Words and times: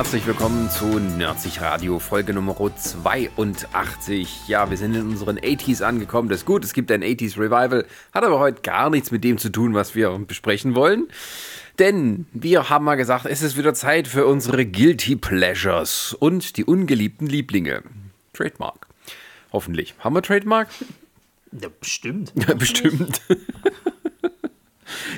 Herzlich 0.00 0.26
willkommen 0.26 0.70
zu 0.70 0.98
Nerdsich 0.98 1.60
Radio 1.60 1.98
Folge 1.98 2.32
Nummer 2.32 2.56
82. 2.56 4.48
Ja, 4.48 4.70
wir 4.70 4.78
sind 4.78 4.94
in 4.94 5.02
unseren 5.02 5.38
80s 5.38 5.82
angekommen. 5.82 6.30
Das 6.30 6.38
ist 6.38 6.46
gut, 6.46 6.64
es 6.64 6.72
gibt 6.72 6.90
ein 6.90 7.02
80s 7.02 7.36
Revival, 7.36 7.84
hat 8.14 8.24
aber 8.24 8.38
heute 8.38 8.62
gar 8.62 8.88
nichts 8.88 9.10
mit 9.10 9.24
dem 9.24 9.36
zu 9.36 9.50
tun, 9.50 9.74
was 9.74 9.94
wir 9.94 10.08
besprechen 10.20 10.74
wollen. 10.74 11.08
Denn 11.78 12.24
wir 12.32 12.70
haben 12.70 12.86
mal 12.86 12.94
gesagt, 12.94 13.26
es 13.26 13.42
ist 13.42 13.58
wieder 13.58 13.74
Zeit 13.74 14.08
für 14.08 14.24
unsere 14.24 14.64
Guilty 14.64 15.16
Pleasures 15.16 16.16
und 16.18 16.56
die 16.56 16.64
ungeliebten 16.64 17.26
Lieblinge. 17.26 17.82
Trademark. 18.32 18.86
Hoffentlich. 19.52 19.94
Haben 19.98 20.14
wir 20.14 20.22
Trademark? 20.22 20.68
Ja, 21.52 21.68
bestimmt. 21.78 22.32
Bestimmt. 22.58 23.20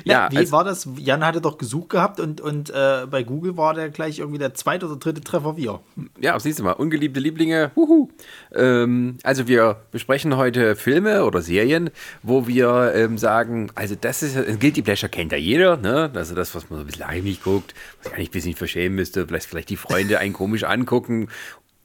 Ja, 0.03 0.29
wie 0.31 0.51
war 0.51 0.63
das? 0.63 0.87
Jan 0.97 1.25
hatte 1.25 1.41
doch 1.41 1.57
gesucht 1.57 1.89
gehabt 1.89 2.19
und, 2.19 2.41
und 2.41 2.69
äh, 2.69 3.05
bei 3.09 3.23
Google 3.23 3.57
war 3.57 3.73
der 3.73 3.89
gleich 3.89 4.19
irgendwie 4.19 4.39
der 4.39 4.53
zweite 4.53 4.85
oder 4.85 4.97
dritte 4.97 5.21
Treffer 5.21 5.57
wir. 5.57 5.79
Ja, 6.19 6.39
siehst 6.39 6.59
du 6.59 6.63
mal, 6.63 6.73
ungeliebte 6.73 7.19
Lieblinge. 7.19 7.71
Huhu. 7.75 8.09
Ähm, 8.53 9.17
also 9.23 9.47
wir 9.47 9.77
besprechen 9.91 10.37
heute 10.37 10.75
Filme 10.75 11.25
oder 11.25 11.41
Serien, 11.41 11.89
wo 12.21 12.47
wir 12.47 12.93
ähm, 12.95 13.17
sagen, 13.17 13.71
also 13.75 13.95
das 13.99 14.23
ist 14.23 14.37
ein 14.37 14.59
Guilty 14.59 14.81
Pleasure 14.81 15.09
kennt 15.09 15.31
ja 15.31 15.37
jeder, 15.37 15.77
ne? 15.77 16.11
Also 16.13 16.35
das, 16.35 16.53
was 16.55 16.69
man 16.69 16.79
so 16.79 16.83
ein 16.83 16.87
bisschen 16.87 17.07
heimlich 17.07 17.43
guckt, 17.43 17.73
was 17.99 18.07
ich 18.07 18.17
eigentlich 18.17 18.29
ein 18.29 18.33
bisschen 18.33 18.55
verschämen 18.55 18.95
müsste, 18.95 19.27
vielleicht, 19.27 19.47
vielleicht 19.47 19.69
die 19.69 19.77
Freunde 19.77 20.19
einen 20.19 20.33
komisch 20.33 20.63
angucken. 20.63 21.29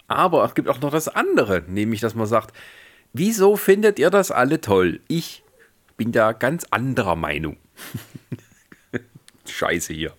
Aber 0.08 0.44
es 0.44 0.54
gibt 0.54 0.68
auch 0.68 0.80
noch 0.80 0.90
das 0.90 1.08
andere, 1.08 1.62
nämlich 1.68 2.00
dass 2.00 2.14
man 2.14 2.26
sagt, 2.26 2.54
wieso 3.12 3.56
findet 3.56 3.98
ihr 3.98 4.10
das 4.10 4.30
alle 4.30 4.60
toll? 4.60 5.00
Ich 5.08 5.42
bin 5.96 6.12
da 6.12 6.32
ganz 6.32 6.64
anderer 6.70 7.16
Meinung. 7.16 7.56
Scheiße 9.46 9.92
hier. 9.92 10.12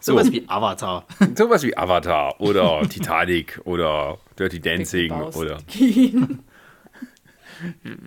So, 0.00 0.12
Sowas 0.12 0.30
wie 0.30 0.44
Avatar. 0.48 1.06
sowas 1.36 1.62
wie 1.62 1.76
Avatar 1.76 2.40
oder 2.40 2.82
Titanic 2.88 3.60
oder 3.64 4.18
Dirty 4.38 4.60
Dancing 4.60 5.12
oder 5.12 5.58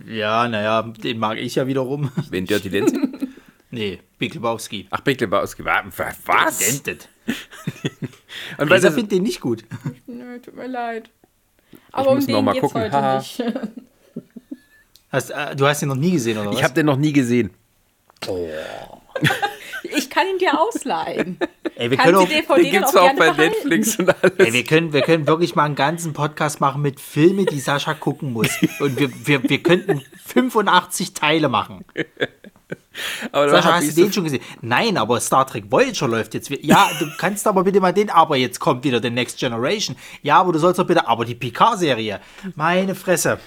ja, 0.07 0.47
naja, 0.47 0.83
den 0.83 1.17
mag 1.17 1.39
ich 1.39 1.55
ja 1.55 1.65
wiederum. 1.67 2.11
wenn 2.29 2.45
Dirty 2.45 2.69
Dancing? 2.69 3.29
Nee, 3.71 3.99
Big 4.17 4.33
Lebowski. 4.33 4.87
Ach, 4.91 5.01
Big 5.01 5.19
Lebowski. 5.19 5.65
Was? 5.65 6.59
Dented. 6.59 7.09
Und 8.57 8.69
weil 8.69 8.79
das, 8.79 8.93
findet 8.93 9.11
den 9.11 9.23
nicht 9.23 9.41
gut. 9.41 9.63
Nö, 10.07 10.39
tut 10.39 10.55
mir 10.55 10.67
leid. 10.67 11.11
Aber 11.91 12.15
muss 12.15 12.25
um 12.25 12.31
noch 12.31 12.39
den 12.39 12.45
mal 12.45 12.59
gucken. 12.59 12.81
heute 12.81 12.91
Haha. 12.91 13.17
nicht. 13.19 13.43
Hast, 15.11 15.31
äh, 15.31 15.55
du 15.55 15.65
hast 15.65 15.81
ihn 15.81 15.87
noch 15.89 15.95
nie 15.95 16.11
gesehen, 16.11 16.37
oder 16.37 16.49
was? 16.51 16.57
ich 16.57 16.63
habe 16.63 16.73
den 16.73 16.85
noch 16.85 16.97
nie 16.97 17.13
gesehen. 17.13 17.51
Ich 19.91 20.09
kann 20.09 20.27
ihn 20.27 20.37
dir 20.37 20.59
ausleihen. 20.59 21.39
Ey, 21.75 21.89
wir 21.89 21.97
Kann 21.97 22.13
können, 22.13 22.27
die 22.27 22.35
auch, 22.47 22.55
DVD 22.55 22.69
gibt's 22.69 22.95
auch 22.95 23.03
auch 23.03 23.15
bei 23.15 23.31
behalten. 23.31 23.41
Netflix 23.41 23.97
und 23.97 24.09
alles. 24.09 24.33
ey, 24.37 24.53
wir, 24.53 24.63
können, 24.63 24.93
wir 24.93 25.01
können 25.01 25.27
wirklich 25.27 25.55
mal 25.55 25.63
einen 25.63 25.75
ganzen 25.75 26.13
Podcast 26.13 26.59
machen 26.59 26.81
mit 26.81 26.99
Filmen, 26.99 27.45
die 27.45 27.59
Sascha 27.59 27.93
gucken 27.93 28.33
muss. 28.33 28.49
Und 28.79 28.99
wir, 28.99 29.09
wir, 29.25 29.49
wir 29.49 29.63
könnten 29.63 30.01
85 30.25 31.13
Teile 31.13 31.49
machen. 31.49 31.85
Aber 33.31 33.49
Sascha, 33.49 33.75
hast 33.75 33.97
du 33.97 34.03
den 34.03 34.11
schon 34.13 34.25
gesehen? 34.25 34.43
Nein, 34.61 34.97
aber 34.97 35.19
Star 35.21 35.47
Trek 35.47 35.71
Voyager 35.71 36.07
läuft 36.07 36.33
jetzt 36.33 36.49
wieder. 36.49 36.63
Ja, 36.63 36.89
du 36.99 37.07
kannst 37.17 37.47
aber 37.47 37.63
bitte 37.63 37.79
mal 37.79 37.93
den, 37.93 38.09
aber 38.09 38.35
jetzt 38.35 38.59
kommt 38.59 38.83
wieder 38.83 39.01
The 39.01 39.09
Next 39.09 39.39
Generation. 39.39 39.95
Ja, 40.21 40.39
aber 40.39 40.51
du 40.51 40.59
sollst 40.59 40.79
doch 40.79 40.87
bitte, 40.87 41.07
aber 41.07 41.23
die 41.25 41.35
Picard-Serie. 41.35 42.19
Meine 42.55 42.95
Fresse. 42.95 43.39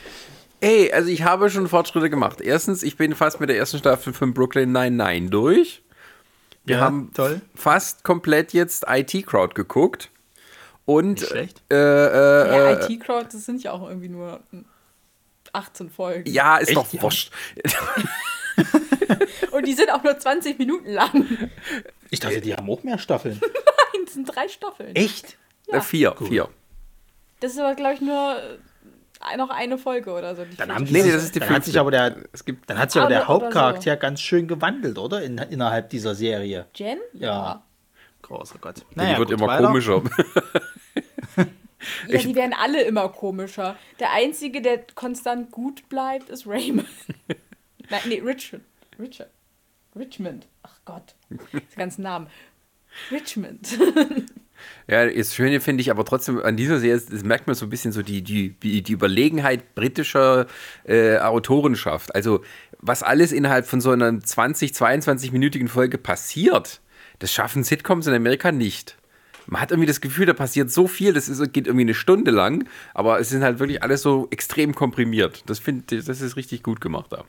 Ey, 0.63 0.93
also 0.93 1.09
ich 1.11 1.25
habe 1.25 1.51
schon 1.51 1.69
Fortschritte 1.69 2.09
gemacht. 2.09 2.41
Erstens, 2.41 2.83
ich 2.85 2.97
bin 2.97 3.15
fast 3.17 3.41
mit 3.41 3.49
der 3.49 3.57
ersten 3.59 3.79
Staffel 3.79 4.13
von 4.13 4.33
Brooklyn 4.33 4.71
Nine-Nine 4.73 5.29
durch. 5.29 5.83
Wir 6.65 6.77
Ja, 6.77 6.83
haben 6.83 7.11
toll. 7.15 7.41
fast 7.57 8.05
komplett 8.05 8.53
jetzt 8.53 8.85
IT-Crowd 8.89 9.55
geguckt. 9.55 10.11
Und 10.85 11.21
Nicht 11.21 11.27
schlecht. 11.27 11.63
Äh, 11.71 11.75
äh, 11.75 12.57
Ja, 12.77 12.81
IT-Crowd, 12.89 13.27
das 13.33 13.45
sind 13.45 13.63
ja 13.65 13.73
auch 13.73 13.89
irgendwie 13.89 14.09
nur 14.09 14.41
18 15.53 15.91
Folgen. 15.91 16.31
ja, 16.31 16.59
ist 16.59 16.69
Echt, 16.69 16.77
doch 16.79 16.93
ja? 16.93 17.03
wurscht. 17.03 17.33
Und 19.51 19.67
die 19.67 19.75
sind 19.75 19.91
auch 19.91 20.03
nur 20.05 20.17
20 20.19 20.59
Minuten 20.59 20.91
lang. 20.91 21.27
Ich 22.11 22.21
dachte, 22.21 22.41
die 22.41 22.55
haben 22.55 22.71
auch 22.71 22.83
mehr 22.85 22.99
Staffeln. 22.99 23.39
Nein, 23.43 24.03
das 24.05 24.15
sind 24.15 24.25
drei 24.27 24.47
Staffeln. 24.49 24.95
Echt? 24.95 25.37
Äh, 25.67 25.81
vier, 25.81 26.15
vier. 26.17 26.49
Das 27.41 27.53
ist 27.53 27.59
aber, 27.59 27.75
glaube 27.75 27.95
ich, 27.95 28.01
nur 28.01 28.37
äh, 28.37 28.59
noch 29.37 29.51
eine 29.51 29.79
Folge 29.79 30.13
oder 30.13 30.35
so. 30.37 30.45
die 30.45 30.57
Dann 30.57 30.75
haben 30.75 30.85
die 30.85 30.93
Nee, 30.93 31.11
das 31.11 31.25
ist 31.25 31.35
die 31.35 31.41
dann 31.41 31.51
hat 31.51 31.65
sich 31.65 31.79
aber 31.79 31.91
der, 31.91 32.17
Es 32.33 32.45
gibt 32.45 32.69
dann 32.69 32.79
hat 32.79 32.91
sich 32.91 33.01
aber 33.01 33.09
der 33.11 33.29
Hauptcharakter 33.29 33.97
ganz 33.97 34.21
schön 34.21 34.49
gewandelt, 34.49 34.99
oder? 34.99 35.23
In, 35.23 35.39
innerhalb 35.39 35.91
dieser 35.91 36.15
Serie. 36.15 36.67
Jen? 36.75 36.99
Ja. 37.13 37.63
Großer 38.23 38.59
Gott. 38.61 38.85
die 38.93 38.99
Naja, 38.99 39.19
wird 39.19 39.31
gut, 39.31 39.39
immer 39.39 39.49
weiter. 39.49 39.67
komischer. 39.67 40.03
Ja, 42.07 42.19
die 42.19 42.35
werden 42.37 42.55
alle 42.57 42.83
immer 42.83 43.09
komischer. 43.09 43.77
Der 43.99 44.13
Einzige, 44.13 44.63
der 44.63 44.85
konstant 44.95 45.51
gut 45.51 45.89
bleibt, 45.89 46.29
ist 46.29 46.47
Raymond. 46.47 46.87
Nein, 47.91 48.01
nee, 48.07 48.21
Richard. 48.25 48.61
Richard. 49.01 49.31
Richmond. 49.97 50.47
Ach 50.63 50.79
Gott. 50.85 51.15
Das 51.29 51.75
ganzen 51.77 52.03
Namen. 52.03 52.29
Richmond. 53.11 53.69
Ja, 54.89 55.09
das 55.09 55.35
Schöne 55.35 55.61
finde 55.61 55.81
ich 55.81 55.91
aber 55.91 56.05
trotzdem 56.05 56.41
an 56.41 56.57
dieser 56.57 56.79
Serie, 56.79 57.01
das 57.09 57.23
merkt 57.23 57.47
man 57.47 57.55
so 57.55 57.67
ein 57.67 57.71
bisschen 57.71 57.93
so 57.93 58.03
die, 58.03 58.23
die, 58.23 58.51
die 58.83 58.93
Überlegenheit 58.93 59.75
britischer 59.75 60.47
äh, 60.85 61.19
Autorenschaft. 61.19 62.15
Also, 62.15 62.43
was 62.79 63.03
alles 63.03 63.33
innerhalb 63.33 63.67
von 63.67 63.81
so 63.81 63.91
einer 63.91 64.21
20, 64.21 64.73
22-minütigen 64.73 65.69
Folge 65.69 65.99
passiert, 65.99 66.81
das 67.21 67.33
schaffen 67.33 67.63
Sitcoms 67.63 68.07
in 68.07 68.15
Amerika 68.15 68.51
nicht. 68.51 68.97
Man 69.47 69.61
hat 69.61 69.71
irgendwie 69.71 69.87
das 69.87 70.01
Gefühl, 70.01 70.27
da 70.27 70.35
passiert 70.35 70.71
so 70.71 70.87
viel, 70.87 71.13
das 71.13 71.29
ist, 71.29 71.53
geht 71.53 71.67
irgendwie 71.67 71.85
eine 71.85 71.95
Stunde 71.95 72.31
lang, 72.31 72.69
aber 72.95 73.21
es 73.21 73.29
sind 73.29 73.43
halt 73.43 73.59
wirklich 73.59 73.83
alles 73.83 74.03
so 74.03 74.29
extrem 74.31 74.75
komprimiert. 74.75 75.43
Das 75.47 75.59
finde 75.59 76.03
das 76.03 76.21
ist 76.21 76.37
richtig 76.37 76.63
gut 76.63 76.81
gemacht 76.81 77.13
da. 77.13 77.25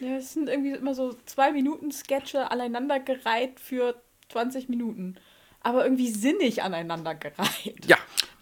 Ja, 0.00 0.16
es 0.16 0.32
sind 0.32 0.48
irgendwie 0.48 0.72
immer 0.72 0.94
so 0.94 1.16
zwei 1.26 1.52
Minuten 1.52 1.90
Sketche 1.90 2.50
aneinandergereiht 2.50 3.58
für 3.58 4.00
20 4.30 4.68
Minuten. 4.68 5.16
Aber 5.62 5.84
irgendwie 5.84 6.08
sinnig 6.08 6.62
aneinandergereiht. 6.62 7.86
Ja, 7.86 7.96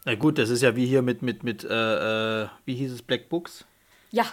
Na 0.05 0.15
gut, 0.15 0.39
das 0.39 0.51
ist 0.51 0.63
ja 0.63 0.77
wie 0.77 0.87
hier 0.87 1.03
mit, 1.03 1.23
mit, 1.23 1.43
mit 1.43 1.65
äh, 1.65 2.43
äh, 2.45 2.49
wie 2.65 2.75
hieß 2.75 2.93
es, 2.93 3.03
Black 3.03 3.29
Books? 3.29 3.65
Ja. 4.11 4.25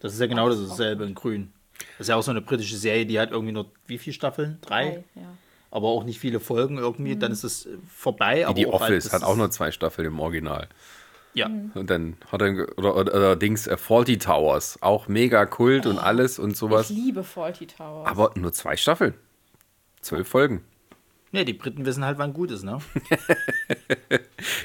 Das 0.00 0.12
ist 0.14 0.20
ja 0.20 0.26
genau 0.26 0.48
dasselbe 0.48 1.04
in 1.04 1.14
grün. 1.14 1.52
Das 1.98 2.06
ist 2.06 2.08
ja 2.08 2.16
auch 2.16 2.22
so 2.22 2.30
eine 2.30 2.40
britische 2.42 2.76
Serie, 2.76 3.06
die 3.06 3.18
hat 3.18 3.30
irgendwie 3.32 3.52
nur 3.52 3.70
wie 3.86 3.98
viele 3.98 4.14
Staffeln? 4.14 4.58
Drei? 4.60 5.04
Ja. 5.14 5.22
Aber 5.70 5.88
auch 5.88 6.04
nicht 6.04 6.20
viele 6.20 6.40
Folgen 6.40 6.78
irgendwie. 6.78 7.16
Dann 7.16 7.32
ist 7.32 7.44
es 7.44 7.66
äh, 7.66 7.76
vorbei. 7.88 8.38
wie 8.40 8.44
aber 8.44 8.54
die 8.54 8.66
halt, 8.66 8.74
Office 8.74 9.04
das 9.04 9.12
hat 9.12 9.22
auch 9.24 9.36
nur 9.36 9.50
zwei 9.50 9.70
Staffeln 9.72 10.06
im 10.06 10.20
Original. 10.20 10.68
Ja. 11.34 11.50
Und 11.74 11.90
dann 11.90 12.16
hat 12.32 12.40
er, 12.40 12.66
oder, 12.78 12.96
oder, 12.96 13.14
oder 13.14 13.36
Dings, 13.36 13.66
äh, 13.66 13.76
Faulty 13.76 14.16
Towers, 14.18 14.78
auch 14.80 15.06
mega 15.08 15.44
Kult 15.44 15.84
und 15.86 15.98
alles 15.98 16.38
und 16.38 16.52
Ich 16.52 16.58
sowas. 16.58 16.88
liebe 16.88 17.24
Faulty 17.24 17.66
Towers. 17.66 18.06
Aber 18.08 18.32
nur 18.36 18.52
zwei 18.52 18.76
Staffeln. 18.76 19.12
Zwölf 20.00 20.28
Folgen. 20.28 20.64
Ja, 21.32 21.44
die 21.44 21.52
Briten 21.52 21.84
wissen 21.84 22.04
halt, 22.04 22.18
wann 22.18 22.32
gut 22.32 22.50
ist, 22.50 22.62
ne? 22.64 22.78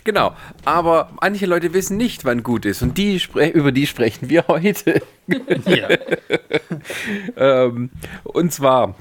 Genau. 0.03 0.35
Aber 0.65 1.11
manche 1.21 1.45
Leute 1.45 1.73
wissen 1.73 1.97
nicht, 1.97 2.25
wann 2.25 2.43
gut 2.43 2.65
ist. 2.65 2.81
Und 2.81 2.97
die 2.97 3.21
über 3.53 3.71
die 3.71 3.87
sprechen 3.87 4.29
wir 4.29 4.47
heute. 4.47 5.01
ja. 5.65 5.89
ähm, 7.37 7.89
und 8.23 8.51
zwar, 8.51 8.95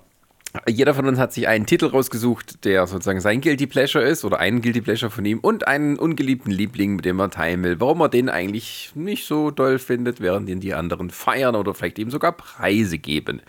jeder 0.69 0.95
von 0.95 1.07
uns 1.07 1.19
hat 1.19 1.33
sich 1.33 1.47
einen 1.47 1.65
Titel 1.67 1.87
rausgesucht, 1.87 2.65
der 2.65 2.87
sozusagen 2.87 3.21
sein 3.21 3.41
Guilty 3.41 3.67
Pleasure 3.69 4.05
ist 4.05 4.25
oder 4.25 4.39
einen 4.41 4.63
Guilty 4.63 4.81
Pleasure 4.81 5.11
von 5.11 5.25
ihm 5.25 5.39
und 5.39 5.69
einen 5.69 5.97
ungeliebten 5.97 6.51
Liebling, 6.51 6.97
mit 6.97 7.05
dem 7.05 7.21
er 7.21 7.31
teilen 7.31 7.63
will. 7.63 7.81
Warum 7.81 8.01
er 8.01 8.09
den 8.09 8.29
eigentlich 8.29 8.91
nicht 8.95 9.27
so 9.27 9.53
doll 9.53 9.79
findet, 9.79 10.21
während 10.21 10.49
den 10.49 10.59
die 10.59 10.75
anderen 10.75 11.11
feiern 11.11 11.55
oder 11.55 11.73
vielleicht 11.75 11.99
ihm 12.01 12.11
sogar 12.11 12.33
Preise 12.33 12.99
geben. 12.99 13.43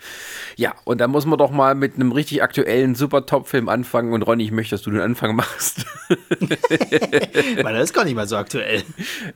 Ja, 0.56 0.74
und 0.84 1.00
da 1.00 1.08
muss 1.08 1.26
man 1.26 1.38
doch 1.38 1.50
mal 1.50 1.74
mit 1.74 1.96
einem 1.96 2.12
richtig 2.12 2.42
aktuellen 2.42 2.94
super 2.94 3.26
Top-Film 3.26 3.68
anfangen. 3.68 4.12
Und 4.12 4.22
Ronny, 4.22 4.44
ich 4.44 4.52
möchte, 4.52 4.76
dass 4.76 4.82
du 4.82 4.90
den 4.90 5.00
Anfang 5.00 5.34
machst. 5.34 5.84
Weil 6.08 7.74
das 7.74 7.84
ist 7.84 7.94
gar 7.94 8.04
nicht 8.04 8.14
mal 8.14 8.28
so 8.28 8.36
aktuell. 8.36 8.82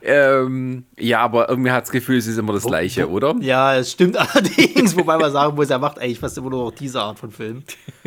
ähm, 0.01 0.85
ja, 0.97 1.19
aber 1.19 1.49
irgendwie 1.49 1.71
hat 1.71 1.83
das 1.83 1.91
Gefühl, 1.91 2.17
es 2.17 2.27
ist 2.27 2.37
immer 2.37 2.53
das 2.53 2.63
Gleiche, 2.63 3.09
oder? 3.09 3.35
Ja, 3.41 3.75
es 3.75 3.91
stimmt 3.91 4.17
allerdings, 4.35 4.95
wobei 4.95 5.17
man 5.17 5.31
sagen 5.33 5.55
muss, 5.55 5.69
er 5.69 5.79
macht 5.79 5.99
eigentlich 5.99 6.19
fast 6.19 6.37
immer 6.37 6.49
nur 6.49 6.65
noch 6.65 6.71
diese 6.71 7.01
Art 7.01 7.19
von 7.19 7.31
Film. 7.31 7.56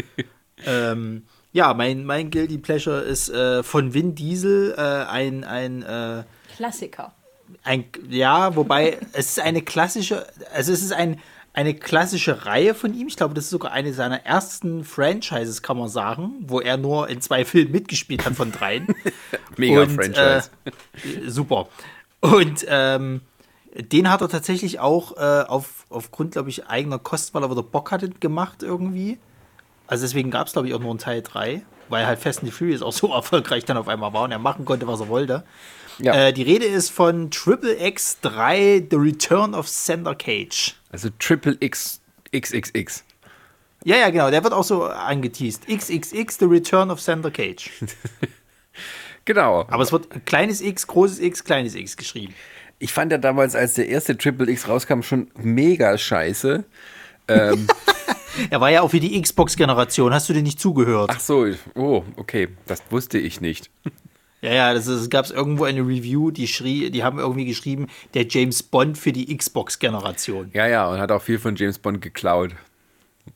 ähm, 0.67 1.25
ja, 1.53 1.75
mein, 1.75 2.05
mein 2.05 2.31
Guilty 2.31 2.59
Pleasure 2.59 3.01
ist 3.01 3.29
äh, 3.29 3.63
von 3.63 3.93
Vin 3.93 4.15
Diesel 4.15 4.75
äh, 4.77 4.81
ein, 4.81 5.45
ein, 5.45 5.83
äh, 5.83 6.25
Klassiker. 6.57 7.13
ein, 7.65 7.85
ja, 8.09 8.55
wobei 8.55 8.99
es 9.13 9.31
ist 9.31 9.41
eine 9.41 9.63
klassische, 9.63 10.27
also 10.55 10.73
es 10.73 10.83
ist 10.83 10.93
ein, 10.93 11.21
eine 11.53 11.75
klassische 11.75 12.47
Reihe 12.47 12.75
von 12.75 12.95
ihm. 12.95 13.09
Ich 13.09 13.17
glaube, 13.17 13.35
das 13.35 13.45
ist 13.45 13.51
sogar 13.51 13.73
eine 13.73 13.93
seiner 13.93 14.25
ersten 14.25 14.85
Franchises, 14.85 15.63
kann 15.63 15.77
man 15.77 15.89
sagen, 15.89 16.35
wo 16.43 16.61
er 16.61 16.77
nur 16.77 17.09
in 17.09 17.21
zwei 17.21 17.45
Filmen 17.45 17.73
mitgespielt 17.73 18.25
hat 18.25 18.35
von 18.35 18.53
dreien. 18.53 18.87
Mega 19.57 19.83
Und, 19.83 19.91
Franchise. 19.91 20.51
Äh, 20.65 21.29
super. 21.29 21.69
Und 22.21 22.65
ähm, 22.69 23.23
den 23.75 24.11
hat 24.11 24.21
er 24.21 24.29
tatsächlich 24.29 24.79
auch 24.79 25.17
äh, 25.17 25.45
auf, 25.47 25.87
aufgrund, 25.91 26.33
glaube 26.33 26.51
ich, 26.51 26.67
eigener 26.67 26.99
Kosten, 26.99 27.35
weil 27.35 27.43
er 27.43 27.51
wieder 27.51 27.63
Bock 27.63 27.91
hatte, 27.91 28.11
gemacht 28.11 28.63
irgendwie. 28.63 29.19
Also 29.91 30.05
deswegen 30.05 30.31
gab 30.31 30.47
es, 30.47 30.53
glaube 30.53 30.69
ich, 30.69 30.75
auch 30.75 30.79
nur 30.79 30.91
einen 30.91 31.01
Teil 31.01 31.21
3. 31.21 31.63
weil 31.89 32.07
halt 32.07 32.21
Fast 32.21 32.39
and 32.39 32.49
the 32.49 32.57
Furious 32.57 32.81
auch 32.81 32.93
so 32.93 33.09
erfolgreich 33.13 33.65
dann 33.65 33.77
auf 33.77 33.89
einmal 33.89 34.13
war 34.13 34.23
und 34.23 34.31
er 34.31 34.39
machen 34.39 34.65
konnte, 34.65 34.87
was 34.87 35.01
er 35.01 35.09
wollte. 35.09 35.43
Ja. 35.99 36.29
Äh, 36.29 36.33
die 36.33 36.43
Rede 36.43 36.65
ist 36.65 36.91
von 36.91 37.31
Triple 37.33 37.75
X3 37.75 38.87
The 38.89 38.97
Return 38.97 39.55
of 39.55 39.69
Sander 39.69 40.15
Cage. 40.15 40.77
Also 40.93 41.09
Triple 41.19 41.57
X 41.59 42.01
XXX. 42.35 43.03
Ja, 43.83 43.97
ja, 43.97 44.11
genau, 44.11 44.31
der 44.31 44.45
wird 44.45 44.53
auch 44.53 44.63
so 44.63 44.85
angeteased. 44.85 45.67
XXX 45.67 46.39
The 46.39 46.45
Return 46.45 46.91
of 46.91 47.01
Sander 47.01 47.31
Cage. 47.31 47.71
Genau. 49.27 49.67
Aber 49.69 49.83
es 49.83 49.93
wird 49.93 50.27
kleines 50.27 50.61
X, 50.61 50.87
großes 50.87 51.21
X, 51.21 51.45
kleines 51.45 51.75
X 51.75 51.97
geschrieben. 51.97 52.35
Ich 52.79 52.93
fand 52.93 53.13
ja 53.13 53.19
damals, 53.19 53.55
als 53.55 53.75
der 53.75 53.89
erste 53.89 54.17
Triple 54.17 54.51
X 54.51 54.67
rauskam, 54.67 55.03
schon 55.03 55.31
mega 55.37 55.97
scheiße. 55.97 56.65
Ähm, 57.29 57.67
Er 58.51 58.61
war 58.61 58.71
ja 58.71 58.83
auch 58.83 58.91
für 58.91 59.01
die 59.01 59.21
Xbox-Generation. 59.21 60.13
Hast 60.15 60.29
du 60.29 60.33
dir 60.33 60.43
nicht 60.43 60.61
zugehört? 60.61 61.11
ach 61.13 61.21
so, 61.21 61.47
oh, 61.75 62.05
okay, 62.17 62.49
das 62.67 62.83
wusste 62.91 63.19
ich 63.19 63.41
nicht. 63.41 63.71
Ja, 64.43 64.55
ja, 64.55 64.73
das, 64.73 64.87
ist- 64.87 65.11
gab 65.11 65.27
es 65.27 65.31
irgendwo 65.31 65.65
eine 65.65 65.83
Review, 65.83 66.31
die 66.31 66.49
schrie, 66.49 66.89
die 66.91 67.05
haben 67.05 67.19
irgendwie 67.19 67.45
geschrieben, 67.45 67.89
der 68.15 68.27
James 68.27 68.63
Bond 68.63 68.97
für 68.97 69.13
die 69.13 69.37
Xbox-Generation. 69.37 70.51
Ja, 70.55 70.67
ja, 70.67 70.89
und 70.91 70.99
hat 70.99 71.13
auch 71.13 71.21
viel 71.21 71.39
von 71.39 71.57
James 71.57 71.79
Bond 71.79 72.01
geklaut. 72.01 72.53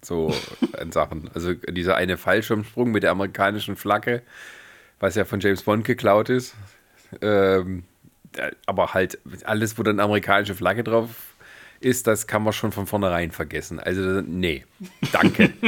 So 0.02 0.32
an 0.81 0.93
Sachen. 0.93 1.31
Also 1.35 1.52
dieser 1.52 1.96
eine 1.96 2.17
Fallschirmsprung 2.17 2.91
mit 2.91 3.02
der 3.02 3.11
amerikanischen 3.11 3.76
Flagge, 3.76 4.23
was 4.99 5.14
ja 5.14 5.26
von 5.26 5.41
James 5.41 5.62
Bond 5.64 5.85
geklaut 5.85 6.31
ist. 6.31 6.55
Ähm, 7.20 7.85
äh, 8.38 8.52
aber 8.64 8.94
halt 8.94 9.19
alles, 9.44 9.76
wo 9.79 9.82
dann 9.82 10.00
amerikanische 10.00 10.55
Flagge 10.55 10.85
drauf 10.85 11.34
ist, 11.85 12.07
das 12.07 12.27
kann 12.27 12.43
man 12.43 12.53
schon 12.53 12.73
von 12.73 12.87
vornherein 12.87 13.31
vergessen. 13.31 13.79
Also, 13.79 14.21
nee, 14.23 14.65
danke. 15.13 15.53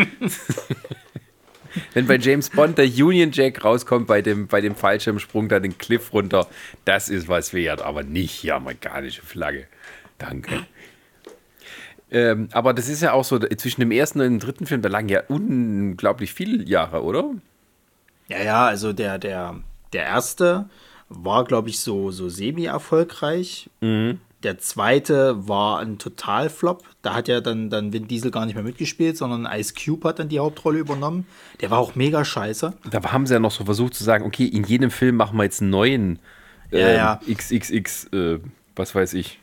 Wenn 1.92 2.06
bei 2.06 2.16
James 2.16 2.50
Bond 2.50 2.78
der 2.78 2.86
Union 2.86 3.30
Jack 3.32 3.62
rauskommt 3.64 4.06
bei 4.06 4.22
dem, 4.22 4.46
bei 4.46 4.60
dem 4.60 4.74
Fallschirmsprung 4.74 5.48
da 5.48 5.60
den 5.60 5.76
Cliff 5.76 6.12
runter, 6.12 6.46
das 6.84 7.08
ist 7.08 7.28
was 7.28 7.52
wert, 7.52 7.82
aber 7.82 8.02
nicht 8.02 8.42
die 8.42 8.52
amerikanische 8.52 9.22
Flagge. 9.22 9.66
Danke. 10.18 10.66
Ähm, 12.10 12.48
aber 12.52 12.72
das 12.72 12.88
ist 12.88 13.02
ja 13.02 13.12
auch 13.12 13.24
so, 13.24 13.38
zwischen 13.38 13.80
dem 13.80 13.90
ersten 13.90 14.20
und 14.20 14.26
dem 14.26 14.38
dritten 14.38 14.66
Film, 14.66 14.80
da 14.80 14.88
lagen 14.88 15.08
ja 15.08 15.22
unglaublich 15.28 16.32
viele 16.32 16.64
Jahre, 16.64 17.02
oder? 17.02 17.30
Ja, 18.28 18.42
ja, 18.42 18.66
also 18.66 18.92
der, 18.92 19.18
der, 19.18 19.60
der 19.92 20.04
erste 20.04 20.68
war, 21.08 21.44
glaube 21.44 21.68
ich, 21.68 21.80
so, 21.80 22.10
so 22.10 22.28
semi-erfolgreich. 22.28 23.70
Der 24.42 24.58
zweite 24.58 25.48
war 25.48 25.78
ein 25.78 25.98
Totalflop. 25.98 26.84
Da 27.02 27.14
hat 27.14 27.28
ja 27.28 27.40
dann, 27.40 27.70
dann 27.70 27.92
Vin 27.92 28.06
Diesel 28.06 28.30
gar 28.30 28.46
nicht 28.46 28.54
mehr 28.54 28.64
mitgespielt, 28.64 29.16
sondern 29.16 29.46
Ice 29.50 29.74
Cube 29.74 30.08
hat 30.08 30.18
dann 30.18 30.28
die 30.28 30.38
Hauptrolle 30.38 30.78
übernommen. 30.78 31.26
Der 31.60 31.70
war 31.70 31.78
auch 31.78 31.94
mega 31.94 32.24
scheiße. 32.24 32.74
Da 32.90 33.02
haben 33.12 33.26
sie 33.26 33.34
ja 33.34 33.40
noch 33.40 33.50
so 33.50 33.64
versucht 33.64 33.94
zu 33.94 34.04
sagen, 34.04 34.24
okay, 34.24 34.46
in 34.46 34.64
jedem 34.64 34.90
Film 34.90 35.16
machen 35.16 35.36
wir 35.38 35.44
jetzt 35.44 35.62
einen 35.62 35.70
neuen 35.70 36.18
Ja, 36.70 36.78
ähm, 36.78 36.96
ja. 36.96 37.20
XXX, 37.34 38.12
äh, 38.12 38.38
was 38.74 38.94
weiß 38.94 39.14
ich. 39.14 39.40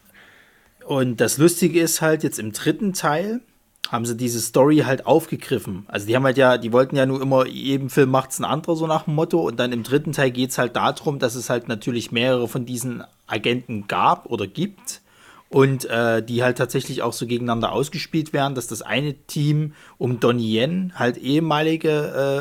Und 0.85 1.21
das 1.21 1.37
Lustige 1.37 1.79
ist 1.79 2.01
halt, 2.01 2.23
jetzt 2.23 2.39
im 2.39 2.51
dritten 2.51 2.93
Teil 2.93 3.41
haben 3.89 4.05
sie 4.05 4.15
diese 4.15 4.39
Story 4.39 4.77
halt 4.85 5.05
aufgegriffen. 5.05 5.85
Also 5.87 6.07
die 6.07 6.15
haben 6.15 6.23
halt 6.23 6.37
ja, 6.37 6.57
die 6.57 6.71
wollten 6.71 6.95
ja 6.95 7.05
nur 7.05 7.21
immer, 7.21 7.45
jedem 7.45 7.89
Film 7.89 8.11
macht's 8.11 8.39
ein 8.39 8.45
anderer, 8.45 8.75
so 8.75 8.87
nach 8.87 9.03
dem 9.03 9.15
Motto. 9.15 9.41
Und 9.41 9.59
dann 9.59 9.71
im 9.71 9.83
dritten 9.83 10.13
Teil 10.13 10.31
geht's 10.31 10.57
halt 10.57 10.75
darum, 10.75 11.19
dass 11.19 11.35
es 11.35 11.49
halt 11.49 11.67
natürlich 11.67 12.11
mehrere 12.11 12.47
von 12.47 12.65
diesen 12.65 13.03
Agenten 13.27 13.87
gab 13.87 14.25
oder 14.27 14.47
gibt. 14.47 15.01
Und 15.49 15.85
äh, 15.85 16.23
die 16.23 16.41
halt 16.41 16.57
tatsächlich 16.57 17.03
auch 17.03 17.13
so 17.13 17.27
gegeneinander 17.27 17.71
ausgespielt 17.71 18.33
werden, 18.33 18.55
dass 18.55 18.65
das 18.65 18.81
eine 18.81 19.13
Team 19.13 19.73
um 19.99 20.19
Donnie 20.19 20.57
Yen 20.57 20.93
halt 20.95 21.17
ehemalige 21.17 21.89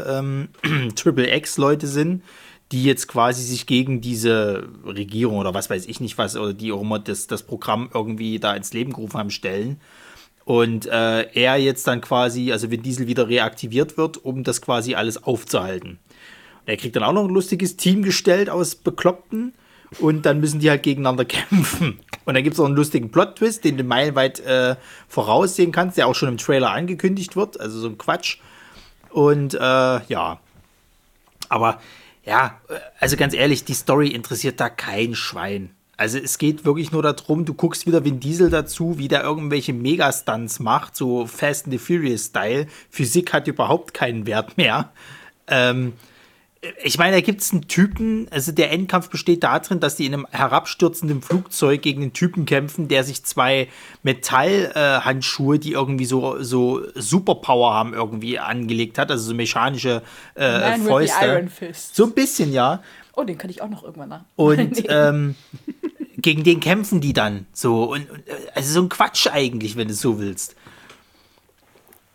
äh, 0.08 0.18
ähm, 0.18 0.48
Triple 0.96 1.30
X-Leute 1.36 1.86
sind, 1.86 2.22
die 2.70 2.84
jetzt 2.84 3.08
quasi 3.08 3.42
sich 3.42 3.66
gegen 3.66 4.00
diese 4.00 4.66
Regierung 4.86 5.36
oder 5.36 5.52
was 5.52 5.68
weiß 5.68 5.84
ich 5.84 6.00
nicht 6.00 6.16
was, 6.16 6.36
oder 6.36 6.54
die 6.54 6.72
auch 6.72 6.80
immer 6.80 6.98
das, 6.98 7.26
das 7.26 7.42
Programm 7.42 7.90
irgendwie 7.92 8.38
da 8.38 8.56
ins 8.56 8.72
Leben 8.72 8.94
gerufen 8.94 9.18
haben, 9.18 9.30
stellen. 9.30 9.78
Und 10.44 10.86
äh, 10.86 11.22
er 11.32 11.56
jetzt 11.56 11.86
dann 11.86 12.00
quasi, 12.00 12.52
also 12.52 12.70
wenn 12.70 12.82
Diesel 12.82 13.06
wieder 13.06 13.28
reaktiviert 13.28 13.96
wird, 13.96 14.24
um 14.24 14.42
das 14.42 14.60
quasi 14.60 14.94
alles 14.94 15.22
aufzuhalten. 15.22 15.98
Und 16.60 16.68
er 16.68 16.76
kriegt 16.76 16.96
dann 16.96 17.04
auch 17.04 17.12
noch 17.12 17.24
ein 17.24 17.34
lustiges 17.34 17.76
Team 17.76 18.02
gestellt 18.02 18.50
aus 18.50 18.74
Bekloppten 18.74 19.54
und 20.00 20.26
dann 20.26 20.40
müssen 20.40 20.60
die 20.60 20.70
halt 20.70 20.82
gegeneinander 20.82 21.24
kämpfen. 21.26 22.00
Und 22.24 22.34
dann 22.34 22.42
gibt 22.42 22.54
es 22.54 22.60
auch 22.60 22.66
einen 22.66 22.76
lustigen 22.76 23.10
Plot-Twist, 23.10 23.64
den 23.64 23.76
du 23.76 23.84
meilenweit 23.84 24.40
äh, 24.40 24.76
voraussehen 25.08 25.72
kannst, 25.72 25.96
der 25.96 26.06
auch 26.06 26.14
schon 26.14 26.28
im 26.28 26.38
Trailer 26.38 26.70
angekündigt 26.70 27.36
wird, 27.36 27.60
also 27.60 27.78
so 27.80 27.88
ein 27.88 27.98
Quatsch. 27.98 28.38
Und 29.10 29.54
äh, 29.54 29.58
ja, 29.58 30.40
aber 31.48 31.80
ja, 32.24 32.60
also 32.98 33.16
ganz 33.16 33.34
ehrlich, 33.34 33.64
die 33.64 33.74
Story 33.74 34.08
interessiert 34.08 34.60
da 34.60 34.70
kein 34.70 35.14
Schwein. 35.14 35.70
Also 35.96 36.18
es 36.18 36.38
geht 36.38 36.64
wirklich 36.64 36.90
nur 36.90 37.02
darum, 37.02 37.44
du 37.44 37.54
guckst 37.54 37.86
wieder 37.86 38.04
Vin 38.04 38.18
Diesel 38.18 38.50
dazu, 38.50 38.98
wie 38.98 39.08
der 39.08 39.22
irgendwelche 39.22 39.72
Megastunts 39.72 40.58
macht, 40.58 40.96
so 40.96 41.26
Fast 41.26 41.66
and 41.66 41.72
the 41.72 41.78
Furious-Style. 41.78 42.66
Physik 42.90 43.32
hat 43.32 43.46
überhaupt 43.46 43.94
keinen 43.94 44.26
Wert 44.26 44.56
mehr. 44.56 44.90
Ähm, 45.48 45.92
ich 46.84 46.96
meine, 46.96 47.16
da 47.16 47.20
gibt 47.20 47.40
es 47.40 47.52
einen 47.52 47.66
Typen, 47.66 48.28
also 48.30 48.52
der 48.52 48.70
Endkampf 48.70 49.10
besteht 49.10 49.42
darin, 49.42 49.80
dass 49.80 49.96
die 49.96 50.06
in 50.06 50.14
einem 50.14 50.26
herabstürzenden 50.30 51.20
Flugzeug 51.20 51.82
gegen 51.82 52.02
einen 52.02 52.12
Typen 52.12 52.46
kämpfen, 52.46 52.86
der 52.86 53.02
sich 53.02 53.24
zwei 53.24 53.68
Metallhandschuhe, 54.04 55.58
die 55.58 55.72
irgendwie 55.72 56.04
so, 56.04 56.40
so 56.40 56.82
Superpower 56.94 57.74
haben, 57.74 57.94
irgendwie 57.94 58.38
angelegt 58.38 58.98
hat, 58.98 59.10
also 59.10 59.30
so 59.30 59.34
mechanische 59.34 60.02
äh, 60.36 60.60
Man 60.60 60.82
Fäuste. 60.82 61.26
Iron 61.26 61.48
Fist. 61.48 61.96
So 61.96 62.04
ein 62.04 62.12
bisschen, 62.12 62.52
ja. 62.52 62.80
Oh, 63.14 63.25
den 63.25 63.38
kann 63.38 63.50
ich 63.50 63.62
auch 63.62 63.69
noch 63.69 63.82
irgendwann 63.82 64.09
nach. 64.09 64.25
Und 64.37 64.85
ähm, 64.88 65.35
gegen 66.17 66.44
den 66.44 66.61
kämpfen 66.61 67.00
die 67.00 67.12
dann 67.12 67.47
so. 67.53 67.85
Und, 67.85 68.11
und 68.11 68.29
äh, 68.29 68.32
also 68.55 68.73
so 68.73 68.82
ein 68.82 68.88
Quatsch 68.88 69.26
eigentlich, 69.26 69.76
wenn 69.76 69.88
du 69.88 69.94
es 69.94 70.00
so 70.00 70.19
willst. 70.19 70.56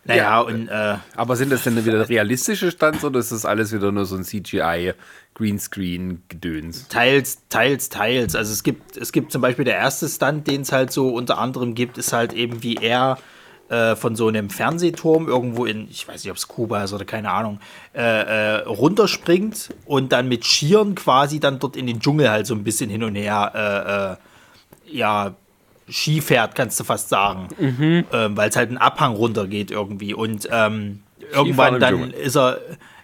Naja, 0.04 0.22
Ja, 0.22 0.40
und 0.40 0.68
äh, 0.68 0.96
Aber 1.16 1.36
sind 1.36 1.52
das 1.52 1.64
denn 1.64 1.84
wieder 1.84 2.08
realistische 2.08 2.70
Stunts 2.70 3.04
oder 3.04 3.20
ist 3.20 3.30
das 3.30 3.44
alles 3.44 3.74
wieder 3.74 3.92
nur 3.92 4.06
so 4.06 4.16
ein 4.16 4.24
CGI, 4.24 4.94
Greenscreen-Gedöns? 5.34 6.88
teils, 6.88 7.42
teils, 7.50 7.90
teils. 7.90 8.34
Also 8.34 8.52
es 8.52 8.62
gibt, 8.62 8.96
es 8.96 9.12
gibt 9.12 9.30
zum 9.32 9.42
Beispiel 9.42 9.66
der 9.66 9.76
erste 9.76 10.08
Stunt, 10.08 10.46
den 10.46 10.62
es 10.62 10.72
halt 10.72 10.92
so 10.92 11.10
unter 11.10 11.36
anderem 11.36 11.74
gibt, 11.74 11.98
ist 11.98 12.14
halt 12.14 12.32
eben 12.32 12.62
wie 12.62 12.76
er 12.76 13.18
äh, 13.68 13.96
von 13.96 14.16
so 14.16 14.28
einem 14.28 14.50
Fernsehturm 14.50 15.28
irgendwo 15.28 15.64
in, 15.64 15.88
ich 15.90 16.06
weiß 16.08 16.24
nicht, 16.24 16.30
ob 16.30 16.36
es 16.36 16.48
Kuba 16.48 16.84
ist 16.84 16.92
oder 16.92 17.04
keine 17.04 17.30
Ahnung, 17.30 17.60
äh, 17.94 18.00
äh, 18.00 18.56
runterspringt 18.64 19.74
und 19.84 20.12
dann 20.12 20.28
mit 20.28 20.44
Schieren 20.46 20.94
quasi 20.94 21.40
dann 21.40 21.58
dort 21.58 21.76
in 21.76 21.86
den 21.86 22.00
Dschungel 22.00 22.30
halt 22.30 22.46
so 22.46 22.54
ein 22.54 22.64
bisschen 22.64 22.90
hin 22.90 23.02
und 23.04 23.14
her, 23.14 24.16
äh, 24.88 24.92
äh, 24.92 24.96
ja, 24.96 25.34
Ski 25.90 26.20
fährt, 26.20 26.54
kannst 26.54 26.78
du 26.78 26.84
fast 26.84 27.08
sagen. 27.08 27.48
Ähm, 28.12 28.36
Weil 28.36 28.50
es 28.50 28.56
halt 28.56 28.68
einen 28.68 28.78
Abhang 28.78 29.14
runtergeht 29.14 29.70
irgendwie. 29.70 30.14
Und 30.14 30.48
ähm, 30.50 31.00
irgendwann 31.32 31.80
dann 31.80 31.94
Dschungel. 31.94 32.10
ist 32.10 32.36
er, 32.36 32.60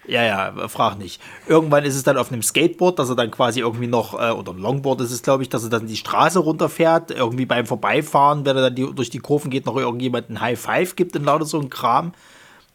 ja, 0.07 0.23
ja, 0.23 0.69
frag 0.69 0.99
nicht. 0.99 1.21
Irgendwann 1.47 1.85
ist 1.85 1.97
es 1.97 2.03
dann 2.03 2.17
auf 2.17 2.31
einem 2.31 2.43
Skateboard, 2.43 2.99
dass 2.99 3.09
er 3.09 3.17
dann 3.17 3.31
quasi 3.31 3.61
irgendwie 3.61 3.87
noch, 3.87 4.15
äh, 4.15 4.33
oder 4.33 4.53
ein 4.53 4.59
Longboard 4.59 5.01
ist 5.01 5.13
es, 5.13 5.23
glaube 5.23 5.43
ich, 5.43 5.49
dass 5.49 5.65
er 5.65 5.71
dann 5.71 5.87
die 5.87 5.97
Straße 5.97 6.39
runterfährt. 6.39 7.11
Irgendwie 7.11 7.47
beim 7.47 7.67
Vorbeifahren, 7.67 8.45
wenn 8.45 8.57
er 8.57 8.63
dann 8.65 8.75
die, 8.75 8.95
durch 8.95 9.11
die 9.11 9.19
Kurven 9.19 9.51
geht, 9.51 9.67
noch 9.67 9.77
irgendjemand 9.77 10.31
ein 10.31 10.41
High 10.41 10.61
Five 10.61 10.97
gibt 10.97 11.17
und 11.17 11.25
lauter 11.25 11.47
so 11.47 11.59
ein 11.59 11.71
Kram. 11.71 12.13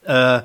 Äh, 0.04 0.42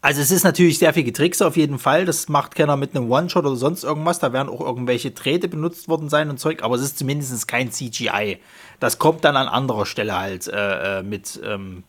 also 0.00 0.20
es 0.20 0.30
ist 0.30 0.44
natürlich 0.44 0.78
sehr 0.78 0.94
viel 0.94 1.02
Getrickse 1.02 1.44
auf 1.46 1.56
jeden 1.56 1.78
Fall. 1.78 2.04
Das 2.04 2.28
macht 2.28 2.54
keiner 2.54 2.76
mit 2.76 2.94
einem 2.94 3.10
One-Shot 3.10 3.44
oder 3.44 3.56
sonst 3.56 3.82
irgendwas. 3.82 4.20
Da 4.20 4.32
werden 4.32 4.48
auch 4.48 4.60
irgendwelche 4.60 5.10
Drähte 5.10 5.48
benutzt 5.48 5.88
worden 5.88 6.08
sein 6.08 6.30
und 6.30 6.38
Zeug, 6.38 6.62
aber 6.62 6.76
es 6.76 6.82
ist 6.82 6.98
zumindest 6.98 7.48
kein 7.48 7.72
CGI. 7.72 8.38
Das 8.78 8.98
kommt 8.98 9.24
dann 9.24 9.36
an 9.36 9.48
anderer 9.48 9.86
Stelle 9.86 10.16
halt 10.16 10.46
äh, 10.46 11.00
äh, 11.00 11.02
mit, 11.02 11.40
ähm, 11.44 11.82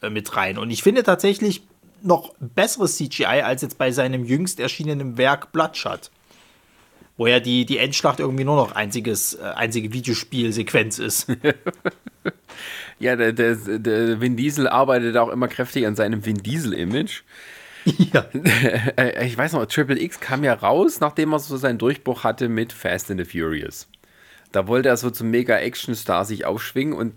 äh, 0.00 0.10
mit 0.10 0.36
rein. 0.36 0.58
Und 0.58 0.70
ich 0.70 0.82
finde 0.82 1.04
tatsächlich 1.04 1.62
noch 2.02 2.34
besseres 2.40 2.96
CGI 2.96 3.42
als 3.42 3.62
jetzt 3.62 3.78
bei 3.78 3.90
seinem 3.90 4.24
jüngst 4.24 4.60
erschienenen 4.60 5.18
Werk 5.18 5.52
Bloodshot. 5.52 6.10
Wo 7.16 7.26
ja 7.26 7.40
die, 7.40 7.66
die 7.66 7.78
Endschlacht 7.78 8.20
irgendwie 8.20 8.44
nur 8.44 8.56
noch 8.56 8.72
einziges, 8.72 9.34
äh, 9.34 9.42
einzige 9.42 9.92
Videospielsequenz 9.92 10.98
ist. 10.98 11.28
Ja, 13.02 13.16
der, 13.16 13.32
der, 13.32 13.56
der 13.56 14.20
Vin 14.20 14.36
Diesel 14.36 14.68
arbeitet 14.68 15.16
auch 15.16 15.28
immer 15.28 15.48
kräftig 15.48 15.86
an 15.88 15.96
seinem 15.96 16.24
Vin 16.24 16.36
Diesel-Image. 16.36 17.22
ja. 17.84 18.26
Ich 19.22 19.36
weiß 19.36 19.54
noch, 19.54 19.66
Triple 19.66 20.00
X 20.00 20.20
kam 20.20 20.44
ja 20.44 20.54
raus, 20.54 21.00
nachdem 21.00 21.32
er 21.32 21.40
so 21.40 21.56
seinen 21.56 21.78
Durchbruch 21.78 22.22
hatte 22.22 22.48
mit 22.48 22.72
Fast 22.72 23.10
and 23.10 23.18
the 23.18 23.24
Furious. 23.24 23.88
Da 24.52 24.68
wollte 24.68 24.88
er 24.88 24.96
so 24.96 25.10
zum 25.10 25.30
Mega-Action-Star 25.30 26.24
sich 26.24 26.44
aufschwingen 26.44 26.94
und 26.94 27.14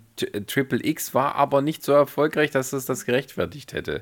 Triple 0.48 0.84
X 0.84 1.14
war 1.14 1.36
aber 1.36 1.62
nicht 1.62 1.84
so 1.84 1.92
erfolgreich, 1.92 2.50
dass 2.50 2.74
es 2.74 2.88
das 2.88 3.06
gerechtfertigt 3.06 3.74
hätte. 3.74 4.02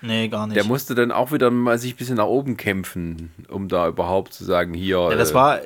Nee, 0.00 0.28
gar 0.28 0.46
nicht. 0.46 0.56
Der 0.56 0.64
musste 0.64 0.94
dann 0.94 1.10
auch 1.10 1.32
wieder 1.32 1.50
mal 1.50 1.78
sich 1.78 1.94
ein 1.94 1.96
bisschen 1.96 2.16
nach 2.16 2.26
oben 2.26 2.56
kämpfen, 2.56 3.32
um 3.48 3.68
da 3.68 3.88
überhaupt 3.88 4.32
zu 4.32 4.44
sagen, 4.44 4.74
hier. 4.74 5.08
Ja, 5.10 5.16
das 5.16 5.32
äh, 5.32 5.34
war, 5.34 5.60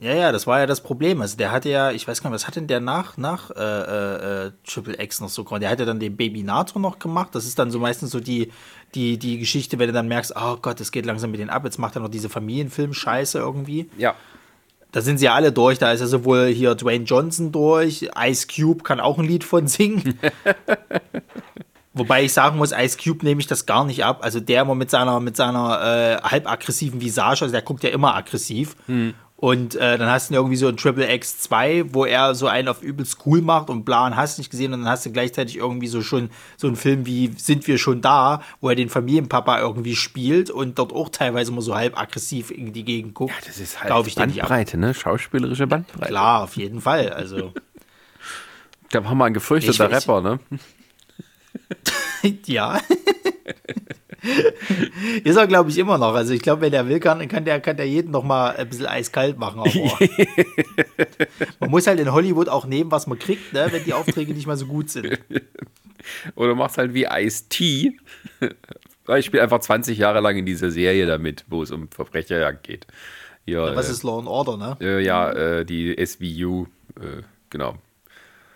Ja, 0.00 0.14
ja, 0.14 0.32
das 0.32 0.46
war 0.46 0.60
ja 0.60 0.66
das 0.66 0.80
Problem. 0.80 1.20
Also 1.20 1.36
der 1.36 1.52
hatte 1.52 1.68
ja, 1.68 1.90
ich 1.90 2.06
weiß 2.06 2.22
gar 2.22 2.30
nicht, 2.30 2.34
was 2.34 2.46
hat 2.46 2.56
denn 2.56 2.66
der 2.66 2.80
nach, 2.80 3.16
nach 3.16 3.50
äh, 3.50 4.46
äh, 4.46 4.52
Triple 4.66 5.00
X 5.02 5.20
noch 5.20 5.28
so 5.28 5.44
gemacht? 5.44 5.62
Der 5.62 5.70
hat 5.70 5.80
ja 5.80 5.86
dann 5.86 6.00
den 6.00 6.16
Baby 6.16 6.42
Nato 6.42 6.78
noch 6.78 6.98
gemacht. 6.98 7.34
Das 7.34 7.46
ist 7.46 7.58
dann 7.58 7.70
so 7.70 7.78
meistens 7.78 8.10
so 8.10 8.20
die, 8.20 8.52
die, 8.94 9.18
die 9.18 9.38
Geschichte, 9.38 9.78
wenn 9.78 9.88
du 9.88 9.92
dann 9.92 10.08
merkst, 10.08 10.34
oh 10.36 10.56
Gott, 10.62 10.80
es 10.80 10.92
geht 10.92 11.06
langsam 11.06 11.30
mit 11.30 11.40
denen 11.40 11.50
ab. 11.50 11.64
Jetzt 11.64 11.78
macht 11.78 11.96
er 11.96 12.02
noch 12.02 12.08
diese 12.08 12.28
Familienfilm-Scheiße 12.28 13.38
irgendwie. 13.38 13.90
Ja. 13.96 14.14
Da 14.90 15.02
sind 15.02 15.18
sie 15.18 15.26
ja 15.26 15.34
alle 15.34 15.52
durch. 15.52 15.78
Da 15.78 15.92
ist 15.92 16.00
ja 16.00 16.06
sowohl 16.06 16.46
hier 16.46 16.74
Dwayne 16.74 17.04
Johnson 17.04 17.52
durch. 17.52 18.08
Ice 18.16 18.46
Cube 18.46 18.84
kann 18.84 19.00
auch 19.00 19.18
ein 19.18 19.24
Lied 19.24 19.44
von 19.44 19.66
singen. 19.68 20.18
Wobei 21.98 22.24
ich 22.24 22.32
sagen 22.32 22.58
muss, 22.58 22.72
Ice 22.72 22.96
Cube 22.96 23.24
nehme 23.24 23.40
ich 23.40 23.46
das 23.46 23.66
gar 23.66 23.84
nicht 23.84 24.04
ab. 24.04 24.20
Also 24.22 24.40
der 24.40 24.62
immer 24.62 24.74
mit 24.74 24.90
seiner, 24.90 25.20
mit 25.20 25.36
seiner 25.36 26.20
äh, 26.22 26.22
halb 26.22 26.50
aggressiven 26.50 27.00
Visage, 27.00 27.42
also 27.42 27.52
der 27.52 27.62
guckt 27.62 27.82
ja 27.82 27.90
immer 27.90 28.14
aggressiv. 28.14 28.76
Hm. 28.86 29.14
Und 29.40 29.76
äh, 29.76 29.96
dann 29.98 30.10
hast 30.10 30.30
du 30.30 30.34
irgendwie 30.34 30.56
so 30.56 30.66
ein 30.66 30.76
Triple 30.76 31.12
X 31.14 31.38
2, 31.38 31.94
wo 31.94 32.04
er 32.04 32.34
so 32.34 32.48
einen 32.48 32.66
auf 32.66 32.82
übelst 32.82 33.18
cool 33.24 33.40
macht 33.40 33.70
und 33.70 33.84
bla 33.84 34.04
und 34.04 34.16
hast 34.16 34.38
nicht 34.38 34.50
gesehen. 34.50 34.72
Und 34.72 34.80
dann 34.80 34.90
hast 34.90 35.06
du 35.06 35.12
gleichzeitig 35.12 35.58
irgendwie 35.58 35.86
so 35.86 36.02
schon 36.02 36.30
so 36.56 36.66
einen 36.66 36.74
Film 36.74 37.06
wie 37.06 37.30
Sind 37.36 37.68
wir 37.68 37.78
schon 37.78 38.00
da, 38.00 38.42
wo 38.60 38.68
er 38.68 38.74
den 38.74 38.88
Familienpapa 38.88 39.60
irgendwie 39.60 39.94
spielt 39.94 40.50
und 40.50 40.80
dort 40.80 40.92
auch 40.92 41.08
teilweise 41.10 41.52
immer 41.52 41.62
so 41.62 41.76
halb 41.76 41.96
aggressiv 41.96 42.50
in 42.50 42.72
die 42.72 42.84
Gegend 42.84 43.14
guckt. 43.14 43.30
Ja, 43.30 43.46
das 43.46 43.60
ist 43.60 43.80
halt 43.80 44.08
ich 44.08 44.16
Bandbreite, 44.16 44.76
ne? 44.76 44.92
Schauspielerische 44.92 45.68
Bandbreite. 45.68 46.08
Klar, 46.08 46.42
auf 46.42 46.56
jeden 46.56 46.80
Fall. 46.80 47.10
Also. 47.10 47.52
Da 48.90 49.04
war 49.04 49.14
mal 49.14 49.26
ein 49.26 49.34
gefürchteter 49.34 49.84
ich, 49.84 49.92
Rapper, 49.92 50.22
ne? 50.22 50.40
ja. 52.46 52.80
ist 55.24 55.36
er, 55.36 55.46
glaube 55.46 55.70
ich, 55.70 55.78
immer 55.78 55.98
noch. 55.98 56.14
Also 56.14 56.34
ich 56.34 56.42
glaube, 56.42 56.62
wenn 56.62 56.72
der 56.72 56.88
will, 56.88 57.00
kann, 57.00 57.26
kann, 57.28 57.44
der, 57.44 57.60
kann 57.60 57.76
der 57.76 57.88
jeden 57.88 58.10
noch 58.10 58.24
mal 58.24 58.56
ein 58.56 58.68
bisschen 58.68 58.86
eiskalt 58.86 59.38
machen. 59.38 59.62
man 61.60 61.70
muss 61.70 61.86
halt 61.86 62.00
in 62.00 62.12
Hollywood 62.12 62.48
auch 62.48 62.66
nehmen, 62.66 62.90
was 62.90 63.06
man 63.06 63.18
kriegt, 63.18 63.52
ne, 63.52 63.68
wenn 63.70 63.84
die 63.84 63.94
Aufträge 63.94 64.34
nicht 64.34 64.46
mal 64.46 64.56
so 64.56 64.66
gut 64.66 64.90
sind. 64.90 65.18
Oder 66.34 66.54
machst 66.54 66.78
halt 66.78 66.94
wie 66.94 67.04
Ice-T. 67.04 67.98
Ich 69.16 69.26
spiele 69.26 69.42
einfach 69.42 69.60
20 69.60 69.98
Jahre 69.98 70.20
lang 70.20 70.36
in 70.36 70.46
dieser 70.46 70.70
Serie 70.70 71.06
damit, 71.06 71.44
wo 71.48 71.62
es 71.62 71.70
um 71.70 71.88
Verbrecherjagd 71.88 72.62
geht. 72.62 72.86
Ja, 73.46 73.74
was 73.74 73.88
äh, 73.88 73.92
ist 73.92 74.02
Law 74.02 74.18
and 74.18 74.28
Order, 74.28 74.56
ne? 74.56 74.76
Äh, 74.80 75.02
ja, 75.02 75.30
äh, 75.30 75.64
die 75.64 75.96
SVU, 76.04 76.66
äh, 77.00 77.22
genau. 77.48 77.76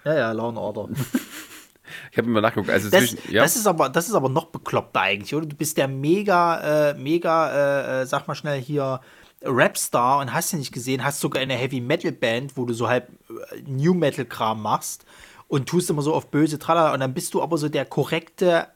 Ja, 0.04 0.14
ja, 0.14 0.32
Law 0.32 0.50
and 0.50 0.58
Order. 0.58 0.88
Ich 2.10 2.18
habe 2.18 2.28
immer 2.28 2.40
nachgeguckt. 2.40 2.70
Also 2.70 2.90
das, 2.90 3.00
zwischen, 3.00 3.32
ja. 3.32 3.42
das, 3.42 3.56
ist 3.56 3.66
aber, 3.66 3.88
das 3.88 4.08
ist 4.08 4.14
aber 4.14 4.28
noch 4.28 4.46
bekloppter 4.46 5.00
eigentlich, 5.00 5.34
oder? 5.34 5.46
Du 5.46 5.56
bist 5.56 5.76
der 5.76 5.88
mega, 5.88 6.90
äh, 6.90 6.94
mega, 6.94 8.00
äh, 8.00 8.02
äh, 8.02 8.06
sag 8.06 8.28
mal 8.28 8.34
schnell 8.34 8.60
hier, 8.60 9.00
Rapstar 9.44 10.20
und 10.20 10.32
hast 10.32 10.52
du 10.52 10.56
nicht 10.56 10.72
gesehen, 10.72 11.04
hast 11.04 11.20
sogar 11.20 11.42
eine 11.42 11.54
Heavy 11.54 11.80
Metal 11.80 12.12
Band, 12.12 12.56
wo 12.56 12.64
du 12.64 12.74
so 12.74 12.88
halb 12.88 13.08
äh, 13.28 13.62
New 13.66 13.94
Metal 13.94 14.24
Kram 14.24 14.62
machst 14.62 15.04
und 15.48 15.68
tust 15.68 15.90
immer 15.90 16.02
so 16.02 16.14
auf 16.14 16.30
böse 16.30 16.58
Tralala 16.58 16.94
und 16.94 17.00
dann 17.00 17.14
bist 17.14 17.34
du 17.34 17.42
aber 17.42 17.58
so 17.58 17.68
der 17.68 17.84
korrekte 17.84 18.68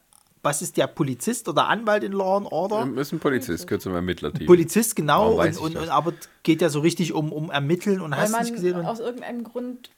was 0.46 0.62
ist 0.62 0.76
der 0.76 0.86
Polizist 0.86 1.48
oder 1.48 1.66
Anwalt 1.66 2.04
in 2.04 2.12
Law 2.12 2.36
and 2.36 2.46
Order? 2.52 2.88
Ist 3.00 3.12
ein 3.12 3.18
Polizist, 3.18 3.66
gehört 3.66 3.82
zum 3.82 3.94
Ermittlerteam. 3.96 4.46
Polizist, 4.46 4.94
genau. 4.94 5.40
Und, 5.40 5.58
und, 5.58 5.76
und, 5.76 5.88
aber 5.88 6.14
geht 6.44 6.62
ja 6.62 6.68
so 6.68 6.78
richtig 6.78 7.12
um, 7.12 7.32
um 7.32 7.50
Ermitteln 7.50 8.00
und 8.00 8.12
Weil 8.12 8.20
hast 8.20 8.30
man 8.30 8.42
nicht 8.42 8.54
gesehen. 8.54 8.86
aus 8.86 9.00
irgendeinem 9.00 9.42
Grund 9.42 9.90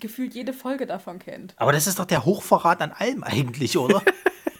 gefühlt 0.00 0.34
jede 0.34 0.52
Folge 0.52 0.86
davon 0.86 1.18
kennt. 1.18 1.54
Aber 1.56 1.72
das 1.72 1.86
ist 1.86 1.98
doch 1.98 2.04
der 2.04 2.24
Hochverrat 2.24 2.80
an 2.80 2.92
allem 2.92 3.22
eigentlich, 3.22 3.76
oder? 3.76 4.02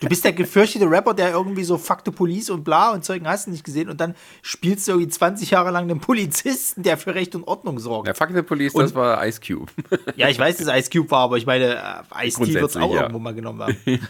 Du 0.00 0.08
bist 0.08 0.24
der 0.24 0.32
gefürchtete 0.32 0.90
Rapper, 0.90 1.12
der 1.12 1.30
irgendwie 1.30 1.62
so 1.62 1.76
Fuck 1.76 2.00
the 2.06 2.10
Police 2.10 2.48
und 2.48 2.64
bla 2.64 2.90
und 2.92 3.04
Zeugen 3.04 3.28
hast 3.28 3.46
du 3.46 3.50
nicht 3.50 3.64
gesehen 3.64 3.90
und 3.90 4.00
dann 4.00 4.14
spielst 4.40 4.88
du 4.88 4.92
irgendwie 4.92 5.10
20 5.10 5.50
Jahre 5.50 5.70
lang 5.70 5.84
einen 5.84 6.00
Polizisten, 6.00 6.82
der 6.82 6.96
für 6.96 7.14
Recht 7.14 7.34
und 7.34 7.44
Ordnung 7.44 7.78
sorgt. 7.78 8.08
Ja, 8.08 8.14
Fuck 8.14 8.30
the 8.34 8.42
Police, 8.42 8.74
und, 8.74 8.82
das 8.82 8.94
war 8.94 9.24
Ice 9.26 9.40
Cube. 9.46 9.70
Ja, 10.16 10.28
ich 10.28 10.38
weiß, 10.38 10.56
dass 10.56 10.74
Ice 10.74 10.90
Cube 10.90 11.10
war, 11.10 11.24
aber 11.24 11.36
ich 11.36 11.44
meine, 11.44 11.74
äh, 11.74 12.26
Ice 12.26 12.42
T 12.42 12.54
wird 12.54 12.70
es 12.70 12.76
auch 12.78 12.94
ja. 12.94 13.02
irgendwo 13.02 13.18
mal 13.18 13.34
genommen 13.34 13.60
haben. 13.60 13.76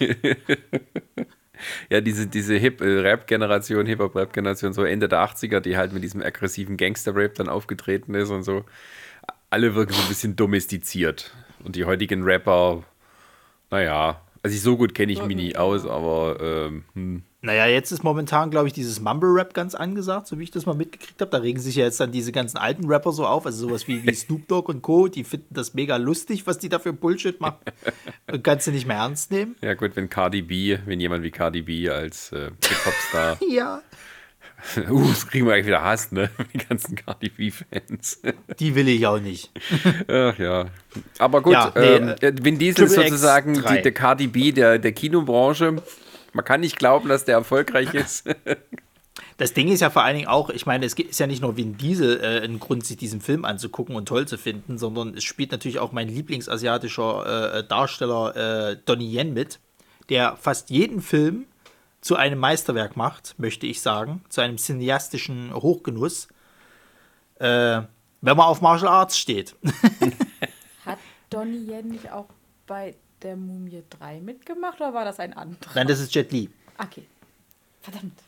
ja, 1.90 2.00
diese, 2.00 2.28
diese 2.28 2.54
Hip-Rap-Generation, 2.54 3.84
Hip-Hop-Rap-Generation, 3.86 4.72
so 4.72 4.84
Ende 4.84 5.08
der 5.08 5.24
80er, 5.24 5.58
die 5.58 5.76
halt 5.76 5.92
mit 5.92 6.04
diesem 6.04 6.22
aggressiven 6.22 6.76
Gangster-Rap 6.76 7.34
dann 7.34 7.48
aufgetreten 7.48 8.14
ist 8.14 8.30
und 8.30 8.44
so 8.44 8.64
alle 9.50 9.74
wirken 9.74 9.92
so 9.92 10.02
ein 10.02 10.08
bisschen 10.08 10.36
domestiziert. 10.36 11.32
Und 11.64 11.76
die 11.76 11.84
heutigen 11.84 12.22
Rapper, 12.22 12.84
naja, 13.70 14.20
also 14.42 14.54
ich 14.54 14.62
so 14.62 14.76
gut 14.76 14.94
kenne 14.94 15.12
ich 15.12 15.22
mich 15.22 15.36
nie 15.36 15.56
aus, 15.56 15.84
aber 15.86 16.38
ähm, 16.40 16.84
hm. 16.94 17.22
Naja, 17.42 17.66
jetzt 17.66 17.90
ist 17.90 18.04
momentan, 18.04 18.50
glaube 18.50 18.66
ich, 18.66 18.74
dieses 18.74 19.00
Mumble-Rap 19.00 19.54
ganz 19.54 19.74
angesagt, 19.74 20.26
so 20.26 20.38
wie 20.38 20.42
ich 20.42 20.50
das 20.50 20.66
mal 20.66 20.74
mitgekriegt 20.74 21.18
habe. 21.22 21.30
Da 21.30 21.38
regen 21.38 21.58
sich 21.58 21.76
ja 21.76 21.84
jetzt 21.84 21.98
dann 21.98 22.12
diese 22.12 22.32
ganzen 22.32 22.58
alten 22.58 22.84
Rapper 22.84 23.12
so 23.12 23.26
auf, 23.26 23.46
also 23.46 23.66
sowas 23.66 23.88
wie, 23.88 24.04
wie 24.04 24.14
Snoop 24.14 24.46
Dogg 24.46 24.68
und 24.68 24.82
Co., 24.82 25.08
die 25.08 25.24
finden 25.24 25.54
das 25.54 25.72
mega 25.72 25.96
lustig, 25.96 26.46
was 26.46 26.58
die 26.58 26.68
da 26.68 26.78
für 26.78 26.92
Bullshit 26.92 27.40
machen. 27.40 27.60
Und 28.30 28.44
kannst 28.44 28.66
du 28.66 28.70
nicht 28.70 28.86
mehr 28.86 28.98
ernst 28.98 29.30
nehmen. 29.30 29.56
Ja 29.62 29.72
gut, 29.74 29.96
wenn 29.96 30.10
Cardi 30.10 30.42
B, 30.42 30.78
wenn 30.84 31.00
jemand 31.00 31.24
wie 31.24 31.30
Cardi 31.30 31.62
B 31.62 31.88
als 31.88 32.30
äh, 32.32 32.50
Hip-Hop-Star 32.62 33.38
ja. 33.48 33.82
Uh, 34.90 35.08
das 35.08 35.26
kriegen 35.26 35.46
wir 35.46 35.54
eigentlich 35.54 35.66
wieder 35.66 35.82
Hass, 35.82 36.12
ne? 36.12 36.30
Die 36.52 36.58
ganzen 36.58 36.96
Cardi 36.96 37.28
B-Fans. 37.28 38.22
Die 38.58 38.74
will 38.74 38.88
ich 38.88 39.06
auch 39.06 39.20
nicht. 39.20 39.50
Ach 40.08 40.38
ja. 40.38 40.66
Aber 41.18 41.42
gut, 41.42 41.52
ja, 41.52 41.72
nee, 41.74 41.80
ähm, 41.82 42.08
äh, 42.20 42.32
Vin 42.42 42.58
Diesel 42.58 42.86
ist 42.86 42.94
sozusagen 42.94 43.54
die, 43.54 43.82
der 43.82 43.92
Cardi 43.92 44.26
B 44.26 44.52
der, 44.52 44.78
der 44.78 44.92
Kinobranche. 44.92 45.76
Man 46.32 46.44
kann 46.44 46.60
nicht 46.60 46.76
glauben, 46.78 47.08
dass 47.08 47.24
der 47.24 47.36
erfolgreich 47.36 47.94
ist. 47.94 48.28
Das 49.36 49.54
Ding 49.54 49.68
ist 49.68 49.80
ja 49.80 49.88
vor 49.88 50.04
allen 50.04 50.16
Dingen 50.16 50.28
auch, 50.28 50.50
ich 50.50 50.66
meine, 50.66 50.84
es 50.84 50.92
ist 50.92 51.18
ja 51.18 51.26
nicht 51.26 51.40
nur 51.40 51.56
Vin 51.56 51.78
Diesel 51.78 52.20
äh, 52.20 52.44
ein 52.44 52.60
Grund, 52.60 52.84
sich 52.84 52.98
diesen 52.98 53.22
Film 53.22 53.46
anzugucken 53.46 53.96
und 53.96 54.06
toll 54.06 54.28
zu 54.28 54.36
finden, 54.36 54.76
sondern 54.76 55.14
es 55.14 55.24
spielt 55.24 55.50
natürlich 55.50 55.78
auch 55.78 55.92
mein 55.92 56.08
lieblingsasiatischer 56.08 57.54
äh, 57.54 57.64
Darsteller 57.66 58.36
äh, 58.70 58.76
Donnie 58.84 59.16
Yen 59.16 59.32
mit, 59.32 59.58
der 60.10 60.36
fast 60.36 60.68
jeden 60.68 61.00
Film 61.00 61.46
zu 62.00 62.16
einem 62.16 62.38
Meisterwerk 62.38 62.96
macht, 62.96 63.34
möchte 63.38 63.66
ich 63.66 63.80
sagen, 63.80 64.24
zu 64.28 64.40
einem 64.40 64.58
cineastischen 64.58 65.52
Hochgenuss, 65.54 66.28
äh, 67.36 67.82
wenn 68.22 68.36
man 68.36 68.46
auf 68.46 68.60
Martial 68.60 68.90
Arts 68.90 69.18
steht. 69.18 69.54
Hat 70.84 70.98
Donnie 71.28 71.70
Yen 71.70 71.88
nicht 71.88 72.10
auch 72.10 72.28
bei 72.66 72.94
der 73.22 73.36
Mumie 73.36 73.82
3 73.90 74.20
mitgemacht 74.20 74.80
oder 74.80 74.94
war 74.94 75.04
das 75.04 75.20
ein 75.20 75.34
anderer? 75.34 75.70
Nein, 75.74 75.86
das 75.86 76.00
ist 76.00 76.14
Jet 76.14 76.32
Li. 76.32 76.50
Okay. 76.78 77.06
Verdammt. 77.82 78.18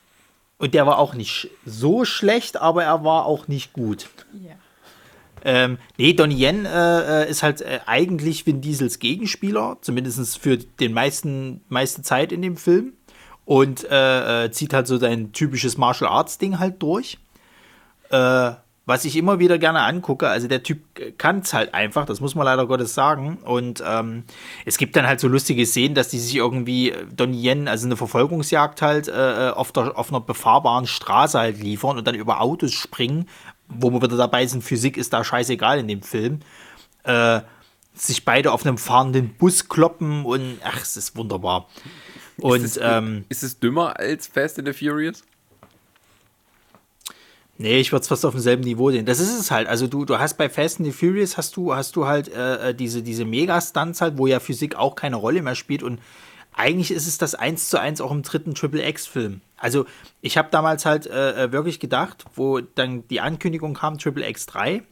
Und 0.59 0.75
der 0.75 0.87
war 0.87 0.99
auch 0.99 1.15
nicht 1.15 1.51
so 1.67 2.05
schlecht, 2.05 2.57
aber 2.57 2.85
er 2.85 3.05
war 3.05 3.27
auch 3.27 3.49
nicht 3.49 3.73
gut. 3.73 4.09
Ja. 4.33 4.53
Ähm, 5.45 5.79
nee, 5.99 6.13
Donnie 6.13 6.37
Yen 6.37 6.67
äh, 6.67 7.25
äh, 7.25 7.31
ist 7.31 7.43
halt 7.43 7.63
äh, 7.63 7.81
eigentlich 7.87 8.47
Vin 8.47 8.61
Diesels 8.61 9.01
Gegenspieler, 9.01 9.79
zumindest 9.81 10.39
für 10.39 10.59
den 10.59 10.93
meisten 10.93 11.63
meiste 11.69 12.03
Zeit 12.03 12.31
in 12.31 12.43
dem 12.43 12.57
Film 12.57 12.93
und 13.45 13.85
äh, 13.91 14.45
äh, 14.45 14.51
zieht 14.51 14.73
halt 14.73 14.87
so 14.87 14.99
sein 14.99 15.33
typisches 15.33 15.77
Martial 15.77 16.11
Arts 16.11 16.39
Ding 16.39 16.59
halt 16.59 16.83
durch. 16.83 17.19
Äh, 18.11 18.53
was 18.85 19.05
ich 19.05 19.17
immer 19.17 19.39
wieder 19.39 19.59
gerne 19.59 19.81
angucke, 19.83 20.29
also 20.29 20.49
der 20.49 20.65
Typ 20.65 20.81
kann 21.17 21.39
es 21.39 21.55
halt 21.55 21.73
einfach, 21.73 22.05
das 22.05 22.21
muss 22.21 22.35
man 22.35 22.45
leider 22.45 22.67
Gottes 22.67 22.95
sagen. 22.95 23.39
Und 23.45 23.83
ähm, 23.87 24.25
es 24.65 24.77
gibt 24.77 24.97
dann 24.97 25.07
halt 25.07 25.21
so 25.21 25.29
lustige 25.29 25.65
Szenen, 25.67 25.95
dass 25.95 26.09
die 26.09 26.19
sich 26.19 26.35
irgendwie 26.35 26.91
äh, 26.91 27.07
Donnie 27.15 27.49
Yen, 27.49 27.69
also 27.69 27.87
eine 27.87 27.97
Verfolgungsjagd 27.97 28.83
halt 28.83 29.07
äh, 29.07 29.49
äh, 29.49 29.51
auf, 29.51 29.71
der, 29.71 29.97
auf 29.97 30.11
einer 30.11 30.21
befahrbaren 30.21 30.87
Straße 30.87 31.39
halt 31.39 31.63
liefern 31.63 31.97
und 31.97 32.07
dann 32.07 32.17
über 32.17 32.41
Autos 32.41 32.73
springen, 32.73 33.29
wo 33.69 33.91
wir 33.93 34.03
wieder 34.03 34.17
dabei 34.17 34.47
sind, 34.47 34.63
Physik 34.63 34.97
ist 34.97 35.13
da 35.13 35.23
scheißegal 35.23 35.79
in 35.79 35.89
dem 35.89 36.03
Film. 36.03 36.41
Äh, 37.05 37.41
sich 37.95 38.25
beide 38.25 38.53
auf 38.53 38.67
einem 38.67 38.79
fahrenden 38.79 39.35
Bus 39.35 39.69
kloppen 39.69 40.25
und 40.25 40.59
ach, 40.65 40.81
es 40.81 40.97
ist 40.97 41.17
wunderbar. 41.17 41.69
Und, 42.43 42.65
ist, 42.65 42.77
es, 42.77 42.83
ähm, 42.83 43.25
ist 43.29 43.43
es 43.43 43.59
dümmer 43.59 43.99
als 43.99 44.27
Fast 44.27 44.59
and 44.59 44.67
the 44.67 44.75
Furious? 44.75 45.23
Nee, 47.59 47.79
ich 47.79 47.93
würde 47.93 48.03
es 48.03 48.09
fast 48.09 48.25
auf 48.25 48.33
demselben 48.33 48.65
Niveau 48.65 48.91
sehen. 48.91 49.07
Das 49.07 49.21
ist 49.21 49.39
es 49.39 49.51
halt. 49.51 49.69
Also 49.69 49.87
du, 49.87 50.05
du 50.05 50.19
hast 50.19 50.37
bei 50.37 50.49
Fast 50.49 50.81
and 50.81 50.87
the 50.87 50.93
Furious 50.93 51.37
hast 51.37 51.57
du, 51.57 51.75
hast 51.75 51.95
du 51.95 52.07
halt 52.07 52.29
äh, 52.29 52.71
äh, 52.71 52.75
diese, 52.75 53.03
diese 53.03 53.25
Mega-Stunts 53.25 54.01
halt, 54.01 54.19
wo 54.19 54.27
ja 54.27 54.41
Physik 54.41 54.75
auch 54.75 54.97
keine 54.97 55.17
Rolle 55.17 55.43
mehr 55.43 55.55
spielt 55.55 55.83
und 55.83 56.01
eigentlich 56.55 56.91
ist 56.91 57.07
es 57.07 57.19
das 57.19 57.35
eins 57.35 57.69
zu 57.69 57.79
eins 57.81 58.01
auch 58.01 58.11
im 58.11 58.23
dritten 58.23 58.55
Triple 58.55 58.87
X-Film. 58.87 59.41
Also 59.57 59.87
ich 60.21 60.37
habe 60.37 60.49
damals 60.51 60.85
halt 60.85 61.07
äh, 61.07 61.45
äh, 61.45 61.53
wirklich 61.53 61.79
gedacht, 61.79 62.25
wo 62.35 62.61
dann 62.61 63.07
die 63.09 63.21
Ankündigung 63.21 63.75
kam, 63.75 63.99
Triple 63.99 64.29
X 64.29 64.47
3 64.47 64.83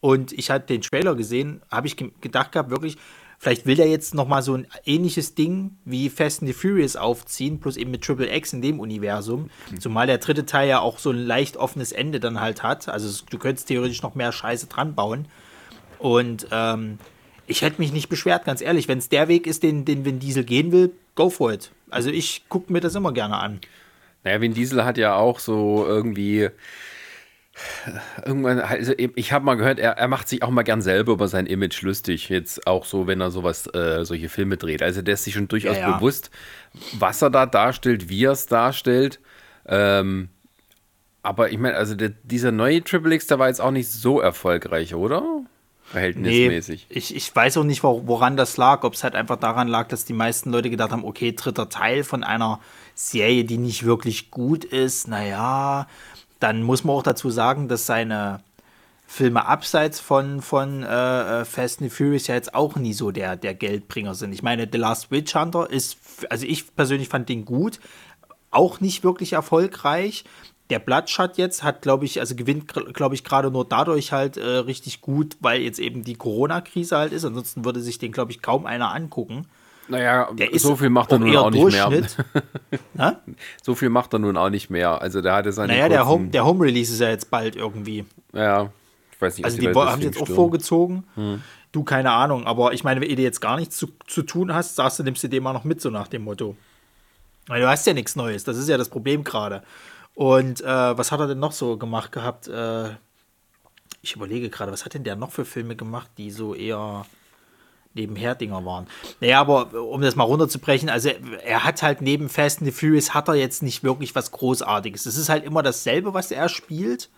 und 0.00 0.32
ich 0.32 0.50
hatte 0.50 0.66
den 0.66 0.82
Trailer 0.82 1.14
gesehen, 1.14 1.62
habe 1.70 1.86
ich 1.86 1.96
ge 1.96 2.10
gedacht 2.20 2.52
gehabt, 2.52 2.70
wirklich, 2.70 2.96
Vielleicht 3.38 3.66
will 3.66 3.76
der 3.76 3.88
jetzt 3.88 4.14
nochmal 4.14 4.42
so 4.42 4.54
ein 4.54 4.66
ähnliches 4.84 5.34
Ding 5.34 5.76
wie 5.84 6.08
Fast 6.08 6.40
and 6.40 6.48
the 6.48 6.54
Furious 6.54 6.96
aufziehen, 6.96 7.60
plus 7.60 7.76
eben 7.76 7.90
mit 7.90 8.02
Triple 8.02 8.34
X 8.34 8.52
in 8.52 8.62
dem 8.62 8.80
Universum. 8.80 9.50
Mhm. 9.70 9.80
Zumal 9.80 10.06
der 10.06 10.18
dritte 10.18 10.46
Teil 10.46 10.68
ja 10.68 10.80
auch 10.80 10.98
so 10.98 11.10
ein 11.10 11.18
leicht 11.18 11.56
offenes 11.56 11.92
Ende 11.92 12.18
dann 12.18 12.40
halt 12.40 12.62
hat. 12.62 12.88
Also 12.88 13.24
du 13.28 13.38
könntest 13.38 13.68
theoretisch 13.68 14.02
noch 14.02 14.14
mehr 14.14 14.32
Scheiße 14.32 14.66
dran 14.66 14.94
bauen. 14.94 15.28
Und 15.98 16.46
ähm, 16.50 16.98
ich 17.46 17.62
hätte 17.62 17.80
mich 17.80 17.92
nicht 17.92 18.08
beschwert, 18.08 18.44
ganz 18.44 18.60
ehrlich. 18.60 18.88
Wenn 18.88 18.98
es 18.98 19.08
der 19.08 19.28
Weg 19.28 19.46
ist, 19.46 19.62
den, 19.62 19.84
den 19.84 20.04
Vin 20.04 20.18
Diesel 20.18 20.44
gehen 20.44 20.72
will, 20.72 20.92
go 21.14 21.30
for 21.30 21.52
it. 21.52 21.70
Also 21.90 22.10
ich 22.10 22.48
gucke 22.48 22.72
mir 22.72 22.80
das 22.80 22.94
immer 22.94 23.12
gerne 23.12 23.36
an. 23.36 23.60
Naja, 24.24 24.40
Vin 24.40 24.54
Diesel 24.54 24.84
hat 24.84 24.98
ja 24.98 25.14
auch 25.14 25.38
so 25.38 25.84
irgendwie 25.86 26.48
Irgendwann, 28.24 28.60
also 28.60 28.92
ich 28.96 29.32
habe 29.32 29.44
mal 29.44 29.54
gehört, 29.54 29.78
er, 29.78 29.92
er 29.92 30.08
macht 30.08 30.28
sich 30.28 30.42
auch 30.42 30.50
mal 30.50 30.62
gern 30.62 30.82
selber 30.82 31.12
über 31.12 31.28
sein 31.28 31.46
Image 31.46 31.80
lustig. 31.82 32.28
Jetzt 32.28 32.66
auch 32.66 32.84
so, 32.84 33.06
wenn 33.06 33.20
er 33.20 33.30
sowas, 33.30 33.66
äh, 33.74 34.04
solche 34.04 34.28
Filme 34.28 34.56
dreht. 34.56 34.82
Also 34.82 35.02
der 35.02 35.14
ist 35.14 35.24
sich 35.24 35.34
schon 35.34 35.48
durchaus 35.48 35.76
Ja, 35.76 35.88
ja. 35.90 35.96
bewusst, 35.96 36.30
was 36.98 37.22
er 37.22 37.30
da 37.30 37.46
darstellt, 37.46 38.08
wie 38.08 38.24
er 38.24 38.32
es 38.32 38.46
darstellt. 38.46 39.20
Ähm, 39.66 40.28
aber 41.22 41.50
ich 41.50 41.58
meine, 41.58 41.76
also 41.76 41.94
der, 41.94 42.10
dieser 42.22 42.52
neue 42.52 42.84
Triple 42.84 43.14
X, 43.14 43.26
der 43.26 43.38
war 43.38 43.48
jetzt 43.48 43.60
auch 43.60 43.70
nicht 43.72 43.90
so 43.90 44.20
erfolgreich, 44.20 44.94
oder? 44.94 45.24
Verhältnismäßig. 45.84 46.86
Nee, 46.90 46.96
ich, 46.96 47.14
ich 47.14 47.34
weiß 47.34 47.56
auch 47.58 47.64
nicht, 47.64 47.82
wo- 47.82 48.02
woran 48.06 48.36
das 48.36 48.56
lag. 48.56 48.82
Ob 48.84 48.94
es 48.94 49.04
halt 49.04 49.14
einfach 49.14 49.36
daran 49.36 49.68
lag, 49.68 49.88
dass 49.88 50.04
die 50.04 50.12
meisten 50.12 50.50
Leute 50.50 50.68
gedacht 50.68 50.90
haben, 50.90 51.04
okay, 51.04 51.32
dritter 51.32 51.68
Teil 51.68 52.04
von 52.04 52.24
einer 52.24 52.60
Serie, 52.94 53.44
die 53.44 53.58
nicht 53.58 53.84
wirklich 53.84 54.30
gut 54.30 54.64
ist. 54.64 55.08
Naja, 55.08 55.86
dann 56.40 56.62
muss 56.62 56.84
man 56.84 56.96
auch 56.96 57.02
dazu 57.02 57.30
sagen, 57.30 57.68
dass 57.68 57.86
seine 57.86 58.40
Filme 59.06 59.46
abseits 59.46 60.00
von, 60.00 60.42
von 60.42 60.82
äh, 60.82 61.40
äh, 61.40 61.44
Fast 61.44 61.80
and 61.80 61.92
Furious 61.92 62.26
ja 62.26 62.34
jetzt 62.34 62.54
auch 62.54 62.74
nie 62.76 62.92
so 62.92 63.12
der, 63.12 63.36
der 63.36 63.54
Geldbringer 63.54 64.14
sind. 64.14 64.32
Ich 64.32 64.42
meine, 64.42 64.68
The 64.70 64.78
Last 64.78 65.10
Witch 65.10 65.34
Hunter 65.34 65.70
ist, 65.70 65.96
also 66.28 66.44
ich 66.44 66.74
persönlich 66.74 67.08
fand 67.08 67.28
den 67.28 67.44
gut, 67.44 67.78
auch 68.50 68.80
nicht 68.80 69.04
wirklich 69.04 69.34
erfolgreich. 69.34 70.24
Der 70.70 70.80
Bloodshot 70.80 71.36
jetzt 71.38 71.62
hat, 71.62 71.82
glaube 71.82 72.04
ich, 72.04 72.18
also 72.18 72.34
gewinnt, 72.34 72.72
glaube 72.94 73.14
ich, 73.14 73.22
gerade 73.22 73.52
nur 73.52 73.64
dadurch 73.64 74.10
halt 74.10 74.36
äh, 74.36 74.44
richtig 74.44 75.00
gut, 75.00 75.36
weil 75.38 75.60
jetzt 75.60 75.78
eben 75.78 76.02
die 76.02 76.16
Corona-Krise 76.16 76.96
halt 76.96 77.12
ist. 77.12 77.24
Ansonsten 77.24 77.64
würde 77.64 77.80
sich 77.80 77.98
den, 77.98 78.10
glaube 78.10 78.32
ich, 78.32 78.42
kaum 78.42 78.66
einer 78.66 78.92
angucken. 78.92 79.46
Naja, 79.88 80.30
Der 80.32 80.58
so 80.58 80.76
viel 80.76 80.90
macht 80.90 81.12
er 81.12 81.18
nun 81.18 81.36
auch 81.36 81.50
nicht 81.50 81.72
mehr. 81.72 82.02
So 83.62 83.74
viel 83.74 83.88
macht 83.88 84.12
er 84.12 84.18
nun 84.18 84.36
auch 84.36 84.50
nicht 84.50 84.70
mehr. 84.70 85.00
Also 85.00 85.20
der 85.20 85.34
hatte 85.34 85.52
seine 85.52 85.72
Naja, 85.72 85.88
der 85.88 86.06
Home, 86.06 86.28
der 86.28 86.44
Home 86.44 86.64
Release 86.64 86.92
ist 86.92 87.00
ja 87.00 87.10
jetzt 87.10 87.30
bald 87.30 87.56
irgendwie. 87.56 88.04
Ja, 88.32 88.70
ich 89.12 89.20
weiß 89.20 89.36
nicht, 89.36 89.44
Also 89.44 89.58
die 89.58 89.66
deswegen 89.66 89.86
haben 89.88 90.02
jetzt 90.02 90.20
auch 90.20 90.28
vorgezogen. 90.28 91.04
Du, 91.72 91.84
keine 91.84 92.10
Ahnung. 92.12 92.46
Aber 92.46 92.72
ich 92.72 92.84
meine, 92.84 93.00
wenn 93.00 93.10
ihr 93.10 93.16
jetzt 93.16 93.40
gar 93.40 93.56
nichts 93.56 93.76
zu, 93.76 93.88
zu 94.06 94.22
tun 94.22 94.52
hast, 94.54 94.76
sagst 94.76 94.98
du, 94.98 95.02
nimmst 95.02 95.22
du 95.22 95.28
den 95.28 95.42
mal 95.42 95.52
noch 95.52 95.64
mit, 95.64 95.80
so 95.80 95.90
nach 95.90 96.08
dem 96.08 96.22
Motto. 96.24 96.56
Weil 97.46 97.60
du 97.60 97.68
hast 97.68 97.86
ja 97.86 97.92
nichts 97.92 98.16
Neues. 98.16 98.44
Das 98.44 98.56
ist 98.56 98.68
ja 98.68 98.76
das 98.76 98.88
Problem 98.88 99.24
gerade. 99.24 99.62
Und 100.14 100.62
äh, 100.62 100.66
was 100.66 101.12
hat 101.12 101.20
er 101.20 101.26
denn 101.28 101.38
noch 101.38 101.52
so 101.52 101.76
gemacht 101.76 102.10
gehabt? 102.12 102.48
Äh, 102.48 102.90
ich 104.02 104.14
überlege 104.16 104.48
gerade, 104.50 104.72
was 104.72 104.84
hat 104.84 104.94
denn 104.94 105.04
der 105.04 105.16
noch 105.16 105.32
für 105.32 105.44
Filme 105.44 105.76
gemacht, 105.76 106.10
die 106.16 106.30
so 106.30 106.54
eher 106.54 107.04
nebenher 107.96 108.34
Dinger 108.34 108.64
waren. 108.64 108.86
Naja, 109.20 109.40
aber 109.40 109.74
um 109.74 110.00
das 110.00 110.16
mal 110.16 110.24
runterzubrechen, 110.24 110.88
also 110.88 111.10
er 111.44 111.64
hat 111.64 111.82
halt 111.82 112.00
neben 112.00 112.28
Fast 112.28 112.58
and 112.58 112.66
the 112.66 112.72
Furious 112.72 113.14
hat 113.14 113.28
er 113.28 113.34
jetzt 113.34 113.62
nicht 113.62 113.82
wirklich 113.82 114.14
was 114.14 114.30
Großartiges. 114.30 115.06
Es 115.06 115.16
ist 115.16 115.28
halt 115.28 115.44
immer 115.44 115.62
dasselbe, 115.62 116.14
was 116.14 116.30
er 116.30 116.48
spielt. 116.48 117.08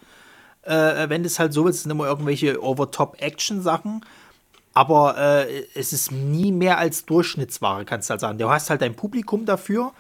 Äh, 0.63 1.09
wenn 1.09 1.25
es 1.25 1.39
halt 1.39 1.53
so 1.53 1.67
ist, 1.67 1.83
sind 1.83 1.91
immer 1.91 2.07
irgendwelche 2.07 2.63
Over-Top-Action-Sachen. 2.63 4.05
Aber 4.75 5.19
äh, 5.19 5.65
es 5.75 5.93
ist 5.93 6.13
nie 6.13 6.53
mehr 6.53 6.79
als 6.79 7.05
Durchschnittsware, 7.05 7.85
kannst 7.85 8.09
du 8.09 8.13
halt 8.13 8.21
sagen. 8.21 8.39
Du 8.39 8.49
hast 8.49 8.71
halt 8.71 8.81
dein 8.81 8.95
Publikum 8.95 9.45
dafür, 9.45 9.93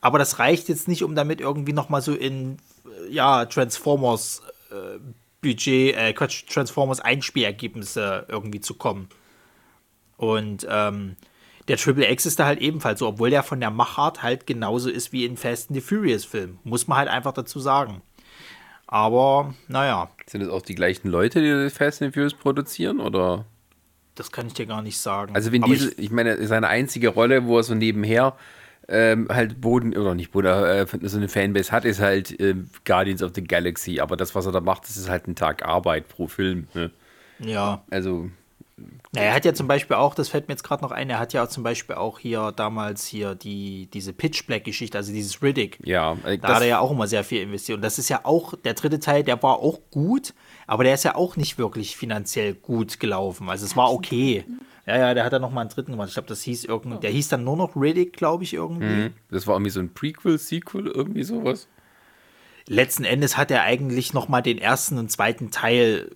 aber 0.00 0.18
das 0.18 0.38
reicht 0.38 0.68
jetzt 0.68 0.88
nicht, 0.88 1.02
um 1.02 1.14
damit 1.14 1.40
irgendwie 1.40 1.72
noch 1.72 1.88
mal 1.88 2.00
so 2.00 2.14
in 2.14 2.58
äh, 2.84 3.12
ja, 3.12 3.44
Transformers 3.46 4.42
äh, 4.70 4.98
Budget, 5.42 5.96
äh, 5.96 6.12
Quatsch, 6.12 6.44
Transformers 6.46 7.00
Einspielergebnisse 7.00 8.26
irgendwie 8.28 8.60
zu 8.60 8.74
kommen. 8.74 9.08
Und 10.20 10.66
ähm, 10.68 11.16
der 11.68 11.76
Triple 11.76 12.10
X 12.10 12.26
ist 12.26 12.38
da 12.38 12.46
halt 12.46 12.60
ebenfalls 12.60 12.98
so, 12.98 13.08
obwohl 13.08 13.30
der 13.30 13.42
von 13.42 13.60
der 13.60 13.70
Machart 13.70 14.22
halt 14.22 14.46
genauso 14.46 14.90
ist 14.90 15.12
wie 15.12 15.24
in 15.24 15.36
Fast 15.36 15.70
and 15.70 15.76
the 15.76 15.80
Furious 15.80 16.24
Film. 16.24 16.58
Muss 16.64 16.86
man 16.88 16.98
halt 16.98 17.08
einfach 17.08 17.32
dazu 17.32 17.58
sagen. 17.58 18.02
Aber, 18.86 19.54
naja, 19.68 20.10
Sind 20.26 20.42
es 20.42 20.48
auch 20.48 20.62
die 20.62 20.74
gleichen 20.74 21.08
Leute, 21.08 21.40
die 21.40 21.70
Fast 21.70 22.02
and 22.02 22.12
Furious 22.12 22.34
produzieren? 22.34 23.00
Oder? 23.00 23.46
das 24.20 24.30
kann 24.30 24.46
ich 24.46 24.52
dir 24.52 24.66
gar 24.66 24.82
nicht 24.82 24.98
sagen. 24.98 25.34
Also 25.34 25.50
wenn 25.50 25.62
Aber 25.62 25.72
diese, 25.72 25.92
ich, 25.94 26.10
meine, 26.10 26.46
seine 26.46 26.68
einzige 26.68 27.08
Rolle, 27.08 27.46
wo 27.46 27.56
er 27.56 27.62
so 27.62 27.74
nebenher 27.74 28.36
ähm, 28.86 29.28
halt 29.30 29.60
Boden, 29.60 29.96
oder 29.96 30.14
nicht 30.14 30.32
Boden, 30.32 30.46
äh, 30.46 30.86
so 31.02 31.16
eine 31.16 31.28
Fanbase 31.28 31.72
hat, 31.72 31.84
ist 31.84 32.00
halt 32.00 32.38
ähm, 32.38 32.68
Guardians 32.84 33.22
of 33.22 33.32
the 33.34 33.42
Galaxy. 33.42 34.00
Aber 34.00 34.16
das, 34.16 34.34
was 34.34 34.44
er 34.44 34.52
da 34.52 34.60
macht, 34.60 34.84
das 34.84 34.96
ist 34.96 35.08
halt 35.08 35.26
ein 35.26 35.36
Tag 35.36 35.64
Arbeit 35.64 36.08
pro 36.08 36.26
Film. 36.26 36.68
Ne? 36.74 36.90
ich, 37.38 37.46
ja. 37.46 37.82
Also, 37.90 38.30
Na, 39.12 39.22
er 39.22 39.34
hat 39.34 39.44
ja 39.44 39.52
zum 39.52 39.66
Beispiel 39.66 39.96
auch, 39.96 40.14
das 40.14 40.28
fällt 40.28 40.46
mir 40.46 40.52
jetzt 40.54 40.62
gerade 40.62 40.84
noch 40.84 40.92
ein, 40.92 41.10
er 41.10 41.18
hat 41.18 41.32
ja 41.32 41.48
zum 41.48 41.64
Beispiel 41.64 41.96
auch 41.96 42.20
hier 42.20 42.52
damals 42.52 43.06
hier 43.06 43.34
die, 43.34 43.88
diese 43.92 44.12
Pitch 44.12 44.46
Black 44.46 44.62
Geschichte, 44.62 44.96
also 44.96 45.12
dieses 45.12 45.42
Riddick. 45.42 45.78
ja. 45.84 46.16
äh, 46.24 46.38
Da 46.38 46.54
hat 46.54 46.62
er 46.62 46.68
ja 46.68 46.78
auch 46.78 46.92
immer 46.92 47.08
sehr 47.08 47.24
viel 47.24 47.42
investiert. 47.42 47.76
Und 47.76 47.82
das 47.82 47.98
ist 47.98 48.08
ja 48.08 48.20
auch, 48.24 48.54
der 48.54 48.74
dritte 48.74 49.00
Teil, 49.00 49.24
der 49.24 49.42
war 49.42 49.58
auch 49.58 49.80
gut, 49.90 50.32
aber 50.68 50.84
der 50.84 50.94
ist 50.94 51.02
ja 51.04 51.16
auch 51.16 51.36
nicht 51.36 51.58
wirklich 51.58 51.96
finanziell 51.96 52.54
gut 52.54 53.00
gelaufen. 53.00 53.48
Also 53.48 53.66
es 53.66 53.76
war 53.76 53.92
okay. 53.92 54.44
Ja, 54.86 54.96
ja, 54.96 55.14
der 55.14 55.24
hat 55.24 55.32
dann 55.32 55.42
noch 55.42 55.50
mal 55.50 55.62
einen 55.62 55.70
dritten 55.70 55.90
gemacht. 55.92 56.08
Ich 56.08 56.14
glaube, 56.14 56.28
das 56.28 56.42
hieß 56.42 56.64
irgendwie, 56.64 56.98
der 57.00 57.10
hieß 57.10 57.28
dann 57.28 57.42
nur 57.42 57.56
noch 57.56 57.74
Riddick, 57.74 58.12
glaube 58.12 58.44
ich, 58.44 58.54
irgendwie. 58.54 58.84
Mhm. 58.86 59.12
das 59.30 59.46
war 59.46 59.56
irgendwie 59.56 59.70
so 59.70 59.80
ein 59.80 59.92
Prequel, 59.92 60.38
Sequel, 60.38 60.86
irgendwie 60.86 61.24
sowas. 61.24 61.68
Letzten 62.68 63.04
Endes 63.04 63.36
hat 63.36 63.50
er 63.50 63.62
eigentlich 63.62 64.14
noch 64.14 64.28
mal 64.28 64.40
den 64.42 64.58
ersten 64.58 64.98
und 64.98 65.10
zweiten 65.10 65.50
Teil 65.50 66.12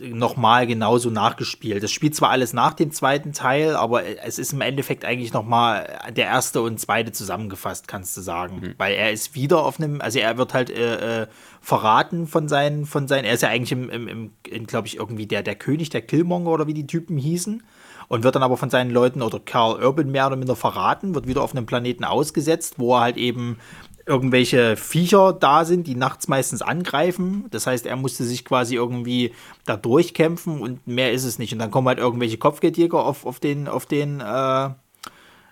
noch 0.00 0.36
mal 0.36 0.66
genauso 0.66 1.10
nachgespielt. 1.10 1.82
Das 1.82 1.90
spielt 1.90 2.14
zwar 2.14 2.30
alles 2.30 2.52
nach 2.52 2.74
dem 2.74 2.90
zweiten 2.90 3.32
Teil, 3.32 3.76
aber 3.76 4.04
es 4.24 4.38
ist 4.38 4.52
im 4.52 4.60
Endeffekt 4.60 5.04
eigentlich 5.04 5.32
noch 5.32 5.44
mal 5.44 5.98
der 6.14 6.26
erste 6.26 6.62
und 6.62 6.80
zweite 6.80 7.12
zusammengefasst, 7.12 7.88
kannst 7.88 8.16
du 8.16 8.20
sagen. 8.20 8.74
Weil 8.78 8.94
er 8.94 9.12
ist 9.12 9.34
wieder 9.34 9.64
auf 9.64 9.78
einem, 9.78 10.00
also 10.00 10.18
er 10.18 10.38
wird 10.38 10.54
halt 10.54 10.70
äh, 10.70 11.22
äh, 11.22 11.26
verraten 11.60 12.26
von 12.26 12.48
seinen, 12.48 12.86
von 12.86 13.08
seinen, 13.08 13.24
er 13.24 13.34
ist 13.34 13.42
ja 13.42 13.48
eigentlich 13.48 13.72
im, 13.72 13.90
im, 13.90 14.30
im 14.48 14.66
glaube 14.66 14.86
ich, 14.88 14.96
irgendwie 14.96 15.26
der, 15.26 15.42
der 15.42 15.54
König 15.54 15.90
der 15.90 16.02
Killmonger 16.02 16.50
oder 16.50 16.66
wie 16.66 16.74
die 16.74 16.86
Typen 16.86 17.18
hießen. 17.18 17.62
Und 18.08 18.22
wird 18.22 18.36
dann 18.36 18.44
aber 18.44 18.56
von 18.56 18.70
seinen 18.70 18.92
Leuten 18.92 19.20
oder 19.20 19.40
Carl 19.40 19.82
Urban 19.82 20.12
mehr 20.12 20.28
oder 20.28 20.36
minder 20.36 20.54
verraten, 20.54 21.16
wird 21.16 21.26
wieder 21.26 21.42
auf 21.42 21.56
einem 21.56 21.66
Planeten 21.66 22.04
ausgesetzt, 22.04 22.74
wo 22.76 22.94
er 22.94 23.00
halt 23.00 23.16
eben 23.16 23.58
irgendwelche 24.06 24.76
Viecher 24.76 25.32
da 25.32 25.64
sind, 25.64 25.86
die 25.86 25.96
nachts 25.96 26.28
meistens 26.28 26.62
angreifen. 26.62 27.46
Das 27.50 27.66
heißt, 27.66 27.86
er 27.86 27.96
musste 27.96 28.24
sich 28.24 28.44
quasi 28.44 28.76
irgendwie 28.76 29.34
da 29.64 29.76
durchkämpfen 29.76 30.60
und 30.60 30.86
mehr 30.86 31.12
ist 31.12 31.24
es 31.24 31.38
nicht. 31.38 31.52
Und 31.52 31.58
dann 31.58 31.72
kommen 31.72 31.88
halt 31.88 31.98
irgendwelche 31.98 32.38
Kopfgeldjäger 32.38 33.04
auf, 33.04 33.26
auf 33.26 33.40
den, 33.40 33.66
auf 33.66 33.84
den, 33.84 34.20
äh, 34.20 34.70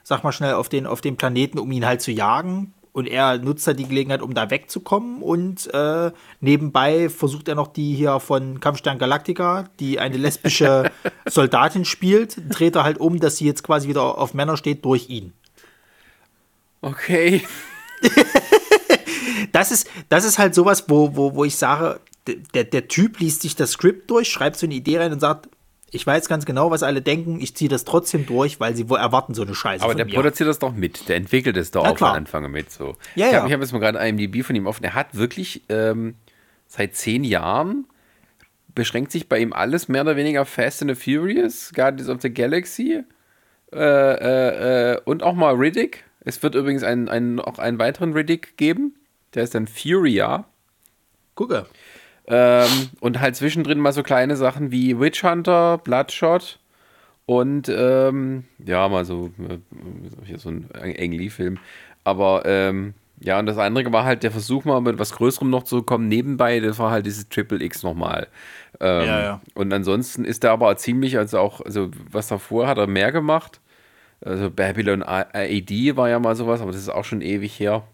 sag 0.05 0.23
mal 0.23 0.33
schnell, 0.33 0.55
auf 0.55 0.69
den, 0.69 0.87
auf 0.87 1.01
den 1.01 1.17
Planeten, 1.17 1.59
um 1.59 1.71
ihn 1.73 1.85
halt 1.85 2.01
zu 2.01 2.13
jagen. 2.13 2.73
Und 2.93 3.09
er 3.09 3.39
nutzt 3.39 3.67
halt 3.67 3.81
die 3.81 3.89
Gelegenheit, 3.89 4.23
um 4.23 4.35
da 4.35 4.51
wegzukommen. 4.51 5.21
Und 5.21 5.75
äh, 5.75 6.13
nebenbei 6.41 7.09
versucht 7.09 7.49
er 7.49 7.57
noch 7.57 7.67
die 7.67 7.93
hier 7.97 8.21
von 8.21 8.61
Kampfstern 8.61 9.01
Galactica, 9.01 9.65
die 9.81 9.99
eine 9.99 10.17
lesbische 10.17 10.93
Soldatin 11.27 11.85
spielt, 11.85 12.37
dreht 12.51 12.77
er 12.77 12.85
halt 12.85 12.99
um, 12.99 13.19
dass 13.19 13.39
sie 13.39 13.47
jetzt 13.47 13.65
quasi 13.65 13.89
wieder 13.89 14.17
auf 14.17 14.33
Männer 14.33 14.57
steht 14.57 14.85
durch 14.85 15.09
ihn. 15.11 15.33
Okay. 16.83 17.43
das 19.53 19.71
ist, 19.71 19.89
das 20.09 20.25
ist 20.25 20.39
halt 20.39 20.55
sowas, 20.55 20.85
wo, 20.89 21.17
wo, 21.17 21.35
wo 21.35 21.45
ich 21.45 21.57
sage, 21.57 22.01
der, 22.55 22.65
der 22.65 22.89
Typ 22.89 23.21
liest 23.21 23.43
sich 23.43 23.57
das 23.57 23.73
Skript 23.73 24.11
durch, 24.11 24.29
schreibt 24.29 24.57
so 24.57 24.67
eine 24.67 24.75
Idee 24.75 24.99
rein 24.99 25.13
und 25.13 25.21
sagt, 25.21 25.49
ich 25.91 26.07
weiß 26.07 26.29
ganz 26.29 26.45
genau, 26.45 26.71
was 26.71 26.83
alle 26.83 27.03
denken, 27.03 27.41
ich 27.41 27.55
ziehe 27.55 27.69
das 27.69 27.85
trotzdem 27.85 28.27
durch, 28.27 28.59
weil 28.59 28.75
sie 28.75 28.89
wohl 28.89 28.99
erwarten 28.99 29.33
so 29.35 29.43
eine 29.43 29.55
Scheiße 29.55 29.85
Aber 29.85 29.95
der 29.95 30.07
mir. 30.07 30.15
produziert 30.15 30.49
das 30.49 30.59
doch 30.59 30.75
mit. 30.75 31.09
Der 31.09 31.17
entwickelt 31.17 31.57
es 31.57 31.71
doch 31.71 31.87
auch 31.87 31.97
von 31.97 32.09
Anfang 32.09 32.45
an 32.45 32.51
mit. 32.51 32.73
So. 32.73 32.97
Ja, 33.15 33.27
ich 33.27 33.33
ja. 33.33 33.43
habe 33.43 33.53
hab 33.53 33.61
jetzt 33.61 33.73
mal 33.73 33.79
gerade 33.79 33.99
IMDb 33.99 34.45
von 34.45 34.57
ihm 34.57 34.67
offen. 34.67 34.83
Er 34.83 34.95
hat 34.95 35.15
wirklich 35.15 35.63
ähm, 35.69 36.17
seit 36.67 36.97
zehn 36.97 37.23
Jahren 37.23 37.87
beschränkt 38.75 39.13
sich 39.13 39.29
bei 39.29 39.39
ihm 39.39 39.53
alles 39.53 39.89
mehr 39.89 40.03
oder 40.03 40.17
weniger 40.17 40.45
Fast 40.45 40.83
and 40.83 40.91
the 40.91 40.97
Furious, 40.97 41.73
Guardians 41.73 42.09
of 42.09 42.21
the 42.23 42.31
Galaxy 42.33 43.05
äh, 43.73 43.79
äh, 43.79 44.93
äh, 44.95 45.01
und 45.05 45.23
auch 45.23 45.35
mal 45.35 45.55
Riddick. 45.55 46.05
Es 46.25 46.43
wird 46.43 46.55
übrigens 46.55 46.83
einen, 46.83 47.09
einen, 47.09 47.41
auch 47.41 47.59
einen 47.59 47.79
weiteren 47.79 48.13
Riddick 48.13 48.57
geben. 48.57 48.95
Der 49.35 49.45
ist 49.45 49.55
dann 49.55 49.67
Furia. 49.67 50.45
Gucke. 51.35 51.67
Ähm, 52.27 52.91
und 53.01 53.21
halt 53.21 53.37
zwischendrin 53.37 53.81
mal 53.81 53.93
so 53.93 54.03
kleine 54.03 54.37
Sachen 54.37 54.71
wie 54.71 54.99
Witch 54.99 55.23
Hunter, 55.23 55.79
Bloodshot 55.79 56.59
und 57.27 57.69
ähm, 57.69 58.45
ja, 58.65 58.89
mal 58.89 59.05
so 59.05 59.31
äh, 59.49 59.59
hier 60.25 60.39
so 60.39 60.51
ein 60.51 60.69
Ang 60.75 61.13
Lee-Film. 61.13 61.59
Aber 62.03 62.43
ähm, 62.45 62.95
ja, 63.21 63.39
und 63.39 63.47
das 63.47 63.57
andere 63.59 63.93
war 63.93 64.05
halt 64.05 64.23
der 64.23 64.31
Versuch, 64.31 64.65
mal 64.65 64.81
mit 64.81 64.99
was 64.99 65.13
Größerem 65.13 65.49
noch 65.49 65.63
zu 65.63 65.83
kommen. 65.83 66.09
Nebenbei, 66.09 66.61
das 66.61 66.79
war 66.79 66.91
halt 66.91 67.07
dieses 67.07 67.29
Triple 67.29 67.63
X 67.63 67.83
nochmal. 67.83 68.29
Ähm, 68.81 69.07
Ja, 69.07 69.23
ja. 69.23 69.41
Und 69.55 69.73
ansonsten 69.73 70.25
ist 70.25 70.45
er 70.45 70.53
aber 70.53 70.77
ziemlich, 70.77 71.17
also 71.17 71.39
auch, 71.39 71.61
also 71.61 71.91
was 72.11 72.29
davor 72.29 72.67
hat 72.67 72.79
er 72.79 72.87
mehr 72.87 73.13
gemacht. 73.13 73.61
Also 74.25 74.51
Babylon 74.51 75.03
AD 75.03 75.97
war 75.97 76.09
ja 76.09 76.19
mal 76.19 76.35
sowas, 76.35 76.61
aber 76.61 76.73
das 76.73 76.81
ist 76.81 76.89
auch 76.89 77.05
schon 77.05 77.21
ewig 77.21 77.59
her. 77.61 77.85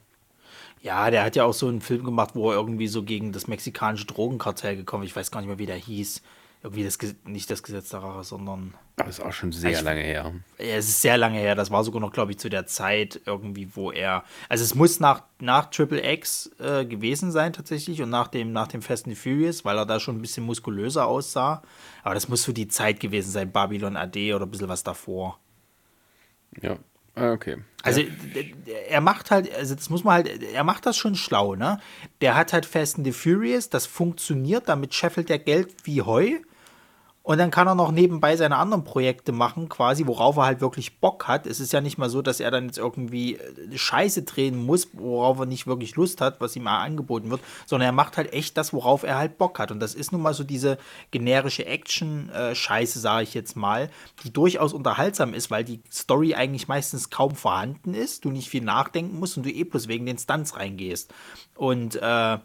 Ja, 0.82 1.10
der 1.10 1.24
hat 1.24 1.36
ja 1.36 1.44
auch 1.44 1.52
so 1.52 1.68
einen 1.68 1.80
Film 1.82 2.04
gemacht, 2.04 2.30
wo 2.34 2.50
er 2.50 2.56
irgendwie 2.56 2.88
so 2.88 3.02
gegen 3.02 3.32
das 3.32 3.48
mexikanische 3.48 4.06
Drogenkartell 4.06 4.76
gekommen 4.76 5.02
ist. 5.04 5.10
Ich 5.10 5.16
weiß 5.16 5.30
gar 5.30 5.40
nicht 5.40 5.48
mehr, 5.48 5.58
wie 5.58 5.66
der 5.66 5.76
hieß. 5.76 6.22
irgendwie 6.62 6.84
das, 6.84 6.98
nicht 7.24 7.50
das 7.50 7.62
Gesetz 7.62 7.88
der 7.88 8.02
Rache, 8.02 8.22
sondern 8.22 8.74
Das 8.96 9.08
ist 9.08 9.20
auch 9.24 9.32
schon 9.32 9.50
sehr 9.50 9.70
Ich- 9.70 9.80
lange 9.80 10.02
her. 10.02 10.30
ja, 10.58 10.64
es 10.76 10.90
ist 10.90 11.00
sehr 11.00 11.16
lange 11.16 11.38
her. 11.38 11.54
Das 11.54 11.70
war 11.70 11.82
sogar 11.84 12.02
noch, 12.02 12.12
glaube 12.12 12.32
ich, 12.32 12.38
zu 12.38 12.50
der 12.50 12.66
Zeit 12.66 13.18
irgendwie, 13.24 13.70
wo 13.74 13.90
er. 13.90 14.24
Also 14.50 14.62
es 14.64 14.74
muss 14.74 15.00
nach, 15.00 15.22
nach 15.40 15.70
Triple 15.70 16.06
X 16.12 16.50
äh, 16.60 16.84
gewesen 16.84 17.30
sein 17.32 17.54
tatsächlich 17.54 18.02
und 18.02 18.10
nach 18.10 18.28
dem, 18.28 18.52
nach 18.52 18.68
dem 18.68 18.82
Fast 18.82 19.06
and 19.06 19.16
Furious, 19.16 19.64
weil 19.64 19.78
er 19.78 19.86
da 19.86 19.98
schon 20.00 20.18
ein 20.18 20.20
bisschen 20.20 20.44
muskulöser 20.44 21.06
aussah. 21.06 21.62
Aber 22.02 22.12
das 22.12 22.28
muss 22.28 22.42
so 22.42 22.52
die 22.52 22.68
Zeit 22.68 23.00
gewesen 23.00 23.30
sein, 23.30 23.50
Babylon 23.50 23.96
AD 23.96 24.34
oder 24.34 24.44
ein 24.44 24.50
bisschen 24.50 24.68
was 24.68 24.82
davor. 24.84 25.38
Ja. 26.60 26.76
Ah, 27.14 27.32
Okay. 27.32 27.56
Also 27.82 28.02
d- 28.02 28.54
er 28.88 29.00
macht 29.00 29.30
halt, 29.30 29.52
also 29.54 29.74
das 29.74 29.88
muss 29.88 30.04
man 30.04 30.14
halt, 30.14 30.42
er 30.42 30.64
macht 30.64 30.84
das 30.84 30.96
schon 30.98 31.14
schlau, 31.14 31.54
ne? 31.54 31.80
Der 32.20 32.34
hat 32.34 32.52
halt 32.52 32.66
Fast 32.66 32.96
and 32.98 33.06
the 33.06 33.12
Furious, 33.12 33.70
das 33.70 33.86
funktioniert, 33.86 34.68
damit 34.68 34.92
scheffelt 34.94 35.30
er 35.30 35.38
Geld 35.38 35.74
wie 35.84 36.02
Heu. 36.02 36.40
Und 37.30 37.38
dann 37.38 37.52
kann 37.52 37.68
er 37.68 37.76
noch 37.76 37.92
nebenbei 37.92 38.34
seine 38.34 38.56
anderen 38.56 38.82
Projekte 38.82 39.30
machen, 39.30 39.68
quasi, 39.68 40.04
worauf 40.08 40.36
er 40.36 40.46
halt 40.46 40.60
wirklich 40.60 40.98
Bock 40.98 41.28
hat. 41.28 41.46
Es 41.46 41.60
ist 41.60 41.72
ja 41.72 41.80
nicht 41.80 41.96
mal 41.96 42.10
so, 42.10 42.22
dass 42.22 42.40
er 42.40 42.50
dann 42.50 42.66
jetzt 42.66 42.76
irgendwie 42.76 43.36
äh, 43.36 43.78
Scheiße 43.78 44.24
drehen 44.24 44.66
muss, 44.66 44.88
worauf 44.94 45.38
er 45.38 45.46
nicht 45.46 45.68
wirklich 45.68 45.94
Lust 45.94 46.20
hat, 46.20 46.40
was 46.40 46.56
ihm 46.56 46.66
angeboten 46.66 47.30
wird, 47.30 47.40
sondern 47.66 47.86
er 47.86 47.92
macht 47.92 48.16
halt 48.16 48.32
echt 48.32 48.56
das, 48.56 48.72
worauf 48.72 49.04
er 49.04 49.16
halt 49.16 49.38
Bock 49.38 49.60
hat. 49.60 49.70
Und 49.70 49.78
das 49.78 49.94
ist 49.94 50.10
nun 50.10 50.22
mal 50.22 50.34
so 50.34 50.42
diese 50.42 50.76
generische 51.12 51.66
Action-Scheiße, 51.66 52.98
sage 52.98 53.22
ich 53.22 53.32
jetzt 53.32 53.56
mal, 53.56 53.90
die 54.24 54.32
durchaus 54.32 54.72
unterhaltsam 54.72 55.32
ist, 55.32 55.52
weil 55.52 55.62
die 55.62 55.82
Story 55.88 56.34
eigentlich 56.34 56.66
meistens 56.66 57.10
kaum 57.10 57.36
vorhanden 57.36 57.94
ist, 57.94 58.24
du 58.24 58.32
nicht 58.32 58.48
viel 58.48 58.64
nachdenken 58.64 59.20
musst 59.20 59.36
und 59.36 59.46
du 59.46 59.50
eh 59.50 59.62
bloß 59.62 59.86
wegen 59.86 60.06
den 60.06 60.18
Stunts 60.18 60.56
reingehst. 60.56 61.14
Und 61.54 61.94
äh, 61.94 62.38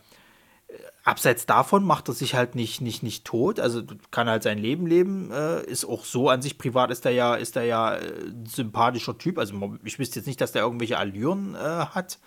abseits 1.04 1.46
davon 1.46 1.84
macht 1.84 2.08
er 2.08 2.14
sich 2.14 2.36
halt 2.36 2.56
nicht, 2.56 2.82
nicht, 2.82 3.04
nicht 3.04 3.26
tot, 3.26 3.60
also 3.60 3.84
kann 4.12 4.28
halt 4.28 4.44
sein 4.44 4.58
Leben 4.58 4.88
leben, 4.88 5.32
äh, 5.32 5.64
ist 5.66 5.86
auch 5.86 6.04
so 6.04 6.30
an 6.30 6.42
sich 6.42 6.58
privat, 6.58 6.92
ist 6.92 7.06
er 7.06 7.12
ja, 7.12 7.36
ist 7.36 7.56
er 7.56 7.64
ja 7.64 7.96
äh, 7.96 8.28
ein 8.28 8.46
sympathischer 8.46 9.18
Typ, 9.18 9.38
also 9.38 9.78
ich 9.84 10.00
wüsste 10.00 10.20
jetzt 10.20 10.26
nicht, 10.26 10.42
dass 10.42 10.52
der 10.52 10.64
irgendwelche 10.64 10.98
Allüren 10.98 11.56
äh, 11.56 11.58
hat 11.58 12.20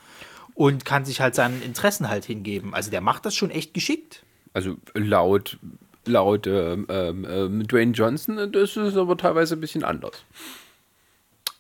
und 0.54 0.84
kann 0.84 1.04
sich 1.04 1.20
halt 1.20 1.34
seinen 1.34 1.62
Interessen 1.62 2.08
halt 2.08 2.24
hingeben. 2.24 2.74
Also 2.74 2.90
der 2.90 3.00
macht 3.00 3.26
das 3.26 3.34
schon 3.34 3.50
echt 3.50 3.74
geschickt. 3.74 4.24
Also 4.52 4.76
laut, 4.94 5.58
laut 6.04 6.46
ähm, 6.46 6.86
ähm, 6.88 7.26
ähm, 7.28 7.66
Dwayne 7.66 7.92
Johnson, 7.92 8.50
das 8.52 8.76
ist 8.76 8.96
aber 8.96 9.16
teilweise 9.16 9.54
ein 9.54 9.60
bisschen 9.60 9.84
anders. 9.84 10.24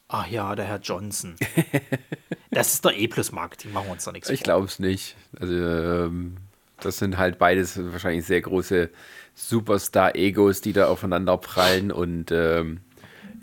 Ach 0.08 0.26
ja, 0.26 0.54
der 0.56 0.64
Herr 0.64 0.80
Johnson. 0.80 1.36
das 2.50 2.74
ist 2.74 2.84
der 2.84 2.96
E-Plus-Marketing, 2.96 3.72
machen 3.72 3.88
wir 3.88 3.92
uns 3.92 4.04
da 4.04 4.12
nichts 4.12 4.30
Ich 4.30 4.42
glaube 4.42 4.66
es 4.66 4.78
nicht. 4.78 5.16
Also 5.38 5.54
ähm, 5.54 6.36
das 6.80 6.98
sind 6.98 7.18
halt 7.18 7.38
beides 7.38 7.78
wahrscheinlich 7.92 8.24
sehr 8.26 8.40
große 8.40 8.90
Superstar-Egos, 9.34 10.60
die 10.60 10.72
da 10.72 10.88
aufeinander 10.88 11.36
prallen 11.36 11.90
und 11.92 12.30
ähm, 12.32 12.80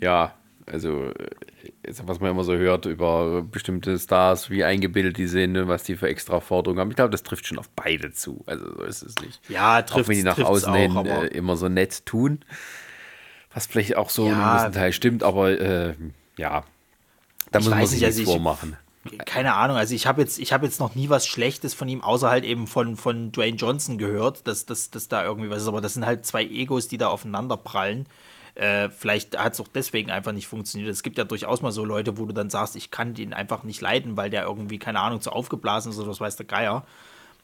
ja, 0.00 0.34
also 0.66 1.10
äh, 1.10 1.92
was 2.04 2.20
man 2.20 2.30
immer 2.32 2.44
so 2.44 2.54
hört 2.56 2.86
über 2.86 3.42
bestimmte 3.42 3.98
Stars, 3.98 4.50
wie 4.50 4.64
eingebildet 4.64 5.16
die 5.16 5.26
sind 5.28 5.56
und 5.56 5.68
was 5.68 5.84
die 5.84 5.94
für 5.96 6.08
extra 6.08 6.40
Forderungen 6.40 6.80
haben. 6.80 6.90
Ich 6.90 6.96
glaube, 6.96 7.10
das 7.10 7.22
trifft 7.22 7.46
schon 7.46 7.58
auf 7.58 7.68
beide 7.70 8.12
zu. 8.12 8.42
Also 8.46 8.74
so 8.74 8.82
ist 8.82 9.02
es 9.02 9.14
nicht. 9.24 9.40
Ja, 9.48 9.84
auch 9.90 10.08
wenn 10.08 10.16
die 10.16 10.22
nach 10.22 10.38
außen 10.38 10.68
auch, 10.72 10.74
hin 10.74 11.06
äh, 11.06 11.26
immer 11.28 11.56
so 11.56 11.68
nett 11.68 12.04
tun. 12.06 12.40
Was 13.54 13.66
vielleicht 13.66 13.96
auch 13.96 14.10
so 14.10 14.26
Ja. 14.26 14.32
einem 14.34 14.58
gewissen 14.58 14.72
Teil 14.72 14.92
stimmt, 14.92 15.22
aber 15.22 15.50
äh, 15.58 15.94
ja, 16.36 16.64
da 17.52 17.58
Ich 17.60 17.64
muss 17.64 17.70
man 17.74 17.86
sich 17.86 18.00
nicht, 18.00 18.06
also 18.06 18.20
ich- 18.22 18.26
vormachen. 18.26 18.76
Keine 19.24 19.54
Ahnung, 19.54 19.76
also 19.76 19.94
ich 19.94 20.06
habe 20.06 20.22
jetzt, 20.22 20.38
habe 20.52 20.66
jetzt 20.66 20.80
noch 20.80 20.94
nie 20.94 21.08
was 21.08 21.26
Schlechtes 21.26 21.74
von 21.74 21.88
ihm, 21.88 22.02
außer 22.02 22.28
halt 22.28 22.44
eben 22.44 22.66
von, 22.66 22.96
von 22.96 23.32
Dwayne 23.32 23.56
Johnson 23.56 23.98
gehört, 23.98 24.46
dass, 24.46 24.66
dass, 24.66 24.90
dass 24.90 25.08
da 25.08 25.24
irgendwie 25.24 25.50
was 25.50 25.62
ist, 25.62 25.68
aber 25.68 25.80
das 25.80 25.94
sind 25.94 26.06
halt 26.06 26.26
zwei 26.26 26.44
Egos, 26.44 26.88
die 26.88 26.98
da 26.98 27.08
aufeinander 27.08 27.56
prallen. 27.56 28.06
Äh, 28.54 28.88
vielleicht 28.88 29.38
hat 29.38 29.52
es 29.52 29.60
auch 29.60 29.68
deswegen 29.68 30.10
einfach 30.10 30.32
nicht 30.32 30.46
funktioniert. 30.46 30.90
Es 30.90 31.02
gibt 31.02 31.18
ja 31.18 31.24
durchaus 31.24 31.60
mal 31.60 31.72
so 31.72 31.84
Leute, 31.84 32.16
wo 32.16 32.24
du 32.24 32.32
dann 32.32 32.48
sagst, 32.48 32.74
ich 32.74 32.90
kann 32.90 33.12
den 33.12 33.34
einfach 33.34 33.64
nicht 33.64 33.82
leiden, 33.82 34.16
weil 34.16 34.30
der 34.30 34.44
irgendwie, 34.44 34.78
keine 34.78 35.00
Ahnung, 35.00 35.20
zu 35.20 35.30
aufgeblasen 35.30 35.92
ist 35.92 35.98
oder 35.98 36.08
was 36.08 36.20
weiß 36.20 36.36
der 36.36 36.46
Geier. 36.46 36.86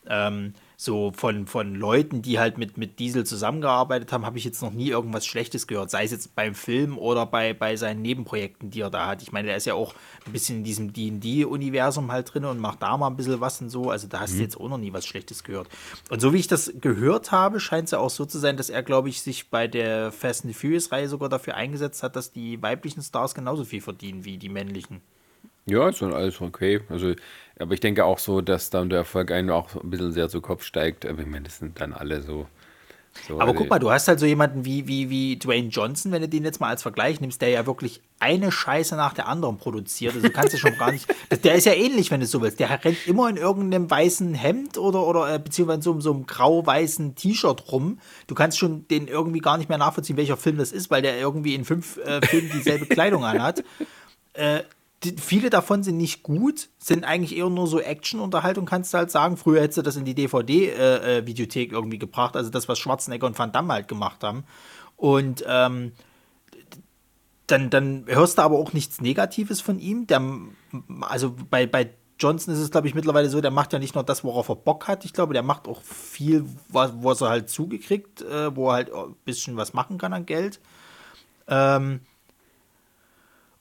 Ähm, 0.08 0.54
so 0.84 1.12
von, 1.14 1.46
von 1.46 1.74
Leuten, 1.74 2.22
die 2.22 2.38
halt 2.38 2.58
mit, 2.58 2.76
mit 2.76 2.98
Diesel 2.98 3.24
zusammengearbeitet 3.24 4.12
haben, 4.12 4.26
habe 4.26 4.38
ich 4.38 4.44
jetzt 4.44 4.62
noch 4.62 4.72
nie 4.72 4.88
irgendwas 4.88 5.26
Schlechtes 5.26 5.66
gehört. 5.66 5.90
Sei 5.90 6.04
es 6.04 6.10
jetzt 6.10 6.34
beim 6.34 6.54
Film 6.54 6.98
oder 6.98 7.26
bei, 7.26 7.54
bei 7.54 7.76
seinen 7.76 8.02
Nebenprojekten, 8.02 8.70
die 8.70 8.80
er 8.80 8.90
da 8.90 9.06
hat. 9.06 9.22
Ich 9.22 9.32
meine, 9.32 9.48
der 9.48 9.56
ist 9.56 9.66
ja 9.66 9.74
auch 9.74 9.94
ein 10.26 10.32
bisschen 10.32 10.58
in 10.58 10.64
diesem 10.64 10.92
DD-Universum 10.92 12.10
halt 12.10 12.32
drin 12.32 12.44
und 12.44 12.58
macht 12.58 12.82
da 12.82 12.96
mal 12.96 13.08
ein 13.08 13.16
bisschen 13.16 13.40
was 13.40 13.60
und 13.60 13.70
so. 13.70 13.90
Also 13.90 14.08
da 14.08 14.20
hast 14.20 14.36
du 14.36 14.42
jetzt 14.42 14.58
auch 14.58 14.68
noch 14.68 14.78
nie 14.78 14.92
was 14.92 15.06
Schlechtes 15.06 15.44
gehört. 15.44 15.68
Und 16.10 16.20
so 16.20 16.32
wie 16.32 16.38
ich 16.38 16.48
das 16.48 16.72
gehört 16.80 17.32
habe, 17.32 17.60
scheint 17.60 17.86
es 17.86 17.92
ja 17.92 17.98
auch 17.98 18.10
so 18.10 18.24
zu 18.24 18.38
sein, 18.38 18.56
dass 18.56 18.70
er, 18.70 18.82
glaube 18.82 19.08
ich, 19.08 19.22
sich 19.22 19.50
bei 19.50 19.68
der 19.68 20.12
Fast 20.12 20.44
and 20.44 20.54
Furious-Reihe 20.54 21.08
sogar 21.08 21.28
dafür 21.28 21.54
eingesetzt 21.54 22.02
hat, 22.02 22.16
dass 22.16 22.32
die 22.32 22.60
weiblichen 22.62 23.02
Stars 23.02 23.34
genauso 23.34 23.64
viel 23.64 23.80
verdienen 23.80 24.24
wie 24.24 24.38
die 24.38 24.48
männlichen. 24.48 25.00
Ja, 25.66 25.88
ist 25.88 26.02
dann 26.02 26.12
alles 26.12 26.40
okay. 26.40 26.80
Also, 26.88 27.14
aber 27.58 27.74
ich 27.74 27.80
denke 27.80 28.04
auch 28.04 28.18
so, 28.18 28.40
dass 28.40 28.70
dann 28.70 28.88
der 28.88 29.00
Erfolg 29.00 29.30
einen 29.30 29.50
auch 29.50 29.74
ein 29.76 29.90
bisschen 29.90 30.12
sehr 30.12 30.28
zu 30.28 30.40
Kopf 30.40 30.64
steigt. 30.64 31.06
Aber 31.06 31.20
ich 31.20 31.26
meine, 31.26 31.44
das 31.44 31.58
sind 31.58 31.80
dann 31.80 31.92
alle 31.92 32.22
so. 32.22 32.46
so 33.28 33.40
Aber 33.40 33.52
guck 33.52 33.68
mal, 33.68 33.78
du 33.78 33.90
hast 33.90 34.08
halt 34.08 34.18
so 34.18 34.26
jemanden 34.26 34.64
wie, 34.64 34.88
wie, 34.88 35.10
wie 35.10 35.38
Dwayne 35.38 35.68
Johnson, 35.68 36.12
wenn 36.12 36.22
du 36.22 36.28
den 36.28 36.44
jetzt 36.44 36.60
mal 36.60 36.68
als 36.68 36.82
Vergleich 36.82 37.20
nimmst, 37.20 37.42
der 37.42 37.50
ja 37.50 37.66
wirklich 37.66 38.00
eine 38.20 38.50
Scheiße 38.50 38.96
nach 38.96 39.12
der 39.12 39.28
anderen 39.28 39.58
produziert. 39.58 40.14
Also 40.14 40.26
du 40.26 40.32
kannst 40.32 40.54
ja 40.54 40.58
schon 40.58 40.76
gar 40.78 40.92
nicht. 40.92 41.06
Der 41.44 41.54
ist 41.54 41.66
ja 41.66 41.72
ähnlich, 41.72 42.10
wenn 42.10 42.20
du 42.20 42.26
so 42.26 42.40
willst. 42.40 42.60
Der 42.60 42.70
rennt 42.84 43.06
immer 43.06 43.28
in 43.28 43.36
irgendeinem 43.36 43.90
weißen 43.90 44.32
Hemd 44.34 44.78
oder, 44.78 45.06
oder 45.06 45.34
äh, 45.34 45.38
beziehungsweise 45.38 45.78
in 45.78 45.82
so, 45.82 46.00
so 46.00 46.12
einem 46.12 46.26
grau-weißen 46.26 47.16
T-Shirt 47.16 47.72
rum. 47.72 47.98
Du 48.28 48.34
kannst 48.34 48.58
schon 48.58 48.86
den 48.88 49.08
irgendwie 49.08 49.40
gar 49.40 49.58
nicht 49.58 49.68
mehr 49.68 49.78
nachvollziehen, 49.78 50.16
welcher 50.16 50.36
Film 50.36 50.56
das 50.56 50.72
ist, 50.72 50.90
weil 50.90 51.02
der 51.02 51.18
irgendwie 51.18 51.54
in 51.54 51.64
fünf 51.64 51.96
äh, 51.98 52.24
Filmen 52.24 52.50
dieselbe 52.54 52.86
Kleidung 52.86 53.24
anhat. 53.24 53.62
Äh, 54.34 54.62
die, 55.04 55.16
viele 55.18 55.50
davon 55.50 55.82
sind 55.82 55.96
nicht 55.96 56.22
gut, 56.22 56.68
sind 56.78 57.04
eigentlich 57.04 57.36
eher 57.36 57.50
nur 57.50 57.66
so 57.66 57.80
Action-Unterhaltung, 57.80 58.66
kannst 58.66 58.94
du 58.94 58.98
halt 58.98 59.10
sagen. 59.10 59.36
Früher 59.36 59.60
hättest 59.60 59.78
du 59.78 59.82
das 59.82 59.96
in 59.96 60.04
die 60.04 60.14
DVD-Videothek 60.14 61.72
irgendwie 61.72 61.98
gebracht, 61.98 62.36
also 62.36 62.50
das, 62.50 62.68
was 62.68 62.78
Schwarzenegger 62.78 63.26
und 63.26 63.38
Van 63.38 63.52
Damme 63.52 63.72
halt 63.72 63.88
gemacht 63.88 64.22
haben. 64.22 64.44
Und 64.96 65.44
ähm, 65.46 65.92
dann, 67.46 67.70
dann 67.70 68.04
hörst 68.06 68.38
du 68.38 68.42
aber 68.42 68.58
auch 68.58 68.72
nichts 68.72 69.00
Negatives 69.00 69.60
von 69.60 69.78
ihm. 69.78 70.06
Der, 70.06 70.22
also 71.00 71.34
bei, 71.50 71.66
bei 71.66 71.90
Johnson 72.18 72.54
ist 72.54 72.60
es, 72.60 72.70
glaube 72.70 72.86
ich, 72.86 72.94
mittlerweile 72.94 73.28
so, 73.28 73.40
der 73.40 73.50
macht 73.50 73.72
ja 73.72 73.80
nicht 73.80 73.94
nur 73.96 74.04
das, 74.04 74.22
worauf 74.22 74.48
er 74.48 74.56
Bock 74.56 74.86
hat. 74.86 75.04
Ich 75.04 75.12
glaube, 75.12 75.34
der 75.34 75.42
macht 75.42 75.66
auch 75.66 75.82
viel, 75.82 76.46
was, 76.68 76.92
was 76.94 77.20
er 77.20 77.30
halt 77.30 77.50
zugekriegt, 77.50 78.22
äh, 78.22 78.54
wo 78.54 78.68
er 78.68 78.74
halt 78.74 78.94
ein 78.94 79.16
bisschen 79.24 79.56
was 79.56 79.74
machen 79.74 79.98
kann 79.98 80.12
an 80.12 80.24
Geld. 80.24 80.60
Ähm, 81.48 82.00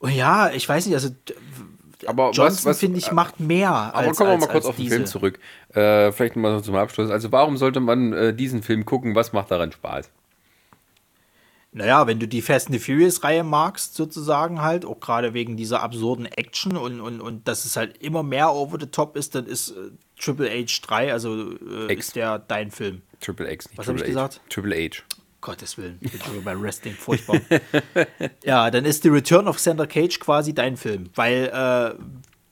ja, 0.09 0.49
ich 0.51 0.67
weiß 0.67 0.85
nicht, 0.85 0.95
also 0.95 1.09
aber 2.07 2.31
Johnson, 2.31 2.73
finde 2.73 2.97
ich, 2.97 3.11
macht 3.11 3.39
mehr 3.39 3.69
aber 3.69 4.07
als 4.07 4.17
kommen 4.17 4.29
wir 4.29 4.33
als, 4.33 4.45
mal 4.45 4.51
kurz 4.51 4.65
auf 4.65 4.75
den 4.75 4.83
diese. 4.83 4.95
Film 4.95 5.05
zurück. 5.05 5.39
Äh, 5.73 6.11
vielleicht 6.11 6.35
mal 6.35 6.61
zum 6.63 6.75
Abschluss. 6.75 7.11
Also, 7.11 7.31
warum 7.31 7.57
sollte 7.57 7.79
man 7.79 8.13
äh, 8.13 8.33
diesen 8.33 8.63
Film 8.63 8.85
gucken? 8.85 9.15
Was 9.15 9.33
macht 9.33 9.51
daran 9.51 9.71
Spaß? 9.71 10.09
Naja, 11.73 12.05
wenn 12.05 12.19
du 12.19 12.27
die 12.27 12.41
Fast 12.41 12.67
and 12.67 12.77
the 12.77 12.83
Furious-Reihe 12.83 13.43
magst, 13.43 13.95
sozusagen 13.95 14.61
halt, 14.61 14.83
auch 14.83 14.99
gerade 14.99 15.33
wegen 15.33 15.55
dieser 15.55 15.81
absurden 15.81 16.25
Action 16.25 16.75
und, 16.75 16.99
und, 16.99 17.21
und 17.21 17.47
dass 17.47 17.63
es 17.63 17.77
halt 17.77 17.97
immer 18.03 18.23
mehr 18.23 18.51
over 18.53 18.77
the 18.77 18.87
top 18.87 19.15
ist, 19.15 19.35
dann 19.35 19.45
ist 19.45 19.69
äh, 19.69 19.91
Triple 20.19 20.49
H 20.49 20.81
3, 20.85 21.13
also 21.13 21.53
äh, 21.87 21.93
ist 21.93 22.17
der 22.17 22.39
dein 22.39 22.71
Film. 22.71 23.01
Triple 23.21 23.49
X, 23.49 23.69
nicht 23.69 23.77
Was 23.77 23.87
hab 23.87 23.95
Triple 23.95 24.09
ich 24.09 24.15
gesagt? 24.15 24.41
Triple 24.49 24.75
H. 24.75 25.03
Gottes 25.41 25.77
Willen, 25.77 25.97
ich 26.01 26.11
bin 26.11 26.21
schon 26.21 26.43
bei 26.43 26.59
Wrestling 26.59 26.93
furchtbar. 26.93 27.41
ja, 28.43 28.69
dann 28.69 28.85
ist 28.85 29.03
The 29.03 29.09
Return 29.09 29.47
of 29.47 29.57
Xander 29.57 29.87
Cage 29.87 30.19
quasi 30.19 30.53
dein 30.53 30.77
Film, 30.77 31.09
weil 31.15 31.51
äh, 31.51 32.01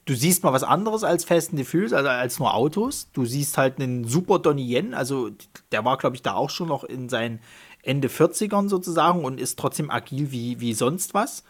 du 0.06 0.16
siehst 0.16 0.44
mal 0.44 0.52
was 0.52 0.64
anderes 0.64 1.04
als 1.04 1.24
Fast 1.24 1.54
and 1.54 1.94
also 1.94 2.10
als 2.10 2.40
nur 2.40 2.54
Autos. 2.54 3.12
Du 3.14 3.26
siehst 3.26 3.58
halt 3.58 3.80
einen 3.80 4.06
super 4.06 4.40
Donnie 4.40 4.68
Yen, 4.76 4.94
also 4.96 5.30
der 5.72 5.86
war, 5.86 5.98
glaube 5.98 6.16
ich, 6.16 6.24
da 6.24 6.34
auch 6.34 6.50
schon 6.50 6.68
noch 6.68 6.84
in 6.84 7.10
seinen 7.10 7.40
Ende 7.84 8.08
40ern 8.08 8.70
sozusagen 8.70 9.24
und 9.24 9.40
ist 9.40 9.60
trotzdem 9.60 9.92
agil 9.92 10.32
wie, 10.32 10.60
wie 10.60 10.74
sonst 10.74 11.14
was. 11.14 11.44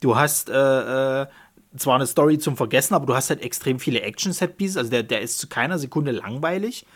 Du 0.00 0.16
hast 0.16 0.50
äh, 0.50 1.22
äh, 1.22 1.26
zwar 1.76 1.94
eine 1.94 2.06
Story 2.06 2.38
zum 2.38 2.56
Vergessen, 2.56 2.94
aber 2.94 3.06
du 3.06 3.14
hast 3.14 3.30
halt 3.30 3.42
extrem 3.42 3.78
viele 3.78 4.02
Action-Set-Pieces, 4.02 4.76
also 4.76 4.90
der, 4.90 5.02
der 5.02 5.22
ist 5.22 5.38
zu 5.38 5.48
keiner 5.48 5.78
Sekunde 5.78 6.12
langweilig. 6.12 6.86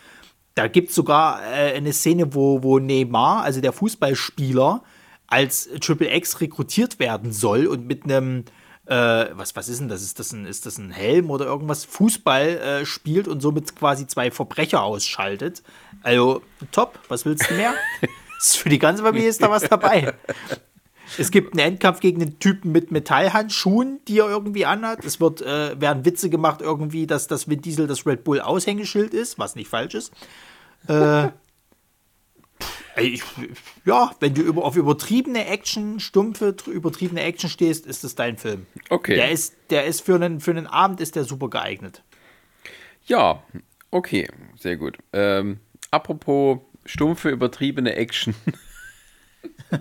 Da 0.57 0.67
gibt 0.67 0.89
es 0.89 0.95
sogar 0.95 1.43
äh, 1.43 1.75
eine 1.75 1.93
Szene, 1.93 2.33
wo, 2.33 2.63
wo 2.63 2.79
Neymar, 2.79 3.43
also 3.43 3.61
der 3.61 3.73
Fußballspieler, 3.73 4.81
als 5.27 5.69
Triple 5.81 6.11
X 6.15 6.41
rekrutiert 6.41 6.97
werden 6.97 7.31
soll 7.31 7.67
und 7.67 7.85
mit 7.85 8.05
einem, 8.05 8.45
äh, 8.87 8.95
was, 9.33 9.55
was 9.55 9.69
ist 9.69 9.81
denn 9.81 9.87
das? 9.87 10.01
Ist 10.01 10.17
das 10.17 10.31
ein, 10.31 10.47
ist 10.47 10.65
das 10.65 10.79
ein 10.79 10.89
Helm 10.89 11.29
oder 11.29 11.45
irgendwas? 11.45 11.85
Fußball 11.85 12.47
äh, 12.47 12.85
spielt 12.87 13.27
und 13.27 13.39
somit 13.39 13.75
quasi 13.75 14.07
zwei 14.07 14.31
Verbrecher 14.31 14.81
ausschaltet. 14.81 15.61
Also 16.01 16.41
top, 16.71 16.97
was 17.07 17.23
willst 17.25 17.51
du 17.51 17.53
mehr? 17.53 17.75
Für 18.41 18.69
die 18.69 18.79
ganze 18.79 19.03
Familie 19.03 19.29
ist 19.29 19.43
da 19.43 19.51
was 19.51 19.63
dabei. 19.63 20.13
Es 21.19 21.31
gibt 21.31 21.53
einen 21.53 21.73
Endkampf 21.73 21.99
gegen 21.99 22.21
einen 22.21 22.39
Typen 22.39 22.71
mit 22.71 22.91
Metallhandschuhen, 22.91 23.99
die 24.07 24.19
er 24.19 24.27
irgendwie 24.27 24.65
anhat. 24.65 25.05
Es 25.05 25.19
wird, 25.19 25.41
äh, 25.41 25.79
werden 25.79 26.03
Witze 26.03 26.29
gemacht 26.29 26.61
irgendwie, 26.61 27.07
dass 27.07 27.27
das 27.27 27.47
Vin 27.47 27.61
Diesel 27.61 27.87
das 27.87 28.05
Red 28.05 28.23
Bull 28.23 28.41
Aushängeschild 28.41 29.13
ist, 29.13 29.39
was 29.39 29.55
nicht 29.55 29.69
falsch 29.69 29.93
ist. 29.93 30.11
Äh, 30.87 31.29
Ich, 32.99 33.21
ja, 33.85 34.11
wenn 34.19 34.33
du 34.33 34.41
über, 34.41 34.65
auf 34.65 34.75
übertriebene 34.75 35.45
Action, 35.45 35.99
stumpfe, 35.99 36.55
tr- 36.57 36.71
übertriebene 36.71 37.21
Action 37.21 37.47
stehst, 37.49 37.85
ist 37.85 38.03
das 38.03 38.15
dein 38.15 38.37
Film. 38.37 38.65
Okay. 38.89 39.15
Der 39.15 39.29
ist, 39.29 39.55
der 39.69 39.85
ist 39.85 40.01
für 40.01 40.15
einen, 40.15 40.39
für 40.39 40.49
einen 40.51 40.65
Abend 40.65 40.99
ist 40.99 41.15
der 41.15 41.23
super 41.23 41.47
geeignet. 41.49 42.01
Ja, 43.05 43.43
okay, 43.91 44.27
sehr 44.59 44.77
gut. 44.77 44.97
Ähm, 45.13 45.59
apropos 45.91 46.57
stumpfe, 46.85 47.29
übertriebene 47.29 47.93
Action. 47.95 48.33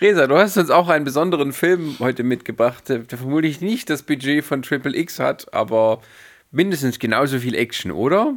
Resa, 0.00 0.26
du 0.26 0.36
hast 0.36 0.56
uns 0.56 0.70
auch 0.70 0.88
einen 0.88 1.04
besonderen 1.04 1.52
Film 1.52 1.96
heute 2.00 2.22
mitgebracht, 2.22 2.88
der 2.88 3.04
vermutlich 3.04 3.60
nicht 3.60 3.90
das 3.90 4.02
Budget 4.02 4.44
von 4.44 4.62
Triple 4.62 4.96
X 4.96 5.18
hat, 5.18 5.52
aber 5.52 6.00
mindestens 6.50 6.98
genauso 6.98 7.38
viel 7.38 7.54
Action, 7.54 7.90
oder? 7.92 8.34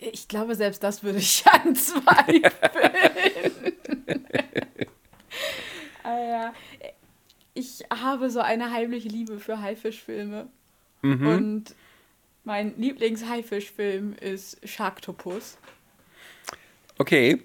Ich 0.00 0.28
glaube, 0.28 0.54
selbst 0.54 0.82
das 0.82 1.02
würde 1.02 1.18
ich 1.18 1.44
anzweifeln. 1.50 2.52
ah. 6.04 6.52
Ich 7.54 7.84
habe 7.90 8.30
so 8.30 8.40
eine 8.40 8.70
heimliche 8.70 9.08
Liebe 9.08 9.40
für 9.40 9.60
Haifischfilme. 9.60 10.48
Und 11.02 11.74
mein 12.44 12.78
Lieblings-Haifischfilm 12.78 14.14
ist 14.14 14.58
Sharktopus. 14.68 15.58
Okay. 16.98 17.42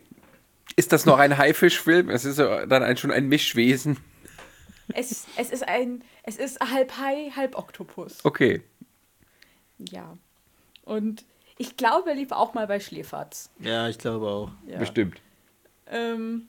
Ist 0.76 0.92
das 0.92 1.06
noch 1.06 1.20
ein 1.20 1.38
Haifischfilm? 1.38 2.10
Es 2.10 2.26
ist 2.26 2.40
ja 2.40 2.66
dann 2.66 2.84
ein, 2.84 2.98
schon 2.98 3.12
ein 3.12 3.28
Mischwesen. 3.28 3.98
Es, 4.94 5.26
es 5.38 5.52
ist 5.52 5.68
ein, 5.68 6.04
es 6.24 6.38
ist 6.38 6.60
halb 6.60 6.98
Hai, 6.98 7.32
halb 7.36 7.58
Oktopus. 7.58 8.24
Okay. 8.24 8.62
Ja. 9.78 10.18
Und 10.84 11.26
ich 11.58 11.78
glaube, 11.78 12.10
er 12.10 12.16
lief 12.16 12.32
auch 12.32 12.54
mal 12.54 12.68
bei 12.68 12.80
Schläferz. 12.80 13.50
Ja, 13.60 13.88
ich 13.88 13.98
glaube 13.98 14.28
auch. 14.28 14.52
Ja. 14.68 14.80
Bestimmt. 14.80 15.22
Ähm, 15.88 16.48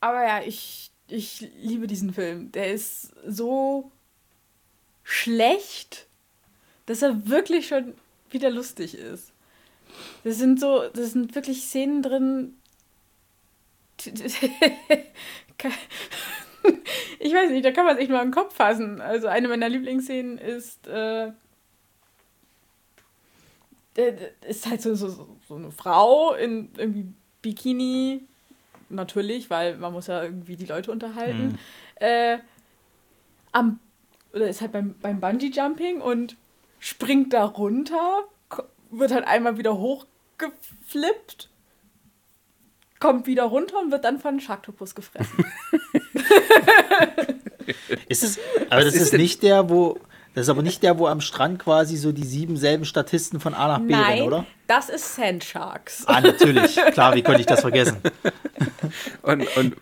aber 0.00 0.22
ja, 0.22 0.42
ich, 0.42 0.90
ich 1.08 1.48
liebe 1.58 1.86
diesen 1.86 2.12
Film. 2.12 2.52
Der 2.52 2.72
ist 2.72 3.12
so 3.26 3.90
schlecht, 5.02 6.06
dass 6.86 7.02
er 7.02 7.28
wirklich 7.28 7.68
schon 7.68 7.94
wieder 8.30 8.50
lustig 8.50 8.94
ist. 8.96 9.32
Das 10.24 10.36
sind 10.36 10.60
so, 10.60 10.88
das 10.88 11.12
sind 11.12 11.34
wirklich 11.34 11.62
Szenen 11.62 12.02
drin. 12.02 12.56
Ich 17.18 17.34
weiß 17.34 17.50
nicht, 17.50 17.64
da 17.64 17.70
kann 17.70 17.84
man 17.84 17.98
sich 17.98 18.08
mal 18.08 18.22
im 18.22 18.30
Kopf 18.30 18.54
fassen. 18.54 19.00
Also 19.00 19.28
eine 19.28 19.48
meiner 19.48 19.68
Lieblingsszenen 19.68 20.38
ist, 20.38 20.86
äh, 20.86 21.32
ist 23.94 24.66
halt 24.66 24.82
so, 24.82 24.94
so, 24.94 25.36
so 25.48 25.56
eine 25.56 25.70
Frau 25.70 26.34
in 26.34 26.70
irgendwie 26.76 27.06
Bikini, 27.42 28.22
natürlich, 28.88 29.50
weil 29.50 29.76
man 29.76 29.92
muss 29.92 30.06
ja 30.06 30.22
irgendwie 30.22 30.56
die 30.56 30.66
Leute 30.66 30.92
unterhalten, 30.92 31.58
äh, 31.96 32.38
am, 33.52 33.80
oder 34.32 34.48
ist 34.48 34.60
halt 34.60 34.72
beim, 34.72 34.94
beim 35.00 35.20
Bungee-Jumping 35.20 36.00
und 36.00 36.36
springt 36.78 37.32
da 37.32 37.44
runter, 37.44 38.24
wird 38.90 39.12
halt 39.12 39.26
einmal 39.26 39.58
wieder 39.58 39.76
hochgeflippt, 39.76 41.48
kommt 42.98 43.26
wieder 43.26 43.44
runter 43.44 43.80
und 43.80 43.90
wird 43.90 44.04
dann 44.04 44.18
von 44.18 44.30
einem 44.30 44.40
Sharktopus 44.40 44.94
gefressen. 44.94 45.44
Ist 48.08 48.24
es, 48.24 48.38
aber 48.68 48.84
das 48.84 48.94
ist 48.94 49.02
ist, 49.02 49.12
nicht 49.12 49.42
der, 49.42 49.70
wo. 49.70 49.98
Das 50.34 50.42
ist 50.42 50.48
aber 50.48 50.62
nicht 50.62 50.82
der, 50.82 50.98
wo 50.98 51.06
am 51.06 51.20
Strand 51.20 51.58
quasi 51.58 51.96
so 51.96 52.12
die 52.12 52.24
sieben 52.24 52.56
selben 52.56 52.84
Statisten 52.84 53.40
von 53.40 53.52
A 53.52 53.66
nach 53.66 53.78
B 53.80 53.94
rennen, 53.94 54.02
Nein, 54.02 54.22
oder? 54.22 54.46
das 54.68 54.88
ist 54.88 55.16
Sandsharks. 55.16 56.04
Ah, 56.06 56.20
natürlich. 56.20 56.76
Klar, 56.92 57.14
wie 57.14 57.22
konnte 57.22 57.40
ich 57.40 57.46
das 57.46 57.60
vergessen? 57.60 57.98
Und, 59.22 59.56
und 59.56 59.76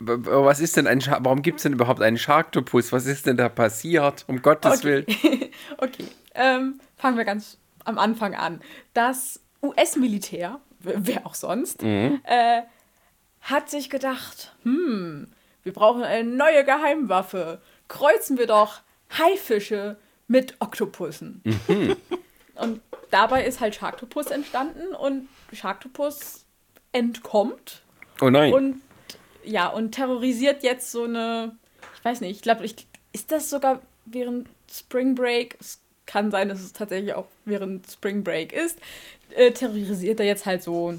was 0.00 0.60
ist 0.60 0.76
denn 0.76 0.86
ein 0.86 1.00
Shark? 1.00 1.20
Warum 1.22 1.42
gibt 1.42 1.58
es 1.58 1.62
denn 1.64 1.72
überhaupt 1.74 2.00
einen 2.02 2.18
Sharktopus? 2.18 2.92
Was 2.92 3.06
ist 3.06 3.26
denn 3.26 3.36
da 3.36 3.48
passiert? 3.48 4.24
Um 4.26 4.42
Gottes 4.42 4.82
Willen. 4.84 5.06
Okay, 5.78 6.04
ähm, 6.34 6.80
fangen 6.96 7.16
wir 7.16 7.24
ganz 7.24 7.58
am 7.84 7.98
Anfang 7.98 8.34
an. 8.34 8.60
Das 8.94 9.40
US-Militär, 9.62 10.60
wer 10.80 11.26
auch 11.26 11.34
sonst, 11.34 11.82
äh, 11.82 12.62
hat 13.42 13.70
sich 13.70 13.88
gedacht, 13.90 14.54
hm, 14.62 15.28
wir 15.62 15.72
brauchen 15.72 16.02
eine 16.02 16.28
neue 16.28 16.64
Geheimwaffe. 16.64 17.60
Kreuzen 17.88 18.38
wir 18.38 18.46
doch 18.46 18.80
Haifische 19.18 19.96
mit 20.28 20.54
Oktopussen. 20.60 21.42
Und 22.54 22.80
dabei 23.10 23.44
ist 23.44 23.60
halt 23.60 23.74
Sharktopus 23.74 24.26
entstanden 24.26 24.94
und 24.94 25.28
Sharktopus 25.52 26.44
entkommt 26.92 27.82
Oh 28.20 28.30
nein. 28.30 28.52
und 28.52 28.80
ja, 29.44 29.68
und 29.68 29.92
terrorisiert 29.92 30.62
jetzt 30.62 30.92
so 30.92 31.04
eine, 31.04 31.56
ich 31.98 32.04
weiß 32.04 32.20
nicht, 32.20 32.36
ich 32.36 32.42
glaube, 32.42 32.64
ich, 32.64 32.86
ist 33.12 33.32
das 33.32 33.48
sogar 33.50 33.80
während 34.04 34.48
Spring 34.70 35.14
Break? 35.14 35.56
Es 35.58 35.80
kann 36.06 36.30
sein, 36.30 36.48
dass 36.48 36.60
es 36.60 36.72
tatsächlich 36.72 37.14
auch 37.14 37.26
während 37.44 37.90
Spring 37.90 38.22
Break 38.22 38.52
ist. 38.52 38.78
Äh, 39.30 39.52
terrorisiert 39.52 40.20
er 40.20 40.26
jetzt 40.26 40.44
halt 40.44 40.62
so 40.62 40.94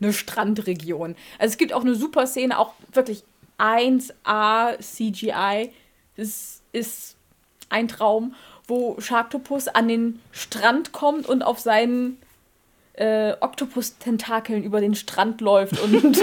eine 0.00 0.12
Strandregion. 0.12 1.16
Also 1.38 1.52
es 1.52 1.58
gibt 1.58 1.72
auch 1.72 1.82
eine 1.82 1.94
super 1.94 2.26
Szene, 2.26 2.58
auch 2.58 2.74
wirklich 2.92 3.24
1A 3.58 4.78
CGI. 4.80 5.72
Das 6.16 6.62
ist 6.72 7.16
ein 7.72 7.88
Traum, 7.88 8.34
wo 8.66 9.00
Sharktopus 9.00 9.68
an 9.68 9.88
den 9.88 10.20
Strand 10.30 10.92
kommt 10.92 11.28
und 11.28 11.42
auf 11.42 11.58
seinen 11.58 12.18
äh, 12.94 13.32
Oktopus-Tentakeln 13.40 14.62
über 14.62 14.80
den 14.80 14.94
Strand 14.94 15.40
läuft 15.40 15.80
und, 15.80 15.94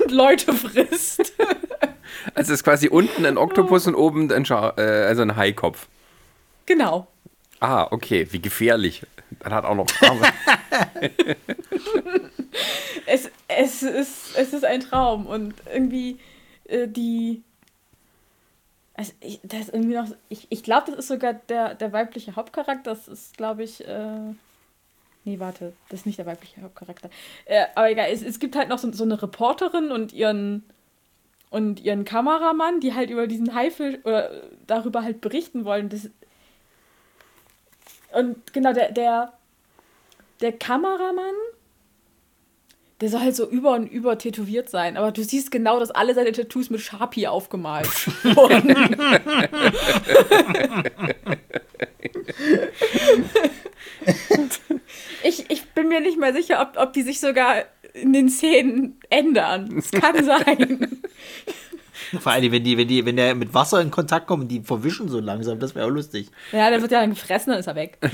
und 0.00 0.10
Leute 0.10 0.52
frisst. 0.52 1.32
Also 2.34 2.52
es 2.52 2.60
ist 2.60 2.64
quasi 2.64 2.88
unten 2.88 3.24
ein 3.24 3.38
Oktopus 3.38 3.86
und 3.86 3.94
oben 3.94 4.30
ein, 4.32 4.44
Schar 4.44 4.76
äh, 4.78 5.06
also 5.06 5.22
ein 5.22 5.36
Haikopf. 5.36 5.86
Genau. 6.66 7.06
Ah, 7.60 7.86
okay. 7.90 8.26
Wie 8.30 8.40
gefährlich. 8.40 9.02
Dann 9.40 9.54
hat 9.54 9.64
auch 9.64 9.74
noch 9.74 9.86
Arme. 10.02 10.26
Es, 13.06 13.30
es, 13.48 13.82
ist, 13.82 14.36
es 14.36 14.52
ist 14.52 14.64
ein 14.64 14.80
Traum 14.80 15.26
und 15.26 15.54
irgendwie 15.72 16.18
äh, 16.64 16.86
die. 16.86 17.42
Also 19.00 19.14
ich, 19.20 19.40
das 19.42 19.60
ist 19.60 19.72
irgendwie 19.72 19.94
noch. 19.94 20.08
Ich, 20.28 20.46
ich 20.50 20.62
glaube, 20.62 20.90
das 20.90 20.98
ist 20.98 21.08
sogar 21.08 21.32
der, 21.32 21.74
der 21.74 21.90
weibliche 21.94 22.36
Hauptcharakter. 22.36 22.90
Das 22.90 23.08
ist, 23.08 23.34
glaube 23.34 23.62
ich. 23.62 23.82
Äh, 23.88 24.34
nee, 25.24 25.38
warte, 25.38 25.72
das 25.88 26.00
ist 26.00 26.06
nicht 26.06 26.18
der 26.18 26.26
weibliche 26.26 26.60
Hauptcharakter. 26.60 27.08
Äh, 27.46 27.64
aber 27.74 27.90
egal, 27.90 28.10
es, 28.12 28.20
es 28.20 28.38
gibt 28.38 28.56
halt 28.56 28.68
noch 28.68 28.76
so, 28.76 28.92
so 28.92 29.04
eine 29.04 29.22
Reporterin 29.22 29.90
und 29.90 30.12
ihren 30.12 30.64
und 31.48 31.80
ihren 31.80 32.04
Kameramann, 32.04 32.80
die 32.80 32.92
halt 32.92 33.08
über 33.08 33.26
diesen 33.26 33.54
Haifisch 33.54 33.96
oder 34.04 34.42
darüber 34.66 35.02
halt 35.02 35.22
berichten 35.22 35.64
wollen. 35.64 35.88
Das, 35.88 36.10
und 38.12 38.52
genau, 38.52 38.74
der, 38.74 38.92
der, 38.92 39.32
der 40.42 40.52
Kameramann, 40.52 41.34
der 43.00 43.08
soll 43.08 43.20
halt 43.20 43.36
so 43.36 43.48
über 43.48 43.72
und 43.72 43.86
über 43.86 44.18
tätowiert 44.18 44.68
sein. 44.68 44.96
Aber 44.96 45.10
du 45.12 45.24
siehst 45.24 45.50
genau, 45.50 45.80
dass 45.80 45.90
alle 45.90 46.14
seine 46.14 46.32
Tattoos 46.32 46.70
mit 46.70 46.80
Sharpie 46.80 47.26
aufgemalt 47.26 47.86
wurden. 48.36 48.76
ich, 55.22 55.50
ich 55.50 55.64
bin 55.70 55.88
mir 55.88 56.00
nicht 56.00 56.18
mehr 56.18 56.34
sicher, 56.34 56.60
ob, 56.60 56.76
ob 56.82 56.92
die 56.92 57.02
sich 57.02 57.20
sogar 57.20 57.64
in 57.94 58.12
den 58.12 58.28
Szenen 58.28 58.98
ändern. 59.08 59.78
Es 59.78 59.90
kann 59.90 60.22
sein. 60.24 61.02
Vor 62.20 62.32
allem, 62.32 62.52
wenn, 62.52 62.64
die, 62.64 62.76
wenn, 62.76 62.88
die, 62.88 63.06
wenn 63.06 63.16
der 63.16 63.34
mit 63.34 63.54
Wasser 63.54 63.80
in 63.80 63.90
Kontakt 63.90 64.26
kommt 64.26 64.42
und 64.42 64.48
die 64.48 64.60
verwischen 64.60 65.08
so 65.08 65.20
langsam, 65.20 65.58
das 65.58 65.74
wäre 65.74 65.86
auch 65.86 65.90
lustig. 65.90 66.28
Ja, 66.52 66.70
der 66.70 66.80
wird 66.82 66.90
ja 66.90 67.00
dann 67.00 67.10
gefressen, 67.10 67.50
dann 67.50 67.60
ist 67.60 67.66
er 67.66 67.76
weg. 67.76 67.98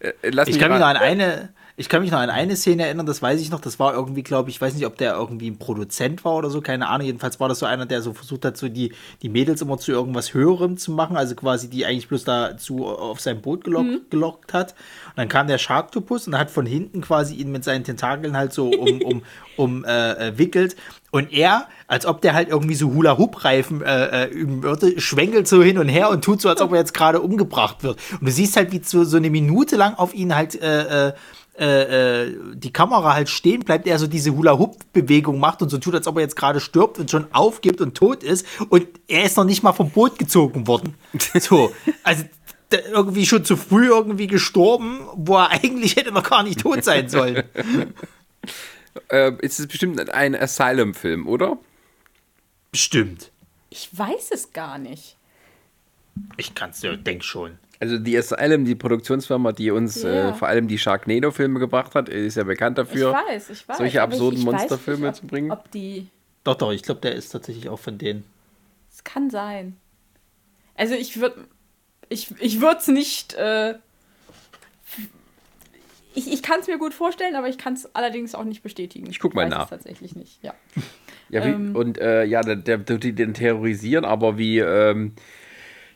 Äh, 0.00 0.12
Lass 0.30 0.48
Ich 0.48 0.54
mich 0.54 0.62
kann 0.62 0.70
mich 0.70 0.80
noch 0.80 0.86
an 0.86 0.96
eine, 0.96 1.50
ich 1.82 1.88
kann 1.88 2.02
mich 2.02 2.12
noch 2.12 2.20
an 2.20 2.30
eine 2.30 2.54
Szene 2.54 2.84
erinnern, 2.84 3.06
das 3.06 3.22
weiß 3.22 3.40
ich 3.40 3.50
noch, 3.50 3.58
das 3.58 3.80
war 3.80 3.92
irgendwie, 3.92 4.22
glaube 4.22 4.50
ich, 4.50 4.56
ich 4.56 4.60
weiß 4.60 4.74
nicht, 4.74 4.86
ob 4.86 4.96
der 4.98 5.14
irgendwie 5.14 5.50
ein 5.50 5.58
Produzent 5.58 6.24
war 6.24 6.36
oder 6.36 6.48
so, 6.48 6.60
keine 6.60 6.86
Ahnung. 6.86 7.06
Jedenfalls 7.06 7.40
war 7.40 7.48
das 7.48 7.58
so 7.58 7.66
einer, 7.66 7.86
der 7.86 8.02
so 8.02 8.12
versucht 8.12 8.44
hat, 8.44 8.56
so 8.56 8.68
die, 8.68 8.92
die 9.20 9.28
Mädels 9.28 9.62
immer 9.62 9.78
zu 9.78 9.90
irgendwas 9.90 10.32
Höherem 10.32 10.76
zu 10.76 10.92
machen, 10.92 11.16
also 11.16 11.34
quasi 11.34 11.68
die 11.68 11.84
eigentlich 11.84 12.06
bloß 12.06 12.22
dazu 12.22 12.86
auf 12.86 13.20
sein 13.20 13.42
Boot 13.42 13.64
gelock, 13.64 14.10
gelockt 14.10 14.54
hat. 14.54 14.76
Und 15.08 15.16
dann 15.16 15.28
kam 15.28 15.48
der 15.48 15.58
Sharktopus 15.58 16.28
und 16.28 16.38
hat 16.38 16.52
von 16.52 16.66
hinten 16.66 17.00
quasi 17.00 17.34
ihn 17.34 17.50
mit 17.50 17.64
seinen 17.64 17.82
Tentakeln 17.82 18.36
halt 18.36 18.52
so 18.52 18.70
um, 18.70 19.02
um, 19.02 19.22
um 19.56 19.84
äh, 19.84 20.28
äh, 20.28 20.38
wickelt. 20.38 20.76
Und 21.10 21.32
er, 21.32 21.66
als 21.88 22.06
ob 22.06 22.20
der 22.20 22.32
halt 22.32 22.48
irgendwie 22.48 22.76
so 22.76 22.94
Hula-Hoop-Reifen 22.94 23.82
äh, 23.82 24.26
äh, 24.26 24.28
üben 24.28 24.62
würde, 24.62 25.00
schwenkelt 25.00 25.48
so 25.48 25.64
hin 25.64 25.78
und 25.78 25.88
her 25.88 26.10
und 26.10 26.22
tut 26.22 26.40
so, 26.40 26.48
als 26.48 26.60
ob 26.60 26.70
er 26.70 26.78
jetzt 26.78 26.94
gerade 26.94 27.20
umgebracht 27.20 27.82
wird. 27.82 27.98
Und 28.12 28.28
du 28.28 28.30
siehst 28.30 28.56
halt, 28.56 28.70
wie 28.70 28.80
so, 28.84 29.02
so 29.02 29.16
eine 29.16 29.30
Minute 29.30 29.74
lang 29.74 29.94
auf 29.94 30.14
ihn 30.14 30.34
halt 30.34 30.54
äh, 30.62 31.08
äh, 31.58 32.24
äh, 32.24 32.36
die 32.54 32.72
Kamera 32.72 33.14
halt 33.14 33.28
stehen 33.28 33.60
bleibt, 33.60 33.86
er 33.86 33.98
so 33.98 34.06
diese 34.06 34.34
Hula-Hoop-Bewegung 34.34 35.38
macht 35.38 35.60
und 35.60 35.68
so 35.68 35.78
tut, 35.78 35.94
als 35.94 36.06
ob 36.06 36.16
er 36.16 36.22
jetzt 36.22 36.36
gerade 36.36 36.60
stirbt 36.60 36.98
und 36.98 37.10
schon 37.10 37.26
aufgibt 37.32 37.80
und 37.80 37.94
tot 37.94 38.22
ist. 38.22 38.46
Und 38.70 38.86
er 39.06 39.24
ist 39.24 39.36
noch 39.36 39.44
nicht 39.44 39.62
mal 39.62 39.72
vom 39.72 39.90
Boot 39.90 40.18
gezogen 40.18 40.66
worden. 40.66 40.94
So, 41.40 41.72
also 42.04 42.24
irgendwie 42.70 43.26
schon 43.26 43.44
zu 43.44 43.56
früh 43.56 43.88
irgendwie 43.88 44.28
gestorben, 44.28 45.00
wo 45.14 45.36
er 45.36 45.50
eigentlich 45.50 45.96
hätte 45.96 46.12
noch 46.12 46.28
gar 46.28 46.42
nicht 46.42 46.60
tot 46.60 46.84
sein 46.84 47.08
sollen. 47.08 47.44
Äh, 49.08 49.32
ist 49.40 49.58
es 49.58 49.68
bestimmt 49.68 50.10
ein 50.10 50.34
Asylum-Film, 50.34 51.26
oder? 51.26 51.56
Bestimmt. 52.72 53.30
Ich 53.70 53.88
weiß 53.90 54.30
es 54.32 54.52
gar 54.52 54.76
nicht. 54.76 55.16
Ich 56.36 56.54
kann's 56.54 56.82
ja, 56.82 56.94
denk 56.94 57.24
schon. 57.24 57.58
Also 57.82 57.98
die 57.98 58.16
Asylum, 58.16 58.64
die 58.64 58.76
Produktionsfirma, 58.76 59.50
die 59.50 59.72
uns 59.72 60.04
Ja. 60.04 60.30
äh, 60.30 60.34
vor 60.34 60.46
allem 60.46 60.68
die 60.68 60.78
Sharknado-Filme 60.78 61.58
gebracht 61.58 61.96
hat, 61.96 62.08
ist 62.08 62.36
ja 62.36 62.44
bekannt 62.44 62.78
Ich 62.78 62.84
dafür. 62.86 63.12
weiß, 63.12 63.50
ich 63.50 63.68
weiß. 63.68 63.76
solche 63.78 63.96
ich- 63.98 64.00
absurden 64.00 64.38
ich 64.38 64.46
weiß 64.46 64.52
Monsterfilme 64.52 65.00
nicht, 65.00 65.08
ob, 65.08 65.16
zu 65.16 65.26
bringen? 65.26 65.50
Ob 65.50 65.68
die. 65.72 66.06
Doch, 66.44 66.54
doch, 66.54 66.70
ich 66.70 66.84
glaube, 66.84 67.00
der 67.00 67.16
ist 67.16 67.30
tatsächlich 67.30 67.68
auch 67.68 67.80
von 67.80 67.98
denen. 67.98 68.22
Es 68.92 69.02
kann 69.02 69.30
sein. 69.30 69.76
Also 70.76 70.94
ich 70.94 71.20
würde. 71.20 71.44
Ich, 72.08 72.32
ich 72.38 72.60
würde 72.60 72.78
es 72.78 72.86
nicht. 72.86 73.34
Äh, 73.34 73.74
ich 76.14 76.30
ich 76.32 76.42
kann 76.42 76.60
es 76.60 76.66
mir 76.68 76.78
gut 76.78 76.92
vorstellen, 76.94 77.34
aber 77.36 77.48
ich 77.48 77.58
kann 77.58 77.72
es 77.74 77.92
allerdings 77.96 78.34
auch 78.34 78.44
nicht 78.44 78.62
bestätigen. 78.62 79.08
Ich 79.10 79.18
guck 79.18 79.34
mal 79.34 79.44
weiß 79.44 79.50
nach. 79.50 79.64
Es 79.64 79.70
tatsächlich 79.70 80.14
nicht, 80.14 80.42
ja. 80.42 80.54
Ja, 81.30 81.44
wie, 81.44 81.48
Ähm. 81.50 81.74
und 81.74 81.98
äh, 81.98 82.24
ja, 82.24 82.42
der, 82.42 82.56
der 82.56 82.84
tut 82.84 83.02
die 83.02 83.14
den 83.14 83.32
terrorisieren, 83.34 84.04
aber 84.04 84.36
wie, 84.36 84.58
ähm, 84.58 85.14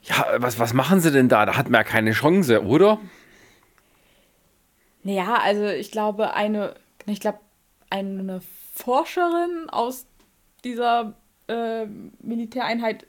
ja, 0.06 0.26
was, 0.38 0.58
was 0.58 0.72
machen 0.72 1.00
sie 1.00 1.10
denn 1.12 1.28
da? 1.28 1.46
Da 1.46 1.56
hat 1.56 1.68
man 1.68 1.80
ja 1.80 1.84
keine 1.84 2.12
Chance, 2.12 2.64
oder? 2.64 2.98
Naja, 5.02 5.38
also 5.42 5.66
ich 5.66 5.90
glaube, 5.90 6.34
eine, 6.34 6.74
ich 7.06 7.20
glaube, 7.20 7.38
eine 7.90 8.40
Forscherin 8.74 9.68
aus 9.68 10.06
dieser 10.64 11.14
äh, 11.48 11.86
Militäreinheit 12.20 13.06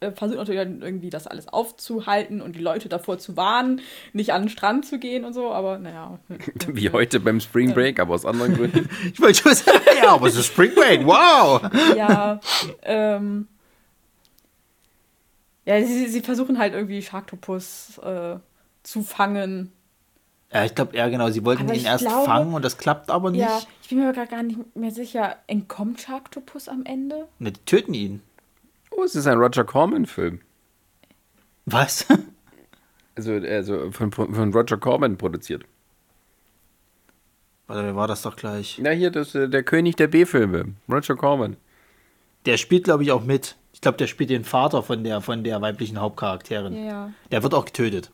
äh, 0.00 0.12
versucht 0.12 0.38
natürlich 0.38 0.60
dann 0.60 0.82
irgendwie 0.82 1.10
das 1.10 1.26
alles 1.26 1.48
aufzuhalten 1.48 2.40
und 2.40 2.56
die 2.56 2.60
Leute 2.60 2.88
davor 2.88 3.18
zu 3.18 3.36
warnen, 3.36 3.80
nicht 4.12 4.32
an 4.32 4.42
den 4.42 4.48
Strand 4.48 4.84
zu 4.84 4.98
gehen 4.98 5.24
und 5.24 5.32
so, 5.32 5.52
aber 5.52 5.78
naja. 5.78 6.18
Wie 6.68 6.90
heute 6.90 7.20
beim 7.20 7.40
Spring 7.40 7.72
Break, 7.72 8.00
aber 8.00 8.14
aus 8.14 8.26
anderen 8.26 8.54
Gründen. 8.54 8.88
Ich 9.12 9.20
wollte 9.20 9.42
schon 9.42 9.54
sagen, 9.54 9.80
ja, 10.02 10.10
aber 10.10 10.26
es 10.26 10.36
ist 10.36 10.46
Spring 10.46 10.74
Break, 10.74 11.06
wow! 11.06 11.62
ja, 11.96 12.40
ähm, 12.82 13.48
ja, 15.64 15.82
sie, 15.84 16.08
sie 16.08 16.20
versuchen 16.20 16.58
halt 16.58 16.74
irgendwie 16.74 17.02
Sharktopus 17.02 17.98
äh, 17.98 18.36
zu 18.82 19.02
fangen. 19.02 19.72
Ja, 20.52 20.64
ich 20.64 20.74
glaube, 20.74 20.96
ja, 20.96 21.08
genau, 21.08 21.30
sie 21.30 21.44
wollten 21.44 21.62
Aber 21.62 21.74
ihn 21.74 21.84
erst 21.86 22.04
glaube- 22.04 22.26
fangen 22.26 22.52
und 22.54 22.62
das 22.64 22.76
klappt 22.76 23.10
aber 23.10 23.30
nicht. 23.30 23.40
Ja, 23.40 23.62
ich 23.82 23.88
bin 23.88 23.98
mir 24.00 24.08
aber 24.10 24.26
gar 24.26 24.42
nicht 24.42 24.58
mehr 24.76 24.90
sicher, 24.90 25.36
entkommt 25.46 26.00
Sharktopus 26.00 26.68
am 26.68 26.84
Ende? 26.84 27.26
Ne, 27.38 27.52
die 27.52 27.60
töten 27.64 27.94
ihn. 27.94 28.22
Oh, 28.90 29.02
es 29.02 29.14
ist 29.14 29.26
ein 29.26 29.38
Roger 29.38 29.64
Corman-Film. 29.64 30.40
Was? 31.66 32.06
Also, 33.14 33.32
also 33.34 33.90
von, 33.90 34.10
von 34.10 34.54
Roger 34.54 34.78
Corman 34.78 35.18
produziert. 35.18 35.64
Warte, 37.66 37.84
wer 37.84 37.94
war 37.94 38.08
das 38.08 38.22
doch 38.22 38.36
gleich? 38.36 38.78
Na, 38.82 38.88
hier, 38.90 39.10
das, 39.10 39.34
äh, 39.34 39.50
der 39.50 39.62
König 39.62 39.96
der 39.96 40.08
B-Filme. 40.08 40.74
Roger 40.90 41.14
Corman. 41.16 41.58
Der 42.46 42.56
spielt, 42.56 42.84
glaube 42.84 43.02
ich, 43.02 43.12
auch 43.12 43.22
mit. 43.22 43.56
Ich 43.82 43.84
glaube, 43.84 43.98
der 43.98 44.06
spielt 44.06 44.30
den 44.30 44.44
Vater 44.44 44.84
von 44.84 45.02
der, 45.02 45.20
von 45.20 45.42
der 45.42 45.60
weiblichen 45.60 46.00
Hauptcharakterin. 46.00 46.86
Ja. 46.86 47.10
Der 47.32 47.42
wird 47.42 47.52
auch 47.52 47.64
getötet. 47.64 48.12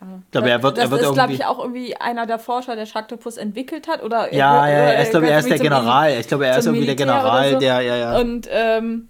ja. 0.00 0.06
Glaube, 0.30 0.50
er 0.50 0.62
wird- 0.62 0.76
das 0.78 0.84
er 0.84 0.90
wird 0.92 1.02
ist, 1.02 1.12
glaube 1.14 1.32
ich, 1.32 1.44
auch 1.44 1.58
irgendwie 1.58 1.96
einer 1.96 2.26
der 2.26 2.38
Forscher, 2.38 2.76
der 2.76 2.86
Sharktopus 2.86 3.38
entwickelt 3.38 3.88
hat. 3.88 4.04
Oder 4.04 4.32
Ja, 4.32 4.60
oder 4.62 4.68
ja, 4.70 4.74
er 4.92 5.02
ist, 5.02 5.10
glaube 5.10 5.26
ich, 5.26 5.32
er 5.32 5.40
ist 5.40 5.50
der 5.50 5.58
General. 5.58 6.12
Ich 6.20 6.28
glaube, 6.28 6.46
er 6.46 6.58
ist 6.58 6.66
irgendwie 6.66 6.86
der 6.86 6.94
General, 6.94 7.50
so. 7.54 7.58
der, 7.58 7.80
ja, 7.80 7.96
ja. 7.96 8.18
Und 8.20 8.46
ähm, 8.52 9.08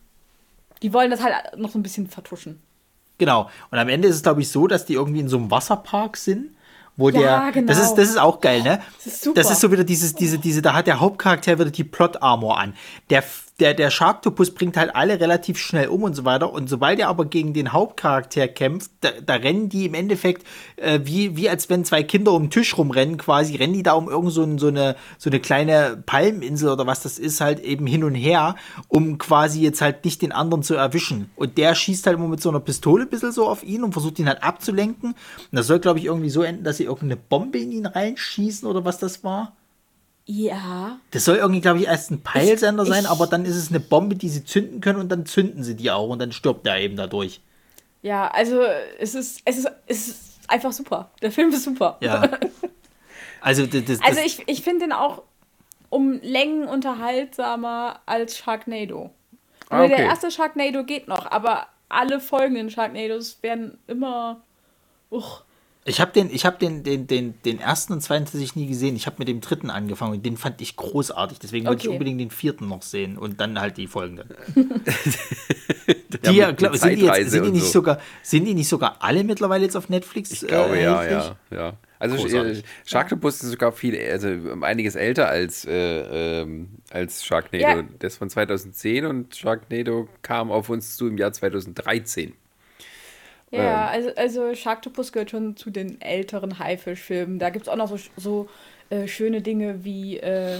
die 0.80 0.94
wollen 0.94 1.10
das 1.10 1.22
halt 1.22 1.34
noch 1.58 1.68
so 1.68 1.78
ein 1.78 1.82
bisschen 1.82 2.06
vertuschen. 2.06 2.62
Genau. 3.18 3.50
Und 3.70 3.76
am 3.78 3.90
Ende 3.90 4.08
ist 4.08 4.14
es, 4.16 4.22
glaube 4.22 4.40
ich, 4.40 4.48
so, 4.48 4.66
dass 4.68 4.86
die 4.86 4.94
irgendwie 4.94 5.20
in 5.20 5.28
so 5.28 5.36
einem 5.36 5.50
Wasserpark 5.50 6.16
sind, 6.16 6.56
wo 6.96 7.10
Ja, 7.10 7.42
der. 7.42 7.52
genau. 7.52 7.66
Das 7.66 7.78
ist, 7.78 7.94
das 7.96 8.08
ist 8.08 8.18
auch 8.18 8.40
geil, 8.40 8.62
ne? 8.62 8.80
Das 8.96 9.06
ist 9.06 9.22
super. 9.22 9.34
Das 9.42 9.50
ist 9.50 9.60
so 9.60 9.70
wieder 9.70 9.84
dieses, 9.84 10.14
diese, 10.14 10.38
diese, 10.38 10.62
da 10.62 10.72
hat 10.72 10.86
der 10.86 10.98
Hauptcharakter 11.00 11.58
wieder 11.58 11.70
die 11.70 11.84
Plot-Armor 11.84 12.58
an. 12.58 12.74
Der, 13.10 13.22
der, 13.60 13.74
der 13.74 13.90
Sharktopus 13.90 14.52
bringt 14.52 14.76
halt 14.76 14.94
alle 14.94 15.18
relativ 15.18 15.58
schnell 15.58 15.88
um 15.88 16.04
und 16.04 16.14
so 16.14 16.24
weiter. 16.24 16.52
Und 16.52 16.68
sobald 16.68 17.00
er 17.00 17.08
aber 17.08 17.24
gegen 17.24 17.54
den 17.54 17.72
Hauptcharakter 17.72 18.46
kämpft, 18.46 18.90
da, 19.00 19.10
da 19.24 19.34
rennen 19.34 19.68
die 19.68 19.86
im 19.86 19.94
Endeffekt 19.94 20.46
äh, 20.76 21.00
wie, 21.02 21.36
wie 21.36 21.48
als 21.48 21.68
wenn 21.68 21.84
zwei 21.84 22.04
Kinder 22.04 22.32
um 22.32 22.44
den 22.44 22.50
Tisch 22.50 22.78
rumrennen, 22.78 23.16
quasi, 23.16 23.56
rennen 23.56 23.72
die 23.72 23.82
da 23.82 23.94
um 23.94 24.08
irgend 24.08 24.32
so, 24.32 24.42
ein, 24.42 24.58
so, 24.58 24.68
eine, 24.68 24.94
so 25.18 25.28
eine 25.28 25.40
kleine 25.40 26.02
Palmeninsel 26.06 26.70
oder 26.70 26.86
was 26.86 27.02
das 27.02 27.18
ist, 27.18 27.40
halt 27.40 27.58
eben 27.60 27.86
hin 27.86 28.04
und 28.04 28.14
her, 28.14 28.54
um 28.86 29.18
quasi 29.18 29.60
jetzt 29.60 29.80
halt 29.80 30.04
nicht 30.04 30.22
den 30.22 30.30
anderen 30.30 30.62
zu 30.62 30.74
erwischen. 30.74 31.30
Und 31.34 31.58
der 31.58 31.74
schießt 31.74 32.06
halt 32.06 32.16
immer 32.16 32.28
mit 32.28 32.40
so 32.40 32.50
einer 32.50 32.60
Pistole 32.60 33.04
ein 33.04 33.10
bisschen 33.10 33.32
so 33.32 33.48
auf 33.48 33.64
ihn 33.64 33.82
und 33.82 33.92
versucht 33.92 34.20
ihn 34.20 34.28
halt 34.28 34.42
abzulenken. 34.44 35.10
Und 35.10 35.16
das 35.56 35.66
soll, 35.66 35.80
glaube 35.80 35.98
ich, 35.98 36.04
irgendwie 36.04 36.30
so 36.30 36.42
enden, 36.42 36.62
dass 36.62 36.76
sie 36.76 36.84
irgendeine 36.84 37.16
Bombe 37.16 37.58
in 37.58 37.72
ihn 37.72 37.86
reinschießen 37.86 38.68
oder 38.68 38.84
was 38.84 38.98
das 38.98 39.24
war. 39.24 39.52
Ja. 40.30 40.98
Das 41.10 41.24
soll 41.24 41.36
irgendwie, 41.36 41.62
glaube 41.62 41.78
ich, 41.78 41.86
erst 41.86 42.10
ein 42.10 42.20
Peilsender 42.20 42.82
Ich- 42.82 42.88
sein, 42.90 43.04
ich- 43.04 43.10
aber 43.10 43.26
dann 43.26 43.46
ist 43.46 43.56
es 43.56 43.70
eine 43.70 43.80
Bombe, 43.80 44.14
die 44.14 44.28
sie 44.28 44.44
zünden 44.44 44.82
können 44.82 45.00
und 45.00 45.08
dann 45.08 45.24
zünden 45.24 45.64
sie 45.64 45.74
die 45.74 45.90
auch 45.90 46.08
und 46.10 46.18
dann 46.18 46.32
stirbt 46.32 46.66
er 46.66 46.78
eben 46.78 46.96
dadurch. 46.96 47.40
Ja, 48.02 48.28
also 48.28 48.60
es 48.98 49.14
ist, 49.14 49.40
es 49.46 49.56
ist, 49.58 49.70
es 49.86 50.08
ist 50.08 50.20
einfach 50.46 50.72
super. 50.72 51.10
Der 51.22 51.32
Film 51.32 51.48
ist 51.50 51.64
super. 51.64 51.96
Ja. 52.00 52.28
Also, 53.40 53.66
das, 53.66 53.84
das, 53.84 54.02
Also 54.02 54.18
ich, 54.20 54.42
ich 54.48 54.62
finde 54.62 54.86
den 54.86 54.92
auch 54.92 55.22
um 55.90 56.18
Längen 56.22 56.66
unterhaltsamer 56.66 58.00
als 58.04 58.36
Sharknado. 58.36 59.10
Ah, 59.70 59.84
okay. 59.84 59.88
Der 59.96 59.98
erste 60.06 60.30
Sharknado 60.32 60.82
geht 60.82 61.06
noch, 61.06 61.30
aber 61.30 61.68
alle 61.88 62.18
folgenden 62.18 62.68
Sharknados 62.68 63.38
werden 63.42 63.78
immer. 63.86 64.40
Uch, 65.10 65.42
ich 65.88 66.00
habe 66.00 66.12
den, 66.12 66.30
ich 66.30 66.44
hab 66.46 66.58
den, 66.58 66.82
den, 66.82 67.06
den, 67.06 67.34
den 67.44 67.58
ersten 67.60 67.92
und 67.94 68.00
zweiten 68.00 68.24
tatsächlich 68.24 68.54
nie 68.56 68.66
gesehen. 68.66 68.94
Ich 68.96 69.06
habe 69.06 69.16
mit 69.18 69.28
dem 69.28 69.40
dritten 69.40 69.70
angefangen 69.70 70.12
und 70.14 70.24
den 70.26 70.36
fand 70.36 70.60
ich 70.60 70.76
großartig. 70.76 71.38
Deswegen 71.38 71.66
wollte 71.66 71.82
ich 71.82 71.88
Okay. 71.88 71.94
unbedingt 71.96 72.20
den 72.20 72.30
vierten 72.30 72.68
noch 72.68 72.82
sehen 72.82 73.16
und 73.18 73.40
dann 73.40 73.60
halt 73.60 73.76
die 73.76 73.86
folgenden. 73.86 74.28
Ja, 76.22 76.30
Die, 76.32 76.36
ja, 76.36 76.46
mit- 76.48 76.56
glaub, 76.58 76.72
mit 76.72 76.80
sind, 76.80 76.98
die 76.98 77.04
jetzt, 77.04 77.30
sind, 77.30 77.44
die 77.46 77.50
nicht 77.50 77.64
so. 77.66 77.70
sogar, 77.72 77.98
sind 78.22 78.44
die 78.44 78.54
nicht 78.54 78.68
sogar 78.68 78.96
alle 79.00 79.24
mittlerweile 79.24 79.64
jetzt 79.64 79.76
auf 79.76 79.88
Netflix? 79.88 80.30
Ich 80.30 80.40
glaube, 80.48 80.76
äh, 80.78 80.82
ja, 80.82 81.04
ja, 81.04 81.36
ja. 81.50 81.76
Also 81.98 82.16
Großartig. 82.16 82.58
äh, 82.58 82.62
Sharktopus 82.86 83.42
ist 83.42 83.50
sogar 83.50 83.72
viel, 83.72 83.98
also 84.10 84.28
um 84.28 84.62
einiges 84.64 84.96
älter 84.96 85.28
als, 85.28 85.64
äh, 85.64 86.40
ähm, 86.42 86.68
als 86.90 87.24
Sharknado. 87.24 87.80
Ja. 87.80 87.84
Das 88.00 88.16
von 88.16 88.28
2010 88.30 89.06
und 89.06 89.34
Sharknado 89.36 90.08
kam 90.22 90.50
auf 90.50 90.68
uns 90.70 90.96
zu 90.96 91.08
im 91.08 91.18
Jahr 91.18 91.32
2013. 91.32 92.34
Ja, 93.50 93.86
also, 93.86 94.10
also 94.16 94.54
Sharktopus 94.54 95.12
gehört 95.12 95.30
schon 95.30 95.56
zu 95.56 95.70
den 95.70 96.00
älteren 96.00 96.58
Haifischfilmen. 96.58 97.38
Da 97.38 97.50
gibt 97.50 97.66
es 97.66 97.72
auch 97.72 97.76
noch 97.76 97.88
so, 97.88 97.98
so 98.16 98.48
äh, 98.90 99.06
schöne 99.06 99.40
Dinge 99.40 99.84
wie 99.84 100.18
äh, 100.18 100.58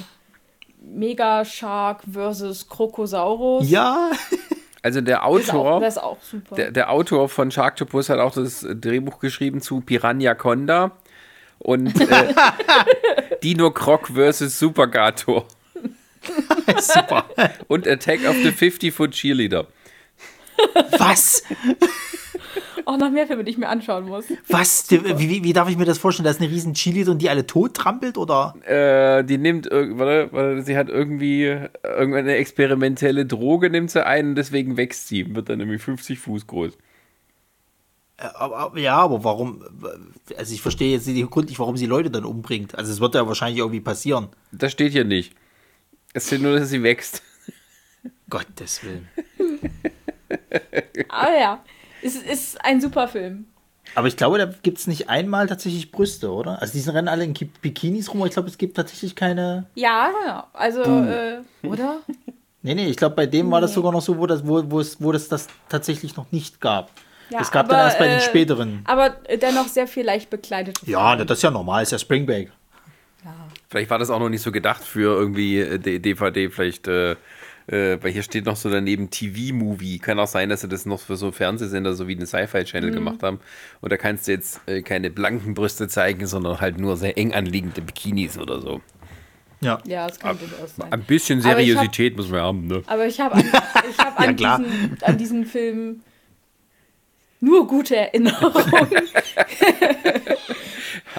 Mega 0.81 1.45
Shark 1.45 2.03
versus 2.11 2.69
Krokosaurus. 2.69 3.69
Ja, 3.69 4.11
Also 4.83 5.01
der 5.01 5.21
das 5.21 5.43
ist, 5.43 5.51
auch, 5.51 5.55
Autor, 5.55 5.81
das 5.81 5.97
ist 5.97 6.03
auch 6.03 6.23
super. 6.23 6.55
der, 6.55 6.71
der 6.71 6.91
Autor 6.91 7.29
von 7.29 7.51
Sharktopus 7.51 8.09
hat 8.11 8.21
auch 8.21 8.33
das 8.33 8.65
Drehbuch 8.69 9.19
geschrieben 9.19 9.61
zu 9.61 9.81
Piranha 9.81 10.35
Conda 10.35 10.93
und 11.59 12.01
äh, 12.01 12.35
Dino 13.43 13.73
Croc 13.73 14.09
versus 14.09 14.59
Supergator 14.59 15.47
super. 16.81 17.25
und 17.67 17.89
Attack 17.89 18.21
of 18.29 18.37
the 18.37 18.51
50-Foot 18.51 19.11
Cheerleader. 19.11 19.67
Was? 20.97 21.43
Auch 22.87 22.99
noch 22.99 23.11
mehr 23.11 23.27
Filme, 23.27 23.45
die 23.45 23.51
ich 23.51 23.59
mir 23.59 23.69
anschauen 23.69 24.07
muss. 24.07 24.25
Was? 24.49 24.91
Wie, 24.91 25.19
wie, 25.31 25.45
wie 25.45 25.53
darf 25.53 25.69
ich 25.69 25.77
mir 25.77 25.85
das 25.85 25.99
vorstellen? 25.99 26.25
Da 26.25 26.31
ist 26.31 26.41
eine 26.41 26.51
riesen 26.51 26.75
Chili 26.75 27.09
und 27.09 27.21
die 27.21 27.31
alle 27.31 27.47
tot 27.47 27.75
trampelt 27.75 28.19
oder? 28.19 28.55
Äh, 28.67 29.25
die 29.25 29.39
nimmt, 29.39 29.67
warte, 29.71 30.29
warte, 30.33 30.63
sie 30.63 30.77
hat 30.77 30.89
irgendwie 30.89 31.45
irgendeine 31.83 32.35
experimentelle 32.37 33.27
Droge, 33.27 33.71
nimmt 33.71 33.91
sie 33.91 34.05
ein 34.05 34.31
und 34.31 34.35
deswegen 34.35 34.77
wächst 34.77 35.09
sie, 35.09 35.35
wird 35.35 35.49
dann 35.49 35.61
irgendwie 35.61 35.79
50 35.79 36.19
Fuß 36.19 36.47
groß. 36.47 36.75
Äh, 38.17 38.27
Aber, 38.35 38.57
aber, 38.57 38.79
ja, 38.79 38.97
aber 38.97 39.25
warum? 39.25 39.65
Also 40.37 40.55
ich 40.55 40.61
verstehe 40.63 40.93
jetzt 40.93 41.07
nicht 41.07 41.19
den 41.19 41.31
Grund 41.31 41.49
nicht, 41.49 41.59
warum 41.59 41.77
sie 41.77 41.87
Leute 41.87 42.11
dann 42.11 42.25
umbringt. 42.25 42.75
Also 42.77 42.93
es 42.93 43.01
wird 43.01 43.15
ja 43.15 43.27
wahrscheinlich 43.27 43.59
irgendwie 43.59 43.81
passieren. 43.81 44.29
Das 44.53 44.73
steht 44.73 44.93
hier 44.93 45.05
nicht. 45.05 45.35
Es 46.15 46.27
steht 46.27 46.43
nur, 46.43 46.59
dass 46.59 46.71
sie 46.71 46.83
wächst. 46.83 47.23
Gottes 48.31 48.83
Willen. 48.85 49.09
Aber 51.09 51.39
ja, 51.39 51.65
es 52.03 52.17
ist 52.17 52.65
ein 52.65 52.81
super 52.81 53.09
Film. 53.09 53.47
Aber 53.95 54.07
ich 54.09 54.17
glaube, 54.17 54.37
da 54.39 54.45
gibt 54.63 54.79
es 54.79 54.87
nicht 54.87 55.09
einmal 55.09 55.47
tatsächlich 55.47 55.91
Brüste, 55.91 56.31
oder? 56.31 56.61
Also 56.61 56.79
die 56.79 56.89
rennen 56.91 57.09
alle 57.09 57.25
in 57.25 57.33
Ki- 57.33 57.51
Bikinis 57.63 58.11
rum, 58.11 58.19
aber 58.21 58.27
ich 58.29 58.35
glaube, 58.35 58.49
es 58.49 58.59
gibt 58.59 58.77
tatsächlich 58.77 59.17
keine. 59.17 59.65
Ja, 59.75 60.11
genau. 60.11 60.45
Also, 60.53 60.83
äh, 60.83 61.39
oder? 61.67 61.99
Nee, 62.61 62.75
nee, 62.75 62.87
ich 62.89 62.97
glaube, 62.97 63.15
bei 63.15 63.27
dem 63.27 63.51
war 63.53 63.61
das 63.61 63.71
Nee. 63.71 63.77
sogar 63.77 63.93
noch 63.93 64.03
so, 64.03 64.19
wo 64.19 64.27
das, 64.27 64.45
wo, 64.47 64.69
wo 64.69 64.81
es, 64.81 65.01
wo 65.01 65.13
das, 65.13 65.29
das 65.29 65.47
tatsächlich 65.69 66.17
noch 66.17 66.33
nicht 66.33 66.61
gab. 66.61 66.91
Ja, 67.31 67.39
es 67.41 67.53
gab 67.53 67.69
dann 67.69 67.77
aber, 67.79 67.85
erst 67.87 67.99
bei 68.01 68.09
den 68.09 68.19
äh, 68.19 68.21
späteren. 68.21 68.81
Aber 68.85 69.11
dennoch 69.11 69.69
sehr 69.69 69.87
viel 69.87 70.05
leicht 70.05 70.29
bekleidete 70.29 70.81
Ja, 70.91 71.15
das 71.15 71.39
ist 71.39 71.43
ja 71.43 71.53
normal, 71.53 71.85
ist 71.85 71.93
ja 71.93 71.99
Spring 72.01 72.27
Break. 72.27 72.51
Vielleicht 73.69 73.91
war 73.91 73.99
das 73.99 74.11
auch 74.11 74.19
noch 74.19 74.29
nicht 74.29 74.43
so 74.43 74.51
gedacht 74.51 74.83
für 74.83 75.17
irgendwie 75.19 75.61
äh, 75.61 75.79
DVD, 76.01 76.51
vielleicht 76.51 76.89
äh, 76.89 77.15
Äh, 77.69 78.03
weil 78.03 78.13
hier 78.13 78.23
steht 78.23 78.47
noch 78.47 78.57
so 78.57 78.71
daneben 78.71 79.11
TV-Movie. 79.11 79.99
Kann 79.99 80.19
auch 80.19 80.27
sein, 80.27 80.49
dass 80.49 80.63
sie 80.63 80.69
das 80.69 80.87
noch 80.87 81.01
für 81.01 81.17
so 81.17 81.33
Fernsehsender 81.33 81.95
so 81.95 82.09
wie 82.09 82.17
den 82.17 82.27
Sci-Fi-Channel 82.27 82.91
gemacht 82.91 83.23
haben. 83.23 83.41
Und 83.83 83.93
da 83.93 83.97
kannst 83.99 84.27
du 84.27 84.33
jetzt 84.33 84.61
äh, 84.67 84.81
keine 84.83 85.11
blanken 85.11 85.53
Brüste 85.55 85.87
zeigen, 85.89 86.27
sondern 86.27 86.61
halt 86.61 86.79
nur 86.79 86.97
sehr 86.97 87.19
eng 87.19 87.35
anliegende 87.35 87.83
Bikinis 87.83 88.39
oder 88.39 88.61
so. 88.63 88.81
Ja. 89.61 89.81
Ja, 89.87 90.07
das 90.07 90.19
kann 90.19 90.39
durchaus 90.39 90.77
sein. 90.77 90.91
Ein 90.93 91.03
bisschen 91.03 91.41
ich 91.41 91.45
hab- 91.45 91.57
Seriosität 91.57 92.17
muss 92.17 92.29
man 92.31 92.41
haben, 92.41 92.67
ne? 92.69 92.83
Aber 92.87 93.07
ich 93.07 93.21
habe 93.21 93.35
an, 93.35 93.41
ich 93.45 93.99
hab 93.99 94.19
Ja, 94.41 94.55
an, 94.55 94.65
diesen, 94.65 94.99
an 95.03 95.19
diesen 95.19 95.45
Film 95.45 96.01
nur 97.41 97.67
gute 97.67 97.97
Erinnerungen. 97.97 98.65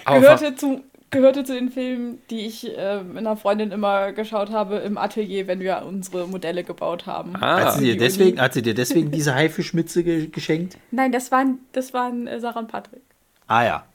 Aber 0.06 0.20
gehörte, 0.20 0.56
zu, 0.56 0.84
gehörte 1.12 1.44
zu 1.44 1.54
den 1.54 1.70
Filmen, 1.70 2.20
die 2.30 2.46
ich 2.46 2.78
äh, 2.78 3.04
mit 3.04 3.18
einer 3.18 3.38
Freundin 3.38 3.72
immer 3.72 4.12
geschaut 4.12 4.52
habe 4.52 4.78
im 4.78 4.98
Atelier, 4.98 5.48
wenn 5.48 5.60
wir 5.60 5.84
unsere 5.88 6.28
Modelle 6.28 6.64
gebaut 6.64 7.06
haben. 7.06 7.36
Ah. 7.36 7.62
Hat 7.62 7.74
sie, 7.74 7.86
dir 7.86 7.98
deswegen, 7.98 8.40
hat 8.40 8.54
sie 8.54 8.62
dir 8.62 8.74
deswegen 8.74 9.12
diese 9.12 9.34
Haifischmütze 9.34 10.04
ge 10.04 10.28
geschenkt? 10.28 10.78
Nein, 10.92 11.12
das 11.12 11.32
waren, 11.32 11.60
das 11.72 11.94
waren 11.94 12.28
äh, 12.28 12.40
Sarah 12.40 12.60
und 12.60 12.68
Patrick. 12.68 13.02
Ah 13.48 13.64
ja. 13.64 13.86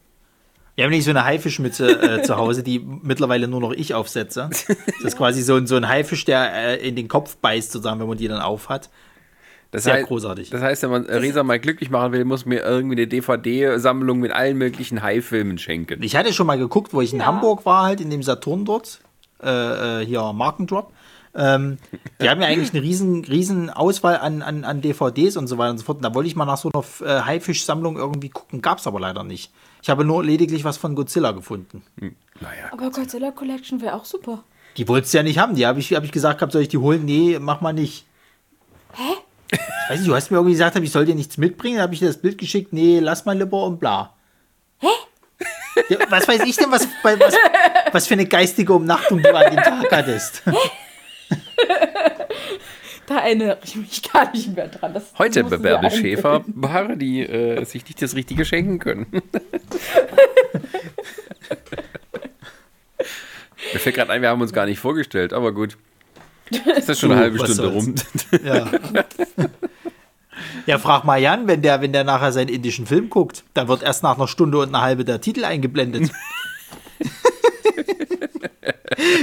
Wir 0.75 0.85
haben 0.85 0.91
nämlich 0.91 1.05
so 1.05 1.11
eine 1.11 1.25
Haifischmütze 1.25 2.19
äh, 2.19 2.23
zu 2.23 2.37
Hause, 2.37 2.65
die 2.65 2.81
mittlerweile 2.81 3.47
nur 3.47 3.61
noch 3.61 3.73
ich 3.73 3.95
aufsetze. 3.95 4.51
Das 4.51 5.05
ist 5.05 5.17
quasi 5.17 5.43
so 5.43 5.55
ein, 5.55 5.69
so 5.69 5.77
ein 5.77 5.89
Haifisch, 5.89 6.25
der 6.25 6.53
äh, 6.53 6.89
in 6.89 6.97
den 6.97 7.07
Kopf 7.07 7.37
beißt, 7.37 7.71
sozusagen, 7.71 8.01
wenn 8.01 8.09
man 8.09 8.19
die 8.19 8.27
dann 8.27 8.41
aufhat. 8.41 8.91
Das 9.75 9.85
sehr 9.85 9.95
heißt, 9.95 10.07
großartig. 10.09 10.51
Das 10.51 10.62
heißt, 10.62 10.83
wenn 10.85 10.91
man 10.91 11.05
Resa 11.05 11.43
mal 11.43 11.59
glücklich 11.59 11.91
machen 11.91 12.12
will, 12.12 12.25
muss 12.25 12.47
mir 12.47 12.62
irgendwie 12.62 12.97
eine 12.97 13.07
DVD-Sammlung 13.07 14.20
mit 14.20 14.33
allen 14.33 14.57
möglichen 14.57 15.03
Hai-Filmen 15.03 15.59
schenken. 15.59 16.03
Ich 16.03 16.16
hatte 16.16 16.33
schon 16.33 16.47
mal 16.47 16.59
geguckt, 16.59 16.95
wo 16.95 17.01
ich 17.01 17.12
in 17.12 17.18
Ja. 17.20 17.27
Hamburg 17.27 17.66
war, 17.66 17.85
halt 17.85 18.01
in 18.01 18.11
dem 18.11 18.22
Saturn 18.22 18.64
dort. 18.64 19.01
Äh, 19.43 20.03
äh, 20.03 20.07
hier 20.07 20.33
Markendrop. 20.33 20.93
Ähm, 21.37 21.79
die 22.22 22.31
haben 22.31 22.41
ja 22.41 22.47
eigentlich 22.47 22.72
eine 22.72 22.83
riesen, 22.83 23.25
riesen 23.25 23.68
Auswahl 23.68 24.18
an, 24.18 24.41
an, 24.43 24.62
an 24.64 24.81
DVDs 24.81 25.37
und 25.37 25.49
so 25.49 25.59
weiter 25.59 25.72
und 25.72 25.79
so 25.79 25.85
fort. 25.85 25.97
Und 25.99 26.05
da 26.05 26.14
wollte 26.14 26.29
ich 26.29 26.37
mal 26.37 26.45
nach 26.45 26.57
so 26.57 26.70
einer 26.72 26.85
äh, 27.05 27.22
Haifisch-Sammlung 27.22 27.97
irgendwie 27.97 28.29
gucken, 28.31 28.62
gab 28.62 28.79
es 28.79 28.87
aber 28.87 29.01
leider 29.01 29.25
nicht. 29.25 29.53
Ich 29.83 29.91
habe 29.91 30.05
nur 30.05 30.22
lediglich 30.25 30.64
was 30.64 30.77
von 30.77 30.95
Godzilla 30.95 31.33
gefunden. 31.33 31.83
Naja. 32.41 32.70
Aber 32.70 32.91
Godzilla 32.91 33.33
Collection 33.33 33.81
wäre 33.83 33.95
auch 33.97 34.05
super. 34.05 34.45
Die 34.77 34.87
wolltest 34.89 35.12
du 35.12 35.18
ja 35.18 35.22
nicht 35.25 35.39
haben. 35.39 35.57
Die 35.57 35.66
habe 35.66 35.81
ich, 35.81 35.93
hab 35.95 36.05
ich 36.05 36.12
gesagt, 36.12 36.39
gehabt, 36.39 36.53
soll 36.53 36.62
ich 36.62 36.68
die 36.68 36.79
holen? 36.79 37.05
Nee, 37.05 37.39
mach 37.41 37.61
mal 37.61 37.72
nicht. 37.72 38.07
Hä? 38.93 39.14
Ich 39.55 39.61
weiß 39.90 39.98
nicht, 40.00 40.09
du 40.09 40.14
hast 40.14 40.30
mir 40.30 40.38
irgendwie 40.38 40.52
gesagt, 40.52 40.76
ich 40.76 40.92
soll 40.92 41.05
dir 41.07 41.14
nichts 41.14 41.38
mitbringen. 41.38 41.76
Dann 41.76 41.84
habe 41.84 41.94
ich 41.94 42.00
dir 42.00 42.09
das 42.09 42.18
Bild 42.18 42.38
geschickt. 42.38 42.72
Nee, 42.72 43.00
lass 43.00 43.24
mal 43.24 43.36
lieber 43.36 43.64
und 43.64 43.80
bla. 43.80 44.14
Hä? 44.78 44.88
Ja, 45.88 45.98
was 46.09 46.28
weiß 46.28 46.42
ich 46.44 46.57
denn, 46.57 46.70
was, 46.70 46.86
was, 47.02 47.34
was 47.92 48.07
für 48.07 48.14
eine 48.14 48.26
geistige 48.26 48.72
Umnachtung 48.72 49.22
du 49.22 49.34
an 49.34 49.55
dem 49.55 49.62
Tag 49.62 49.90
hattest? 49.90 50.42
Da 53.07 53.18
erinnere 53.18 53.59
ich 53.62 53.76
mich 53.76 54.02
gar 54.11 54.32
nicht 54.32 54.57
mehr 54.57 54.68
dran. 54.68 54.94
Das 54.94 55.12
Heute 55.18 55.40
einbilden. 55.40 55.90
Schäfer 55.90 56.42
Paare, 56.61 56.96
die 56.96 57.20
äh, 57.20 57.62
sich 57.64 57.84
nicht 57.84 58.00
das 58.00 58.14
Richtige 58.14 58.46
schenken 58.46 58.78
können. 58.78 59.07
Mir 63.72 63.80
fällt 63.80 63.96
gerade 63.96 64.11
ein, 64.12 64.22
wir 64.22 64.28
haben 64.28 64.40
uns 64.40 64.52
gar 64.52 64.66
nicht 64.66 64.78
vorgestellt, 64.78 65.32
aber 65.32 65.52
gut. 65.52 65.76
Ist 66.51 66.88
das 66.88 67.01
schon 67.01 67.12
eine 67.12 67.20
halbe 67.20 67.38
Stunde 67.38 67.66
rum? 67.68 67.95
Ja. 68.45 68.70
Ja, 70.66 70.78
frag 70.78 71.05
mal 71.05 71.18
Jan, 71.20 71.47
wenn 71.47 71.62
der, 71.62 71.80
wenn 71.80 71.92
der 71.92 72.05
nachher 72.05 72.32
seinen 72.32 72.49
indischen 72.49 72.86
Film 72.86 73.09
guckt, 73.11 73.45
dann 73.55 73.68
wird 73.68 73.82
erst 73.82 74.03
nach 74.03 74.16
einer 74.16 74.26
Stunde 74.28 74.59
und 74.59 74.68
einer 74.68 74.80
halbe 74.82 75.05
der 75.05 75.20
Titel 75.20 75.45
eingeblendet. 75.45 76.11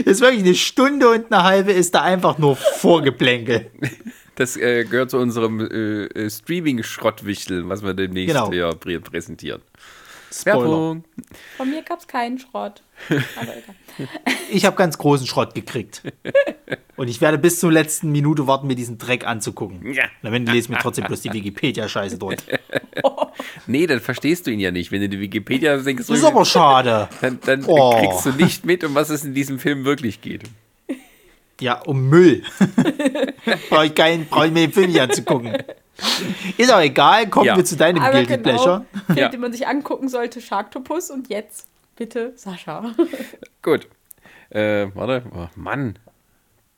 Das 0.05 0.15
ist 0.17 0.21
wirklich 0.21 0.43
eine 0.43 0.55
Stunde 0.55 1.09
und 1.09 1.31
eine 1.31 1.43
halbe 1.43 1.71
ist 1.71 1.95
da 1.95 2.01
einfach 2.01 2.37
nur 2.37 2.55
Vorgeplänkel. 2.55 3.67
Das 4.35 4.57
äh, 4.57 4.83
gehört 4.83 5.11
zu 5.11 5.17
unserem 5.17 5.59
äh, 5.61 6.05
äh, 6.05 6.29
Streaming-Schrottwichtel, 6.29 7.67
was 7.69 7.81
wir 7.83 7.93
demnächst 7.93 8.35
Genau. 8.35 8.51
hier 8.51 8.69
prä 8.75 8.99
präsentieren. 8.99 9.61
Spoiler. 10.33 10.59
Werbung. 10.61 11.03
Von 11.57 11.69
mir 11.69 11.81
gab 11.83 11.99
es 11.99 12.07
keinen 12.07 12.39
Schrott. 12.39 12.81
Aber 13.09 13.55
egal. 13.57 13.75
Ich 14.49 14.65
habe 14.65 14.75
ganz 14.75 14.97
großen 14.97 15.27
Schrott 15.27 15.53
gekriegt. 15.53 16.01
Und 16.97 17.07
ich 17.09 17.21
werde 17.21 17.37
bis 17.37 17.59
zur 17.59 17.71
letzten 17.71 18.11
Minute 18.11 18.47
warten, 18.47 18.67
mir 18.67 18.75
diesen 18.75 18.97
Dreck 18.97 19.25
anzugucken. 19.25 19.93
Ja. 19.93 20.03
Na, 20.21 20.31
wenn 20.31 20.45
du 20.45 20.51
lese 20.51 20.71
mir 20.71 20.77
trotzdem 20.79 21.05
bloß 21.05 21.21
die 21.21 21.31
Wikipedia-Scheiße 21.33 22.17
dort. 22.17 22.43
Nee, 23.65 23.87
dann 23.87 23.99
verstehst 24.01 24.45
du 24.45 24.51
ihn 24.51 24.59
ja 24.59 24.71
nicht. 24.71 24.91
Wenn 24.91 25.01
du 25.01 25.07
die 25.09 25.19
Wikipedia 25.19 25.77
denkst, 25.77 26.05
Das 26.07 26.17
ist 26.17 26.23
aber 26.25 26.43
schade. 26.45 27.07
dann, 27.21 27.39
dann 27.45 27.63
Oh. 27.65 27.97
kriegst 27.97 28.25
du 28.25 28.31
nicht 28.31 28.65
mit, 28.65 28.83
um 28.83 28.93
was 28.93 29.09
es 29.09 29.23
in 29.23 29.33
diesem 29.33 29.57
Film 29.59 29.85
wirklich 29.85 30.21
geht. 30.21 30.43
Ja, 31.61 31.79
um 31.81 32.09
Müll. 32.09 32.43
Brauche 33.69 33.85
ich, 33.85 33.95
keinen- 33.95 34.25
brauch 34.25 34.43
ich 34.45 34.51
mir 34.51 34.61
den 34.67 34.73
Film 34.73 34.87
nicht 34.91 34.99
anzugucken. 35.01 35.55
Ist 36.57 36.73
auch 36.73 36.81
egal, 36.81 37.29
kommen 37.29 37.45
Ja. 37.45 37.55
wir 37.55 37.63
zu 37.63 37.77
deinem 37.77 38.01
Aber 38.01 38.11
Guilty 38.11 38.37
genau, 38.37 38.43
Pleasure. 38.43 38.85
Film, 39.05 39.17
Ja. 39.17 39.29
den 39.29 39.39
man 39.39 39.51
sich 39.53 39.67
angucken 39.67 40.09
sollte, 40.09 40.41
Sharktopus. 40.41 41.11
Und 41.11 41.29
jetzt 41.29 41.67
bitte 41.95 42.33
Sascha. 42.35 42.93
Gut. 43.61 43.87
Äh, 44.49 44.87
warte. 44.95 45.23
Oh, 45.33 45.47
Mann. 45.55 45.99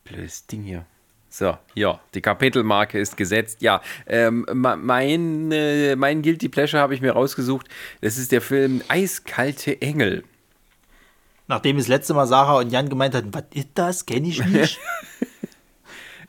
Blödes 0.04 0.46
Ding 0.48 0.64
hier. 0.64 0.86
So, 1.30 1.58
ja, 1.74 2.00
die 2.14 2.22
Kapitelmarke 2.22 3.00
ist 3.00 3.18
gesetzt. 3.18 3.62
Ja, 3.62 3.82
ähm, 4.06 4.46
mein, 4.54 5.52
äh, 5.52 5.96
mein 5.96 6.22
Guilty 6.22 6.48
Pleasure 6.50 6.80
habe 6.84 6.94
ich 6.94 7.02
mir 7.02 7.14
rausgesucht. 7.14 7.68
Das 8.02 8.18
ist 8.18 8.32
der 8.32 8.42
Film 8.42 8.84
Eiskalte 8.90 9.82
Engel. 9.82 10.24
Nachdem 11.48 11.78
das 11.78 11.88
letzte 11.88 12.14
Mal 12.14 12.26
Sarah 12.26 12.60
und 12.60 12.72
Jan 12.72 12.90
gemeint 12.90 13.16
hatten, 13.16 13.34
was 13.34 13.44
ist 13.54 13.70
das? 13.76 14.06
Kenne 14.06 14.28
ich 14.28 14.46
nicht. 14.46 14.80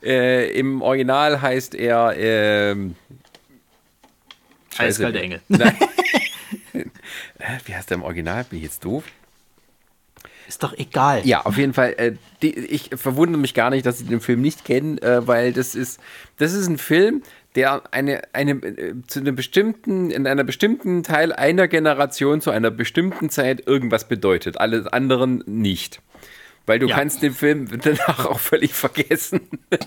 Äh, 0.03 0.51
Im 0.59 0.83
Original 0.83 1.41
heißt 1.41 1.73
er 1.73 2.13
ähm. 2.15 2.95
Eiskalte 4.77 5.19
Engel. 5.19 5.41
Äh, 7.37 7.57
Wie 7.65 7.75
heißt 7.75 7.89
der 7.89 7.95
im 7.95 8.03
Original? 8.03 8.43
Bin 8.43 8.57
ich 8.57 8.65
jetzt 8.65 8.83
doof? 8.83 9.03
Ist 10.47 10.63
doch 10.63 10.73
egal. 10.73 11.25
Ja, 11.25 11.45
auf 11.45 11.57
jeden 11.57 11.73
Fall. 11.73 11.93
Äh, 11.97 12.13
die, 12.41 12.53
ich 12.53 12.89
verwundere 12.95 13.39
mich 13.39 13.53
gar 13.53 13.69
nicht, 13.69 13.85
dass 13.85 13.99
Sie 13.99 14.05
den 14.05 14.21
Film 14.21 14.41
nicht 14.41 14.65
kennen, 14.65 14.97
äh, 14.99 15.25
weil 15.27 15.53
das 15.53 15.75
ist, 15.75 15.99
das 16.37 16.53
ist 16.53 16.67
ein 16.67 16.77
Film, 16.77 17.23
der 17.55 17.83
eine, 17.93 18.21
eine 18.33 18.51
äh, 18.51 18.93
zu 19.07 19.19
einem 19.19 19.35
bestimmten, 19.35 20.11
in 20.11 20.27
einer 20.27 20.43
bestimmten 20.43 21.03
Teil 21.03 21.31
einer 21.33 21.67
Generation 21.67 22.41
zu 22.41 22.51
einer 22.51 22.71
bestimmten 22.71 23.29
Zeit 23.29 23.65
irgendwas 23.67 24.07
bedeutet. 24.07 24.59
Alle 24.59 24.91
anderen 24.93 25.43
nicht. 25.45 26.01
Weil 26.65 26.79
du 26.79 26.87
Ja. 26.87 26.95
kannst 26.95 27.21
den 27.21 27.33
Film 27.33 27.67
danach 27.81 28.25
auch 28.25 28.39
völlig 28.39 28.73
vergessen. 28.73 29.41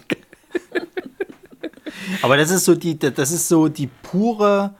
Aber 2.22 2.36
das 2.36 2.50
ist 2.50 2.64
so 2.64 2.74
die, 2.74 2.98
das 2.98 3.30
ist 3.30 3.48
so 3.48 3.68
die 3.68 3.88
pure 4.02 4.74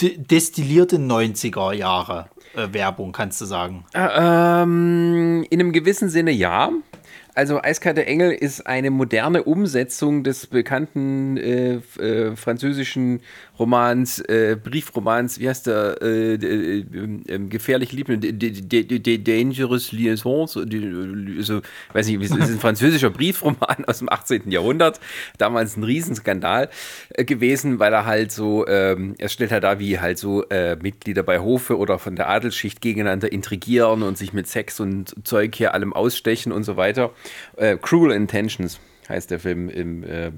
de- 0.00 0.16
destillierte 0.18 0.96
90er 0.96 1.72
Jahre 1.72 2.28
äh, 2.54 2.68
Werbung, 2.72 3.12
kannst 3.12 3.40
du 3.40 3.44
sagen. 3.44 3.84
Ähm, 3.94 5.44
in 5.50 5.60
einem 5.60 5.72
gewissen 5.72 6.08
Sinne 6.08 6.30
ja. 6.30 6.70
Also 7.34 7.62
Eiskalte 7.62 8.06
Engel 8.06 8.32
ist 8.32 8.66
eine 8.66 8.90
moderne 8.90 9.44
Umsetzung 9.44 10.24
des 10.24 10.46
bekannten 10.48 11.36
äh, 11.36 11.74
äh, 11.98 12.34
französischen 12.36 13.20
Romans, 13.58 14.18
äh, 14.20 14.56
Briefromans, 14.62 15.38
wie 15.38 15.48
heißt 15.48 15.66
der, 15.66 15.98
äh, 16.02 16.34
äh, 16.34 16.78
äh, 16.80 17.38
gefährlich 17.48 17.92
liebende, 17.92 18.32
D- 18.32 18.50
D- 18.50 18.82
D- 18.84 18.98
D- 18.98 19.18
Dangerous 19.18 19.92
Liaisons, 19.92 20.52
so, 20.52 20.64
die- 20.64 21.42
so, 21.42 21.60
weiß 21.92 22.06
nicht, 22.08 22.20
es 22.22 22.30
ist 22.30 22.50
ein 22.50 22.58
französischer 22.58 23.10
Briefroman 23.10 23.84
aus 23.86 23.98
dem 23.98 24.08
18. 24.08 24.50
Jahrhundert, 24.50 24.98
damals 25.38 25.76
ein 25.76 25.84
Riesenskandal 25.84 26.68
gewesen, 27.16 27.78
weil 27.78 27.92
er 27.92 28.06
halt 28.06 28.32
so, 28.32 28.66
ähm, 28.66 29.14
er 29.18 29.28
stellt 29.28 29.52
halt 29.52 29.64
da, 29.64 29.78
wie 29.78 29.98
halt 30.00 30.18
so 30.18 30.44
Mitglieder 30.82 31.22
bei 31.22 31.38
Hofe 31.38 31.76
oder 31.78 31.98
von 31.98 32.16
der 32.16 32.28
Adelsschicht 32.28 32.80
gegeneinander 32.80 33.30
intrigieren 33.30 34.02
und 34.02 34.18
sich 34.18 34.32
mit 34.32 34.48
Sex 34.48 34.80
und 34.80 35.14
Zeug 35.26 35.54
hier 35.54 35.74
allem 35.74 35.92
ausstechen 35.92 36.50
und 36.52 36.64
so 36.64 36.76
weiter. 36.76 37.12
Äh, 37.56 37.76
Cruel 37.76 38.12
Intentions 38.12 38.80
heißt 39.08 39.30
der 39.30 39.40
Film 39.40 39.68
im, 39.68 40.04
äh, 40.04 40.30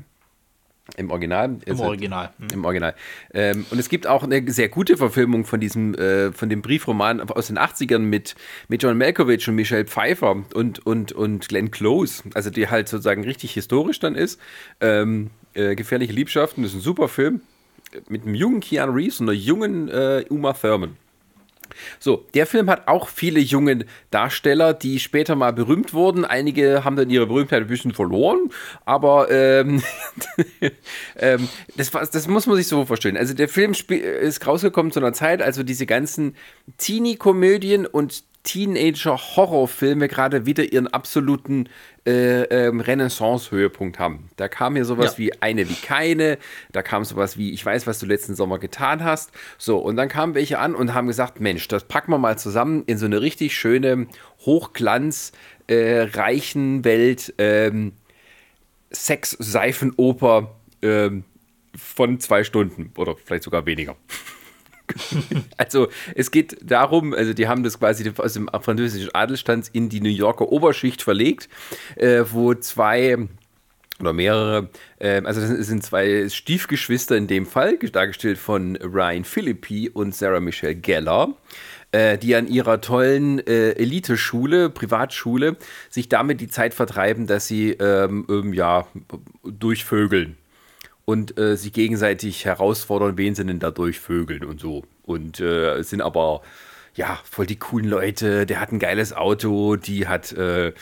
im 0.96 1.10
Original. 1.10 1.56
Im 1.64 1.72
Also, 1.72 1.84
Original. 1.84 2.30
Hm. 2.38 2.48
Im 2.52 2.64
Original. 2.64 2.94
Ähm, 3.32 3.64
und 3.70 3.78
es 3.78 3.88
gibt 3.88 4.06
auch 4.06 4.24
eine 4.24 4.50
sehr 4.50 4.68
gute 4.68 4.96
Verfilmung 4.96 5.44
von 5.44 5.60
diesem, 5.60 5.94
äh, 5.94 6.32
von 6.32 6.48
dem 6.48 6.60
Briefroman 6.60 7.20
aus 7.20 7.46
den 7.46 7.58
80ern 7.58 8.00
mit, 8.00 8.34
mit 8.68 8.82
John 8.82 8.98
Malkovich 8.98 9.48
und 9.48 9.54
Michelle 9.54 9.84
Pfeiffer 9.84 10.32
und, 10.54 10.84
und, 10.84 11.12
und 11.12 11.48
Glenn 11.48 11.70
Close. 11.70 12.24
Also 12.34 12.50
die 12.50 12.68
halt 12.68 12.88
sozusagen 12.88 13.24
richtig 13.24 13.52
historisch 13.52 14.00
dann 14.00 14.14
ist. 14.14 14.40
Ähm, 14.80 15.30
äh, 15.54 15.76
Gefährliche 15.76 16.12
Liebschaften, 16.12 16.64
ist 16.64 16.74
ein 16.74 16.80
super 16.80 17.08
Film. 17.08 17.40
Mit 18.08 18.24
einem 18.24 18.34
jungen 18.34 18.60
Keanu 18.60 18.92
Reeves 18.92 19.20
und 19.20 19.28
einer 19.28 19.38
jungen 19.38 19.88
äh, 19.88 20.24
Uma 20.30 20.52
Thurman. 20.52 20.96
So, 21.98 22.26
der 22.34 22.46
Film 22.46 22.70
hat 22.70 22.88
auch 22.88 23.08
viele 23.08 23.40
junge 23.40 23.86
Darsteller, 24.10 24.74
die 24.74 24.98
später 24.98 25.34
mal 25.36 25.52
berühmt 25.52 25.94
wurden. 25.94 26.24
Einige 26.24 26.84
haben 26.84 26.96
dann 26.96 27.10
ihre 27.10 27.26
Berühmtheit 27.26 27.62
ein 27.62 27.68
bisschen 27.68 27.94
verloren, 27.94 28.50
aber 28.84 29.30
ähm, 29.30 29.82
ähm, 31.16 31.48
das, 31.76 31.90
das 31.90 32.28
muss 32.28 32.46
man 32.46 32.56
sich 32.56 32.68
so 32.68 32.84
vorstellen. 32.84 33.16
Also 33.16 33.34
der 33.34 33.48
Film 33.48 33.72
ist 33.72 34.46
rausgekommen 34.46 34.92
zu 34.92 35.00
einer 35.00 35.12
Zeit, 35.12 35.42
also 35.42 35.62
diese 35.62 35.86
ganzen 35.86 36.36
Teenie-Komödien 36.78 37.86
und 37.86 38.24
Teenager-Horrorfilme 38.44 40.08
gerade 40.08 40.46
wieder 40.46 40.72
ihren 40.72 40.88
absoluten 40.88 41.68
äh, 42.06 42.42
ähm, 42.42 42.80
Renaissance-Höhepunkt 42.80 43.98
haben. 43.98 44.30
Da 44.36 44.48
kam 44.48 44.74
hier 44.74 44.84
sowas 44.84 45.12
Ja. 45.12 45.18
wie 45.18 45.42
Eine 45.42 45.68
wie 45.68 45.74
keine, 45.74 46.38
da 46.72 46.82
kam 46.82 47.04
sowas 47.04 47.38
wie 47.38 47.52
Ich 47.52 47.64
weiß, 47.64 47.86
was 47.86 48.00
du 48.00 48.06
letzten 48.06 48.34
Sommer 48.34 48.58
getan 48.58 49.04
hast. 49.04 49.30
So, 49.58 49.78
und 49.78 49.96
dann 49.96 50.08
kamen 50.08 50.34
welche 50.34 50.58
an 50.58 50.74
und 50.74 50.92
haben 50.94 51.06
gesagt, 51.06 51.40
Mensch, 51.40 51.68
das 51.68 51.84
packen 51.84 52.10
wir 52.10 52.18
mal 52.18 52.36
zusammen 52.36 52.82
in 52.86 52.98
so 52.98 53.06
eine 53.06 53.20
richtig 53.20 53.56
schöne 53.56 54.08
Hochglanz, 54.40 55.32
äh, 55.68 56.08
reichen 56.12 56.84
Welt, 56.84 57.34
ähm, 57.38 57.92
Sex-Seifenoper 58.90 60.56
ähm, 60.82 61.24
von 61.76 62.20
zwei 62.20 62.44
Stunden 62.44 62.92
oder 62.96 63.16
vielleicht 63.16 63.44
sogar 63.44 63.64
weniger. 63.66 63.96
Also 65.56 65.88
es 66.14 66.30
geht 66.30 66.56
darum, 66.62 67.14
also 67.14 67.32
die 67.34 67.48
haben 67.48 67.62
das 67.62 67.78
quasi 67.78 68.10
aus 68.16 68.34
dem 68.34 68.50
französischen 68.60 69.14
Adelstand 69.14 69.68
in 69.72 69.88
die 69.88 70.00
New 70.00 70.08
Yorker 70.08 70.50
Oberschicht 70.50 71.02
verlegt, 71.02 71.48
äh, 71.96 72.24
wo 72.30 72.54
zwei 72.54 73.28
oder 74.00 74.12
mehrere, 74.12 74.68
äh, 74.98 75.22
also 75.24 75.40
das 75.40 75.50
sind 75.66 75.82
zwei 75.82 76.28
Stiefgeschwister 76.28 77.16
in 77.16 77.26
dem 77.26 77.46
Fall, 77.46 77.78
dargestellt 77.78 78.38
von 78.38 78.76
Ryan 78.76 79.24
Philippi 79.24 79.88
und 79.88 80.14
Sarah 80.14 80.40
Michelle 80.40 80.74
Gellar, 80.74 81.34
äh, 81.92 82.18
die 82.18 82.34
an 82.34 82.48
ihrer 82.48 82.80
tollen 82.80 83.38
äh, 83.46 83.72
Eliteschule, 83.72 84.70
Privatschule, 84.70 85.56
sich 85.88 86.08
damit 86.08 86.40
die 86.40 86.48
Zeit 86.48 86.74
vertreiben, 86.74 87.26
dass 87.26 87.46
sie 87.46 87.70
ähm, 87.72 88.26
ähm, 88.28 88.52
ja, 88.52 88.86
durchvögeln 89.44 90.36
und 91.04 91.38
äh, 91.38 91.56
sich 91.56 91.72
gegenseitig 91.72 92.44
herausfordern, 92.44 93.18
wen 93.18 93.34
sie 93.34 93.44
denn 93.44 93.58
da 93.58 93.70
durchvögeln 93.70 94.44
und 94.44 94.60
so. 94.60 94.84
Und 95.02 95.40
äh, 95.40 95.74
es 95.76 95.90
sind 95.90 96.00
aber 96.00 96.42
ja 96.94 97.18
voll 97.24 97.46
die 97.46 97.58
coolen 97.58 97.88
Leute. 97.88 98.46
Der 98.46 98.60
hat 98.60 98.72
ein 98.72 98.78
geiles 98.78 99.12
Auto, 99.12 99.76
die 99.76 100.06
hat 100.06 100.32
äh, 100.32 100.72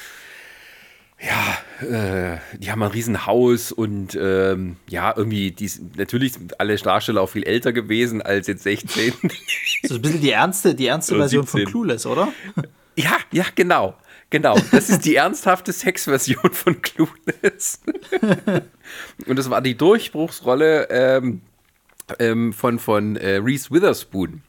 ja, 1.21 1.87
äh, 1.87 2.39
die 2.57 2.71
haben 2.71 2.83
ein 2.83 2.91
Riesenhaus 2.91 3.73
und 3.73 4.17
ähm, 4.19 4.77
ja, 4.89 5.13
irgendwie, 5.15 5.51
die, 5.51 5.71
natürlich 5.97 6.33
sind 6.33 6.59
alle 6.59 6.77
Darsteller 6.77 7.21
auch 7.21 7.29
viel 7.29 7.45
älter 7.45 7.73
gewesen 7.73 8.23
als 8.23 8.47
jetzt 8.47 8.63
16. 8.63 9.13
So 9.83 9.95
ein 9.95 10.03
bisschen 10.03 10.21
die 10.21 10.31
ernste, 10.31 10.75
die 10.75 10.87
ernste 10.89 11.17
Version 11.17 11.47
von 11.47 11.61
17. 11.61 11.73
Clueless, 11.73 12.05
oder? 12.05 12.29
ja, 12.97 13.17
ja, 13.33 13.45
genau. 13.55 13.95
Genau, 14.31 14.57
das 14.71 14.89
ist 14.89 15.05
die 15.05 15.17
ernsthafte 15.17 15.73
Sexversion 15.73 16.53
von 16.53 16.81
Clueless. 16.81 17.81
Und 19.27 19.39
das 19.39 19.51
war 19.51 19.61
die 19.61 19.77
Durchbruchsrolle 19.77 20.89
ähm, 20.91 21.43
ähm, 22.19 22.53
von, 22.53 22.79
von 22.79 23.17
äh, 23.17 23.37
Reese 23.37 23.71
Witherspoon. 23.71 24.43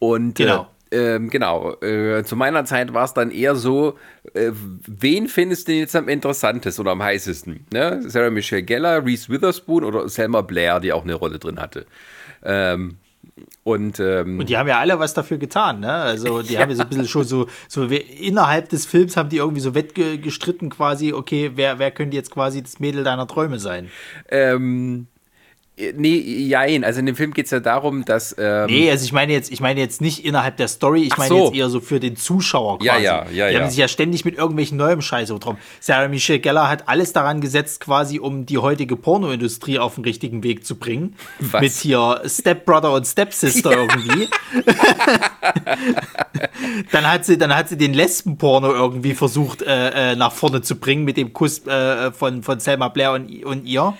Und 0.00 0.34
Genau. 0.34 0.62
Äh, 0.62 0.66
ähm, 0.92 1.30
genau, 1.30 1.80
äh, 1.82 2.24
zu 2.24 2.34
meiner 2.34 2.64
Zeit 2.64 2.92
war 2.92 3.04
es 3.04 3.14
dann 3.14 3.30
eher 3.30 3.54
so, 3.54 3.96
äh, 4.34 4.50
wen 4.52 5.28
findest 5.28 5.68
du 5.68 5.72
jetzt 5.72 5.94
am 5.94 6.08
interessantesten 6.08 6.82
oder 6.82 6.90
am 6.92 7.02
heißesten? 7.02 7.66
Ne? 7.72 8.02
Sarah 8.06 8.30
Michelle 8.30 8.64
Gellar, 8.64 9.04
Reese 9.04 9.28
Witherspoon 9.28 9.84
oder 9.84 10.08
Selma 10.08 10.40
Blair, 10.40 10.80
die 10.80 10.92
auch 10.92 11.04
eine 11.04 11.14
Rolle 11.14 11.38
drin 11.38 11.60
hatte. 11.60 11.86
Ähm, 12.42 12.96
und, 13.64 14.00
ähm, 14.00 14.38
Und 14.38 14.48
die 14.48 14.56
haben 14.56 14.68
ja 14.68 14.78
alle 14.78 14.98
was 14.98 15.14
dafür 15.14 15.38
getan, 15.38 15.80
ne? 15.80 15.92
Also 15.92 16.42
die 16.42 16.58
haben 16.58 16.70
ja 16.70 16.76
so 16.76 16.82
ein 16.82 16.88
bisschen 16.88 17.08
schon 17.08 17.24
so, 17.24 17.46
so 17.68 17.84
innerhalb 17.84 18.68
des 18.68 18.86
Films 18.86 19.16
haben 19.16 19.28
die 19.28 19.38
irgendwie 19.38 19.60
so 19.60 19.74
wettgestritten 19.74 20.70
quasi, 20.70 21.12
okay, 21.12 21.52
wer, 21.54 21.78
wer 21.78 21.90
könnte 21.90 22.16
jetzt 22.16 22.30
quasi 22.30 22.62
das 22.62 22.80
Mädel 22.80 23.04
deiner 23.04 23.26
Träume 23.26 23.58
sein? 23.58 23.90
ähm, 24.28 25.06
nee, 25.96 26.18
jein, 26.18 26.84
also 26.84 27.00
in 27.00 27.06
dem 27.06 27.16
Film 27.16 27.32
geht 27.32 27.46
es 27.46 27.50
ja 27.50 27.60
darum, 27.60 28.04
dass 28.04 28.34
ähm, 28.38 28.66
Nee, 28.66 28.90
also 28.90 29.04
ich 29.04 29.12
meine 29.12 29.32
jetzt, 29.32 29.50
ich 29.52 29.60
meine 29.60 29.80
jetzt 29.80 30.00
nicht 30.00 30.24
innerhalb 30.24 30.56
der 30.56 30.68
Story, 30.68 31.02
ich 31.02 31.16
meine 31.16 31.28
so. 31.28 31.44
jetzt 31.46 31.54
eher 31.54 31.68
so 31.70 31.80
für 31.80 32.00
den 32.00 32.16
Zuschauer 32.16 32.78
quasi. 32.78 32.86
Ja, 32.86 32.98
ja, 32.98 33.26
ja, 33.30 33.48
Die 33.48 33.54
ja. 33.54 33.60
haben 33.60 33.70
sich 33.70 33.78
ja 33.78 33.88
ständig 33.88 34.24
mit 34.24 34.36
irgendwelchen 34.36 34.76
neuem 34.76 35.02
Scheiß 35.02 35.28
drum. 35.28 35.58
Sarah 35.80 36.08
Michelle 36.08 36.40
Gellar 36.40 36.68
hat 36.68 36.88
alles 36.88 37.12
daran 37.12 37.40
gesetzt, 37.40 37.80
quasi 37.80 38.18
um 38.18 38.46
die 38.46 38.58
heutige 38.58 38.96
Pornoindustrie 38.96 39.78
auf 39.78 39.94
den 39.94 40.04
richtigen 40.04 40.42
Weg 40.42 40.66
zu 40.66 40.76
bringen. 40.76 41.14
Was? 41.38 41.60
Mit 41.60 41.72
hier 41.72 42.22
Stepbrother 42.26 42.92
und 42.92 43.06
Stepsister 43.06 43.72
irgendwie. 43.76 44.28
dann 46.92 47.10
hat 47.10 47.24
sie, 47.24 47.38
dann 47.38 47.54
hat 47.54 47.68
sie 47.68 47.76
den 47.76 47.94
Lesbenporno 47.94 48.72
irgendwie 48.72 49.14
versucht 49.14 49.62
äh, 49.62 50.12
äh, 50.12 50.16
nach 50.16 50.32
vorne 50.32 50.62
zu 50.62 50.76
bringen 50.76 51.04
mit 51.04 51.16
dem 51.16 51.32
Kuss 51.32 51.66
äh, 51.66 52.12
von, 52.12 52.42
von 52.42 52.60
Selma 52.60 52.88
Blair 52.88 53.12
und, 53.12 53.44
und 53.44 53.64
ihr. 53.66 53.94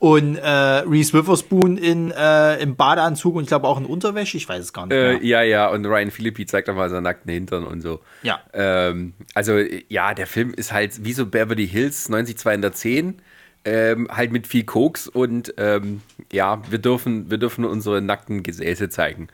Und 0.00 0.36
äh, 0.36 0.48
Reese 0.48 1.12
Witherspoon 1.12 1.76
in, 1.76 2.12
äh, 2.12 2.56
im 2.62 2.76
Badeanzug 2.76 3.34
und 3.34 3.42
ich 3.42 3.48
glaube 3.48 3.66
auch 3.66 3.78
in 3.78 3.84
Unterwäsche, 3.84 4.36
ich 4.36 4.48
weiß 4.48 4.62
es 4.62 4.72
gar 4.72 4.86
nicht 4.86 4.96
mehr. 4.96 5.20
Äh, 5.20 5.26
ja, 5.26 5.42
ja, 5.42 5.68
und 5.68 5.84
Ryan 5.84 6.12
Philippi 6.12 6.46
zeigt 6.46 6.70
auch 6.70 6.76
mal 6.76 6.88
seinen 6.88 7.02
nackten 7.02 7.32
Hintern 7.32 7.64
und 7.64 7.80
so. 7.80 7.98
Ja. 8.22 8.40
Ähm, 8.52 9.14
also, 9.34 9.58
ja, 9.88 10.14
der 10.14 10.28
Film 10.28 10.54
ist 10.54 10.72
halt 10.72 11.04
wie 11.04 11.12
so 11.12 11.26
Beverly 11.26 11.66
Hills 11.66 12.08
90210, 12.08 13.20
ähm, 13.64 14.06
halt 14.08 14.30
mit 14.30 14.46
viel 14.46 14.62
Koks 14.62 15.08
und 15.08 15.52
ähm, 15.56 16.00
ja, 16.32 16.62
wir 16.70 16.78
dürfen, 16.78 17.28
wir 17.28 17.38
dürfen 17.38 17.64
unsere 17.64 18.00
nackten 18.00 18.44
Gesäße 18.44 18.88
zeigen. 18.90 19.26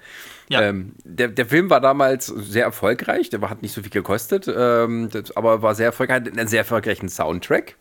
Ja. 0.49 0.63
Ähm, 0.63 0.93
der, 1.05 1.29
der 1.29 1.45
Film 1.45 1.69
war 1.69 1.83
damals 1.83 2.27
sehr 2.27 2.65
erfolgreich, 2.65 3.29
der 3.29 3.43
hat 3.51 3.61
nicht 3.61 3.73
so 3.73 3.83
viel 3.83 3.91
gekostet, 3.91 4.49
ähm, 4.49 5.11
das, 5.11 5.37
aber 5.37 5.61
war 5.61 5.75
sehr 5.75 5.87
erfolgreich, 5.87 6.23
hat 6.23 6.29
einen 6.29 6.49
sehr 6.49 6.61
erfolgreichen 6.61 7.11
Soundtrack. 7.11 7.77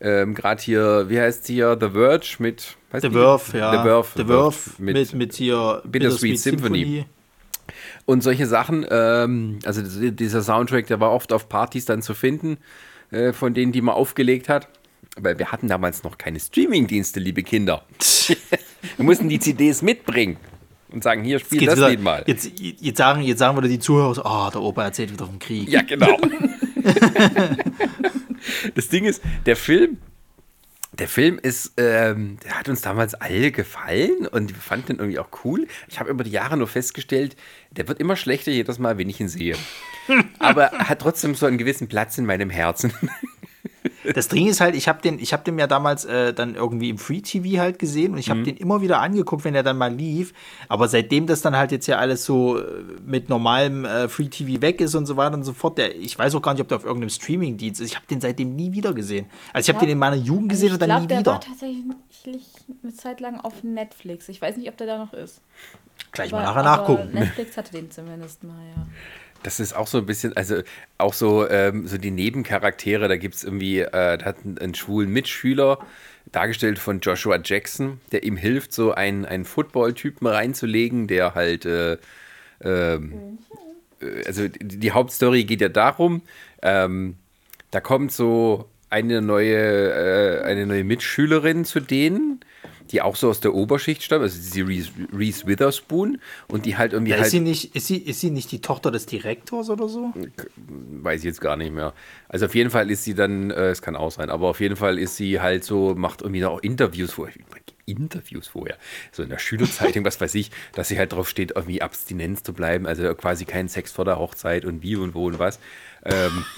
Ähm, 0.00 0.34
Gerade 0.34 0.62
hier, 0.62 1.06
wie 1.08 1.20
heißt 1.20 1.46
hier, 1.46 1.76
The 1.80 1.90
Verge 1.90 2.36
mit 2.38 2.76
The? 2.92 3.10
Verve, 3.10 3.58
ja. 3.58 3.72
The 3.72 3.88
Verve, 3.88 4.08
The 4.16 4.24
Verve 4.24 4.58
mit, 4.78 5.14
mit, 5.14 5.34
hier 5.34 5.82
Bittersweet 5.84 6.38
Symphony. 6.38 7.04
Und 8.06 8.22
solche 8.22 8.46
Sachen, 8.46 8.86
ähm, 8.90 9.58
also 9.64 9.82
dieser 9.82 10.42
Soundtrack, 10.42 10.86
der 10.86 11.00
war 11.00 11.12
oft 11.12 11.32
auf 11.32 11.48
Partys 11.48 11.84
dann 11.84 12.00
zu 12.00 12.14
finden, 12.14 12.58
äh, 13.10 13.32
von 13.32 13.54
denen, 13.54 13.72
die 13.72 13.80
man 13.82 13.94
aufgelegt 13.94 14.48
hat. 14.48 14.68
Weil 15.20 15.38
wir 15.38 15.50
hatten 15.50 15.66
damals 15.66 16.04
noch 16.04 16.16
keine 16.16 16.38
Streamingdienste, 16.38 17.18
liebe 17.18 17.42
Kinder. 17.42 17.84
wir 18.96 19.04
mussten 19.04 19.28
die 19.28 19.40
CDs 19.40 19.82
mitbringen 19.82 20.36
und 20.90 21.02
sagen, 21.02 21.24
hier, 21.24 21.40
spiel 21.40 21.66
das 21.66 21.76
wieder, 21.76 21.90
Lied 21.90 22.02
mal. 22.02 22.22
jetzt, 22.26 22.52
jetzt, 22.56 22.98
sagen, 22.98 23.22
jetzt 23.22 23.40
sagen 23.40 23.58
wieder 23.58 23.68
die 23.68 23.80
Zuhörer 23.80 24.14
so, 24.14 24.24
oh, 24.24 24.48
der 24.52 24.62
Opa 24.62 24.84
erzählt 24.84 25.12
wieder 25.12 25.26
vom 25.26 25.40
Krieg. 25.40 25.68
Ja, 25.68 25.82
genau. 25.82 26.16
das 28.74 28.88
Ding 28.88 29.04
ist, 29.04 29.22
der 29.46 29.56
Film, 29.56 29.98
der 30.92 31.08
Film 31.08 31.38
ist, 31.40 31.72
ähm, 31.76 32.38
der 32.44 32.58
hat 32.58 32.68
uns 32.68 32.80
damals 32.80 33.14
alle 33.14 33.52
gefallen 33.52 34.26
und 34.26 34.50
wir 34.50 34.60
fanden 34.60 34.92
ihn 34.92 34.98
irgendwie 34.98 35.18
auch 35.18 35.28
cool. 35.44 35.66
Ich 35.88 36.00
habe 36.00 36.10
über 36.10 36.24
die 36.24 36.30
Jahre 36.30 36.56
nur 36.56 36.66
festgestellt, 36.66 37.36
der 37.70 37.88
wird 37.88 38.00
immer 38.00 38.16
schlechter 38.16 38.50
jedes 38.50 38.78
Mal, 38.78 38.98
wenn 38.98 39.08
ich 39.08 39.20
ihn 39.20 39.28
sehe. 39.28 39.56
Aber 40.38 40.64
er 40.64 40.88
hat 40.88 41.00
trotzdem 41.00 41.34
so 41.34 41.46
einen 41.46 41.58
gewissen 41.58 41.88
Platz 41.88 42.18
in 42.18 42.26
meinem 42.26 42.50
Herzen. 42.50 42.92
Das 44.14 44.28
Ding 44.28 44.46
ist 44.46 44.60
halt, 44.60 44.74
ich 44.74 44.88
habe 44.88 45.02
den, 45.02 45.18
ich 45.18 45.32
habe 45.32 45.44
den 45.44 45.58
ja 45.58 45.66
damals 45.66 46.04
äh, 46.04 46.32
dann 46.32 46.54
irgendwie 46.54 46.88
im 46.90 46.98
Free 46.98 47.20
TV 47.20 47.60
halt 47.60 47.78
gesehen 47.78 48.12
und 48.12 48.18
ich 48.18 48.26
Mhm. 48.28 48.30
habe 48.30 48.42
den 48.44 48.56
immer 48.56 48.80
wieder 48.80 49.00
angeguckt, 49.00 49.44
wenn 49.44 49.54
er 49.54 49.62
dann 49.62 49.76
mal 49.78 49.92
lief. 49.92 50.32
Aber 50.68 50.88
seitdem 50.88 51.26
das 51.26 51.42
dann 51.42 51.56
halt 51.56 51.72
jetzt 51.72 51.86
ja 51.86 51.98
alles 51.98 52.24
so 52.24 52.58
äh, 52.58 52.64
mit 53.04 53.28
normalem 53.28 53.84
äh, 53.84 54.08
Free 54.08 54.28
TV 54.28 54.60
weg 54.62 54.80
ist 54.80 54.94
und 54.94 55.06
so 55.06 55.16
weiter 55.16 55.34
und 55.34 55.44
so 55.44 55.52
fort, 55.52 55.78
der, 55.78 55.94
ich 55.96 56.18
weiß 56.18 56.34
auch 56.34 56.42
gar 56.42 56.52
nicht, 56.54 56.62
ob 56.62 56.68
der 56.68 56.76
auf 56.78 56.84
irgendeinem 56.84 57.10
Streaming-Dienst 57.10 57.80
ist. 57.80 57.88
Ich 57.90 57.96
habe 57.96 58.06
den 58.06 58.20
seitdem 58.20 58.54
nie 58.56 58.72
wieder 58.72 58.94
gesehen. 58.94 59.26
Also 59.52 59.70
ich 59.70 59.74
habe 59.74 59.84
Ja. 59.84 59.88
den 59.88 59.92
in 59.94 59.98
meiner 59.98 60.16
Jugend 60.16 60.48
gesehen 60.48 60.68
ich 60.68 60.72
und 60.74 60.82
dann 60.82 60.88
glaube, 60.88 61.02
nie 61.02 61.08
der 61.08 61.18
wieder. 61.20 61.32
war 61.32 61.40
tatsächlich 61.40 61.84
eine 62.82 62.94
Zeit 62.94 63.20
lang 63.20 63.40
auf 63.40 63.62
Netflix. 63.62 64.28
Ich 64.28 64.40
weiß 64.40 64.56
nicht, 64.56 64.68
ob 64.68 64.76
der 64.76 64.86
da 64.86 64.98
noch 64.98 65.12
ist. 65.12 65.40
Gleich 66.12 66.32
Aber- 66.32 66.42
mal 66.42 66.48
nachher 66.54 66.66
aber 66.70 66.78
nachgucken. 66.96 67.14
Netflix 67.14 67.56
hatte 67.56 67.72
den 67.72 67.90
zumindest 67.90 68.44
mal, 68.44 68.54
ja. 68.76 68.86
Das 69.42 69.60
ist 69.60 69.74
auch 69.74 69.86
so 69.86 69.98
ein 69.98 70.06
bisschen, 70.06 70.36
also 70.36 70.62
auch 70.98 71.14
so, 71.14 71.48
ähm, 71.48 71.86
so 71.86 71.96
die 71.96 72.10
Nebencharaktere, 72.10 73.08
da 73.08 73.16
gibt 73.16 73.36
es 73.36 73.44
irgendwie, 73.44 73.80
äh, 73.80 74.18
da 74.18 74.24
hat 74.24 74.44
ein, 74.44 74.58
einen 74.58 74.74
schwulen 74.74 75.10
Mitschüler, 75.12 75.78
dargestellt 76.32 76.78
von 76.78 77.00
Joshua 77.00 77.38
Jackson, 77.42 78.00
der 78.12 78.24
ihm 78.24 78.36
hilft, 78.36 78.72
so 78.72 78.92
einen, 78.92 79.24
einen 79.24 79.44
Football-Typen 79.44 80.26
reinzulegen, 80.26 81.06
der 81.06 81.34
halt, 81.34 81.64
äh, 81.64 81.98
ähm, 82.62 83.38
äh, 84.00 84.24
also 84.26 84.48
die, 84.48 84.92
Hauptstory 84.92 85.44
geht 85.44 85.60
ja 85.60 85.68
darum, 85.68 86.22
ähm, 86.62 87.16
da 87.70 87.80
kommt 87.80 88.12
so 88.12 88.68
eine 88.90 89.20
neue, 89.20 89.56
äh, 89.56 90.42
eine 90.42 90.66
neue 90.66 90.84
Mitschülerin 90.84 91.64
zu 91.64 91.80
denen, 91.80 92.40
die 92.90 93.02
auch 93.02 93.16
so 93.16 93.28
aus 93.30 93.40
der 93.40 93.54
Oberschicht 93.54 94.02
stammt, 94.02 94.22
also 94.22 94.38
die 94.52 94.60
Reese, 94.62 94.90
Reese 95.12 95.46
Witherspoon 95.46 96.18
und 96.48 96.66
die 96.66 96.76
halt 96.76 96.92
irgendwie 96.92 97.10
Ja, 97.12 97.16
halt 97.18 97.26
ist, 97.26 97.32
sie 97.32 97.40
nicht, 97.40 97.74
ist, 97.76 97.86
sie, 97.86 97.96
ist 97.98 98.20
sie 98.20 98.30
nicht 98.30 98.50
die 98.52 98.60
Tochter 98.60 98.90
des 98.90 99.06
Direktors 99.06 99.70
oder 99.70 99.88
so? 99.88 100.12
weiß 100.56 101.20
ich 101.20 101.24
jetzt 101.26 101.40
gar 101.40 101.56
nicht 101.56 101.72
mehr. 101.72 101.92
Also 102.28 102.46
auf 102.46 102.54
jeden 102.54 102.70
Fall 102.70 102.90
ist 102.90 103.04
sie 103.04 103.14
dann, 103.14 103.50
äh, 103.50 103.70
es 103.70 103.82
kann 103.82 103.96
auch 103.96 104.10
sein, 104.10 104.30
aber 104.30 104.48
auf 104.48 104.60
jeden 104.60 104.76
Fall 104.76 104.98
ist 104.98 105.16
sie 105.16 105.40
halt 105.40 105.64
so, 105.64 105.94
macht 105.94 106.22
irgendwie 106.22 106.40
noch 106.40 106.58
Interviews 106.60 107.12
vorher. 107.12 107.34
Interviews 107.86 108.48
vorher. 108.48 108.76
So 109.12 109.22
in 109.22 109.30
der 109.30 109.38
Schülerzeitung, 109.38 110.04
was 110.04 110.20
weiß 110.20 110.34
ich, 110.34 110.50
dass 110.72 110.88
sie 110.88 110.98
halt 110.98 111.12
drauf 111.12 111.28
steht, 111.28 111.52
irgendwie 111.56 111.80
Abstinenz 111.82 112.42
zu 112.42 112.52
bleiben, 112.52 112.86
also 112.86 113.14
quasi 113.14 113.44
kein 113.46 113.68
Sex 113.68 113.92
vor 113.92 114.04
der 114.04 114.18
Hochzeit 114.18 114.64
und 114.64 114.82
wie 114.82 114.96
und 114.96 115.14
wo 115.14 115.26
und 115.26 115.38
was. 115.38 115.58
Ähm, 116.04 116.44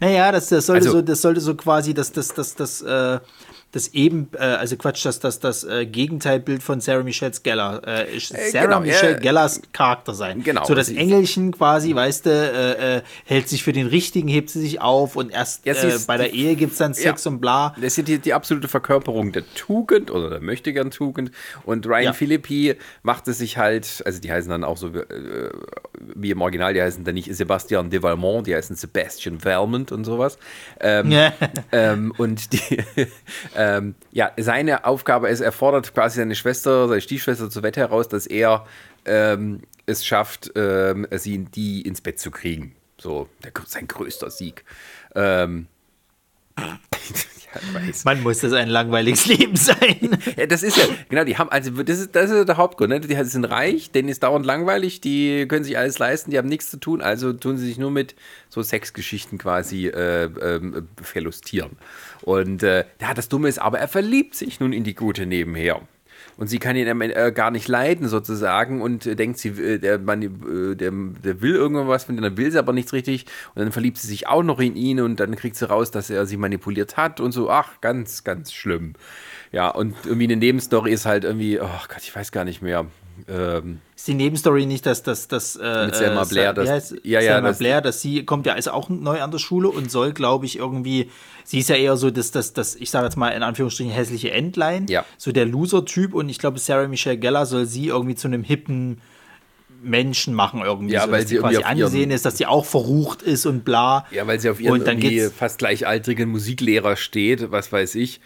Naja, 0.00 0.32
das, 0.32 0.48
das, 0.48 0.64
sollte 0.64 0.86
Also- 0.86 0.98
so, 0.98 1.02
das 1.02 1.20
sollte 1.20 1.40
so 1.42 1.54
quasi 1.56 1.92
das, 1.92 2.10
das, 2.10 2.28
das, 2.28 2.54
das, 2.54 2.80
äh, 2.80 3.18
das 3.74 3.88
eben, 3.88 4.28
äh, 4.34 4.38
also 4.38 4.76
Quatsch, 4.76 5.04
das, 5.04 5.18
das, 5.20 5.40
das 5.40 5.64
äh, 5.64 5.84
Gegenteilbild 5.86 6.62
von 6.62 6.80
Sarah 6.80 7.02
Michelle 7.02 7.32
Gellar. 7.42 7.86
Äh, 7.86 8.14
Äh, 8.14 8.20
Sarah 8.20 8.66
genau, 8.66 8.80
Michelle 8.80 9.12
ja. 9.14 9.18
Gellers 9.18 9.60
Charakter 9.72 10.14
sein. 10.14 10.42
Genau, 10.44 10.64
So 10.64 10.74
das 10.74 10.88
Engelchen 10.88 11.52
quasi, 11.52 11.94
weißt 11.94 12.26
du, 12.26 12.30
äh, 12.30 12.96
äh, 12.98 13.02
hält 13.24 13.48
sich 13.48 13.62
für 13.64 13.72
den 13.72 13.86
Richtigen, 13.86 14.28
hebt 14.28 14.50
sie 14.50 14.60
sich 14.60 14.80
auf 14.80 15.16
und 15.16 15.30
erst 15.32 15.66
Ja, 15.66 15.72
ist 15.72 16.06
bei 16.06 16.16
der 16.16 16.32
Ehe 16.32 16.54
gibt 16.56 16.72
es 16.72 16.78
dann 16.78 16.94
Sex 16.94 17.24
Ja. 17.24 17.30
und 17.30 17.40
bla. 17.40 17.74
Das 17.80 17.98
ist 17.98 18.06
die, 18.08 18.18
die 18.18 18.32
absolute 18.32 18.68
Verkörperung 18.68 19.32
der 19.32 19.42
Tugend 19.54 20.10
oder 20.10 20.30
der 20.30 20.40
möchtegern 20.40 20.90
Tugend. 20.90 21.30
Und 21.64 21.86
Ryan 21.86 22.02
Ja. 22.04 22.12
Philippi 22.12 22.76
macht 23.02 23.26
es 23.28 23.38
sich 23.38 23.58
halt, 23.58 24.02
also 24.06 24.20
die 24.20 24.30
heißen 24.30 24.50
dann 24.50 24.62
auch 24.64 24.76
so 24.76 24.92
wie 26.14 26.30
im 26.30 26.40
Original, 26.40 26.74
die 26.74 26.82
heißen 26.82 27.04
dann 27.04 27.14
nicht 27.14 27.34
Sebastian 27.34 27.90
de 27.90 28.02
Valmont, 28.02 28.46
die 28.46 28.54
heißen 28.54 28.76
Sebastian 28.76 29.44
Valmont 29.44 29.90
und 29.92 30.04
sowas. 30.04 30.38
Ähm, 30.80 31.12
ähm, 31.72 32.12
und 32.18 32.52
die, 32.52 32.84
ähm, 33.64 33.94
ja, 34.12 34.32
seine 34.36 34.84
Aufgabe 34.84 35.28
ist, 35.28 35.40
er 35.40 35.52
fordert 35.52 35.94
quasi 35.94 36.18
seine 36.18 36.34
Schwester, 36.34 36.88
seine 36.88 37.00
Stiefschwester 37.00 37.48
zur 37.50 37.62
Wette 37.62 37.80
heraus, 37.80 38.08
dass 38.08 38.26
er 38.26 38.66
ähm, 39.04 39.62
es 39.86 40.04
schafft, 40.04 40.52
ähm, 40.56 41.06
sie 41.12 41.38
die 41.38 41.82
ins 41.82 42.00
Bett 42.00 42.18
zu 42.18 42.30
kriegen. 42.30 42.74
So, 42.98 43.28
der, 43.42 43.52
sein 43.66 43.88
größter 43.88 44.30
Sieg. 44.30 44.64
Ähm, 45.14 45.66
weiß. 47.72 48.04
Man 48.04 48.22
muss 48.22 48.40
das 48.40 48.52
ein 48.52 48.68
langweiliges 48.68 49.26
Leben 49.38 49.56
sein. 49.56 50.18
Ja, 50.36 50.46
das 50.46 50.62
ist 50.62 50.76
ja, 50.76 50.84
genau, 51.08 51.24
die 51.24 51.36
haben, 51.36 51.50
also 51.50 51.70
das 51.82 51.98
ist, 51.98 52.14
das 52.14 52.30
ist 52.30 52.48
der 52.48 52.56
Hauptgrund, 52.56 52.90
ne? 52.90 53.00
Die 53.00 53.24
sind 53.24 53.44
reich, 53.44 53.90
denen 53.90 54.08
ist 54.08 54.22
dauernd 54.22 54.46
langweilig, 54.46 55.00
die 55.00 55.46
können 55.48 55.64
sich 55.64 55.78
alles 55.78 55.98
leisten, 55.98 56.30
die 56.30 56.38
haben 56.38 56.48
nichts 56.48 56.70
zu 56.70 56.78
tun, 56.78 57.00
also 57.00 57.32
tun 57.32 57.56
sie 57.56 57.66
sich 57.66 57.78
nur 57.78 57.90
mit 57.90 58.14
so 58.48 58.62
Sexgeschichten 58.62 59.38
quasi 59.38 59.86
äh, 59.86 60.24
ähm, 60.24 60.88
verlustieren. 61.00 61.72
Und 62.22 62.62
äh, 62.62 62.84
ja, 63.00 63.14
das 63.14 63.28
Dumme 63.28 63.48
ist, 63.48 63.58
aber 63.58 63.78
er 63.78 63.88
verliebt 63.88 64.34
sich 64.34 64.60
nun 64.60 64.72
in 64.72 64.84
die 64.84 64.94
Gute 64.94 65.26
nebenher. 65.26 65.80
Und 66.36 66.48
sie 66.48 66.58
kann 66.58 66.76
ihn 66.76 66.88
äh, 67.00 67.32
gar 67.34 67.50
nicht 67.50 67.68
leiden, 67.68 68.08
sozusagen, 68.08 68.82
und 68.82 69.06
äh, 69.06 69.14
denkt, 69.14 69.38
sie, 69.38 69.50
äh, 69.50 69.78
der, 69.78 69.98
Mann, 69.98 70.22
äh, 70.22 70.74
der, 70.74 70.92
der 70.92 71.40
will 71.40 71.54
irgendwas 71.54 72.04
von 72.04 72.16
dann 72.16 72.36
will 72.36 72.50
sie 72.50 72.58
aber 72.58 72.72
nichts 72.72 72.92
richtig. 72.92 73.26
Und 73.54 73.62
dann 73.62 73.72
verliebt 73.72 73.98
sie 73.98 74.08
sich 74.08 74.26
auch 74.26 74.42
noch 74.42 74.60
in 74.60 74.76
ihn 74.76 75.00
und 75.00 75.20
dann 75.20 75.36
kriegt 75.36 75.56
sie 75.56 75.68
raus, 75.68 75.90
dass 75.90 76.10
er 76.10 76.26
sie 76.26 76.36
manipuliert 76.36 76.96
hat 76.96 77.20
und 77.20 77.32
so. 77.32 77.50
Ach, 77.50 77.80
ganz, 77.80 78.24
ganz 78.24 78.52
schlimm. 78.52 78.94
Ja, 79.52 79.68
und 79.68 79.94
irgendwie 80.04 80.24
eine 80.24 80.36
Nebenstory 80.36 80.92
ist 80.92 81.06
halt 81.06 81.24
irgendwie, 81.24 81.60
oh 81.60 81.68
Gott, 81.88 82.02
ich 82.02 82.14
weiß 82.14 82.32
gar 82.32 82.44
nicht 82.44 82.62
mehr. 82.62 82.86
Ähm, 83.28 83.80
Ist 83.96 84.08
die 84.08 84.14
Nebenstory 84.14 84.66
nicht, 84.66 84.86
dass 84.86 85.02
das, 85.02 85.28
das 85.28 85.56
äh, 85.56 85.86
Mit 85.86 85.94
Selma 85.96 86.22
äh, 86.22 86.26
Blair, 86.26 86.52
das- 86.52 86.68
heißt, 86.70 86.94
ja, 87.04 87.20
ja, 87.20 87.32
Selma 87.34 87.48
das- 87.48 87.58
Blair, 87.58 87.80
dass 87.80 88.00
sie 88.02 88.24
kommt 88.24 88.46
ja 88.46 88.54
also 88.54 88.72
auch 88.72 88.88
neu 88.88 89.20
an 89.22 89.30
der 89.30 89.38
Schule 89.38 89.68
und 89.68 89.90
soll, 89.90 90.12
glaube 90.12 90.46
ich, 90.46 90.58
irgendwie, 90.58 91.10
sie 91.44 91.58
ist 91.60 91.68
ja 91.68 91.76
eher 91.76 91.96
so 91.96 92.10
das, 92.10 92.30
das, 92.30 92.52
das, 92.52 92.74
ich 92.76 92.90
sage 92.90 93.04
jetzt 93.06 93.16
mal 93.16 93.30
in 93.30 93.42
Anführungsstrichen 93.42 93.92
hässliche 93.92 94.30
Entlein, 94.30 94.86
Ja. 94.88 95.04
so 95.18 95.32
der 95.32 95.46
Loser-Typ 95.46 96.14
und 96.14 96.28
ich 96.28 96.38
glaube, 96.38 96.58
Sarah 96.58 96.88
Michelle 96.88 97.18
Gellar 97.18 97.46
soll 97.46 97.66
sie 97.66 97.86
irgendwie 97.88 98.14
zu 98.14 98.28
einem 98.28 98.42
hippen 98.44 99.00
Menschen 99.82 100.32
machen 100.34 100.62
irgendwie, 100.64 100.94
Ja, 100.94 101.04
so, 101.04 101.10
weil 101.12 101.20
dass 101.20 101.28
sie 101.28 101.36
sie 101.36 101.40
quasi 101.42 101.62
angesehen 101.62 102.10
ist, 102.10 102.24
dass 102.24 102.38
sie 102.38 102.46
auch 102.46 102.64
verrucht 102.64 103.20
ist 103.22 103.44
und 103.46 103.64
bla. 103.64 104.06
ja, 104.10 104.26
weil 104.26 104.40
sie 104.40 104.48
auf 104.48 104.60
ihren 104.60 104.72
Und 104.72 104.86
dann 104.86 105.00
fast 105.36 105.58
gleichaltrigen 105.58 106.30
Musiklehrer 106.30 106.96
steht, 106.96 107.50
was 107.50 107.70
weiß 107.70 107.94
ich. 107.96 108.20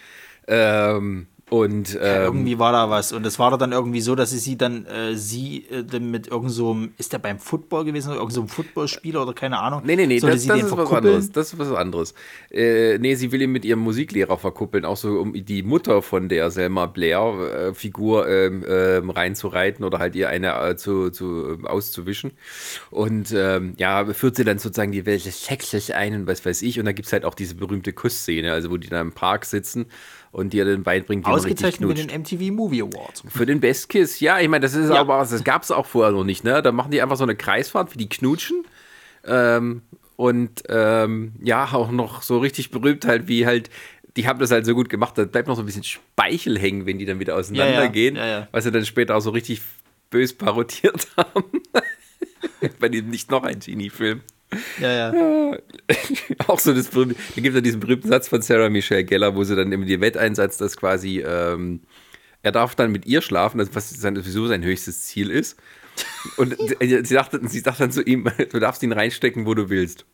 Ähm, 0.46 1.26
und 1.50 1.98
ähm, 2.00 2.22
irgendwie 2.22 2.58
war 2.58 2.72
da 2.72 2.90
was. 2.90 3.12
Und 3.12 3.24
es 3.24 3.38
war 3.38 3.50
da 3.50 3.56
dann 3.56 3.72
irgendwie 3.72 4.00
so, 4.00 4.14
dass 4.14 4.30
sie 4.30 4.38
sie 4.38 4.58
dann, 4.58 4.84
äh, 4.86 5.14
sie 5.16 5.64
äh, 5.70 5.82
dann 5.82 6.10
mit 6.10 6.28
irgend 6.28 6.50
so 6.50 6.72
einem, 6.72 6.92
ist 6.98 7.12
der 7.12 7.18
beim 7.18 7.38
Football 7.38 7.86
gewesen 7.86 8.10
oder 8.10 8.18
irgend 8.18 8.34
so 8.34 8.40
einem 8.42 8.48
Footballspieler 8.48 9.22
oder 9.22 9.32
keine 9.32 9.58
Ahnung? 9.58 9.82
Nee, 9.84 9.96
nee, 9.96 10.06
nee, 10.06 10.20
das, 10.20 10.46
das 10.46 10.62
ist 10.62 10.76
was 10.76 10.92
anderes. 10.92 11.32
Das 11.32 11.52
ist 11.52 11.58
was 11.58 11.72
anderes. 11.72 12.14
Äh, 12.50 12.98
nee, 12.98 13.14
sie 13.14 13.32
will 13.32 13.40
ihn 13.40 13.52
mit 13.52 13.64
ihrem 13.64 13.80
Musiklehrer 13.80 14.36
verkuppeln, 14.36 14.84
auch 14.84 14.96
so 14.96 15.20
um 15.20 15.32
die 15.32 15.62
Mutter 15.62 16.02
von 16.02 16.28
der 16.28 16.50
Selma 16.50 16.86
Blair-Figur 16.86 18.28
ähm, 18.28 18.64
ähm, 18.68 19.10
reinzureiten 19.10 19.84
oder 19.84 19.98
halt 19.98 20.14
ihr 20.16 20.28
eine 20.28 20.54
äh, 20.60 20.76
zu, 20.76 21.10
zu, 21.10 21.58
äh, 21.62 21.66
auszuwischen. 21.66 22.32
Und 22.90 23.32
ähm, 23.34 23.74
ja, 23.78 24.04
führt 24.12 24.36
sie 24.36 24.44
dann 24.44 24.58
sozusagen 24.58 24.92
die 24.92 25.06
Welt 25.06 25.24
des 25.24 25.44
Sexes 25.44 25.90
ein 25.90 26.14
und 26.14 26.26
was 26.26 26.44
weiß 26.44 26.60
ich. 26.62 26.78
Und 26.78 26.84
da 26.84 26.92
gibt 26.92 27.06
es 27.06 27.12
halt 27.12 27.24
auch 27.24 27.34
diese 27.34 27.54
berühmte 27.54 27.94
Kussszene, 27.94 28.52
also 28.52 28.70
wo 28.70 28.76
die 28.76 28.88
da 28.88 29.00
im 29.00 29.12
Park 29.12 29.46
sitzen 29.46 29.86
und 30.32 30.52
dir 30.52 30.64
dann 30.64 30.82
beibringt, 30.82 31.24
wie 31.26 31.30
man 31.30 31.40
richtig 31.40 31.52
Ausgezeichnet 31.54 31.88
mit 31.88 31.96
knutscht. 31.98 32.10
den 32.32 32.48
MTV 32.50 32.54
Movie 32.54 32.82
Awards. 32.82 33.22
Für 33.28 33.46
den 33.46 33.60
Best 33.60 33.88
Kiss, 33.88 34.20
ja, 34.20 34.38
ich 34.40 34.48
meine, 34.48 34.62
das 34.62 34.74
ist 34.74 34.90
Ja. 34.90 35.00
aber, 35.00 35.18
das 35.18 35.42
gab 35.44 35.62
es 35.62 35.70
auch 35.70 35.86
vorher 35.86 36.12
noch 36.12 36.24
nicht, 36.24 36.44
ne? 36.44 36.60
Da 36.62 36.72
machen 36.72 36.90
die 36.90 37.00
einfach 37.02 37.16
so 37.16 37.24
eine 37.24 37.36
Kreisfahrt, 37.36 37.94
wie 37.94 37.98
die 37.98 38.08
knutschen. 38.08 38.64
Ähm, 39.24 39.82
und 40.16 40.62
ähm, 40.68 41.32
ja, 41.42 41.64
auch 41.72 41.90
noch 41.90 42.22
so 42.22 42.38
richtig 42.38 42.70
berühmt 42.70 43.04
halt, 43.06 43.28
wie 43.28 43.46
halt, 43.46 43.70
die 44.16 44.26
haben 44.26 44.38
das 44.40 44.50
halt 44.50 44.66
so 44.66 44.74
gut 44.74 44.88
gemacht, 44.88 45.16
da 45.16 45.24
bleibt 45.24 45.46
noch 45.48 45.54
so 45.56 45.62
ein 45.62 45.66
bisschen 45.66 45.84
Speichel 45.84 46.58
hängen, 46.58 46.86
wenn 46.86 46.98
die 46.98 47.04
dann 47.06 47.20
wieder 47.20 47.36
auseinandergehen, 47.36 48.16
Ja, 48.16 48.26
ja. 48.26 48.48
was 48.52 48.64
sie 48.64 48.72
dann 48.72 48.84
später 48.84 49.16
auch 49.16 49.20
so 49.20 49.30
richtig 49.30 49.60
bös 50.10 50.32
parodiert 50.36 51.06
haben. 51.16 51.44
Bei 52.80 52.88
dem 52.88 53.08
nicht 53.10 53.30
noch 53.30 53.44
ein 53.44 53.60
Genie-Film. 53.60 54.22
Ja, 54.80 55.12
ja. 55.12 55.58
auch 56.46 56.58
so 56.58 56.72
das 56.72 56.88
berühmte, 56.88 57.16
da 57.34 57.34
gibt 57.34 57.48
es 57.48 57.54
ja 57.54 57.60
diesen 57.60 57.80
berühmten 57.80 58.08
Satz 58.08 58.28
von 58.28 58.40
Sarah 58.42 58.70
Michelle 58.70 59.04
Gellar, 59.04 59.34
wo 59.34 59.44
sie 59.44 59.56
dann 59.56 59.72
im 59.72 59.86
Wetteinsatz 60.00 60.56
das 60.56 60.76
quasi, 60.76 61.20
ähm, 61.20 61.80
er 62.42 62.52
darf 62.52 62.74
dann 62.74 62.90
mit 62.90 63.06
ihr 63.06 63.20
schlafen, 63.20 63.58
das 63.58 63.74
was 63.74 63.90
sein, 63.90 64.16
sowieso 64.16 64.46
sein 64.46 64.62
höchstes 64.64 65.04
Ziel 65.06 65.30
ist. 65.30 65.58
Und 66.36 66.56
sie, 66.80 67.04
sagt, 67.04 67.38
sie 67.50 67.60
sagt 67.60 67.80
dann 67.80 67.92
zu 67.92 68.02
ihm, 68.02 68.30
du 68.50 68.58
darfst 68.58 68.82
ihn 68.82 68.92
reinstecken, 68.92 69.46
wo 69.46 69.54
du 69.54 69.68
willst. 69.68 70.06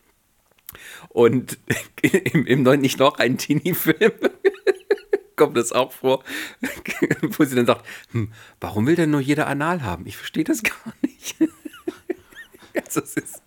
Und 1.11 1.59
im, 2.03 2.47
im 2.47 2.63
neuen 2.63 2.81
nicht 2.81 2.99
noch 2.99 3.19
einen 3.19 3.39
Teenie-Film 3.39 4.13
kommt 5.37 5.57
das 5.57 5.73
auch 5.73 5.93
vor, 5.93 6.25
wo 7.23 7.45
sie 7.45 7.57
dann 7.57 7.67
sagt, 7.67 7.85
hm, 8.13 8.33
warum 8.61 8.87
will 8.87 8.97
denn 8.97 9.11
nur 9.11 9.21
jeder 9.21 9.47
Anal 9.47 9.83
haben? 9.83 10.07
Ich 10.07 10.17
verstehe 10.17 10.45
das 10.45 10.63
gar 10.63 10.95
nicht. 11.03 11.37
also 12.75 13.01
es 13.01 13.17
ist 13.17 13.44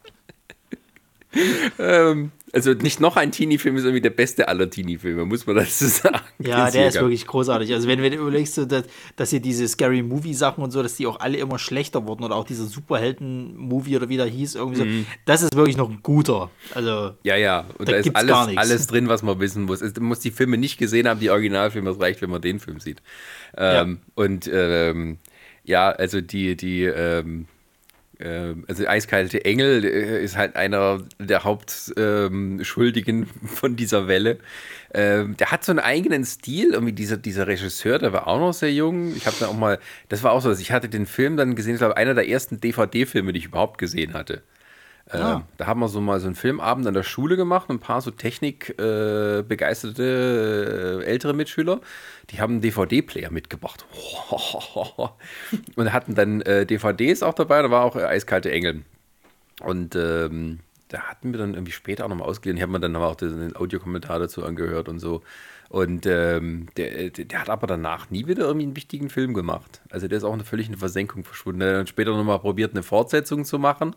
ähm, 1.80 2.32
also 2.54 2.74
nicht 2.74 3.00
noch 3.00 3.18
ein 3.18 3.32
Teenie-Film 3.32 3.76
ist 3.76 3.84
irgendwie 3.84 4.02
der 4.02 4.10
beste 4.12 4.48
aller 4.48 4.70
Teenie-Filme, 4.70 5.26
muss 5.26 5.46
man 5.46 5.58
dazu 5.58 5.86
sagen. 5.86 6.20
Ja, 6.40 6.72
der 6.72 6.88
ist 6.88 6.94
Hier 6.94 7.02
wirklich 7.02 7.28
großartig. 7.28 7.74
Also 7.74 7.88
wenn, 7.88 8.02
wenn 8.02 8.14
du 8.14 8.20
überlegst, 8.20 8.56
so, 8.56 8.66
dass, 8.66 8.84
dass 9.16 9.30
hier 9.32 9.40
diese 9.42 9.68
Scary 9.68 10.02
Movie-Sachen 10.02 10.64
und 10.64 10.72
so, 10.72 10.82
dass 10.82 10.96
die 10.96 11.08
auch 11.08 11.20
alle 11.20 11.38
immer 11.38 11.60
schlechter 11.60 12.06
wurden 12.08 12.24
oder 12.24 12.36
auch 12.36 12.46
dieser 12.46 12.66
Superhelden-Movie 12.66 13.98
oder 13.98 14.10
wie 14.10 14.18
der 14.18 14.26
hieß, 14.28 14.56
irgendwie 14.56 14.82
Mhm. 14.84 15.02
so, 15.02 15.06
das 15.26 15.42
ist 15.42 15.56
wirklich 15.56 15.78
noch 15.78 15.90
ein 15.90 16.00
guter. 16.04 16.50
Also 16.74 17.12
Ja, 17.24 17.36
ja, 17.36 17.66
und 17.78 17.88
Da 17.90 17.94
da, 17.94 17.98
ist 18.00 18.16
alles, 18.16 18.58
alles 18.58 18.88
drin, 18.88 19.08
was 19.10 19.24
man 19.24 19.40
wissen 19.40 19.64
muss. 19.64 19.82
Es- 19.82 19.96
Man 19.96 20.06
muss 20.06 20.20
die 20.20 20.32
Filme 20.32 20.58
nicht 20.58 20.78
gesehen 20.78 21.08
haben, 21.08 21.20
die 21.20 21.30
Originalfilme, 21.30 21.90
es 21.90 22.00
reicht, 22.00 22.22
wenn 22.22 22.30
man 22.30 22.42
den 22.42 22.60
Film 22.60 22.80
sieht. 22.80 23.02
Ähm, 23.58 24.00
Und 24.16 24.50
ähm, 24.52 25.18
ja, 25.64 25.90
also 25.90 26.22
die, 26.22 26.56
die, 26.56 26.84
ähm, 26.84 27.46
also 28.68 28.88
Eiskalte 28.88 29.46
Engel 29.46 29.86
äh, 29.86 30.24
ist 30.24 30.38
halt 30.38 30.56
einer 30.56 31.04
der 31.20 31.44
Hauptschuldigen 31.44 33.24
ähm, 33.24 33.28
von 33.48 33.76
dieser 33.76 34.08
Welle. 34.08 34.40
Ähm, 34.94 35.38
der 35.38 35.52
hat 35.52 35.64
so 35.64 35.72
einen 35.72 35.80
eigenen 35.80 36.26
Stil, 36.26 36.74
irgendwie 36.74 36.94
dieser, 36.94 37.18
dieser 37.18 37.48
Regisseur, 37.48 38.00
der 38.00 38.14
war 38.14 38.28
auch 38.28 38.40
noch 38.40 38.54
sehr 38.54 38.74
jung. 38.74 39.16
Ich 39.16 39.28
habe 39.28 39.36
dann 39.40 39.50
auch 39.50 39.58
mal, 39.58 39.80
das 40.10 40.24
war 40.24 40.32
auch 40.32 40.42
so, 40.42 40.50
dass 40.50 40.60
ich 40.60 40.72
hatte 40.72 40.90
den 40.90 41.06
Film 41.06 41.38
dann 41.38 41.56
gesehen, 41.56 41.74
ich 41.74 41.80
glaube, 41.80 41.98
einer 41.98 42.16
der 42.16 42.28
ersten 42.28 42.60
DVD-Filme, 42.60 43.34
die 43.34 43.40
ich 43.40 43.46
überhaupt 43.46 43.78
gesehen 43.78 44.14
hatte. 44.14 44.42
Ähm, 45.12 45.22
Ah. 45.22 45.44
Da 45.58 45.68
haben 45.68 45.80
wir 45.80 45.88
so 45.88 46.02
mal 46.02 46.20
so 46.20 46.26
einen 46.28 46.36
Filmabend 46.36 46.86
an 46.88 46.94
der 46.94 47.04
Schule 47.04 47.38
gemacht, 47.38 47.70
ein 47.70 47.80
paar 47.80 48.02
so 48.02 48.12
technikbegeisterte 48.12 51.00
äh, 51.02 51.04
äh, 51.04 51.06
ältere 51.06 51.34
Mitschüler, 51.34 51.80
die 52.30 52.42
haben 52.42 52.54
einen 52.54 52.62
DVD-Player 52.62 53.32
mitgebracht. 53.32 53.86
Und 55.76 55.94
hatten 55.94 56.16
dann 56.16 56.42
äh, 56.42 56.66
DVDs 56.66 57.24
auch 57.24 57.34
dabei, 57.34 57.62
da 57.62 57.72
war 57.72 57.84
auch 57.84 57.96
äh, 57.96 58.04
Eiskalte 58.04 58.52
Engel. 58.52 58.84
Und 59.62 59.96
ähm, 59.96 60.60
da 60.90 61.02
hatten 61.02 61.34
wir 61.34 61.40
dann 61.40 61.54
irgendwie 61.54 61.72
später 61.72 62.06
auch 62.06 62.10
nochmal 62.10 62.28
ausgeliehen. 62.28 62.58
Ich 62.58 62.64
habe 62.64 62.72
mir 62.72 62.80
dann 62.80 62.96
aber 62.96 63.08
auch 63.08 63.16
den 63.16 63.56
Audiokommentar 63.56 64.20
dazu 64.20 64.46
angehört 64.46 64.88
und 64.90 65.00
so. 65.00 65.22
Und 65.70 66.06
ähm, 66.06 66.68
der, 66.78 67.10
der, 67.10 67.26
der 67.26 67.42
hat 67.42 67.50
aber 67.50 67.68
danach 67.68 68.10
nie 68.10 68.28
wieder 68.28 68.46
irgendwie 68.46 68.68
einen 68.68 68.76
wichtigen 68.76 69.10
Film 69.10 69.34
gemacht. 69.34 69.82
Also 69.90 70.08
der 70.08 70.18
ist 70.18 70.24
auch 70.24 70.34
eine 70.34 70.46
völlig 70.46 70.70
in 70.70 70.78
Versenkung 70.78 71.26
verschwunden. 71.26 71.62
Er 71.62 71.70
hat 71.70 71.76
dann 71.76 71.88
später 71.88 72.16
nochmal 72.16 72.40
probiert, 72.40 72.72
eine 72.72 72.84
Fortsetzung 72.84 73.44
zu 73.44 73.60
machen, 73.60 73.96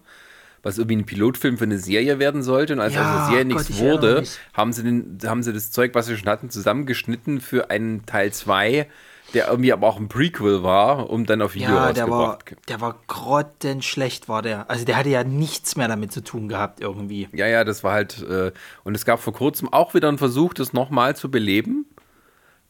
was 0.63 0.79
irgendwie 0.79 0.97
ein 0.97 1.07
Pilotfilm 1.07 1.59
für 1.59 1.65
eine 1.65 1.79
Serie 1.79 2.19
werden 2.19 2.43
sollte. 2.43 2.75
Und 2.75 2.81
als 2.81 2.95
Ja, 2.95 3.01
aus 3.01 3.17
der 3.17 3.27
Serie 3.27 3.45
Gott, 3.45 3.57
nichts 3.57 3.71
ich 3.71 3.81
erinnere 3.81 4.03
wurde, 4.03 4.25
haben 4.55 4.73
sie, 4.73 4.83
den, 4.83 5.19
haben 5.25 5.43
sie 5.43 5.53
das 5.53 5.71
Zeug, 5.71 5.95
was 5.95 6.07
sie 6.07 6.17
schon 6.17 6.29
hatten, 6.29 6.51
zusammengeschnitten 6.51 7.41
für 7.41 7.71
einen 7.71 8.05
Teil 8.07 8.33
2, 8.33 8.87
der 9.35 9.49
irgendwie 9.49 9.73
aber 9.73 9.87
auch 9.87 9.99
ein 9.99 10.09
Prequel 10.09 10.63
war, 10.63 11.09
um 11.09 11.25
dann 11.25 11.41
auf 11.41 11.55
Video 11.55 11.71
ja, 11.71 11.93
der 11.93 12.11
war, 12.11 12.31
rausgebracht. 12.31 12.69
der 12.69 12.81
war 12.81 12.97
grottenschlecht, 13.07 14.29
war 14.29 14.43
der. 14.43 14.69
Also 14.69 14.85
der 14.85 14.97
hatte 14.97 15.09
ja 15.09 15.25
nichts 15.25 15.77
mehr 15.77 15.89
damit 15.89 16.13
zu 16.13 16.23
tun 16.23 16.49
gehabt 16.49 16.81
irgendwie. 16.81 17.29
Ja, 17.33 17.47
ja, 17.47 17.65
das 17.65 17.85
war 17.85 17.93
halt, 17.93 18.23
äh, 18.23 18.53
und 18.85 18.95
es 18.95 19.05
gab 19.05 19.21
vor 19.21 19.33
kurzem 19.33 19.73
auch 19.73 19.95
wieder 19.95 20.09
einen 20.09 20.19
Versuch, 20.19 20.53
das 20.53 20.73
nochmal 20.73 21.17
zu 21.17 21.31
beleben 21.31 21.87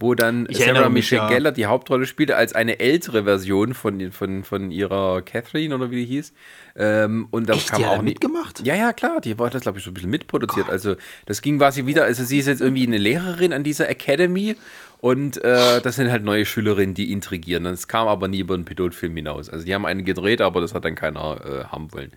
wo 0.01 0.15
dann 0.15 0.47
Ich 0.49 0.59
Sarah 0.59 0.89
Michelle 0.89 1.23
ja. 1.23 1.29
Gellar 1.29 1.53
die 1.53 1.67
Hauptrolle 1.67 2.07
spielte 2.07 2.37
als 2.37 2.55
eine 2.55 2.81
ältere 2.81 3.25
Version 3.25 3.75
von, 3.75 4.11
von, 4.11 4.45
von 4.45 4.71
ihrer 4.71 5.21
Catherine 5.23 5.75
oder 5.75 5.91
wie 5.91 5.97
die 5.97 6.07
hieß. 6.07 6.33
Ähm, 6.77 7.29
und 7.31 7.49
da 7.49 7.53
Echt? 7.53 7.69
kam 7.69 7.83
Die 7.83 7.87
auch 7.87 8.03
mitgemacht? 8.03 8.65
Ja, 8.65 8.75
ja, 8.75 8.95
klar, 8.95 9.21
die 9.21 9.39
war 9.39 9.51
das, 9.51 9.63
glaube 9.63 9.79
ich, 9.79 9.85
so 9.85 9.91
ein 9.91 9.95
bisschen 9.95 10.11
mitproduziert. 10.11 10.71
Also 10.71 10.97
das 11.27 11.43
ging 11.43 11.59
quasi 11.59 11.85
wieder, 11.85 12.05
also 12.05 12.25
sie 12.25 12.39
ist 12.39 12.47
jetzt 12.47 12.63
irgendwie 12.63 12.87
eine 12.87 12.99
Lehrerin 12.99 13.53
an 13.53 13.63
dieser 13.63 13.91
Academy 13.91 14.57
und 14.99 15.43
äh, 15.45 15.83
das 15.83 15.97
sind 15.97 16.11
halt 16.11 16.25
neue 16.25 16.47
Schülerinnen, 16.47 16.95
die 16.95 17.13
intrigieren. 17.13 17.67
Es 17.67 17.87
kam 17.87 18.09
aber 18.09 18.27
nie 18.27 18.41
über 18.41 18.55
einen 18.55 18.65
Pilotfilm 18.65 19.15
hinaus. 19.15 19.51
Also 19.51 19.67
die 19.67 19.75
haben 19.75 19.85
einen 19.85 20.05
gedreht, 20.05 20.41
aber 20.41 20.63
das 20.63 20.75
hat 20.75 20.87
dann 20.87 20.95
keiner 20.95 21.41
äh, 21.45 21.65
haben 21.65 21.93
wollen. 21.93 22.13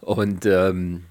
Und 0.00 0.46
ähm, 0.46 1.04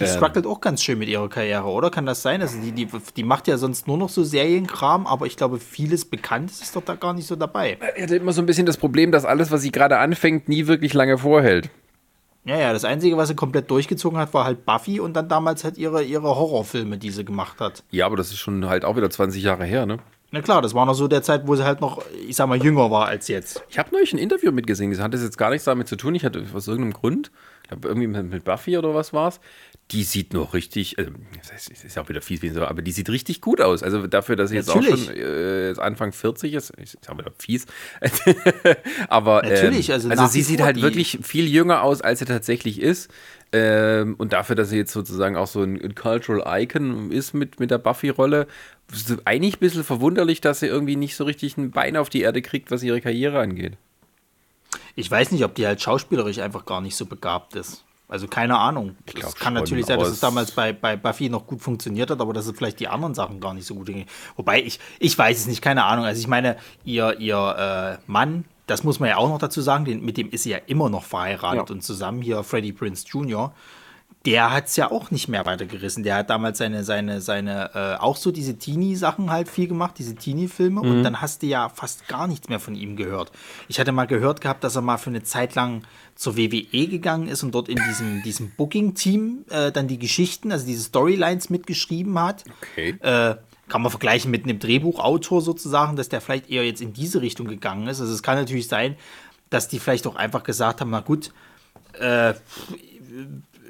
Die 0.00 0.06
struggelt 0.06 0.46
auch 0.46 0.60
ganz 0.60 0.82
schön 0.82 0.98
mit 0.98 1.08
ihrer 1.08 1.28
Karriere, 1.28 1.66
oder? 1.66 1.90
Kann 1.90 2.06
das 2.06 2.22
sein? 2.22 2.40
Also 2.40 2.58
die, 2.60 2.72
die, 2.72 2.88
die 3.16 3.22
macht 3.22 3.48
ja 3.48 3.58
sonst 3.58 3.86
nur 3.86 3.98
noch 3.98 4.08
so 4.08 4.24
Serienkram, 4.24 5.06
aber 5.06 5.26
ich 5.26 5.36
glaube, 5.36 5.58
vieles 5.58 6.04
Bekanntes 6.04 6.62
ist 6.62 6.74
doch 6.74 6.82
da 6.82 6.94
gar 6.94 7.12
nicht 7.12 7.26
so 7.26 7.36
dabei. 7.36 7.78
er 7.96 8.02
hatte 8.02 8.16
immer 8.16 8.32
so 8.32 8.40
ein 8.40 8.46
bisschen 8.46 8.66
das 8.66 8.76
Problem, 8.76 9.12
dass 9.12 9.24
alles, 9.24 9.50
was 9.50 9.62
sie 9.62 9.70
gerade 9.70 9.98
anfängt, 9.98 10.48
nie 10.48 10.66
wirklich 10.66 10.94
lange 10.94 11.18
vorhält. 11.18 11.70
Ja, 12.44 12.58
ja, 12.58 12.72
das 12.72 12.84
Einzige, 12.84 13.16
was 13.18 13.28
sie 13.28 13.34
komplett 13.34 13.70
durchgezogen 13.70 14.18
hat, 14.18 14.32
war 14.32 14.44
halt 14.44 14.64
Buffy 14.64 14.98
und 14.98 15.14
dann 15.14 15.28
damals 15.28 15.62
halt 15.62 15.76
ihre, 15.76 16.02
ihre 16.02 16.36
Horrorfilme, 16.36 16.96
die 16.96 17.10
sie 17.10 17.24
gemacht 17.24 17.60
hat. 17.60 17.84
Ja, 17.90 18.06
aber 18.06 18.16
das 18.16 18.28
ist 18.30 18.38
schon 18.38 18.66
halt 18.66 18.84
auch 18.84 18.96
wieder 18.96 19.10
20 19.10 19.42
Jahre 19.42 19.64
her, 19.64 19.84
ne? 19.84 19.98
Na 20.32 20.40
klar, 20.40 20.62
das 20.62 20.74
war 20.74 20.86
noch 20.86 20.94
so 20.94 21.08
der 21.08 21.22
Zeit, 21.22 21.48
wo 21.48 21.56
sie 21.56 21.64
halt 21.64 21.80
noch, 21.80 22.02
ich 22.28 22.36
sag 22.36 22.48
mal, 22.48 22.62
jünger 22.62 22.90
war 22.90 23.06
als 23.06 23.26
jetzt. 23.26 23.64
Ich 23.68 23.78
habe 23.78 23.90
neulich 23.92 24.12
ein 24.12 24.18
Interview 24.18 24.52
mitgesehen. 24.52 24.90
Das 24.92 25.00
hat 25.00 25.12
das 25.12 25.22
jetzt 25.22 25.36
gar 25.36 25.50
nichts 25.50 25.64
damit 25.64 25.88
zu 25.88 25.96
tun. 25.96 26.14
Ich 26.14 26.24
hatte 26.24 26.44
aus 26.54 26.68
irgendeinem 26.68 26.92
Grund, 26.92 27.32
ich 27.64 27.68
glaube 27.68 27.88
irgendwie 27.88 28.06
mit, 28.06 28.30
mit 28.30 28.44
Buffy 28.44 28.78
oder 28.78 28.94
was 28.94 29.12
war's. 29.12 29.40
Die 29.90 30.04
sieht 30.04 30.32
noch 30.34 30.54
richtig, 30.54 30.98
also, 30.98 31.10
das 31.50 31.66
ist 31.68 31.96
ja 31.96 32.02
auch 32.02 32.08
wieder 32.08 32.20
fies, 32.20 32.42
wie 32.42 32.50
so, 32.50 32.64
aber 32.64 32.80
die 32.80 32.92
sieht 32.92 33.08
richtig 33.08 33.40
gut 33.40 33.60
aus. 33.60 33.82
Also 33.82 34.06
dafür, 34.06 34.36
dass 34.36 34.50
sie 34.50 34.56
jetzt 34.56 34.70
auch 34.70 34.82
schon 34.82 35.08
äh, 35.08 35.68
jetzt 35.68 35.80
Anfang 35.80 36.12
40 36.12 36.54
ist, 36.54 36.72
ich 36.80 36.96
sag 37.00 37.18
wieder 37.18 37.32
fies. 37.38 37.66
aber 39.08 39.42
Natürlich, 39.42 39.88
ähm, 39.88 39.94
also 39.94 40.08
also 40.10 40.26
sie 40.26 40.42
sieht 40.42 40.62
halt 40.62 40.80
wirklich 40.80 41.18
viel 41.22 41.48
jünger 41.48 41.82
aus, 41.82 42.02
als 42.02 42.20
sie 42.20 42.24
tatsächlich 42.24 42.80
ist. 42.80 43.10
Ähm, 43.52 44.14
und 44.16 44.32
dafür, 44.32 44.54
dass 44.54 44.70
sie 44.70 44.76
jetzt 44.76 44.92
sozusagen 44.92 45.36
auch 45.36 45.48
so 45.48 45.62
ein, 45.62 45.80
ein 45.82 45.96
Cultural 45.96 46.62
Icon 46.62 47.10
ist 47.10 47.34
mit, 47.34 47.58
mit 47.58 47.72
der 47.72 47.78
Buffy-Rolle, 47.78 48.46
ist 48.92 49.10
es 49.10 49.26
eigentlich 49.26 49.56
ein 49.56 49.60
bisschen 49.60 49.82
verwunderlich, 49.82 50.40
dass 50.40 50.60
sie 50.60 50.66
irgendwie 50.66 50.96
nicht 50.96 51.16
so 51.16 51.24
richtig 51.24 51.56
ein 51.56 51.72
Bein 51.72 51.96
auf 51.96 52.08
die 52.08 52.20
Erde 52.20 52.42
kriegt, 52.42 52.70
was 52.70 52.84
ihre 52.84 53.00
Karriere 53.00 53.40
angeht. 53.40 53.76
Ich 54.94 55.10
weiß 55.10 55.32
nicht, 55.32 55.44
ob 55.44 55.56
die 55.56 55.66
halt 55.66 55.80
schauspielerisch 55.80 56.38
einfach 56.38 56.64
gar 56.64 56.80
nicht 56.80 56.94
so 56.94 57.06
begabt 57.06 57.56
ist. 57.56 57.84
Also 58.10 58.26
keine 58.26 58.58
Ahnung. 58.58 58.96
glaub 59.06 59.28
Es 59.28 59.34
kann 59.36 59.46
schon, 59.46 59.54
natürlich 59.54 59.86
sein, 59.86 59.98
dass 59.98 60.08
es 60.08 60.14
es- 60.14 60.20
damals 60.20 60.50
bei, 60.50 60.72
bei 60.72 60.96
Buffy 60.96 61.28
noch 61.30 61.46
gut 61.46 61.60
funktioniert 61.62 62.10
hat, 62.10 62.20
aber 62.20 62.32
dass 62.32 62.46
es 62.46 62.56
vielleicht 62.56 62.80
die 62.80 62.88
anderen 62.88 63.14
Sachen 63.14 63.40
gar 63.40 63.54
nicht 63.54 63.66
so 63.66 63.74
gut 63.76 63.86
ging. 63.86 64.04
Wobei, 64.36 64.62
ich, 64.62 64.80
ich 64.98 65.16
weiß 65.16 65.38
es 65.38 65.46
nicht, 65.46 65.62
keine 65.62 65.84
Ahnung. 65.84 66.04
Also 66.04 66.20
ich 66.20 66.26
meine, 66.28 66.56
ihr, 66.84 67.18
ihr 67.20 67.98
äh, 67.98 68.02
Mann, 68.10 68.44
das 68.66 68.84
muss 68.84 69.00
man 69.00 69.08
ja 69.08 69.16
auch 69.16 69.28
noch 69.28 69.38
dazu 69.38 69.60
sagen, 69.60 69.84
den, 69.84 70.04
mit 70.04 70.16
dem 70.16 70.30
ist 70.30 70.42
sie 70.44 70.50
ja 70.50 70.58
immer 70.66 70.90
noch 70.90 71.04
verheiratet 71.04 71.68
Ja. 71.70 71.74
und 71.74 71.82
zusammen 71.82 72.20
hier 72.22 72.42
Freddie 72.42 72.72
Prince 72.72 73.06
Jr., 73.08 73.52
der 74.26 74.52
hat 74.52 74.66
es 74.66 74.76
ja 74.76 74.90
auch 74.90 75.10
nicht 75.10 75.28
mehr 75.28 75.46
weitergerissen. 75.46 76.02
Der 76.02 76.16
hat 76.16 76.28
damals 76.28 76.58
seine, 76.58 76.84
seine, 76.84 77.22
seine, 77.22 77.70
äh, 77.74 78.00
auch 78.00 78.16
so 78.16 78.30
diese 78.30 78.58
Teenie-Sachen 78.58 79.30
halt 79.30 79.48
viel 79.48 79.66
gemacht, 79.66 79.94
diese 79.98 80.14
Teenie-Filme. 80.14 80.82
Und 80.82 81.02
dann 81.02 81.22
hast 81.22 81.42
du 81.42 81.46
ja 81.46 81.70
fast 81.70 82.06
gar 82.06 82.26
nichts 82.26 82.50
mehr 82.50 82.60
von 82.60 82.74
ihm 82.74 82.96
gehört. 82.96 83.32
Ich 83.68 83.80
hatte 83.80 83.92
mal 83.92 84.06
gehört 84.06 84.42
gehabt, 84.42 84.62
dass 84.62 84.76
er 84.76 84.82
mal 84.82 84.98
für 84.98 85.08
eine 85.08 85.22
Zeit 85.22 85.54
lang 85.54 85.84
zur 86.16 86.36
WWE 86.36 86.86
gegangen 86.88 87.28
ist 87.28 87.42
und 87.42 87.54
dort 87.54 87.70
in 87.70 87.80
diesem, 87.88 88.22
diesem 88.24 88.50
Booking-Team 88.50 89.46
äh, 89.48 89.72
dann 89.72 89.88
die 89.88 89.98
Geschichten, 89.98 90.52
also 90.52 90.66
diese 90.66 90.84
Storylines 90.84 91.48
mitgeschrieben 91.48 92.18
hat. 92.18 92.44
Okay. 92.60 92.90
Äh, 93.00 93.36
kann 93.68 93.82
man 93.82 93.90
vergleichen 93.90 94.30
mit 94.30 94.44
einem 94.44 94.58
Drehbuchautor 94.58 95.40
sozusagen, 95.40 95.96
dass 95.96 96.10
der 96.10 96.20
vielleicht 96.20 96.50
eher 96.50 96.66
jetzt 96.66 96.82
in 96.82 96.92
diese 96.92 97.22
Richtung 97.22 97.46
gegangen 97.46 97.86
ist. 97.86 98.00
Also 98.00 98.12
es 98.12 98.22
kann 98.22 98.36
natürlich 98.36 98.68
sein, 98.68 98.96
dass 99.48 99.68
die 99.68 99.78
vielleicht 99.78 100.06
auch 100.06 100.16
einfach 100.16 100.42
gesagt 100.42 100.80
haben, 100.80 100.90
na 100.90 101.00
gut, 101.00 101.32
äh, 101.98 102.34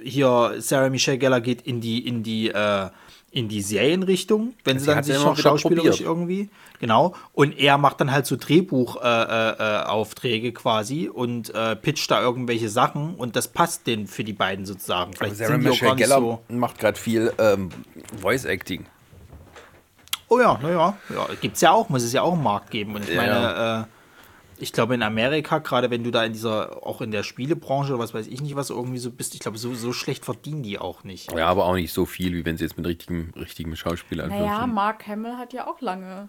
hier 0.03 0.55
Sarah 0.59 0.88
Michelle 0.90 1.18
Gellar 1.18 1.40
geht 1.40 1.62
in 1.62 1.80
die 1.80 2.07
in 2.07 2.22
die 2.22 2.48
äh, 2.51 2.88
in 3.32 3.48
die 3.48 3.62
Serienrichtung, 3.62 4.55
wenn 4.64 4.78
sie, 4.80 4.86
Sie 4.86 4.90
dann 4.90 5.05
sich 5.05 5.14
noch 5.16 5.36
schauspielerisch 5.38 5.98
probiert. 5.98 6.01
irgendwie 6.01 6.51
genau 6.80 7.14
und 7.32 7.57
er 7.57 7.78
macht 7.78 8.01
dann 8.01 8.11
halt 8.11 8.26
so 8.26 8.36
Drehbuchaufträge 8.36 9.57
äh, 9.61 9.82
äh, 9.82 9.84
Aufträge 9.84 10.53
quasi 10.53 11.09
und 11.09 11.55
äh, 11.55 11.76
pitcht 11.76 12.11
da 12.11 12.20
irgendwelche 12.20 12.68
Sachen 12.68 13.14
und 13.14 13.36
das 13.36 13.46
passt 13.46 13.86
den 13.86 14.09
für 14.09 14.24
die 14.24 14.32
beiden 14.32 14.66
sozusagen. 14.66 15.12
Vielleicht 15.12 15.36
Sarah 15.36 15.59
Michelle 15.59 15.94
Gellar 15.94 16.20
so. 16.20 16.40
macht 16.48 16.78
gerade 16.80 16.98
viel 16.98 17.32
ähm, 17.38 17.68
Voice 18.20 18.44
Acting. 18.46 18.86
Oh 20.28 20.38
ja, 20.38 20.59
naja, 20.62 20.96
ja, 21.12 21.26
gibt's 21.40 21.61
ja 21.61 21.72
auch, 21.72 21.88
muss 21.88 22.05
es 22.05 22.12
ja 22.12 22.22
auch 22.22 22.34
einen 22.34 22.42
Markt 22.44 22.70
geben. 22.70 22.94
Und 22.94 23.03
ich 23.03 23.14
Ja, 23.14 23.16
meine, 23.16 23.86
äh, 23.88 23.99
ich 24.61 24.73
glaube 24.73 24.95
in 24.95 25.03
Amerika, 25.03 25.59
gerade 25.59 25.91
wenn 25.91 26.05
du 26.05 26.11
da 26.11 26.25
in 26.25 26.33
dieser, 26.33 26.87
auch 26.87 27.01
in 27.01 27.11
der 27.11 27.23
Spielebranche 27.23 27.93
oder 27.93 28.03
was 28.03 28.15
weiß 28.15 28.27
ich 28.27 28.41
nicht, 28.41 28.57
was 28.57 28.71
irgendwie 28.71 28.99
so 28.99 29.11
bist, 29.11 29.35
ich 29.35 29.41
glaube, 29.41 29.59
so, 29.59 29.75
so 29.75 29.93
schlecht 29.93 30.25
verdienen 30.25 30.63
die 30.63 30.79
auch 30.79 31.05
nicht. 31.05 31.33
Ja, 31.33 31.47
aber 31.47 31.65
auch 31.67 31.75
nicht 31.75 31.93
so 31.93 32.07
viel, 32.07 32.35
wie 32.35 32.45
wenn 32.45 32.57
sie 32.57 32.65
jetzt 32.65 32.77
mit 32.77 32.87
richtigem, 32.87 33.33
richtigem 33.37 33.75
Schauspieler 33.77 34.27
Naja. 34.27 34.67
Mark 34.67 35.07
Hamill 35.07 35.37
hat 35.37 35.53
ja 35.53 35.67
auch 35.67 35.81
lange 35.81 36.29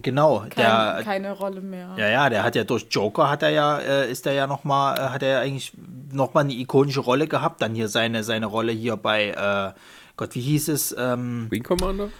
Genau, 0.00 0.44
kein, 0.48 0.50
der, 0.64 1.00
keine 1.02 1.32
Rolle 1.32 1.60
mehr. 1.60 1.94
ja, 1.96 2.08
ja, 2.08 2.30
der 2.30 2.44
hat 2.44 2.54
ja 2.54 2.62
durch 2.62 2.86
Joker 2.88 3.28
hat 3.28 3.42
er 3.42 3.50
ja, 3.50 3.78
äh, 3.78 4.10
ist 4.10 4.26
er 4.26 4.32
ja 4.32 4.46
nochmal, 4.46 4.96
äh, 4.96 5.00
hat 5.08 5.22
er 5.24 5.28
ja 5.28 5.40
eigentlich 5.40 5.72
nochmal 6.12 6.44
eine 6.44 6.52
ikonische 6.52 7.00
Rolle 7.00 7.26
gehabt. 7.26 7.60
Dann 7.62 7.74
hier 7.74 7.88
seine, 7.88 8.22
seine 8.22 8.46
Rolle 8.46 8.70
hier 8.70 8.96
bei, 8.96 9.30
äh, 9.30 9.72
Gott, 10.16 10.34
wie 10.36 10.40
hieß 10.40 10.68
es? 10.68 10.94
Ähm, 10.96 11.48
Wing 11.50 11.64
Commander? 11.64 12.10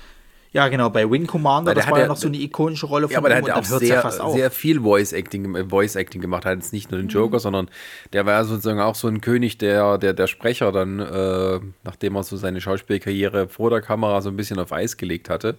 Ja, 0.52 0.68
genau, 0.68 0.88
bei 0.90 1.10
Wing 1.10 1.26
Commander, 1.26 1.74
der 1.74 1.74
das 1.74 1.86
hat 1.86 1.92
war 1.92 2.00
ja 2.00 2.06
noch 2.08 2.16
so 2.16 2.28
eine 2.28 2.38
ikonische 2.38 2.86
Rolle 2.86 3.06
von 3.06 3.12
Ja, 3.12 3.18
aber 3.18 3.28
der 3.28 3.38
ihm 3.38 3.42
hat 3.42 3.48
ja 3.48 3.54
und 3.56 3.60
auch 3.60 3.78
sehr, 3.78 4.02
ja 4.02 4.30
sehr 4.32 4.50
viel 4.50 4.80
Voice 4.80 5.12
Acting, 5.12 5.54
äh, 5.54 5.64
Voice 5.68 5.96
Acting 5.96 6.20
gemacht. 6.20 6.44
Hat 6.44 6.56
jetzt 6.56 6.72
nicht 6.72 6.90
nur 6.90 7.00
den 7.00 7.08
Joker, 7.08 7.38
sondern 7.38 7.68
der 8.12 8.24
war 8.26 8.32
ja 8.34 8.44
sozusagen 8.44 8.80
auch 8.80 8.94
so 8.94 9.08
ein 9.08 9.20
König 9.20 9.58
der, 9.58 9.98
der, 9.98 10.14
der 10.14 10.26
Sprecher 10.26 10.72
dann, 10.72 11.00
äh, 11.00 11.60
nachdem 11.84 12.16
er 12.16 12.22
so 12.22 12.36
seine 12.36 12.60
Schauspielkarriere 12.60 13.48
vor 13.48 13.70
der 13.70 13.80
Kamera 13.82 14.20
so 14.22 14.30
ein 14.30 14.36
bisschen 14.36 14.58
auf 14.58 14.72
Eis 14.72 14.96
gelegt 14.96 15.28
hatte. 15.28 15.56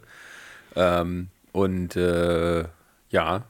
Ähm, 0.75 1.27
und 1.51 1.95
äh, 1.95 2.65
ja, 3.09 3.43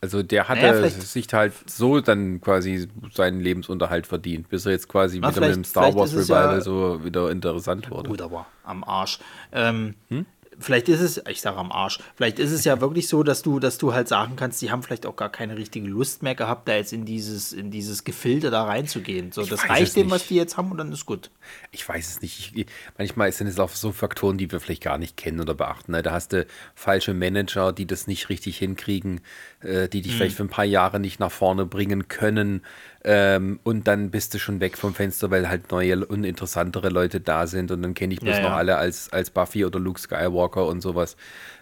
also 0.00 0.22
der 0.22 0.48
hatte 0.48 0.60
Naja, 0.62 0.88
sich 0.90 1.26
halt 1.32 1.52
so 1.66 2.00
dann 2.00 2.40
quasi 2.40 2.88
seinen 3.12 3.40
Lebensunterhalt 3.40 4.06
verdient, 4.06 4.48
bis 4.48 4.64
er 4.66 4.72
jetzt 4.72 4.88
quasi 4.88 5.18
Na, 5.20 5.30
wieder 5.30 5.40
mit 5.46 5.56
dem 5.56 5.64
Star 5.64 5.94
Wars 5.94 6.12
Revival 6.16 6.54
ja- 6.56 6.60
so 6.60 7.04
wieder 7.04 7.30
interessant 7.30 7.90
wurde. 7.90 8.10
Gut, 8.10 8.22
aber 8.22 8.46
am 8.64 8.84
Arsch. 8.84 9.18
Ähm, 9.52 9.94
Hm? 10.08 10.26
Vielleicht 10.62 10.88
ist 10.88 11.00
es, 11.00 11.22
ich 11.28 11.40
sage 11.40 11.56
am 11.58 11.72
Arsch, 11.72 11.98
vielleicht 12.14 12.38
ist 12.38 12.52
es 12.52 12.64
ja 12.64 12.80
wirklich 12.80 13.08
so, 13.08 13.22
dass 13.22 13.42
du, 13.42 13.58
dass 13.58 13.78
du 13.78 13.92
halt 13.92 14.08
sagen 14.08 14.36
kannst, 14.36 14.62
die 14.62 14.70
haben 14.70 14.82
vielleicht 14.82 15.06
auch 15.06 15.16
gar 15.16 15.30
keine 15.30 15.56
richtige 15.56 15.86
Lust 15.86 16.22
mehr 16.22 16.34
gehabt, 16.34 16.68
da 16.68 16.74
jetzt 16.74 16.92
in 16.92 17.04
dieses, 17.04 17.52
in 17.52 17.70
dieses 17.70 18.04
Gefilde 18.04 18.50
da 18.50 18.64
reinzugehen. 18.64 19.32
So, 19.32 19.42
das 19.42 19.60
weiß 19.60 19.64
es 19.64 19.70
reicht 19.70 19.96
dem, 19.96 20.10
was 20.10 20.26
die 20.26 20.36
jetzt 20.36 20.56
haben 20.56 20.70
und 20.70 20.78
dann 20.78 20.92
ist 20.92 21.06
gut. 21.06 21.30
Ich 21.70 21.88
weiß 21.88 22.08
es 22.08 22.22
nicht. 22.22 22.52
Ich, 22.54 22.66
manchmal 22.96 23.32
sind 23.32 23.46
es 23.46 23.58
auch 23.58 23.70
so 23.70 23.92
Faktoren, 23.92 24.38
die 24.38 24.50
wir 24.50 24.60
vielleicht 24.60 24.82
gar 24.82 24.98
nicht 24.98 25.16
kennen 25.16 25.40
oder 25.40 25.54
beachten. 25.54 25.92
Ne? 25.92 26.02
Da 26.02 26.12
hast 26.12 26.32
du 26.32 26.46
falsche 26.74 27.14
Manager, 27.14 27.72
die 27.72 27.86
das 27.86 28.06
nicht 28.06 28.28
richtig 28.28 28.58
hinkriegen, 28.58 29.20
äh, 29.60 29.88
die 29.88 30.02
dich 30.02 30.14
vielleicht 30.14 30.36
für 30.36 30.44
ein 30.44 30.48
paar 30.48 30.64
Jahre 30.64 31.00
nicht 31.00 31.20
nach 31.20 31.32
vorne 31.32 31.66
bringen 31.66 32.08
können. 32.08 32.62
Ähm, 33.04 33.58
und 33.64 33.88
dann 33.88 34.10
bist 34.10 34.32
du 34.34 34.38
schon 34.38 34.60
weg 34.60 34.78
vom 34.78 34.94
Fenster, 34.94 35.30
weil 35.30 35.48
halt 35.48 35.70
neue 35.72 36.06
und 36.06 36.24
interessantere 36.24 36.88
Leute 36.88 37.20
da 37.20 37.46
sind. 37.46 37.70
Und 37.72 37.82
dann 37.82 37.94
kenne 37.94 38.14
ich 38.14 38.22
bloß 38.22 38.38
Ja, 38.38 38.40
noch 38.40 38.52
ja. 38.52 38.56
alle 38.56 38.76
als, 38.76 39.12
als 39.12 39.30
Buffy 39.30 39.64
oder 39.64 39.80
Luke 39.80 40.00
Skywalker 40.00 40.66
und 40.66 40.80
sowas. 40.82 41.16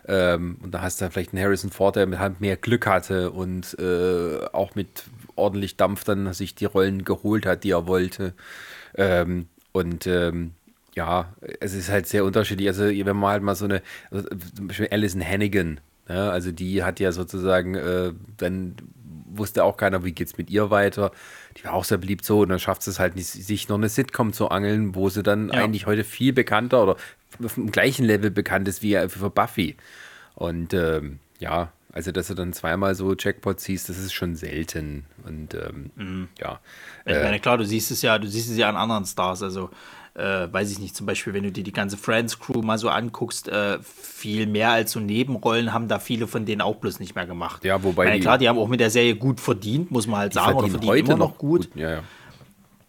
Ähm, 0.07 0.59
und 0.63 0.73
da 0.73 0.83
hast 0.83 1.01
du 1.01 1.11
vielleicht 1.11 1.33
einen 1.33 1.43
Harrison 1.43 1.71
Ford, 1.71 1.97
der 1.97 2.19
halt 2.19 2.41
mehr 2.41 2.57
Glück 2.57 2.87
hatte 2.87 3.31
und 3.31 3.79
äh, 3.79 4.45
auch 4.53 4.75
mit 4.75 5.05
ordentlich 5.37 5.77
Dampf 5.77 6.05
dann 6.05 6.33
sich 6.35 6.55
die 6.55 6.67
Rollen 6.67 7.05
geholt 7.05 7.47
hat, 7.47 7.65
die 7.65 7.71
er 7.71 7.87
wollte. 7.87 8.35
Ähm, 8.97 9.49
und 9.73 10.07
ähm, 10.07 10.53
ja, 10.95 11.35
es 11.61 11.75
ist 11.75 11.89
halt 11.91 12.07
sehr 12.07 12.25
unterschiedlich. 12.25 12.69
Also, 12.69 12.85
wenn 12.85 13.17
man 13.17 13.31
halt 13.31 13.43
mal 13.43 13.55
so 13.55 13.65
eine, 13.67 13.83
also, 14.11 14.29
zum 14.57 14.69
Beispiel 14.69 14.89
Alison 14.91 15.25
Hannigan, 15.25 15.81
ja, 16.09 16.31
also 16.31 16.51
die 16.53 16.83
hat 16.83 16.99
ja 17.01 17.13
sozusagen, 17.13 17.75
äh, 17.77 18.13
dann 18.37 18.75
wusste 19.41 19.65
auch 19.65 19.77
keiner, 19.77 20.05
wie 20.05 20.13
geht's 20.13 20.39
mit 20.39 20.51
ihr 20.51 20.71
weiter. 20.71 21.11
Die 21.57 21.65
war 21.65 21.73
auch 21.73 21.85
sehr 21.85 21.99
beliebt 21.99 22.25
so 22.25 22.41
und 22.43 22.51
dann 22.51 22.61
schafft 22.61 22.87
es 22.87 23.01
halt 23.01 23.17
nicht, 23.17 23.27
sich 23.27 23.69
noch 23.69 23.77
eine 23.79 23.89
Sitcom 23.89 24.33
zu 24.33 24.49
angeln, 24.51 24.95
wo 24.95 25.09
sie 25.09 25.25
dann 25.25 25.49
Ja. 25.49 25.55
eigentlich 25.65 25.87
heute 25.87 26.05
viel 26.05 26.33
bekannter 26.33 26.83
oder 26.85 26.97
auf 27.45 27.55
dem 27.55 27.73
gleichen 27.73 28.05
Level 28.05 28.31
bekannt 28.31 28.69
ist 28.69 28.83
wie 28.83 28.97
für 29.09 29.31
Buffy. 29.31 29.77
Und 30.37 30.73
ähm, 30.75 31.19
ja, 31.41 31.73
also 31.93 32.13
dass 32.13 32.29
du 32.29 32.35
dann 32.35 32.53
zweimal 32.53 32.95
so 32.95 33.15
Jackpots 33.19 33.65
siehst, 33.65 33.89
das 33.89 33.99
ist 33.99 34.13
schon 34.13 34.37
selten. 34.37 35.07
Und 35.25 35.55
ähm, 35.55 36.29
ja. 36.39 36.61
Ich 37.05 37.13
Äh, 37.17 37.23
meine, 37.25 37.41
klar, 37.41 37.59
du 37.59 37.65
siehst 37.65 37.91
es 37.91 38.03
ja, 38.03 38.19
du 38.19 38.29
siehst 38.29 38.49
es 38.51 38.57
ja 38.57 38.69
an 38.69 38.77
anderen 38.77 39.05
Stars. 39.07 39.43
Also, 39.43 39.71
äh, 40.21 40.53
weiß 40.53 40.71
ich 40.71 40.79
nicht, 40.79 40.95
zum 40.95 41.07
Beispiel, 41.07 41.33
wenn 41.35 41.43
du 41.43 41.51
dir 41.53 41.65
die 41.65 41.73
ganze 41.73 41.97
Friends-Crew 41.97 42.63
mal 42.63 42.79
so 42.79 42.89
anguckst, 42.89 43.49
äh, 43.49 43.79
viel 43.83 44.47
mehr 44.47 44.71
als 44.71 44.93
so 44.93 45.01
Nebenrollen 45.01 45.73
haben 45.73 45.89
da 45.89 45.99
viele 45.99 46.27
von 46.27 46.45
denen 46.47 46.61
auch 46.61 46.77
bloß 46.77 47.01
nicht 47.01 47.15
mehr 47.15 47.27
gemacht. 47.27 47.65
Ja, 47.65 47.83
wobei 47.83 48.05
meine, 48.05 48.17
die- 48.17 48.23
klar, 48.23 48.39
die 48.39 48.49
haben 48.49 48.59
auch 48.59 48.69
mit 48.69 48.81
der 48.81 48.91
Serie 48.91 49.17
gut 49.17 49.41
verdient, 49.41 49.91
muss 49.91 50.07
man 50.07 50.21
halt 50.21 50.33
sagen, 50.35 50.57
oder 50.59 50.69
verdienen 50.69 50.91
heute 50.93 51.01
immer 51.13 51.19
noch 51.19 51.31
noch 51.31 51.39
gut. 51.39 51.69
Ja, 51.75 51.91
ja. 51.91 52.03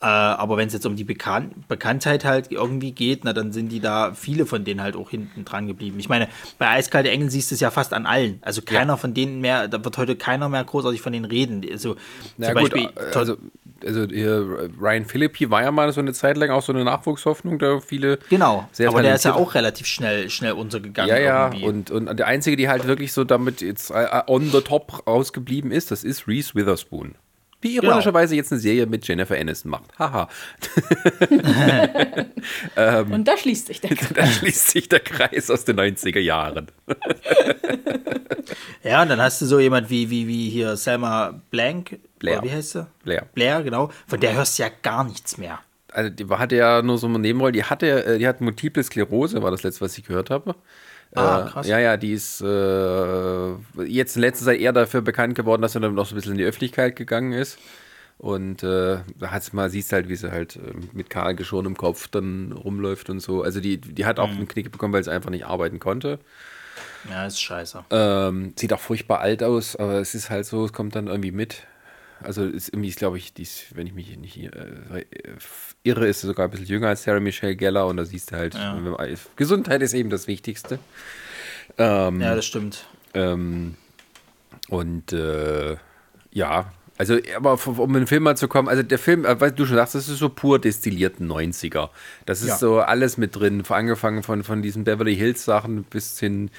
Äh, 0.01 0.05
aber 0.05 0.57
wenn 0.57 0.65
es 0.65 0.73
jetzt 0.73 0.87
um 0.87 0.95
die 0.95 1.03
Bekan 1.03 1.51
Bekanntheit 1.67 2.25
halt 2.25 2.51
irgendwie 2.51 2.91
geht, 2.91 3.23
na, 3.23 3.33
dann 3.33 3.51
sind 3.51 3.69
die 3.69 3.79
da 3.79 4.13
viele 4.15 4.47
von 4.47 4.63
denen 4.63 4.81
halt 4.81 4.95
auch 4.95 5.11
hinten 5.11 5.45
dran 5.45 5.67
geblieben. 5.67 5.99
Ich 5.99 6.09
meine, 6.09 6.27
bei 6.57 6.69
Eiskalte 6.69 7.11
Engel 7.11 7.29
siehst 7.29 7.51
du 7.51 7.55
es 7.55 7.61
ja 7.61 7.69
fast 7.69 7.93
an 7.93 8.07
allen. 8.07 8.39
Also 8.41 8.63
keiner 8.63 8.97
von 8.97 9.13
denen 9.13 9.41
mehr, 9.41 9.67
da 9.67 9.83
wird 9.83 9.97
heute 9.99 10.15
keiner 10.15 10.49
mehr 10.49 10.63
großartig 10.63 11.01
von 11.01 11.13
denen 11.13 11.25
reden. 11.25 11.63
Also 11.71 11.97
Na 12.37 12.47
zum 12.47 12.55
gut, 12.55 12.71
Beispiel, 12.71 12.89
also, 13.13 13.37
also 13.85 14.07
hier, 14.07 14.69
Ryan 14.79 15.05
Philippi 15.05 15.51
war 15.51 15.61
ja 15.61 15.71
mal 15.71 15.93
so 15.93 16.01
eine 16.01 16.13
Zeit 16.13 16.35
lang 16.35 16.49
auch 16.49 16.63
so 16.63 16.73
eine 16.73 16.83
Nachwuchshoffnung, 16.83 17.59
da 17.59 17.79
viele. 17.79 18.17
genau, 18.29 18.67
sehr 18.71 18.89
aber 18.89 19.03
der 19.03 19.13
ist 19.13 19.25
ja 19.25 19.35
auch 19.35 19.53
relativ 19.53 19.85
schnell, 19.85 20.31
schnell 20.31 20.53
untergegangen. 20.53 21.09
Ja, 21.15 21.21
ja, 21.21 21.45
irgendwie. 21.49 21.65
und, 21.65 21.91
und 21.91 22.17
der 22.17 22.25
Einzige, 22.25 22.57
die 22.57 22.69
halt 22.69 22.87
wirklich 22.87 23.13
so 23.13 23.23
damit 23.23 23.61
jetzt 23.61 23.91
äh, 23.91 24.23
on 24.25 24.49
the 24.49 24.61
top 24.61 25.05
rausgeblieben 25.05 25.71
ist, 25.71 25.91
das 25.91 26.03
ist 26.03 26.27
Reese 26.27 26.55
Witherspoon. 26.55 27.13
Die 27.63 27.75
Genau. 27.75 27.89
ironischerweise 27.91 28.35
jetzt 28.35 28.51
eine 28.51 28.59
Serie 28.59 28.85
mit 28.87 29.07
Jennifer 29.07 29.35
Aniston 29.37 29.69
macht. 29.71 29.85
Haha. 29.99 30.27
Und 33.11 33.27
da 33.27 33.37
schließt 33.37 33.67
sich 33.67 33.81
der 33.81 33.89
Kreis. 33.95 34.13
da 34.15 34.25
schließt 34.25 34.69
sich 34.71 34.89
der 34.89 34.99
Kreis 34.99 35.49
aus 35.49 35.65
den 35.65 35.79
90er 35.79 36.19
Jahren. 36.19 36.67
Ja, 38.83 39.03
und 39.03 39.09
dann 39.09 39.21
hast 39.21 39.39
du 39.41 39.45
so 39.45 39.59
jemand 39.59 39.89
wie, 39.91 40.09
wie, 40.09 40.27
wie 40.27 40.49
hier 40.49 40.75
Selma 40.75 41.39
Blank. 41.51 41.99
Blair. 42.17 42.39
Oder 42.39 42.47
wie 42.47 42.51
heißt 42.51 42.71
sie? 42.71 42.87
Blair. 43.03 43.27
Blair, 43.33 43.61
genau. 43.61 43.91
Von 44.07 44.19
der 44.19 44.33
hörst 44.33 44.57
du 44.57 44.63
ja 44.63 44.69
gar 44.81 45.03
nichts 45.03 45.37
mehr. 45.37 45.59
Also 45.93 46.09
die 46.09 46.27
hatte 46.27 46.55
ja 46.55 46.81
nur 46.81 46.97
so 46.97 47.05
eine 47.07 47.19
Nebenrolle, 47.19 47.51
die 47.51 47.63
hatte, 47.63 48.03
äh, 48.05 48.17
die 48.17 48.27
hat 48.27 48.41
Multiple 48.41 48.83
Sklerose, 48.83 49.41
war 49.43 49.51
das 49.51 49.61
letzte, 49.63 49.81
was 49.81 49.95
ich 49.99 50.05
gehört 50.05 50.31
habe. 50.31 50.55
Ah, 51.13 51.45
Äh, 51.45 51.49
krass. 51.51 51.67
Ja, 51.67 51.77
ja, 51.79 51.95
die 51.95 52.13
ist 52.13 52.41
äh, 52.41 52.45
jetzt 53.93 54.15
in 54.15 54.21
letzter 54.21 54.45
Zeit 54.45 54.59
eher 54.59 54.73
dafür 54.73 55.01
bekannt 55.01 55.35
geworden, 55.35 55.61
dass 55.61 55.73
sie 55.73 55.79
dann 55.79 55.93
noch 55.95 56.05
so 56.05 56.13
ein 56.13 56.15
bisschen 56.15 56.33
in 56.33 56.37
die 56.37 56.45
Öffentlichkeit 56.45 56.95
gegangen 56.95 57.33
ist. 57.33 57.57
Und 58.17 58.61
äh, 58.61 58.97
hat's 59.21 59.51
mal, 59.51 59.69
siehst 59.71 59.91
halt, 59.93 60.07
wie 60.07 60.15
sie 60.15 60.31
halt 60.31 60.55
äh, 60.57 60.59
mit 60.93 61.09
Karl 61.09 61.33
geschorenem 61.35 61.75
Kopf 61.75 62.07
dann 62.07 62.51
rumläuft 62.51 63.09
und 63.09 63.19
so. 63.19 63.41
Also 63.41 63.59
die, 63.59 63.77
die 63.79 64.05
hat 64.05 64.19
auch 64.19 64.29
Mhm. 64.29 64.37
einen 64.37 64.47
Knick 64.47 64.71
bekommen, 64.71 64.93
weil 64.93 65.03
sie 65.03 65.11
einfach 65.11 65.31
nicht 65.31 65.45
arbeiten 65.45 65.79
konnte. 65.79 66.19
Ja, 67.09 67.25
ist 67.25 67.41
scheiße. 67.41 67.83
Ähm, 67.89 68.53
sieht 68.57 68.73
auch 68.73 68.79
furchtbar 68.79 69.21
alt 69.21 69.41
aus, 69.41 69.75
aber 69.75 69.95
es 69.95 70.13
ist 70.13 70.29
halt 70.29 70.45
so, 70.45 70.65
es 70.65 70.71
kommt 70.73 70.95
dann 70.95 71.07
irgendwie 71.07 71.31
mit. 71.31 71.63
Also 72.23 72.45
ist 72.45 72.69
irgendwie, 72.69 72.91
glaube 72.91 73.17
ich, 73.17 73.33
die 73.33 73.41
ist, 73.41 73.75
wenn 73.75 73.87
ich 73.87 73.93
mich 73.93 74.15
nicht 74.15 74.37
äh, 74.37 75.05
irre, 75.81 76.05
ist 76.07 76.21
sie 76.21 76.27
sogar 76.27 76.47
ein 76.47 76.51
bisschen 76.51 76.67
jünger 76.67 76.89
als 76.89 77.01
Sarah 77.01 77.19
Michelle 77.19 77.55
Gellar 77.55 77.87
und 77.87 77.97
da 77.97 78.05
siehst 78.05 78.31
du 78.31 78.35
halt, 78.35 78.53
Ja. 78.53 78.77
Gesundheit 79.35 79.81
ist 79.81 79.95
eben 79.95 80.11
das 80.11 80.27
Wichtigste. 80.27 80.77
Ähm, 81.79 82.21
Ja, 82.21 82.35
das 82.35 82.45
stimmt. 82.45 82.85
Ähm, 83.13 83.75
und 84.69 85.11
äh, 85.13 85.77
ja, 86.31 86.71
also, 86.97 87.17
aber 87.35 87.57
um 87.65 87.89
in 87.95 88.01
den 88.01 88.07
Film 88.07 88.21
mal 88.23 88.37
zu 88.37 88.47
kommen, 88.47 88.67
also 88.67 88.83
der 88.83 88.99
Film, 88.99 89.25
äh, 89.25 89.39
was 89.41 89.55
du 89.55 89.65
schon 89.65 89.75
sagst, 89.75 89.95
das 89.95 90.07
ist 90.07 90.19
so 90.19 90.29
pur 90.29 90.59
destillierten 90.59 91.27
90er. 91.27 91.89
Das 92.27 92.41
ist 92.41 92.47
Ja. 92.49 92.57
so 92.57 92.79
alles 92.79 93.17
mit 93.17 93.35
drin, 93.35 93.63
angefangen 93.67 94.21
von, 94.21 94.43
von 94.43 94.61
diesen 94.61 94.83
Beverly 94.83 95.15
Hills 95.15 95.43
Sachen 95.43 95.83
bis 95.83 96.19
hin 96.19 96.51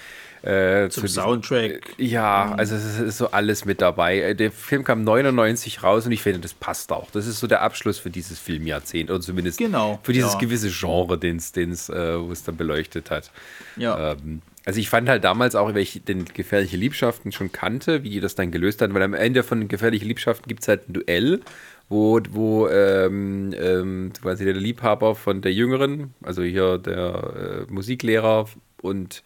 äh, 0.42 0.88
Zum 0.88 0.90
zu 0.90 1.00
diesen- 1.02 1.22
Soundtrack. 1.22 1.94
ja, 1.98 2.52
also 2.56 2.74
es 2.74 2.98
ist 2.98 3.18
so 3.18 3.30
alles 3.30 3.64
mit 3.66 3.80
dabei. 3.80 4.18
Äh, 4.20 4.34
Der 4.34 4.50
Film 4.50 4.82
kam 4.82 5.04
99 5.04 5.84
raus 5.84 6.06
und 6.06 6.12
ich 6.12 6.22
finde, 6.22 6.40
das 6.40 6.54
passt 6.54 6.90
auch. 6.90 7.08
Das 7.12 7.28
ist 7.28 7.38
so 7.38 7.46
der 7.46 7.62
Abschluss 7.62 7.98
für 8.00 8.10
dieses 8.10 8.40
Filmjahrzehnt 8.40 9.10
oder 9.12 9.20
zumindest 9.20 9.58
Genau, 9.58 10.00
für 10.02 10.12
dieses 10.12 10.32
ja. 10.32 10.38
gewisse 10.40 10.70
Genre, 10.70 11.18
den 11.18 11.36
es 11.36 11.88
äh, 11.88 12.20
wo 12.20 12.32
es 12.32 12.42
dann 12.42 12.56
beleuchtet 12.56 13.12
hat. 13.12 13.30
Ja. 13.76 14.12
Ähm, 14.14 14.42
also 14.64 14.78
ich 14.78 14.88
fand 14.88 15.08
halt 15.08 15.24
damals 15.24 15.54
auch, 15.54 15.68
wenn 15.68 15.76
ich 15.76 16.02
den 16.04 16.24
Gefährliche 16.24 16.76
Liebschaften 16.76 17.32
schon 17.32 17.50
kannte, 17.50 18.04
wie 18.04 18.10
die 18.10 18.20
das 18.20 18.34
dann 18.34 18.50
gelöst 18.50 18.80
haben, 18.80 18.94
weil 18.94 19.02
am 19.02 19.14
Ende 19.14 19.42
von 19.42 19.66
Gefährliche 19.68 20.04
Liebschaften 20.04 20.48
gibt 20.48 20.62
es 20.62 20.68
halt 20.68 20.88
ein 20.88 20.92
Duell, 20.92 21.40
wo, 21.88 22.20
wo 22.30 22.68
ähm, 22.68 23.52
ähm, 23.58 24.12
quasi 24.20 24.44
der 24.44 24.54
Liebhaber 24.54 25.14
von 25.14 25.42
der 25.42 25.52
Jüngeren, 25.52 26.14
also 26.22 26.42
hier 26.42 26.78
der 26.78 27.66
äh, 27.68 27.72
Musiklehrer 27.72 28.46
und 28.80 29.24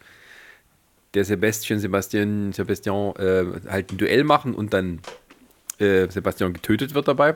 der 1.13 1.23
Sebastian, 1.23 1.79
Sebastian, 1.79 2.51
Sebastian 2.53 3.15
äh, 3.17 3.45
halt 3.69 3.91
ein 3.91 3.97
Duell 3.97 4.23
machen 4.23 4.53
und 4.53 4.73
dann 4.73 4.99
äh, 5.79 6.09
Sebastian 6.09 6.53
getötet 6.53 6.93
wird 6.95 7.07
dabei. 7.07 7.35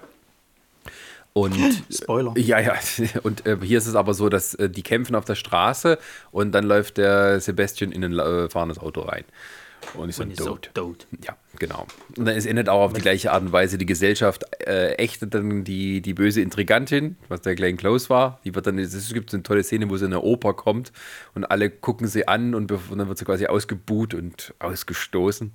Und 1.34 1.56
Spoiler. 1.90 2.34
ja, 2.38 2.60
ja. 2.60 2.74
Und 3.24 3.46
äh, 3.46 3.58
hier 3.62 3.78
ist 3.78 3.88
es 3.88 3.96
aber 3.96 4.14
so, 4.14 4.28
dass 4.28 4.54
äh, 4.56 4.70
die 4.70 4.84
kämpfen 4.84 5.16
auf 5.16 5.24
der 5.26 5.36
Straße 5.36 5.98
und 6.32 6.52
dann 6.52 6.66
läuft 6.66 6.98
der 6.98 7.40
Sebastian 7.40 7.92
in 7.94 8.04
ein 8.04 8.20
äh, 8.20 8.50
fahrendes 8.50 8.80
Auto 8.80 9.02
rein. 9.02 9.24
Und 9.94 10.10
ist 10.10 10.20
dann 10.20 10.30
Und 10.30 10.38
tot. 10.38 10.72
tot. 10.74 11.08
Ja, 11.26 11.36
genau. 11.60 11.86
Und 12.18 12.26
dann 12.26 12.36
ist 12.36 12.46
endet 12.46 12.70
auch 12.70 12.82
auf 12.82 12.94
die 12.94 13.02
gleiche 13.02 13.32
Art 13.32 13.42
und 13.44 13.52
Weise 13.52 13.78
die 13.78 13.86
Gesellschaft 13.86 14.44
äh, 14.66 14.94
ächtet 14.94 15.34
dann 15.34 15.64
die, 15.64 16.02
die 16.02 16.14
böse 16.14 16.42
Intrigantin, 16.42 17.18
was 17.30 17.42
der 17.42 17.56
Glenn 17.56 17.78
Close 17.78 18.10
war. 18.10 18.40
Die 18.44 18.54
wird 18.56 18.68
dann, 18.68 18.78
es 18.80 19.14
gibt 19.14 19.30
so 19.32 19.38
eine 19.38 19.44
tolle 19.44 19.64
Szene, 19.64 19.90
wo 19.90 19.98
sie 19.98 20.06
in 20.06 20.14
eine 20.14 20.22
Oper 20.22 20.54
kommt 20.54 20.92
und 21.34 21.46
alle 21.46 21.70
gucken 21.70 22.08
sie 22.08 22.28
an 22.28 22.56
und, 22.56 22.72
und 22.72 22.98
dann 22.98 23.08
wird 23.08 23.18
sie 23.18 23.26
quasi 23.26 23.48
ausgebuht 23.48 24.14
und 24.14 24.54
ausgestoßen. 24.60 25.54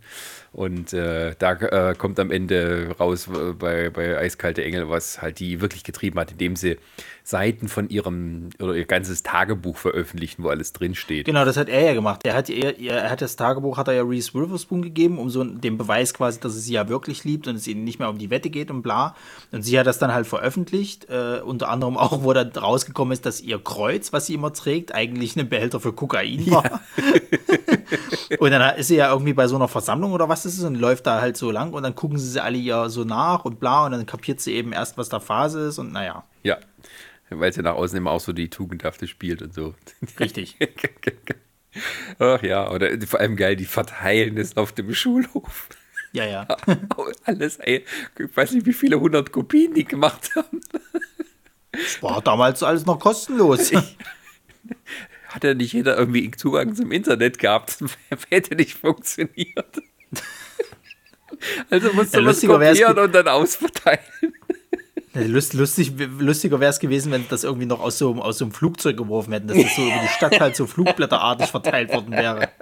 Und 0.53 0.93
äh, 0.93 1.35
da 1.39 1.53
äh, 1.53 1.95
kommt 1.95 2.19
am 2.19 2.31
Ende 2.31 2.95
raus 2.99 3.29
äh, 3.29 3.53
bei, 3.53 3.91
bei 3.91 4.17
Eiskalte 4.17 4.65
Engel, 4.65 4.89
was 4.89 5.21
halt 5.21 5.39
die 5.39 5.61
wirklich 5.61 5.85
getrieben 5.85 6.19
hat, 6.19 6.33
indem 6.33 6.57
sie 6.57 6.79
Seiten 7.27 7.67
von 7.67 7.89
ihrem 7.89 8.51
oder 8.61 8.75
ihr 8.75 8.85
ganzes 8.85 9.25
Tagebuch 9.25 9.77
veröffentlichen, 9.77 10.45
wo 10.45 10.49
alles 10.49 10.73
drinsteht. 10.73 11.27
Genau, 11.27 11.45
das 11.45 11.57
hat 11.57 11.69
er 11.69 11.81
ja 11.81 11.93
gemacht. 11.93 12.25
Er 12.25 12.35
hat, 12.35 12.49
ihr, 12.49 12.79
er 12.79 13.11
hat 13.11 13.21
das 13.21 13.35
Tagebuch, 13.35 13.77
hat 13.77 13.89
er 13.89 13.95
ja 13.95 14.03
Reese 14.03 14.33
Witherspoon 14.33 14.81
gegeben, 14.81 15.19
um 15.19 15.29
so 15.29 15.43
den 15.43 15.77
Beweis 15.87 16.15
quasi, 16.15 16.41
dass 16.41 16.55
es 16.55 16.65
sie 16.65 16.73
ja 16.73 16.89
wirklich 16.89 17.25
liebt 17.25 17.47
und 17.47 17.57
es 17.57 17.67
ihnen 17.67 17.85
nicht 17.85 17.99
mehr 17.99 18.11
um 18.11 18.19
die 18.19 18.31
Wette 18.31 18.51
geht 18.51 18.71
und 18.71 18.83
bla. 18.83 19.15
Und 19.53 19.63
sie 19.63 19.79
hat 19.79 19.87
das 19.87 19.99
dann 19.99 20.13
halt 20.13 20.27
veröffentlicht, 20.27 21.09
äh, 21.09 21.41
unter 21.45 21.69
anderem 21.69 21.97
auch, 21.97 22.23
wo 22.23 22.33
dann 22.33 22.51
rausgekommen 22.51 23.13
ist, 23.13 23.25
dass 23.25 23.41
ihr 23.41 23.59
Kreuz, 23.63 24.13
was 24.13 24.27
sie 24.27 24.35
immer 24.35 24.53
trägt, 24.53 24.95
eigentlich 24.95 25.37
ein 25.37 25.49
Behälter 25.49 25.81
für 25.81 25.93
Kokain 25.93 26.51
war. 26.51 26.81
und 28.39 28.51
dann 28.51 28.77
ist 28.77 28.89
sie 28.89 28.97
ja 28.97 29.11
irgendwie 29.11 29.33
bei 29.33 29.47
so 29.47 29.57
einer 29.57 29.69
Versammlung 29.69 30.13
oder 30.13 30.29
was 30.29 30.45
ist 30.45 30.63
und 30.63 30.75
läuft 30.75 31.07
da 31.07 31.21
halt 31.21 31.37
so 31.37 31.51
lang 31.51 31.73
und 31.73 31.83
dann 31.83 31.95
gucken 31.95 32.19
sie 32.19 32.29
sie 32.29 32.43
alle 32.43 32.59
ja 32.59 32.89
so 32.89 33.05
nach 33.05 33.45
und 33.45 33.61
bla 33.61 33.87
und 33.87 33.93
dann 33.93 34.07
kapiert 34.07 34.41
sie 34.41 34.55
eben 34.55 34.73
erst, 34.73 34.99
was 34.99 35.09
da 35.09 35.21
Phase 35.21 35.69
ist 35.69 35.79
und 35.79 35.93
naja, 35.93 36.25
Ja. 36.43 36.59
Weil 37.29 37.53
sie 37.53 37.63
nach 37.63 37.75
außen 37.75 37.99
immer 37.99 38.13
auch 38.13 38.21
so 38.21 38.33
die 38.33 38.51
Tugendhafte 38.51 39.09
spielt 39.09 39.43
und 39.43 39.53
so. 39.53 39.75
richtig. 40.21 40.57
Ach 42.19 42.43
ja, 42.43 42.71
oder 42.71 42.91
vor 43.07 43.21
allem 43.21 43.37
geil, 43.37 43.57
die 43.57 43.65
verteilen 43.65 44.39
es 44.39 44.57
auf 44.57 44.73
dem 44.73 44.95
Schulhof. 44.95 45.69
Ja, 46.13 46.25
ja. 46.25 46.49
Alles, 47.25 47.59
ey. 47.59 47.85
Ich 48.19 48.37
weiß 48.37 48.53
nicht, 48.53 48.67
wie 48.67 48.73
viele 48.73 48.99
hundert 48.99 49.33
Kopien 49.33 49.75
die 49.75 49.85
gemacht 49.85 50.31
haben. 50.35 50.61
War 52.01 52.23
damals 52.23 52.63
alles 52.63 52.87
noch 52.87 52.99
kostenlos. 52.99 53.71
Hat 55.29 55.45
ja 55.45 55.53
nicht 55.53 55.75
jeder 55.75 55.99
irgendwie 55.99 56.31
Zugang 56.31 56.75
zum 56.75 56.91
Internet 56.91 57.39
gehabt. 57.39 57.79
Hätte 58.31 58.55
nicht 58.55 58.79
funktioniert. 58.79 59.83
Also 61.69 61.93
musst 61.93 62.15
du 62.15 62.21
Ja, 62.21 62.25
wär's 62.25 62.79
kopieren 62.79 62.99
und 62.99 63.15
dann 63.15 63.29
ausverteilen. 63.29 64.01
Lust, 65.25 65.55
lustig, 65.55 65.93
lustiger 66.19 66.61
wäre 66.61 66.71
es 66.71 66.79
gewesen, 66.79 67.11
wenn 67.13 67.25
das 67.29 67.45
irgendwie 67.45 67.67
noch 67.67 67.81
aus 67.81 67.99
so, 67.99 68.11
einem- 68.11 68.21
aus 68.21 68.39
so 68.39 68.45
einem 68.45 68.53
Flugzeug 68.53 68.97
geworfen 68.97 69.33
hätten, 69.33 69.49
dass 69.49 69.57
das 69.57 69.75
so 69.77 69.83
über 69.83 70.01
die 70.03 70.09
Stadt 70.09 70.39
halt 70.41 70.57
so 70.57 70.67
flugblätterartig 70.67 71.47
verteilt 71.47 71.93
worden 71.93 72.13
wäre. 72.13 72.49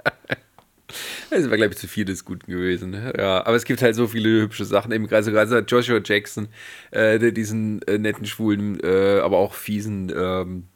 Das 1.31 1.43
wäre, 1.45 1.57
glaube 1.57 1.73
ich, 1.73 1.79
zu 1.79 1.87
viel 1.87 2.05
des 2.05 2.23
Guten 2.23 2.49
gewesen. 2.49 2.91
ne? 2.91 3.11
Ja, 3.17 3.45
aber 3.45 3.55
es 3.55 3.65
gibt 3.65 3.81
halt 3.81 3.95
so 3.95 4.07
viele 4.07 4.41
hübsche 4.43 4.63
Sachen. 4.65 4.91
Eben 4.91 5.07
gerade 5.07 5.29
gerade 5.31 5.65
Joshua 5.67 5.99
Jackson, 6.01 6.47
äh, 6.91 7.17
der 7.17 7.31
diesen 7.31 7.81
äh, 7.87 7.97
netten, 7.97 8.25
schwulen, 8.25 8.79
äh, 8.81 9.19
aber 9.19 9.37
auch 9.37 9.55
fiesen 9.55 10.13
ähm, 10.15 10.67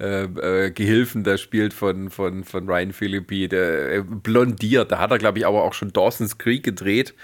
äh, 0.00 0.24
äh, 0.24 0.70
Gehilfen 0.70 1.22
da 1.24 1.36
spielt 1.36 1.74
von, 1.74 2.10
von, 2.10 2.42
von 2.42 2.68
Ryan 2.68 2.92
Philippi, 2.92 3.46
der 3.46 3.92
äh, 3.92 4.02
blondiert. 4.02 4.90
Da 4.90 4.98
hat 4.98 5.10
er, 5.10 5.18
glaube 5.18 5.38
ich, 5.38 5.46
aber 5.46 5.62
auch 5.62 5.74
schon 5.74 5.92
Dawson's 5.92 6.38
Creek 6.38 6.64
gedreht 6.64 7.14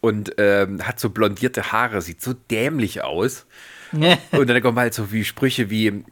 und 0.00 0.32
ähm, 0.38 0.86
hat 0.86 1.00
so 1.00 1.10
blondierte 1.10 1.72
Haare, 1.72 2.00
sieht 2.02 2.20
so 2.22 2.32
dämlich 2.32 3.02
aus. 3.02 3.46
Und 4.32 4.50
dann 4.50 4.60
kommen 4.60 4.78
halt 4.78 4.92
so 4.92 5.12
wie 5.12 5.24
Sprüche 5.24 5.70
wie, 5.70 6.02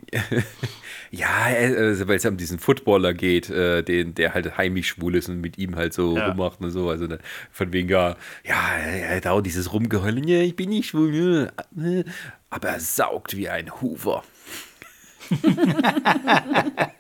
ja, 1.11 1.51
äh, 1.51 2.07
weil 2.07 2.17
es 2.17 2.25
um 2.25 2.37
diesen 2.37 2.61
Footballer 2.61 3.13
geht, 3.13 3.51
äh, 3.51 3.83
den, 3.83 4.15
der 4.15 4.35
halt 4.35 4.57
heimlich 4.57 4.87
schwul 4.87 5.17
ist 5.17 5.29
und 5.29 5.41
mit 5.41 5.59
ihm 5.59 5.75
halt 5.75 5.93
so 5.93 6.17
Ja. 6.17 6.29
rummacht 6.29 6.61
und 6.61 6.71
so. 6.71 6.89
Also 6.89 7.09
dann 7.09 7.19
von 7.51 7.73
wegen, 7.73 7.89
ja, 7.89 8.17
ja, 8.45 9.31
auch 9.33 9.41
dieses 9.41 9.73
Rumgeheulen, 9.73 10.27
ja, 10.29 10.41
ich 10.41 10.55
bin 10.55 10.69
nicht 10.71 10.91
schwul, 10.91 11.51
ja, 11.77 12.03
aber 12.51 12.69
er 12.69 12.81
saugt 12.81 13.37
wie 13.37 13.49
ein 13.49 13.81
Hoover. 13.81 14.23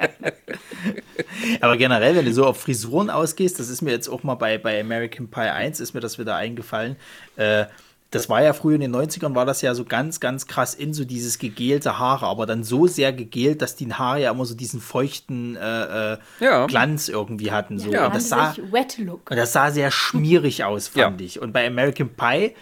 Aber 1.60 1.76
generell, 1.76 2.16
wenn 2.16 2.24
du 2.24 2.32
so 2.32 2.46
auf 2.46 2.60
Frisuren 2.60 3.10
ausgehst, 3.10 3.58
das 3.58 3.68
ist 3.68 3.82
mir 3.82 3.90
jetzt 3.90 4.08
auch 4.08 4.22
mal 4.22 4.34
bei, 4.34 4.58
bei 4.58 4.80
American 4.80 5.28
Pie 5.28 5.40
1, 5.40 5.80
ist 5.80 5.94
mir 5.94 6.00
das 6.00 6.18
wieder 6.18 6.36
eingefallen. 6.36 6.96
Äh, 7.36 7.66
das 8.10 8.28
war 8.28 8.42
ja 8.42 8.52
früher 8.52 8.74
in 8.74 8.82
den 8.82 8.94
90ern, 8.94 9.34
war 9.34 9.46
das 9.46 9.62
ja 9.62 9.74
so 9.74 9.84
ganz, 9.84 10.20
ganz 10.20 10.46
krass 10.46 10.74
in 10.74 10.92
so 10.92 11.06
dieses 11.06 11.38
gegelte 11.38 11.98
Haare, 11.98 12.26
aber 12.26 12.44
dann 12.44 12.62
so 12.62 12.86
sehr 12.86 13.10
gegelt, 13.12 13.62
dass 13.62 13.74
die 13.74 13.90
Haare 13.90 14.20
ja 14.20 14.30
immer 14.30 14.44
so 14.44 14.54
diesen 14.54 14.80
feuchten 14.82 15.56
äh, 15.56 16.12
äh, 16.14 16.18
Ja. 16.40 16.66
Glanz 16.66 17.08
irgendwie 17.08 17.52
hatten. 17.52 17.78
So. 17.78 17.90
Ja. 17.90 18.06
Und 18.06 18.14
das 18.14 18.28
sah, 18.28 18.52
Sich 18.52 18.70
Wet 18.70 18.98
Look. 18.98 19.30
Und 19.30 19.36
das 19.38 19.54
sah 19.54 19.70
sehr 19.70 19.90
schmierig 19.90 20.62
aus, 20.64 20.88
fand 20.88 21.20
Ja. 21.22 21.26
ich. 21.26 21.40
Und 21.40 21.52
bei 21.54 21.66
American 21.66 22.10
Pie 22.10 22.54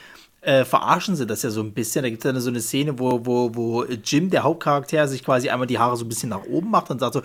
äh, 0.42 0.64
verarschen 0.64 1.16
sie 1.16 1.26
das 1.26 1.42
ja 1.42 1.50
so 1.50 1.60
ein 1.60 1.72
bisschen. 1.72 2.02
Da 2.02 2.10
gibt 2.10 2.24
es 2.24 2.30
dann 2.30 2.40
so 2.40 2.50
eine 2.50 2.60
Szene, 2.60 2.98
wo, 2.98 3.24
wo, 3.24 3.54
wo 3.54 3.84
Jim, 3.84 4.30
der 4.30 4.42
Hauptcharakter, 4.42 5.06
sich 5.08 5.24
quasi 5.24 5.50
einmal 5.50 5.66
die 5.66 5.78
Haare 5.78 5.96
so 5.96 6.04
ein 6.04 6.08
bisschen 6.08 6.30
nach 6.30 6.44
oben 6.44 6.70
macht 6.70 6.90
und 6.90 6.98
sagt 6.98 7.14
so, 7.14 7.22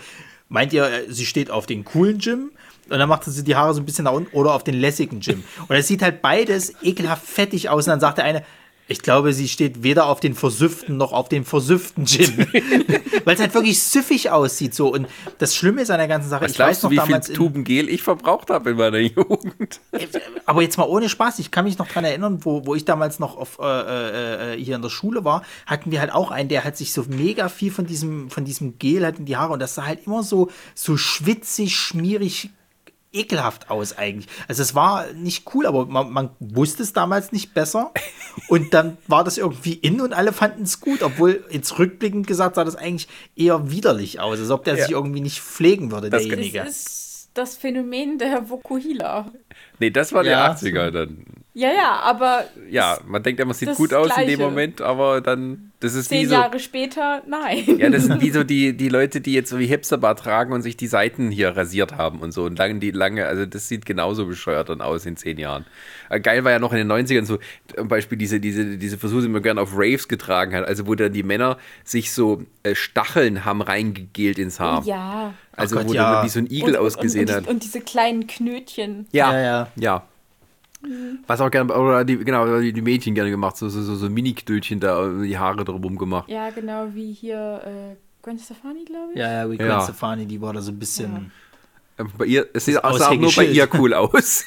meint 0.50 0.74
ihr, 0.74 0.86
äh, 0.86 1.12
sie 1.12 1.26
steht 1.26 1.50
auf 1.50 1.66
den 1.66 1.86
coolen 1.86 2.20
Jim? 2.20 2.52
Und 2.90 3.00
dann 3.00 3.10
macht 3.10 3.24
sie 3.24 3.44
die 3.44 3.56
Haare 3.56 3.74
so 3.74 3.82
ein 3.82 3.86
bisschen 3.86 4.04
nach 4.04 4.12
unten 4.12 4.36
oder 4.36 4.54
auf 4.54 4.64
den 4.64 4.76
lässigen 4.76 5.20
Jim. 5.20 5.44
Und 5.68 5.76
es 5.76 5.88
sieht 5.88 6.04
halt 6.04 6.22
beides 6.22 6.74
ekelhaft 6.84 7.26
fettig 7.26 7.70
aus. 7.70 7.88
Und 7.88 7.92
dann 7.92 8.00
sagt 8.00 8.20
der 8.20 8.26
eine, 8.26 8.44
ich 8.88 9.02
glaube, 9.02 9.34
sie 9.34 9.48
steht 9.48 9.82
weder 9.84 10.06
auf 10.08 10.20
den 10.20 10.36
versüfften 10.36 10.98
noch 10.98 11.12
auf 11.12 11.28
den 11.30 11.44
versüfften 11.46 12.06
Gin. 12.06 12.38
Weil 13.26 13.34
es 13.36 13.42
halt 13.42 13.54
wirklich 13.56 13.82
süffig 13.82 14.30
aussieht 14.30 14.76
so. 14.76 14.94
Und 14.94 15.08
das 15.40 15.56
Schlimme 15.56 15.82
ist 15.82 15.90
an 15.90 15.98
der 15.98 16.08
ganzen 16.08 16.30
Sache, 16.30 16.44
Was 16.46 16.52
ich 16.52 16.60
weiß 16.60 16.82
du, 16.82 16.88
noch 16.88 16.92
wie 16.92 16.96
damals. 16.98 17.26
viel 17.26 17.34
in- 17.36 17.38
Tuben 17.42 17.64
Gel 17.64 17.90
ich 17.90 18.04
verbraucht 18.04 18.50
habe 18.52 18.72
in 18.72 18.78
meiner 18.78 19.00
Jugend? 19.00 19.80
aber 20.46 20.62
jetzt 20.62 20.78
mal 20.78 20.84
ohne 20.88 21.10
Spaß, 21.10 21.40
ich 21.40 21.50
kann 21.52 21.66
mich 21.66 21.78
noch 21.78 21.88
dran 21.88 22.06
erinnern, 22.06 22.46
wo, 22.46 22.66
wo 22.66 22.76
ich 22.76 22.86
damals 22.86 23.18
noch 23.20 23.38
auf, 23.38 23.58
äh, 23.60 23.64
äh, 23.64 24.54
äh, 24.54 24.64
hier 24.64 24.76
in 24.76 24.82
der 24.82 24.90
Schule 24.90 25.26
war, 25.26 25.44
hatten 25.66 25.92
wir 25.92 26.00
halt 26.00 26.12
auch 26.14 26.30
einen, 26.32 26.50
der 26.50 26.64
hat 26.64 26.78
sich 26.78 26.94
so 26.94 27.04
mega 27.08 27.50
viel 27.50 27.72
von 27.72 27.86
diesem, 27.88 28.30
von 28.30 28.46
diesem 28.46 28.78
Gel 28.78 29.04
halt 29.04 29.18
in 29.20 29.26
die 29.26 29.36
Haare 29.38 29.54
und 29.54 29.60
das 29.60 29.74
sah 29.76 29.86
halt 29.86 30.06
immer 30.06 30.22
so, 30.24 30.50
so 30.76 30.96
schwitzig, 30.98 31.76
schmierig, 31.76 32.50
ekelhaft 33.16 33.70
aus 33.70 33.98
eigentlich. 33.98 34.28
Also 34.48 34.62
es 34.62 34.76
war 34.76 35.12
nicht 35.14 35.54
cool, 35.54 35.66
aber 35.66 35.86
man, 35.86 36.12
man 36.12 36.30
wusste 36.40 36.84
es 36.84 36.94
damals 36.94 37.32
nicht 37.32 37.54
besser 37.54 37.92
und 38.50 38.74
dann 38.74 38.98
war 39.08 39.24
das 39.24 39.38
irgendwie 39.38 39.74
in 39.74 40.02
und 40.02 40.14
alle 40.14 40.34
fanden 40.34 40.64
es 40.64 40.80
gut, 40.82 41.02
obwohl 41.02 41.44
jetzt 41.50 41.80
rückblickend 41.80 42.28
gesagt 42.28 42.56
sah 42.56 42.64
das 42.64 42.76
eigentlich 42.76 43.08
eher 43.36 43.72
widerlich 43.72 44.20
aus, 44.20 44.40
als 44.40 44.50
ob 44.52 44.64
der 44.66 44.76
Ja. 44.78 44.84
sich 44.84 44.92
irgendwie 44.92 45.22
nicht 45.22 45.40
pflegen 45.42 45.92
würde, 45.92 46.10
Das- 46.10 46.24
derjenige. 46.24 46.60
Das 46.60 46.70
ist 46.78 47.30
das 47.34 47.56
Phänomen 47.58 48.18
der 48.18 48.50
Vokuhila. 48.50 49.32
Nee, 49.80 49.90
das 49.90 50.14
war 50.14 50.24
Ja. 50.24 50.48
der 50.48 50.56
80er 50.58 50.92
dann. 50.92 51.26
Ja, 51.58 51.70
ja, 51.70 52.00
aber 52.04 52.44
Ja, 52.70 52.98
man 53.08 53.24
denkt 53.24 53.40
immer, 53.40 53.52
es 53.52 53.60
sieht 53.60 53.76
gut 53.76 53.94
aus 53.94 54.10
in 54.18 54.28
dem 54.28 54.36
Gleiche. 54.40 54.44
Moment, 54.44 54.82
aber 54.82 55.22
dann, 55.22 55.72
das 55.80 55.94
ist 55.94 56.12
wie 56.12 56.16
zehn 56.16 56.28
so. 56.28 56.36
Jahre 56.36 56.60
später, 56.60 57.24
nein. 57.28 57.78
Ja, 57.80 57.90
das 57.90 58.04
sind 58.04 58.20
wie 58.20 58.32
so 58.32 58.44
die, 58.54 58.76
die 58.76 58.90
Leute, 58.90 59.22
die 59.22 59.32
jetzt 59.34 59.52
so 59.52 59.58
wie 59.58 59.66
Hipsterbart 59.66 60.20
tragen 60.20 60.52
und 60.52 60.64
sich 60.64 60.76
die 60.76 60.88
Seiten 60.88 61.32
hier 61.32 61.56
rasiert 61.56 61.94
haben 61.96 62.20
und 62.20 62.34
so 62.34 62.44
und 62.44 62.60
lange, 62.60 62.80
die 62.80 62.92
lange, 62.92 63.26
also 63.26 63.46
das 63.46 63.70
sieht 63.70 63.86
genauso 63.86 64.26
bescheuert 64.26 64.68
dann 64.68 64.82
aus 64.82 65.06
in 65.06 65.16
zehn 65.16 65.38
Jahren. 65.38 65.66
Äh, 66.10 66.20
Geil 66.20 66.44
war 66.44 66.52
ja 66.52 66.60
noch 66.60 66.74
in 66.74 66.78
den 66.80 66.92
90ern 66.92 67.24
so, 67.24 67.40
zum 67.74 67.88
Beispiel 67.88 68.18
diese, 68.18 68.42
diese, 68.42 68.78
diese 68.78 68.98
Versuche, 68.98 69.22
die 69.22 69.30
man 69.30 69.42
gerne 69.42 69.62
auf 69.62 69.72
Raves 69.78 70.10
getragen 70.10 70.54
hat, 70.54 70.66
also 70.68 70.88
wo 70.88 70.96
dann 70.96 71.14
die 71.14 71.24
Männer 71.24 71.58
sich 71.86 72.12
so 72.12 72.44
äh, 72.64 72.76
Stacheln 72.76 73.46
haben 73.46 73.62
reingegelt 73.62 74.40
ins 74.40 74.60
Haar. 74.60 74.84
Ja. 74.86 75.34
Also 75.54 75.78
Gott, 75.78 75.88
wo 75.88 75.94
ja. 75.94 76.16
dann 76.16 76.26
wie 76.26 76.30
so 76.30 76.40
ein 76.40 76.52
Igel 76.52 76.76
und, 76.76 76.86
ausgesehen 76.86 77.30
und, 77.30 77.34
hat. 77.34 77.44
und, 77.44 77.54
und 77.54 77.64
diese 77.64 77.80
kleinen 77.80 78.28
Knötchen. 78.28 79.08
Ja, 79.14 79.32
Ja, 79.32 79.40
ja, 79.42 79.65
ja. 79.76 80.04
ja. 80.84 80.90
Was 81.28 81.42
auch 81.42 81.50
gerne, 81.50 81.74
oder 81.74 82.06
die, 82.06 82.18
genau, 82.18 82.60
die 82.60 82.82
Mädchen 82.82 83.16
gerne 83.16 83.32
gemacht, 83.32 83.58
so, 83.58 83.70
so, 83.70 83.82
so, 83.82 83.96
so 83.96 84.10
Mini-Knötchen 84.10 84.80
da, 84.80 85.08
äh, 85.08 85.28
die 85.28 85.38
Haare 85.38 85.64
drumherum 85.66 85.98
gemacht. 85.98 86.30
Ja, 86.30 86.50
genau 86.52 86.88
wie 86.94 87.14
hier 87.14 87.62
äh, 87.66 87.96
Gwen 88.22 88.40
Stefani, 88.40 88.86
glaube 88.86 89.14
ich. 89.14 89.20
Ja, 89.20 89.32
ja, 89.32 89.52
wie 89.52 89.58
Gwen 89.58 89.68
Ja. 89.68 89.82
Stefani, 89.82 90.26
die 90.26 90.42
war 90.42 90.54
da 90.54 90.62
so 90.62 90.72
ein 90.72 90.80
bisschen. 90.80 91.32
Ähm, 91.98 92.12
Bei 92.18 92.26
ihr, 92.26 92.48
es 92.54 92.66
sieht 92.66 92.76
sah 92.76 92.84
auch 92.84 93.16
nur 93.16 93.32
bei 93.34 93.46
ihr 93.46 93.68
cool 93.74 93.94
aus. 93.94 94.46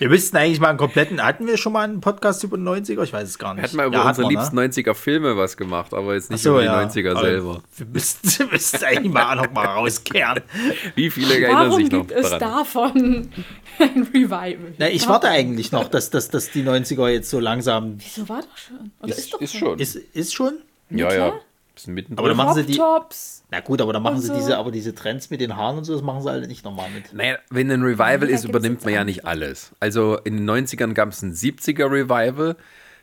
Wir 0.00 0.08
müssten 0.08 0.34
eigentlich 0.38 0.60
mal 0.60 0.70
einen 0.70 0.78
kompletten. 0.78 1.22
Hatten 1.22 1.46
wir 1.46 1.58
schon 1.58 1.74
mal 1.74 1.84
einen 1.84 2.00
Podcast 2.00 2.42
über 2.42 2.56
90er? 2.56 3.02
Ich 3.02 3.12
weiß 3.12 3.28
es 3.28 3.38
gar 3.38 3.52
nicht. 3.52 3.60
Wir 3.60 3.64
hatten 3.64 3.76
mal 3.76 3.86
über 3.86 3.96
Ja, 3.98 4.08
unsere 4.08 4.28
wir, 4.30 4.30
liebsten 4.30 4.56
ne? 4.56 4.62
90er 4.66 4.94
Filme 4.94 5.36
was 5.36 5.58
gemacht, 5.58 5.92
aber 5.92 6.14
jetzt 6.14 6.30
nicht 6.30 6.42
so, 6.42 6.52
über 6.52 6.62
die 6.62 6.66
ja. 6.68 6.80
90er 6.80 7.10
Aber 7.10 7.20
selber. 7.20 7.62
Wir 7.76 7.86
müssten, 7.86 8.38
wir 8.38 8.46
müssten 8.46 8.82
eigentlich 8.82 9.12
mal 9.12 9.36
noch 9.36 9.52
mal 9.52 9.66
rauskehren. 9.66 10.40
Wie 10.94 11.10
viele 11.10 11.34
erinnern 11.34 11.68
Warum 11.68 11.82
sich 11.82 11.90
noch 11.92 11.98
gibt 11.98 12.12
es 12.12 12.30
daran? 12.30 12.40
davon 12.40 13.28
ein 13.78 14.08
Revival? 14.14 14.72
Na, 14.78 14.88
ich 14.88 15.06
warte 15.06 15.28
eigentlich 15.28 15.70
noch, 15.70 15.88
dass, 15.88 16.08
dass, 16.08 16.30
dass 16.30 16.50
die 16.50 16.62
90er 16.62 17.08
jetzt 17.10 17.28
so 17.28 17.38
langsam. 17.38 17.96
Wieso 17.98 18.26
war 18.26 18.40
doch 18.40 18.56
schon? 18.56 18.92
Oder 19.02 19.10
Ist, 19.14 19.34
ist 19.34 19.54
schon. 19.54 19.78
Ist, 19.78 19.96
ist 19.96 20.32
schon? 20.34 20.54
ja, 20.88 21.12
ja. 21.12 21.34
Bisschen 21.74 21.92
mittendrin. 21.92 22.18
Aber 22.20 22.28
dann 22.28 22.38
machen 22.38 22.54
sie 22.54 22.64
die. 22.64 22.78
Tops. 22.78 23.39
Na 23.50 23.60
gut, 23.60 23.80
aber 23.80 23.92
dann 23.92 24.02
machen 24.02 24.16
Und 24.16 24.20
sie 24.22 24.28
so. 24.28 24.34
diese, 24.34 24.58
aber 24.58 24.70
diese 24.70 24.94
Trends 24.94 25.30
mit 25.30 25.40
den 25.40 25.56
Haaren 25.56 25.78
und 25.78 25.84
so, 25.84 25.94
das 25.94 26.02
machen 26.02 26.22
sie 26.22 26.30
alle 26.30 26.46
nicht 26.46 26.64
nochmal 26.64 26.88
mit. 26.90 27.12
Naja, 27.12 27.38
wenn 27.50 27.70
ein 27.70 27.82
Revival 27.82 28.28
Ja, 28.28 28.34
ist, 28.36 28.44
übernimmt 28.44 28.84
man 28.84 28.94
ja 28.94 29.04
nicht 29.04 29.26
alles. 29.26 29.72
Also 29.80 30.18
in 30.18 30.36
den 30.36 30.48
90ern 30.48 30.92
gab 30.94 31.08
es 31.10 31.22
ein 31.22 31.32
70er 31.32 31.90
Revival. 31.90 32.56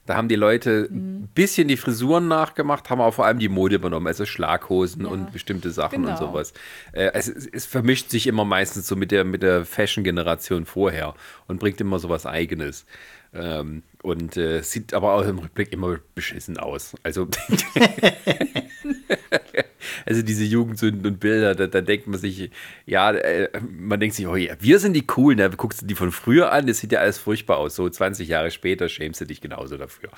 Da 0.06 0.16
haben 0.16 0.30
die 0.30 0.38
Leute 0.38 0.88
Mhm. 0.90 1.24
ein 1.24 1.28
bisschen 1.36 1.68
die 1.68 1.76
Frisuren 1.76 2.30
nachgemacht, 2.30 2.90
haben 2.90 3.02
auch 3.02 3.14
vor 3.14 3.26
allem 3.26 3.40
die 3.40 3.50
Mode 3.50 3.76
übernommen, 3.76 4.08
also 4.08 4.26
Schlaghosen 4.26 5.02
Ja, 5.04 5.10
und 5.10 5.34
bestimmte 5.34 5.70
Sachen 5.70 6.06
und 6.06 6.16
genau. 6.16 6.32
sowas. 6.32 6.54
Äh, 6.94 7.12
es, 7.14 7.28
es, 7.28 7.46
es 7.46 7.66
vermischt 7.66 8.10
sich 8.10 8.26
immer 8.26 8.46
meistens 8.46 8.88
so 8.88 8.96
mit 8.96 9.12
der, 9.12 9.26
mit 9.26 9.44
der 9.44 9.66
Fashion-Generation 9.66 10.66
vorher 10.66 11.14
und 11.48 11.60
bringt 11.60 11.82
immer 11.82 12.00
sowas 12.00 12.26
Eigenes. 12.26 12.86
Ähm, 13.34 13.84
und 14.02 14.38
äh, 14.38 14.62
sieht 14.62 14.94
aber 14.94 15.12
auch 15.14 15.26
im 15.28 15.40
Rückblick 15.40 15.74
immer 15.74 15.98
beschissen 16.16 16.58
aus. 16.58 16.96
Also, 17.04 17.28
also 20.06 20.22
diese 20.22 20.44
Jugendsünden 20.44 21.06
und 21.06 21.20
Bilder, 21.20 21.56
da, 21.56 21.68
da 21.68 21.82
denkt 21.82 22.08
man 22.08 22.20
sich, 22.20 22.50
ja, 22.86 23.12
äh, 23.12 23.50
man 23.78 24.00
denkt 24.00 24.16
sich, 24.16 24.28
oh 24.28 24.36
ja, 24.36 24.56
wir 24.60 24.80
sind 24.80 24.94
die 24.94 25.06
Coolen, 25.06 25.38
da 25.38 25.48
guckst 25.48 25.82
du 25.82 25.86
die 25.86 25.96
von 25.96 26.12
früher 26.12 26.52
an, 26.52 26.68
das 26.68 26.80
sieht 26.80 26.92
ja 26.92 27.00
alles 27.00 27.18
furchtbar 27.18 27.58
aus. 27.58 27.76
So 27.76 27.90
20 27.90 28.28
Jahre 28.28 28.52
später 28.52 28.90
schämst 28.90 29.22
du 29.22 29.26
dich 29.26 29.42
genauso 29.42 29.78
dafür. 29.78 30.10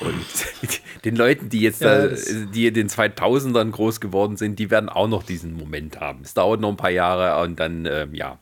Und 0.00 0.14
den 1.04 1.16
Leuten, 1.16 1.48
die 1.48 1.60
jetzt 1.60 1.80
Ja, 1.80 2.08
da, 2.08 2.16
die 2.52 2.66
in 2.66 2.74
den 2.74 2.88
2000ern 2.88 3.70
groß 3.70 4.00
geworden 4.00 4.36
sind, 4.36 4.58
die 4.58 4.70
werden 4.70 4.88
auch 4.88 5.08
noch 5.08 5.22
diesen 5.22 5.54
Moment 5.54 6.00
haben. 6.00 6.20
Es 6.22 6.34
dauert 6.34 6.60
noch 6.60 6.70
ein 6.70 6.76
paar 6.76 6.90
Jahre 6.90 7.42
und 7.42 7.58
dann, 7.60 7.86
ähm, 7.86 8.14
ja. 8.14 8.38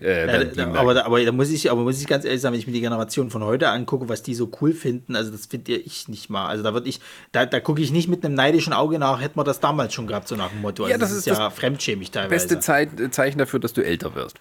Äh, 0.00 0.54
Ja, 0.54 0.72
aber, 0.74 0.94
da, 0.94 1.04
aber 1.04 1.22
da 1.24 1.32
muss 1.32 1.50
ich, 1.50 1.70
aber 1.70 1.82
muss 1.82 2.00
ich 2.00 2.06
ganz 2.06 2.24
ehrlich 2.24 2.40
sagen, 2.40 2.52
wenn 2.54 2.60
ich 2.60 2.66
mir 2.66 2.72
die 2.72 2.80
Generation 2.80 3.30
von 3.30 3.42
heute 3.44 3.68
angucke, 3.68 4.08
was 4.08 4.22
die 4.22 4.34
so 4.34 4.50
cool 4.60 4.72
finden, 4.72 5.16
also 5.16 5.30
das 5.30 5.46
finde 5.46 5.72
ich 5.72 6.08
nicht 6.08 6.30
mal. 6.30 6.46
Also 6.46 6.62
da 6.62 6.72
würde 6.72 6.88
ich, 6.88 7.00
da, 7.32 7.44
da 7.46 7.60
gucke 7.60 7.82
ich 7.82 7.90
nicht 7.90 8.08
mit 8.08 8.24
einem 8.24 8.34
neidischen 8.34 8.72
Auge 8.72 8.98
nach, 8.98 9.20
hätten 9.20 9.38
wir 9.38 9.44
das 9.44 9.60
damals 9.60 9.92
schon 9.92 10.06
gehabt, 10.06 10.28
so 10.28 10.36
nach 10.36 10.50
dem 10.50 10.60
Motto. 10.60 10.84
Also 10.84 10.92
Ja, 10.92 10.98
das 10.98 11.12
ist 11.12 11.26
ja 11.26 11.50
fremdschämig 11.50 12.10
teilweise. 12.10 12.30
Beste 12.30 12.60
Zeit, 12.60 12.90
Zeichen 13.12 13.38
dafür, 13.38 13.60
dass 13.60 13.72
du 13.72 13.82
älter 13.82 14.14
wirst. 14.14 14.36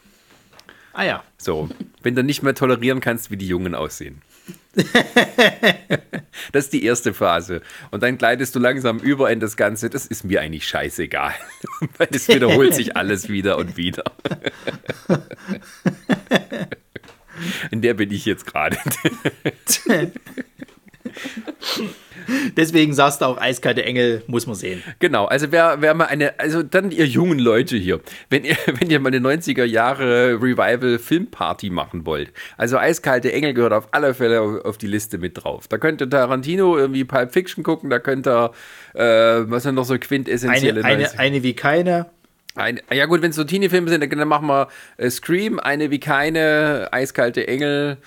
Ah 0.93 1.03
ja. 1.03 1.24
So, 1.38 1.70
wenn 2.03 2.16
du 2.16 2.24
nicht 2.24 2.43
mehr 2.43 2.55
tolerieren 2.55 2.99
kannst, 2.99 3.32
wie 3.32 3.38
die 3.38 3.47
Jungen 3.47 3.76
aussehen. 3.76 4.22
das 6.52 6.66
ist 6.66 6.74
die 6.74 6.84
erste 6.84 7.14
Phase. 7.14 7.62
Und 7.92 8.04
dann 8.04 8.18
gleitest 8.18 8.56
du 8.56 8.60
langsam 8.60 9.00
über 9.00 9.32
in 9.32 9.40
das 9.40 9.58
Ganze. 9.58 9.90
Das 9.90 10.06
ist 10.06 10.24
mir 10.24 10.42
eigentlich 10.42 10.68
scheißegal. 10.68 11.34
Weil 11.98 12.08
es 12.12 12.28
wiederholt 12.28 12.74
sich 12.76 12.98
alles 12.98 13.30
wieder 13.30 13.58
und 13.58 13.78
wieder. 13.78 14.04
In 17.72 17.82
der 17.82 17.94
bin 17.94 18.12
ich 18.12 18.26
jetzt 18.26 18.46
gerade. 18.46 18.78
Deswegen 22.57 22.93
sagst 22.93 23.22
du 23.22 23.26
auch, 23.26 23.38
eiskalte 23.39 23.84
Engel 23.84 24.24
muss 24.28 24.45
man 24.45 24.55
sehen. 24.55 24.84
Genau, 24.99 25.26
also 25.26 25.51
wer, 25.51 25.78
wer 25.82 25.93
mal 25.93 26.05
eine, 26.05 26.39
also 26.39 26.64
dann 26.64 26.91
ihr 26.91 27.05
jungen 27.05 27.39
Leute 27.39 27.78
hier, 27.78 28.01
wenn 28.30 28.43
ihr, 28.43 28.55
wenn 28.80 28.89
ihr 28.89 28.99
mal 28.99 29.14
eine 29.14 29.20
90er 29.20 29.64
Jahre 29.64 30.34
Revival 30.34 30.99
Filmparty 30.99 31.70
machen 31.70 32.05
wollt, 32.05 32.32
also 32.57 32.78
Eiskalte 32.78 33.32
Engel 33.32 33.53
gehört 33.53 33.74
auf 33.74 33.88
alle 33.91 34.14
Fälle 34.14 34.41
auf, 34.41 34.66
auf 34.66 34.78
die 34.78 34.88
Liste 34.88 35.18
mit 35.18 35.43
drauf. 35.43 35.68
Da 35.68 35.78
könnt 35.78 36.01
ihr 36.01 36.10
Tarantino 36.10 36.78
irgendwie 36.78 37.03
Pulp 37.03 37.34
Fiction 37.34 37.64
gucken, 37.64 37.89
da 37.89 37.99
könnt 37.99 38.28
ihr, 38.28 38.51
äh, 38.93 39.01
was 39.49 39.64
sind 39.64 39.76
noch 39.76 39.86
so 39.86 39.97
quintessentielle 39.97 40.84
Eine, 40.84 40.95
eine, 40.95 41.05
90er? 41.05 41.20
eine 41.20 41.43
wie 41.43 41.53
keine. 41.53 42.07
Eine, 42.55 42.82
ja 42.91 43.05
gut, 43.05 43.22
wenn 43.22 43.30
es 43.30 43.36
so 43.36 43.43
Teenie-Filme 43.43 43.89
sind, 43.89 44.12
dann 44.12 44.28
machen 44.28 44.47
wir 44.47 44.68
äh, 44.97 45.10
Scream, 45.10 45.60
eine 45.60 45.91
wie 45.91 45.99
keine, 45.99 46.89
Eiskalte 46.91 47.47
Engel. 47.47 47.97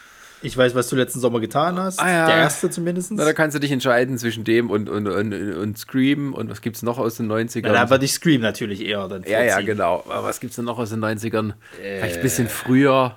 Ich 0.43 0.57
weiß, 0.57 0.75
was 0.75 0.89
du 0.89 0.97
letzten 0.97 1.21
Sommer 1.21 1.41
getan 1.41 1.79
hast. 1.79 2.01
Ah, 2.01 2.11
ja. 2.11 2.27
Der 2.27 2.37
erste 2.37 2.69
zumindest. 2.69 3.13
Na, 3.13 3.25
da 3.25 3.33
kannst 3.33 3.55
du 3.55 3.61
dich 3.61 3.71
entscheiden 3.71 4.19
zwischen 4.19 4.45
dem 4.45 4.71
und, 4.71 4.89
und, 4.89 5.07
und, 5.07 5.33
und 5.33 5.79
Scream 5.79 6.35
und 6.35 6.51
was 6.51 6.61
gibt 6.61 6.77
es 6.77 6.83
noch 6.83 6.99
aus 6.99 7.17
den 7.17 7.31
90ern? 7.31 7.63
Na, 7.65 7.73
da 7.73 7.91
würde 7.91 8.05
ich 8.05 8.13
Scream 8.13 8.41
natürlich 8.41 8.85
eher 8.85 9.07
dann 9.09 9.23
Ja, 9.25 9.43
ja, 9.43 9.61
genau. 9.61 10.05
Aber 10.09 10.25
was 10.25 10.41
gibt's 10.41 10.57
denn 10.57 10.65
noch 10.65 10.79
aus 10.79 10.91
den 10.91 11.05
90ern? 11.05 11.55
Vielleicht 11.81 12.17
ein 12.17 12.23
bisschen 12.23 12.49
früher. 12.49 13.17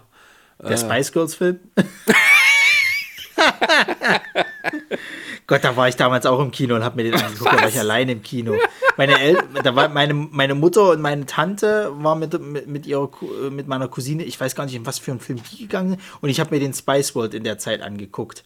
Der 0.61 0.77
Spice 0.77 1.11
Girls 1.11 1.35
Film. 1.35 1.59
Gott, 5.47 5.63
da 5.63 5.75
war 5.77 5.87
ich 5.87 5.95
damals 5.95 6.25
auch 6.25 6.39
im 6.39 6.51
Kino 6.51 6.75
und 6.75 6.83
habe 6.83 6.95
mir 6.95 7.11
den 7.11 7.13
angeguckt. 7.21 7.53
Da 7.53 7.61
war 7.61 7.67
ich 7.69 7.77
allein 7.79 8.09
im 8.09 8.21
Kino. 8.23 8.55
Meine 8.97 9.19
El 9.19 9.37
da 9.63 9.75
war 9.75 9.89
meine, 9.89 10.13
meine 10.13 10.55
Mutter 10.55 10.89
und 10.91 11.01
meine 11.01 11.25
Tante 11.25 11.91
war 11.97 12.15
mit, 12.15 12.39
mit, 12.41 12.67
mit, 12.67 12.85
ihrer, 12.87 13.07
Ku- 13.09 13.49
mit 13.51 13.67
meiner 13.67 13.87
Cousine, 13.87 14.23
ich 14.23 14.39
weiß 14.39 14.55
gar 14.55 14.65
nicht, 14.65 14.75
in 14.75 14.85
was 14.85 14.97
für 14.99 15.11
einen 15.11 15.19
Film 15.19 15.39
die 15.51 15.57
gegangen 15.63 15.89
sind. 15.91 16.01
Und 16.21 16.29
ich 16.29 16.39
habe 16.39 16.53
mir 16.53 16.59
den 16.59 16.73
Spice 16.73 17.13
World 17.15 17.33
in 17.33 17.43
der 17.43 17.57
Zeit 17.59 17.81
angeguckt. 17.81 18.43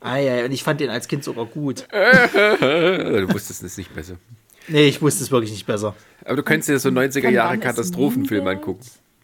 Ah 0.00 0.16
ja, 0.18 0.44
und 0.44 0.52
ich 0.52 0.62
fand 0.62 0.80
den 0.80 0.90
als 0.90 1.08
Kind 1.08 1.24
sogar 1.24 1.46
gut. 1.46 1.86
Du 1.92 3.32
wusstest 3.32 3.62
es 3.62 3.76
nicht 3.76 3.94
besser. 3.94 4.14
Nee, 4.68 4.88
ich 4.88 5.00
wusste 5.02 5.22
es 5.22 5.30
wirklich 5.30 5.50
nicht 5.52 5.66
besser. 5.66 5.94
Aber 6.24 6.36
du 6.36 6.42
könntest 6.42 6.68
dir 6.68 6.78
so 6.78 6.88
90er 6.88 7.22
Von 7.22 7.32
Jahre 7.34 7.58
Katastrophenfilm 7.58 8.46
angucken. 8.46 8.80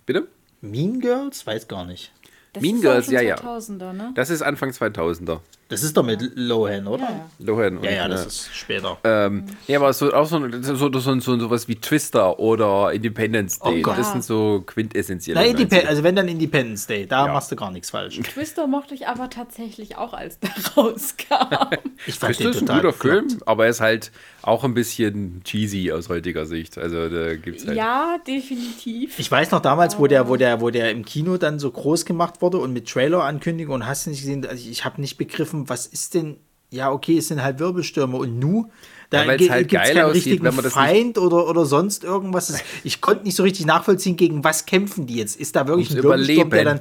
Bitte? 0.07 0.29
Mean 0.61 1.01
Girls? 1.01 1.47
Weiß 1.47 1.67
gar 1.67 1.85
nicht. 1.85 2.13
Das 2.53 2.63
Mean 2.63 2.81
Girls, 2.81 3.09
ja, 3.11 3.21
ja. 3.23 3.37
2000er, 3.37 3.93
ne? 3.93 4.13
Das 4.15 4.31
ist 4.31 4.43
Anfang 4.43 4.71
2000er. 4.71 5.41
Das 5.73 5.83
ist 5.83 5.97
doch 5.97 6.05
mit 6.05 6.21
Lohan, 6.35 6.87
oder? 6.87 7.03
Ja. 7.05 7.31
Lohan 7.41 7.79
und, 7.79 7.85
Ja, 7.85 7.91
ja, 7.93 8.09
das 8.09 8.27
ist 8.27 8.51
später. 8.55 8.99
Ähm, 9.05 9.45
ja, 9.67 9.79
aber 9.79 9.93
so, 9.93 10.13
auch 10.13 10.27
so, 10.27 10.39
so, 10.63 10.75
so, 10.77 10.93
so, 11.01 11.21
so 11.21 11.39
sowas 11.41 11.67
wie 11.69 11.77
Twister 11.77 12.39
oder 12.39 12.93
Independence 12.93 13.59
Day, 13.59 13.79
Oh 13.81 13.83
Gott. 13.83 13.99
das 13.99 14.13
sind 14.13 14.23
so 14.25 14.63
quintessentielle. 14.67 15.41
Na, 15.41 15.47
Indep 15.47 15.73
90er. 15.73 15.87
also 15.87 16.03
wenn 16.05 16.15
dann 16.15 16.29
Independence 16.29 16.87
Day, 16.87 17.07
da 17.07 17.27
Ja. 17.27 17.33
machst 17.33 17.51
du 17.51 17.57
gar 17.57 17.71
nichts 17.71 17.91
falsch. 17.91 18.19
Twister 18.21 18.67
mochte 18.67 18.95
ich 18.95 19.09
aber 19.09 19.31
tatsächlich 19.31 19.97
auch, 19.97 20.13
als 20.13 20.39
der 20.39 20.51
rauskam. 20.77 21.71
Ich 22.07 22.17
fand 22.17 22.35
Twister 22.37 22.51
ist 22.51 22.57
ein 22.63 22.67
total 22.67 22.81
guter 22.83 22.93
flott. 22.93 23.13
Film, 23.31 23.41
aber 23.47 23.65
er 23.65 23.71
ist 23.71 23.81
halt 23.81 24.11
auch 24.43 24.65
ein 24.65 24.75
bisschen 24.75 25.41
cheesy 25.45 25.93
aus 25.93 26.09
heutiger 26.09 26.47
Sicht. 26.47 26.77
Also 26.77 27.09
da 27.09 27.37
gibt's 27.37 27.65
halt. 27.67 27.77
ja, 27.77 28.19
definitiv. 28.27 29.19
Ich 29.19 29.31
weiß 29.31 29.53
noch 29.53 29.61
damals, 29.61 29.99
wo 30.01 30.07
der, 30.09 30.29
wo 30.29 30.35
der, 30.37 30.61
wo 30.61 30.71
der 30.71 30.91
im 30.91 31.05
Kino 31.05 31.37
dann 31.37 31.59
so 31.61 31.71
groß 31.71 32.05
gemacht 32.05 32.43
wurde 32.43 32.59
und 32.59 32.73
mit 32.73 32.89
Trailer-Ankündigung 32.89 33.77
und 33.77 33.87
hast 33.87 34.07
du 34.07 34.11
nicht 34.11 34.21
gesehen, 34.21 34.45
also 34.45 34.69
ich 34.69 34.85
habe 34.85 35.01
nicht 35.01 35.17
begriffen, 35.17 35.62
was 35.69 35.87
ist 35.87 36.15
denn, 36.15 36.37
ja, 36.71 36.91
okay, 36.91 37.19
es 37.19 37.29
sind 37.29 37.43
halt 37.43 37.59
Wirbelstürme 37.59 38.17
und 38.17 38.39
nu, 38.39 38.71
da 39.11 39.25
Ja, 39.25 39.31
gibt 39.37 39.43
es 39.43 39.51
halt 39.51 39.69
geil 39.71 39.95
keinen 39.95 40.05
aussieht, 40.05 40.15
richtigen 40.25 40.45
wenn 40.45 40.55
man 40.55 40.65
das 40.65 40.73
Feind 40.73 41.19
oder, 41.19 41.47
oder 41.49 41.67
sonst 41.67 42.03
irgendwas. 42.03 42.47
Das- 42.49 42.63
Ich 42.83 43.01
konnte 43.03 43.25
nicht 43.25 43.37
so 43.37 43.43
richtig 43.43 43.67
nachvollziehen, 43.67 44.17
gegen 44.17 44.43
was 44.43 44.65
kämpfen 44.65 45.07
die 45.07 45.17
jetzt. 45.17 45.37
Ist 45.39 45.55
da 45.57 45.67
wirklich 45.67 45.91
ein 45.91 45.97
Wirbelsturm, 46.03 46.49
der 46.51 46.63
Überleben. 46.63 46.81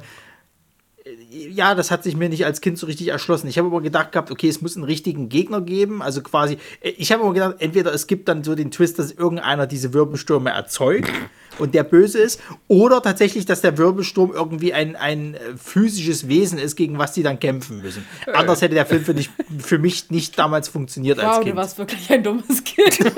ja, 1.30 1.74
das 1.74 1.90
hat 1.90 2.04
sich 2.04 2.14
mir 2.16 2.28
nicht 2.28 2.44
als 2.44 2.60
Kind 2.60 2.78
so 2.78 2.86
richtig 2.86 3.08
erschlossen. 3.08 3.48
Ich 3.48 3.58
habe 3.58 3.66
aber 3.68 3.80
gedacht 3.80 4.12
gehabt, 4.12 4.30
okay, 4.30 4.48
es 4.48 4.60
muss 4.62 4.76
einen 4.76 4.84
richtigen 4.84 5.28
Gegner 5.28 5.60
geben. 5.60 6.00
Also 6.00 6.22
quasi, 6.22 6.58
ich 6.80 7.10
habe 7.10 7.24
aber 7.24 7.32
gedacht, 7.34 7.56
entweder 7.58 7.92
es 7.92 8.06
gibt 8.06 8.28
dann 8.28 8.44
so 8.44 8.54
den 8.54 8.70
Twist, 8.70 8.98
dass 9.00 9.10
irgendeiner 9.10 9.66
diese 9.66 9.92
Wirbelstürme 9.92 10.50
erzeugt 10.50 11.10
und 11.62 11.74
der 11.74 11.84
böse 11.84 12.18
ist, 12.18 12.40
oder 12.68 13.00
tatsächlich, 13.02 13.46
dass 13.46 13.60
der 13.62 13.78
Wirbelsturm 13.78 14.32
irgendwie 14.34 14.72
ein, 14.74 14.96
ein 14.96 15.34
äh, 15.34 15.38
physisches 15.62 16.28
Wesen 16.28 16.58
ist, 16.58 16.76
gegen 16.76 16.98
was 16.98 17.12
die 17.12 17.22
dann 17.22 17.40
kämpfen 17.40 17.80
müssen. 17.80 18.04
Anders 18.32 18.60
hätte 18.62 18.74
der 18.74 18.84
Film 18.86 19.04
für, 19.04 19.14
dich, 19.14 19.30
für 19.58 19.78
mich 19.78 20.10
nicht 20.10 20.38
damals 20.38 20.68
funktioniert 20.68 21.18
als 21.18 21.28
Wow, 21.28 21.38
du 21.38 21.44
Kind. 21.44 21.56
warst 21.56 21.78
wirklich 21.78 22.10
ein 22.10 22.22
dummes 22.22 22.62
Kind. 22.64 22.98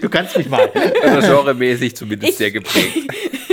Du 0.00 0.08
kannst 0.08 0.36
mich 0.36 0.48
mal. 0.48 0.70
Also 1.02 1.28
genremäßig 1.36 1.94
zumindest 1.96 2.32
Ich- 2.32 2.36
sehr 2.38 2.50
geprägt. 2.50 2.96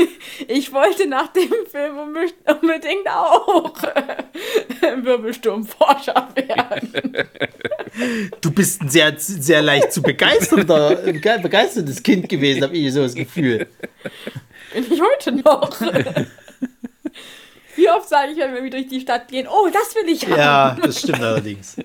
Ich 0.54 0.72
wollte 0.74 1.08
nach 1.08 1.28
dem 1.30 1.50
Film 1.70 1.98
unbe- 1.98 2.34
unbedingt 2.62 3.08
auch 3.08 3.74
Wirbelsturmforscher 5.04 6.28
werden. 6.36 7.14
Du 8.42 8.52
bist 8.52 8.82
ein 8.82 8.90
sehr, 8.90 9.14
sehr 9.18 9.62
leicht 9.62 9.94
zu 9.94 10.02
begeisternder, 10.02 10.96
begeistertes 10.96 12.04
Kind 12.04 12.28
gewesen, 12.28 12.64
habe 12.64 12.76
ich 12.76 12.92
so 12.94 13.02
das 13.04 13.16
Gefühl. 13.16 13.68
Bin 14.74 14.86
ich 14.92 15.02
heute 15.02 15.32
noch. 15.34 15.72
Wie 17.76 17.90
oft 17.90 18.10
sage 18.10 18.32
ich, 18.34 18.38
wenn 18.38 18.64
wir 18.64 18.70
durch 18.70 18.88
die 18.88 19.00
Stadt 19.00 19.28
gehen, 19.30 19.48
oh, 19.48 19.70
das 19.72 19.96
will 19.96 20.10
ich 20.14 20.26
haben. 20.26 20.38
Ja, 20.38 20.78
das 20.82 21.00
stimmt 21.00 21.22
allerdings. 21.22 21.78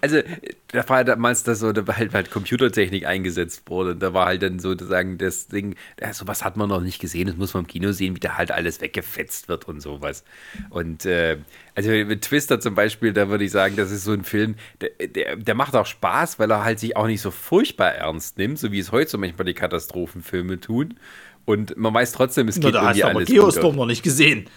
Also, 0.00 0.20
da 0.68 0.88
war 0.88 1.04
damals 1.04 1.42
das 1.42 1.60
so, 1.60 1.72
da 1.72 1.86
halt, 1.96 2.12
halt 2.12 2.30
Computertechnik 2.30 3.06
eingesetzt 3.06 3.62
wurde. 3.66 3.92
Und 3.92 4.00
da 4.00 4.12
war 4.14 4.26
halt 4.26 4.42
dann 4.42 4.58
sozusagen 4.58 5.18
das 5.18 5.48
Ding, 5.48 5.76
ja, 6.00 6.12
sowas 6.12 6.44
hat 6.44 6.56
man 6.56 6.68
noch 6.68 6.80
nicht 6.80 7.00
gesehen, 7.00 7.26
das 7.26 7.36
muss 7.36 7.54
man 7.54 7.64
im 7.64 7.68
Kino 7.68 7.92
sehen, 7.92 8.14
wie 8.16 8.20
da 8.20 8.36
halt 8.36 8.50
alles 8.50 8.80
weggefetzt 8.80 9.48
wird 9.48 9.66
und 9.68 9.80
sowas. 9.80 10.24
Und 10.70 11.06
äh, 11.06 11.38
also 11.74 11.90
mit 11.90 12.22
Twister 12.22 12.60
zum 12.60 12.74
Beispiel, 12.74 13.12
da 13.12 13.28
würde 13.28 13.44
ich 13.44 13.50
sagen, 13.50 13.76
das 13.76 13.90
ist 13.90 14.04
so 14.04 14.12
ein 14.12 14.24
Film, 14.24 14.56
der, 14.80 14.90
der, 15.06 15.36
der 15.36 15.54
macht 15.54 15.76
auch 15.76 15.86
Spaß, 15.86 16.38
weil 16.38 16.50
er 16.50 16.64
halt 16.64 16.80
sich 16.80 16.96
auch 16.96 17.06
nicht 17.06 17.20
so 17.20 17.30
furchtbar 17.30 17.92
ernst 17.92 18.38
nimmt, 18.38 18.58
so 18.58 18.72
wie 18.72 18.78
es 18.78 18.92
heute 18.92 19.10
so 19.10 19.18
manchmal 19.18 19.46
die 19.46 19.54
Katastrophenfilme 19.54 20.60
tun. 20.60 20.98
Und 21.44 21.78
man 21.78 21.94
weiß 21.94 22.12
trotzdem, 22.12 22.48
es 22.48 22.58
Na, 22.58 22.66
geht 22.66 22.74
da 22.74 22.82
hast 22.82 22.98
irgendwie 22.98 23.00
du 23.00 23.06
aber 23.06 23.16
alles 23.16 23.28
Geostorm 23.30 23.76
noch 23.76 23.86
nicht 23.86 24.02
gesehen. 24.02 24.50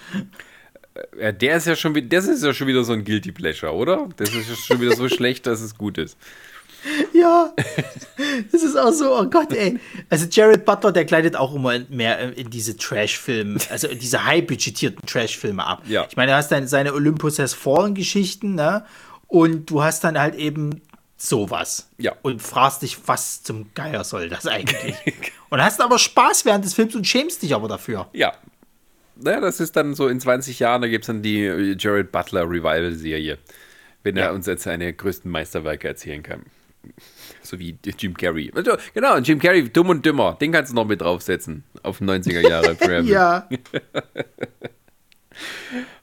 Ja, 1.20 1.32
der 1.32 1.58
ist 1.58 1.68
ja 1.68 1.76
schon 1.76 1.96
wieder, 1.96 2.08
das 2.08 2.28
ist 2.28 2.44
ja 2.44 2.54
schon 2.54 2.68
wieder 2.68 2.84
so 2.84 2.94
ein 2.94 3.04
Guilty 3.04 3.32
Pleasure, 3.32 3.74
oder? 3.74 4.10
Das 4.18 4.34
ist 4.34 4.50
ja 4.50 4.56
schon 4.56 4.82
wieder 4.82 4.96
so 4.96 5.08
schlecht, 5.08 5.48
dass 5.48 5.62
es 5.62 5.78
gut 5.78 5.98
ist. 5.98 6.18
Ja, 7.14 7.54
das 8.52 8.64
ist 8.64 8.76
auch 8.76 8.92
so, 8.92 9.16
oh 9.16 9.26
Gott, 9.26 9.54
ey. 9.54 9.80
Also 10.10 10.26
Jared 10.30 10.66
Butler, 10.66 10.92
der 10.92 11.06
gleitet 11.06 11.36
auch 11.36 11.54
immer 11.54 11.78
mehr 11.90 12.36
in 12.36 12.50
diese 12.50 12.76
Trash-Filme, 12.76 13.60
also 13.70 13.88
in 13.88 14.00
diese 14.00 14.26
high-budgetierten 14.26 15.06
Trash-Filme 15.06 15.64
ab. 15.64 15.84
Ja. 15.88 16.08
Ich 16.10 16.16
meine, 16.16 16.32
du 16.32 16.38
hast 16.38 16.52
dann 16.52 16.68
seine 16.68 16.94
Olympus 16.94 17.40
Has 17.40 17.54
Fallen-Geschichten, 17.54 18.56
ne? 18.56 18.86
Und 19.28 19.70
du 19.70 19.84
hast 19.84 20.04
dann 20.04 20.20
halt 20.20 20.36
eben 20.36 20.82
sowas. 21.18 21.90
Ja. 21.98 22.16
Und 22.22 22.42
fragst 22.42 22.82
dich, 22.82 22.98
was 23.06 23.44
zum 23.44 23.74
Geier 23.74 24.04
soll 24.04 24.30
das 24.30 24.48
eigentlich? 24.48 24.96
und 25.50 25.64
hast 25.64 25.82
aber 25.82 26.00
Spaß 26.00 26.46
während 26.46 26.66
des 26.66 26.74
Films 26.74 26.96
und 26.96 27.06
schämst 27.06 27.44
dich 27.44 27.54
aber 27.54 27.68
dafür. 27.68 28.10
Ja. 28.14 28.34
Naja, 29.24 29.40
das 29.40 29.60
ist 29.60 29.76
dann 29.76 29.94
so 29.96 30.08
in 30.08 30.20
20 30.20 30.60
Jahren, 30.60 30.82
da 30.82 30.88
gibt 30.88 31.04
es 31.04 31.08
dann 31.08 31.22
die 31.22 31.46
äh, 31.46 31.76
Jared 31.78 32.12
Butler 32.12 32.44
Revival-Serie, 32.50 33.38
wenn 34.04 34.18
er 34.18 34.26
Ja. 34.26 34.32
uns 34.32 34.46
jetzt 34.48 34.64
seine 34.64 34.92
größten 34.94 35.30
Meisterwerke 35.32 35.88
erzählen 35.88 36.24
kann. 36.24 36.44
So 37.44 37.60
wie 37.60 37.78
Jim 38.00 38.16
Carrey. 38.18 38.52
Genau, 38.94 39.18
Jim 39.20 39.38
Carrey, 39.40 39.70
dumm 39.70 39.90
und 39.90 40.04
dümmer, 40.06 40.36
den 40.42 40.52
kannst 40.52 40.72
du 40.72 40.76
noch 40.76 40.88
mit 40.88 41.02
draufsetzen 41.02 41.64
auf 41.84 42.02
90er 42.02 42.42
Jahre. 42.48 42.76
Ja. 43.06 43.48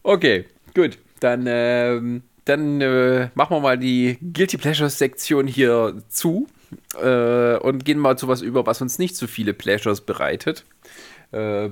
Okay, 0.03 0.47
gut. 0.75 0.99
Dann, 1.21 1.45
ähm, 1.49 2.23
dann 2.45 2.81
äh, 2.81 3.29
machen 3.35 3.57
wir 3.57 3.61
mal 3.61 3.79
die 3.79 4.19
Guilty 4.33 4.57
Pleasures-Sektion 4.57 5.47
hier 5.47 6.01
zu 6.09 6.47
äh, 7.01 7.57
und 7.57 7.85
gehen 7.85 7.99
mal 7.99 8.17
zu 8.17 8.29
was 8.29 8.41
über, 8.41 8.67
was 8.67 8.81
uns 8.81 8.99
nicht 8.99 9.17
so 9.17 9.27
viele 9.27 9.53
Pleasures 9.53 10.01
bereitet. 10.01 10.65
Äh, 11.33 11.71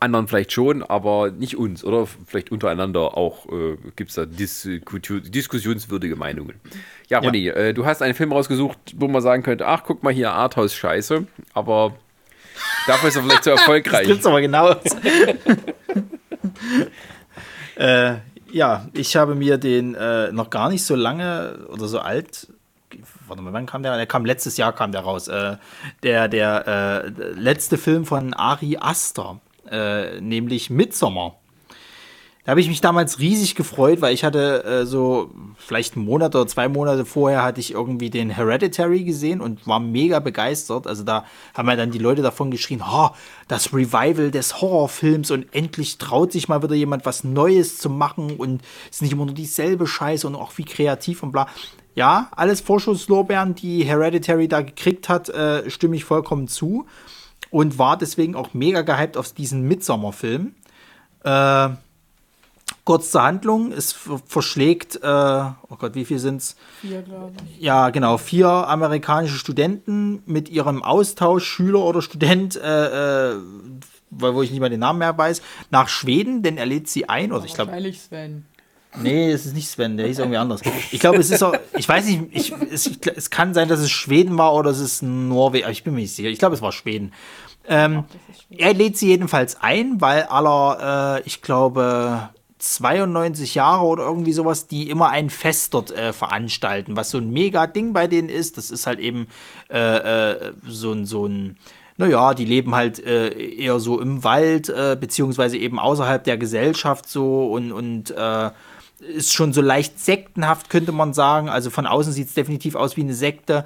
anderen 0.00 0.28
vielleicht 0.28 0.52
schon, 0.52 0.82
aber 0.82 1.30
nicht 1.30 1.56
uns, 1.56 1.84
oder? 1.84 2.06
Vielleicht 2.26 2.50
untereinander 2.50 3.16
auch 3.16 3.46
äh, 3.46 3.76
gibt 3.96 4.10
es 4.10 4.16
da 4.16 4.26
Disku 4.26 4.98
diskussionswürdige 4.98 6.16
Meinungen. 6.16 6.60
Ja, 7.08 7.20
Ronny, 7.20 7.48
Äh, 7.48 7.72
du 7.72 7.86
hast 7.86 8.02
einen 8.02 8.14
Film 8.14 8.32
rausgesucht, 8.32 8.78
wo 8.96 9.08
man 9.08 9.22
sagen 9.22 9.42
könnte, 9.42 9.66
ach, 9.66 9.82
guck 9.84 10.02
mal 10.02 10.12
hier, 10.12 10.32
Arthouse-Scheiße, 10.32 11.26
aber 11.54 11.94
dafür 12.86 13.08
ist 13.10 13.16
er 13.16 13.22
vielleicht 13.22 13.44
so 13.44 13.50
Das 13.52 13.60
erfolgreich. 13.60 14.06
trifft's 14.06 14.26
aber 14.26 14.40
genau. 14.40 14.74
äh, 17.76 18.14
ja, 18.52 18.88
ich 18.92 19.16
habe 19.16 19.34
mir 19.34 19.58
den 19.58 19.94
äh, 19.94 20.32
noch 20.32 20.50
gar 20.50 20.68
nicht 20.68 20.84
so 20.84 20.94
lange 20.94 21.66
oder 21.68 21.86
so 21.86 22.00
alt. 22.00 22.48
Warte 23.28 23.42
mal, 23.42 23.52
wann 23.52 23.66
kam 23.66 23.84
der? 23.84 23.96
Der 23.96 24.06
kam 24.06 24.24
letztes 24.24 24.56
Jahr 24.56 24.74
kam 24.74 24.90
der 24.90 25.02
raus. 25.02 25.28
Äh, 25.28 25.56
der 26.02 26.26
der 26.26 27.04
äh, 27.06 27.08
letzte 27.34 27.78
Film 27.78 28.04
von 28.04 28.34
Ari 28.34 28.76
Aster, 28.80 29.40
äh, 29.70 30.20
nämlich 30.20 30.70
Midsommar. 30.70 31.36
Da 32.44 32.52
habe 32.52 32.62
ich 32.62 32.68
mich 32.68 32.80
damals 32.80 33.18
riesig 33.18 33.54
gefreut, 33.54 34.00
weil 34.00 34.14
ich 34.14 34.24
hatte 34.24 34.64
äh, 34.64 34.86
so 34.86 35.30
vielleicht 35.58 35.94
einen 35.94 36.06
Monat 36.06 36.34
oder 36.34 36.46
zwei 36.46 36.68
Monate 36.68 37.04
vorher 37.04 37.42
hatte 37.42 37.60
ich 37.60 37.72
irgendwie 37.72 38.08
den 38.08 38.30
Hereditary 38.30 39.04
gesehen 39.04 39.42
und 39.42 39.66
war 39.66 39.78
mega 39.78 40.20
begeistert. 40.20 40.86
Also 40.86 41.04
da 41.04 41.26
haben 41.52 41.68
ja 41.68 41.76
dann 41.76 41.90
die 41.90 41.98
Leute 41.98 42.22
davon 42.22 42.50
geschrien, 42.50 42.82
oh, 42.82 43.10
das 43.46 43.74
Revival 43.74 44.30
des 44.30 44.62
Horrorfilms 44.62 45.30
und 45.30 45.54
endlich 45.54 45.98
traut 45.98 46.32
sich 46.32 46.48
mal 46.48 46.62
wieder 46.62 46.74
jemand 46.74 47.04
was 47.04 47.24
Neues 47.24 47.78
zu 47.78 47.90
machen 47.90 48.36
und 48.36 48.62
ist 48.90 49.02
nicht 49.02 49.12
immer 49.12 49.26
nur 49.26 49.34
dieselbe 49.34 49.86
Scheiße 49.86 50.26
und 50.26 50.34
auch 50.34 50.56
wie 50.56 50.64
kreativ 50.64 51.22
und 51.22 51.32
bla. 51.32 51.46
Ja, 51.94 52.30
alles 52.34 52.62
Vorschusslorbeeren, 52.62 53.54
die 53.54 53.84
Hereditary 53.84 54.48
da 54.48 54.62
gekriegt 54.62 55.10
hat, 55.10 55.28
äh, 55.28 55.68
stimme 55.68 55.96
ich 55.96 56.04
vollkommen 56.04 56.48
zu 56.48 56.86
und 57.50 57.78
war 57.78 57.96
deswegen 57.96 58.34
auch 58.36 58.54
mega 58.54 58.82
gehypt 58.82 59.16
auf 59.16 59.32
diesen 59.32 59.62
Midsommar-Film. 59.68 60.54
Äh, 61.24 61.68
kurz 62.84 63.10
zur 63.10 63.22
Handlung, 63.22 63.72
es 63.72 63.92
ver- 63.92 64.20
verschlägt, 64.26 64.96
äh, 64.96 65.06
oh 65.06 65.76
Gott, 65.78 65.94
wie 65.94 66.04
viel 66.04 66.18
sind's? 66.18 66.56
Vier, 66.80 67.02
glaube 67.02 67.32
ich. 67.56 67.60
Ja, 67.62 67.90
genau, 67.90 68.16
vier 68.18 68.48
amerikanische 68.48 69.36
Studenten 69.36 70.22
mit 70.26 70.48
ihrem 70.48 70.82
Austausch, 70.82 71.44
Schüler 71.44 71.80
oder 71.80 72.02
Student, 72.02 72.56
äh, 72.56 73.32
äh, 73.32 73.36
weil- 74.10 74.34
wo 74.34 74.42
ich 74.42 74.50
nicht 74.50 74.60
mal 74.60 74.70
den 74.70 74.80
Namen 74.80 74.98
mehr 75.00 75.16
weiß, 75.16 75.42
nach 75.70 75.88
Schweden, 75.88 76.42
denn 76.42 76.56
er 76.56 76.66
lädt 76.66 76.88
sie 76.88 77.08
ein, 77.08 77.32
oder 77.32 77.44
ich 77.44 77.54
glaube, 77.54 77.68
Wahrscheinlich 77.70 78.00
Sven. 78.00 78.46
Nee, 78.96 79.30
es 79.30 79.46
ist 79.46 79.54
nicht 79.54 79.68
Sven, 79.68 79.96
der 79.96 80.06
hieß 80.06 80.18
irgendwie 80.18 80.38
anders. 80.38 80.62
Ich 80.90 80.98
glaube, 80.98 81.18
es 81.18 81.30
ist 81.30 81.42
auch, 81.42 81.54
ich 81.78 81.88
weiß 81.88 82.06
nicht, 82.06 82.22
ich, 82.32 82.52
es, 82.72 82.90
es 83.04 83.30
kann 83.30 83.54
sein, 83.54 83.68
dass 83.68 83.80
es 83.80 83.90
Schweden 83.90 84.36
war 84.36 84.54
oder 84.54 84.70
es 84.70 84.80
ist 84.80 85.02
Norwegen, 85.02 85.64
aber 85.64 85.72
ich 85.72 85.84
bin 85.84 85.94
mir 85.94 86.00
nicht 86.00 86.14
sicher. 86.14 86.28
Ich 86.28 86.38
glaube, 86.38 86.56
es 86.56 86.62
war 86.62 86.72
Schweden. 86.72 87.12
Ähm, 87.68 88.04
er 88.50 88.74
lädt 88.74 88.96
sie 88.96 89.08
jedenfalls 89.08 89.56
ein, 89.60 90.00
weil 90.00 90.24
aller, 90.24 91.18
äh, 91.18 91.26
ich 91.26 91.40
glaube, 91.40 92.30
92 92.58 93.54
Jahre 93.54 93.84
oder 93.84 94.04
irgendwie 94.04 94.32
sowas, 94.32 94.66
die 94.66 94.90
immer 94.90 95.10
ein 95.10 95.30
Fest 95.30 95.74
dort 95.74 95.90
äh, 95.92 96.12
veranstalten, 96.12 96.96
was 96.96 97.10
so 97.10 97.18
ein 97.18 97.30
mega 97.30 97.66
Ding 97.66 97.92
bei 97.92 98.06
denen 98.06 98.28
ist. 98.28 98.58
Das 98.58 98.70
ist 98.70 98.86
halt 98.86 98.98
eben 98.98 99.28
äh, 99.70 100.32
äh, 100.32 100.52
so 100.66 100.92
ein, 100.92 101.06
so 101.06 101.26
ein, 101.26 101.56
naja, 101.96 102.34
die 102.34 102.44
leben 102.44 102.74
halt 102.74 103.04
äh, 103.04 103.30
eher 103.30 103.78
so 103.80 104.00
im 104.00 104.24
Wald, 104.24 104.68
äh, 104.68 104.96
beziehungsweise 105.00 105.56
eben 105.56 105.78
außerhalb 105.78 106.24
der 106.24 106.38
Gesellschaft 106.38 107.08
so 107.08 107.50
und, 107.52 107.72
und 107.72 108.10
äh, 108.10 108.50
ist 109.00 109.32
schon 109.32 109.52
so 109.52 109.60
leicht 109.60 109.98
sektenhaft, 109.98 110.70
könnte 110.70 110.92
man 110.92 111.14
sagen. 111.14 111.48
Also 111.48 111.70
von 111.70 111.86
außen 111.86 112.12
sieht 112.12 112.28
es 112.28 112.34
definitiv 112.34 112.74
aus 112.74 112.96
wie 112.96 113.02
eine 113.02 113.14
Sekte. 113.14 113.64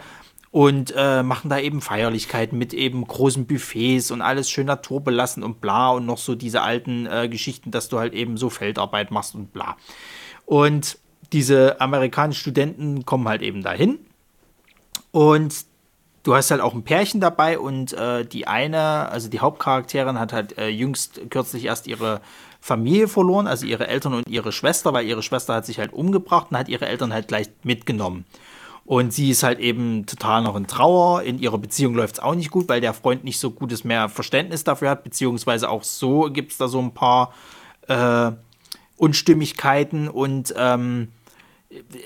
und 0.55 0.95
äh, 0.97 1.25
machen 1.25 1.51
da 1.51 1.59
eben 1.59 1.81
Feierlichkeiten 1.81 2.57
mit 2.57 2.73
eben 2.75 3.05
großen 3.05 3.45
Buffets 3.45 4.13
und 4.13 4.23
alles 4.23 4.49
schön 4.49 4.69
naturbelassen 4.69 5.43
und 5.43 5.61
bla 5.61 5.91
und 5.91 6.07
noch 6.07 6.19
so 6.19 6.37
diese 6.37 6.63
alten 6.63 7.07
äh, 7.07 7.29
Geschichten, 7.29 7.73
dass 7.73 7.89
du 7.89 7.99
halt 7.99 8.15
eben 8.15 8.37
so 8.37 8.51
Feldarbeit 8.51 9.11
machst 9.11 9.35
und 9.35 9.53
bla. 9.53 9.77
Und 10.47 10.97
diese 11.33 11.81
amerikanischen 11.81 12.39
Studenten 12.39 13.05
kommen 13.05 13.27
halt 13.27 13.43
eben 13.43 13.65
dahin 13.65 13.99
und 15.11 15.65
du 16.23 16.37
hast 16.37 16.53
halt 16.53 16.61
auch 16.61 16.75
ein 16.75 16.85
Pärchen 16.85 17.21
dabei 17.21 17.59
und 17.59 17.93
äh, 17.93 18.25
die 18.25 18.47
eine, 18.47 19.09
also 19.09 19.29
die 19.29 19.41
Hauptcharakterin 19.41 20.21
hat 20.21 20.33
halt 20.33 20.57
äh, 20.57 20.69
jüngst 20.69 21.21
kürzlich 21.31 21.65
erst 21.65 21.89
ihre 21.89 22.21
Familie 22.65 23.09
verloren, 23.09 23.47
also 23.47 23.67
ihre 23.67 23.89
Eltern 23.89 24.15
und 24.15 24.27
ihre 24.27 24.51
Schwester, 24.51 24.95
weil 24.95 25.07
ihre 25.07 25.23
Schwester 25.23 25.53
hat 25.53 25.67
sich 25.67 25.79
halt 25.79 25.93
umgebracht 25.93 26.47
und 26.49 26.57
hat 26.57 26.71
ihre 26.71 26.87
Eltern 26.87 27.13
halt 27.13 27.29
gleich 27.29 27.51
mitgenommen. 27.63 28.25
Und 28.87 29.13
sie 29.13 29.29
ist 29.29 29.43
halt 29.43 29.59
eben 29.59 30.07
total 30.07 30.41
noch 30.41 30.57
in 30.57 30.67
Trauer. 30.67 31.25
In 31.25 31.39
ihrer 31.39 31.59
Beziehung 31.59 31.95
läuft 31.95 32.15
es 32.15 32.21
auch 32.21 32.35
nicht 32.35 32.51
gut, 32.51 32.71
weil 32.71 32.81
der 32.81 32.95
Freund 32.95 33.23
nicht 33.23 33.39
so 33.39 33.51
gutes 33.51 33.85
mehr 33.85 34.09
Verständnis 34.09 34.65
dafür 34.65 34.89
hat, 34.89 35.05
beziehungsweise 35.05 35.69
auch 35.69 35.83
so 35.83 36.31
gibt 36.33 36.53
es 36.53 36.57
da 36.59 36.69
so 36.69 36.81
ein 36.81 36.95
paar 36.95 37.35
äh, 37.87 38.31
Unstimmigkeiten 38.97 40.09
und 40.09 40.55
ähm, 40.57 41.09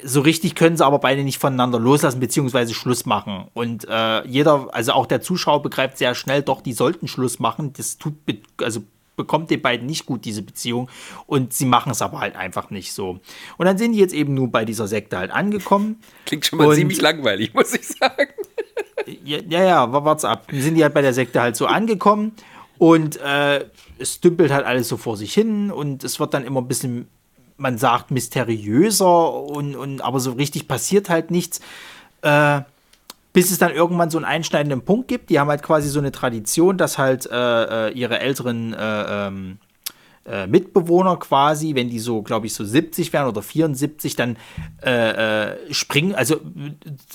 so 0.02 0.22
richtig 0.22 0.56
können 0.56 0.76
sie 0.76 0.84
aber 0.84 0.98
beide 0.98 1.22
nicht 1.22 1.38
voneinander 1.38 1.78
loslassen, 1.78 2.18
beziehungsweise 2.18 2.74
Schluss 2.74 3.06
machen. 3.06 3.46
Und 3.54 3.86
äh, 3.88 4.26
jeder, 4.26 4.70
also 4.72 4.90
auch 4.90 5.06
der 5.06 5.20
Zuschauer 5.20 5.62
begreift 5.62 5.98
sehr 5.98 6.16
schnell, 6.16 6.42
doch, 6.42 6.62
die 6.62 6.72
sollten 6.72 7.06
Schluss 7.06 7.38
machen. 7.38 7.74
Das 7.74 7.96
tut, 7.96 8.14
also 8.60 8.80
bekommt 9.18 9.50
den 9.50 9.60
beiden 9.60 9.86
nicht 9.86 10.06
gut, 10.06 10.24
diese 10.24 10.40
Beziehung. 10.40 10.88
Und 11.26 11.52
sie 11.52 11.66
machen 11.66 11.92
es 11.92 12.00
aber 12.00 12.20
halt 12.20 12.36
einfach 12.36 12.70
nicht 12.70 12.94
so. 12.94 13.20
Und 13.58 13.66
dann 13.66 13.76
sind 13.76 13.92
die 13.92 13.98
jetzt 13.98 14.14
eben 14.14 14.32
nur 14.32 14.50
bei 14.50 14.64
dieser 14.64 14.88
Sekte 14.88 15.18
halt 15.18 15.30
angekommen. 15.30 16.00
Klingt 16.24 16.46
schon 16.46 16.58
mal 16.58 16.74
ziemlich 16.74 17.02
langweilig, 17.02 17.52
muss 17.52 17.74
ich 17.74 17.86
sagen. 17.86 18.32
Ja, 19.24 19.38
ja, 19.46 19.64
ja 19.64 19.92
wart's 19.92 20.24
ab. 20.24 20.46
Dann 20.50 20.62
sind 20.62 20.76
die 20.76 20.82
halt 20.82 20.94
bei 20.94 21.02
der 21.02 21.12
Sekte 21.12 21.42
halt 21.42 21.56
so 21.56 21.66
angekommen. 21.66 22.32
Und 22.78 23.20
äh, 23.20 23.66
es 23.98 24.20
dümpelt 24.20 24.52
halt 24.52 24.64
alles 24.64 24.88
so 24.88 24.96
vor 24.96 25.18
sich 25.18 25.34
hin. 25.34 25.70
Und 25.70 26.04
es 26.04 26.18
wird 26.18 26.32
dann 26.32 26.44
immer 26.44 26.62
ein 26.62 26.68
bisschen, 26.68 27.08
man 27.58 27.76
sagt, 27.76 28.10
mysteriöser. 28.10 29.34
Und, 29.34 29.76
und 29.76 30.00
aber 30.00 30.20
so 30.20 30.32
richtig 30.32 30.68
passiert 30.68 31.10
halt 31.10 31.30
nichts. 31.30 31.60
Äh, 32.22 32.62
bis 33.32 33.50
es 33.50 33.58
dann 33.58 33.72
irgendwann 33.72 34.10
so 34.10 34.18
einen 34.18 34.24
einschneidenden 34.24 34.82
Punkt 34.82 35.08
gibt. 35.08 35.30
Die 35.30 35.38
haben 35.38 35.48
halt 35.48 35.62
quasi 35.62 35.88
so 35.88 35.98
eine 35.98 36.12
Tradition, 36.12 36.78
dass 36.78 36.98
halt 36.98 37.26
äh, 37.30 37.88
äh 37.88 37.92
ihre 37.92 38.20
älteren 38.20 38.74
äh, 38.74 39.26
ähm, 39.26 39.58
äh, 40.28 40.46
Mitbewohner 40.46 41.16
quasi, 41.16 41.74
wenn 41.74 41.88
die 41.88 41.98
so, 41.98 42.22
glaube 42.22 42.46
ich, 42.46 42.54
so 42.54 42.64
70 42.64 43.12
werden 43.12 43.28
oder 43.28 43.42
74, 43.42 44.14
dann 44.14 44.36
äh, 44.82 45.72
springen, 45.72 46.14
also 46.14 46.40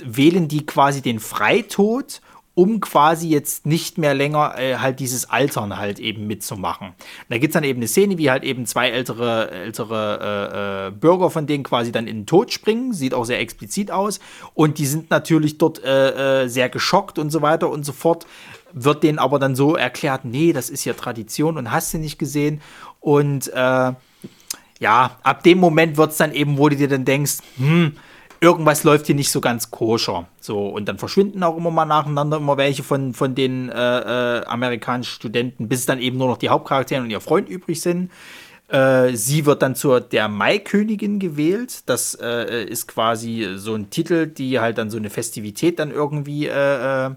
wählen 0.04 0.48
die 0.48 0.66
quasi 0.66 1.02
den 1.02 1.20
Freitod 1.20 2.22
um 2.56 2.80
quasi 2.82 3.30
jetzt 3.30 3.66
nicht 3.66 3.98
mehr 3.98 4.14
länger 4.14 4.56
äh, 4.58 4.76
halt 4.76 5.00
dieses 5.00 5.30
Altern 5.30 5.78
halt 5.78 5.98
eben 6.00 6.28
mitzumachen. 6.28 6.90
Und 6.90 6.96
da 7.30 7.38
gibt 7.40 7.52
es 7.52 7.54
dann 7.54 7.64
eben 7.64 7.80
eine 7.80 7.88
Szene, 7.88 8.18
wie 8.20 8.30
halt 8.30 8.44
eben 8.44 8.68
zwei 8.68 8.90
ältere, 8.90 9.50
ältere 9.50 10.20
äh, 10.22 10.88
äh, 10.88 10.92
Bürger 10.92 11.32
von 11.32 11.48
denen 11.48 11.64
quasi 11.64 11.92
dann 11.92 12.06
in 12.08 12.18
den 12.18 12.26
Tod 12.28 12.52
springen, 12.52 12.94
sieht 12.94 13.16
auch 13.16 13.26
sehr 13.26 13.40
explizit 13.40 13.90
aus. 13.90 14.20
Und 14.54 14.78
die 14.78 14.86
sind 14.86 15.10
natürlich 15.10 15.58
dort 15.58 15.84
äh, 15.84 16.44
äh, 16.44 16.48
sehr 16.48 16.70
geschockt 16.70 17.18
und 17.18 17.32
so 17.32 17.42
weiter 17.42 17.72
und 17.72 17.86
so 17.86 17.92
fort, 17.92 18.28
wird 18.72 19.02
denen 19.02 19.18
aber 19.18 19.40
dann 19.40 19.56
so 19.56 19.76
erklärt, 19.76 20.24
nee, 20.24 20.54
das 20.54 20.70
ist 20.70 20.86
ja 20.86 20.94
Tradition 20.94 21.58
und 21.58 21.72
hast 21.72 21.94
du 21.94 21.98
nicht 21.98 22.20
gesehen. 22.20 22.62
Und 23.00 23.52
äh, 23.54 23.94
ja, 24.80 25.18
ab 25.24 25.44
dem 25.44 25.58
Moment 25.58 25.98
wird 25.98 26.12
es 26.12 26.18
dann 26.18 26.34
eben, 26.34 26.58
wo 26.60 26.70
du 26.70 26.76
dir 26.76 26.88
dann 26.88 27.06
denkst, 27.06 27.38
hm, 27.58 27.94
irgendwas 28.44 28.84
läuft 28.84 29.06
hier 29.06 29.16
nicht 29.16 29.32
so 29.32 29.40
ganz 29.40 29.72
koscher. 29.72 30.28
So, 30.42 30.68
und 30.68 30.88
dann 30.88 30.98
verschwinden 31.00 31.42
auch 31.44 31.56
immer 31.56 31.72
mal 31.72 31.86
nacheinander 31.86 32.38
immer 32.38 32.58
welche 32.58 32.84
von, 32.84 33.14
von 33.14 33.36
den 33.36 33.70
äh, 33.70 33.74
äh, 34.40 34.46
amerikanischen 34.46 35.12
Studenten, 35.12 35.70
bis 35.70 35.86
dann 35.86 36.00
eben 36.00 36.18
nur 36.18 36.28
noch 36.28 36.38
die 36.38 36.50
Hauptcharaktere 36.50 37.02
und 37.02 37.10
ihr 37.10 37.22
Freund 37.22 37.48
übrig 37.48 37.80
sind. 37.80 38.12
Äh, 38.68 39.16
sie 39.16 39.46
wird 39.46 39.62
dann 39.62 39.76
zur 39.76 40.02
der 40.02 40.28
Maikönigin 40.28 41.20
gewählt. 41.20 41.84
Das 41.88 42.16
äh, 42.22 42.66
ist 42.66 42.88
quasi 42.88 43.54
so 43.56 43.76
ein 43.76 43.90
Titel, 43.90 44.28
die 44.28 44.60
halt 44.60 44.78
dann 44.78 44.90
so 44.90 44.98
eine 44.98 45.10
Festivität 45.10 45.80
dann 45.80 45.92
irgendwie 45.92 46.48
äh, 46.48 47.12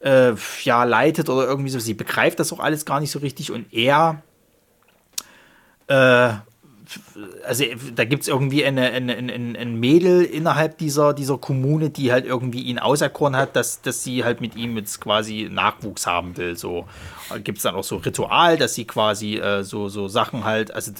äh, 0.00 0.34
ja, 0.62 0.84
leitet 0.84 1.30
oder 1.30 1.46
irgendwie 1.46 1.70
so. 1.70 1.78
Sie 1.78 1.94
begreift 1.94 2.38
das 2.38 2.52
auch 2.52 2.60
alles 2.60 2.84
gar 2.84 3.00
nicht 3.00 3.10
so 3.10 3.18
richtig 3.20 3.50
und 3.50 3.72
er 3.72 4.22
also 7.44 7.64
da 7.94 8.04
gibt 8.04 8.22
es 8.22 8.28
irgendwie 8.28 8.64
eine, 8.64 8.90
eine, 8.90 9.16
eine, 9.16 9.58
ein 9.58 9.80
Mädel 9.80 10.22
innerhalb 10.24 10.78
dieser, 10.78 11.14
dieser 11.14 11.38
Kommune, 11.38 11.90
die 11.90 12.12
halt 12.12 12.26
irgendwie 12.26 12.62
ihn 12.62 12.78
auserkoren 12.78 13.36
hat, 13.36 13.56
dass, 13.56 13.82
dass 13.82 14.04
sie 14.04 14.24
halt 14.24 14.40
mit 14.40 14.56
ihm 14.56 14.76
jetzt 14.76 15.00
quasi 15.00 15.48
Nachwuchs 15.50 16.06
haben 16.06 16.36
will. 16.36 16.56
So 16.56 16.86
gibt 17.42 17.58
es 17.58 17.62
dann 17.64 17.74
auch 17.74 17.84
so 17.84 17.96
Ritual, 17.96 18.56
dass 18.56 18.74
sie 18.74 18.84
quasi 18.84 19.36
äh, 19.36 19.62
so, 19.62 19.88
so 19.88 20.08
Sachen 20.08 20.44
halt, 20.44 20.74
also 20.74 20.92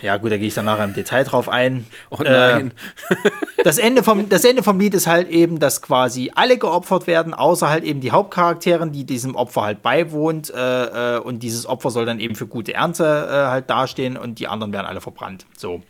ja, 0.00 0.16
gut, 0.16 0.30
da 0.30 0.38
gehe 0.38 0.46
ich 0.46 0.54
dann 0.54 0.64
nachher 0.64 0.84
im 0.84 0.94
Detail 0.94 1.24
drauf 1.24 1.48
ein. 1.48 1.86
Oh 2.10 2.18
nein. 2.22 2.72
Äh, 3.08 3.14
das, 3.64 3.78
Ende 3.78 4.02
vom, 4.02 4.28
das 4.28 4.44
Ende 4.44 4.62
vom 4.62 4.78
Lied 4.78 4.94
ist 4.94 5.06
halt 5.06 5.28
eben, 5.28 5.58
dass 5.58 5.82
quasi 5.82 6.32
alle 6.34 6.58
geopfert 6.58 7.06
werden, 7.06 7.34
außer 7.34 7.68
halt 7.68 7.84
eben 7.84 8.00
die 8.00 8.12
Hauptcharakterin, 8.12 8.92
die 8.92 9.04
diesem 9.04 9.34
Opfer 9.34 9.62
halt 9.62 9.82
beiwohnt. 9.82 10.50
Äh, 10.50 11.16
äh, 11.16 11.18
und 11.18 11.42
dieses 11.42 11.66
Opfer 11.66 11.90
soll 11.90 12.06
dann 12.06 12.20
eben 12.20 12.34
für 12.34 12.46
gute 12.46 12.74
Ernte 12.74 13.04
äh, 13.04 13.48
halt 13.48 13.70
dastehen 13.70 14.16
und 14.16 14.38
die 14.38 14.48
anderen 14.48 14.72
werden 14.72 14.86
alle 14.86 15.00
verbrannt. 15.00 15.46
So. 15.56 15.82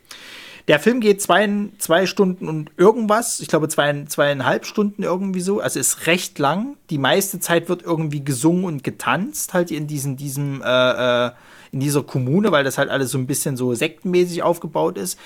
Der 0.68 0.78
Film 0.78 1.00
geht 1.00 1.20
zwei, 1.20 1.48
zwei 1.78 2.06
Stunden 2.06 2.48
und 2.48 2.70
irgendwas. 2.76 3.40
Ich 3.40 3.48
glaube, 3.48 3.68
zwei, 3.68 4.04
zweieinhalb 4.04 4.64
Stunden 4.64 5.02
irgendwie 5.02 5.40
so. 5.40 5.60
Also 5.60 5.80
ist 5.80 6.06
recht 6.06 6.38
lang. 6.38 6.76
Die 6.90 6.98
meiste 6.98 7.40
Zeit 7.40 7.68
wird 7.68 7.82
irgendwie 7.82 8.24
gesungen 8.24 8.64
und 8.64 8.84
getanzt, 8.84 9.54
halt 9.54 9.72
in 9.72 9.88
diesem, 9.88 10.16
diesem 10.16 10.62
äh, 10.62 11.26
äh 11.26 11.30
in 11.72 11.80
dieser 11.80 12.02
Kommune, 12.02 12.52
weil 12.52 12.64
das 12.64 12.78
halt 12.78 12.90
alles 12.90 13.10
so 13.10 13.18
ein 13.18 13.26
bisschen 13.26 13.56
so 13.56 13.74
sektenmäßig 13.74 14.42
aufgebaut 14.42 14.98
ist. 14.98 15.18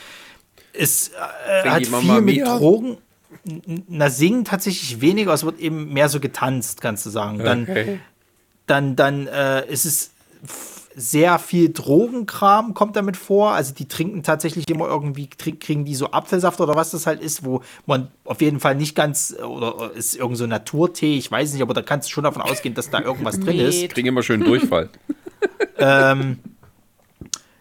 Es 0.73 1.11
äh, 1.49 1.69
hat 1.69 1.87
viel 1.87 2.21
mit 2.21 2.47
Drogen. 2.47 2.99
Na, 3.89 4.09
singen 4.09 4.45
tatsächlich 4.45 5.01
weniger, 5.01 5.33
es 5.35 5.45
wird 5.45 5.59
eben 5.59 5.93
mehr 5.93 6.09
so 6.09 6.21
getanzt, 6.21 6.81
kannst 6.81 7.05
du 7.05 7.11
sagen. 7.11 7.39
Dann, 7.39 7.63
okay. 7.63 8.01
dann, 8.67 8.97
dann 8.97 9.27
äh, 9.27 9.67
ist 9.69 9.85
es 9.85 10.11
sehr 10.99 11.39
viel 11.39 11.73
Drogenkram 11.73 12.73
kommt 12.73 12.97
damit 12.97 13.19
vor. 13.19 13.53
Also 13.53 13.75
die 13.75 13.87
trinken 13.87 14.23
tatsächlich 14.23 14.69
immer 14.71 14.89
irgendwie, 14.89 15.29
kriegen 15.29 15.85
die 15.85 15.95
so 15.95 16.11
Apfelsaft 16.11 16.59
oder 16.61 16.75
was 16.75 16.91
das 16.91 17.07
halt 17.07 17.21
ist, 17.21 17.45
wo 17.45 17.61
man 17.85 18.09
auf 18.25 18.41
jeden 18.41 18.61
Fall 18.61 18.75
nicht 18.75 18.95
ganz, 18.95 19.37
oder 19.39 19.93
ist 19.93 20.17
irgend 20.17 20.39
so 20.39 20.47
Naturtee, 20.47 21.19
ich 21.19 21.31
weiß 21.31 21.53
nicht, 21.53 21.61
aber 21.61 21.75
da 21.75 21.83
kannst 21.83 22.09
du 22.09 22.13
schon 22.13 22.25
davon 22.25 22.41
ausgehen, 22.41 22.75
dass 22.75 22.89
da 22.89 23.03
irgendwas 23.03 23.39
drin 23.39 23.61
ist. 23.61 23.75
Ich 23.75 23.89
kriege 23.91 24.09
immer 24.09 24.23
schön 24.23 24.41
Durchfall. 24.41 24.89
ähm, 25.77 26.39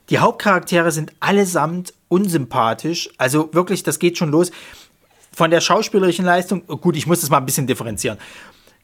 die 0.10 0.20
Hauptcharaktere 0.20 0.92
sind 0.92 1.12
allesamt 1.20 1.94
unsympathisch. 2.08 3.10
Also 3.18 3.50
wirklich, 3.54 3.84
das 3.84 4.00
geht 4.00 4.18
schon 4.18 4.32
los. 4.32 4.52
Von 5.34 5.52
der 5.52 5.60
schauspielerischen 5.60 6.24
Leistung, 6.24 6.66
gut, 6.68 6.96
ich 6.96 7.06
muss 7.06 7.20
das 7.20 7.30
mal 7.30 7.40
ein 7.40 7.46
bisschen 7.46 7.68
differenzieren. 7.68 8.18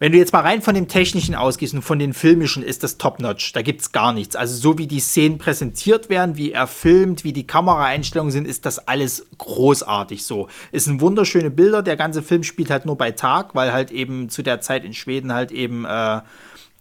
Wenn 0.01 0.13
du 0.13 0.17
jetzt 0.17 0.33
mal 0.33 0.39
rein 0.39 0.63
von 0.63 0.73
dem 0.73 0.87
Technischen 0.87 1.35
ausgehst 1.35 1.75
und 1.75 1.83
von 1.83 1.99
den 1.99 2.15
Filmischen, 2.15 2.63
ist 2.63 2.81
das 2.81 2.97
top-notch. 2.97 3.53
Da 3.53 3.61
gibt 3.61 3.81
es 3.81 3.91
gar 3.91 4.13
nichts. 4.13 4.35
Also 4.35 4.55
so 4.55 4.79
wie 4.79 4.87
die 4.87 4.99
Szenen 4.99 5.37
präsentiert 5.37 6.09
werden, 6.09 6.37
wie 6.37 6.51
er 6.51 6.65
filmt, 6.65 7.23
wie 7.23 7.33
die 7.33 7.45
Kameraeinstellungen 7.45 8.31
sind, 8.31 8.47
ist 8.47 8.65
das 8.65 8.87
alles 8.87 9.27
großartig 9.37 10.25
so. 10.25 10.47
Es 10.71 10.85
sind 10.85 11.01
wunderschöne 11.01 11.51
Bilder. 11.51 11.83
Der 11.83 11.97
ganze 11.97 12.23
Film 12.23 12.41
spielt 12.41 12.71
halt 12.71 12.87
nur 12.87 12.97
bei 12.97 13.11
Tag, 13.11 13.53
weil 13.53 13.73
halt 13.73 13.91
eben 13.91 14.29
zu 14.29 14.41
der 14.41 14.59
Zeit 14.59 14.85
in 14.85 14.95
Schweden 14.95 15.33
halt 15.33 15.51
eben 15.51 15.85
äh, 15.85 16.21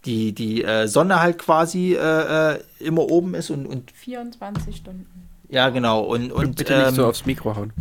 die, 0.05 0.33
die 0.33 0.63
äh, 0.63 0.87
Sonne 0.87 1.21
halt 1.21 1.37
quasi 1.37 1.93
äh, 1.93 2.53
äh 2.55 2.59
immer 2.79 3.03
oben 3.03 3.35
ist 3.35 3.51
und, 3.51 3.67
und 3.67 3.91
24 3.91 4.75
Stunden. 4.75 5.29
Ja, 5.47 5.69
genau. 5.69 6.01
Und, 6.01 6.31
und, 6.31 6.55
bitte 6.55 6.75
nicht 6.75 6.87
ähm, 6.87 6.95
so 6.95 7.05
aufs 7.05 7.27
Mikro 7.27 7.55
hauen. 7.55 7.71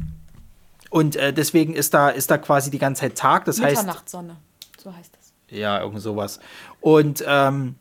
Und 0.90 1.16
äh, 1.16 1.32
deswegen 1.32 1.72
ist 1.72 1.94
da, 1.94 2.10
ist 2.10 2.30
da 2.30 2.36
quasi 2.36 2.70
die 2.70 2.78
ganze 2.78 3.00
Zeit 3.00 3.16
Tag. 3.16 3.46
Das 3.46 3.58
heißt. 3.58 3.76
Mitternachtsonne, 3.76 4.36
so 4.76 4.94
heißt. 4.94 5.09
Ja, 5.50 5.80
irgend 5.80 6.00
sowas. 6.00 6.40
Und 6.80 7.24
ähm, 7.26 7.74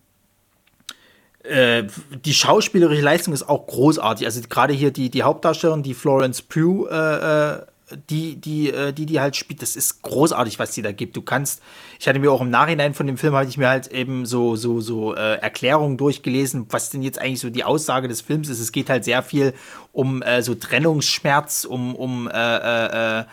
äh, 1.44 1.84
die 2.26 2.34
schauspielerische 2.34 3.02
Leistung 3.02 3.34
ist 3.34 3.48
auch 3.48 3.68
großartig. 3.68 4.26
Also 4.26 4.42
gerade 4.50 4.74
hier 4.74 4.92
die, 4.92 5.10
die 5.10 5.24
Hauptdarstellerin, 5.24 5.84
die 5.84 5.94
Florence 5.94 6.42
Pugh, 6.42 6.88
äh, 6.90 7.56
äh 7.56 7.66
die, 8.10 8.36
die, 8.36 8.72
äh, 8.72 8.94
die, 8.94 9.06
die 9.06 9.20
halt 9.20 9.36
spielt, 9.36 9.62
das 9.62 9.76
ist 9.76 10.02
großartig, 10.02 10.60
was 10.60 10.74
sie 10.74 10.82
da 10.82 10.92
gibt. 10.92 11.18
Du 11.18 11.22
kannst, 11.22 11.62
ich 12.00 12.08
hatte 12.08 12.20
mir 12.20 12.32
auch 12.32 12.42
im 12.42 12.50
Nachhinein 12.50 12.94
von 12.94 13.08
dem 13.08 13.18
Film, 13.18 13.34
hatte 13.34 13.50
ich 13.50 13.58
mir 13.58 13.68
halt 13.68 13.88
eben 13.88 14.26
so, 14.26 14.56
so, 14.56 14.80
so 14.80 15.16
äh, 15.16 15.38
Erklärungen 15.38 15.98
durchgelesen, 15.98 16.68
was 16.70 16.90
denn 16.90 17.02
jetzt 17.02 17.20
eigentlich 17.20 17.40
so 17.40 17.50
die 17.50 17.64
Aussage 17.64 18.08
des 18.08 18.22
Films 18.22 18.50
ist. 18.50 18.60
Es 18.60 18.72
geht 18.72 18.90
halt 18.90 19.06
sehr 19.06 19.24
viel 19.24 19.54
um 19.92 20.22
äh, 20.22 20.44
so 20.44 20.56
Trennungsschmerz, 20.56 21.66
um, 21.66 21.96
um, 21.96 22.28
äh, 22.28 23.20
äh 23.20 23.24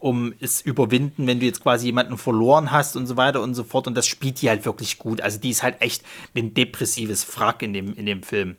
um 0.00 0.34
es 0.40 0.60
überwinden, 0.60 1.26
wenn 1.26 1.40
du 1.40 1.46
jetzt 1.46 1.62
quasi 1.62 1.86
jemanden 1.86 2.18
verloren 2.18 2.72
hast 2.72 2.96
und 2.96 3.06
so 3.06 3.16
weiter 3.16 3.42
und 3.42 3.54
so 3.54 3.64
fort. 3.64 3.86
Und 3.86 3.94
das 3.94 4.06
spielt 4.06 4.40
die 4.42 4.48
halt 4.48 4.64
wirklich 4.64 4.98
gut. 4.98 5.20
Also 5.20 5.38
die 5.38 5.50
ist 5.50 5.62
halt 5.62 5.80
echt 5.80 6.02
ein 6.34 6.54
depressives 6.54 7.22
Frack 7.22 7.62
in 7.62 7.72
dem, 7.72 7.94
in 7.94 8.06
dem 8.06 8.22
Film. 8.22 8.56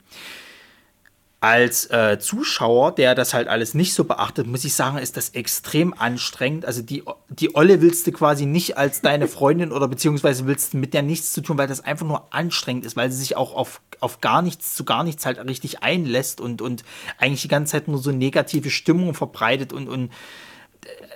als 1.41 1.89
äh, 1.89 2.19
Zuschauer, 2.19 2.93
der 2.93 3.15
das 3.15 3.33
halt 3.33 3.47
alles 3.47 3.73
nicht 3.73 3.95
so 3.95 4.03
beachtet, 4.03 4.45
muss 4.45 4.63
ich 4.63 4.75
sagen, 4.75 4.99
ist 4.99 5.17
das 5.17 5.29
extrem 5.29 5.91
anstrengend. 5.95 6.65
Also 6.65 6.83
die, 6.83 7.03
die 7.29 7.55
Olle 7.55 7.81
willst 7.81 8.05
du 8.05 8.11
quasi 8.11 8.45
nicht 8.45 8.77
als 8.77 9.01
deine 9.01 9.27
Freundin 9.37 9.71
oder 9.71 9.87
beziehungsweise 9.87 10.45
willst 10.45 10.73
du 10.73 10.77
mit 10.77 10.93
der 10.93 11.01
nichts 11.01 11.33
zu 11.33 11.41
tun, 11.41 11.57
weil 11.57 11.67
das 11.67 11.81
einfach 11.81 12.05
nur 12.05 12.31
anstrengend 12.31 12.85
ist, 12.85 12.95
weil 12.95 13.11
sie 13.11 13.17
sich 13.17 13.37
auch 13.37 13.55
auf, 13.55 13.81
auf 14.01 14.21
gar 14.21 14.43
nichts, 14.43 14.75
zu 14.75 14.85
gar 14.85 15.03
nichts 15.03 15.25
halt 15.25 15.39
richtig 15.39 15.81
einlässt 15.81 16.39
und, 16.39 16.61
und 16.61 16.83
eigentlich 17.17 17.41
die 17.41 17.47
ganze 17.47 17.71
Zeit 17.71 17.87
nur 17.87 17.97
so 17.97 18.11
negative 18.11 18.69
Stimmung 18.69 19.15
verbreitet 19.15 19.73
und, 19.73 19.89
und 19.89 20.11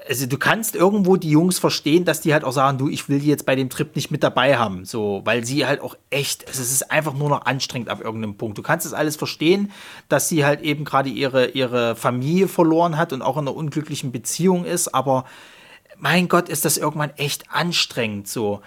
also 0.08 0.28
du 0.28 0.38
kannst 0.38 0.76
irgendwo 0.76 1.16
die 1.16 1.30
Jungs 1.30 1.60
verstehen, 1.60 2.06
dass 2.06 2.22
die 2.22 2.34
halt 2.34 2.44
auch 2.44 2.52
sagen, 2.52 2.78
du, 2.78 2.90
ich 2.90 3.10
will 3.10 3.20
die 3.20 3.28
jetzt 3.28 3.46
bei 3.46 3.56
dem 3.56 3.70
Trip 3.70 3.96
nicht 3.96 4.12
mit 4.12 4.24
dabei 4.24 4.58
haben, 4.58 4.86
so, 4.86 5.22
weil 5.26 5.46
sie 5.46 5.66
halt 5.66 5.82
auch 5.82 5.96
echt, 6.10 6.48
also 6.48 6.62
es 6.62 6.72
ist 6.72 6.92
einfach 6.92 7.14
nur 7.14 7.30
noch 7.30 7.46
anstrengend 7.46 7.90
ab 7.90 8.02
irgendeinem 8.02 8.38
Punkt. 8.38 8.58
Du 8.58 8.62
kannst 8.62 8.86
es 8.86 8.94
alles 8.94 9.16
verstehen, 9.16 9.72
dass 10.08 10.30
sie 10.30 10.46
halt 10.46 10.62
eben 10.62 10.86
gerade 10.86 11.10
ihre, 11.10 11.50
ihre 11.50 11.96
Familie 11.96 12.48
verloren 12.48 12.98
hat 12.98 13.14
und 13.14 13.22
auch 13.22 13.38
in 13.38 13.48
einer 13.48 13.56
unglücklichen 13.56 14.12
Beziehung 14.12 14.66
ist, 14.66 14.94
aber 14.94 15.26
mein 15.98 16.28
Gott, 16.28 16.50
ist 16.50 16.66
das 16.66 16.78
irgendwann 16.78 17.12
echt 17.18 17.52
anstrengend, 17.52 18.28
so. 18.28 18.62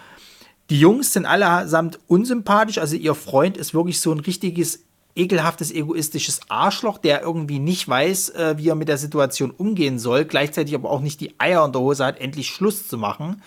Die 0.70 0.80
Jungs 0.80 1.12
sind 1.14 1.24
allesamt 1.24 1.98
unsympathisch, 2.08 2.78
also 2.78 2.96
ihr 2.96 3.14
Freund 3.14 3.56
ist 3.56 3.72
wirklich 3.74 4.00
so 4.00 4.12
ein 4.12 4.20
richtiges 4.20 4.87
ekelhaftes, 5.18 5.72
egoistisches 5.72 6.40
Arschloch, 6.48 6.98
der 6.98 7.22
irgendwie 7.22 7.58
nicht 7.58 7.88
weiß, 7.88 8.30
äh, 8.30 8.54
wie 8.56 8.68
er 8.68 8.76
mit 8.76 8.88
der 8.88 8.98
Situation 8.98 9.50
umgehen 9.50 9.98
soll, 9.98 10.24
gleichzeitig 10.24 10.74
aber 10.74 10.90
auch 10.90 11.00
nicht 11.00 11.20
die 11.20 11.38
Eier 11.38 11.64
in 11.64 11.72
der 11.72 11.80
Hose 11.80 12.04
hat, 12.04 12.20
endlich 12.20 12.48
Schluss 12.48 12.88
zu 12.88 12.96
machen. 12.96 13.42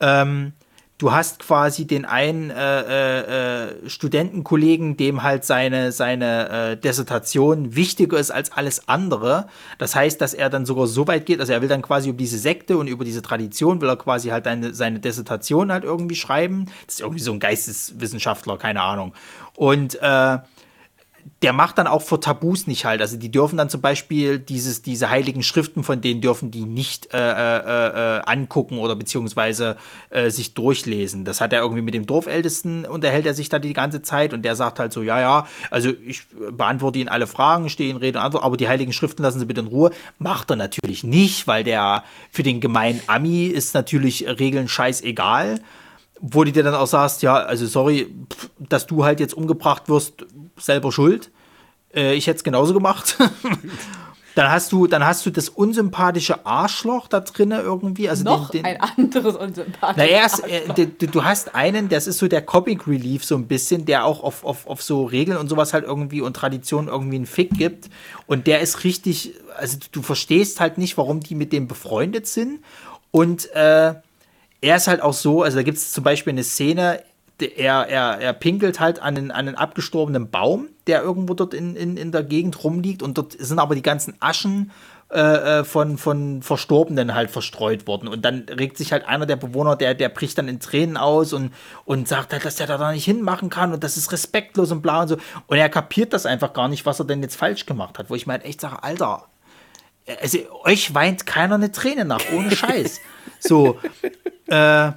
Ähm, 0.00 0.52
du 0.96 1.12
hast 1.12 1.40
quasi 1.40 1.86
den 1.86 2.04
einen 2.04 2.50
äh, 2.50 2.80
äh, 2.80 3.66
äh 3.66 3.88
Studentenkollegen, 3.90 4.96
dem 4.96 5.22
halt 5.22 5.44
seine, 5.44 5.92
seine 5.92 6.48
äh, 6.48 6.76
Dissertation 6.76 7.74
wichtiger 7.76 8.18
ist 8.18 8.30
als 8.30 8.52
alles 8.52 8.88
andere. 8.88 9.48
Das 9.78 9.94
heißt, 9.94 10.20
dass 10.20 10.32
er 10.32 10.48
dann 10.48 10.64
sogar 10.64 10.86
so 10.86 11.06
weit 11.08 11.26
geht, 11.26 11.40
also 11.40 11.52
er 11.52 11.60
will 11.60 11.68
dann 11.68 11.82
quasi 11.82 12.08
über 12.08 12.18
diese 12.18 12.38
Sekte 12.38 12.78
und 12.78 12.86
über 12.86 13.04
diese 13.04 13.20
Tradition, 13.20 13.80
will 13.80 13.88
er 13.88 13.96
quasi 13.96 14.30
halt 14.30 14.46
eine, 14.46 14.72
seine 14.72 15.00
Dissertation 15.00 15.70
halt 15.70 15.84
irgendwie 15.84 16.16
schreiben. 16.16 16.66
Das 16.86 16.94
ist 16.94 17.00
irgendwie 17.00 17.22
so 17.22 17.32
ein 17.32 17.40
Geisteswissenschaftler, 17.40 18.56
keine 18.56 18.80
Ahnung. 18.80 19.12
Und 19.56 20.00
äh, 20.00 20.38
der 21.42 21.52
macht 21.52 21.78
dann 21.78 21.86
auch 21.86 22.02
vor 22.02 22.20
Tabus 22.20 22.66
nicht 22.66 22.84
halt. 22.84 23.00
Also 23.00 23.16
die 23.16 23.30
dürfen 23.30 23.56
dann 23.56 23.68
zum 23.68 23.80
Beispiel 23.80 24.38
dieses, 24.38 24.82
diese 24.82 25.10
heiligen 25.10 25.42
Schriften 25.42 25.82
von 25.82 26.00
denen 26.00 26.20
dürfen 26.20 26.50
die 26.50 26.64
nicht 26.64 27.12
äh, 27.12 27.18
äh, 27.18 28.18
äh, 28.18 28.22
angucken 28.24 28.78
oder 28.78 28.94
beziehungsweise 28.94 29.76
äh, 30.10 30.30
sich 30.30 30.54
durchlesen. 30.54 31.24
Das 31.24 31.40
hat 31.40 31.52
er 31.52 31.60
irgendwie 31.60 31.82
mit 31.82 31.94
dem 31.94 32.06
Dorfältesten 32.06 32.84
unterhält 32.84 33.26
er 33.26 33.34
sich 33.34 33.48
da 33.48 33.58
die 33.58 33.72
ganze 33.72 34.02
Zeit 34.02 34.32
und 34.32 34.42
der 34.42 34.54
sagt 34.56 34.78
halt 34.78 34.92
so, 34.92 35.02
ja, 35.02 35.20
ja, 35.20 35.46
also 35.70 35.90
ich 36.06 36.22
beantworte 36.52 36.98
Ihnen 36.98 37.08
alle 37.08 37.26
Fragen, 37.26 37.68
stehe 37.68 37.90
in 37.90 37.96
Rede 37.96 38.18
und 38.18 38.24
Antwort, 38.24 38.44
aber 38.44 38.56
die 38.56 38.68
heiligen 38.68 38.92
Schriften 38.92 39.22
lassen 39.22 39.40
Sie 39.40 39.46
bitte 39.46 39.60
in 39.60 39.66
Ruhe. 39.66 39.90
Macht 40.18 40.50
er 40.50 40.56
natürlich 40.56 41.04
nicht, 41.04 41.46
weil 41.46 41.64
der 41.64 42.04
für 42.30 42.42
den 42.42 42.60
gemeinen 42.60 43.00
Ami 43.06 43.46
ist 43.46 43.74
natürlich 43.74 44.26
Regeln 44.28 44.68
scheißegal 44.68 45.60
wo 46.24 46.44
du 46.44 46.52
dir 46.52 46.62
dann 46.62 46.76
auch 46.76 46.86
sagst, 46.86 47.22
ja, 47.22 47.34
also 47.34 47.66
sorry, 47.66 48.14
dass 48.60 48.86
du 48.86 49.04
halt 49.04 49.18
jetzt 49.18 49.34
umgebracht 49.34 49.88
wirst, 49.88 50.24
selber 50.62 50.92
schuld. 50.92 51.30
Äh, 51.94 52.14
ich 52.14 52.26
hätte 52.26 52.38
es 52.38 52.44
genauso 52.44 52.74
gemacht. 52.74 53.18
dann 54.34 54.50
hast 54.50 54.72
du, 54.72 54.86
dann 54.86 55.04
hast 55.04 55.26
du 55.26 55.30
das 55.30 55.48
unsympathische 55.48 56.46
Arschloch 56.46 57.08
da 57.08 57.20
drinne 57.20 57.60
irgendwie. 57.60 58.08
Also 58.08 58.24
Noch 58.24 58.50
den, 58.50 58.64
den, 58.64 58.76
ein 58.76 58.80
anderes 58.80 59.36
unsympathisches 59.36 60.42
naja, 60.42 60.66
äh, 60.76 60.86
du, 60.86 61.06
du, 61.06 61.24
hast 61.24 61.54
einen, 61.54 61.88
das 61.88 62.06
ist 62.06 62.18
so 62.18 62.28
der 62.28 62.42
Comic 62.42 62.86
Relief 62.86 63.24
so 63.24 63.36
ein 63.36 63.46
bisschen, 63.46 63.84
der 63.84 64.04
auch 64.04 64.22
auf, 64.22 64.44
auf, 64.44 64.66
auf 64.66 64.82
so 64.82 65.04
Regeln 65.04 65.36
und 65.36 65.48
sowas 65.48 65.74
halt 65.74 65.84
irgendwie 65.84 66.20
und 66.20 66.34
Traditionen 66.34 66.88
irgendwie 66.88 67.16
einen 67.16 67.26
Fick 67.26 67.50
gibt. 67.56 67.90
Und 68.26 68.46
der 68.46 68.60
ist 68.60 68.84
richtig, 68.84 69.34
also 69.56 69.78
du, 69.78 69.86
du 69.92 70.02
verstehst 70.02 70.60
halt 70.60 70.78
nicht, 70.78 70.96
warum 70.96 71.20
die 71.20 71.34
mit 71.34 71.52
dem 71.52 71.68
befreundet 71.68 72.26
sind. 72.26 72.60
Und 73.10 73.50
äh, 73.54 73.94
er 74.62 74.76
ist 74.76 74.86
halt 74.86 75.02
auch 75.02 75.12
so, 75.12 75.42
also 75.42 75.58
da 75.58 75.62
gibt 75.62 75.76
es 75.76 75.90
zum 75.90 76.04
Beispiel 76.04 76.32
eine 76.32 76.44
Szene, 76.44 77.02
er, 77.40 77.88
er, 77.88 78.18
er 78.20 78.32
pinkelt 78.32 78.80
halt 78.80 79.00
an 79.00 79.16
einen, 79.16 79.30
an 79.30 79.48
einen 79.48 79.56
abgestorbenen 79.56 80.30
Baum, 80.30 80.68
der 80.86 81.02
irgendwo 81.02 81.34
dort 81.34 81.54
in, 81.54 81.76
in, 81.76 81.96
in 81.96 82.12
der 82.12 82.22
Gegend 82.22 82.62
rumliegt 82.62 83.02
und 83.02 83.18
dort 83.18 83.32
sind 83.32 83.58
aber 83.58 83.74
die 83.74 83.82
ganzen 83.82 84.14
Aschen 84.20 84.70
äh, 85.12 85.58
äh, 85.60 85.64
von, 85.64 85.98
von 85.98 86.40
Verstorbenen 86.40 87.14
halt 87.14 87.30
verstreut 87.30 87.86
worden. 87.86 88.08
Und 88.08 88.24
dann 88.24 88.46
regt 88.48 88.78
sich 88.78 88.92
halt 88.92 89.06
einer 89.06 89.26
der 89.26 89.36
Bewohner, 89.36 89.76
der, 89.76 89.94
der 89.94 90.08
bricht 90.08 90.38
dann 90.38 90.48
in 90.48 90.58
Tränen 90.58 90.96
aus 90.96 91.34
und, 91.34 91.52
und 91.84 92.08
sagt 92.08 92.32
halt, 92.32 92.46
dass 92.46 92.56
der 92.56 92.66
da 92.66 92.92
nicht 92.92 93.04
hinmachen 93.04 93.50
kann 93.50 93.74
und 93.74 93.84
das 93.84 93.98
ist 93.98 94.10
respektlos 94.10 94.72
und 94.72 94.80
bla 94.80 95.02
und 95.02 95.08
so. 95.08 95.16
Und 95.48 95.58
er 95.58 95.68
kapiert 95.68 96.14
das 96.14 96.24
einfach 96.24 96.54
gar 96.54 96.68
nicht, 96.68 96.86
was 96.86 96.98
er 96.98 97.04
denn 97.04 97.20
jetzt 97.20 97.36
falsch 97.36 97.66
gemacht 97.66 97.98
hat. 97.98 98.08
Wo 98.08 98.14
ich 98.14 98.26
mir 98.26 98.32
halt 98.32 98.46
echt 98.46 98.62
sage, 98.62 98.82
Alter, 98.82 99.26
also 100.22 100.38
euch 100.64 100.94
weint 100.94 101.26
keiner 101.26 101.56
eine 101.56 101.72
Träne 101.72 102.06
nach, 102.06 102.22
ohne 102.34 102.50
Scheiß. 102.56 102.98
so, 103.38 103.78
äh, 104.46 104.92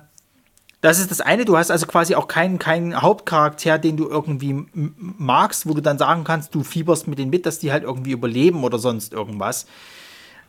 das 0.85 0.99
ist 0.99 1.09
das 1.09 1.19
eine. 1.19 1.45
Du 1.45 1.57
hast 1.57 1.71
also 1.71 1.87
quasi 1.87 2.13
auch 2.13 2.27
keinen, 2.27 2.59
keinen 2.59 3.01
Hauptcharakter, 3.01 3.79
den 3.79 3.97
du 3.97 4.07
irgendwie 4.07 4.65
magst, 4.73 5.67
wo 5.67 5.73
du 5.73 5.81
dann 5.81 5.97
sagen 5.97 6.23
kannst, 6.23 6.53
du 6.53 6.63
fieberst 6.63 7.07
mit 7.07 7.17
denen 7.17 7.31
mit, 7.31 7.47
dass 7.47 7.57
die 7.57 7.71
halt 7.71 7.83
irgendwie 7.83 8.11
überleben 8.11 8.63
oder 8.63 8.77
sonst 8.77 9.11
irgendwas. 9.11 9.65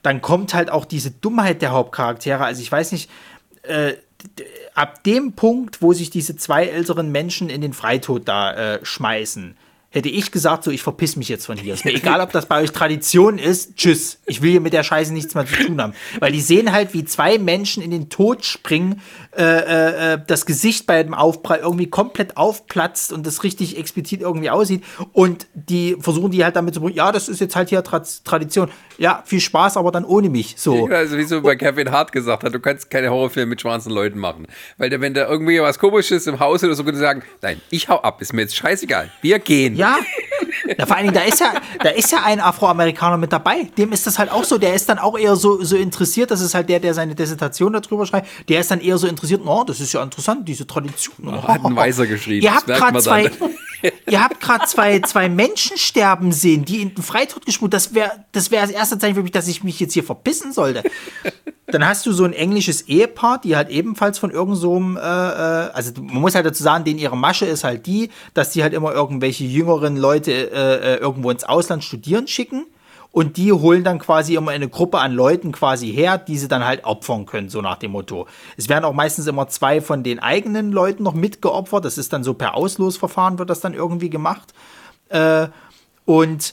Dann 0.03 0.21
kommt 0.21 0.53
halt 0.53 0.71
auch 0.71 0.85
diese 0.85 1.11
Dummheit 1.11 1.63
der 1.63 1.73
Hauptcharaktere. 1.73 2.45
Also 2.45 2.61
ich 2.61 2.71
weiß 2.71 2.93
nicht, 2.93 3.11
äh, 3.63 3.95
ab 4.75 5.03
dem 5.05 5.33
Punkt, 5.33 5.81
wo 5.81 5.95
sich 5.95 6.11
diese 6.11 6.37
zwei 6.37 6.67
älteren 6.67 7.11
Menschen 7.11 7.49
in 7.49 7.63
den 7.63 7.73
Freitod 7.73 8.29
da 8.29 8.53
äh, 8.75 8.85
schmeißen, 8.85 9.57
hätte 9.91 10.09
ich 10.09 10.31
gesagt, 10.31 10.65
so, 10.65 10.71
ich 10.71 10.83
verpiss 10.83 11.17
mich 11.17 11.29
jetzt 11.29 11.47
von 11.47 11.57
hier. 11.57 11.75
Ist 11.75 11.85
mir 11.85 11.95
egal, 11.95 12.21
ob 12.21 12.31
das 12.33 12.47
bei 12.47 12.63
euch 12.63 12.71
Tradition 12.73 13.39
ist. 13.39 13.77
Tschüss. 13.77 14.19
Ich 14.27 14.43
will 14.43 14.51
hier 14.51 14.61
mit 14.61 14.73
der 14.73 14.83
Scheiße 14.83 15.13
nichts 15.13 15.35
mehr 15.35 15.47
zu 15.47 15.55
tun 15.55 15.81
haben. 15.81 15.95
Weil 16.21 16.33
die 16.33 16.41
sehen 16.41 16.73
halt, 16.73 16.93
wie 16.93 17.05
zwei 17.05 17.39
Menschen 17.39 17.83
in 17.83 17.91
den 17.91 18.11
Tod 18.11 18.45
springen, 18.45 19.01
äh, 19.37 19.43
äh, 19.43 20.15
äh 20.15 20.19
das 20.27 20.45
Gesicht 20.45 20.87
bei 20.87 21.03
dem 21.03 21.15
Aufprall 21.15 21.61
irgendwie 21.61 21.87
komplett 21.87 22.37
aufplatzt 22.37 23.13
und 23.13 23.27
das 23.27 23.43
richtig 23.43 23.79
explizit 23.79 24.21
irgendwie 24.21 24.51
aussieht. 24.51 24.85
Und 25.13 25.47
die 25.55 25.97
versuchen 25.99 26.31
die 26.31 26.45
halt 26.45 26.57
damit 26.57 26.75
zu 26.75 26.81
bringen, 26.81 26.97
ja, 26.97 27.11
das 27.13 27.29
ist 27.29 27.41
jetzt 27.41 27.57
halt 27.57 27.71
hier 27.71 27.83
Tra 27.83 28.03
Tradition. 28.25 28.71
Ja, 28.99 29.23
viel 29.25 29.41
Spaß, 29.41 29.77
aber 29.77 29.93
dann 29.93 30.05
ohne 30.05 30.29
mich. 30.29 30.55
So. 30.59 30.89
Also 30.89 31.17
wie 31.17 31.25
so 31.25 31.41
bei 31.43 31.57
Kevin 31.57 31.91
Hart 31.91 32.13
gesagt 32.13 32.45
hat, 32.45 32.55
du 32.55 32.61
kannst 32.61 32.91
keine 32.91 33.11
Horrorfilme 33.11 33.51
mit 33.51 33.61
schwarzen 33.61 33.93
Leuten 33.93 34.19
machen. 34.19 34.47
Weil 34.79 35.01
wenn 35.01 35.15
da 35.15 35.29
irgendwie 35.29 35.61
was 35.61 35.79
komisches 35.79 36.27
im 36.27 36.41
Haus 36.41 36.65
oder 36.65 36.75
so, 36.75 36.85
würde 36.85 36.99
sagen, 36.99 37.23
nein, 37.43 37.61
ich 37.71 37.89
hau 37.89 38.01
ab, 38.01 38.21
ist 38.21 38.33
mir 38.33 38.43
jetzt 38.43 38.57
scheißegal. 38.57 39.11
Wir 39.23 39.39
gehen. 39.39 39.77
Ja, 39.77 39.86
ja, 40.79 40.87
vor 40.87 40.97
allen 40.97 41.07
Dingen, 41.07 41.15
da 41.15 41.23
ist 41.23 41.41
ja, 41.41 41.55
da 41.83 41.91
ist 41.91 42.13
ja 42.13 42.23
ein 42.25 42.41
Afroamerikaner 42.41 43.17
mit 43.17 43.33
dabei. 43.33 43.69
Dem 43.77 43.93
ist 43.93 44.07
das 44.07 44.19
halt 44.19 44.31
auch 44.31 44.45
so. 44.45 44.59
Der 44.59 44.75
ist 44.75 44.89
dann 44.89 44.99
auch 44.99 45.19
eher 45.19 45.37
so, 45.37 45.63
so 45.63 45.77
interessiert. 45.77 46.31
Das 46.31 46.41
ist 46.41 46.55
halt 46.55 46.69
der, 46.69 46.81
der 46.81 46.95
seine 46.95 47.15
Dissertation 47.15 47.73
darüber 47.73 48.07
schreibt. 48.07 48.29
Der 48.49 48.61
ist 48.61 48.71
dann 48.71 48.81
eher 48.81 48.99
so 48.99 49.07
interessiert. 49.07 49.43
Oh, 49.45 49.65
das 49.65 49.81
ist 49.81 49.93
ja 49.93 50.03
interessant, 50.03 50.49
diese 50.49 50.67
Tradition. 50.67 51.17
Oh, 51.27 51.43
hat 51.43 51.65
ein 51.65 51.77
Weiser 51.77 52.07
geschrieben. 52.07 52.45
Ihr 52.45 52.55
habt 52.55 52.67
gerade 52.67 53.01
zwei, 53.01 53.31
ihr 54.09 54.23
habt 54.23 54.41
gerade 54.41 54.67
zwei, 54.67 55.01
zwei 55.01 55.29
Menschen 55.29 55.77
sterben 55.77 56.33
sehen, 56.33 56.65
die 56.65 56.83
in 56.83 56.95
den 56.95 57.03
Freitod 57.03 57.47
geschmut. 57.47 57.73
Das 57.73 57.95
wäre 57.95 58.13
das, 58.33 58.51
wär 58.51 58.63
das 58.63 58.71
erste 58.71 58.99
Zeichen 58.99 59.15
für 59.15 59.23
mich, 59.23 59.33
dass 59.33 59.49
ich 59.49 59.65
mich 59.65 59.81
jetzt 59.81 59.95
hier 59.95 60.05
verbissen 60.05 60.53
sollte. 60.53 60.83
Dann 61.67 61.87
hast 61.87 62.07
du 62.07 62.13
so 62.13 62.25
ein 62.25 62.33
englisches 62.33 62.83
Ehepaar, 62.83 63.41
die 63.41 63.57
halt 63.57 63.71
ebenfalls 63.71 64.19
von 64.19 64.31
irgendeinem, 64.31 64.95
so 64.95 65.01
äh, 65.01 65.03
äh, 65.03 65.71
also 65.73 65.93
man 66.01 66.21
muss 66.21 66.35
halt 66.35 66.47
dazu 66.47 66.63
sagen, 66.63 66.85
denen 66.85 67.01
ihre 67.01 67.17
Masche 67.17 67.47
ist 67.47 67.65
halt 67.65 67.87
die, 67.87 68.11
dass 68.35 68.51
die 68.51 68.63
halt 68.63 68.73
immer 68.73 68.93
irgendwelche 68.93 69.45
jüngeren 69.45 69.97
Leute 69.97 70.33
äh, 70.33 70.95
äh, 70.95 70.97
irgendwo 70.99 71.31
ins 71.31 71.45
Ausland 71.45 71.83
studieren 71.83 72.29
schicken 72.29 72.67
und 73.17 73.39
die 73.39 73.51
holen 73.51 73.83
dann 73.83 73.99
quasi 73.99 74.35
immer 74.35 74.51
eine 74.51 74.69
Gruppe 74.69 74.99
an 74.99 75.11
Leuten 75.11 75.51
quasi 75.51 75.91
her, 75.91 76.19
die 76.19 76.37
sie 76.37 76.49
dann 76.49 76.67
halt 76.67 76.85
opfern 76.85 77.25
können, 77.25 77.49
so 77.49 77.63
nach 77.63 77.79
dem 77.79 77.93
Motto. 77.93 78.27
Es 78.59 78.69
werden 78.69 78.85
auch 78.85 78.93
meistens 78.93 79.27
immer 79.27 79.49
zwei 79.49 79.81
von 79.81 80.03
den 80.03 80.19
eigenen 80.19 80.71
Leuten 80.71 81.03
noch 81.03 81.15
mitgeopfert, 81.15 81.87
das 81.87 81.97
ist 81.97 82.13
dann 82.13 82.23
so 82.25 82.35
per 82.35 82.55
Auslosverfahren 82.55 83.39
wird 83.39 83.49
das 83.49 83.61
dann 83.61 83.73
irgendwie 83.73 84.11
gemacht. 84.11 84.53
Äh, 85.09 85.49
und 86.05 86.53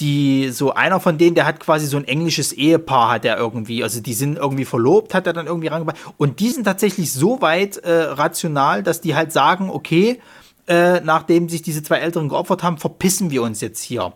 die, 0.00 0.50
so 0.50 0.74
einer 0.74 1.00
von 1.00 1.16
denen, 1.16 1.34
der 1.34 1.46
hat 1.46 1.60
quasi 1.60 1.86
so 1.86 1.96
ein 1.96 2.04
englisches 2.04 2.52
Ehepaar, 2.52 3.12
hat 3.12 3.24
er 3.24 3.38
irgendwie, 3.38 3.82
also 3.82 4.02
die 4.02 4.12
sind 4.12 4.36
irgendwie 4.36 4.66
verlobt, 4.66 5.14
hat 5.14 5.26
er 5.26 5.32
dann 5.32 5.46
irgendwie 5.46 5.68
rangebracht. 5.68 5.96
Und 6.18 6.40
die 6.40 6.50
sind 6.50 6.64
tatsächlich 6.64 7.10
so 7.10 7.40
weit 7.40 7.78
äh, 7.78 8.02
rational, 8.02 8.82
dass 8.82 9.00
die 9.00 9.14
halt 9.14 9.32
sagen, 9.32 9.70
okay, 9.70 10.20
äh, 10.68 11.00
nachdem 11.00 11.48
sich 11.48 11.62
diese 11.62 11.82
zwei 11.82 11.96
Älteren 12.00 12.28
geopfert 12.28 12.62
haben, 12.62 12.76
verpissen 12.76 13.30
wir 13.30 13.42
uns 13.42 13.62
jetzt 13.62 13.80
hier. 13.82 14.12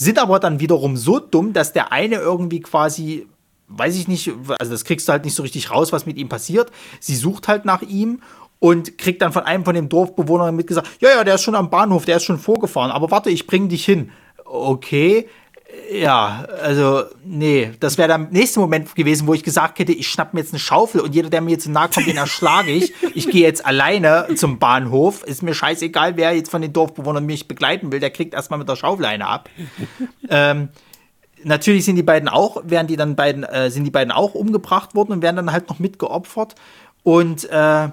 Sind 0.00 0.20
aber 0.20 0.38
dann 0.38 0.60
wiederum 0.60 0.96
so 0.96 1.18
dumm, 1.18 1.52
dass 1.52 1.72
der 1.72 1.90
eine 1.90 2.16
irgendwie 2.16 2.60
quasi, 2.60 3.26
weiß 3.66 3.96
ich 3.96 4.06
nicht, 4.06 4.30
also 4.60 4.70
das 4.70 4.84
kriegst 4.84 5.08
du 5.08 5.12
halt 5.12 5.24
nicht 5.24 5.34
so 5.34 5.42
richtig 5.42 5.72
raus, 5.72 5.92
was 5.92 6.06
mit 6.06 6.18
ihm 6.18 6.28
passiert. 6.28 6.70
Sie 7.00 7.16
sucht 7.16 7.48
halt 7.48 7.64
nach 7.64 7.82
ihm 7.82 8.22
und 8.60 8.96
kriegt 8.96 9.22
dann 9.22 9.32
von 9.32 9.42
einem 9.42 9.64
von 9.64 9.74
den 9.74 9.88
Dorfbewohnern 9.88 10.54
mitgesagt, 10.54 10.88
ja, 11.00 11.10
ja, 11.10 11.24
der 11.24 11.34
ist 11.34 11.42
schon 11.42 11.56
am 11.56 11.68
Bahnhof, 11.68 12.04
der 12.04 12.18
ist 12.18 12.24
schon 12.24 12.38
vorgefahren, 12.38 12.92
aber 12.92 13.10
warte, 13.10 13.30
ich 13.30 13.48
bring 13.48 13.68
dich 13.68 13.84
hin 13.84 14.12
okay, 14.50 15.28
Ja, 15.92 16.46
also, 16.62 17.04
nee, 17.24 17.72
das 17.80 17.98
wäre 17.98 18.08
der 18.08 18.18
nächste 18.18 18.60
Moment 18.60 18.94
gewesen, 18.94 19.26
wo 19.26 19.34
ich 19.34 19.42
gesagt 19.42 19.78
hätte, 19.78 19.92
ich 19.92 20.08
schnapp 20.08 20.32
mir 20.32 20.40
jetzt 20.40 20.52
eine 20.52 20.58
Schaufel 20.58 21.00
und 21.00 21.14
jeder, 21.14 21.28
der 21.28 21.42
mir 21.42 21.52
jetzt 21.52 21.64
zu 21.64 21.70
nahe 21.70 21.88
kommt, 21.88 22.06
den 22.06 22.16
erschlage 22.16 22.70
ich. 22.70 22.94
Ich 23.14 23.28
gehe 23.28 23.42
jetzt 23.42 23.66
alleine 23.66 24.28
zum 24.34 24.58
Bahnhof. 24.58 25.24
Ist 25.24 25.42
mir 25.42 25.54
scheißegal, 25.54 26.16
wer 26.16 26.32
jetzt 26.32 26.50
von 26.50 26.62
den 26.62 26.72
Dorfbewohnern 26.72 27.24
mich 27.24 27.48
begleiten 27.48 27.92
will, 27.92 28.00
der 28.00 28.10
kriegt 28.10 28.32
erstmal 28.32 28.58
mit 28.58 28.68
der 28.68 28.76
Schaufel 28.76 29.04
eine 29.04 29.26
ab. 29.26 29.50
ähm, 30.30 30.70
natürlich 31.44 31.84
sind 31.84 31.96
die 31.96 32.02
beiden 32.02 32.28
auch, 32.30 32.62
werden 32.64 32.86
die 32.86 32.96
dann 32.96 33.14
beiden, 33.14 33.44
äh, 33.44 33.70
sind 33.70 33.84
die 33.84 33.90
beiden 33.90 34.12
auch 34.12 34.34
umgebracht 34.34 34.94
worden 34.94 35.12
und 35.12 35.22
werden 35.22 35.36
dann 35.36 35.52
halt 35.52 35.68
noch 35.68 35.78
mitgeopfert. 35.78 36.54
Und 37.02 37.48
äh, 37.50 37.88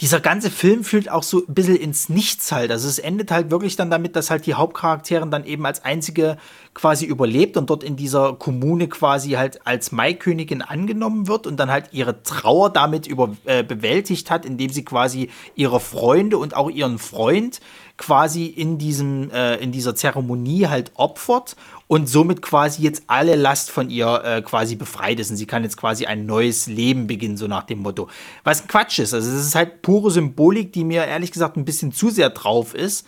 dieser 0.00 0.20
ganze 0.20 0.50
Film 0.50 0.82
fühlt 0.82 1.10
auch 1.10 1.22
so 1.22 1.44
ein 1.46 1.54
bisschen 1.54 1.76
ins 1.76 2.08
Nichts 2.08 2.52
halt. 2.52 2.70
Also 2.70 2.88
es 2.88 2.98
endet 2.98 3.30
halt 3.30 3.50
wirklich 3.50 3.76
dann 3.76 3.90
damit, 3.90 4.16
dass 4.16 4.30
halt 4.30 4.46
die 4.46 4.54
Hauptcharakterin 4.54 5.30
dann 5.30 5.44
eben 5.44 5.66
als 5.66 5.84
einzige 5.84 6.38
quasi 6.72 7.04
überlebt 7.04 7.56
und 7.58 7.68
dort 7.68 7.84
in 7.84 7.96
dieser 7.96 8.32
Kommune 8.34 8.88
quasi 8.88 9.32
halt 9.32 9.66
als 9.66 9.92
Maikönigin 9.92 10.62
angenommen 10.62 11.28
wird 11.28 11.46
und 11.46 11.58
dann 11.58 11.70
halt 11.70 11.92
ihre 11.92 12.22
Trauer 12.22 12.70
damit 12.70 13.06
über, 13.06 13.36
äh, 13.44 13.62
bewältigt 13.62 14.30
hat, 14.30 14.46
indem 14.46 14.70
sie 14.70 14.84
quasi 14.84 15.28
ihre 15.54 15.80
Freunde 15.80 16.38
und 16.38 16.56
auch 16.56 16.70
ihren 16.70 16.98
Freund 16.98 17.60
quasi 18.00 18.46
in 18.46 18.78
diesem 18.78 19.30
äh, 19.30 19.56
in 19.56 19.72
dieser 19.72 19.94
Zeremonie 19.94 20.68
halt 20.68 20.90
opfert 20.94 21.54
und 21.86 22.08
somit 22.08 22.40
quasi 22.40 22.82
jetzt 22.82 23.02
alle 23.08 23.36
Last 23.36 23.70
von 23.70 23.90
ihr 23.90 24.22
äh, 24.24 24.40
quasi 24.40 24.74
befreit 24.74 25.20
ist. 25.20 25.30
Und 25.30 25.36
sie 25.36 25.44
kann 25.44 25.64
jetzt 25.64 25.76
quasi 25.76 26.06
ein 26.06 26.24
neues 26.24 26.66
Leben 26.66 27.06
beginnen 27.06 27.36
so 27.36 27.46
nach 27.46 27.64
dem 27.64 27.80
Motto. 27.80 28.08
Was 28.42 28.66
Quatsch 28.66 29.00
ist. 29.00 29.12
Also 29.12 29.30
es 29.30 29.46
ist 29.46 29.54
halt 29.54 29.82
pure 29.82 30.10
Symbolik 30.10 30.72
die 30.72 30.84
mir 30.84 31.04
ehrlich 31.04 31.30
gesagt 31.30 31.58
ein 31.58 31.66
bisschen 31.66 31.92
zu 31.92 32.08
sehr 32.08 32.30
drauf 32.30 32.74
ist. 32.74 33.06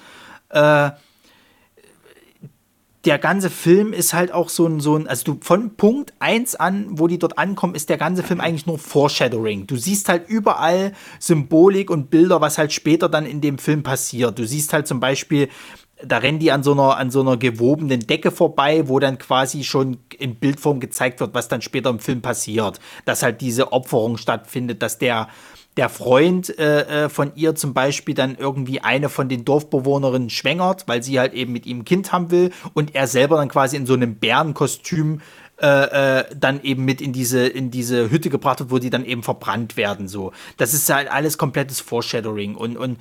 Äh, 0.50 0.90
der 3.04 3.18
ganze 3.18 3.50
Film 3.50 3.92
ist 3.92 4.14
halt 4.14 4.32
auch 4.32 4.48
so 4.48 4.66
ein, 4.66 4.78
so 4.78 4.96
ein, 4.96 5.08
also 5.08 5.24
du 5.24 5.38
von 5.40 5.76
Punkt 5.76 6.12
1 6.20 6.54
an, 6.54 6.86
wo 6.90 7.08
die 7.08 7.18
dort 7.18 7.36
ankommen, 7.36 7.74
ist 7.74 7.88
der 7.88 7.98
ganze 7.98 8.22
Film 8.22 8.40
eigentlich 8.40 8.66
nur 8.66 8.78
Foreshadowing. 8.78 9.66
Du 9.66 9.76
siehst 9.76 10.08
halt 10.08 10.28
überall 10.28 10.92
Symbolik 11.18 11.90
und 11.90 12.10
Bilder, 12.10 12.40
was 12.40 12.58
halt 12.58 12.72
später 12.72 13.08
dann 13.08 13.26
in 13.26 13.40
dem 13.40 13.58
Film 13.58 13.82
passiert. 13.82 14.38
Du 14.38 14.46
siehst 14.46 14.72
halt 14.72 14.86
zum 14.86 15.00
Beispiel, 15.00 15.48
da 16.04 16.18
rennen 16.18 16.38
die 16.38 16.52
an 16.52 16.62
so 16.62 16.72
einer, 16.72 16.96
an 16.96 17.10
so 17.10 17.20
einer 17.20 17.36
gewobenen 17.36 18.00
Decke 18.00 18.30
vorbei, 18.30 18.88
wo 18.88 18.98
dann 18.98 19.18
quasi 19.18 19.64
schon 19.64 19.98
in 20.18 20.36
Bildform 20.36 20.80
gezeigt 20.80 21.20
wird, 21.20 21.34
was 21.34 21.48
dann 21.48 21.62
später 21.62 21.90
im 21.90 21.98
Film 21.98 22.22
passiert. 22.22 22.80
Dass 23.04 23.22
halt 23.22 23.40
diese 23.40 23.72
Opferung 23.72 24.16
stattfindet, 24.16 24.82
dass 24.82 24.98
der, 24.98 25.28
der 25.76 25.88
Freund 25.88 26.56
äh, 26.58 27.04
äh, 27.04 27.08
von 27.08 27.32
ihr 27.34 27.54
zum 27.54 27.72
Beispiel 27.72 28.14
dann 28.14 28.36
irgendwie 28.36 28.80
eine 28.80 29.08
von 29.08 29.28
den 29.28 29.44
Dorfbewohnerinnen 29.44 30.28
schwängert, 30.28 30.86
weil 30.86 31.02
sie 31.02 31.18
halt 31.18 31.32
eben 31.32 31.52
mit 31.52 31.64
ihm 31.66 31.80
ein 31.80 31.84
Kind 31.84 32.12
haben 32.12 32.30
will 32.30 32.50
und 32.74 32.94
er 32.94 33.06
selber 33.06 33.36
dann 33.36 33.48
quasi 33.48 33.76
in 33.76 33.86
so 33.86 33.94
einem 33.94 34.16
Bärenkostüm 34.16 35.20
äh, 35.60 36.18
äh, 36.20 36.24
dann 36.36 36.62
eben 36.62 36.84
mit 36.84 37.00
in 37.00 37.12
diese, 37.12 37.46
in 37.46 37.70
diese 37.70 38.10
Hütte 38.10 38.28
gebracht 38.28 38.60
wird, 38.60 38.70
wo 38.70 38.78
die 38.78 38.90
dann 38.90 39.04
eben 39.04 39.22
verbrannt 39.22 39.76
werden. 39.76 40.08
So. 40.08 40.32
Das 40.56 40.74
ist 40.74 40.92
halt 40.92 41.10
alles 41.10 41.38
komplettes 41.38 41.80
Foreshadowing 41.80 42.54
und, 42.54 42.76
und 42.76 42.98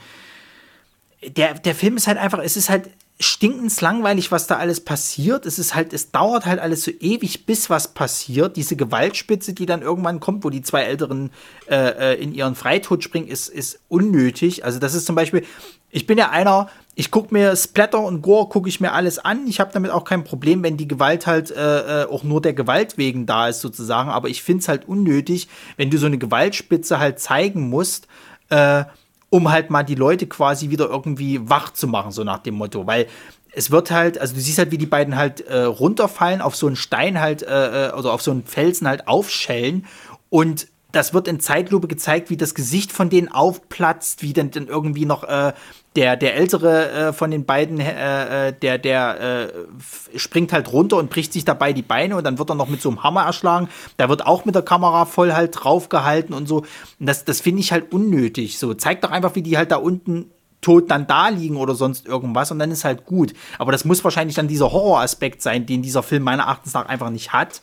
der, 1.27 1.55
der 1.55 1.75
Film 1.75 1.97
ist 1.97 2.07
halt 2.07 2.17
einfach, 2.17 2.39
es 2.39 2.57
ist 2.57 2.69
halt 2.69 2.89
stinkend 3.21 3.79
langweilig, 3.81 4.31
was 4.31 4.47
da 4.47 4.57
alles 4.57 4.81
passiert. 4.81 5.45
Es 5.45 5.59
ist 5.59 5.75
halt, 5.75 5.93
es 5.93 6.11
dauert 6.11 6.45
halt 6.45 6.59
alles 6.59 6.83
so 6.83 6.91
ewig, 6.91 7.45
bis 7.45 7.69
was 7.69 7.89
passiert. 7.89 8.57
Diese 8.57 8.75
Gewaltspitze, 8.75 9.53
die 9.53 9.65
dann 9.65 9.81
irgendwann 9.81 10.19
kommt, 10.19 10.43
wo 10.43 10.49
die 10.49 10.61
zwei 10.61 10.83
Älteren 10.83 11.31
äh, 11.69 12.13
äh 12.13 12.21
in 12.21 12.33
ihren 12.33 12.55
Freitod 12.55 13.03
springen, 13.03 13.27
ist, 13.27 13.47
ist 13.47 13.79
unnötig. 13.87 14.65
Also 14.65 14.79
das 14.79 14.93
ist 14.93 15.05
zum 15.05 15.15
Beispiel, 15.15 15.45
ich 15.89 16.07
bin 16.07 16.17
ja 16.17 16.29
einer, 16.29 16.69
ich 16.95 17.11
gucke 17.11 17.33
mir 17.33 17.55
Splatter 17.55 17.99
und 17.99 18.21
Gore, 18.21 18.49
gucke 18.49 18.69
ich 18.69 18.79
mir 18.79 18.91
alles 18.91 19.19
an. 19.19 19.47
Ich 19.47 19.59
habe 19.59 19.71
damit 19.73 19.91
auch 19.91 20.03
kein 20.03 20.23
Problem, 20.23 20.63
wenn 20.63 20.77
die 20.77 20.87
Gewalt 20.87 21.27
halt 21.27 21.51
äh, 21.51 22.03
äh, 22.03 22.05
auch 22.05 22.23
nur 22.23 22.41
der 22.41 22.53
Gewalt 22.53 22.97
wegen 22.97 23.25
da 23.25 23.47
ist, 23.47 23.61
sozusagen. 23.61 24.09
Aber 24.09 24.29
ich 24.29 24.43
finde 24.43 24.61
es 24.61 24.67
halt 24.67 24.87
unnötig, 24.87 25.47
wenn 25.77 25.89
du 25.89 25.97
so 25.97 26.05
eine 26.05 26.17
Gewaltspitze 26.17 26.99
halt 26.99 27.19
zeigen 27.19 27.69
musst, 27.69 28.07
äh, 28.49 28.85
um 29.31 29.49
halt 29.49 29.69
mal 29.71 29.83
die 29.83 29.95
Leute 29.95 30.27
quasi 30.27 30.69
wieder 30.69 30.89
irgendwie 30.89 31.49
wach 31.49 31.71
zu 31.71 31.87
machen, 31.87 32.11
so 32.11 32.23
nach 32.23 32.39
dem 32.39 32.55
Motto. 32.55 32.85
Weil 32.85 33.07
es 33.53 33.71
wird 33.71 33.89
halt, 33.89 34.19
also 34.19 34.35
du 34.35 34.41
siehst 34.41 34.59
halt, 34.59 34.71
wie 34.71 34.77
die 34.77 34.85
beiden 34.85 35.15
halt 35.15 35.41
äh, 35.41 35.63
runterfallen, 35.63 36.41
auf 36.41 36.55
so 36.55 36.67
einen 36.67 36.75
Stein 36.75 37.19
halt, 37.19 37.41
äh, 37.41 37.87
äh 37.87 37.93
oder 37.93 38.13
auf 38.13 38.21
so 38.21 38.31
einen 38.31 38.43
Felsen 38.43 38.87
halt 38.87 39.07
aufschellen 39.07 39.87
und 40.29 40.67
das 40.91 41.13
wird 41.13 41.29
in 41.29 41.39
Zeitlupe 41.39 41.87
gezeigt, 41.87 42.29
wie 42.29 42.35
das 42.35 42.53
Gesicht 42.53 42.91
von 42.91 43.09
denen 43.09 43.29
aufplatzt, 43.29 44.21
wie 44.21 44.33
dann, 44.33 44.51
dann 44.51 44.67
irgendwie 44.67 45.05
noch 45.05 45.23
äh, 45.23 45.53
der, 45.95 46.15
der 46.15 46.35
ältere 46.35 46.91
äh, 46.91 47.13
von 47.13 47.31
den 47.31 47.45
beiden, 47.45 47.79
äh, 47.79 48.47
äh 48.47 48.53
der, 48.53 48.77
der 48.77 49.19
äh, 49.19 50.17
springt 50.17 50.53
halt 50.53 50.71
runter 50.71 50.97
und 50.97 51.09
bricht 51.09 51.33
sich 51.33 51.43
dabei 51.43 51.73
die 51.73 51.81
Beine 51.81 52.15
und 52.15 52.23
dann 52.23 52.39
wird 52.39 52.49
er 52.49 52.55
noch 52.55 52.69
mit 52.69 52.81
so 52.81 52.89
einem 52.89 53.03
Hammer 53.03 53.23
erschlagen. 53.23 53.67
Da 53.97 54.07
wird 54.07 54.25
auch 54.25 54.45
mit 54.45 54.55
der 54.55 54.61
Kamera 54.61 55.05
voll 55.05 55.33
halt 55.33 55.51
draufgehalten 55.61 56.33
und 56.33 56.47
so. 56.47 56.59
Und 56.99 57.07
das, 57.07 57.25
das 57.25 57.41
finde 57.41 57.59
ich 57.59 57.71
halt 57.71 57.91
unnötig. 57.91 58.57
So, 58.57 58.73
zeigt 58.73 59.03
doch 59.03 59.11
einfach, 59.11 59.35
wie 59.35 59.41
die 59.41 59.57
halt 59.57 59.71
da 59.71 59.77
unten 59.77 60.31
tot 60.61 60.89
dann 60.89 61.07
da 61.07 61.29
liegen 61.29 61.57
oder 61.57 61.75
sonst 61.75 62.07
irgendwas 62.07 62.51
und 62.51 62.59
dann 62.59 62.71
ist 62.71 62.85
halt 62.85 63.05
gut. 63.05 63.33
Aber 63.57 63.71
das 63.71 63.83
muss 63.83 64.03
wahrscheinlich 64.03 64.35
dann 64.35 64.47
dieser 64.47 64.71
Horroraspekt 64.71 65.41
sein, 65.41 65.65
den 65.65 65.81
dieser 65.81 66.03
Film 66.03 66.23
meiner 66.23 66.43
Erachtens 66.43 66.73
nach 66.73 66.87
einfach 66.87 67.09
nicht 67.09 67.33
hat. 67.33 67.61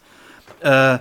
Äh, 0.61 0.99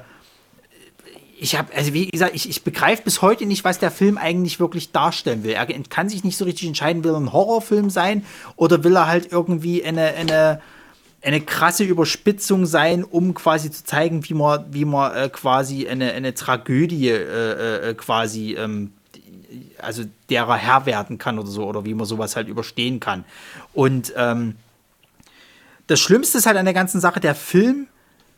ich 1.40 1.56
habe, 1.56 1.74
also 1.76 1.94
wie 1.94 2.08
gesagt, 2.08 2.36
ich, 2.36 2.50
ich 2.50 2.64
begreife 2.64 3.04
bis 3.04 3.22
heute 3.22 3.46
nicht, 3.46 3.64
was 3.64 3.80
der 3.80 3.92
Film 3.92 4.18
eigentlich 4.18 4.60
wirklich 4.60 4.92
darstellen 4.92 5.44
will. 5.44 5.52
Er 5.52 5.66
kann 5.66 6.10
sich 6.10 6.24
nicht 6.24 6.38
so 6.38 6.46
richtig 6.46 6.68
entscheiden, 6.68 7.04
will 7.04 7.12
er 7.12 7.20
ein 7.20 7.32
Horrorfilm 7.32 7.90
sein 7.90 8.26
oder 8.56 8.84
will 8.84 8.96
er 8.96 9.08
halt 9.08 9.32
irgendwie 9.32 9.84
eine, 9.84 10.14
eine, 10.16 10.62
eine 11.22 11.42
krasse 11.42 11.84
Überspitzung 11.84 12.66
sein, 12.66 13.04
um 13.04 13.34
quasi 13.36 13.70
zu 13.70 13.84
zeigen, 13.84 14.28
wie 14.28 14.34
man, 14.34 14.66
wie 14.72 14.86
man 14.86 15.16
äh, 15.16 15.30
quasi 15.30 15.88
eine, 15.88 16.12
eine 16.14 16.34
Tragödie 16.34 17.10
äh, 17.10 17.90
äh, 17.90 17.94
quasi, 17.94 18.56
ähm, 18.56 18.94
also 19.78 20.04
derer 20.30 20.56
Herr 20.56 20.86
werden 20.88 21.20
kann 21.20 21.38
oder 21.38 21.50
so, 21.50 21.66
oder 21.66 21.86
wie 21.86 21.94
man 21.94 22.08
sowas 22.08 22.36
halt 22.36 22.48
überstehen 22.48 23.00
kann. 23.00 23.26
Und 23.74 24.12
ähm, 24.18 24.56
das 25.86 26.00
Schlimmste 26.00 26.40
ist 26.40 26.48
halt 26.48 26.58
an 26.58 26.66
der 26.66 26.74
ganzen 26.74 27.00
Sache, 27.00 27.20
der 27.20 27.36
Film 27.36 27.88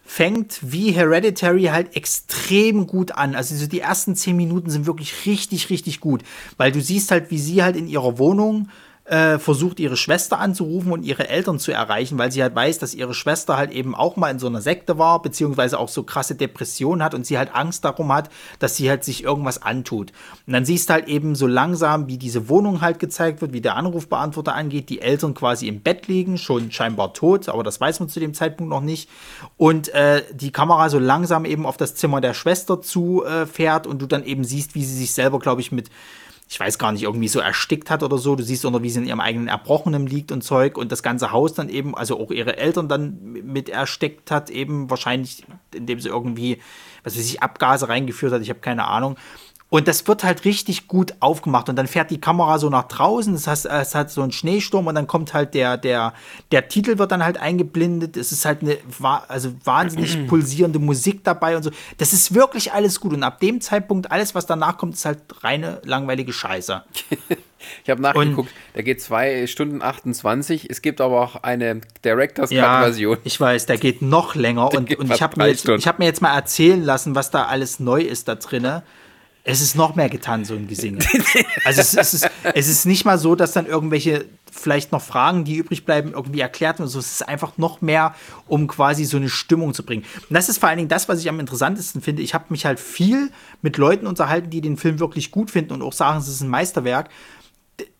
fängt 0.09 0.57
wie 0.63 0.89
Hereditary 0.91 1.65
halt 1.65 1.95
extrem 1.95 2.87
gut 2.87 3.11
an. 3.11 3.35
Also 3.35 3.55
so 3.55 3.67
die 3.67 3.79
ersten 3.79 4.15
zehn 4.15 4.35
Minuten 4.35 4.71
sind 4.71 4.87
wirklich 4.87 5.27
richtig, 5.27 5.69
richtig 5.69 5.99
gut, 5.99 6.23
weil 6.57 6.71
du 6.71 6.81
siehst 6.81 7.11
halt, 7.11 7.29
wie 7.29 7.37
sie 7.37 7.61
halt 7.61 7.75
in 7.75 7.87
ihrer 7.87 8.17
Wohnung 8.17 8.69
äh, 8.69 8.88
versucht, 9.39 9.79
ihre 9.79 9.97
Schwester 9.97 10.39
anzurufen 10.39 10.91
und 10.91 11.03
ihre 11.03 11.29
Eltern 11.29 11.59
zu 11.59 11.71
erreichen, 11.71 12.17
weil 12.17 12.31
sie 12.31 12.43
halt 12.43 12.55
weiß, 12.55 12.77
dass 12.79 12.93
ihre 12.93 13.13
Schwester 13.13 13.57
halt 13.57 13.71
eben 13.71 13.95
auch 13.95 14.15
mal 14.15 14.29
in 14.29 14.39
so 14.39 14.47
einer 14.47 14.61
Sekte 14.61 14.97
war, 14.97 15.21
beziehungsweise 15.21 15.79
auch 15.79 15.89
so 15.89 16.03
krasse 16.03 16.35
Depressionen 16.35 17.03
hat 17.03 17.13
und 17.13 17.25
sie 17.25 17.37
halt 17.37 17.55
Angst 17.55 17.85
darum 17.85 18.13
hat, 18.13 18.29
dass 18.59 18.75
sie 18.75 18.89
halt 18.89 19.03
sich 19.03 19.23
irgendwas 19.23 19.61
antut. 19.61 20.11
Und 20.45 20.53
dann 20.53 20.65
siehst 20.65 20.89
du 20.89 20.93
halt 20.93 21.07
eben 21.07 21.35
so 21.35 21.47
langsam, 21.47 22.07
wie 22.07 22.17
diese 22.17 22.49
Wohnung 22.49 22.81
halt 22.81 22.99
gezeigt 22.99 23.41
wird, 23.41 23.53
wie 23.53 23.61
der 23.61 23.75
Anrufbeantworter 23.75 24.53
angeht, 24.53 24.89
die 24.89 25.01
Eltern 25.01 25.33
quasi 25.33 25.67
im 25.67 25.81
Bett 25.81 26.07
liegen, 26.07 26.37
schon 26.37 26.71
scheinbar 26.71 27.13
tot, 27.13 27.49
aber 27.49 27.63
das 27.63 27.81
weiß 27.81 27.99
man 27.99 28.09
zu 28.09 28.19
dem 28.19 28.33
Zeitpunkt 28.33 28.69
noch 28.69 28.81
nicht. 28.81 29.09
Und 29.57 29.89
äh, 29.89 30.23
die 30.33 30.51
Kamera 30.51 30.89
so 30.89 30.99
langsam 30.99 31.45
eben 31.45 31.65
auf 31.65 31.77
das 31.77 31.95
Zimmer 31.95 32.21
der 32.21 32.33
Schwester 32.33 32.81
zu 32.81 33.23
äh, 33.25 33.47
und 33.85 34.01
du 34.01 34.05
dann 34.05 34.23
eben 34.23 34.43
siehst, 34.43 34.73
wie 34.73 34.83
sie 34.83 34.95
sich 34.95 35.13
selber, 35.13 35.39
glaube 35.39 35.61
ich, 35.61 35.71
mit 35.71 35.89
ich 36.51 36.59
weiß 36.59 36.79
gar 36.79 36.91
nicht, 36.91 37.03
irgendwie 37.03 37.27
so 37.27 37.39
erstickt 37.39 37.91
hat 37.91 38.01
oder 38.01 38.17
so. 38.17 38.35
Du 38.35 38.41
siehst 38.41 38.65
unter, 38.65 38.81
wie 38.81 38.89
sie 38.89 38.99
in 38.99 39.05
ihrem 39.05 39.19
eigenen 39.19 39.47
Erbrochenem 39.47 40.07
liegt 40.07 40.31
und 40.31 40.43
Zeug 40.43 40.79
und 40.79 40.91
das 40.91 41.03
ganze 41.03 41.31
Haus 41.31 41.53
dann 41.53 41.69
eben, 41.69 41.95
also 41.95 42.19
auch 42.19 42.31
ihre 42.31 42.57
Eltern 42.57 42.89
dann 42.89 43.19
mit 43.21 43.69
erstickt 43.69 44.31
hat, 44.31 44.49
eben 44.49 44.89
wahrscheinlich, 44.89 45.45
indem 45.75 45.99
sie 45.99 46.09
irgendwie, 46.09 46.57
was 47.03 47.15
weiß 47.15 47.23
ich, 47.23 47.43
Abgase 47.43 47.87
reingeführt 47.87 48.33
hat, 48.33 48.41
ich 48.41 48.49
habe 48.49 48.61
keine 48.61 48.87
Ahnung. 48.87 49.15
Und 49.71 49.87
das 49.87 50.07
wird 50.07 50.23
halt 50.23 50.45
richtig 50.45 50.87
gut 50.87 51.13
aufgemacht. 51.19 51.69
Und 51.69 51.75
dann 51.75 51.85
fährt 51.85 52.09
die 52.09 52.19
Kamera 52.19 52.57
so 52.57 52.69
nach 52.71 52.87
draußen. 52.87 53.33
Das 53.33 53.45
heißt, 53.45 53.65
es 53.67 53.93
hat 53.93 54.09
so 54.09 54.23
einen 54.23 54.31
Schneesturm 54.31 54.87
und 54.87 54.95
dann 54.95 55.05
kommt 55.05 55.35
halt 55.35 55.53
der, 55.53 55.77
der, 55.77 56.13
der 56.51 56.67
Titel 56.69 56.97
wird 56.97 57.11
dann 57.11 57.23
halt 57.23 57.37
eingeblendet. 57.37 58.17
Es 58.17 58.31
ist 58.31 58.45
halt 58.45 58.63
eine 58.63 58.79
also 59.27 59.53
wahnsinnig 59.63 60.25
pulsierende 60.27 60.79
Musik 60.79 61.23
dabei 61.23 61.55
und 61.55 61.61
so. 61.61 61.69
Das 61.99 62.13
ist 62.13 62.33
wirklich 62.33 62.73
alles 62.73 62.99
gut. 62.99 63.13
Und 63.13 63.21
ab 63.21 63.39
dem 63.41 63.61
Zeitpunkt, 63.61 64.11
alles, 64.11 64.33
was 64.33 64.47
danach 64.47 64.79
kommt, 64.79 64.95
ist 64.95 65.05
halt 65.05 65.19
reine 65.41 65.81
langweilige 65.83 66.33
Scheiße. 66.33 66.83
ich 67.83 67.89
habe 67.91 68.01
nachgeguckt, 68.01 68.49
der 68.73 68.81
geht 68.81 69.03
zwei 69.03 69.45
Stunden 69.45 69.83
28. 69.83 70.67
Es 70.67 70.81
gibt 70.81 70.99
aber 70.99 71.21
auch 71.21 71.43
eine 71.43 71.81
Director's 72.03 72.49
Cut-Version. 72.49 73.17
Ja, 73.17 73.21
ich 73.23 73.39
weiß, 73.39 73.67
der 73.67 73.77
geht 73.77 74.01
noch 74.01 74.33
länger. 74.33 74.73
und, 74.73 74.97
und 74.97 75.13
ich 75.13 75.21
habe 75.21 75.39
mir, 75.39 75.47
jetzt, 75.47 75.67
hab 75.67 75.99
mir 75.99 76.05
jetzt 76.05 76.23
mal 76.23 76.35
erzählen 76.35 76.83
lassen, 76.83 77.13
was 77.13 77.29
da 77.29 77.45
alles 77.45 77.79
neu 77.79 78.01
ist 78.01 78.27
da 78.27 78.33
drinnen 78.33 78.81
es 79.49 79.61
ist 79.61 79.75
noch 79.75 79.95
mehr 79.95 80.09
getan, 80.09 80.45
so 80.45 80.53
ein 80.53 80.67
Gesinge. 80.67 80.99
also 81.65 81.81
es, 81.81 81.95
es, 81.95 82.13
ist, 82.13 82.29
es 82.53 82.67
ist 82.67 82.85
nicht 82.85 83.03
mal 83.03 83.17
so, 83.17 83.33
dass 83.33 83.51
dann 83.51 83.65
irgendwelche 83.65 84.25
vielleicht 84.51 84.91
noch 84.91 85.01
Fragen, 85.01 85.43
die 85.43 85.55
übrig 85.55 85.85
bleiben, 85.85 86.13
irgendwie 86.13 86.41
erklärt 86.41 86.77
werden. 86.79 86.87
So, 86.87 86.99
es 86.99 87.11
ist 87.11 87.27
einfach 87.27 87.57
noch 87.57 87.81
mehr, 87.81 88.13
um 88.47 88.67
quasi 88.67 89.05
so 89.05 89.17
eine 89.17 89.29
Stimmung 89.29 89.73
zu 89.73 89.83
bringen. 89.83 90.03
Und 90.29 90.33
das 90.35 90.49
ist 90.49 90.59
vor 90.59 90.69
allen 90.69 90.77
Dingen 90.77 90.89
das, 90.89 91.09
was 91.09 91.19
ich 91.19 91.29
am 91.29 91.39
interessantesten 91.39 92.01
finde. 92.01 92.21
Ich 92.21 92.33
habe 92.35 92.45
mich 92.49 92.65
halt 92.65 92.79
viel 92.79 93.31
mit 93.61 93.77
Leuten 93.77 94.05
unterhalten, 94.05 94.51
die 94.51 94.61
den 94.61 94.77
Film 94.77 94.99
wirklich 94.99 95.31
gut 95.31 95.49
finden 95.49 95.73
und 95.73 95.81
auch 95.81 95.93
sagen, 95.93 96.19
es 96.19 96.27
ist 96.27 96.41
ein 96.41 96.49
Meisterwerk. 96.49 97.09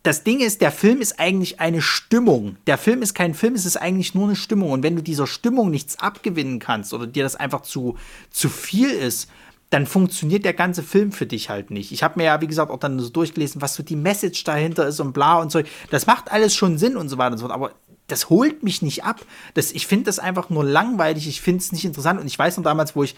das 0.03 0.23
Ding 0.23 0.41
ist, 0.41 0.61
der 0.61 0.71
Film 0.71 1.01
ist 1.01 1.19
eigentlich 1.19 1.59
eine 1.59 1.81
Stimmung. 1.81 2.57
Der 2.67 2.77
Film 2.77 3.01
ist 3.01 3.15
kein 3.15 3.33
Film, 3.33 3.55
es 3.55 3.65
ist 3.65 3.77
eigentlich 3.77 4.13
nur 4.13 4.25
eine 4.25 4.35
Stimmung. 4.35 4.71
Und 4.71 4.83
wenn 4.83 4.95
du 4.95 5.01
dieser 5.01 5.25
Stimmung 5.25 5.71
nichts 5.71 5.97
abgewinnen 5.97 6.59
kannst 6.59 6.93
oder 6.93 7.07
dir 7.07 7.23
das 7.23 7.35
einfach 7.35 7.61
zu, 7.61 7.97
zu 8.29 8.49
viel 8.49 8.89
ist, 8.89 9.29
dann 9.69 9.85
funktioniert 9.85 10.45
der 10.45 10.53
ganze 10.53 10.81
Film 10.81 11.11
für 11.11 11.25
dich 11.25 11.49
halt 11.49 11.69
nicht. 11.69 11.91
Ich 11.91 12.01
habe 12.01 12.15
mir 12.17 12.25
ja, 12.25 12.41
wie 12.41 12.47
gesagt, 12.47 12.71
auch 12.71 12.79
dann 12.79 12.99
so 12.99 13.09
durchgelesen, 13.09 13.61
was 13.61 13.75
so 13.75 13.83
die 13.83 13.95
Message 13.95 14.43
dahinter 14.43 14.87
ist 14.87 14.99
und 14.99 15.13
bla 15.13 15.39
und 15.39 15.51
so. 15.51 15.61
Das 15.91 16.07
macht 16.07 16.31
alles 16.31 16.55
schon 16.55 16.77
Sinn 16.77 16.97
und 16.97 17.09
so 17.09 17.17
weiter 17.17 17.33
und 17.33 17.37
so 17.37 17.45
fort. 17.45 17.53
Aber 17.53 17.71
das 18.07 18.29
holt 18.29 18.63
mich 18.63 18.81
nicht 18.81 19.03
ab. 19.03 19.21
Das, 19.53 19.71
ich 19.71 19.85
finde 19.85 20.05
das 20.05 20.17
einfach 20.17 20.49
nur 20.49 20.63
langweilig. 20.63 21.27
Ich 21.27 21.41
finde 21.41 21.59
es 21.59 21.71
nicht 21.71 21.85
interessant. 21.85 22.19
Und 22.19 22.25
ich 22.25 22.39
weiß 22.39 22.57
noch 22.57 22.63
damals, 22.63 22.95
wo 22.95 23.03
ich 23.03 23.15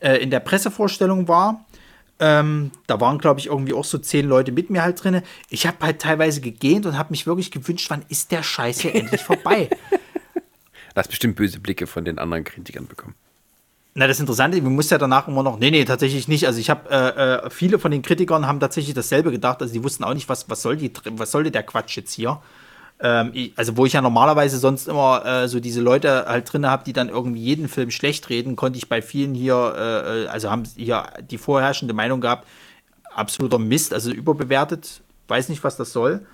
äh, 0.00 0.16
in 0.16 0.30
der 0.30 0.40
Pressevorstellung 0.40 1.28
war, 1.28 1.64
ähm, 2.18 2.72
da 2.88 3.00
waren, 3.00 3.18
glaube 3.18 3.38
ich, 3.38 3.46
irgendwie 3.46 3.72
auch 3.72 3.84
so 3.84 3.98
zehn 3.98 4.26
Leute 4.26 4.50
mit 4.50 4.70
mir 4.70 4.82
halt 4.82 5.02
drin. 5.02 5.22
Ich 5.50 5.66
habe 5.66 5.78
halt 5.80 6.00
teilweise 6.00 6.40
gegähnt 6.40 6.84
und 6.84 6.98
habe 6.98 7.10
mich 7.10 7.26
wirklich 7.26 7.52
gewünscht, 7.52 7.90
wann 7.90 8.04
ist 8.08 8.32
der 8.32 8.42
Scheiß 8.42 8.80
hier 8.80 8.94
endlich 8.94 9.22
vorbei? 9.22 9.70
Du 10.94 10.98
hast 10.98 11.08
bestimmt 11.08 11.36
böse 11.36 11.58
Blicke 11.58 11.86
von 11.86 12.04
den 12.04 12.18
anderen 12.18 12.44
Kritikern 12.44 12.86
bekommen. 12.86 13.14
Na, 13.94 14.06
das 14.06 14.20
Interessante, 14.20 14.62
wir 14.62 14.70
mussten 14.70 14.94
ja 14.94 14.98
danach 14.98 15.28
immer 15.28 15.42
noch, 15.42 15.58
nee, 15.58 15.70
nee, 15.70 15.84
tatsächlich 15.84 16.26
nicht. 16.26 16.46
Also 16.46 16.58
ich 16.58 16.70
habe, 16.70 16.88
äh, 16.90 17.46
äh, 17.46 17.50
viele 17.50 17.78
von 17.78 17.90
den 17.90 18.00
Kritikern 18.00 18.46
haben 18.46 18.58
tatsächlich 18.58 18.94
dasselbe 18.94 19.30
gedacht. 19.30 19.60
Also 19.60 19.74
die 19.74 19.84
wussten 19.84 20.02
auch 20.04 20.14
nicht, 20.14 20.30
was, 20.30 20.48
was, 20.48 20.62
soll 20.62 20.76
die, 20.76 20.90
was 21.10 21.30
sollte 21.30 21.50
der 21.50 21.62
Quatsch 21.62 21.96
jetzt 21.96 22.12
hier. 22.12 22.40
Ähm, 23.00 23.32
ich, 23.34 23.52
also 23.56 23.76
wo 23.76 23.84
ich 23.84 23.92
ja 23.92 24.00
normalerweise 24.00 24.56
sonst 24.58 24.88
immer 24.88 25.26
äh, 25.26 25.48
so 25.48 25.60
diese 25.60 25.82
Leute 25.82 26.24
halt 26.26 26.50
drin 26.50 26.66
habe, 26.66 26.84
die 26.84 26.94
dann 26.94 27.10
irgendwie 27.10 27.42
jeden 27.42 27.68
Film 27.68 27.90
schlecht 27.90 28.30
reden, 28.30 28.56
konnte 28.56 28.78
ich 28.78 28.88
bei 28.88 29.02
vielen 29.02 29.34
hier, 29.34 29.74
äh, 29.76 30.24
äh, 30.24 30.26
also 30.28 30.50
haben 30.50 30.62
hier 30.74 31.04
die 31.30 31.36
vorherrschende 31.36 31.92
Meinung 31.92 32.22
gehabt, 32.22 32.48
absoluter 33.14 33.58
Mist, 33.58 33.92
also 33.92 34.10
überbewertet, 34.10 35.02
weiß 35.28 35.50
nicht, 35.50 35.64
was 35.64 35.76
das 35.76 35.92
soll. 35.92 36.24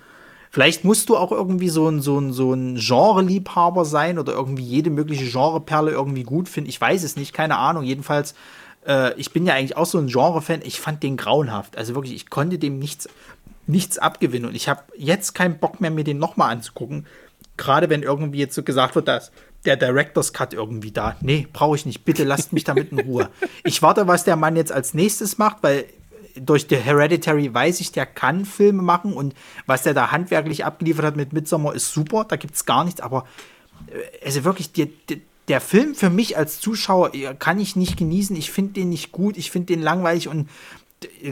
Vielleicht 0.51 0.85
musst 0.85 1.09
du 1.09 1.17
auch 1.17 1.33
irgendwie 1.33 1.69
so 1.69 1.89
ein, 1.89 2.01
so 2.01 2.19
ein, 2.19 2.33
so 2.33 2.53
ein 2.55 2.77
Genre-Liebhaber 2.77 3.85
sein 3.85 4.19
oder 4.19 4.33
irgendwie 4.33 4.63
jede 4.63 4.91
mögliche 4.91 5.31
Genreperle 5.31 5.91
irgendwie 5.91 6.23
gut 6.23 6.49
finden. 6.49 6.71
Ich 6.71 6.81
weiß 6.81 7.03
es 7.03 7.17
nicht, 7.17 7.33
keine 7.33 7.59
Ahnung. 7.59 7.85
Jedenfalls, 7.85 8.35
äh, 8.87 9.15
ich 9.15 9.33
bin 9.33 9.47
ja 9.47 9.55
eigentlich 9.55 9.77
auch 9.77 9.87
so 9.87 9.99
ein 9.99 10.07
Genre-Fan. 10.07 10.61
Ich 10.65 10.81
fand 10.81 11.03
den 11.03 11.17
grauenhaft. 11.17 11.77
Also 11.77 11.95
wirklich, 11.95 12.15
ich 12.15 12.31
konnte 12.31 12.59
dem 12.59 12.79
nichts 12.79 13.09
nichts 13.69 13.99
abgewinnen. 13.99 14.49
Und 14.49 14.57
ich 14.57 14.69
habe 14.69 14.83
jetzt 14.97 15.35
keinen 15.35 15.59
Bock 15.59 15.81
mehr, 15.81 15.91
mir 15.91 16.05
den 16.05 16.19
nochmal 16.19 16.51
anzugucken. 16.51 17.07
Gerade 17.57 17.91
wenn 17.91 18.03
irgendwie 18.03 18.39
jetzt 18.39 18.55
so 18.55 18.63
gesagt 18.63 18.95
wird, 18.95 19.09
dass 19.09 19.31
der 19.65 19.77
Director's 19.77 20.33
Cut 20.33 20.55
irgendwie 20.55 20.91
da. 20.91 21.17
Nee, 21.21 21.47
brauche 21.53 21.77
ich 21.77 21.85
nicht. 21.85 22.05
Bitte 22.05 22.25
lasst 22.25 22.53
mich 22.53 22.65
damit 22.65 22.93
in 22.93 23.01
Ruhe. 23.01 23.29
Ich 23.65 23.83
warte, 23.83 24.09
was 24.09 24.25
der 24.25 24.37
Mann 24.37 24.57
jetzt 24.57 24.73
als 24.73 24.95
nächstes 24.95 25.39
macht, 25.39 25.59
weil 25.63 25.85
durch 26.41 26.67
The 26.69 26.77
Hereditary 26.77 27.53
weiß 27.53 27.81
ich, 27.81 27.93
der 27.93 28.07
kann 28.07 28.45
Filme 28.45 28.83
machen 28.83 29.13
und 29.13 29.35
was 29.67 29.83
der 29.83 29.95
da 29.95 30.11
handwerklich 30.11 30.65
abgeliefert 30.65 31.05
hat 31.05 31.17
mit 31.17 31.33
Midsommar 31.33 31.75
ist 31.75 31.93
super. 31.93 32.25
Da 32.25 32.37
gibt 32.37 32.55
es 32.55 32.67
gar 32.67 32.85
nichts, 32.85 33.01
aber 33.01 33.25
äh, 33.89 34.25
also 34.25 34.45
wirklich, 34.45 34.73
der, 34.73 34.89
der, 35.09 35.19
der 35.49 35.61
Film 35.61 35.95
für 35.95 36.11
mich 36.11 36.37
als 36.37 36.61
Zuschauer 36.61 37.13
kann 37.39 37.59
ich 37.59 37.77
nicht 37.77 37.97
genießen. 37.97 38.37
Ich 38.37 38.51
finde 38.51 38.75
den 38.75 38.91
nicht 38.91 39.13
gut, 39.13 39.37
ich 39.37 39.51
finde 39.51 39.75
den 39.75 39.83
langweilig 39.83 40.29
und 40.29 40.49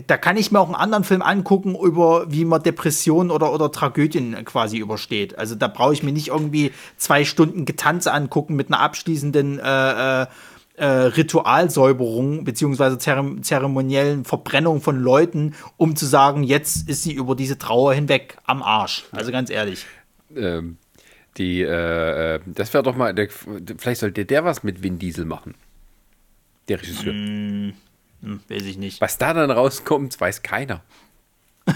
da 0.07 0.17
kann 0.17 0.37
ich 0.37 0.53
mir 0.53 0.61
auch 0.61 0.67
einen 0.67 0.77
anderen 0.77 1.03
Film 1.03 1.23
angucken, 1.23 1.75
über 1.75 2.31
wie 2.31 2.45
man 2.45 2.63
Depressionen 2.63 3.33
oder, 3.33 3.53
oder 3.53 3.73
Tragödien 3.73 4.45
quasi 4.45 4.79
übersteht. 4.79 5.37
Also 5.39 5.57
da 5.57 5.67
brauche 5.67 5.93
ich 5.93 6.03
mir 6.03 6.13
nicht 6.13 6.29
irgendwie 6.29 6.73
zwei 6.97 7.25
Stunden 7.25 7.65
Getanze 7.65 8.13
angucken 8.13 8.55
mit 8.55 8.69
einer 8.69 8.81
abschließenden 8.81 9.59
äh, 9.59 10.23
äh, 10.23 10.27
äh, 10.77 10.87
Ritualsäuberung 10.87 12.45
beziehungsweise 12.45 12.99
zeremoniellen 12.99 14.25
Verbrennung 14.25 14.81
von 14.81 15.01
Leuten, 15.01 15.55
um 15.77 15.97
zu 15.97 16.07
sagen, 16.07 16.43
jetzt 16.43 16.89
ist 16.89 17.03
sie 17.03 17.15
über 17.15 17.35
diese 17.35 17.59
Trauer 17.59 17.95
hinweg 17.95 18.37
am 18.45 18.63
Arsch. 18.63 19.05
Also 19.11 19.33
ganz 19.33 19.51
ehrlich. 19.51 19.87
Ähm, 20.35 20.77
die, 21.39 21.63
äh, 21.63 22.35
äh 22.35 22.41
das 22.47 22.73
wäre 22.75 22.83
doch 22.83 22.97
mal, 22.97 23.15
der, 23.15 23.29
vielleicht 23.79 24.01
sollte 24.01 24.25
der 24.25 24.45
was 24.45 24.63
mit 24.63 24.83
Vin 24.83 24.99
Diesel 24.99 25.25
machen. 25.25 25.55
Der 26.69 26.81
Regisseur. 26.81 27.13
Mm. 27.13 27.73
Hm, 28.23 28.41
weiß 28.49 28.63
ich 28.65 28.79
nicht. 28.79 29.01
Was 29.01 29.19
da 29.19 29.35
dann 29.35 29.51
rauskommt, 29.51 30.21
weiß 30.21 30.43
keiner. 30.43 30.83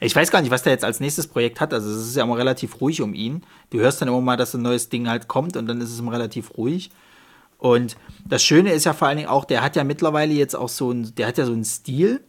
ich 0.00 0.14
weiß 0.14 0.30
gar 0.30 0.40
nicht, 0.40 0.50
was 0.50 0.62
der 0.62 0.72
jetzt 0.72 0.84
als 0.84 1.00
nächstes 1.00 1.26
Projekt 1.26 1.60
hat. 1.60 1.72
Also 1.74 1.90
es 1.90 2.08
ist 2.08 2.16
ja 2.16 2.24
immer 2.24 2.38
relativ 2.38 2.80
ruhig 2.80 3.02
um 3.02 3.14
ihn. 3.14 3.42
Du 3.70 3.80
hörst 3.80 4.00
dann 4.00 4.08
immer 4.08 4.20
mal, 4.20 4.36
dass 4.36 4.54
ein 4.54 4.62
neues 4.62 4.88
Ding 4.88 5.08
halt 5.08 5.28
kommt 5.28 5.56
und 5.56 5.66
dann 5.66 5.80
ist 5.80 5.90
es 5.90 5.98
immer 5.98 6.12
relativ 6.12 6.56
ruhig. 6.56 6.90
Und 7.60 7.96
das 8.26 8.42
Schöne 8.42 8.72
ist 8.72 8.84
ja 8.84 8.92
vor 8.94 9.08
allen 9.08 9.18
Dingen 9.18 9.28
auch, 9.28 9.44
der 9.44 9.62
hat 9.62 9.76
ja 9.76 9.84
mittlerweile 9.84 10.32
jetzt 10.32 10.56
auch 10.56 10.68
so 10.68 10.90
ein, 10.90 11.14
der 11.14 11.28
hat 11.28 11.38
ja 11.38 11.44
so 11.44 11.52
einen 11.52 11.64
Stil, 11.64 12.22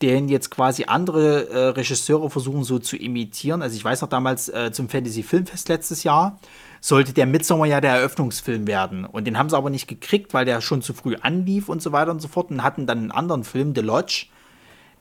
den 0.00 0.28
jetzt 0.28 0.50
quasi 0.50 0.84
andere 0.86 1.50
äh, 1.50 1.58
Regisseure 1.68 2.30
versuchen 2.30 2.64
so 2.64 2.78
zu 2.78 2.96
imitieren. 2.96 3.60
Also 3.60 3.76
ich 3.76 3.84
weiß 3.84 4.00
noch 4.00 4.08
damals 4.08 4.48
äh, 4.48 4.72
zum 4.72 4.88
Fantasy 4.88 5.22
Filmfest 5.22 5.68
letztes 5.68 6.04
Jahr, 6.04 6.38
sollte 6.80 7.12
der 7.12 7.26
Midsommar 7.26 7.66
ja 7.66 7.82
der 7.82 7.96
Eröffnungsfilm 7.96 8.66
werden. 8.66 9.04
Und 9.04 9.26
den 9.26 9.36
haben 9.36 9.50
sie 9.50 9.56
aber 9.56 9.68
nicht 9.68 9.88
gekriegt, 9.88 10.32
weil 10.32 10.46
der 10.46 10.62
schon 10.62 10.80
zu 10.80 10.94
früh 10.94 11.16
anlief 11.20 11.68
und 11.68 11.82
so 11.82 11.92
weiter 11.92 12.12
und 12.12 12.22
so 12.22 12.28
fort. 12.28 12.50
Und 12.50 12.62
hatten 12.62 12.86
dann 12.86 12.98
einen 12.98 13.10
anderen 13.10 13.44
Film, 13.44 13.74
The 13.74 13.82
Lodge, 13.82 14.26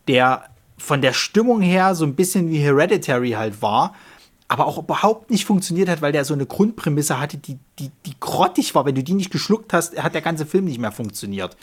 der 0.07 0.45
von 0.77 1.01
der 1.01 1.13
Stimmung 1.13 1.61
her 1.61 1.95
so 1.95 2.05
ein 2.05 2.15
bisschen 2.15 2.49
wie 2.49 2.57
Hereditary 2.57 3.31
halt 3.31 3.61
war, 3.61 3.93
aber 4.49 4.65
auch 4.65 4.79
überhaupt 4.79 5.29
nicht 5.29 5.45
funktioniert 5.45 5.87
hat, 5.87 6.01
weil 6.01 6.11
der 6.11 6.25
so 6.25 6.33
eine 6.33 6.47
Grundprämisse 6.47 7.19
hatte, 7.19 7.37
die, 7.37 7.59
die, 7.77 7.91
die 8.05 8.15
grottig 8.19 8.73
war. 8.75 8.83
Wenn 8.83 8.95
du 8.95 9.03
die 9.03 9.13
nicht 9.13 9.31
geschluckt 9.31 9.71
hast, 9.73 10.01
hat 10.01 10.15
der 10.15 10.21
ganze 10.21 10.45
Film 10.45 10.65
nicht 10.65 10.79
mehr 10.79 10.91
funktioniert. 10.91 11.55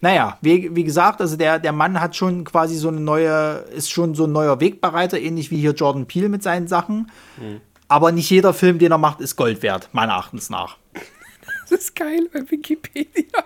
Naja, 0.00 0.38
wie, 0.40 0.74
wie 0.74 0.84
gesagt, 0.84 1.20
also 1.20 1.36
der, 1.36 1.58
der 1.58 1.72
Mann 1.72 2.00
hat 2.00 2.16
schon 2.16 2.44
quasi 2.44 2.76
so 2.76 2.88
eine 2.88 3.00
neue, 3.00 3.64
ist 3.74 3.90
schon 3.90 4.14
so 4.14 4.24
ein 4.24 4.32
neuer 4.32 4.60
Wegbereiter, 4.60 5.20
ähnlich 5.20 5.50
wie 5.50 5.58
hier 5.58 5.72
Jordan 5.72 6.06
Peele 6.06 6.28
mit 6.28 6.44
seinen 6.44 6.68
Sachen. 6.68 7.10
Mhm. 7.38 7.60
Aber 7.88 8.12
nicht 8.12 8.30
jeder 8.30 8.54
Film, 8.54 8.78
den 8.78 8.92
er 8.92 8.98
macht, 8.98 9.20
ist 9.20 9.36
Gold 9.36 9.62
wert, 9.62 9.88
meiner 9.92 10.12
Erachtens 10.12 10.48
nach. 10.48 10.78
Das 11.68 11.80
ist 11.80 11.96
geil 11.96 12.28
bei 12.32 12.48
Wikipedia. 12.50 13.44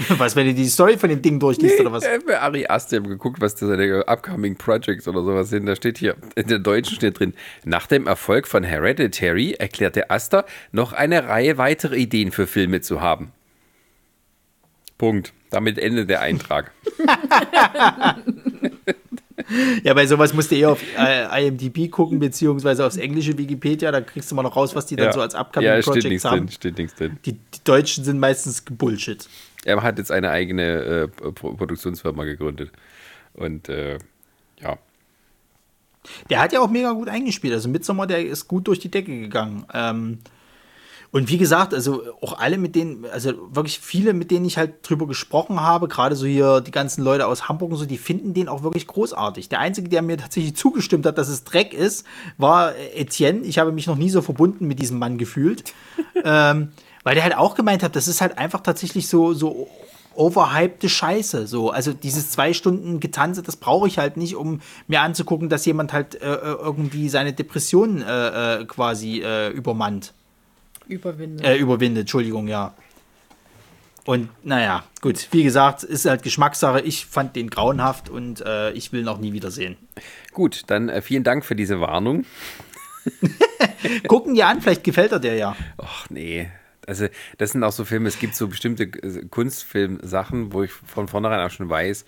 Was, 0.18 0.36
wenn 0.36 0.46
du 0.46 0.54
die 0.54 0.66
Story 0.66 0.96
von 0.96 1.10
dem 1.10 1.22
Ding 1.22 1.38
durchliest 1.38 1.76
nee, 1.76 1.80
oder 1.82 1.92
was? 1.92 2.04
Äh, 2.04 2.20
bei 2.26 2.40
Ari 2.40 2.66
Aster 2.66 3.00
geguckt, 3.00 3.40
was 3.40 3.54
das 3.54 3.68
seine 3.68 4.08
Upcoming 4.08 4.56
Projects 4.56 5.06
oder 5.06 5.22
sowas 5.22 5.50
sind. 5.50 5.66
Da 5.66 5.76
steht 5.76 5.98
hier, 5.98 6.16
in 6.34 6.46
der 6.46 6.58
Deutschen 6.58 6.96
steht 6.96 7.18
drin, 7.18 7.34
nach 7.64 7.86
dem 7.86 8.06
Erfolg 8.06 8.48
von 8.48 8.64
Hereditary 8.64 9.52
erklärte 9.52 10.10
Aster, 10.10 10.44
noch 10.72 10.92
eine 10.92 11.28
Reihe 11.28 11.58
weitere 11.58 11.96
Ideen 11.96 12.32
für 12.32 12.46
Filme 12.46 12.80
zu 12.80 13.00
haben. 13.00 13.32
Punkt. 14.96 15.32
Damit 15.50 15.78
endet 15.78 16.08
der 16.08 16.20
Eintrag. 16.20 16.72
ja, 19.84 19.94
bei 19.94 20.06
sowas 20.06 20.34
musst 20.34 20.50
du 20.50 20.56
eher 20.56 20.70
auf 20.70 20.82
äh, 20.98 21.46
IMDb 21.46 21.90
gucken, 21.90 22.18
beziehungsweise 22.18 22.84
aufs 22.84 22.96
englische 22.96 23.36
Wikipedia, 23.36 23.90
da 23.90 24.00
kriegst 24.00 24.30
du 24.30 24.34
mal 24.34 24.42
noch 24.42 24.56
raus, 24.56 24.74
was 24.74 24.86
die 24.86 24.96
dann 24.96 25.06
ja. 25.06 25.12
so 25.12 25.20
als 25.20 25.34
Upcoming 25.34 25.68
ja, 25.68 25.80
Projects 25.80 26.24
haben. 26.24 26.38
Drin, 26.38 26.48
steht 26.48 26.78
nichts 26.78 26.94
drin. 26.94 27.18
Die, 27.24 27.32
die, 27.32 27.64
Deutschen 27.64 28.04
sind 28.04 28.18
meistens 28.18 28.62
Bullshit. 28.62 29.28
Er 29.64 29.82
hat 29.82 29.98
jetzt 29.98 30.10
eine 30.10 30.30
eigene 30.30 30.62
äh, 30.62 31.08
Produktionsfirma 31.08 32.24
gegründet. 32.24 32.72
Und 33.34 33.68
äh, 33.68 33.98
ja. 34.60 34.78
Der 36.30 36.40
hat 36.40 36.52
ja 36.52 36.60
auch 36.60 36.70
mega 36.70 36.92
gut 36.92 37.08
eingespielt. 37.08 37.54
Also 37.54 37.68
Midsommar, 37.68 38.06
der 38.06 38.26
ist 38.26 38.48
gut 38.48 38.66
durch 38.66 38.80
die 38.80 38.90
Decke 38.90 39.20
gegangen. 39.20 39.64
Ähm, 39.72 40.18
und 41.12 41.28
wie 41.28 41.36
gesagt, 41.36 41.74
also 41.74 42.02
auch 42.22 42.38
alle 42.38 42.56
mit 42.56 42.74
denen, 42.74 43.04
also 43.04 43.34
wirklich 43.54 43.78
viele, 43.80 44.14
mit 44.14 44.30
denen 44.30 44.46
ich 44.46 44.56
halt 44.56 44.76
drüber 44.82 45.06
gesprochen 45.06 45.60
habe, 45.60 45.86
gerade 45.86 46.16
so 46.16 46.24
hier 46.24 46.62
die 46.62 46.70
ganzen 46.70 47.04
Leute 47.04 47.26
aus 47.26 47.50
Hamburg 47.50 47.70
und 47.70 47.76
so, 47.76 47.84
die 47.84 47.98
finden 47.98 48.32
den 48.32 48.48
auch 48.48 48.62
wirklich 48.62 48.86
großartig. 48.86 49.50
Der 49.50 49.60
Einzige, 49.60 49.90
der 49.90 50.00
mir 50.00 50.16
tatsächlich 50.16 50.56
zugestimmt 50.56 51.04
hat, 51.04 51.18
dass 51.18 51.28
es 51.28 51.44
Dreck 51.44 51.74
ist, 51.74 52.06
war 52.38 52.72
Etienne. 52.94 53.42
Ich 53.42 53.58
habe 53.58 53.72
mich 53.72 53.86
noch 53.86 53.96
nie 53.96 54.08
so 54.08 54.22
verbunden 54.22 54.66
mit 54.66 54.80
diesem 54.80 54.98
Mann 54.98 55.18
gefühlt. 55.18 55.74
ähm, 56.24 56.72
weil 57.04 57.14
der 57.14 57.24
halt 57.24 57.36
auch 57.36 57.54
gemeint 57.54 57.82
hat, 57.82 57.96
das 57.96 58.08
ist 58.08 58.20
halt 58.20 58.38
einfach 58.38 58.60
tatsächlich 58.60 59.08
so, 59.08 59.32
so 59.34 59.68
overhypte 60.14 60.88
Scheiße. 60.88 61.46
So, 61.46 61.70
also 61.70 61.92
dieses 61.92 62.30
zwei 62.30 62.52
Stunden 62.52 63.00
Getanze, 63.00 63.42
das 63.42 63.56
brauche 63.56 63.88
ich 63.88 63.98
halt 63.98 64.16
nicht, 64.16 64.36
um 64.36 64.60
mir 64.86 65.00
anzugucken, 65.00 65.48
dass 65.48 65.64
jemand 65.64 65.92
halt 65.92 66.20
äh, 66.20 66.26
äh 66.26 66.56
irgendwie 66.60 67.08
seine 67.08 67.32
Depressionen 67.32 68.02
äh, 68.02 68.60
äh, 68.60 68.64
quasi 68.64 69.22
äh, 69.22 69.50
übermannt. 69.50 70.12
Überwindet. 70.86 71.46
Äh, 71.46 71.56
überwindet, 71.56 72.02
Entschuldigung, 72.02 72.48
ja. 72.48 72.74
Und 74.04 74.30
naja, 74.42 74.82
gut, 75.00 75.28
wie 75.30 75.44
gesagt, 75.44 75.84
ist 75.84 76.06
halt 76.06 76.24
Geschmackssache. 76.24 76.80
Ich 76.80 77.06
fand 77.06 77.36
den 77.36 77.50
grauenhaft 77.50 78.08
und 78.08 78.40
äh, 78.40 78.72
ich 78.72 78.92
will 78.92 79.02
ihn 79.02 79.08
auch 79.08 79.18
nie 79.18 79.32
wiedersehen. 79.32 79.76
Gut, 80.32 80.64
dann 80.66 80.88
äh, 80.88 81.02
vielen 81.02 81.22
Dank 81.22 81.44
für 81.44 81.54
diese 81.54 81.80
Warnung. 81.80 82.24
Gucken 84.08 84.34
die 84.34 84.42
an, 84.42 84.60
vielleicht 84.60 84.82
gefällt 84.82 85.12
er 85.12 85.20
dir 85.20 85.36
ja. 85.36 85.56
Ach 85.78 86.10
nee 86.10 86.48
also 86.86 87.06
das 87.38 87.52
sind 87.52 87.62
auch 87.64 87.72
so 87.72 87.84
Filme, 87.84 88.08
es 88.08 88.18
gibt 88.18 88.34
so 88.34 88.48
bestimmte 88.48 88.84
äh, 88.84 89.24
Kunstfilmsachen, 89.30 90.52
wo 90.52 90.62
ich 90.62 90.72
von 90.72 91.08
vornherein 91.08 91.40
auch 91.40 91.50
schon 91.50 91.68
weiß, 91.68 92.04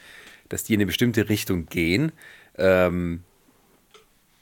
dass 0.48 0.64
die 0.64 0.74
in 0.74 0.78
eine 0.80 0.86
bestimmte 0.86 1.28
Richtung 1.28 1.66
gehen. 1.66 2.12
Ähm, 2.56 3.22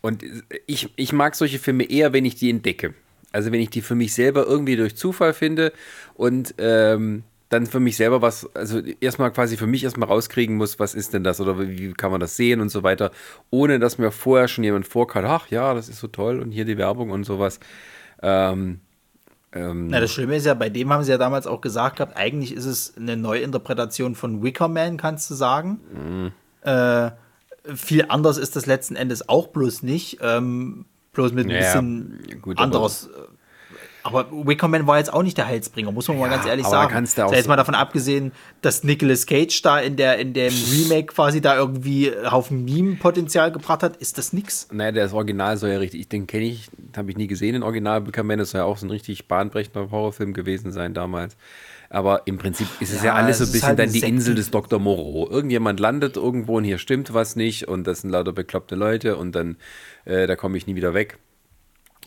und 0.01 0.25
ich, 0.67 0.93
ich 0.97 1.13
mag 1.13 1.35
solche 1.35 1.59
Filme 1.59 1.85
eher, 1.85 2.13
wenn 2.13 2.25
ich 2.25 2.35
die 2.35 2.51
entdecke. 2.51 2.95
Also 3.31 3.53
wenn 3.53 3.61
ich 3.61 3.71
die 3.71 3.83
für 3.83 3.95
mich 3.95 4.13
selber 4.15 4.47
irgendwie 4.47 4.77
durch 4.77 4.97
Zufall 4.97 5.33
finde 5.33 5.73
und 6.15 6.55
ähm, 6.59 7.23
dann 7.49 7.67
für 7.67 7.81
mich 7.81 7.97
selber 7.97 8.23
was, 8.23 8.49
also 8.55 8.81
erstmal 9.01 9.31
quasi 9.31 9.57
für 9.57 9.67
mich 9.67 9.85
erstmal 9.85 10.09
rauskriegen 10.09 10.57
muss, 10.57 10.79
was 10.79 10.95
ist 10.95 11.15
denn 11.15 11.23
das 11.23 11.41
oder 11.41 11.59
wie 11.59 11.93
kann 11.93 12.11
man 12.11 12.21
das 12.21 12.37
sehen 12.37 12.61
und 12.61 12.71
so 12.71 12.83
weiter, 12.83 13.11
ohne 13.51 13.79
dass 13.79 13.99
mir 13.99 14.11
vorher 14.11 14.49
schon 14.49 14.65
jemand 14.65 14.87
vorkam, 14.87 15.25
ach 15.27 15.49
ja, 15.49 15.75
das 15.75 15.89
ist 15.89 16.01
so 16.01 16.09
toll 16.09 16.41
und 16.41 16.51
hier 16.51 16.65
die 16.65 16.79
Werbung 16.79 17.11
und 17.11 17.25
sowas. 17.25 17.61
Ähm, 18.23 18.81
ähm, 19.55 19.89
Na, 19.89 20.01
das 20.01 20.13
Schlimme 20.13 20.37
ist 20.37 20.47
ja, 20.47 20.55
bei 20.55 20.71
dem 20.71 20.93
haben 20.93 21.05
sie 21.05 21.11
ja 21.11 21.19
damals 21.19 21.47
auch 21.47 21.61
gesagt 21.61 21.97
gehabt, 21.97 22.17
eigentlich 22.17 22.55
ist 22.55 22.65
es 22.65 22.95
eine 22.97 23.17
Neuinterpretation 23.17 24.15
von 24.15 24.43
Wicker 24.43 24.69
Man, 24.69 24.97
kannst 24.97 25.31
du 25.31 25.35
sagen. 25.35 25.81
Mhm. 25.93 26.33
Äh, 26.63 27.11
viel 27.75 28.07
anders 28.09 28.39
ist 28.39 28.57
das 28.57 28.67
letzten 28.67 28.97
Endes 28.97 29.29
auch 29.29 29.49
bloß 29.49 29.83
nicht. 29.83 30.19
Ähm, 30.23 30.87
bloß 31.13 31.33
mit 31.33 31.47
ein 31.47 31.49
naja, 31.49 31.61
bisschen 31.61 32.41
gut, 32.41 32.59
anderes 32.59 33.11
aber 34.05 34.27
Wickerman 34.31 34.87
war 34.87 34.99
jetzt 34.99 35.13
auch 35.13 35.23
nicht 35.23 35.39
der 35.39 35.47
Heilsbringer, 35.47 35.93
muss 35.93 36.09
man 36.09 36.17
ja, 36.19 36.25
mal 36.25 36.31
ganz 36.31 36.47
ehrlich 36.47 36.67
sagen. 36.67 36.93
Kannst 36.93 37.19
du 37.19 37.27
auch 37.27 37.35
so 37.35 37.49
mal 37.49 37.57
davon 37.57 37.75
abgesehen, 37.75 38.33
dass 38.61 38.83
Nicolas 38.85 39.27
Cage 39.27 39.63
da 39.63 39.79
in 39.79 39.97
der 39.97 40.19
in 40.19 40.33
dem 40.33 40.53
Remake 40.73 41.07
quasi 41.07 41.41
da 41.41 41.57
irgendwie 41.57 42.09
äh, 42.09 42.31
Haufen 42.31 42.65
Meme-Potenzial 42.65 43.53
gebracht 43.53 43.83
hat, 43.83 43.97
ist 43.97 44.19
das 44.19 44.33
nix. 44.33 44.69
Naja, 44.73 44.93
das 44.93 45.13
Original 45.13 45.57
soll 45.57 45.71
ja 45.71 45.79
richtig, 45.79 46.09
den 46.09 46.27
kenne 46.27 46.45
ich, 46.45 46.69
habe 46.97 47.11
ich 47.11 47.17
nie 47.17 47.27
gesehen, 47.27 47.53
den 47.53 47.63
Original 47.63 48.07
Wickerman, 48.07 48.39
das 48.39 48.51
soll 48.51 48.61
ja 48.61 48.65
auch 48.65 48.77
so 48.77 48.87
ein 48.87 48.91
richtig 48.91 49.29
bahnbrechender 49.29 49.91
Horrorfilm 49.91 50.33
gewesen 50.33 50.73
sein 50.73 50.95
damals. 50.95 51.37
Aber 51.93 52.23
im 52.25 52.39
Prinzip 52.39 52.67
ist 52.81 52.91
es 52.91 53.03
ja, 53.03 53.09
ja 53.09 53.15
alles 53.15 53.39
so 53.39 53.45
ein 53.45 53.53
bisschen 53.53 53.69
halt 53.69 53.79
dann 53.79 53.93
die 53.93 54.01
Insel 54.01 54.35
des 54.35 54.51
Dr. 54.51 54.79
Moreau. 54.79 55.29
Irgendjemand 55.29 55.79
landet 55.79 56.17
irgendwo 56.17 56.57
und 56.57 56.65
hier 56.65 56.79
stimmt 56.79 57.13
was 57.13 57.37
nicht 57.37 57.69
und 57.69 57.87
das 57.87 58.01
sind 58.01 58.11
lauter 58.11 58.33
bekloppte 58.33 58.75
Leute 58.77 59.17
und 59.17 59.33
dann, 59.37 59.59
äh, 60.07 60.27
da 60.27 60.35
komme 60.35 60.57
ich 60.57 60.67
nie 60.67 60.75
wieder 60.75 60.95
weg. 60.95 61.19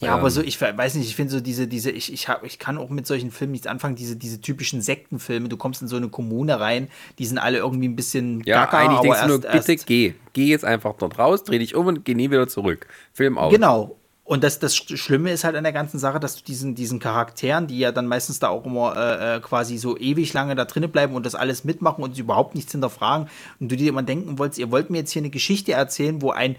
Ja, 0.02 0.14
ähm, 0.14 0.20
aber 0.20 0.30
so, 0.30 0.42
ähm. 0.42 0.48
ich 0.48 0.60
weiß 0.60 0.96
nicht, 0.96 1.08
ich 1.08 1.16
finde 1.16 1.32
so 1.32 1.40
diese, 1.40 1.68
diese, 1.68 1.92
ich, 1.92 2.12
ich, 2.12 2.28
hab, 2.28 2.44
ich 2.44 2.60
kann 2.60 2.78
auch 2.78 2.90
mit 2.90 3.08
solchen 3.08 3.32
Filmen 3.32 3.52
nichts 3.52 3.68
anfangen, 3.68 3.96
diese, 3.96 4.16
diese 4.16 4.42
typischen 4.42 4.82
Sektenfilme, 4.82 5.50
du 5.50 5.58
kommst 5.58 5.82
in 5.82 5.88
so 5.88 5.96
eine 5.96 6.10
Kommune 6.10 6.60
rein, 6.60 6.90
die 7.18 7.26
sind 7.26 7.38
alle 7.38 7.60
irgendwie 7.60 7.88
ein 7.88 7.96
bisschen 7.96 8.42
ja, 8.46 8.66
gaga, 8.66 8.80
eigentlich 8.80 9.00
denkst 9.02 9.18
erst, 9.18 9.24
du 9.24 9.30
nur, 9.30 9.40
bitte 9.40 9.72
erst, 9.72 9.88
geh, 9.88 10.14
geh 10.34 10.46
jetzt 10.46 10.66
einfach 10.66 10.96
dort 10.98 11.18
raus, 11.18 11.44
dreh 11.44 11.60
dich 11.60 11.76
um 11.76 11.88
und 11.88 12.06
geh 12.06 12.14
nie 12.14 12.30
wieder 12.30 12.48
zurück. 12.48 12.88
Film 13.14 13.38
aus. 13.38 13.54
Genau, 13.54 13.96
und 14.26 14.44
das, 14.44 14.58
das 14.58 14.76
Schlimme 14.76 15.32
ist 15.32 15.44
halt 15.44 15.56
an 15.56 15.64
der 15.64 15.72
ganzen 15.72 16.00
Sache, 16.00 16.20
dass 16.20 16.36
du 16.36 16.44
diesen, 16.44 16.74
diesen 16.74 17.00
Charakteren, 17.00 17.68
die 17.68 17.78
ja 17.78 17.92
dann 17.92 18.08
meistens 18.08 18.40
da 18.40 18.50
auch 18.50 18.66
immer 18.66 18.96
äh, 18.98 19.36
äh 19.36 19.40
quasi 19.40 19.78
so 19.78 19.96
ewig 20.00 20.34
lange 20.34 20.56
da 20.56 20.66
drinnen 20.66 20.92
bleiben 20.92 21.14
und 21.14 21.28
das 21.28 21.36
alles 21.36 21.64
mitmachen 21.64 22.04
und 22.04 22.18
überhaupt 22.18 22.56
nichts 22.56 22.72
hinterfragen 22.72 23.30
und 23.60 23.72
du 23.72 23.76
dir 23.76 23.88
immer 23.88 24.02
denken 24.02 24.40
wolltest, 24.40 24.58
ihr 24.58 24.72
wollt 24.72 24.90
mir 24.90 24.98
jetzt 24.98 25.12
hier 25.12 25.22
eine 25.22 25.30
Geschichte 25.30 25.74
erzählen, 25.74 26.24
wo 26.24 26.32
ein 26.32 26.56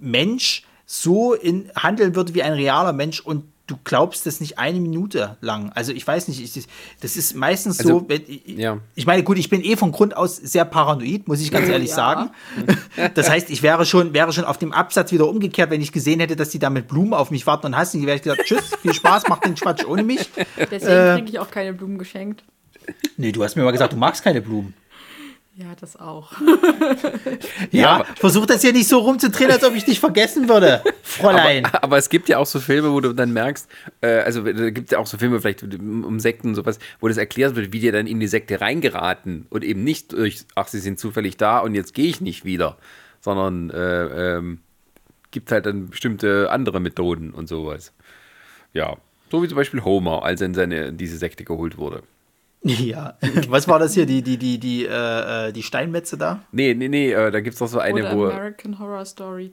Mensch 0.00 0.65
so 0.86 1.34
in, 1.34 1.70
handeln 1.76 2.14
würde 2.14 2.34
wie 2.34 2.42
ein 2.42 2.52
realer 2.52 2.92
Mensch 2.92 3.20
und 3.20 3.44
du 3.66 3.76
glaubst 3.82 4.26
das 4.26 4.40
nicht 4.40 4.58
eine 4.58 4.78
Minute 4.78 5.36
lang. 5.40 5.72
Also 5.74 5.92
ich 5.92 6.06
weiß 6.06 6.28
nicht, 6.28 6.40
ich, 6.40 6.66
das 7.00 7.16
ist 7.16 7.34
meistens 7.34 7.80
also, 7.80 8.00
so, 8.00 8.06
ich, 8.08 8.42
ja. 8.46 8.78
ich 8.94 9.06
meine, 9.06 9.24
gut, 9.24 9.38
ich 9.38 9.50
bin 9.50 9.62
eh 9.62 9.76
von 9.76 9.90
Grund 9.90 10.16
aus 10.16 10.36
sehr 10.36 10.64
paranoid, 10.64 11.26
muss 11.26 11.40
ich 11.40 11.50
ganz 11.50 11.68
ehrlich 11.68 11.90
ja. 11.90 11.94
sagen. 11.94 12.30
Das 13.14 13.28
heißt, 13.28 13.50
ich 13.50 13.62
wäre 13.62 13.84
schon, 13.84 14.14
wäre 14.14 14.32
schon 14.32 14.44
auf 14.44 14.58
dem 14.58 14.72
Absatz 14.72 15.12
wieder 15.12 15.28
umgekehrt, 15.28 15.70
wenn 15.70 15.82
ich 15.82 15.92
gesehen 15.92 16.20
hätte, 16.20 16.34
dass 16.34 16.50
die 16.50 16.58
da 16.58 16.70
mit 16.70 16.88
Blumen 16.88 17.12
auf 17.12 17.30
mich 17.30 17.46
warten 17.46 17.66
und 17.66 17.76
hassen, 17.76 18.00
die 18.00 18.06
wäre 18.06 18.16
ich 18.16 18.22
gesagt, 18.22 18.42
tschüss, 18.44 18.74
viel 18.80 18.94
Spaß, 18.94 19.24
mach 19.28 19.38
den 19.38 19.54
Quatsch 19.54 19.84
ohne 19.84 20.02
mich. 20.02 20.30
Deswegen 20.70 20.92
äh, 20.92 21.14
kriege 21.16 21.30
ich 21.30 21.38
auch 21.38 21.50
keine 21.50 21.72
Blumen 21.72 21.98
geschenkt. 21.98 22.42
Nee, 23.16 23.32
du 23.32 23.42
hast 23.42 23.56
mir 23.56 23.64
mal 23.64 23.72
gesagt, 23.72 23.92
du 23.92 23.96
magst 23.96 24.22
keine 24.22 24.40
Blumen. 24.40 24.74
Ja, 25.58 25.74
das 25.80 25.98
auch. 25.98 26.32
ja, 27.70 27.98
ja 27.98 28.04
versuch 28.16 28.44
das 28.44 28.60
hier 28.60 28.74
nicht 28.74 28.88
so 28.88 28.98
rumzudrehen, 28.98 29.50
als 29.50 29.64
ob 29.64 29.74
ich 29.74 29.86
dich 29.86 30.00
vergessen 30.00 30.50
würde, 30.50 30.82
Fräulein. 31.02 31.64
Aber, 31.64 31.84
aber, 31.84 31.96
es 31.96 32.10
gibt 32.10 32.28
ja 32.28 32.36
auch 32.36 32.44
so 32.44 32.60
Filme, 32.60 32.92
wo 32.92 33.00
du 33.00 33.14
dann 33.14 33.32
merkst, 33.32 33.66
äh, 34.02 34.18
also 34.18 34.42
da 34.42 34.68
gibt 34.68 34.92
ja 34.92 34.98
auch 34.98 35.06
so 35.06 35.16
Filme 35.16 35.40
vielleicht 35.40 35.62
um 35.62 36.20
Sekten 36.20 36.48
und 36.48 36.56
sowas, 36.56 36.78
wo 37.00 37.08
das 37.08 37.16
erklärt 37.16 37.56
wird, 37.56 37.72
wie 37.72 37.80
dir 37.80 37.90
dann 37.90 38.06
in 38.06 38.20
die 38.20 38.26
Sekte 38.26 38.60
reingeraten 38.60 39.46
und 39.48 39.64
eben 39.64 39.82
nicht 39.82 40.12
durch, 40.12 40.44
ach, 40.56 40.68
sie 40.68 40.78
sind 40.78 40.98
zufällig 40.98 41.38
da 41.38 41.60
und 41.60 41.74
jetzt 41.74 41.94
gehe 41.94 42.08
ich 42.08 42.20
nicht 42.20 42.44
wieder, 42.44 42.76
sondern 43.22 43.70
äh, 43.70 44.36
ähm, 44.36 44.60
gibt 45.30 45.50
halt 45.52 45.64
dann 45.64 45.88
bestimmte 45.88 46.50
andere 46.50 46.80
Methoden 46.80 47.30
und 47.30 47.48
sowas. 47.48 47.94
Ja, 48.74 48.98
so 49.30 49.42
wie 49.42 49.48
zum 49.48 49.56
Beispiel 49.56 49.82
Homer, 49.84 50.22
als 50.22 50.42
er 50.42 50.48
in 50.48 50.54
seine, 50.54 50.84
in 50.88 50.98
diese 50.98 51.16
Sekte 51.16 51.44
geholt 51.44 51.78
wurde. 51.78 52.02
Ja. 52.62 53.16
Was 53.48 53.68
war 53.68 53.78
das 53.78 53.94
hier? 53.94 54.06
Die, 54.06 54.22
die, 54.22 54.38
die, 54.38 54.58
die, 54.58 54.86
äh, 54.86 55.48
äh 55.48 55.52
die 55.52 55.62
Steinmetze 55.62 56.18
da? 56.18 56.42
Nee, 56.50 56.74
nee, 56.74 56.88
nee, 56.88 57.12
äh, 57.12 57.30
da 57.30 57.40
gibt 57.40 57.54
es 57.54 57.60
doch 57.60 57.68
so 57.68 57.78
eine, 57.78 58.00
Oder 58.00 58.16
wo. 58.16 58.24
American 58.26 58.78
Horror 58.78 59.04
Story 59.04 59.52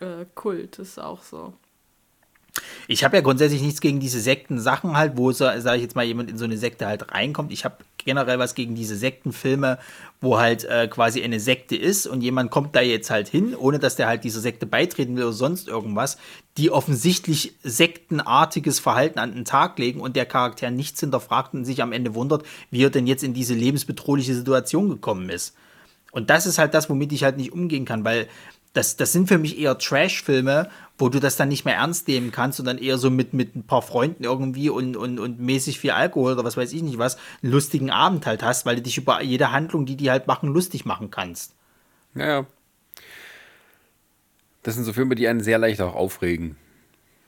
äh, 0.00 0.24
Kult 0.34 0.78
ist 0.78 0.98
auch 0.98 1.22
so. 1.22 1.54
Ich 2.86 3.04
habe 3.04 3.16
ja 3.16 3.22
grundsätzlich 3.22 3.62
nichts 3.62 3.80
gegen 3.80 4.00
diese 4.00 4.20
Sekten-Sachen 4.20 4.96
halt, 4.96 5.16
wo, 5.16 5.30
sage 5.32 5.76
ich 5.76 5.82
jetzt 5.82 5.94
mal, 5.94 6.04
jemand 6.04 6.30
in 6.30 6.38
so 6.38 6.44
eine 6.44 6.56
Sekte 6.56 6.86
halt 6.86 7.12
reinkommt. 7.12 7.52
Ich 7.52 7.64
habe 7.64 7.76
generell 8.08 8.38
was 8.38 8.54
gegen 8.54 8.74
diese 8.74 8.96
Sektenfilme, 8.96 9.78
wo 10.22 10.38
halt 10.38 10.64
äh, 10.64 10.88
quasi 10.88 11.22
eine 11.22 11.40
Sekte 11.40 11.76
ist 11.76 12.06
und 12.06 12.22
jemand 12.22 12.50
kommt 12.50 12.74
da 12.74 12.80
jetzt 12.80 13.10
halt 13.10 13.28
hin, 13.28 13.54
ohne 13.54 13.78
dass 13.78 13.96
der 13.96 14.06
halt 14.06 14.24
dieser 14.24 14.40
Sekte 14.40 14.64
beitreten 14.64 15.14
will 15.14 15.24
oder 15.24 15.34
sonst 15.34 15.68
irgendwas, 15.68 16.16
die 16.56 16.70
offensichtlich 16.70 17.52
sektenartiges 17.62 18.80
Verhalten 18.80 19.18
an 19.18 19.34
den 19.34 19.44
Tag 19.44 19.78
legen 19.78 20.00
und 20.00 20.16
der 20.16 20.24
Charakter 20.24 20.70
nichts 20.70 21.00
hinterfragt 21.00 21.52
und 21.52 21.66
sich 21.66 21.82
am 21.82 21.92
Ende 21.92 22.14
wundert, 22.14 22.44
wie 22.70 22.82
er 22.82 22.88
denn 22.88 23.06
jetzt 23.06 23.24
in 23.24 23.34
diese 23.34 23.52
lebensbedrohliche 23.52 24.34
Situation 24.34 24.88
gekommen 24.88 25.28
ist. 25.28 25.54
Und 26.10 26.30
das 26.30 26.46
ist 26.46 26.56
halt 26.56 26.72
das, 26.72 26.88
womit 26.88 27.12
ich 27.12 27.24
halt 27.24 27.36
nicht 27.36 27.52
umgehen 27.52 27.84
kann, 27.84 28.06
weil 28.06 28.26
das, 28.72 28.96
das 28.96 29.12
sind 29.12 29.28
für 29.28 29.38
mich 29.38 29.58
eher 29.58 29.78
Trash-Filme, 29.78 30.68
wo 30.98 31.08
du 31.08 31.20
das 31.20 31.36
dann 31.36 31.48
nicht 31.48 31.64
mehr 31.64 31.76
ernst 31.76 32.08
nehmen 32.08 32.32
kannst 32.32 32.58
und 32.58 32.66
dann 32.66 32.78
eher 32.78 32.98
so 32.98 33.10
mit, 33.10 33.32
mit 33.32 33.56
ein 33.56 33.64
paar 33.64 33.82
Freunden 33.82 34.24
irgendwie 34.24 34.68
und, 34.68 34.96
und, 34.96 35.18
und 35.18 35.40
mäßig 35.40 35.78
viel 35.78 35.92
Alkohol 35.92 36.32
oder 36.32 36.44
was 36.44 36.56
weiß 36.56 36.72
ich 36.72 36.82
nicht 36.82 36.98
was, 36.98 37.16
einen 37.42 37.52
lustigen 37.52 37.90
Abend 37.90 38.26
halt 38.26 38.42
hast, 38.42 38.66
weil 38.66 38.76
du 38.76 38.82
dich 38.82 38.98
über 38.98 39.22
jede 39.22 39.52
Handlung, 39.52 39.86
die 39.86 39.96
die 39.96 40.10
halt 40.10 40.26
machen, 40.26 40.52
lustig 40.52 40.84
machen 40.84 41.10
kannst. 41.10 41.54
Naja. 42.14 42.46
Das 44.62 44.74
sind 44.74 44.84
so 44.84 44.92
Filme, 44.92 45.14
die 45.14 45.28
einen 45.28 45.40
sehr 45.40 45.58
leicht 45.58 45.80
auch 45.80 45.94
aufregen. 45.94 46.56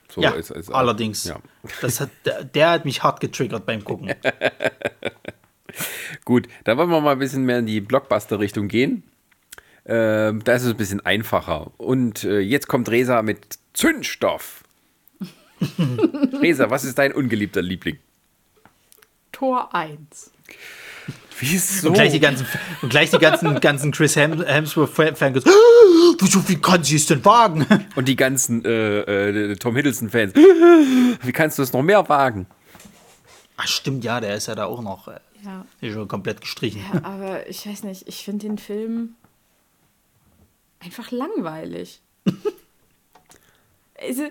So 0.09 0.21
ja, 0.21 0.33
als, 0.33 0.51
als 0.51 0.69
allerdings. 0.69 1.23
Ja. 1.23 1.39
Das 1.81 2.01
hat, 2.01 2.09
der 2.53 2.69
hat 2.69 2.85
mich 2.85 3.01
hart 3.01 3.21
getriggert 3.21 3.65
beim 3.65 3.83
Gucken. 3.83 4.13
Gut, 6.25 6.49
dann 6.65 6.77
wollen 6.77 6.89
wir 6.89 6.99
mal 6.99 7.13
ein 7.13 7.19
bisschen 7.19 7.45
mehr 7.45 7.59
in 7.59 7.65
die 7.65 7.79
Blockbuster-Richtung 7.79 8.67
gehen. 8.67 9.03
Ähm, 9.85 10.43
da 10.43 10.53
ist 10.53 10.63
es 10.63 10.71
ein 10.71 10.77
bisschen 10.77 11.05
einfacher. 11.05 11.71
Und 11.77 12.23
äh, 12.23 12.39
jetzt 12.39 12.67
kommt 12.67 12.89
Resa 12.89 13.21
mit 13.21 13.57
Zündstoff. 13.73 14.63
Resa, 16.41 16.69
was 16.69 16.83
ist 16.83 16.97
dein 16.97 17.13
ungeliebter 17.13 17.61
Liebling? 17.61 17.97
Tor 19.31 19.73
1. 19.73 20.31
Wieso? 21.39 21.87
Und 21.87 21.95
gleich 21.95 22.11
die 22.11 22.19
ganzen, 22.19 22.45
und 22.83 22.89
gleich 22.89 23.09
die 23.09 23.17
ganzen, 23.17 23.59
ganzen 23.61 23.91
Chris 23.91 24.15
Hemsworth-Fans. 24.15 25.45
Ah, 25.45 25.49
so 26.19 26.47
wie 26.47 26.61
kann 26.61 26.83
sie 26.83 26.97
es 26.97 27.07
denn 27.07 27.25
wagen? 27.25 27.65
Und 27.95 28.07
die 28.07 28.15
ganzen 28.15 28.63
äh, 28.63 28.99
äh, 28.99 29.55
Tom 29.55 29.75
Hiddleston-Fans. 29.75 30.35
wie 30.35 31.31
kannst 31.31 31.57
du 31.57 31.63
es 31.63 31.73
noch 31.73 31.81
mehr 31.81 32.07
wagen? 32.07 32.45
Ach, 33.57 33.67
stimmt, 33.67 34.03
ja, 34.03 34.19
der 34.19 34.35
ist 34.35 34.47
ja 34.47 34.55
da 34.55 34.65
auch 34.65 34.83
noch. 34.83 35.07
Äh, 35.07 35.19
ja. 35.43 35.65
Schon 35.91 36.07
komplett 36.07 36.41
gestrichen. 36.41 36.83
Ja, 36.93 37.03
aber 37.03 37.49
ich 37.49 37.65
weiß 37.65 37.83
nicht, 37.83 38.07
ich 38.07 38.23
finde 38.23 38.47
den 38.47 38.59
Film 38.59 39.15
einfach 40.81 41.11
langweilig. 41.11 42.01
also, 43.99 44.27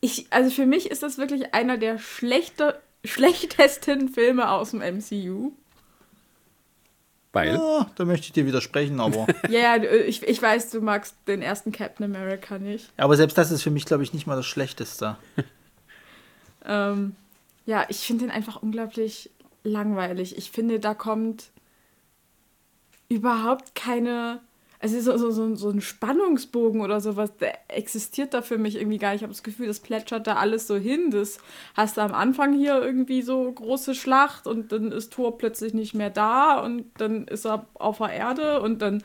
ich, 0.00 0.26
also 0.30 0.50
für 0.50 0.66
mich 0.66 0.90
ist 0.90 1.02
das 1.02 1.18
wirklich 1.18 1.54
einer 1.54 1.76
der 1.76 1.98
schlechter, 1.98 2.80
schlechtesten 3.04 4.08
Filme 4.08 4.50
aus 4.50 4.70
dem 4.70 4.80
MCU. 4.80 5.52
Weil? 7.32 7.54
Ja, 7.54 7.88
da 7.94 8.04
möchte 8.04 8.26
ich 8.26 8.32
dir 8.32 8.46
widersprechen, 8.46 8.98
aber. 8.98 9.26
ja, 9.48 9.76
ja, 9.76 9.82
ich, 9.84 10.22
ich 10.22 10.42
weiß, 10.42 10.70
du 10.70 10.80
magst 10.80 11.14
den 11.28 11.42
ersten 11.42 11.70
Captain 11.70 12.04
America 12.04 12.58
nicht. 12.58 12.90
Aber 12.96 13.16
selbst 13.16 13.38
das 13.38 13.52
ist 13.52 13.62
für 13.62 13.70
mich, 13.70 13.84
glaube 13.84 14.02
ich, 14.02 14.12
nicht 14.12 14.26
mal 14.26 14.36
das 14.36 14.46
Schlechteste. 14.46 15.16
ähm, 16.64 17.14
ja, 17.66 17.86
ich 17.88 17.98
finde 17.98 18.24
den 18.24 18.32
einfach 18.32 18.62
unglaublich 18.62 19.30
langweilig. 19.62 20.36
Ich 20.36 20.50
finde, 20.50 20.80
da 20.80 20.94
kommt 20.94 21.50
überhaupt 23.08 23.74
keine 23.74 24.40
es 24.82 24.92
ist 24.94 25.04
so, 25.04 25.30
so, 25.30 25.54
so 25.54 25.68
ein 25.68 25.82
Spannungsbogen 25.82 26.80
oder 26.80 27.02
sowas, 27.02 27.36
der 27.36 27.58
existiert 27.68 28.32
da 28.32 28.40
für 28.40 28.56
mich 28.56 28.76
irgendwie 28.76 28.96
gar 28.96 29.10
nicht. 29.10 29.18
Ich 29.18 29.22
habe 29.22 29.32
das 29.32 29.42
Gefühl, 29.42 29.66
das 29.66 29.80
plätschert 29.80 30.26
da 30.26 30.36
alles 30.36 30.66
so 30.66 30.76
hin. 30.76 31.10
Das 31.10 31.38
hast 31.74 31.98
du 31.98 32.00
am 32.00 32.14
Anfang 32.14 32.54
hier 32.54 32.80
irgendwie 32.80 33.20
so 33.20 33.52
große 33.52 33.94
Schlacht 33.94 34.46
und 34.46 34.72
dann 34.72 34.90
ist 34.90 35.12
Thor 35.12 35.36
plötzlich 35.36 35.74
nicht 35.74 35.92
mehr 35.92 36.08
da 36.08 36.60
und 36.60 36.86
dann 36.96 37.28
ist 37.28 37.44
er 37.44 37.66
auf 37.74 37.98
der 37.98 38.08
Erde 38.08 38.62
und 38.62 38.80
dann 38.80 39.04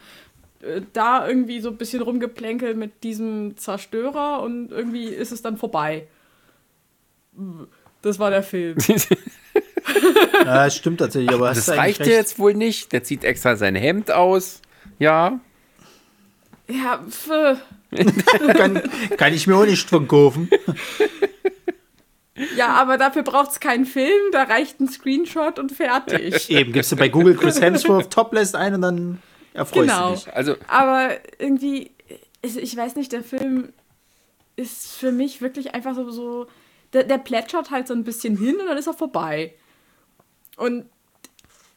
äh, 0.61 0.81
da 0.93 1.27
irgendwie 1.27 1.59
so 1.59 1.71
ein 1.71 1.77
bisschen 1.77 2.01
rumgeplänkelt 2.01 2.77
mit 2.77 3.03
diesem 3.03 3.57
Zerstörer 3.57 4.41
und 4.43 4.71
irgendwie 4.71 5.07
ist 5.07 5.33
es 5.33 5.41
dann 5.41 5.57
vorbei. 5.57 6.07
Das 8.01 8.17
war 8.17 8.29
der 8.29 8.43
Film. 8.43 8.77
ja, 10.45 10.69
stimmt 10.69 11.01
tatsächlich, 11.01 11.33
aber 11.33 11.49
Ach, 11.49 11.55
das 11.55 11.67
reicht 11.67 11.99
recht. 11.99 12.09
jetzt 12.09 12.39
wohl 12.39 12.53
nicht. 12.53 12.93
Der 12.93 13.03
zieht 13.03 13.25
extra 13.25 13.57
sein 13.57 13.75
Hemd 13.75 14.09
aus. 14.09 14.61
Ja, 14.99 15.41
ja, 16.67 17.03
pf. 17.07 17.29
kann, 18.57 18.81
kann 19.17 19.33
ich 19.33 19.47
mir 19.47 19.55
auch 19.55 19.65
nicht 19.65 19.89
von 19.89 20.07
kaufen. 20.07 20.49
Ja, 22.57 22.73
aber 22.73 22.97
dafür 22.97 23.23
braucht 23.23 23.51
es 23.51 23.59
keinen 23.59 23.85
Film, 23.85 24.31
da 24.31 24.43
reicht 24.43 24.81
ein 24.81 24.89
Screenshot 24.89 25.57
und 25.57 25.71
fertig. 25.71 26.49
Eben, 26.49 26.73
gibst 26.73 26.91
du 26.91 26.97
bei 26.97 27.07
Google 27.07 27.35
Chris 27.35 27.61
Hemsworth 27.61 28.11
Topless 28.11 28.55
ein 28.55 28.75
und 28.75 28.81
dann 28.81 29.21
erfreust 29.53 29.89
genau. 29.89 30.09
du 30.09 30.15
dich. 30.15 30.33
Also, 30.33 30.55
aber 30.67 31.11
irgendwie, 31.39 31.91
ich 32.41 32.75
weiß 32.75 32.95
nicht, 32.95 33.13
der 33.13 33.23
Film 33.23 33.71
ist 34.57 34.93
für 34.93 35.13
mich 35.13 35.41
wirklich 35.41 35.75
einfach 35.75 35.95
so, 35.95 36.09
so 36.11 36.47
der, 36.91 37.03
der 37.03 37.17
plätschert 37.19 37.71
halt 37.71 37.87
so 37.87 37.93
ein 37.93 38.03
bisschen 38.03 38.37
hin 38.37 38.55
und 38.59 38.67
dann 38.67 38.77
ist 38.77 38.87
er 38.87 38.93
vorbei. 38.93 39.53
Und 40.57 40.89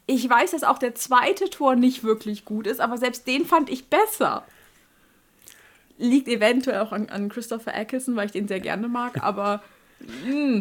ich 0.06 0.28
weiß, 0.28 0.52
dass 0.52 0.64
auch 0.64 0.78
der 0.78 0.94
zweite 0.94 1.50
Tor 1.50 1.76
nicht 1.76 2.02
wirklich 2.02 2.44
gut 2.44 2.66
ist, 2.66 2.80
aber 2.80 2.98
selbst 2.98 3.26
den 3.26 3.44
fand 3.44 3.70
ich 3.70 3.88
besser. 3.88 4.44
Liegt 5.98 6.28
eventuell 6.28 6.78
auch 6.80 6.92
an, 6.92 7.08
an 7.08 7.28
Christopher 7.28 7.74
Eccleston, 7.74 8.16
weil 8.16 8.26
ich 8.26 8.32
den 8.32 8.46
sehr 8.48 8.60
gerne 8.60 8.88
mag, 8.88 9.22
aber 9.22 9.62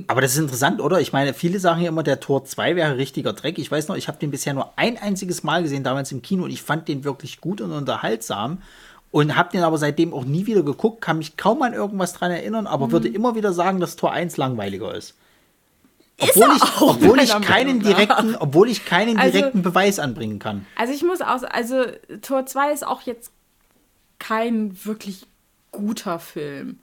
Aber 0.07 0.21
das 0.21 0.31
ist 0.33 0.39
interessant, 0.39 0.81
oder? 0.81 0.99
Ich 0.99 1.13
meine, 1.13 1.33
viele 1.35 1.59
sagen 1.59 1.81
ja 1.81 1.89
immer, 1.89 2.01
der 2.01 2.19
Tor 2.19 2.43
2 2.43 2.75
wäre 2.75 2.97
richtiger 2.97 3.33
Dreck. 3.33 3.59
Ich 3.59 3.71
weiß 3.71 3.87
noch, 3.87 3.95
ich 3.95 4.07
habe 4.07 4.17
den 4.17 4.31
bisher 4.31 4.55
nur 4.55 4.73
ein 4.77 4.97
einziges 4.97 5.43
Mal 5.43 5.61
gesehen, 5.61 5.83
damals 5.83 6.11
im 6.11 6.23
Kino, 6.23 6.45
und 6.45 6.49
ich 6.49 6.63
fand 6.63 6.87
den 6.87 7.03
wirklich 7.03 7.39
gut 7.39 7.61
und 7.61 7.71
unterhaltsam. 7.71 8.63
Und 9.11 9.35
habe 9.37 9.51
den 9.51 9.61
aber 9.63 9.77
seitdem 9.77 10.13
auch 10.13 10.25
nie 10.25 10.47
wieder 10.47 10.63
geguckt, 10.63 11.01
kann 11.01 11.19
mich 11.19 11.37
kaum 11.37 11.61
an 11.61 11.73
irgendwas 11.73 12.13
dran 12.13 12.31
erinnern, 12.31 12.67
aber 12.67 12.91
würde 12.91 13.07
immer 13.07 13.35
wieder 13.35 13.53
sagen, 13.53 13.79
dass 13.79 13.95
Tor 13.95 14.11
1 14.11 14.37
langweiliger 14.37 14.93
ist. 14.95 15.13
Obwohl 16.19 16.43
er 16.49 16.55
ich, 16.55 16.61
auch, 16.63 16.81
obwohl 16.95 17.19
ich 17.21 17.29
keinen 17.41 17.77
Meinung 17.77 17.77
nach. 17.77 17.95
direkten, 17.95 18.35
obwohl 18.35 18.69
ich 18.69 18.85
keinen 18.85 19.17
Also- 19.19 19.31
direkten 19.31 19.61
Beweis 19.61 19.99
anbringen 19.99 20.39
kann. 20.39 20.65
Also 20.75 20.93
ich 20.93 21.03
muss 21.03 21.21
auch, 21.21 21.43
also 21.43 21.83
Tor 22.23 22.47
2 22.47 22.73
ist 22.73 22.85
auch 22.85 23.01
jetzt 23.03 23.31
kein 24.19 24.77
wirklich 24.85 25.25
guter 25.71 26.19
Film. 26.19 26.79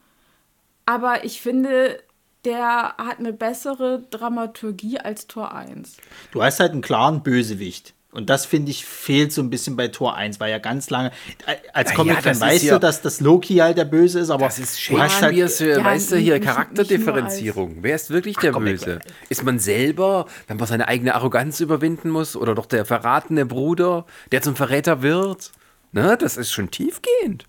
Aber 0.86 1.24
ich 1.24 1.40
finde, 1.40 1.98
der 2.44 2.94
hat 2.98 3.19
eine 3.19 3.32
bessere 3.32 4.02
Dramaturgie 4.11 4.98
als 4.98 5.27
Tor 5.27 5.55
1. 5.55 5.97
Du 6.32 6.43
hast 6.43 6.61
halt 6.61 6.73
einen 6.73 6.82
klaren 6.82 7.23
Bösewicht. 7.23 7.94
Und 8.12 8.31
das, 8.31 8.47
finde 8.47 8.70
ich, 8.70 8.85
fehlt 8.86 9.32
so 9.32 9.43
ein 9.43 9.51
bisschen 9.51 9.74
bei 9.74 9.89
Tor 9.89 10.15
1, 10.15 10.39
weil 10.39 10.48
ja 10.52 10.59
ganz 10.59 10.89
lange. 10.89 11.11
äh, 11.47 11.56
Als 11.73 11.90
Ja, 11.90 11.97
Comic-Fan 11.97 12.32
ist 12.32 12.40
weißt 12.40 12.65
ja- 12.65 12.74
du, 12.74 12.78
dass 12.81 13.02
das 13.02 13.19
Loki 13.20 13.56
halt 13.56 13.77
der 13.77 13.86
Böse 13.86 14.20
ist, 14.20 14.31
aber 14.31 14.44
das 14.44 14.61
ist 14.61 14.89
du 14.89 15.01
hast 15.01 15.20
halt. 15.20 15.35
Shakespeare's, 15.35 15.78
ja, 15.78 15.85
weißt 15.85 16.12
du, 16.12 16.16
hier 16.19 16.35
nicht- 16.35 16.43
nicht- 16.44 16.48
Charakterdifferenzierung. 16.55 17.78
Wer 17.81 17.97
ist 17.97 18.11
wirklich 18.11 18.36
der 18.36 18.52
komm, 18.52 18.66
Böse? 18.66 19.01
Ist 19.31 19.43
man 19.43 19.59
selber, 19.59 20.27
wenn 20.47 20.59
man 20.59 20.66
seine 20.69 20.86
eigene 20.86 21.15
Arroganz 21.16 21.59
überwinden 21.59 22.11
muss? 22.11 22.36
Oder 22.36 22.55
doch 22.55 22.66
der 22.66 22.85
verratene 22.85 23.47
Bruder, 23.47 24.06
der 24.31 24.43
zum 24.43 24.55
Verräter 24.55 25.02
wird? 25.02 25.51
Ne, 25.95 26.16
das 26.19 26.37
ist 26.37 26.51
schon 26.53 26.71
tiefgehend. 26.71 27.47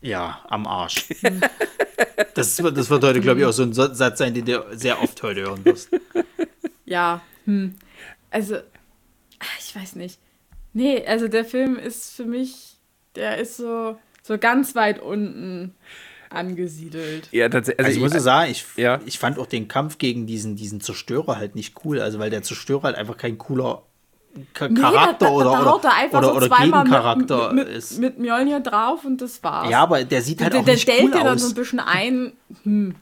Ja, 0.00 0.40
am 0.48 0.66
Arsch. 0.66 1.06
Das 2.34 2.60
wird, 2.62 2.76
das 2.76 2.90
wird 2.90 3.04
heute, 3.04 3.20
glaube 3.20 3.40
ich, 3.40 3.46
auch 3.46 3.52
so 3.52 3.62
ein 3.62 3.72
Satz 3.72 4.18
sein, 4.18 4.34
den 4.34 4.44
du 4.44 4.64
sehr 4.72 5.00
oft 5.00 5.22
heute 5.22 5.42
hören 5.42 5.64
wirst. 5.64 5.88
Ja, 6.84 7.22
hm. 7.44 7.76
Also, 8.30 8.56
ich 9.60 9.74
weiß 9.76 9.94
nicht. 9.94 10.18
Nee, 10.72 11.04
also 11.06 11.28
der 11.28 11.44
Film 11.44 11.76
ist 11.76 12.14
für 12.14 12.24
mich, 12.24 12.74
der 13.14 13.38
ist 13.38 13.56
so, 13.56 13.96
so 14.22 14.36
ganz 14.38 14.74
weit 14.74 15.00
unten 15.00 15.74
angesiedelt. 16.30 17.28
Ja, 17.30 17.48
tatsächlich. 17.48 17.84
Also 17.86 17.96
ich 17.96 18.02
muss 18.02 18.12
ja 18.14 18.20
sagen, 18.20 18.50
ich, 18.50 18.64
Ja. 18.76 19.00
ich 19.06 19.18
fand 19.20 19.38
auch 19.38 19.46
den 19.46 19.68
Kampf 19.68 19.98
gegen 19.98 20.26
diesen, 20.26 20.56
diesen 20.56 20.80
Zerstörer 20.80 21.36
halt 21.38 21.54
nicht 21.54 21.84
cool. 21.84 22.00
Also 22.00 22.18
weil 22.18 22.30
der 22.30 22.42
Zerstörer 22.42 22.82
halt 22.84 22.96
einfach 22.96 23.16
kein 23.16 23.38
cooler 23.38 23.82
Ka 24.52 24.68
Nee, 24.68 24.80
Charakter 24.80 25.16
da, 25.18 25.26
da, 25.26 25.32
oder, 25.32 25.50
da 25.50 25.64
haut 25.64 25.80
oder, 25.80 25.88
er 25.88 25.96
einfach 25.96 26.18
oder, 26.18 26.28
so 26.28 26.34
oder 26.34 26.48
Gegencharakter 26.48 27.52
mit, 27.52 27.66
mit, 27.68 27.76
ist. 27.76 27.98
mit 27.98 28.18
Mjolnir 28.18 28.60
drauf 28.60 29.04
und 29.04 29.20
das 29.20 29.42
war's. 29.42 29.70
ja, 29.70 29.80
aber 29.82 30.04
der 30.04 30.22
sieht 30.22 30.42
halt 30.42 30.52
der, 30.52 30.60
auch 30.60 30.64
der 30.64 30.74
nicht 30.74 30.82
stellt 30.82 31.02
cool 31.04 31.10
dir 31.10 31.24
dann 31.24 31.38
so 31.38 31.46
ein 31.46 31.50
aus. 31.50 31.54
bisschen 31.54 31.80
ein. 31.80 32.32
Hm. 32.64 32.94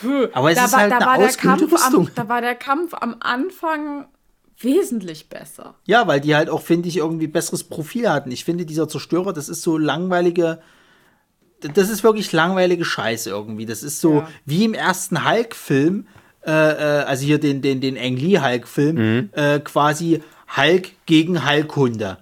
Puh. 0.00 0.28
Aber 0.32 0.50
es 0.50 0.56
da 0.58 0.64
ist 0.66 0.76
halt 0.76 0.92
eine 0.92 1.04
war 1.04 1.18
der 1.18 1.28
Kampf 1.32 1.72
am. 1.86 2.08
Da 2.14 2.28
war 2.28 2.40
der 2.40 2.54
Kampf 2.54 2.94
am 2.94 3.16
Anfang 3.20 4.06
wesentlich 4.58 5.28
besser. 5.28 5.74
Ja, 5.86 6.06
weil 6.06 6.20
die 6.20 6.34
halt 6.34 6.50
auch, 6.50 6.62
finde 6.62 6.88
ich, 6.88 6.98
irgendwie 6.98 7.26
besseres 7.26 7.64
Profil 7.64 8.08
hatten. 8.10 8.30
Ich 8.30 8.44
finde, 8.44 8.66
dieser 8.66 8.88
Zerstörer, 8.88 9.32
das 9.32 9.48
ist 9.48 9.62
so 9.62 9.78
langweilige. 9.78 10.60
Das 11.60 11.90
ist 11.90 12.04
wirklich 12.04 12.32
langweilige 12.32 12.84
Scheiße 12.84 13.28
irgendwie. 13.30 13.66
Das 13.66 13.82
ist 13.82 14.00
so 14.00 14.18
Ja. 14.20 14.28
wie 14.46 14.64
im 14.64 14.74
ersten 14.74 15.28
Hulk-Film, 15.28 16.06
äh, 16.46 16.50
äh, 16.50 17.02
also 17.04 17.24
hier 17.26 17.38
den, 17.38 17.60
den, 17.60 17.80
den 17.80 17.98
Ang 17.98 18.16
Lee 18.16 18.38
Hulk-Film, 18.40 19.28
äh, 19.32 19.60
quasi 19.60 20.22
Hulk 20.56 20.90
gegen 21.06 21.48
Hulk-Hunde. 21.48 22.18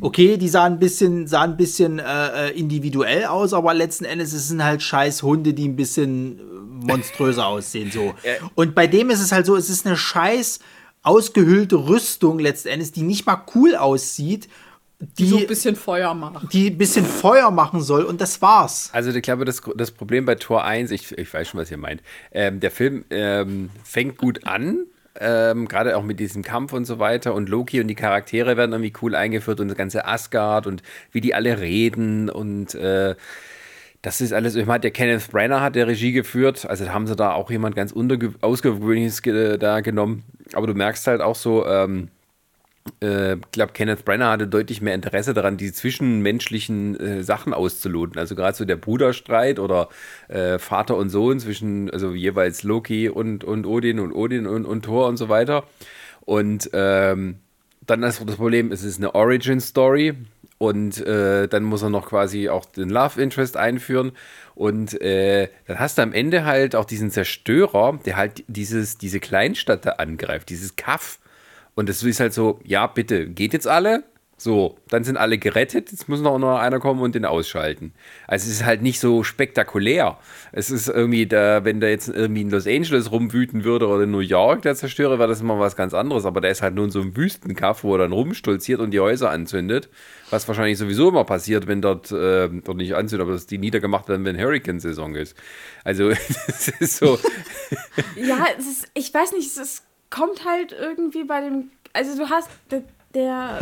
Okay, 0.00 0.36
die 0.36 0.48
sahen 0.48 0.74
ein 0.74 0.78
bisschen, 0.78 1.26
sahen 1.26 1.52
ein 1.52 1.56
bisschen 1.56 1.98
äh, 1.98 2.48
äh, 2.48 2.58
individuell 2.58 3.24
aus, 3.24 3.52
aber 3.52 3.74
letzten 3.74 4.04
Endes 4.04 4.32
es 4.32 4.48
sind 4.48 4.62
halt 4.62 4.80
scheiß 4.80 5.22
Hunde, 5.24 5.54
die 5.54 5.66
ein 5.66 5.74
bisschen 5.74 6.38
äh, 6.38 6.86
monströser 6.86 7.46
aussehen. 7.48 7.90
So. 7.90 8.14
Und 8.54 8.74
bei 8.76 8.86
dem 8.86 9.10
ist 9.10 9.20
es 9.20 9.32
halt 9.32 9.46
so, 9.46 9.56
es 9.56 9.68
ist 9.68 9.86
eine 9.86 9.96
scheiß 9.96 10.60
ausgehöhlte 11.02 11.76
Rüstung 11.88 12.38
letzten 12.38 12.68
Endes, 12.68 12.92
die 12.92 13.02
nicht 13.02 13.26
mal 13.26 13.42
cool 13.54 13.74
aussieht, 13.74 14.48
Die 15.18 15.26
so 15.26 15.36
ein 15.36 15.40
die, 15.42 15.46
bisschen 15.46 15.74
Feuer 15.76 16.14
macht. 16.14 16.52
die 16.52 16.70
ein 16.70 16.78
bisschen 16.78 17.04
Feuer 17.06 17.50
machen 17.50 17.80
soll 17.80 18.04
und 18.04 18.20
das 18.20 18.40
war's. 18.42 18.90
Also 18.92 19.10
ich 19.10 19.22
glaube, 19.22 19.44
das, 19.44 19.62
das 19.76 19.90
Problem 19.90 20.24
bei 20.26 20.34
Tor 20.36 20.64
1, 20.64 20.90
ich, 20.92 21.16
ich 21.16 21.32
weiß 21.32 21.48
schon, 21.48 21.60
was 21.60 21.70
ihr 21.70 21.76
meint, 21.76 22.02
ähm, 22.30 22.60
der 22.60 22.70
Film 22.70 23.04
ähm, 23.10 23.70
fängt 23.84 24.16
gut 24.18 24.44
an, 24.46 24.86
ähm, 25.20 25.68
gerade 25.68 25.96
auch 25.96 26.02
mit 26.02 26.20
diesem 26.20 26.42
Kampf 26.42 26.72
und 26.72 26.84
so 26.84 26.98
weiter. 26.98 27.34
Und 27.34 27.48
Loki 27.48 27.80
und 27.80 27.88
die 27.88 27.94
Charaktere 27.94 28.56
werden 28.56 28.72
irgendwie 28.72 28.92
cool 29.02 29.14
eingeführt 29.14 29.60
und 29.60 29.68
das 29.68 29.76
ganze 29.76 30.06
Asgard 30.06 30.66
und 30.66 30.82
wie 31.12 31.20
die 31.20 31.34
alle 31.34 31.60
reden 31.60 32.30
und 32.30 32.74
äh, 32.74 33.14
das 34.02 34.20
ist 34.20 34.32
alles, 34.32 34.54
ich 34.54 34.66
meine, 34.66 34.80
der 34.80 34.92
Kenneth 34.92 35.30
Branagh 35.30 35.60
hat 35.60 35.74
der 35.74 35.88
Regie 35.88 36.12
geführt, 36.12 36.64
also 36.66 36.88
haben 36.88 37.08
sie 37.08 37.16
da 37.16 37.32
auch 37.32 37.50
jemand 37.50 37.74
ganz 37.74 37.92
ausgewöhnliches 37.92 39.22
ge 39.22 39.58
da 39.58 39.80
genommen, 39.80 40.22
aber 40.52 40.68
du 40.68 40.74
merkst 40.74 41.06
halt 41.08 41.20
auch 41.20 41.34
so, 41.34 41.66
ähm, 41.66 42.08
äh, 43.02 43.34
ich 43.34 43.50
glaube, 43.52 43.72
Kenneth 43.72 44.04
Branagh 44.04 44.32
hatte 44.32 44.48
deutlich 44.48 44.80
mehr 44.80 44.94
Interesse 44.94 45.34
daran, 45.34 45.56
die 45.56 45.72
zwischenmenschlichen 45.72 46.98
äh, 46.98 47.22
Sachen 47.22 47.54
auszuloten. 47.54 48.18
Also 48.18 48.34
gerade 48.34 48.56
so 48.56 48.64
der 48.64 48.76
Bruderstreit 48.76 49.58
oder 49.58 49.88
äh, 50.28 50.58
Vater 50.58 50.96
und 50.96 51.10
Sohn 51.10 51.40
zwischen, 51.40 51.90
also 51.90 52.12
jeweils 52.12 52.62
Loki 52.62 53.08
und, 53.08 53.44
und 53.44 53.66
Odin 53.66 54.00
und 54.00 54.12
Odin 54.12 54.46
und, 54.46 54.64
und 54.64 54.84
Thor 54.84 55.08
und 55.08 55.16
so 55.16 55.28
weiter. 55.28 55.64
Und 56.20 56.70
ähm, 56.72 57.36
dann 57.86 58.02
ist 58.02 58.22
das 58.24 58.36
Problem, 58.36 58.70
es 58.70 58.84
ist 58.84 58.98
eine 58.98 59.14
Origin-Story 59.14 60.14
und 60.58 60.98
äh, 61.06 61.46
dann 61.46 61.62
muss 61.62 61.82
er 61.82 61.90
noch 61.90 62.08
quasi 62.08 62.48
auch 62.48 62.64
den 62.64 62.90
Love 62.90 63.22
Interest 63.22 63.56
einführen. 63.56 64.12
Und 64.56 65.00
äh, 65.00 65.48
dann 65.66 65.78
hast 65.78 65.98
du 65.98 66.02
am 66.02 66.12
Ende 66.12 66.44
halt 66.44 66.74
auch 66.74 66.84
diesen 66.84 67.12
Zerstörer, 67.12 68.00
der 68.04 68.16
halt 68.16 68.44
dieses, 68.48 68.98
diese 68.98 69.20
Kleinstadt 69.20 69.86
da 69.86 69.92
angreift, 69.92 70.50
dieses 70.50 70.74
Kaff. 70.74 71.20
Und 71.78 71.88
das 71.88 72.02
ist 72.02 72.18
halt 72.18 72.34
so, 72.34 72.58
ja, 72.64 72.88
bitte, 72.88 73.28
geht 73.28 73.52
jetzt 73.52 73.68
alle? 73.68 74.02
So, 74.36 74.78
dann 74.88 75.04
sind 75.04 75.16
alle 75.16 75.38
gerettet, 75.38 75.92
jetzt 75.92 76.08
muss 76.08 76.20
noch 76.20 76.34
einer 76.58 76.80
kommen 76.80 77.00
und 77.00 77.14
den 77.14 77.24
ausschalten. 77.24 77.92
Also 78.26 78.46
es 78.46 78.56
ist 78.56 78.64
halt 78.64 78.82
nicht 78.82 78.98
so 78.98 79.22
spektakulär. 79.22 80.18
Es 80.50 80.72
ist 80.72 80.88
irgendwie, 80.88 81.26
da, 81.26 81.64
wenn 81.64 81.78
der 81.78 81.90
jetzt 81.90 82.08
irgendwie 82.08 82.40
in 82.40 82.50
Los 82.50 82.66
Angeles 82.66 83.12
rumwüten 83.12 83.62
würde 83.62 83.86
oder 83.86 84.02
in 84.02 84.10
New 84.10 84.18
York, 84.18 84.62
der 84.62 84.74
Zerstörer, 84.74 85.20
wäre 85.20 85.28
das 85.28 85.40
immer 85.40 85.60
was 85.60 85.76
ganz 85.76 85.94
anderes. 85.94 86.24
Aber 86.24 86.40
der 86.40 86.50
ist 86.50 86.62
halt 86.62 86.74
nur 86.74 86.84
in 86.84 86.90
so 86.90 87.00
einem 87.00 87.16
Wüstenkaff, 87.16 87.84
wo 87.84 87.94
er 87.94 87.98
dann 87.98 88.12
rumstolziert 88.12 88.80
und 88.80 88.90
die 88.90 88.98
Häuser 88.98 89.30
anzündet. 89.30 89.88
Was 90.30 90.48
wahrscheinlich 90.48 90.78
sowieso 90.78 91.10
immer 91.10 91.22
passiert, 91.22 91.68
wenn 91.68 91.80
dort, 91.80 92.10
äh, 92.10 92.48
dort 92.48 92.76
nicht 92.76 92.96
anzündet, 92.96 93.24
aber 93.24 93.34
dass 93.34 93.46
die 93.46 93.58
niedergemacht 93.58 94.08
werden, 94.08 94.24
wenn 94.24 94.36
Hurricane-Saison 94.36 95.14
ist. 95.14 95.36
Also 95.84 96.10
es 96.48 96.68
ist 96.80 96.96
so, 96.96 97.20
Ja, 98.16 98.46
ist, 98.58 98.88
ich 98.94 99.14
weiß 99.14 99.32
nicht, 99.32 99.46
es 99.46 99.58
ist, 99.58 99.87
kommt 100.10 100.44
halt 100.44 100.72
irgendwie 100.72 101.24
bei 101.24 101.40
dem. 101.40 101.70
Also, 101.92 102.16
du 102.16 102.30
hast. 102.30 102.50
Der, 102.70 102.82
der 103.14 103.58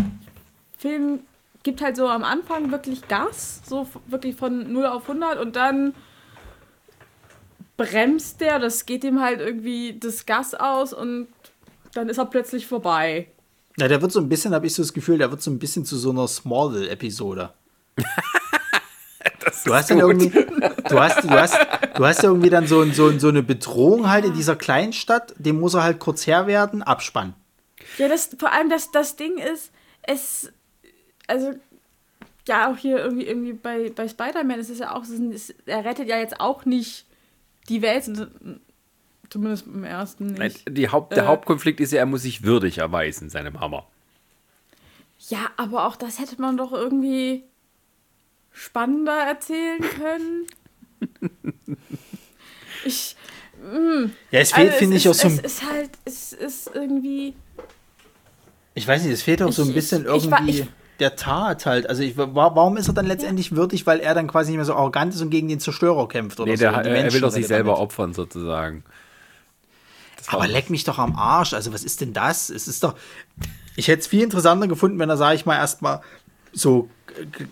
Film 0.79 1.21
gibt 1.63 1.83
halt 1.83 1.97
so 1.97 2.09
am 2.09 2.23
Anfang 2.23 2.71
wirklich 2.71 3.09
Gas, 3.09 3.63
so 3.67 3.89
wirklich 4.07 4.37
von 4.37 4.73
0 4.73 4.87
auf 4.87 5.09
100 5.09 5.39
und 5.39 5.57
dann 5.57 5.95
bremst 7.77 8.41
der, 8.41 8.59
das 8.59 8.87
geht 8.87 9.05
ihm 9.05 9.21
halt 9.21 9.41
irgendwie 9.41 9.99
das 9.99 10.27
Gas 10.27 10.55
aus 10.55 10.93
und 10.93 11.29
dann 11.93 12.09
ist 12.09 12.19
er 12.19 12.27
plötzlich 12.27 12.67
vorbei. 12.67 13.29
Ja, 13.79 13.89
der 13.89 14.01
wird 14.01 14.13
so 14.13 14.21
ein 14.21 14.29
bisschen, 14.29 14.55
habe 14.55 14.67
ich 14.67 14.75
so 14.75 14.83
das 14.83 14.93
Gefühl, 14.93 15.19
der 15.19 15.31
wird 15.31 15.43
so 15.43 15.51
ein 15.51 15.59
bisschen 15.59 15.85
zu 15.85 15.97
so 15.97 16.11
einer 16.11 16.29
Smallville-Episode. 16.29 17.53
Du 19.65 19.75
hast 19.75 19.91
dann 19.91 19.99
irgendwie, 19.99 20.31
du 20.31 21.01
hast, 21.01 21.23
du 21.25 21.31
hast, 21.31 21.57
du 21.95 22.05
hast 22.07 22.23
irgendwie 22.25 22.51
dann 22.51 22.67
so, 22.67 22.81
ein- 22.81 22.93
so, 22.93 23.09
ein- 23.09 23.21
so 23.21 23.29
eine 23.29 23.43
Bedrohung 23.43 24.09
halt 24.11 24.25
in 24.25 24.35
dieser 24.35 24.57
Kleinstadt, 24.57 25.35
dem 25.39 25.61
muss 25.61 25.75
er 25.75 25.83
halt 25.85 25.99
kurz 26.01 26.27
Herr 26.27 26.47
werden, 26.47 26.83
Abspann. 26.83 27.35
Ja, 27.99 28.09
das, 28.09 28.31
vor 28.39 28.53
allem 28.53 28.69
das, 28.71 28.91
das 28.91 29.17
Ding 29.17 29.39
ist, 29.39 29.71
es, 30.03 30.53
also, 31.27 31.53
ja, 32.49 32.71
auch 32.71 32.77
hier 32.77 32.99
irgendwie, 32.99 33.27
irgendwie 33.27 33.53
bei, 33.53 33.91
bei 33.95 34.09
Spider-Man 34.09 34.59
ist 34.59 34.71
es 34.71 34.79
ja 34.81 34.95
auch, 34.95 35.05
so, 35.05 35.15
es, 35.31 35.55
er 35.67 35.85
rettet 35.85 36.09
ja 36.09 36.19
jetzt 36.19 36.41
auch 36.41 36.65
nicht 36.65 37.05
die 37.69 37.83
Welt, 37.83 38.05
zumindest 39.31 39.67
im 39.67 39.85
ersten 39.85 40.27
Nein, 40.35 40.49
nicht. 40.53 40.65
die 40.69 40.89
Haupt, 40.89 41.17
der 41.17 41.25
Äh. 41.25 41.27
Hauptkonflikt 41.27 41.81
ist 41.81 41.93
ja, 41.93 41.99
er 42.01 42.07
muss 42.07 42.23
sich 42.23 42.43
würdig 42.45 42.79
erweisen, 42.79 43.29
seinem 43.31 43.61
Hammer. 43.61 43.87
Ja, 45.29 45.51
aber 45.57 45.87
auch 45.87 45.97
das 45.97 46.19
hätte 46.21 46.41
man 46.41 46.57
doch 46.57 46.73
irgendwie 46.73 47.43
spannender 48.57 49.13
erzählen 49.27 49.81
können. 49.83 50.47
Ich, 52.85 53.17
Ja, 54.31 54.41
es 54.41 54.53
fehlt, 54.53 54.69
Also 54.69 54.79
finde 54.79 54.97
ich, 54.97 55.09
auch 55.09 55.13
ist, 55.13 55.21
so 55.23 55.29
Es 55.29 55.39
ist 55.41 55.63
halt, 55.69 55.91
es 56.05 56.33
ist 56.33 56.71
irgendwie. 56.73 57.35
ich 58.75 58.87
weiß 58.87 59.03
nicht, 59.03 59.13
es 59.13 59.23
fehlt 59.23 59.43
auch 59.43 59.51
so 59.53 59.63
ein 59.63 59.69
Ich- 59.71 59.75
bisschen 59.75 60.03
ich- 60.03 60.07
irgendwie 60.09 60.61
ich- 60.61 60.67
der 61.01 61.17
Tat 61.17 61.67
halt. 61.67 61.89
Also 61.89 62.03
ich, 62.03 62.17
wa- 62.17 62.31
warum 62.33 62.77
ist 62.77 62.89
er 62.89 62.95
dann 62.95 63.07
letztendlich 63.07 63.55
würdig? 63.57 63.87
Weil 63.87 64.01
er 64.01 64.15
dann 64.15 64.29
quasi 64.29 64.51
nicht 64.51 64.57
mehr 64.57 64.65
so 64.65 64.75
arrogant 64.75 65.15
ist 65.15 65.21
und 65.21 65.31
gegen 65.31 65.49
den 65.49 65.59
Zerstörer 65.61 66.07
kämpft 66.09 66.39
oder 66.39 66.51
Nee, 66.51 66.57
so. 66.57 66.61
der, 66.65 66.73
er 66.73 66.85
will 66.85 66.93
Menschen 66.93 67.21
doch 67.23 67.31
sich 67.31 67.47
selber 67.47 67.73
damit. 67.73 67.83
opfern, 67.83 68.15
sozusagen. 68.15 68.85
Aber 70.29 70.47
leck 70.49 70.71
mich 70.71 70.85
doch 70.85 70.99
am 70.99 71.15
Arsch. 71.17 71.53
Also, 71.55 71.73
was 71.73 71.85
ist 71.85 72.01
denn 72.01 72.13
das? 72.13 72.51
Es 72.51 72.67
ist 72.69 72.83
doch. 72.85 72.95
Ich 73.77 73.89
hätte 73.89 74.01
es 74.01 74.07
viel 74.07 74.23
interessanter 74.23 74.69
gefunden, 74.69 74.99
wenn 74.99 75.11
er, 75.11 75.17
sage 75.17 75.35
ich 75.37 75.45
mal, 75.47 75.57
erstmal 75.57 76.01
so 76.53 76.89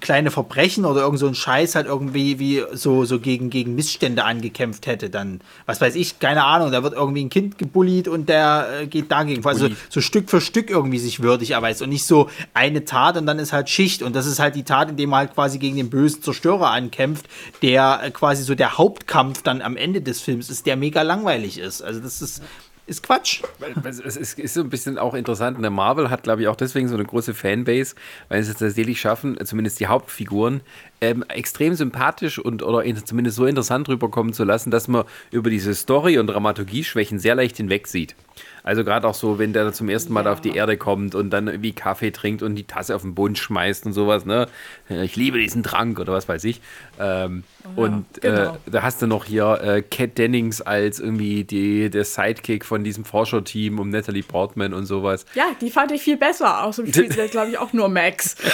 kleine 0.00 0.30
Verbrechen 0.30 0.84
oder 0.84 1.02
irgend 1.02 1.18
so 1.18 1.26
ein 1.26 1.34
Scheiß 1.34 1.74
halt 1.74 1.86
irgendwie 1.86 2.38
wie 2.38 2.62
so, 2.72 3.04
so 3.04 3.18
gegen, 3.18 3.50
gegen 3.50 3.74
Missstände 3.74 4.24
angekämpft 4.24 4.86
hätte. 4.86 5.10
Dann, 5.10 5.40
was 5.66 5.80
weiß 5.80 5.94
ich, 5.96 6.18
keine 6.18 6.44
Ahnung, 6.44 6.72
da 6.72 6.82
wird 6.82 6.94
irgendwie 6.94 7.24
ein 7.24 7.30
Kind 7.30 7.58
gebullied 7.58 8.08
und 8.08 8.28
der 8.28 8.82
äh, 8.82 8.86
geht 8.86 9.10
dagegen. 9.10 9.44
Also 9.44 9.66
Bullied. 9.66 9.78
so 9.88 10.00
Stück 10.00 10.30
für 10.30 10.40
Stück 10.40 10.70
irgendwie 10.70 10.98
sich 10.98 11.20
würdig 11.20 11.52
erweist 11.52 11.82
und 11.82 11.88
nicht 11.88 12.04
so 12.04 12.28
eine 12.52 12.84
Tat 12.84 13.16
und 13.16 13.26
dann 13.26 13.38
ist 13.38 13.52
halt 13.52 13.68
Schicht. 13.68 14.02
Und 14.02 14.14
das 14.14 14.26
ist 14.26 14.38
halt 14.38 14.54
die 14.54 14.64
Tat, 14.64 14.90
indem 14.90 15.12
er 15.12 15.18
halt 15.18 15.34
quasi 15.34 15.58
gegen 15.58 15.76
den 15.76 15.90
bösen 15.90 16.22
Zerstörer 16.22 16.70
ankämpft, 16.70 17.26
der 17.62 18.00
äh, 18.02 18.10
quasi 18.10 18.42
so 18.42 18.54
der 18.54 18.78
Hauptkampf 18.78 19.42
dann 19.42 19.62
am 19.62 19.76
Ende 19.76 20.02
des 20.02 20.20
Films 20.20 20.50
ist, 20.50 20.66
der 20.66 20.76
mega 20.76 21.02
langweilig 21.02 21.58
ist. 21.58 21.82
Also 21.82 22.00
das 22.00 22.22
ist, 22.22 22.42
ist 22.86 23.02
Quatsch. 23.02 23.42
Es 23.84 24.16
ist, 24.16 24.38
ist 24.38 24.54
so 24.54 24.60
ein 24.60 24.68
bisschen 24.68 24.98
auch 24.98 25.14
interessant. 25.14 25.56
Und 25.56 25.62
der 25.62 25.70
Marvel 25.70 26.10
hat, 26.10 26.22
glaube 26.22 26.42
ich, 26.42 26.48
auch 26.48 26.56
deswegen 26.56 26.88
so 26.88 26.94
eine 26.94 27.04
große 27.04 27.32
Fanbase, 27.32 27.94
weil 28.28 28.42
sie 28.42 28.52
es 28.52 28.58
tatsächlich 28.58 29.00
schaffen, 29.00 29.38
zumindest 29.44 29.80
die 29.80 29.86
Hauptfiguren, 29.86 30.60
ähm, 31.00 31.24
extrem 31.28 31.74
sympathisch 31.74 32.38
und 32.38 32.62
oder 32.62 32.84
in, 32.84 32.96
zumindest 33.04 33.36
so 33.36 33.46
interessant 33.46 33.88
rüberkommen 33.88 34.32
zu 34.32 34.44
lassen, 34.44 34.70
dass 34.70 34.88
man 34.88 35.04
über 35.30 35.50
diese 35.50 35.74
Story- 35.74 36.18
und 36.18 36.26
Dramaturgie-Schwächen 36.26 37.18
sehr 37.18 37.34
leicht 37.34 37.56
hinwegsieht. 37.56 38.14
Also 38.62 38.82
gerade 38.82 39.06
auch 39.06 39.14
so, 39.14 39.38
wenn 39.38 39.52
der 39.52 39.72
zum 39.72 39.88
ersten 39.88 40.12
Mal 40.12 40.24
da 40.24 40.32
auf 40.32 40.40
die 40.40 40.56
Erde 40.56 40.76
kommt 40.76 41.14
und 41.14 41.30
dann 41.30 41.48
irgendwie 41.48 41.72
Kaffee 41.72 42.10
trinkt 42.10 42.42
und 42.42 42.54
die 42.54 42.64
Tasse 42.64 42.96
auf 42.96 43.02
den 43.02 43.14
Boden 43.14 43.36
schmeißt 43.36 43.86
und 43.86 43.92
sowas, 43.92 44.24
ne? 44.24 44.48
Ich 45.04 45.16
liebe 45.16 45.38
diesen 45.38 45.62
Trank 45.62 45.98
oder 45.98 46.12
was 46.12 46.28
weiß 46.28 46.44
ich. 46.44 46.60
Ähm, 46.98 47.44
und 47.76 48.04
genau. 48.20 48.52
äh, 48.52 48.58
da 48.66 48.82
hast 48.82 49.00
du 49.00 49.06
noch 49.06 49.24
hier 49.24 49.60
äh, 49.62 49.82
Kat 49.82 50.18
Dennings 50.18 50.60
als 50.60 51.00
irgendwie 51.00 51.44
die, 51.44 51.88
der 51.90 52.04
Sidekick 52.04 52.64
von 52.64 52.84
diesem 52.84 53.04
Forscherteam 53.04 53.78
um 53.78 53.88
Natalie 53.88 54.22
Portman 54.22 54.74
und 54.74 54.86
sowas. 54.86 55.24
Ja, 55.34 55.46
die 55.60 55.70
fand 55.70 55.92
ich 55.92 56.02
viel 56.02 56.16
besser. 56.16 56.64
Außerdem 56.64 56.92
spielt 56.92 57.12
sie, 57.14 57.28
glaube 57.28 57.50
ich, 57.50 57.58
auch 57.58 57.72
nur 57.72 57.88
Max. 57.88 58.36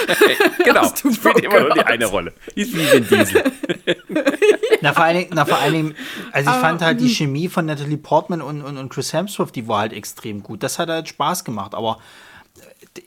Genau, 0.65 0.85
spielt 0.95 1.41
immer 1.41 1.61
nur 1.61 1.71
die 1.71 1.81
eine 1.81 2.07
Rolle. 2.07 2.33
Die 2.55 2.63
ist 2.63 2.75
wie 2.75 2.93
Vin 2.93 3.07
Diesel. 3.09 3.43
Na, 4.81 4.93
vor 4.93 5.05
allen 5.05 5.17
Dingen, 5.17 5.31
na, 5.35 5.45
vor 5.45 5.59
allen 5.59 5.73
Dingen 5.73 5.95
also 6.33 6.51
ich 6.51 6.57
fand 6.57 6.83
halt 6.83 7.01
die 7.01 7.07
hm. 7.07 7.15
Chemie 7.15 7.49
von 7.49 7.67
Natalie 7.67 7.97
Portman 7.97 8.43
und, 8.43 8.63
und, 8.63 8.77
und 8.77 8.89
Chris 8.91 9.13
Hemsworth, 9.13 9.55
die 9.55 9.67
war 9.69 9.81
halt 9.81 9.93
extrem 9.93 10.43
gut. 10.43 10.63
Das 10.63 10.79
hat 10.79 10.89
halt 10.89 11.09
Spaß 11.09 11.45
gemacht, 11.45 11.75
aber 11.75 11.99
äh, 11.99 12.30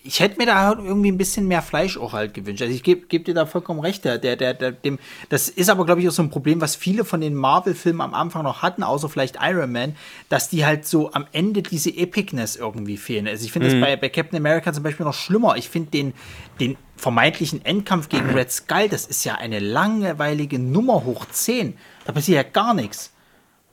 ich 0.04 0.22
hätte 0.22 0.38
mir 0.38 0.46
da 0.46 0.66
halt 0.66 0.80
irgendwie 0.80 1.12
ein 1.12 1.18
bisschen 1.18 1.48
mehr 1.48 1.62
Fleisch 1.62 1.98
auch 1.98 2.14
halt 2.14 2.34
gewünscht. 2.34 2.62
Also 2.62 2.74
ich 2.74 2.84
gebe 2.84 3.06
geb 3.08 3.26
dir 3.26 3.34
da 3.34 3.46
vollkommen 3.46 3.82
recht. 3.82 4.06
Der, 4.06 4.18
der, 4.18 4.36
der, 4.36 4.72
dem, 4.72 4.98
das 5.28 5.50
ist 5.50 5.70
aber, 5.70 5.86
glaube 5.86 6.02
ich, 6.02 6.08
auch 6.08 6.14
so 6.14 6.24
ein 6.24 6.30
Problem, 6.30 6.62
was 6.62 6.76
viele 6.76 7.04
von 7.04 7.20
den 7.20 7.36
Marvel-Filmen 7.36 8.00
am 8.00 8.14
Anfang 8.14 8.44
noch 8.44 8.62
hatten, 8.62 8.82
außer 8.84 9.10
vielleicht 9.10 9.38
Iron 9.42 9.72
Man, 9.72 9.96
dass 10.30 10.50
die 10.50 10.66
halt 10.66 10.88
so 10.88 11.12
am 11.12 11.28
Ende 11.34 11.62
diese 11.62 11.90
Epicness 11.90 12.56
irgendwie 12.56 12.96
fehlen. 12.96 13.28
Also 13.28 13.44
ich 13.46 13.52
finde 13.52 13.70
das 13.70 13.80
bei, 13.80 13.98
bei 13.98 14.08
Captain 14.08 14.38
America 14.38 14.72
zum 14.72 14.84
Beispiel 14.84 15.06
noch 15.06 15.14
schlimmer. 15.14 15.58
Ich 15.58 15.70
finde 15.70 15.92
den, 15.92 16.14
den 16.62 16.78
vermeintlichen 16.96 17.66
Endkampf 17.66 18.08
gegen 18.08 18.30
Red 18.30 18.52
Skull, 18.52 18.88
das 18.88 19.06
ist 19.06 19.26
ja 19.26 19.36
eine 19.36 19.60
langweilige 19.60 20.60
Nummer 20.60 21.04
hoch 21.04 21.26
10. 21.26 21.78
Da 22.06 22.14
passiert 22.14 22.38
ja 22.38 22.50
gar 22.50 22.74
nichts. 22.74 23.12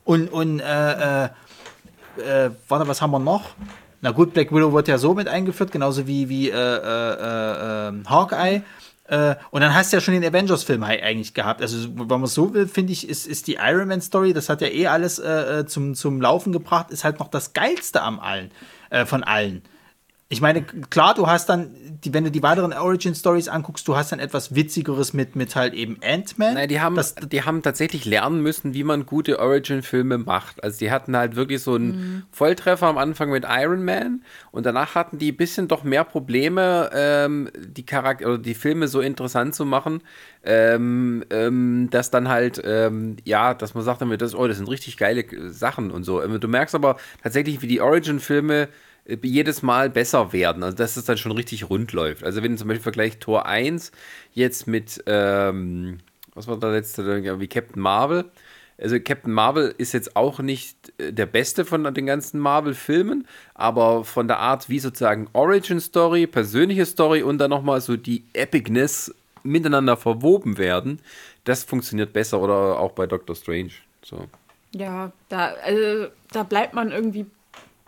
Und, 0.03 0.27
und 0.27 0.59
äh, 0.59 1.25
äh, 1.25 1.29
äh, 2.17 2.51
warte, 2.67 2.87
was 2.89 3.01
haben 3.01 3.11
wir 3.11 3.19
noch? 3.19 3.51
Na 4.01 4.11
gut, 4.11 4.33
Black 4.33 4.51
Widow 4.51 4.73
wird 4.73 4.87
ja 4.87 4.97
so 4.97 5.13
mit 5.13 5.27
eingeführt, 5.27 5.71
genauso 5.71 6.07
wie, 6.07 6.27
wie 6.27 6.49
äh, 6.49 6.55
äh, 6.55 7.13
äh, 7.13 7.89
äh, 7.89 8.03
Hawkeye. 8.05 8.63
Äh, 9.05 9.35
und 9.51 9.61
dann 9.61 9.75
hast 9.75 9.91
du 9.91 9.97
ja 9.97 10.01
schon 10.01 10.13
den 10.13 10.25
Avengers-Film 10.25 10.81
eigentlich 10.83 11.33
gehabt. 11.33 11.61
Also, 11.61 11.87
wenn 11.95 12.07
man 12.07 12.23
es 12.23 12.33
so 12.33 12.53
will, 12.53 12.67
finde 12.67 12.93
ich, 12.93 13.07
ist, 13.07 13.27
ist 13.27 13.47
die 13.47 13.57
Iron 13.61 13.87
Man-Story, 13.89 14.33
das 14.33 14.49
hat 14.49 14.61
ja 14.61 14.67
eh 14.69 14.87
alles 14.87 15.19
äh, 15.19 15.59
äh, 15.59 15.65
zum, 15.65 15.93
zum 15.93 16.19
Laufen 16.19 16.51
gebracht, 16.51 16.89
ist 16.89 17.03
halt 17.03 17.19
noch 17.19 17.27
das 17.27 17.53
Geilste 17.53 18.01
am 18.01 18.19
allen, 18.19 18.51
äh, 18.89 19.05
von 19.05 19.23
allen. 19.23 19.61
Ich 20.31 20.39
meine, 20.39 20.63
klar, 20.63 21.13
du 21.13 21.27
hast 21.27 21.49
dann, 21.49 21.75
die, 22.05 22.13
wenn 22.13 22.23
du 22.23 22.31
die 22.31 22.41
weiteren 22.41 22.71
Origin-Stories 22.71 23.49
anguckst, 23.49 23.85
du 23.85 23.97
hast 23.97 24.13
dann 24.13 24.19
etwas 24.19 24.55
Witzigeres 24.55 25.11
mit, 25.11 25.35
mit 25.35 25.57
halt 25.57 25.73
eben 25.73 25.97
Ant-Man. 26.01 26.53
Nein, 26.53 26.69
die 26.69 26.79
haben, 26.79 26.95
das, 26.95 27.15
die 27.15 27.43
haben 27.43 27.61
tatsächlich 27.61 28.05
lernen 28.05 28.41
müssen, 28.41 28.73
wie 28.73 28.85
man 28.85 29.05
gute 29.05 29.39
Origin-Filme 29.39 30.19
macht. 30.19 30.63
Also 30.63 30.79
die 30.79 30.89
hatten 30.89 31.17
halt 31.17 31.35
wirklich 31.35 31.61
so 31.61 31.75
einen 31.75 32.25
Volltreffer 32.31 32.87
am 32.87 32.97
Anfang 32.97 33.29
mit 33.29 33.45
Iron 33.45 33.83
Man 33.83 34.23
und 34.51 34.65
danach 34.65 34.95
hatten 34.95 35.17
die 35.17 35.33
ein 35.33 35.35
bisschen 35.35 35.67
doch 35.67 35.83
mehr 35.83 36.05
Probleme, 36.05 36.89
ähm, 36.93 37.49
die 37.57 37.85
Charakter 37.85 38.27
oder 38.27 38.37
die 38.37 38.55
Filme 38.55 38.87
so 38.87 39.01
interessant 39.01 39.53
zu 39.53 39.65
machen, 39.65 40.01
ähm, 40.45 41.25
ähm, 41.29 41.89
dass 41.91 42.09
dann 42.09 42.29
halt, 42.29 42.61
ähm, 42.63 43.17
ja, 43.25 43.53
dass 43.53 43.73
man 43.73 43.83
sagt 43.83 43.99
damit, 43.99 44.21
das, 44.21 44.33
oh, 44.33 44.47
das 44.47 44.55
sind 44.55 44.69
richtig 44.69 44.95
geile 44.95 45.25
Sachen 45.51 45.91
und 45.91 46.05
so. 46.05 46.23
Ähm, 46.23 46.39
Du 46.39 46.47
merkst 46.47 46.73
aber 46.73 46.95
tatsächlich, 47.21 47.61
wie 47.61 47.67
die 47.67 47.81
Origin-Filme 47.81 48.69
jedes 49.05 49.61
Mal 49.61 49.89
besser 49.89 50.33
werden. 50.33 50.63
Also, 50.63 50.77
dass 50.77 50.97
es 50.97 51.05
dann 51.05 51.17
schon 51.17 51.31
richtig 51.31 51.69
rund 51.69 51.93
läuft. 51.93 52.23
Also, 52.23 52.43
wenn 52.43 52.57
zum 52.57 52.67
Beispiel 52.67 52.83
vergleicht 52.83 53.21
Tor 53.21 53.45
1 53.45 53.91
jetzt 54.33 54.67
mit, 54.67 55.03
ähm, 55.07 55.99
was 56.33 56.47
war 56.47 56.57
der 56.57 56.71
letzte, 56.71 57.39
wie 57.39 57.47
Captain 57.47 57.81
Marvel. 57.81 58.25
Also, 58.77 58.99
Captain 58.99 59.33
Marvel 59.33 59.73
ist 59.77 59.93
jetzt 59.93 60.15
auch 60.15 60.39
nicht 60.39 60.93
äh, 60.97 61.11
der 61.11 61.25
beste 61.25 61.65
von 61.65 61.93
den 61.93 62.05
ganzen 62.05 62.39
Marvel-Filmen, 62.39 63.27
aber 63.53 64.03
von 64.05 64.27
der 64.27 64.39
Art, 64.39 64.69
wie 64.69 64.79
sozusagen 64.79 65.27
Origin-Story, 65.33 66.27
persönliche 66.27 66.85
Story 66.85 67.23
und 67.23 67.37
dann 67.39 67.49
nochmal 67.49 67.81
so 67.81 67.97
die 67.97 68.23
Epicness 68.33 69.13
miteinander 69.43 69.97
verwoben 69.97 70.57
werden, 70.57 70.99
das 71.43 71.63
funktioniert 71.63 72.13
besser. 72.13 72.39
Oder 72.39 72.79
auch 72.79 72.91
bei 72.91 73.07
Doctor 73.07 73.35
Strange. 73.35 73.71
So. 74.03 74.27
Ja, 74.73 75.11
da, 75.29 75.53
also, 75.63 76.07
da 76.31 76.43
bleibt 76.43 76.73
man 76.73 76.91
irgendwie 76.91 77.25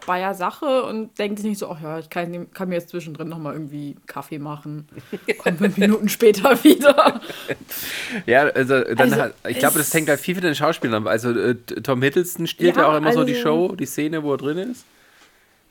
bei 0.06 0.20
der 0.20 0.34
Sache 0.34 0.84
und 0.84 1.18
denkt 1.18 1.40
sich 1.40 1.50
nicht 1.50 1.60
so, 1.60 1.70
ach 1.70 1.82
ja, 1.82 2.00
ich 2.00 2.10
kann, 2.10 2.52
kann 2.54 2.70
mir 2.70 2.76
jetzt 2.76 2.90
zwischendrin 2.90 3.30
nochmal 3.30 3.54
irgendwie 3.54 3.96
Kaffee 4.06 4.40
machen. 4.40 4.88
Kommt 5.38 5.60
fünf 5.60 5.78
Minuten 5.78 6.10
später 6.10 6.64
wieder. 6.64 7.22
Ja, 8.26 8.44
also, 8.44 8.82
dann 8.82 9.00
Also, 9.00 9.16
hat, 9.18 9.34
ich 9.48 9.60
glaube, 9.60 9.78
das 9.78 9.94
hängt 9.94 10.10
halt 10.10 10.20
viel 10.20 10.36
für 10.36 10.42
den 10.42 10.56
Schauspielern. 10.56 11.08
Also 11.08 11.32
äh, 11.32 11.56
Tom 11.56 12.02
Hiddleston 12.02 12.48
stiehlt 12.48 12.76
ja, 12.76 12.84
Ja, 12.84 12.90
auch 12.90 12.98
immer 12.98 13.14
so 13.14 13.24
die 13.24 13.34
also- 13.36 13.44
Show, 13.44 13.76
die 13.76 13.86
Szene, 13.86 14.24
wo 14.24 14.34
er 14.34 14.38
drin 14.38 14.58
ist. 14.58 14.86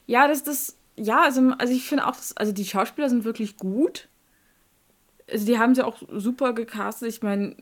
Ja, 0.06 0.26
das 0.28 0.42
das 0.42 0.76
ja, 0.96 1.22
also, 1.22 1.52
also 1.58 1.72
ich 1.72 1.84
finde 1.88 2.06
auch, 2.06 2.12
dass, 2.16 2.36
also 2.36 2.52
die 2.52 2.64
Schauspieler 2.64 3.08
sind 3.08 3.24
wirklich 3.24 3.56
gut. 3.56 4.08
Also 5.30 5.46
die 5.46 5.58
haben 5.58 5.74
sie 5.74 5.84
auch 5.84 6.02
super 6.10 6.52
gecastet. 6.52 7.08
Ich 7.08 7.22
meine, 7.22 7.56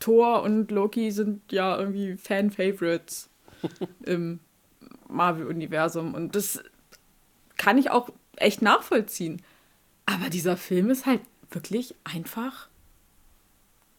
Thor 0.00 0.42
und 0.42 0.70
Loki 0.70 1.10
sind 1.10 1.40
ja 1.52 1.78
irgendwie 1.78 2.16
Fan-Favorites 2.16 3.28
im 4.06 4.40
Marvel-Universum. 5.14 6.14
Und 6.14 6.36
das 6.36 6.62
kann 7.56 7.78
ich 7.78 7.90
auch 7.90 8.10
echt 8.36 8.62
nachvollziehen. 8.62 9.42
Aber 10.06 10.28
dieser 10.28 10.56
Film 10.56 10.90
ist 10.90 11.06
halt 11.06 11.20
wirklich 11.50 11.94
einfach 12.04 12.68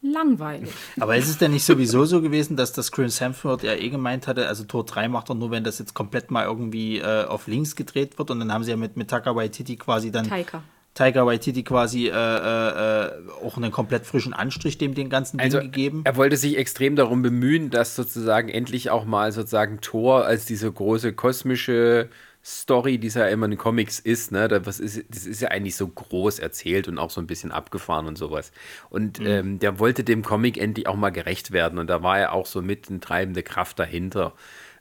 langweilig. 0.02 0.72
Aber 1.00 1.16
ist 1.18 1.30
es 1.30 1.38
denn 1.38 1.52
nicht 1.52 1.66
sowieso 1.66 2.06
so 2.06 2.22
gewesen, 2.22 2.56
dass 2.56 2.74
das 2.74 2.92
Chris 2.92 3.20
Hemsworth 3.20 3.64
ja 3.64 3.74
eh 3.74 3.90
gemeint 3.90 4.28
hatte, 4.28 4.48
also 4.48 4.64
Tor 4.64 4.86
3 4.86 5.08
macht 5.08 5.30
er 5.30 5.36
nur, 5.36 5.52
wenn 5.52 5.64
das 5.64 5.80
jetzt 5.80 5.94
komplett 5.94 6.32
mal 6.32 6.46
irgendwie 6.46 7.00
äh, 7.00 7.26
auf 7.26 7.48
links 7.48 7.76
gedreht 7.76 8.18
wird 8.18 8.30
und 8.30 8.40
dann 8.40 8.52
haben 8.52 8.64
sie 8.64 8.72
ja 8.72 8.78
mit, 8.78 8.98
mit 8.98 9.10
Taika 9.10 9.36
Waititi 9.36 9.78
quasi 9.78 10.12
dann 10.12 10.28
Taika. 10.28 10.64
Taika 10.96 11.26
Waititi 11.26 11.64
quasi 11.64 12.08
äh, 12.08 12.12
äh, 12.12 13.06
äh, 13.08 13.12
auch 13.46 13.58
einen 13.58 13.72
komplett 13.72 14.06
frischen 14.06 14.34
Anstrich 14.34 14.78
dem 14.80 14.96
den 14.96 15.10
ganzen 15.10 15.38
Ding 15.38 15.46
Also 15.46 15.60
gegeben. 15.60 16.02
er 16.06 16.16
wollte 16.16 16.38
sich 16.38 16.58
extrem 16.58 16.96
darum 16.96 17.22
bemühen, 17.22 17.70
dass 17.70 17.96
sozusagen 17.96 18.50
endlich 18.50 18.90
auch 18.90 19.06
mal 19.06 19.32
sozusagen 19.32 19.82
Thor 19.82 20.26
als 20.26 20.46
diese 20.46 20.72
große 20.72 21.14
kosmische 21.14 22.10
Story, 22.44 22.98
die 23.00 23.08
es 23.08 23.16
ja 23.16 23.28
immer 23.28 23.46
in 23.46 23.52
den 23.52 23.58
Comics 23.58 24.00
ist, 24.00 24.32
ne, 24.32 24.48
da- 24.48 24.66
was 24.66 24.80
ist, 24.80 25.04
das 25.10 25.26
ist 25.26 25.42
ja 25.42 25.50
eigentlich 25.50 25.76
so 25.76 25.88
groß 25.88 26.40
erzählt 26.40 26.88
und 26.88 26.98
auch 27.00 27.10
so 27.10 27.20
ein 27.20 27.28
bisschen 27.28 27.52
abgefahren 27.52 28.06
und 28.08 28.18
sowas. 28.18 28.52
Und 28.90 29.20
ähm, 29.20 29.60
der 29.60 29.80
wollte 29.80 30.04
dem 30.04 30.22
Comic 30.24 30.58
endlich 30.58 30.88
auch 30.88 30.96
mal 30.96 31.10
gerecht 31.10 31.52
werden 31.52 31.80
und 31.80 31.88
da 31.88 32.04
war 32.04 32.20
er 32.20 32.34
auch 32.34 32.46
so 32.46 32.62
mit 32.62 32.88
eine 32.90 33.00
treibende 33.00 33.42
Kraft 33.44 33.80
dahinter. 33.80 34.34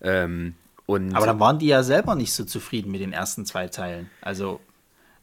Ähm, 0.03 0.55
und 0.87 1.15
Aber 1.17 1.27
dann 1.27 1.41
waren 1.41 1.59
die 1.59 1.67
ja 1.69 1.83
selber 1.83 2.15
nicht 2.15 2.35
so 2.35 2.45
zufrieden 2.45 2.93
mit 2.93 3.01
den 3.01 3.15
ersten 3.15 3.47
zwei 3.47 3.67
Teilen. 3.69 4.11
Also 4.21 4.61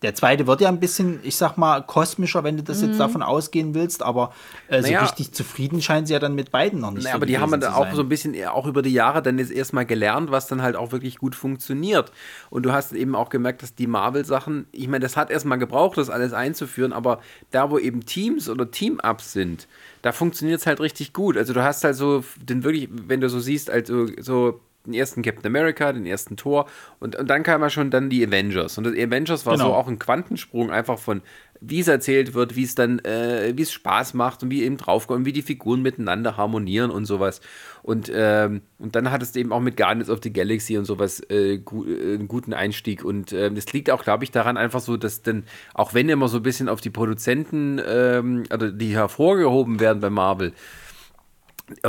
Der 0.02 0.16
zweite 0.16 0.48
wird 0.48 0.62
ja 0.62 0.70
ein 0.70 0.80
bisschen, 0.80 1.20
ich 1.22 1.36
sag 1.36 1.58
mal, 1.58 1.82
kosmischer, 1.82 2.44
wenn 2.44 2.58
du 2.58 2.64
das 2.64 2.82
jetzt 2.82 3.00
davon 3.00 3.22
ausgehen 3.22 3.76
willst, 3.76 4.02
aber 4.02 4.34
äh, 4.68 4.82
so 4.82 4.88
Naja. 4.88 5.04
richtig 5.04 5.32
zufrieden 5.32 5.80
scheinen 5.80 6.08
sie 6.08 6.14
ja 6.14 6.20
dann 6.20 6.34
mit 6.34 6.50
beiden 6.52 6.80
noch 6.80 6.90
nicht. 6.90 7.04
Naja, 7.04 7.14
so 7.14 7.18
aber 7.18 7.28
die 7.28 7.38
haben 7.38 7.52
dann 7.52 7.72
auch 7.72 7.94
so 7.94 8.02
ein 8.02 8.10
bisschen 8.10 8.34
eher 8.34 8.56
auch 8.56 8.66
über 8.66 8.82
die 8.82 8.94
Jahre 8.94 9.22
dann 9.22 9.38
jetzt 9.38 9.52
erstmal 9.52 9.86
gelernt, 9.86 10.32
was 10.32 10.48
dann 10.48 10.64
halt 10.64 10.76
auch 10.76 10.92
wirklich 10.92 11.20
gut 11.20 11.36
funktioniert. 11.36 12.12
Und 12.50 12.64
du 12.64 12.72
hast 12.72 12.94
eben 12.94 13.16
auch 13.16 13.30
gemerkt, 13.30 13.62
dass 13.62 13.76
die 13.76 13.86
Marvel-Sachen, 13.86 14.66
ich 14.72 14.88
meine, 14.88 15.02
das 15.02 15.18
hat 15.18 15.30
erstmal 15.30 15.60
gebraucht, 15.60 15.98
das 16.00 16.10
alles 16.10 16.34
einzuführen, 16.34 16.94
aber 16.94 17.20
da, 17.52 17.70
wo 17.70 17.78
eben 17.78 18.04
Teams 18.04 18.50
oder 18.50 18.72
Team-Ups 18.72 19.34
sind, 19.34 19.68
da 20.02 20.12
funktioniert 20.12 20.62
es 20.62 20.66
halt 20.66 20.80
richtig 20.80 21.14
gut. 21.14 21.38
Also 21.38 21.54
du 21.54 21.64
hast 21.64 21.84
halt 21.84 21.96
so 21.96 22.24
den 22.42 22.64
wirklich, 22.64 22.90
wenn 22.92 23.22
du 23.22 23.30
so 23.30 23.40
siehst, 23.40 23.70
also 23.70 24.08
so 24.20 24.60
den 24.86 24.94
ersten 24.94 25.22
Captain 25.22 25.46
America, 25.46 25.92
den 25.94 26.06
ersten 26.06 26.38
Thor 26.38 26.68
und, 27.00 27.16
und 27.16 27.28
dann 27.30 27.44
kam 27.44 27.62
ja 27.62 27.70
schon 27.70 27.92
dann 27.92 28.10
die 28.10 28.26
Avengers. 28.26 28.78
Und 28.78 28.92
die 28.92 29.04
Avengers 29.04 29.46
war 29.46 29.54
Genau. 29.54 29.66
so 29.70 29.74
auch 29.74 29.88
ein 29.88 30.00
Quantensprung 30.00 30.72
einfach 30.72 30.98
von, 30.98 31.22
wie 31.64 31.80
es 31.80 31.88
erzählt 31.88 32.34
wird, 32.34 32.56
wie 32.56 32.64
es 32.64 32.74
dann, 32.74 32.98
äh, 33.00 33.54
wie 33.56 33.62
es 33.62 33.72
Spaß 33.72 34.16
macht 34.16 34.42
und 34.42 34.50
wie 34.50 34.64
eben 34.64 34.78
draufkommt 34.78 35.26
wie 35.28 35.32
die 35.34 35.44
Figuren 35.44 35.84
miteinander 35.84 36.36
harmonieren 36.36 36.90
und 36.90 37.06
sowas. 37.06 37.42
Und, 37.84 38.12
ähm, 38.14 38.62
und 38.80 38.96
dann 38.96 39.12
hattest 39.12 39.36
du 39.36 39.40
eben 39.40 39.52
auch 39.54 39.60
mit 39.60 39.78
Guardians 39.78 40.10
of 40.10 40.20
the 40.24 40.34
Galaxy 40.34 40.78
und 40.78 40.86
sowas 40.86 41.22
äh, 41.30 41.60
gu 41.60 41.86
äh, 41.86 42.16
einen 42.16 42.28
guten 42.28 42.54
Einstieg. 42.54 43.04
Und 43.06 43.32
ähm, 43.34 43.54
das 43.54 43.72
liegt 43.74 43.92
auch, 43.92 44.04
glaube 44.04 44.24
ich, 44.24 44.32
daran 44.32 44.58
einfach 44.58 44.80
so, 44.80 44.98
dass 44.98 45.22
dann, 45.22 45.44
auch 45.76 45.94
wenn 45.94 46.10
immer 46.10 46.28
so 46.28 46.38
ein 46.38 46.44
bisschen 46.44 46.68
auf 46.68 46.82
die 46.82 46.90
Produzenten, 46.90 47.80
ähm, 47.86 48.44
also 48.50 48.72
die 48.72 48.96
hervorgehoben 48.96 49.80
werden 49.80 50.00
bei 50.02 50.10
Marvel, 50.10 50.54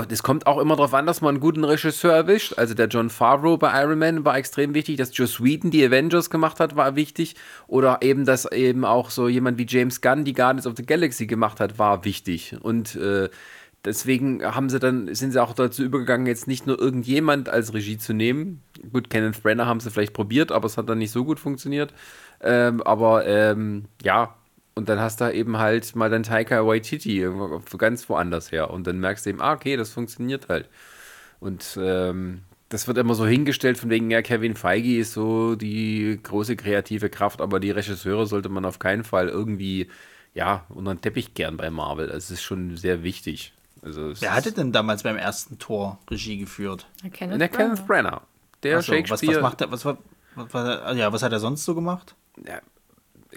es 0.09 0.23
kommt 0.23 0.47
auch 0.47 0.59
immer 0.59 0.77
darauf 0.77 0.95
an, 0.95 1.07
dass 1.07 1.21
man 1.21 1.37
einen 1.37 1.41
guten 1.41 1.65
Regisseur 1.65 2.13
erwischt. 2.13 2.55
Also 2.57 2.75
der 2.75 2.89
John 2.89 3.11
Favreau 3.11 3.57
bei 3.57 3.83
Iron 3.83 3.99
Man 3.99 4.25
war 4.25 4.37
extrem 4.37 4.75
wichtig, 4.75 4.97
dass 4.97 5.17
Joss 5.17 5.43
Whedon 5.43 5.71
die 5.71 5.85
Avengers 5.85 6.31
gemacht 6.31 6.61
hat, 6.61 6.77
war 6.77 6.97
wichtig. 6.97 7.35
Oder 7.67 7.99
eben, 8.03 8.25
dass 8.25 8.51
eben 8.51 8.85
auch 8.85 9.11
so 9.11 9.29
jemand 9.29 9.59
wie 9.59 9.67
James 9.69 10.01
Gunn 10.01 10.25
die 10.25 10.33
Guardians 10.33 10.67
of 10.67 10.75
the 10.77 10.87
Galaxy 10.87 11.27
gemacht 11.27 11.61
hat, 11.61 11.79
war 11.79 12.05
wichtig. 12.05 12.57
Und 12.61 12.97
äh, 12.97 13.29
deswegen 13.85 14.45
haben 14.45 14.69
sie 14.69 14.79
dann, 14.79 15.15
sind 15.15 15.33
sie 15.33 15.43
auch 15.43 15.55
dazu 15.55 15.83
übergegangen, 15.83 16.27
jetzt 16.27 16.47
nicht 16.47 16.67
nur 16.67 16.79
irgendjemand 16.79 17.49
als 17.49 17.75
Regie 17.75 17.99
zu 17.99 18.13
nehmen. 18.13 18.63
Gut, 18.93 19.11
Kenneth 19.11 19.43
Brenner 19.43 19.67
haben 19.67 19.81
sie 19.81 19.91
vielleicht 19.91 20.15
probiert, 20.15 20.53
aber 20.53 20.67
es 20.67 20.77
hat 20.77 20.89
dann 20.89 20.99
nicht 20.99 21.11
so 21.11 21.25
gut 21.25 21.41
funktioniert. 21.41 21.93
Ähm, 22.41 22.83
aber 22.83 23.27
ähm, 23.27 23.85
ja, 24.03 24.35
und 24.75 24.89
dann 24.89 25.01
hast 25.01 25.21
du 25.21 25.33
eben 25.33 25.59
halt 25.59 25.95
mal 25.97 26.09
dann 26.11 26.23
Taika 26.23 26.67
Waititi 26.67 27.27
ganz 27.79 28.09
woanders 28.09 28.53
her. 28.53 28.71
Und 28.71 28.87
dann 28.87 28.99
merkst 29.01 29.27
du 29.27 29.31
eben, 29.31 29.41
ah, 29.43 29.53
okay, 29.53 29.77
das 29.77 29.91
funktioniert 29.91 30.49
halt. 30.49 30.69
Und 31.41 31.79
ähm, 31.81 32.43
das 32.69 32.87
wird 32.89 32.97
immer 32.99 33.15
so 33.15 33.27
hingestellt, 33.27 33.77
von 33.77 33.91
wegen, 33.91 34.11
ja, 34.11 34.23
Kevin 34.23 34.55
Feige 34.57 34.99
ist 34.99 35.13
so 35.13 35.57
die 35.57 36.19
große 36.23 36.57
kreative 36.57 37.11
Kraft, 37.11 37.41
aber 37.43 37.61
die 37.61 37.71
Regisseure 37.71 38.27
sollte 38.27 38.49
man 38.49 38.65
auf 38.65 38.79
keinen 38.79 39.05
Fall 39.05 39.29
irgendwie, 39.29 39.89
ja, 40.35 40.65
unter 40.71 40.95
den 40.95 41.01
Teppich 41.03 41.35
kehren 41.35 41.57
bei 41.59 41.69
Marvel. 41.71 42.07
Das 42.07 42.31
ist 42.31 42.43
schon 42.43 42.77
sehr 42.77 43.03
wichtig. 43.03 43.53
Also 43.83 44.13
Wer 44.21 44.35
hatte 44.35 44.53
denn 44.53 44.73
damals 44.73 45.03
beim 45.03 45.17
ersten 45.17 45.59
Tor 45.59 45.99
Regie 46.11 46.39
geführt? 46.39 46.87
Kenneth 47.13 47.41
der 47.41 47.49
Kenneth 47.49 47.87
Brenner. 47.87 48.23
Der 48.63 48.79
Ach 48.79 48.83
so, 48.83 48.93
was, 48.93 48.97
Shakespeare. 49.09 49.35
was 49.37 49.43
macht 49.43 49.61
er, 49.61 49.71
was, 49.73 49.85
was, 49.85 49.97
war- 50.55 50.95
ja, 50.95 51.13
was 51.13 51.23
hat 51.23 51.33
er 51.33 51.41
sonst 51.41 51.65
so 51.65 51.75
gemacht? 51.75 52.15
ja, 52.47 52.61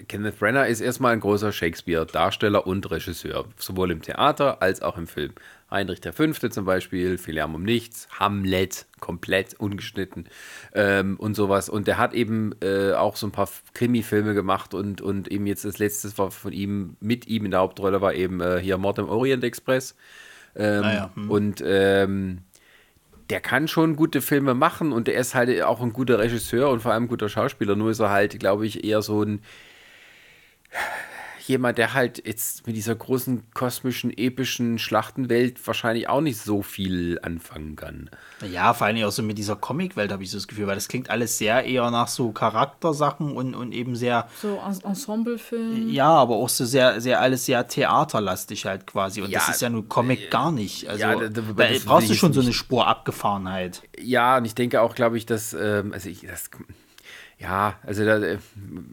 Kenneth 0.08 0.38
Brenner 0.38 0.66
ist 0.66 0.80
erstmal 0.80 1.12
ein 1.12 1.20
großer 1.20 1.52
Shakespeare-Darsteller 1.52 2.66
und 2.66 2.90
Regisseur, 2.90 3.46
sowohl 3.56 3.90
im 3.90 4.02
Theater 4.02 4.62
als 4.62 4.82
auch 4.82 4.98
im 4.98 5.06
Film. 5.06 5.32
Heinrich 5.70 6.00
V. 6.00 6.32
zum 6.48 6.64
Beispiel, 6.64 7.18
Viel 7.18 7.34
Lärm 7.34 7.54
um 7.54 7.62
Nichts, 7.62 8.08
Hamlet, 8.18 8.86
komplett 9.00 9.54
ungeschnitten 9.54 10.28
ähm, 10.74 11.16
und 11.16 11.34
sowas. 11.34 11.68
Und 11.68 11.88
der 11.88 11.98
hat 11.98 12.14
eben 12.14 12.54
äh, 12.62 12.92
auch 12.92 13.16
so 13.16 13.26
ein 13.26 13.32
paar 13.32 13.48
Krimi-Filme 13.74 14.34
gemacht 14.34 14.74
und, 14.74 15.00
und 15.00 15.28
eben 15.28 15.46
jetzt 15.46 15.64
das 15.64 15.78
letzte 15.78 16.16
war 16.18 16.30
von 16.30 16.52
ihm, 16.52 16.96
mit 17.00 17.26
ihm 17.26 17.44
in 17.44 17.50
der 17.50 17.60
Hauptrolle 17.60 18.00
war 18.00 18.14
eben 18.14 18.40
äh, 18.40 18.60
hier 18.60 18.78
Mord 18.78 18.98
im 18.98 19.08
Orient 19.08 19.42
Express. 19.42 19.96
Ähm, 20.54 20.84
Ah 20.84 20.94
ja, 20.94 21.10
hm. 21.14 21.30
Und 21.30 21.62
ähm, 21.66 22.38
der 23.30 23.40
kann 23.40 23.66
schon 23.66 23.96
gute 23.96 24.20
Filme 24.20 24.54
machen 24.54 24.92
und 24.92 25.08
der 25.08 25.14
ist 25.16 25.34
halt 25.34 25.60
auch 25.62 25.80
ein 25.80 25.92
guter 25.92 26.18
Regisseur 26.18 26.70
und 26.70 26.80
vor 26.80 26.92
allem 26.92 27.04
ein 27.04 27.08
guter 27.08 27.28
Schauspieler. 27.28 27.74
Nur 27.74 27.90
ist 27.90 27.98
er 27.98 28.10
halt, 28.10 28.38
glaube 28.38 28.66
ich, 28.66 28.84
eher 28.84 29.02
so 29.02 29.22
ein 29.22 29.40
jemand, 31.46 31.78
der 31.78 31.94
halt 31.94 32.26
jetzt 32.26 32.66
mit 32.66 32.74
dieser 32.74 32.96
großen 32.96 33.44
kosmischen, 33.54 34.10
epischen 34.10 34.80
Schlachtenwelt 34.80 35.64
wahrscheinlich 35.64 36.08
auch 36.08 36.20
nicht 36.20 36.40
so 36.40 36.60
viel 36.62 37.20
anfangen 37.22 37.76
kann. 37.76 38.10
Ja, 38.50 38.74
vor 38.74 38.88
allem 38.88 39.04
auch 39.04 39.12
so 39.12 39.22
mit 39.22 39.38
dieser 39.38 39.54
Comicwelt 39.54 40.10
habe 40.10 40.24
ich 40.24 40.30
so 40.32 40.38
das 40.38 40.48
Gefühl, 40.48 40.66
weil 40.66 40.74
das 40.74 40.88
klingt 40.88 41.08
alles 41.08 41.38
sehr 41.38 41.64
eher 41.64 41.88
nach 41.92 42.08
so 42.08 42.32
Charaktersachen 42.32 43.30
und, 43.36 43.54
und 43.54 43.70
eben 43.70 43.94
sehr, 43.94 44.26
So 44.42 44.58
En- 44.66 44.80
Ensemblefilm. 44.90 45.88
ja, 45.88 46.08
aber 46.08 46.34
auch 46.34 46.48
so 46.48 46.64
sehr, 46.64 47.00
sehr 47.00 47.20
alles 47.20 47.46
sehr 47.46 47.64
theaterlastig 47.68 48.66
halt 48.66 48.84
quasi. 48.88 49.20
Und 49.22 49.32
das 49.32 49.46
Ja, 49.46 49.52
ist 49.52 49.62
ja 49.62 49.70
nun 49.70 49.88
Comic 49.88 50.32
gar 50.32 50.50
nicht. 50.50 50.88
Also 50.88 51.00
ja, 51.00 51.14
da- 51.14 51.28
da- 51.28 51.42
da 51.42 51.68
das 51.68 51.84
brauchst 51.84 52.10
du 52.10 52.14
schon 52.14 52.32
so 52.32 52.40
eine. 52.40 52.52
Spur 52.52 52.88
Abgefahrenheit. 52.88 53.82
Ja, 54.00 54.38
und 54.38 54.46
ich 54.46 54.56
denke 54.56 54.80
auch, 54.82 54.96
glaube 54.96 55.16
ich, 55.16 55.26
dass, 55.26 55.52
ähm, 55.54 55.92
also 55.92 56.08
ich, 56.08 56.22
das, 56.22 56.50
ja, 57.38 57.78
also 57.82 58.02
da 58.06 58.16
äh, 58.18 58.38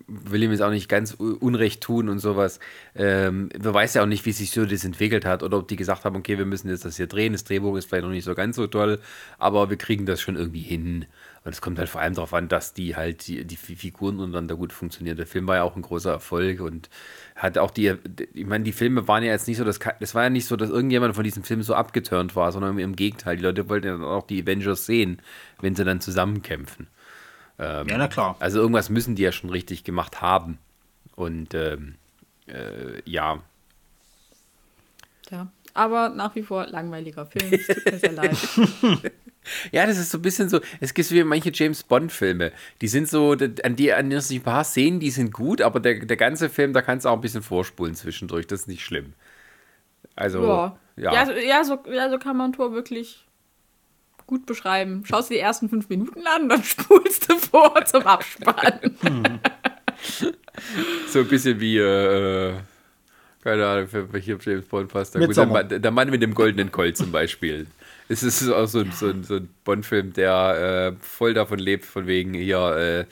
will 0.08 0.44
ihm 0.44 0.52
jetzt 0.52 0.62
auch 0.62 0.70
nicht 0.70 0.90
ganz 0.90 1.14
Unrecht 1.14 1.82
tun 1.82 2.10
und 2.10 2.20
sowas. 2.20 2.60
Ähm, 2.94 3.50
man 3.64 3.74
weiß 3.74 3.94
ja 3.94 4.04
auch 4.04 4.08
nicht, 4.08 4.26
wie 4.26 4.34
sich 4.34 4.52
so 4.52 4.66
das 4.66 4.84
entwickelt 4.84 5.26
hat 5.26 5.44
oder 5.44 5.58
ob 5.58 5.70
die 5.70 5.78
gesagt 5.78 6.04
haben, 6.04 6.18
okay, 6.18 6.38
wir 6.38 6.46
müssen 6.46 6.68
jetzt 6.68 6.84
das 6.84 6.98
hier 6.98 7.08
drehen, 7.08 7.32
das 7.32 7.46
Drehbuch 7.46 7.78
ist 7.78 7.88
vielleicht 7.88 8.04
noch 8.04 8.12
nicht 8.12 8.26
so 8.26 8.36
ganz 8.36 8.58
so 8.58 8.68
toll, 8.68 9.00
aber 9.40 9.70
wir 9.70 9.78
kriegen 9.78 10.06
das 10.06 10.20
schon 10.20 10.36
irgendwie 10.36 10.62
hin. 10.62 11.06
Und 11.46 11.52
es 11.52 11.62
kommt 11.62 11.80
halt 11.80 11.88
vor 11.90 12.02
allem 12.02 12.16
darauf 12.16 12.34
an, 12.34 12.50
dass 12.50 12.74
die 12.74 12.98
halt, 12.98 13.28
die, 13.28 13.46
die 13.46 13.56
Figuren 13.56 14.20
untereinander 14.20 14.56
gut 14.56 14.74
funktionieren. 14.74 15.18
Der 15.18 15.28
Film 15.28 15.48
war 15.48 15.58
ja 15.58 15.64
auch 15.64 15.76
ein 15.78 15.82
großer 15.82 16.12
Erfolg 16.12 16.60
und 16.60 16.90
hat 17.36 17.58
auch 17.58 17.72
die, 17.72 17.94
ich 18.34 18.46
meine, 18.46 18.66
die 18.66 18.72
Filme 18.74 19.08
waren 19.08 19.24
ja 19.24 19.32
jetzt 19.32 19.48
nicht 19.48 19.58
so, 19.58 19.64
dass, 19.64 19.80
das 20.00 20.16
war 20.16 20.24
ja 20.24 20.30
nicht 20.30 20.48
so, 20.48 20.58
dass 20.58 20.70
irgendjemand 20.70 21.16
von 21.16 21.24
diesem 21.24 21.44
Film 21.44 21.64
so 21.64 21.76
abgeturnt 21.76 22.36
war, 22.36 22.52
sondern 22.52 22.78
im 22.78 22.96
Gegenteil, 22.96 23.38
die 23.38 23.44
Leute 23.44 23.70
wollten 23.70 23.88
ja 23.88 23.94
dann 23.94 24.04
auch 24.04 24.28
die 24.28 24.42
Avengers 24.42 24.86
sehen, 24.86 25.22
wenn 25.62 25.76
sie 25.76 25.86
dann 25.86 26.02
zusammenkämpfen. 26.02 26.88
Ja, 27.60 27.84
na 27.86 28.08
klar. 28.08 28.36
Also 28.40 28.60
irgendwas 28.60 28.90
müssen 28.90 29.16
die 29.16 29.24
ja 29.24 29.32
schon 29.32 29.50
richtig 29.50 29.84
gemacht 29.84 30.22
haben. 30.22 30.58
Und 31.16 31.54
ähm, 31.54 31.96
äh, 32.48 33.02
ja, 33.06 33.40
Ja. 35.30 35.48
Aber 35.76 36.10
nach 36.10 36.36
wie 36.36 36.44
vor 36.44 36.68
langweiliger 36.68 37.26
Film. 37.26 37.52
Es 37.52 37.68
tut 37.68 37.86
mir 37.86 38.00
sehr 38.00 38.12
leid. 38.12 38.38
Ja, 39.72 39.86
das 39.86 39.98
ist 39.98 40.10
so 40.12 40.20
ein 40.20 40.22
bisschen 40.22 40.48
so, 40.48 40.62
es 40.80 40.94
gibt 40.94 41.12
wie 41.12 41.24
manche 41.24 41.52
James 41.54 41.84
Bond-Filme, 41.84 42.54
die 42.82 42.88
sind 42.88 43.10
so, 43.10 43.32
an 43.64 43.76
die, 43.76 43.92
an 43.92 44.10
die 44.10 44.22
sich 44.22 44.40
ein 44.40 44.44
paar 44.44 44.64
Szenen, 44.64 45.02
die 45.02 45.12
sind 45.12 45.34
gut, 45.34 45.62
aber 45.62 45.82
der, 45.82 46.06
der 46.06 46.16
ganze 46.18 46.50
Film, 46.50 46.72
da 46.72 46.82
kannst 46.82 47.06
du 47.06 47.10
auch 47.10 47.16
ein 47.16 47.22
bisschen 47.22 47.44
vorspulen 47.44 47.94
zwischendurch, 47.94 48.48
das 48.48 48.62
ist 48.62 48.68
nicht 48.68 48.86
schlimm. 48.86 49.14
Also, 50.16 50.44
Ja. 50.48 50.78
ja. 50.96 51.14
Ja, 51.14 51.26
so, 51.26 51.32
ja, 51.34 51.64
so, 51.64 51.92
ja, 51.92 52.10
so 52.10 52.20
kann 52.20 52.38
man 52.38 52.54
Tor 52.54 52.72
wirklich 52.72 53.26
gut 54.34 54.46
beschreiben. 54.48 55.04
Schaust 55.06 55.30
dir 55.30 55.36
die 55.36 55.40
ersten 55.42 55.70
fünf 55.70 55.88
Minuten 55.90 56.26
an, 56.26 56.50
dann 56.50 56.64
spulst 56.64 57.30
du 57.30 57.38
vor 57.38 57.86
zum 57.86 58.02
Abspann. 58.08 58.80
so 61.08 61.20
ein 61.20 61.28
bisschen 61.28 61.60
wie, 61.60 61.78
äh, 61.78 62.54
keine 63.44 63.68
Ahnung, 63.68 63.88
für 63.88 64.12
welcher 64.12 64.38
James 64.40 64.66
Bond 64.66 64.90
passt. 64.92 65.14
Gut, 65.14 65.36
der. 65.36 65.46
Mann, 65.46 65.70
der 65.82 65.92
Mann 65.92 66.10
mit 66.10 66.22
dem 66.22 66.34
goldenen 66.34 66.72
Colt 66.72 66.98
zum 66.98 67.12
Beispiel. 67.12 67.68
Es 68.10 68.24
ist 68.24 68.48
auch 68.50 68.66
so, 68.68 68.80
ein- 68.80 68.92
so, 68.92 69.08
ein- 69.10 69.24
so 69.24 69.36
ein 69.36 69.50
Bond-Film, 69.66 70.14
der 70.14 70.94
äh, 70.98 71.04
voll 71.06 71.34
davon 71.34 71.60
lebt, 71.60 71.86
von 71.86 72.08
wegen 72.08 72.34
hier 72.34 72.76
äh, 72.76 73.06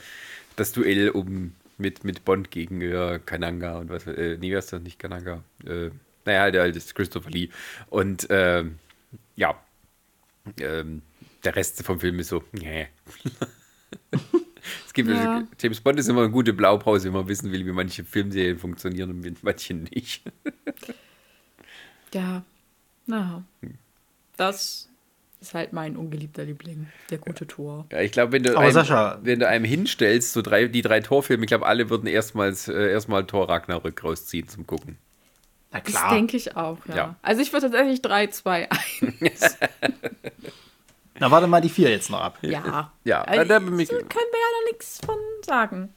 das 0.56 0.72
Duell 0.72 1.10
um 1.10 1.52
mit, 1.78 2.04
mit 2.04 2.24
Bond 2.24 2.50
gegen 2.50 2.80
äh, 2.80 3.20
Kananga 3.24 3.78
und 3.78 3.90
was, 3.90 4.06
äh, 4.06 4.36
nee, 4.40 4.54
was 4.56 4.64
ist 4.64 4.72
das 4.72 4.82
nicht 4.82 4.98
Kananga? 4.98 5.42
Äh, 5.66 5.90
naja, 6.24 6.50
der 6.50 6.62
halt 6.62 6.76
ist 6.76 6.94
Christopher 6.94 7.30
Lee. 7.30 7.48
Und 7.90 8.26
ähm, 8.30 8.78
ja, 9.36 9.54
ähm, 10.60 11.02
der 11.44 11.56
Rest 11.56 11.82
vom 11.84 11.98
Film 12.00 12.18
ist 12.20 12.28
so, 12.28 12.42
nee. 12.52 12.88
es 14.86 14.92
gibt 14.92 15.08
Ja. 15.08 15.46
James 15.60 15.80
Bond 15.80 15.98
ist 15.98 16.08
immer 16.08 16.22
eine 16.22 16.30
gute 16.30 16.52
Blaupause, 16.52 17.06
wenn 17.06 17.12
man 17.14 17.28
wissen 17.28 17.50
will, 17.52 17.66
wie 17.66 17.72
manche 17.72 18.04
Filmserien 18.04 18.58
funktionieren 18.58 19.10
und 19.10 19.24
wie 19.24 19.34
manche 19.42 19.74
nicht. 19.74 20.22
Ja, 22.14 22.44
na. 23.06 23.42
Das 24.36 24.90
ist 25.40 25.54
halt 25.54 25.72
mein 25.72 25.96
ungeliebter 25.96 26.44
Liebling, 26.44 26.88
der 27.08 27.16
gute 27.16 27.46
Tor. 27.46 27.86
Ja, 27.90 28.00
ich 28.02 28.12
glaube, 28.12 28.32
wenn 28.32 28.42
du 28.42 28.50
Aber 28.50 28.60
einem, 28.60 28.76
Sascha- 28.76 29.18
wenn 29.22 29.40
du 29.40 29.48
einem 29.48 29.64
hinstellst, 29.64 30.34
so 30.34 30.42
drei, 30.42 30.66
die 30.66 30.82
drei 30.82 31.00
Torfilme, 31.00 31.44
ich 31.44 31.48
glaube, 31.48 31.64
alle 31.64 31.88
würden 31.88 32.06
erstmals 32.06 32.68
äh, 32.68 32.90
erstmal 32.90 33.24
Tor 33.26 33.48
Ragnarök 33.48 34.04
rausziehen 34.04 34.46
zum 34.46 34.66
Gucken. 34.66 34.98
Na 35.70 35.80
Das 35.80 35.88
klar. 35.94 36.12
denke 36.14 36.36
ich 36.36 36.54
auch, 36.54 36.84
ja. 36.86 36.96
Ja. 36.96 37.16
Also 37.22 37.40
ich 37.40 37.50
würde 37.54 37.70
tatsächlich 37.70 38.02
3, 38.02 38.26
2, 38.26 38.68
1. 38.70 39.58
Na, 41.22 41.30
warte 41.30 41.46
mal 41.46 41.60
die 41.60 41.68
vier 41.68 41.88
jetzt 41.88 42.10
noch 42.10 42.20
ab. 42.20 42.38
Ja. 42.42 42.90
Ja, 43.04 43.22
also, 43.22 43.44
da 43.44 43.60
können 43.60 43.78
wir 43.78 43.86
ja 43.86 43.94
noch 43.94 44.72
nichts 44.72 44.98
von 45.06 45.14
sagen. 45.46 45.94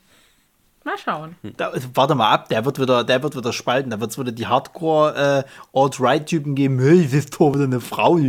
Mal 0.83 0.99
schauen. 1.03 1.35
Da, 1.57 1.73
warte 1.95 2.13
mal 2.13 2.29
ab, 2.29 2.47
der 2.49 2.63
wird 2.63 2.79
wieder, 2.79 3.03
der 3.03 3.23
wird 3.23 3.35
wieder 3.35 3.51
spalten. 3.51 3.89
Da 3.89 3.99
wird 3.99 4.11
es 4.11 4.19
wieder 4.19 4.31
die 4.31 4.45
Hardcore 4.45 5.43
äh, 5.73 6.49
geben. 6.53 6.79
Hey, 6.79 7.05
das 7.05 7.13
ist 7.13 7.39
doch 7.39 7.55
wieder 7.55 7.63
eine 7.63 7.81
Frau. 7.81 8.19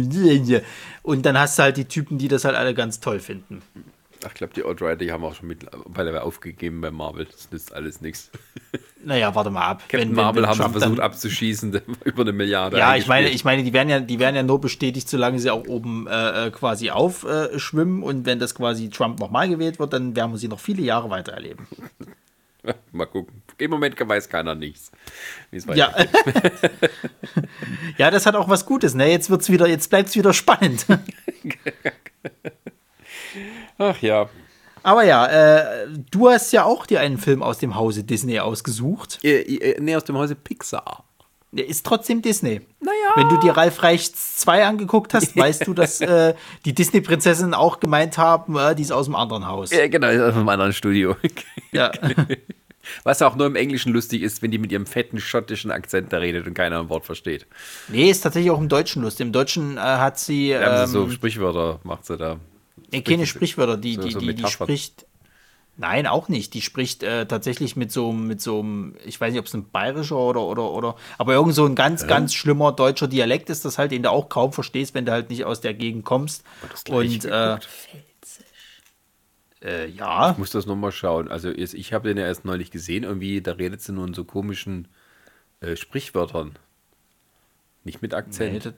Und 1.02 1.26
dann 1.26 1.38
hast 1.38 1.58
du 1.58 1.64
halt 1.64 1.76
die 1.76 1.84
Typen, 1.84 2.16
die 2.16 2.28
das 2.28 2.46
halt 2.46 2.56
alle 2.56 2.72
ganz 2.72 2.98
toll 2.98 3.20
finden. 3.20 3.60
Ach, 4.26 4.30
ich 4.30 4.38
glaube, 4.38 4.54
die 4.54 4.64
Outrider, 4.64 4.96
die 4.96 5.12
haben 5.12 5.24
auch 5.24 5.34
schon 5.36 5.46
mittlerweile 5.46 6.22
aufgegeben 6.22 6.80
bei 6.80 6.90
Marvel. 6.90 7.26
Das 7.26 7.48
nützt 7.52 7.72
alles 7.72 8.00
nichts. 8.00 8.30
Naja, 9.04 9.32
warte 9.36 9.50
mal 9.50 9.64
ab. 9.64 9.84
Captain 9.88 10.12
Marvel 10.12 10.48
haben 10.48 10.60
sie 10.60 10.68
versucht 10.68 10.98
abzuschießen, 10.98 11.80
über 12.04 12.22
eine 12.22 12.32
Milliarde. 12.32 12.76
Ja, 12.76 12.96
ich 12.96 13.06
meine, 13.06 13.28
ich 13.28 13.44
meine, 13.44 13.62
die 13.62 13.72
werden 13.72 13.88
ja, 13.88 14.00
die 14.00 14.18
werden 14.18 14.34
ja 14.34 14.42
nur 14.42 14.60
bestätigt, 14.60 15.08
solange 15.08 15.38
sie 15.38 15.48
auch 15.48 15.64
oben 15.68 16.08
äh, 16.08 16.50
quasi 16.50 16.90
aufschwimmen. 16.90 18.02
Äh, 18.02 18.04
und 18.04 18.26
wenn 18.26 18.40
das 18.40 18.56
quasi 18.56 18.90
Trump 18.90 19.20
nochmal 19.20 19.48
gewählt 19.48 19.78
wird, 19.78 19.92
dann 19.92 20.16
werden 20.16 20.32
wir 20.32 20.38
sie 20.38 20.48
noch 20.48 20.58
viele 20.58 20.82
Jahre 20.82 21.08
weiter 21.08 21.32
erleben. 21.32 21.68
Mal 22.90 23.06
gucken. 23.06 23.42
Im 23.58 23.70
Moment 23.70 23.96
weiß 23.96 24.28
keiner 24.28 24.56
nichts. 24.56 24.90
Ja. 25.52 25.94
ja, 27.96 28.10
das 28.10 28.26
hat 28.26 28.34
auch 28.34 28.48
was 28.48 28.66
Gutes, 28.66 28.94
ne? 28.94 29.08
Jetzt 29.08 29.30
wird's 29.30 29.48
wieder, 29.50 29.68
jetzt 29.68 29.88
bleibt 29.88 30.08
es 30.08 30.16
wieder 30.16 30.32
spannend. 30.32 30.84
Ach 33.78 34.00
ja. 34.02 34.28
Aber 34.82 35.02
ja, 35.02 35.26
äh, 35.26 35.88
du 36.10 36.28
hast 36.30 36.52
ja 36.52 36.64
auch 36.64 36.86
dir 36.86 37.00
einen 37.00 37.18
Film 37.18 37.42
aus 37.42 37.58
dem 37.58 37.74
Hause 37.74 38.04
Disney 38.04 38.38
ausgesucht. 38.38 39.18
Äh, 39.24 39.40
äh, 39.40 39.80
nee, 39.80 39.96
aus 39.96 40.04
dem 40.04 40.16
Hause 40.16 40.36
Pixar. 40.36 41.04
Der 41.50 41.66
ist 41.66 41.84
trotzdem 41.86 42.22
Disney. 42.22 42.60
Naja. 42.80 42.92
Wenn 43.14 43.28
du 43.28 43.38
dir 43.38 43.56
Ralf 43.56 43.82
Reichts 43.82 44.36
2 44.38 44.64
angeguckt 44.66 45.14
hast, 45.14 45.36
weißt 45.36 45.66
du, 45.66 45.74
dass 45.74 46.00
äh, 46.00 46.34
die 46.64 46.74
Disney-Prinzessinnen 46.74 47.54
auch 47.54 47.80
gemeint 47.80 48.18
haben, 48.18 48.56
äh, 48.56 48.74
die 48.74 48.82
ist 48.82 48.92
aus 48.92 49.06
dem 49.06 49.16
anderen 49.16 49.46
Haus. 49.48 49.70
Ja, 49.70 49.88
genau, 49.88 50.08
ist 50.08 50.20
aus 50.20 50.34
einem 50.34 50.48
anderen 50.48 50.72
Studio. 50.72 51.16
Ja. 51.72 51.90
Was 53.02 53.20
auch 53.22 53.34
nur 53.34 53.46
im 53.48 53.56
Englischen 53.56 53.92
lustig 53.92 54.22
ist, 54.22 54.42
wenn 54.42 54.52
die 54.52 54.58
mit 54.58 54.70
ihrem 54.70 54.86
fetten 54.86 55.18
schottischen 55.18 55.72
Akzent 55.72 56.12
da 56.12 56.18
redet 56.18 56.46
und 56.46 56.54
keiner 56.54 56.78
ein 56.78 56.88
Wort 56.88 57.04
versteht. 57.04 57.46
Nee, 57.88 58.10
ist 58.10 58.20
tatsächlich 58.20 58.52
auch 58.52 58.60
im 58.60 58.68
Deutschen 58.68 59.02
lustig. 59.02 59.26
Im 59.26 59.32
Deutschen 59.32 59.76
äh, 59.76 59.80
hat 59.80 60.20
sie. 60.20 60.50
Ja, 60.50 60.84
Ähm, 60.84 60.88
so 60.88 61.10
Sprichwörter 61.10 61.80
macht 61.82 62.06
sie 62.06 62.16
da. 62.16 62.38
Nee, 62.92 63.02
keine 63.02 63.26
Sprichwörter, 63.26 63.76
die, 63.76 63.94
so- 63.94 64.02
die, 64.02 64.10
so 64.12 64.20
die, 64.20 64.46
spricht. 64.46 65.06
Nein, 65.78 66.06
auch 66.06 66.28
nicht. 66.28 66.54
Die 66.54 66.62
spricht 66.62 67.02
äh, 67.02 67.26
tatsächlich 67.26 67.76
mit 67.76 67.92
so, 67.92 68.10
mit 68.12 68.40
so 68.40 68.60
einem, 68.60 68.94
ich 69.04 69.20
weiß 69.20 69.32
nicht, 69.32 69.40
ob 69.40 69.46
es 69.46 69.52
ein 69.54 69.68
bayerischer 69.68 70.16
oder, 70.16 70.40
oder, 70.42 70.70
oder, 70.70 70.96
aber 71.18 71.34
irgend 71.34 71.54
so 71.54 71.66
ein 71.66 71.74
ganz, 71.74 72.06
ganz 72.06 72.32
schlimmer 72.32 72.72
deutscher 72.72 73.08
Dialekt 73.08 73.50
ist 73.50 73.64
das 73.66 73.76
halt, 73.76 73.92
den 73.92 74.02
du 74.02 74.10
auch 74.10 74.30
kaum 74.30 74.52
verstehst, 74.54 74.94
wenn 74.94 75.04
du 75.04 75.12
halt 75.12 75.28
nicht 75.28 75.44
aus 75.44 75.60
der 75.60 75.74
Gegend 75.74 76.04
kommst. 76.06 76.44
Und 76.88 77.24
äh, 77.26 77.58
äh, 79.62 79.86
ja, 79.88 80.32
Ich 80.32 80.38
muss 80.38 80.50
das 80.50 80.66
nochmal 80.66 80.92
schauen. 80.92 81.28
Also 81.28 81.50
jetzt- 81.50 81.74
ich 81.74 81.92
habe 81.92 82.08
den 82.08 82.16
ja 82.18 82.24
erst 82.26 82.44
neulich 82.44 82.70
gesehen. 82.70 83.04
Irgendwie, 83.04 83.40
da 83.42 83.52
redet 83.52 83.82
sie 83.82 83.92
nur 83.92 84.06
in 84.06 84.14
so 84.14 84.24
komischen 84.24 84.88
äh, 85.60 85.76
Sprichwörtern. 85.76 86.58
Nicht 87.84 88.02
mit 88.02 88.12
nee, 88.12 88.18
Akzent. 88.18 88.66
das, 88.66 88.74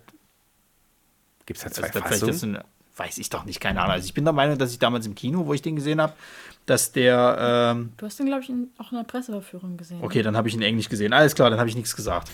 Gibt 1.47 1.59
es 1.59 1.65
da 1.65 1.69
Also 1.71 1.83
zwei 1.83 1.89
ist 1.89 2.01
Fassungen? 2.21 2.59
Weiß 2.99 3.19
ich 3.19 3.31
doch 3.31 3.45
nicht, 3.45 3.61
keine 3.61 3.81
Ahnung. 3.81 3.93
Also 3.93 4.07
ich 4.07 4.15
bin 4.15 4.25
der 4.25 4.33
Meinung, 4.33 4.59
dass 4.59 4.73
ich 4.73 4.79
damals 4.79 5.07
im 5.07 5.15
Kino, 5.15 5.47
wo 5.47 5.55
ich 5.55 5.63
den 5.63 5.77
gesehen 5.77 6.01
habe, 6.01 6.13
dass 6.67 6.93
der, 6.93 7.75
ähm, 7.77 7.93
Du 7.97 8.07
hast 8.07 8.19
den, 8.19 8.27
glaube 8.27 8.43
ich, 8.43 8.51
in, 8.51 8.69
auch 8.79 8.93
in 8.93 8.99
der 8.99 9.05
Presseverführung 9.05 9.77
gesehen. 9.77 10.01
okay, 10.03 10.23
dann 10.23 10.37
habe 10.37 10.49
ich 10.49 10.55
ihn 10.55 10.61
in 10.61 10.69
Englisch 10.69 10.89
gesehen. 10.89 11.13
Alles 11.13 11.35
klar, 11.35 11.51
dann 11.51 11.59
habe 11.59 11.69
ich 11.69 11.77
nichts 11.77 11.95
gesagt. 11.97 12.31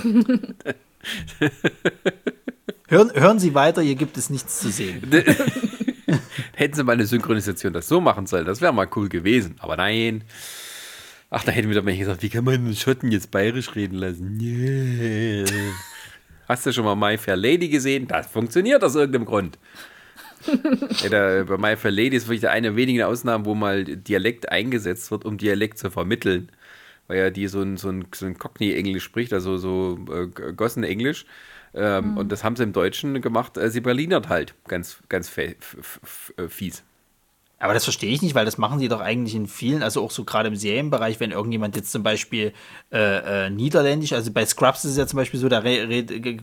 hören, 2.89 3.12
hören 3.15 3.39
Sie 3.39 3.55
weiter, 3.55 3.81
hier 3.82 3.94
gibt 3.94 4.19
es 4.19 4.28
nichts 4.31 4.60
zu 4.60 4.70
sehen. 4.70 5.02
Hätten 6.55 6.74
sie 6.74 6.82
mal 6.82 6.93
eine 6.93 7.06
Synchronisation 7.06 7.73
das 7.73 7.86
so 7.86 8.01
machen 8.01 8.27
sollen, 8.27 8.44
das 8.44 8.60
wäre 8.60 8.73
mal 8.74 8.89
cool 8.97 9.09
gewesen. 9.09 9.55
Aber 9.60 9.77
nein. 9.77 10.24
Ach, 11.31 11.44
da 11.44 11.52
hätten 11.52 11.69
wieder 11.69 11.85
welche 11.85 12.01
gesagt, 12.01 12.23
wie 12.23 12.31
kann 12.31 12.43
man 12.44 12.55
einen 12.55 12.74
Schotten 12.74 13.12
jetzt 13.12 13.31
bayerisch 13.31 13.77
reden 13.77 13.97
lassen? 13.97 14.36
Nee. 14.39 15.44
Hast 16.49 16.66
du 16.66 16.73
schon 16.73 16.85
mal 16.85 16.97
My 16.97 17.16
Fair 17.19 17.37
Lady 17.37 17.69
gesehen? 17.69 18.07
Das 18.09 18.27
funktioniert 18.27 18.83
aus 18.83 18.95
irgendeinem 18.95 19.27
Grund. 19.27 19.59
ja, 21.01 21.09
da, 21.09 21.45
bei 21.45 21.57
My 21.59 21.77
Fair 21.77 21.91
Lady 21.91 22.16
ist 22.16 22.29
wirklich 22.29 22.49
eine 22.49 22.69
der 22.69 22.77
wenigen 22.77 23.03
Ausnahmen, 23.03 23.45
wo 23.45 23.55
mal 23.55 23.85
Dialekt 23.85 24.51
eingesetzt 24.51 25.11
wird, 25.11 25.25
um 25.25 25.39
Dialekt 25.39 25.79
zu 25.79 25.91
vermitteln. 25.91 26.51
Weil 27.09 27.19
ja 27.19 27.31
die 27.31 27.49
so 27.49 27.62
ein, 27.62 27.77
so 27.79 27.91
ein, 27.91 28.07
so 28.15 28.27
ein 28.27 28.39
Cockney-Englisch 28.39 29.05
spricht, 29.05 29.33
also 29.33 29.57
so 29.59 29.99
äh, 30.12 30.27
Gossen-Englisch. 30.53 31.27
Ähm, 31.75 32.16
Und 32.16 32.33
das 32.33 32.45
haben 32.45 32.57
sie 32.57 32.65
im 32.65 32.73
Deutschen 32.73 33.20
gemacht. 33.23 33.59
Äh, 33.59 33.70
sie 33.70 33.81
berlinert 33.81 34.29
halt 34.29 34.55
ganz, 34.69 35.03
ganz 35.09 35.29
f- 35.37 36.35
fies. 36.49 36.85
Aber 37.60 37.74
das 37.74 37.82
verstehe 37.85 38.10
ich 38.12 38.22
nicht, 38.22 38.35
weil 38.36 38.44
das 38.44 38.56
machen 38.56 38.78
sie 38.78 38.86
doch 38.89 39.01
eigentlich 39.01 39.35
in 39.35 39.48
vielen, 39.48 39.82
also 39.82 40.05
auch 40.05 40.12
so 40.12 40.22
gerade 40.24 40.47
im 40.48 40.55
Serienbereich, 40.56 41.18
wenn 41.18 41.32
irgendjemand 41.32 41.74
jetzt 41.74 41.90
zum 41.90 42.05
Beispiel 42.05 42.52
äh, 42.93 43.47
äh, 43.47 43.51
Niederländisch, 43.51 44.12
also 44.12 44.30
bei 44.32 44.47
Scrubs 44.47 44.85
ist 44.85 44.93
es 44.93 44.97
ja 44.97 45.06
zum 45.09 45.16
Beispiel 45.16 45.40
so, 45.40 45.48
da 45.48 45.59
re, 45.59 45.89
re, 45.89 46.02
ge- 46.05 46.39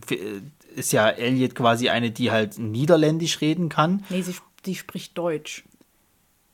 ist 0.74 0.92
ja 0.92 1.08
Elliot 1.08 1.54
quasi 1.54 1.88
eine, 1.88 2.10
die 2.10 2.30
halt 2.30 2.58
Niederländisch 2.58 3.40
reden 3.40 3.70
kann. 3.70 4.04
Nee, 4.10 4.20
sie, 4.20 4.34
die 4.66 4.74
spricht 4.74 5.16
Deutsch. 5.16 5.64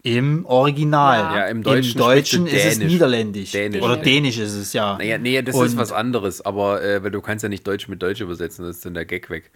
Im 0.05 0.47
Original. 0.47 1.37
Ja, 1.37 1.47
im 1.47 1.63
Deutschen 1.63 1.93
Im 1.93 1.99
Deutschen 1.99 2.47
ist 2.49 2.65
es 2.65 2.79
Dänisch. 2.79 2.93
Niederländisch. 2.93 3.51
Dänisch. 3.53 3.83
Oder 3.83 3.97
Dänisch 3.99 4.39
ist 4.39 4.55
es, 4.55 4.73
ja. 4.73 4.97
Naja, 4.99 5.17
nee, 5.19 5.41
das 5.43 5.55
Und- 5.55 5.67
ist 5.67 5.77
was 5.77 5.93
anderes, 5.93 6.41
aber 6.41 6.83
äh, 6.83 7.03
weil 7.05 7.13
du 7.13 7.21
kannst 7.21 7.45
ja 7.45 7.49
nicht 7.49 7.65
Deutsch 7.67 7.87
mit 7.89 8.03
Deutsch 8.03 8.21
übersetzen, 8.21 8.65
das 8.65 8.77
ist 8.77 8.85
dann 8.87 8.95
der 8.95 9.05
Gag 9.05 9.31
weg. 9.31 9.51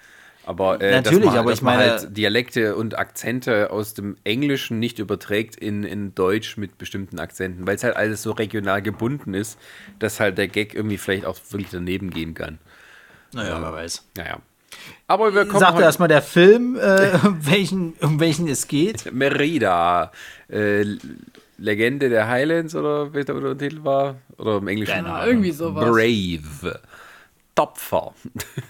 Aber 0.46 0.80
äh, 0.80 0.92
Natürlich, 0.92 1.24
dass 1.24 1.34
man, 1.34 1.38
aber 1.38 1.50
dass 1.50 1.58
ich 1.58 1.62
man 1.62 1.76
meine- 1.76 1.90
halt 1.90 2.16
Dialekte 2.16 2.76
und 2.76 2.96
Akzente 2.98 3.70
aus 3.72 3.94
dem 3.94 4.16
Englischen 4.22 4.78
nicht 4.78 4.98
überträgt 5.00 5.56
in, 5.56 5.82
in 5.82 6.14
Deutsch 6.14 6.56
mit 6.56 6.78
bestimmten 6.78 7.18
Akzenten, 7.18 7.66
weil 7.66 7.74
es 7.76 7.82
halt 7.84 7.96
alles 7.96 8.22
so 8.22 8.30
regional 8.30 8.80
gebunden 8.80 9.34
ist, 9.34 9.58
dass 9.98 10.20
halt 10.20 10.38
der 10.38 10.46
Gag 10.48 10.72
irgendwie 10.74 10.98
vielleicht 10.98 11.26
auch 11.26 11.36
wirklich 11.50 11.70
daneben 11.72 12.10
gehen 12.10 12.34
kann. 12.34 12.58
Naja, 13.32 13.60
wer 13.60 13.72
weiß. 13.72 14.04
Naja. 14.16 14.38
Aber 15.08 15.34
wir 15.34 15.46
kommen 15.46 15.58
Sagt 15.60 15.80
erstmal 15.80 16.08
der 16.08 16.22
Film, 16.22 16.76
äh, 16.76 17.18
welchen, 17.40 17.94
um 18.00 18.20
welchen 18.20 18.46
es 18.46 18.68
geht. 18.68 19.12
Merida, 19.12 20.12
äh, 20.48 20.84
Legende 21.58 22.08
der 22.08 22.28
Highlands 22.28 22.74
oder 22.74 23.12
wie 23.14 23.24
der 23.24 23.34
Untertitel 23.34 23.82
war? 23.82 24.16
Oder 24.36 24.58
im 24.58 24.68
Englischen? 24.68 24.92
Keine 24.92 25.08
Ja, 25.08 25.26
irgendwie 25.26 25.50
sowas. 25.50 25.84
Brave. 25.84 26.80
Topfer. 27.56 28.14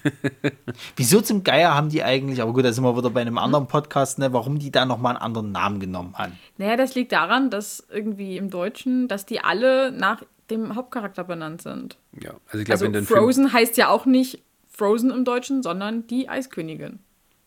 Wieso 0.96 1.20
zum 1.20 1.44
Geier 1.44 1.74
haben 1.74 1.90
die 1.90 2.02
eigentlich, 2.02 2.40
aber 2.40 2.52
gut, 2.54 2.64
da 2.64 2.72
sind 2.72 2.84
wir 2.84 2.96
wieder 2.96 3.10
bei 3.10 3.20
einem 3.20 3.36
anderen 3.36 3.66
Podcast, 3.66 4.18
ne, 4.18 4.32
warum 4.32 4.58
die 4.58 4.70
da 4.70 4.86
nochmal 4.86 5.14
einen 5.16 5.22
anderen 5.22 5.52
Namen 5.52 5.80
genommen 5.80 6.14
haben. 6.16 6.38
Naja, 6.56 6.76
das 6.76 6.94
liegt 6.94 7.12
daran, 7.12 7.50
dass 7.50 7.86
irgendwie 7.90 8.38
im 8.38 8.48
Deutschen, 8.48 9.08
dass 9.08 9.26
die 9.26 9.40
alle 9.40 9.92
nach 9.92 10.22
dem 10.50 10.74
Hauptcharakter 10.76 11.24
benannt 11.24 11.60
sind. 11.62 11.98
Ja, 12.18 12.30
also 12.46 12.58
ich 12.58 12.64
glaube, 12.64 12.72
Also 12.72 12.84
in 12.86 12.92
den 12.94 13.04
Film 13.04 13.20
Frozen 13.20 13.52
heißt 13.52 13.76
ja 13.76 13.88
auch 13.88 14.06
nicht 14.06 14.42
Frozen 14.70 15.10
im 15.10 15.24
Deutschen, 15.24 15.62
sondern 15.62 16.06
die 16.06 16.28
Eiskönigin. 16.28 17.00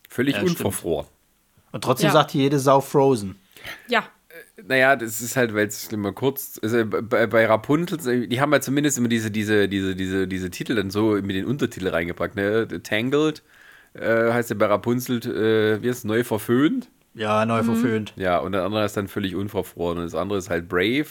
völlig 0.09 0.35
Ja, 0.35 0.41
stimmt. 0.41 0.59
unverfroren. 0.59 1.07
Und 1.71 1.83
trotzdem 1.83 2.07
Ja. 2.07 2.13
sagt 2.13 2.31
hier 2.31 2.43
jede 2.43 2.59
Sau 2.59 2.81
Frozen. 2.81 3.39
Ja, 3.87 4.03
Naja, 4.67 4.95
das 4.95 5.21
ist 5.21 5.35
halt, 5.35 5.53
weil 5.53 5.67
es 5.67 5.91
immer 5.91 6.13
kurz, 6.13 6.59
also 6.61 6.85
bei, 6.85 7.27
bei 7.27 7.45
Rapunzel, 7.45 8.27
die 8.27 8.41
haben 8.41 8.51
ja 8.53 8.61
zumindest 8.61 8.97
immer 8.97 9.07
diese, 9.07 9.31
diese, 9.31 9.67
diese, 9.67 9.95
diese, 9.95 10.27
diese 10.27 10.49
Titel 10.49 10.75
dann 10.75 10.89
so 10.89 11.11
mit 11.11 11.35
den 11.35 11.45
Untertitel 11.45 11.87
reingepackt, 11.87 12.35
ne? 12.35 12.67
Tangled 12.83 13.43
äh, 13.93 14.31
heißt 14.31 14.49
ja 14.49 14.55
bei 14.55 14.65
Rapunzel, 14.67 15.17
äh, 15.17 15.81
wie 15.81 15.87
ist 15.87 15.99
es, 15.99 16.03
neu 16.03 16.23
verföhnt? 16.23 16.89
Ja, 17.13 17.45
neu 17.45 17.63
verföhnt. 17.63 18.13
Ja, 18.15 18.37
und 18.39 18.51
der 18.51 18.63
andere 18.63 18.85
ist 18.85 18.95
dann 18.95 19.07
völlig 19.07 19.35
unverfroren 19.35 19.97
und 19.97 20.03
das 20.03 20.15
andere 20.15 20.37
ist 20.37 20.49
halt 20.49 20.69
Brave 20.69 21.07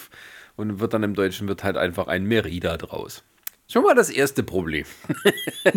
und 0.57 0.81
wird 0.81 0.95
dann 0.95 1.03
im 1.03 1.15
Deutschen 1.15 1.49
wird 1.49 1.65
halt 1.65 1.77
einfach 1.77 2.09
ein 2.09 2.25
Merida 2.25 2.77
draus. 2.77 3.25
Schon 3.71 3.83
mal 3.85 3.95
das 3.95 4.09
erste 4.09 4.43
Problem. 4.43 4.87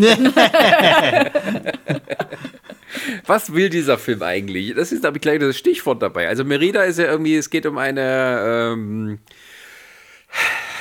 Was 3.26 3.54
will 3.54 3.70
dieser 3.70 3.98
Film 3.98 4.24
eigentlich? 4.24 4.74
Das 4.76 4.94
ist, 4.94 5.02
glaube 5.02 5.18
ich, 5.18 5.22
gleich 5.22 5.40
das 5.40 5.58
Stichwort 5.58 6.02
dabei. 6.02 6.30
Also 6.30 6.46
Merida 6.46 6.84
ist 6.84 7.00
ja 7.00 7.06
irgendwie, 7.12 7.36
es 7.36 7.50
geht 7.50 7.66
um 7.66 7.78
eine, 7.78 8.72
ähm, 8.74 9.20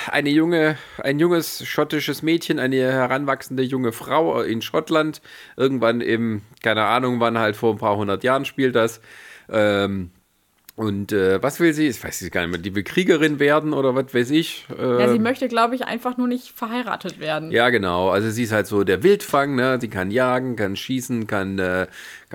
eine 0.06 0.30
junge, 0.30 0.78
ein 0.98 1.18
junges 1.18 1.66
schottisches 1.66 2.22
Mädchen, 2.22 2.60
eine 2.60 2.76
heranwachsende 2.76 3.64
junge 3.64 3.90
Frau 3.90 4.40
in 4.42 4.62
Schottland. 4.62 5.20
Irgendwann 5.56 6.00
im, 6.00 6.42
keine 6.62 6.84
Ahnung, 6.84 7.18
wann 7.18 7.38
halt 7.38 7.56
vor 7.56 7.72
ein 7.74 7.78
paar 7.78 7.96
hundert 7.96 8.22
Jahren 8.22 8.44
spielt 8.44 8.76
das. 8.76 9.00
Ähm, 9.48 10.12
und 10.80 11.12
äh, 11.12 11.42
was 11.42 11.60
will 11.60 11.74
sie? 11.74 11.88
Ich 11.88 12.02
weiß 12.02 12.22
es 12.22 12.30
gar 12.30 12.40
nicht 12.40 12.52
mehr. 12.52 12.58
Die 12.58 12.74
will 12.74 12.82
Kriegerin 12.82 13.38
werden 13.38 13.74
oder 13.74 13.94
was 13.94 14.14
weiß 14.14 14.30
ich. 14.30 14.64
Äh, 14.78 15.00
ja 15.00 15.12
sie 15.12 15.18
möchte, 15.18 15.46
glaube 15.46 15.74
ich, 15.74 15.84
einfach 15.84 16.16
nur 16.16 16.26
nicht 16.26 16.52
verheiratet 16.56 17.20
werden. 17.20 17.50
ja, 17.50 17.68
genau. 17.68 18.08
Also 18.08 18.30
sie 18.30 18.44
ist 18.44 18.52
halt 18.52 18.66
so 18.66 18.82
der 18.82 19.02
Wildfang, 19.02 19.56
ne? 19.56 19.76
Sie 19.78 19.88
kann 19.88 20.10
jagen, 20.10 20.56
kann 20.56 20.76
schießen, 20.76 21.26
kann, 21.26 21.58
äh, 21.58 21.86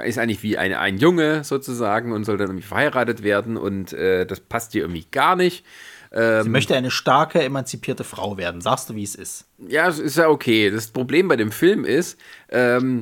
ist 0.03 0.19
eigentlich 0.19 0.43
wie 0.43 0.59
ein, 0.59 0.75
ein 0.75 0.99
Junge 0.99 1.43
sozusagen 1.43 2.11
und 2.11 2.23
soll 2.23 2.37
dann 2.37 2.49
irgendwie 2.49 2.67
verheiratet 2.67 3.23
werden 3.23 3.57
und 3.57 3.93
äh, 3.93 4.27
das 4.27 4.41
passt 4.41 4.75
ihr 4.75 4.83
irgendwie 4.83 5.07
gar 5.09 5.35
nicht. 5.35 5.65
Sie 6.11 6.47
möchte 6.47 6.77
eine 6.77 6.91
starke, 6.91 7.41
emanzipierte 7.41 8.05
Frau 8.05 8.37
werden. 8.37 8.61
Sagst 8.61 8.89
du, 8.89 8.95
wie 8.95 9.03
es 9.03 9.15
ist? 9.15 9.49
Ja, 9.57 9.89
es 9.89 9.99
ist 9.99 10.15
ja 10.15 10.29
okay. 10.29 10.71
Das 10.71 10.87
Problem 10.87 11.27
bei 11.27 11.35
dem 11.35 11.51
Film 11.51 11.83
ist, 11.83 12.17
ähm, 12.47 13.01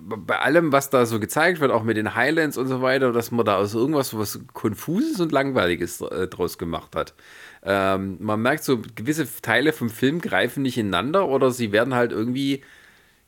bei 0.00 0.38
allem, 0.38 0.72
was 0.72 0.90
da 0.90 1.06
so 1.06 1.20
gezeigt 1.20 1.60
wird, 1.60 1.70
auch 1.70 1.82
mit 1.82 1.96
den 1.96 2.14
Highlands 2.14 2.56
und 2.56 2.66
so 2.66 2.82
weiter, 2.82 3.12
dass 3.12 3.30
man 3.30 3.44
da 3.44 3.56
aus 3.56 3.74
irgendwas 3.74 4.16
was 4.16 4.40
Konfuses 4.52 5.20
und 5.20 5.32
Langweiliges 5.32 6.00
äh, 6.00 6.28
draus 6.28 6.58
gemacht 6.58 6.94
hat. 6.96 7.14
Ähm, 7.62 8.16
man 8.20 8.40
merkt 8.40 8.64
so, 8.64 8.80
gewisse 8.94 9.26
Teile 9.42 9.72
vom 9.72 9.90
Film 9.90 10.20
greifen 10.20 10.62
nicht 10.62 10.78
ineinander 10.78 11.28
oder 11.28 11.50
sie 11.50 11.72
werden 11.72 11.94
halt 11.94 12.12
irgendwie, 12.12 12.62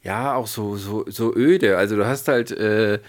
ja, 0.03 0.35
auch 0.35 0.47
so, 0.47 0.77
so, 0.77 1.05
so 1.09 1.35
öde. 1.35 1.77
Also 1.77 1.97
du 1.97 2.07
hast 2.07 2.29
halt, 2.29 2.51
äh, 2.53 3.01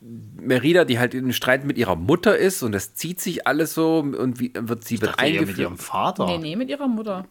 Merida, 0.00 0.84
die 0.84 0.98
halt 0.98 1.14
im 1.14 1.32
Streit 1.32 1.64
mit 1.64 1.78
ihrer 1.78 1.96
Mutter 1.96 2.36
ist 2.36 2.62
und 2.62 2.72
das 2.72 2.94
zieht 2.94 3.20
sich 3.20 3.46
alles 3.46 3.74
so 3.74 3.98
und 3.98 4.40
wie, 4.40 4.52
wird 4.54 4.84
sie 4.84 5.00
wird 5.00 5.12
Dachte 5.12 5.24
eher 5.24 5.40
mit 5.40 5.40
eingeführt. 5.40 5.58
ihrem 5.58 5.78
Vater. 5.78 6.26
Nee, 6.26 6.38
nee, 6.38 6.56
mit 6.56 6.68
ihrer 6.68 6.88
Mutter. 6.88 7.26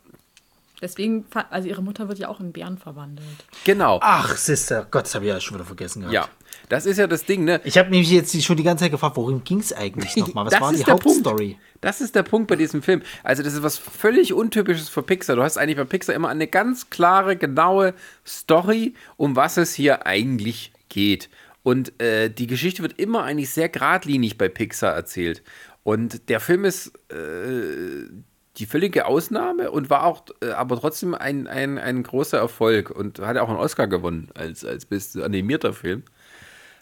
Deswegen, 0.81 1.25
also 1.51 1.67
ihre 1.67 1.83
Mutter 1.83 2.07
wird 2.07 2.17
ja 2.17 2.27
auch 2.27 2.39
in 2.39 2.51
Bären 2.51 2.77
verwandelt. 2.77 3.27
Genau. 3.65 3.99
Ach, 4.01 4.35
Sister, 4.35 4.87
Gott, 4.89 5.05
das 5.05 5.13
habe 5.13 5.25
ich 5.25 5.31
ja 5.31 5.39
schon 5.39 5.55
wieder 5.55 5.65
vergessen 5.65 6.01
gehabt. 6.01 6.13
Ja. 6.13 6.27
Das 6.69 6.85
ist 6.85 6.97
ja 6.97 7.05
das 7.05 7.25
Ding, 7.25 7.43
ne? 7.43 7.61
Ich 7.63 7.77
habe 7.77 7.89
mich 7.89 8.09
jetzt 8.09 8.41
schon 8.43 8.57
die 8.57 8.63
ganze 8.63 8.85
Zeit 8.85 8.91
gefragt, 8.91 9.15
worum 9.15 9.43
ging 9.43 9.59
es 9.59 9.73
eigentlich 9.73 10.15
nochmal? 10.17 10.45
Was 10.45 10.53
Das 10.53 10.61
war 10.61 10.71
ist 10.71 10.79
die 10.79 10.83
Punkt. 10.85 11.05
Hauptstory? 11.05 11.59
Das 11.81 12.01
ist 12.01 12.15
der 12.15 12.23
Punkt 12.23 12.47
bei 12.47 12.55
diesem 12.55 12.81
Film. 12.81 13.03
Also, 13.23 13.43
das 13.43 13.53
ist 13.53 13.61
was 13.63 13.77
völlig 13.77 14.33
Untypisches 14.33 14.89
für 14.89 15.03
Pixar. 15.03 15.35
Du 15.35 15.43
hast 15.43 15.57
eigentlich 15.57 15.77
bei 15.77 15.83
Pixar 15.83 16.15
immer 16.15 16.29
eine 16.29 16.47
ganz 16.47 16.89
klare, 16.89 17.35
genaue 17.35 17.93
Story, 18.25 18.95
um 19.17 19.35
was 19.35 19.57
es 19.57 19.73
hier 19.75 20.05
eigentlich 20.05 20.71
geht. 20.89 21.29
Und 21.63 22.01
äh, 22.01 22.29
die 22.29 22.47
Geschichte 22.47 22.81
wird 22.81 22.99
immer 22.99 23.23
eigentlich 23.23 23.51
sehr 23.51 23.69
geradlinig 23.69 24.37
bei 24.37 24.49
Pixar 24.49 24.93
erzählt. 24.93 25.43
Und 25.83 26.29
der 26.29 26.39
Film 26.39 26.65
ist 26.65 26.91
äh, 27.11 28.09
die 28.57 28.65
völlige 28.65 29.05
Ausnahme 29.05 29.71
und 29.71 29.89
war 29.89 30.03
auch 30.05 30.23
äh, 30.41 30.51
aber 30.51 30.79
trotzdem 30.79 31.15
ein, 31.15 31.47
ein, 31.47 31.77
ein 31.77 32.03
großer 32.03 32.37
Erfolg 32.37 32.89
und 32.89 33.19
hat 33.19 33.37
auch 33.37 33.49
einen 33.49 33.57
Oscar 33.57 33.87
gewonnen 33.87 34.29
als, 34.33 34.65
als 34.65 34.85
bester 34.85 35.23
animierter 35.23 35.73
Film. 35.73 36.03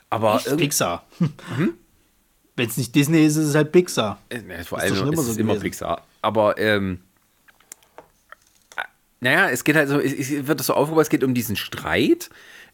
Aber 0.10 0.42
irgendwie- 0.46 0.66
Pixar. 0.66 1.06
Mhm. 1.20 1.74
Wenn 2.56 2.68
es 2.68 2.76
nicht 2.78 2.94
Disney 2.96 3.24
ist, 3.26 3.36
ist 3.38 3.50
es 3.50 3.56
halt 3.56 3.72
Pixar. 3.72 4.20
Äh, 4.30 4.40
ne, 4.42 4.64
vor 4.66 4.80
Ist 4.80 4.86
allem 4.86 4.96
schon 4.96 5.08
ist 5.14 5.20
immer 5.20 5.28
es 5.30 5.34
so 5.36 5.40
immer. 5.40 5.56
Pixar. 5.56 6.04
Aber 6.22 6.58
ähm, 6.58 7.00
äh, 8.76 8.82
naja, 9.22 9.50
es 9.50 9.64
geht 9.64 9.76
halt 9.76 9.90
so, 9.90 10.00
es, 10.00 10.12
es 10.14 10.48
wird 10.48 10.62
so 10.62 10.74
aufgebaut, 10.74 11.04
es 11.04 11.10
geht 11.10 11.24
um 11.24 11.34
diesen 11.34 11.56
Streit 11.56 12.30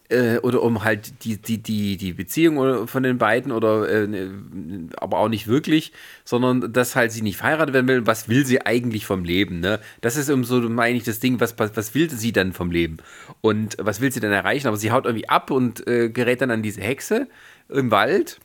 äh, 0.08 0.38
oder 0.38 0.62
um 0.62 0.84
halt 0.84 1.24
die, 1.24 1.36
die, 1.40 1.58
die, 1.58 1.96
die 1.96 2.12
Beziehung 2.12 2.58
oder- 2.58 2.86
von 2.86 3.02
den 3.02 3.18
beiden 3.18 3.52
oder 3.52 3.88
äh, 3.88 4.06
ne, 4.06 4.88
aber 4.96 5.18
auch 5.18 5.28
nicht 5.28 5.46
wirklich, 5.48 5.92
sondern 6.24 6.72
dass 6.72 6.96
halt 6.96 7.12
sie 7.12 7.22
nicht 7.22 7.36
verheiratet 7.36 7.74
werden 7.74 7.88
will. 7.88 8.06
Was 8.06 8.28
will 8.28 8.44
sie 8.46 8.64
eigentlich 8.64 9.06
vom 9.06 9.24
Leben? 9.24 9.60
Ne? 9.60 9.80
Das 10.00 10.16
ist 10.16 10.30
um 10.30 10.44
so, 10.44 10.60
meine 10.60 10.96
ich, 10.96 11.04
das 11.04 11.18
Ding, 11.20 11.40
was, 11.40 11.58
was, 11.58 11.76
was 11.76 11.94
will 11.94 12.10
sie 12.10 12.32
dann 12.32 12.52
vom 12.52 12.70
Leben? 12.70 12.98
Und 13.40 13.76
was 13.80 14.00
will 14.00 14.12
sie 14.12 14.20
denn 14.20 14.32
erreichen? 14.32 14.68
Aber 14.68 14.76
sie 14.76 14.92
haut 14.92 15.04
irgendwie 15.06 15.28
ab 15.28 15.50
und 15.50 15.86
äh, 15.86 16.08
gerät 16.08 16.40
dann 16.40 16.50
an 16.50 16.62
diese 16.62 16.80
Hexe 16.80 17.28
im 17.68 17.90
Wald 17.90 18.38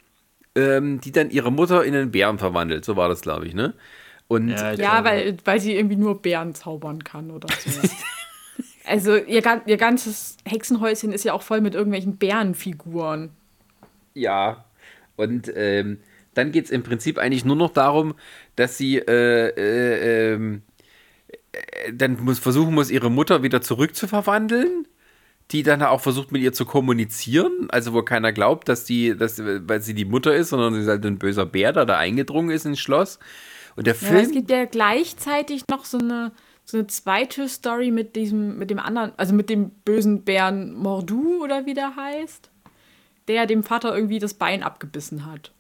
ähm, 0.54 1.00
die 1.00 1.14
dann 1.14 1.30
ihre 1.30 1.50
Mutter 1.50 1.86
in 1.86 1.96
einen 1.96 2.12
Bären 2.12 2.38
verwandelt. 2.38 2.84
So 2.84 2.98
war 2.98 3.08
das, 3.08 3.22
glaube 3.22 3.48
ich, 3.48 3.54
ne? 3.54 3.74
Und 4.28 4.50
Ja, 4.50 4.74
Ja, 4.74 5.04
weil, 5.06 5.38
weil 5.46 5.60
sie 5.62 5.76
irgendwie 5.76 5.96
nur 5.96 6.22
Bären 6.22 6.54
zaubern 6.54 7.04
kann 7.04 7.32
oder 7.32 7.48
so. 7.60 7.70
also 8.86 9.16
ihr, 9.16 9.44
ihr 9.66 9.78
ganzes 9.78 10.38
Hexenhäuschen 10.46 11.12
ist 11.14 11.24
ja 11.26 11.34
auch 11.34 11.42
voll 11.44 11.62
mit 11.62 11.76
irgendwelchen 11.76 12.18
Bärenfiguren. 12.18 13.32
ja, 14.14 14.66
und 15.16 15.52
ähm, 15.56 16.00
dann 16.34 16.52
geht 16.52 16.66
es 16.66 16.72
im 16.72 16.84
Prinzip 16.84 17.18
eigentlich 17.20 17.46
nur 17.46 17.56
noch 17.56 17.72
darum, 17.72 18.16
dass 18.56 18.78
sie 18.78 18.98
äh, 18.98 19.50
äh, 19.50 20.34
ähm, 20.34 20.64
äh, 21.52 21.94
dann 21.94 22.20
muss, 22.24 22.40
versuchen 22.40 22.74
muss, 22.74 22.90
ihre 22.90 23.12
Mutter 23.12 23.44
wieder 23.44 23.62
zurückzuverwandeln. 23.62 24.88
Die 25.52 25.64
dann 25.64 25.84
auch 25.84 26.00
versucht, 26.00 26.32
mit 26.32 26.42
ihr 26.42 26.54
zu 26.54 26.66
kommunizieren, 26.66 27.68
also 27.72 27.92
wo 27.94 28.04
keiner 28.04 28.32
glaubt, 28.32 28.70
dass 28.70 28.86
die, 28.86 29.18
dass, 29.18 29.42
weil 29.44 29.82
sie 29.82 29.94
die 29.94 30.06
Mutter 30.06 30.34
ist, 30.34 30.50
sondern 30.50 30.74
sie 30.76 30.82
ist 30.82 30.88
halt 30.88 31.06
ein 31.06 31.20
böser 31.20 31.46
Bär, 31.46 31.74
der 31.74 31.86
da 31.86 31.98
eingedrungen 31.98 32.52
ist 32.52 32.66
ins 32.66 32.80
Schloss. 32.80 33.20
Und 33.76 33.86
der 33.88 33.96
Ja, 34.02 34.10
aber 34.12 34.22
es 34.22 34.30
Film. 34.30 34.32
gibt 34.32 34.50
ja 34.50 34.66
gleichzeitig 34.66 35.68
noch 35.70 35.86
so 35.86 35.98
eine, 36.00 36.32
so 36.66 36.78
eine 36.78 36.88
zweite 36.88 37.50
Story 37.50 37.92
mit 37.92 38.16
diesem, 38.16 38.58
mit 38.58 38.70
dem 38.70 38.80
anderen, 38.80 39.12
also 39.18 39.34
mit 39.34 39.50
dem 39.50 39.70
bösen 39.70 40.24
Bären 40.24 40.74
Mordu 40.74 41.44
oder 41.44 41.66
wie 41.66 41.74
der 41.74 41.96
heißt, 41.96 42.50
der 43.28 43.46
dem 43.46 43.64
Vater 43.64 43.96
irgendwie 43.96 44.20
das 44.20 44.34
Bein 44.34 44.64
abgebissen 44.64 45.26
hat. 45.26 45.52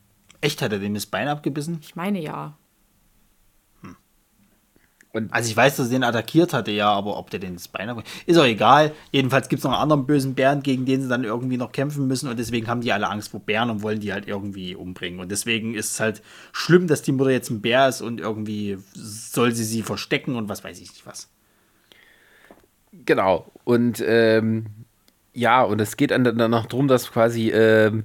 Echt, 0.41 0.61
hat 0.61 0.72
er 0.72 0.80
dem 0.80 0.94
das 0.94 1.06
Bein 1.06 1.28
abgebissen? 1.28 1.80
Ich 1.82 1.95
meine 1.95 2.22
ja. 2.22 2.57
Also 5.32 5.50
ich 5.50 5.58
weiß, 5.58 5.76
dass 5.76 5.88
er 5.88 5.92
den 5.92 6.04
attackiert 6.04 6.54
hatte, 6.54 6.72
ja, 6.72 6.90
aber 6.90 7.18
ob 7.18 7.30
der 7.30 7.42
den 7.42 7.56
das 7.56 7.68
Bein 7.68 7.90
abgebissen 7.90 8.22
Ist 8.28 8.38
auch 8.38 8.46
egal. 8.46 8.94
Jedenfalls 9.12 9.50
gibt 9.50 9.60
es 9.60 9.64
noch 9.66 9.74
einen 9.74 9.82
anderen 9.82 10.06
bösen 10.06 10.36
Bären, 10.36 10.64
gegen 10.64 10.86
den 10.86 11.02
sie 11.02 11.10
dann 11.10 11.26
irgendwie 11.26 11.58
noch 11.58 11.74
kämpfen 11.74 12.08
müssen 12.08 12.30
und 12.30 12.40
deswegen 12.40 12.68
haben 12.68 12.80
die 12.80 12.94
alle 12.94 13.10
Angst 13.10 13.30
vor 13.30 13.42
Bären 13.42 13.70
und 13.70 13.82
wollen 13.82 14.00
die 14.00 14.14
halt 14.14 14.26
irgendwie 14.26 14.74
umbringen. 14.74 15.20
Und 15.20 15.30
deswegen 15.30 15.76
ist 15.76 15.92
es 15.92 16.00
halt 16.00 16.22
schlimm, 16.54 16.88
dass 16.88 17.02
die 17.02 17.12
Mutter 17.12 17.32
jetzt 17.32 17.50
ein 17.50 17.62
Bär 17.62 17.90
ist 17.90 18.02
und 18.02 18.22
irgendwie 18.22 18.78
soll 18.94 19.52
sie 19.52 19.66
sie 19.66 19.84
verstecken 19.84 20.36
und 20.36 20.48
was 20.48 20.64
weiß 20.64 20.80
ich 20.80 20.92
nicht 20.92 21.06
was. 21.06 21.28
Genau. 23.06 23.52
Und 23.66 24.02
ähm, 24.06 24.68
ja, 25.34 25.62
und 25.64 25.82
es 25.82 25.98
geht 25.98 26.12
dann 26.12 26.24
danach 26.24 26.66
darum, 26.68 26.88
dass 26.88 27.12
quasi, 27.12 27.50
ähm, 27.50 28.04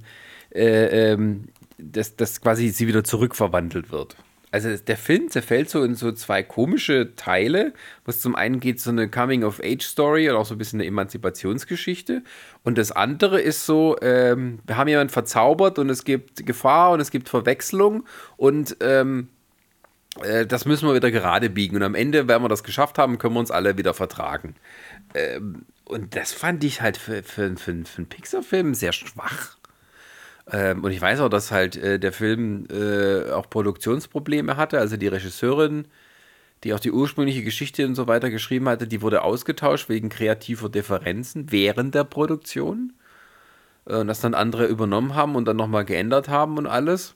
äh, 0.53 1.11
ähm, 1.11 1.49
dass, 1.77 2.17
dass 2.17 2.41
quasi 2.41 2.69
sie 2.69 2.87
wieder 2.87 3.03
zurückverwandelt 3.03 3.91
wird. 3.91 4.17
Also 4.49 4.77
der 4.77 4.97
Film 4.97 5.29
zerfällt 5.29 5.69
so 5.69 5.83
in 5.83 5.95
so 5.95 6.11
zwei 6.13 6.41
komische 6.41 7.15
Teile, 7.15 7.73
was 8.05 8.21
zum 8.21 8.35
einen 8.35 8.61
geht 8.61 8.79
so 8.79 8.91
eine 8.91 9.09
Coming-of-Age-Story 9.09 10.29
und 10.29 10.37
auch 10.37 10.45
so 10.45 10.55
ein 10.55 10.57
bisschen 10.57 10.79
eine 10.79 10.87
Emanzipationsgeschichte. 10.87 12.23
Und 12.63 12.77
das 12.77 12.93
andere 12.93 13.41
ist 13.41 13.65
so, 13.65 13.97
ähm, 14.01 14.59
wir 14.65 14.77
haben 14.77 14.87
jemanden 14.87 15.11
verzaubert 15.11 15.79
und 15.79 15.89
es 15.89 16.05
gibt 16.05 16.45
Gefahr 16.45 16.91
und 16.91 17.01
es 17.01 17.11
gibt 17.11 17.27
Verwechslung 17.27 18.05
und 18.37 18.77
ähm, 18.79 19.27
äh, 20.23 20.45
das 20.45 20.65
müssen 20.65 20.87
wir 20.87 20.95
wieder 20.95 21.11
gerade 21.11 21.49
biegen. 21.49 21.75
Und 21.75 21.83
am 21.83 21.95
Ende, 21.95 22.27
wenn 22.29 22.41
wir 22.41 22.49
das 22.49 22.63
geschafft 22.63 22.97
haben, 22.97 23.17
können 23.17 23.33
wir 23.33 23.41
uns 23.41 23.51
alle 23.51 23.77
wieder 23.77 23.93
vertragen. 23.93 24.55
Ähm, 25.13 25.65
und 25.83 26.15
das 26.15 26.31
fand 26.31 26.63
ich 26.63 26.81
halt 26.81 26.97
für, 26.97 27.23
für, 27.23 27.55
für, 27.57 27.85
für 27.85 27.97
einen 27.97 28.09
Pixar-Film 28.09 28.73
sehr 28.73 28.93
schwach. 28.93 29.56
Ähm, 30.51 30.83
und 30.83 30.91
ich 30.91 31.01
weiß 31.01 31.19
auch, 31.19 31.29
dass 31.29 31.51
halt 31.51 31.75
äh, 31.75 31.99
der 31.99 32.13
Film 32.13 32.67
äh, 32.71 33.31
auch 33.31 33.49
Produktionsprobleme 33.49 34.57
hatte. 34.57 34.79
Also 34.79 34.97
die 34.97 35.07
Regisseurin, 35.07 35.87
die 36.63 36.73
auch 36.73 36.79
die 36.79 36.91
ursprüngliche 36.91 37.43
Geschichte 37.43 37.85
und 37.85 37.95
so 37.95 38.07
weiter 38.07 38.29
geschrieben 38.29 38.69
hatte, 38.69 38.87
die 38.87 39.01
wurde 39.01 39.23
ausgetauscht 39.23 39.89
wegen 39.89 40.09
kreativer 40.09 40.69
Differenzen 40.69 41.51
während 41.51 41.95
der 41.95 42.05
Produktion. 42.05 42.93
Äh, 43.85 43.97
und 43.97 44.07
das 44.07 44.21
dann 44.21 44.33
andere 44.33 44.65
übernommen 44.67 45.15
haben 45.15 45.35
und 45.35 45.45
dann 45.45 45.57
nochmal 45.57 45.85
geändert 45.85 46.29
haben 46.29 46.57
und 46.57 46.67
alles. 46.67 47.15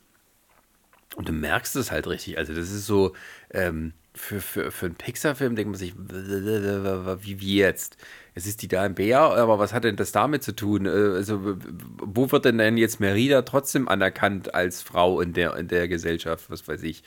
Und 1.16 1.28
du 1.30 1.34
merkst 1.34 1.76
es 1.76 1.92
halt 1.92 2.08
richtig. 2.08 2.38
Also, 2.38 2.54
das 2.54 2.72
ist 2.72 2.86
so, 2.86 3.14
ähm, 3.52 3.94
für, 4.14 4.42
für, 4.42 4.72
für 4.72 4.88
einen 4.88 4.96
Pixar-Film 4.96 5.56
denkt 5.56 5.72
man 5.72 5.80
sich, 5.80 5.94
wie, 5.98 7.40
wie 7.40 7.56
jetzt? 7.56 7.98
Es 8.36 8.46
ist 8.46 8.62
die 8.62 8.68
da 8.68 8.82
ein 8.84 8.96
Bär, 8.96 9.20
aber 9.20 9.58
was 9.60 9.74
hat 9.74 9.84
denn 9.84 9.96
das 9.96 10.12
damit 10.12 10.44
zu 10.44 10.54
tun? 10.54 10.86
Äh, 10.86 10.90
Also, 10.90 11.58
wo 11.98 12.32
wird 12.32 12.46
denn 12.46 12.58
denn 12.58 12.78
jetzt 12.78 13.00
Merida 13.00 13.42
trotzdem 13.44 13.88
anerkannt 13.88 14.54
als 14.54 14.82
Frau 14.82 15.22
in 15.22 15.34
der, 15.34 15.56
in 15.56 15.68
der 15.68 15.88
Gesellschaft? 15.88 16.50
Was 16.50 16.68
weiß 16.68 16.84
ich. 16.84 17.04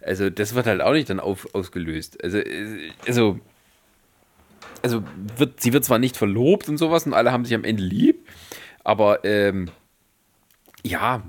Also, 0.00 0.30
das 0.30 0.54
wird 0.54 0.66
halt 0.66 0.80
auch 0.80 0.92
nicht 0.92 1.10
dann 1.10 1.20
auf, 1.20 1.54
ausgelöst. 1.54 2.22
Also, 2.22 2.38
äh, 2.38 2.90
also, 3.06 3.38
also 4.82 5.02
wird, 5.36 5.60
sie 5.60 5.72
wird 5.72 5.84
zwar 5.84 5.98
nicht 5.98 6.16
verlobt 6.16 6.68
und 6.68 6.78
sowas 6.78 7.04
und 7.06 7.14
alle 7.14 7.32
haben 7.32 7.44
sich 7.44 7.54
am 7.54 7.64
Ende 7.64 7.82
lieb, 7.82 8.26
aber 8.84 9.24
ähm, 9.24 9.70
ja, 10.84 11.22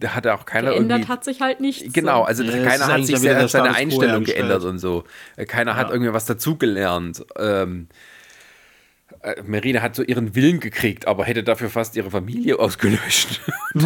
da 0.00 0.14
hat 0.14 0.26
auch 0.26 0.44
keiner 0.46 0.70
Geändert 0.72 0.98
irgendwie. 1.00 1.12
hat 1.12 1.24
sich 1.24 1.40
halt 1.40 1.60
nichts. 1.60 1.92
Genau, 1.92 2.20
so. 2.20 2.24
also 2.24 2.42
Ja, 2.42 2.62
keiner 2.64 2.86
hat 2.88 3.04
sich 3.06 3.18
seine 3.18 3.46
quo 3.46 3.58
Einstellung 3.60 4.24
geändert 4.24 4.64
und 4.64 4.78
so. 4.78 5.04
Äh, 5.36 5.46
Keiner 5.46 5.76
hat 5.76 5.88
Ja. 5.88 5.92
irgendwie 5.94 6.12
was 6.12 6.24
dazugelernt. 6.24 7.24
Ähm, 7.38 7.88
äh, 9.22 9.42
Merida 9.42 9.82
hat 9.82 9.94
so 9.94 10.02
ihren 10.02 10.34
Willen 10.34 10.60
gekriegt, 10.60 11.06
aber 11.06 11.24
hätte 11.24 11.42
dafür 11.44 11.68
fast 11.70 11.94
ihre 11.96 12.10
Familie 12.10 12.58
ausgelöscht. 12.58 13.40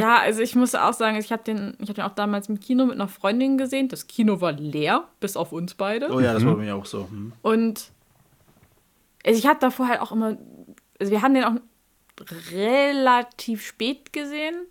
Ja, 0.00 0.18
also 0.18 0.40
ich 0.42 0.54
muss 0.56 0.74
auch 0.74 0.92
sagen, 0.92 1.16
ich 1.16 1.30
habe 1.30 1.44
den, 1.44 1.76
ich 1.80 1.88
hab 1.88 1.94
den 1.96 2.04
auch 2.04 2.14
damals 2.14 2.48
im 2.48 2.58
Kino 2.58 2.86
mit 2.86 2.94
einer 2.96 3.08
Freundin 3.08 3.56
gesehen. 3.56 3.88
Das 3.88 4.06
Kino 4.08 4.40
war 4.40 4.52
leer, 4.52 5.04
bis 5.20 5.36
auf 5.36 5.52
uns 5.52 5.74
beide. 5.74 6.10
Oh 6.10 6.18
ja, 6.18 6.32
das 6.34 6.44
war 6.44 6.56
bei 6.56 6.62
mir 6.64 6.74
auch 6.74 6.86
so. 6.86 7.08
Hm. 7.08 7.32
Und 7.42 7.90
also 9.24 9.38
ich 9.38 9.46
habe 9.46 9.58
davor 9.60 9.88
halt 9.88 10.00
auch 10.00 10.12
immer, 10.12 10.36
also 10.98 11.12
wir 11.12 11.22
haben 11.22 11.34
den 11.34 11.44
auch 11.44 11.52
relativ 12.52 13.64
spät 13.64 14.12
gesehen. 14.12 14.66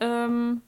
Ähm, 0.00 0.62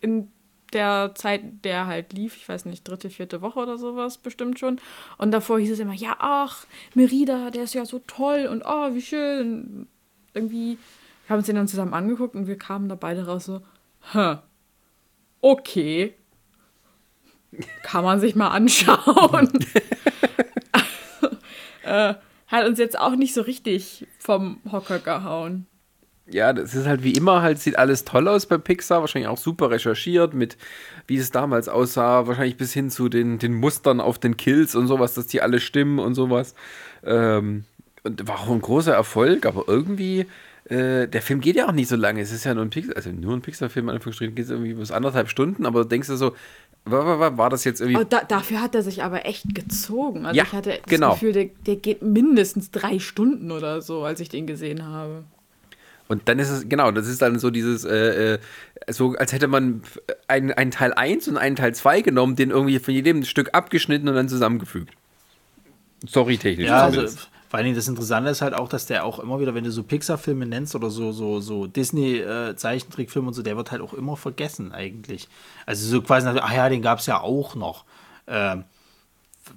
in 0.00 0.30
der 0.72 1.12
Zeit, 1.14 1.64
der 1.64 1.86
halt 1.86 2.12
lief, 2.12 2.36
ich 2.36 2.48
weiß 2.48 2.64
nicht, 2.64 2.86
dritte, 2.86 3.08
vierte 3.08 3.42
Woche 3.42 3.60
oder 3.60 3.78
sowas 3.78 4.18
bestimmt 4.18 4.58
schon. 4.58 4.80
Und 5.18 5.30
davor 5.30 5.58
hieß 5.58 5.70
es 5.70 5.78
immer, 5.78 5.94
ja, 5.94 6.16
ach, 6.18 6.66
Merida, 6.94 7.50
der 7.50 7.64
ist 7.64 7.74
ja 7.74 7.84
so 7.84 8.00
toll 8.00 8.48
und 8.50 8.64
oh, 8.66 8.94
wie 8.94 9.02
schön. 9.02 9.86
Irgendwie 10.34 10.78
wir 11.26 11.32
haben 11.32 11.38
uns 11.38 11.46
den 11.46 11.56
dann 11.56 11.68
zusammen 11.68 11.94
angeguckt 11.94 12.34
und 12.34 12.46
wir 12.46 12.58
kamen 12.58 12.88
da 12.88 12.96
beide 12.96 13.26
raus 13.26 13.46
so, 13.46 13.62
hä, 14.12 14.36
okay. 15.40 16.14
Kann 17.82 18.04
man 18.04 18.20
sich 18.20 18.34
mal 18.34 18.48
anschauen. 18.48 19.48
also, 20.72 21.36
äh, 21.82 22.14
hat 22.48 22.66
uns 22.66 22.78
jetzt 22.78 22.98
auch 22.98 23.16
nicht 23.16 23.32
so 23.32 23.40
richtig 23.40 24.06
vom 24.18 24.60
Hocker 24.70 24.98
gehauen. 24.98 25.66
Ja, 26.26 26.52
das 26.52 26.74
ist 26.74 26.86
halt 26.86 27.04
wie 27.04 27.12
immer, 27.12 27.42
halt 27.42 27.58
sieht 27.58 27.78
alles 27.78 28.04
toll 28.04 28.28
aus 28.28 28.46
bei 28.46 28.56
Pixar, 28.56 29.00
wahrscheinlich 29.00 29.28
auch 29.28 29.38
super 29.38 29.70
recherchiert 29.70 30.32
mit, 30.32 30.56
wie 31.06 31.16
es 31.16 31.30
damals 31.30 31.68
aussah, 31.68 32.26
wahrscheinlich 32.26 32.56
bis 32.56 32.72
hin 32.72 32.90
zu 32.90 33.08
den, 33.08 33.38
den 33.38 33.54
Mustern 33.54 34.00
auf 34.00 34.18
den 34.18 34.36
Kills 34.36 34.74
und 34.74 34.86
sowas, 34.86 35.14
dass 35.14 35.26
die 35.26 35.42
alle 35.42 35.60
stimmen 35.60 35.98
und 35.98 36.14
sowas. 36.14 36.54
Ähm, 37.04 37.64
und 38.04 38.26
war 38.26 38.40
auch 38.40 38.50
ein 38.50 38.60
großer 38.60 38.94
Erfolg, 38.94 39.44
aber 39.44 39.64
irgendwie, 39.66 40.26
äh, 40.64 41.08
der 41.08 41.22
Film 41.22 41.40
geht 41.40 41.56
ja 41.56 41.68
auch 41.68 41.72
nicht 41.72 41.88
so 41.88 41.96
lange. 41.96 42.20
Es 42.22 42.32
ist 42.32 42.44
ja 42.44 42.54
nur 42.54 42.64
ein 42.64 42.70
Pixar, 42.70 42.96
also 42.96 43.10
nur 43.10 43.34
ein 43.34 43.42
Pixar-Film, 43.42 43.88
in 43.88 43.94
Anführungsstrichen, 43.96 44.34
geht 44.34 44.46
es 44.46 44.50
irgendwie 44.50 44.74
bis 44.74 44.90
anderthalb 44.90 45.28
Stunden, 45.28 45.66
aber 45.66 45.84
denkst 45.84 46.08
du 46.08 46.16
so, 46.16 46.34
war, 46.86 47.18
war, 47.18 47.38
war 47.38 47.50
das 47.50 47.64
jetzt 47.64 47.80
irgendwie. 47.80 48.00
Oh, 48.00 48.06
da, 48.08 48.22
dafür 48.24 48.60
hat 48.60 48.74
er 48.74 48.82
sich 48.82 49.02
aber 49.02 49.26
echt 49.26 49.54
gezogen. 49.54 50.26
Also 50.26 50.36
Ja, 50.36 50.44
ich 50.44 50.52
hatte 50.52 50.70
das 50.70 50.82
genau. 50.86 51.12
Gefühl, 51.12 51.32
der, 51.32 51.50
der 51.66 51.76
geht 51.76 52.02
mindestens 52.02 52.70
drei 52.70 52.98
Stunden 52.98 53.50
oder 53.50 53.80
so, 53.82 54.04
als 54.04 54.20
ich 54.20 54.28
den 54.28 54.46
gesehen 54.46 54.86
habe. 54.86 55.24
Und 56.08 56.28
dann 56.28 56.38
ist 56.38 56.50
es, 56.50 56.68
genau, 56.68 56.90
das 56.90 57.06
ist 57.06 57.22
dann 57.22 57.38
so 57.38 57.50
dieses, 57.50 57.84
äh, 57.84 58.34
äh, 58.34 58.38
so 58.88 59.14
als 59.14 59.32
hätte 59.32 59.48
man 59.48 59.82
einen, 60.28 60.52
einen 60.52 60.70
Teil 60.70 60.92
1 60.92 61.28
und 61.28 61.38
einen 61.38 61.56
Teil 61.56 61.74
2 61.74 62.02
genommen, 62.02 62.36
den 62.36 62.50
irgendwie 62.50 62.78
von 62.78 62.92
jedem 62.92 63.24
Stück 63.24 63.50
abgeschnitten 63.54 64.08
und 64.08 64.14
dann 64.14 64.28
zusammengefügt. 64.28 64.92
Storytechnisch 66.06 66.68
Ja, 66.68 66.82
also 66.84 67.06
vor 67.54 67.58
allen 67.58 67.66
Dingen 67.66 67.76
das 67.76 67.88
Interessante 67.88 68.30
ist 68.30 68.42
halt 68.42 68.52
auch, 68.52 68.68
dass 68.68 68.86
der 68.86 69.04
auch 69.04 69.20
immer 69.20 69.38
wieder, 69.38 69.54
wenn 69.54 69.64
du 69.64 69.70
so 69.70 69.84
Pixar-Filme 69.84 70.44
nennst 70.44 70.74
oder 70.74 70.90
so, 70.90 71.12
so, 71.12 71.40
so 71.40 71.68
Disney-Zeichentrickfilme 71.68 73.28
und 73.28 73.34
so, 73.34 73.42
der 73.42 73.56
wird 73.56 73.70
halt 73.70 73.80
auch 73.80 73.94
immer 73.94 74.16
vergessen 74.16 74.72
eigentlich. 74.72 75.28
Also 75.64 75.86
so 75.86 76.02
quasi, 76.02 76.26
nach, 76.26 76.36
ach 76.42 76.52
ja, 76.52 76.68
den 76.68 76.82
gab 76.82 76.98
es 76.98 77.06
ja 77.06 77.20
auch 77.20 77.54
noch. 77.54 77.84
Ähm, 78.26 78.64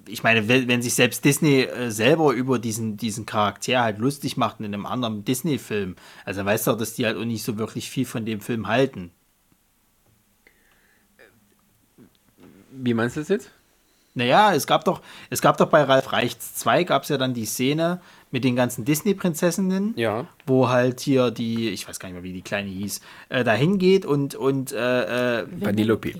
ich 0.06 0.22
meine, 0.22 0.48
wenn, 0.48 0.68
wenn 0.68 0.82
sich 0.82 0.94
selbst 0.94 1.24
Disney 1.24 1.62
äh, 1.62 1.90
selber 1.90 2.32
über 2.32 2.58
diesen, 2.58 2.96
diesen 2.96 3.26
Charakter 3.26 3.80
halt 3.82 3.98
lustig 3.98 4.36
macht 4.36 4.60
in 4.60 4.66
einem 4.66 4.86
anderen 4.86 5.24
Disney-Film, 5.24 5.96
also 6.24 6.44
weißt 6.44 6.66
du 6.66 6.70
auch, 6.72 6.76
dass 6.78 6.94
die 6.94 7.06
halt 7.06 7.16
auch 7.16 7.24
nicht 7.24 7.42
so 7.42 7.58
wirklich 7.58 7.90
viel 7.90 8.04
von 8.04 8.24
dem 8.26 8.40
Film 8.40 8.66
halten. 8.68 9.10
Wie 12.70 12.94
meinst 12.94 13.16
du 13.16 13.20
das 13.20 13.28
jetzt? 13.28 13.50
Naja, 14.14 14.52
es 14.52 14.66
gab 14.66 14.84
doch, 14.84 15.00
es 15.30 15.40
gab 15.40 15.58
doch 15.58 15.68
bei 15.68 15.82
Ralf 15.82 16.12
Reichts 16.12 16.54
2 16.56 16.84
gab 16.84 17.04
es 17.04 17.08
ja 17.08 17.18
dann 17.18 17.34
die 17.34 17.44
Szene 17.46 18.00
mit 18.30 18.42
den 18.44 18.56
ganzen 18.56 18.84
Disney-Prinzessinnen, 18.84 19.94
Ja. 19.96 20.26
wo 20.44 20.68
halt 20.68 21.00
hier 21.00 21.30
die, 21.30 21.70
ich 21.70 21.88
weiß 21.88 22.00
gar 22.00 22.08
nicht 22.08 22.14
mehr, 22.14 22.24
wie 22.24 22.32
die 22.32 22.42
kleine 22.42 22.68
hieß, 22.68 23.00
äh, 23.28 23.44
da 23.44 23.54
hingeht 23.54 24.04
und, 24.06 24.34
und 24.34 24.72
äh, 24.72 25.40
äh, 25.42 25.46
Vanellope. 25.60 26.14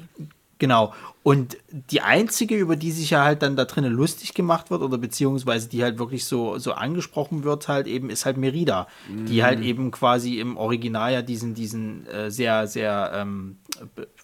Genau. 0.58 0.94
Und 1.22 1.58
die 1.90 2.00
einzige, 2.00 2.56
über 2.56 2.76
die 2.76 2.90
sich 2.90 3.10
ja 3.10 3.22
halt 3.22 3.42
dann 3.42 3.54
da 3.54 3.66
drinnen 3.66 3.92
lustig 3.92 4.32
gemacht 4.32 4.70
wird, 4.70 4.82
oder 4.82 4.96
beziehungsweise 4.96 5.68
die 5.68 5.82
halt 5.82 5.98
wirklich 5.98 6.24
so, 6.24 6.58
so 6.58 6.72
angesprochen 6.72 7.44
wird, 7.44 7.68
halt 7.68 7.86
eben, 7.86 8.08
ist 8.08 8.24
halt 8.24 8.38
Merida, 8.38 8.86
die 9.08 9.44
halt 9.44 9.60
eben 9.60 9.90
quasi 9.90 10.38
im 10.38 10.56
Original 10.56 11.12
ja 11.12 11.22
diesen, 11.22 11.54
diesen 11.54 12.06
äh, 12.06 12.30
sehr, 12.30 12.66
sehr, 12.66 13.10
ähm, 13.14 13.58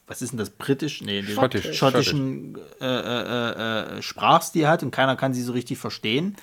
was 0.07 0.23
ist 0.23 0.31
denn 0.31 0.39
das, 0.39 0.51
britisch? 0.51 1.03
Nee, 1.03 1.23
Schottisch. 1.23 1.77
schottischen 1.77 2.57
äh, 2.81 2.87
äh, 2.87 3.99
äh, 3.99 4.03
Sprachstil 4.03 4.67
hat 4.67 4.83
und 4.83 4.91
keiner 4.91 5.17
kann 5.17 5.35
sie 5.35 5.43
so 5.43 5.53
richtig 5.53 5.79
verstehen. 5.79 6.37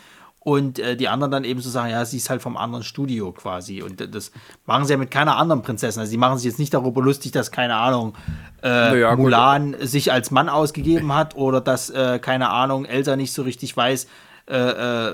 Und 0.44 0.80
äh, 0.80 0.96
die 0.98 1.08
anderen 1.08 1.32
dann 1.32 1.44
eben 1.44 1.62
so 1.62 1.70
sagen, 1.70 1.92
ja, 1.92 2.04
sie 2.04 2.18
ist 2.18 2.32
halt 2.32 2.42
vom 2.42 2.58
anderen 2.58 2.84
Studio 2.84 3.32
quasi. 3.32 3.84
Und 3.84 4.02
das 4.16 4.32
machen 4.66 4.86
sie 4.86 4.94
ja 4.94 4.98
mit 4.98 5.12
keiner 5.12 5.38
anderen 5.38 5.62
Prinzessin. 5.62 6.00
Also 6.00 6.10
sie 6.10 6.18
machen 6.18 6.40
sich 6.40 6.46
jetzt 6.48 6.58
nicht 6.58 6.74
darüber 6.74 7.00
lustig, 7.04 7.32
dass, 7.32 7.52
keine 7.52 7.76
Ahnung, 7.76 8.16
äh, 8.64 8.68
Naja, 8.68 9.12
gut. 9.14 9.26
Mulan 9.26 9.76
sich 9.82 10.12
als 10.12 10.32
Mann 10.32 10.50
ausgegeben 10.50 11.14
hat 11.14 11.36
oder 11.36 11.62
dass, 11.62 11.92
äh, 11.92 12.18
keine 12.18 12.50
Ahnung, 12.50 12.86
Elsa 12.86 13.16
nicht 13.16 13.34
so 13.34 13.44
richtig 13.44 13.78
weiß, 13.78 14.08
äh, 14.50 14.56
äh, 14.58 15.14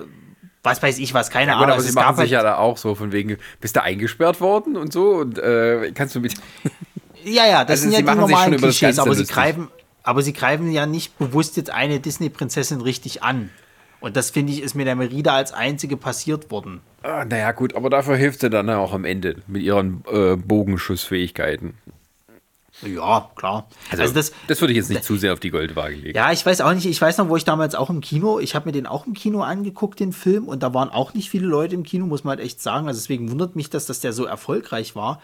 was 0.64 0.82
weiß 0.82 0.98
ich 0.98 1.14
was, 1.14 1.30
keine 1.30 1.52
Ja, 1.52 1.58
gut, 1.58 1.64
Ahnung. 1.64 1.64
aber 1.72 1.74
Also 1.76 1.88
sie 1.90 1.94
machen 1.96 2.16
sich 2.16 2.22
halt- 2.22 2.32
ja 2.32 2.44
da 2.44 2.56
auch 2.58 2.78
so 2.78 2.96
von 2.96 3.12
wegen, 3.12 3.36
bist 3.60 3.76
du 3.76 3.84
eingesperrt 3.84 4.40
worden 4.40 4.78
und 4.78 4.94
so 4.94 5.10
und 5.16 5.38
äh, 5.40 5.92
kannst 5.94 6.16
du 6.16 6.22
mit. 6.22 6.36
Ja, 7.26 7.46
ja, 7.46 7.66
das 7.66 7.82
Also 7.82 7.92
sind 7.92 7.92
ja 7.92 8.14
die 8.14 8.18
normalen 8.20 8.56
Klischees, 8.56 8.98
aber 9.00 9.14
sie 9.14 9.26
greifen, 9.26 9.68
aber 10.04 10.22
sie 10.22 10.32
greifen 10.32 10.72
ja 10.72 10.86
nicht 10.86 11.18
bewusst 11.18 11.58
jetzt 11.58 11.70
eine 11.70 12.00
Disney-Prinzessin 12.00 12.80
richtig 12.80 13.24
an. 13.24 13.50
Und 14.00 14.16
das 14.16 14.30
finde 14.30 14.54
ich, 14.54 14.62
ist 14.62 14.76
mir 14.76 14.86
der 14.86 14.96
Merida 14.96 15.36
als 15.36 15.54
einzige 15.54 15.98
passiert 15.98 16.52
worden. 16.52 16.82
Ah, 17.02 17.26
naja, 17.26 17.52
gut, 17.52 17.76
aber 17.76 17.90
dafür 17.90 18.16
hilft 18.16 18.42
sie 18.42 18.50
dann 18.50 18.70
auch 18.70 18.94
am 18.94 19.06
Ende 19.06 19.38
mit 19.48 19.64
ihren 19.64 20.04
äh, 20.12 20.36
Bogenschussfähigkeiten. 20.36 21.74
Ja, 22.84 23.32
klar. 23.36 23.68
Also, 23.92 24.14
das, 24.14 24.32
das 24.48 24.62
würde 24.62 24.74
ich 24.74 24.78
jetzt 24.78 24.90
nicht 24.90 25.04
zu 25.04 25.18
sehr 25.18 25.34
auf 25.34 25.40
die 25.40 25.50
Goldwaage 25.50 25.96
legen. 25.96 26.16
ja, 26.16 26.32
ich 26.32 26.46
weiß 26.46 26.62
auch 26.62 26.74
nicht, 26.74 26.86
ich 26.86 27.02
weiß 27.02 27.18
noch, 27.18 27.28
wo 27.28 27.36
ich 27.36 27.44
damals 27.44 27.74
auch 27.74 27.90
im 27.90 28.02
Kino, 28.02 28.40
ich 28.40 28.54
habe 28.54 28.68
mir 28.68 28.72
den 28.72 28.86
auch 28.86 29.08
im 29.08 29.16
Kino 29.16 29.42
angeguckt, 29.42 30.00
den 30.00 30.14
Film, 30.14 30.48
und 30.48 30.62
da 30.62 30.74
waren 30.76 30.90
auch 30.90 31.16
nicht 31.16 31.30
viele 31.30 31.48
Leute 31.48 31.74
im 31.74 31.84
Kino, 31.84 32.06
muss 32.06 32.24
man 32.24 32.38
halt 32.38 32.46
echt 32.46 32.62
sagen. 32.62 32.88
Also 32.88 33.00
deswegen 33.00 33.32
wundert 33.32 33.56
mich 33.56 33.72
das, 33.72 33.88
dass 33.88 34.00
der 34.00 34.14
so 34.14 34.26
erfolgreich 34.26 34.96
war. 34.96 35.22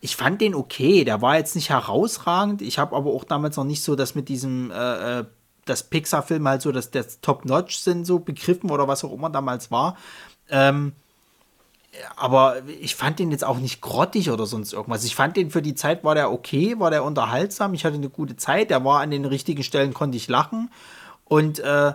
Ich 0.00 0.16
fand 0.16 0.40
den 0.40 0.54
okay, 0.54 1.04
der 1.04 1.22
war 1.22 1.36
jetzt 1.36 1.54
nicht 1.54 1.70
herausragend. 1.70 2.60
Ich 2.60 2.78
habe 2.78 2.96
aber 2.96 3.10
auch 3.10 3.24
damals 3.24 3.56
noch 3.56 3.64
nicht 3.64 3.84
so 3.84 3.94
das 3.94 4.16
mit 4.16 4.28
diesem, 4.28 4.72
äh, 4.72 5.20
äh, 5.20 5.24
dass 5.70 5.84
Pixar-Filme 5.84 6.50
halt 6.50 6.62
so, 6.62 6.72
dass 6.72 6.90
das 6.90 7.20
Top-Notch 7.20 7.78
sind, 7.78 8.04
so 8.04 8.18
begriffen 8.18 8.70
oder 8.70 8.88
was 8.88 9.04
auch 9.04 9.12
immer 9.12 9.30
damals 9.30 9.70
war. 9.70 9.96
Ähm, 10.50 10.92
aber 12.16 12.62
ich 12.80 12.94
fand 12.94 13.18
den 13.18 13.30
jetzt 13.30 13.44
auch 13.44 13.58
nicht 13.58 13.80
grottig 13.80 14.30
oder 14.30 14.46
sonst 14.46 14.72
irgendwas. 14.72 15.04
Ich 15.04 15.14
fand 15.14 15.36
den 15.36 15.50
für 15.50 15.62
die 15.62 15.74
Zeit 15.74 16.04
war 16.04 16.14
der 16.14 16.30
okay, 16.30 16.78
war 16.78 16.90
der 16.90 17.04
unterhaltsam. 17.04 17.74
Ich 17.74 17.84
hatte 17.84 17.96
eine 17.96 18.08
gute 18.08 18.36
Zeit. 18.36 18.70
Der 18.70 18.84
war 18.84 19.00
an 19.00 19.10
den 19.10 19.24
richtigen 19.24 19.62
Stellen 19.62 19.94
konnte 19.94 20.16
ich 20.16 20.28
lachen 20.28 20.70
und 21.24 21.58
äh, 21.58 21.92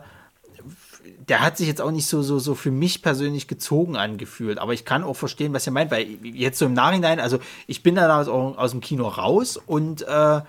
der 1.27 1.41
hat 1.41 1.57
sich 1.57 1.67
jetzt 1.67 1.81
auch 1.81 1.91
nicht 1.91 2.07
so, 2.07 2.21
so, 2.21 2.39
so 2.39 2.55
für 2.55 2.71
mich 2.71 3.01
persönlich 3.01 3.47
gezogen 3.47 3.95
angefühlt. 3.95 4.59
Aber 4.59 4.73
ich 4.73 4.85
kann 4.85 5.03
auch 5.03 5.15
verstehen, 5.15 5.53
was 5.53 5.65
ihr 5.65 5.71
meint, 5.71 5.91
weil 5.91 6.05
jetzt 6.23 6.59
so 6.59 6.65
im 6.65 6.73
Nachhinein, 6.73 7.19
also 7.19 7.39
ich 7.67 7.83
bin 7.83 7.95
da 7.95 8.07
damals 8.07 8.27
auch 8.27 8.57
aus 8.57 8.71
dem 8.71 8.81
Kino 8.81 9.07
raus 9.07 9.57
und 9.57 10.01
äh, 10.03 10.41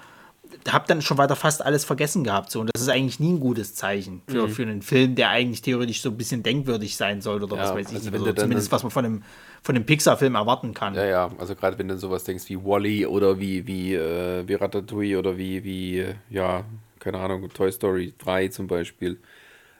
habe 0.70 0.85
dann 0.89 1.02
schon 1.02 1.18
weiter 1.18 1.36
fast 1.36 1.64
alles 1.64 1.85
vergessen 1.85 2.24
gehabt. 2.24 2.51
So. 2.51 2.60
Und 2.60 2.70
das 2.74 2.82
ist 2.82 2.89
eigentlich 2.89 3.20
nie 3.20 3.32
ein 3.35 3.40
gutes 3.40 3.74
Zeichen 3.74 4.23
für, 4.28 4.48
für 4.48 4.62
einen 4.62 4.82
Film, 4.82 5.14
der 5.14 5.31
eigentlich 5.31 5.62
theoretisch 5.62 6.01
so 6.02 6.10
ein 6.10 6.16
bisschen 6.16 6.43
denkwürdig 6.43 6.97
sein 6.97 7.20
soll 7.20 7.43
oder 7.43 7.56
was 7.59 7.68
Ja, 7.70 7.74
weiß 7.74 7.89
ich. 7.89 7.94
also 7.94 8.05
nicht. 8.06 8.12
wenn 8.12 8.23
Oder 8.23 8.31
du 8.32 8.35
dann- 8.36 8.43
zumindest 8.44 8.73
was 8.73 8.82
man 8.82 8.90
von 8.90 9.05
einem, 9.05 9.23
von 9.62 9.77
einem 9.77 9.86
Pixar-Film 9.86 10.35
erwarten 10.35 10.74
kann. 10.74 10.94
Ja, 10.94 11.05
ja, 11.05 11.31
also 11.39 11.55
gerade 11.55 11.78
wenn 11.78 11.89
du 11.89 11.97
sowas 11.98 12.24
denkst 12.24 12.44
wie 12.48 12.56
Wally 12.64 13.06
oder 13.06 13.39
wie, 13.39 13.66
wie, 13.66 13.94
äh, 13.94 14.47
wie 14.47 14.55
Ratatouille 14.55 15.18
oder 15.18 15.36
wie, 15.39 15.62
wie, 15.64 16.05
ja, 16.31 16.64
keine 16.98 17.18
Ahnung, 17.18 17.48
Toy 17.52 17.70
Story 17.70 18.14
3 18.18 18.48
zum 18.48 18.66
Beispiel. 18.66 19.18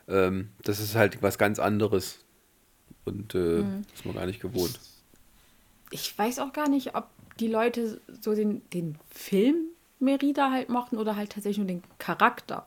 Ähm, 0.09 0.51
das 0.63 0.79
ist 0.81 0.95
halt 0.95 1.23
was 1.23 1.39
ganz 1.39 1.59
anderes. 1.59 2.19
Und 3.05 3.35
äh, 3.35 3.61
ist 3.95 4.05
man 4.05 4.15
gar 4.15 4.27
nicht 4.27 4.41
gewohnt. 4.41 4.79
Ich 5.91 6.17
weiß 6.19 6.41
auch 6.41 6.53
gar 6.53 6.69
nicht, 6.69 6.95
ob 6.97 7.07
die 7.39 7.47
Leute 7.49 8.01
so 8.21 8.35
den, 8.35 8.63
den 8.71 8.97
Film 9.11 9.67
Merida 9.99 10.51
halt 10.51 10.69
mochten 10.69 10.99
oder 10.99 11.17
halt 11.17 11.33
tatsächlich 11.33 11.59
nur 11.59 11.67
den 11.67 11.83
Charakter. 11.99 12.67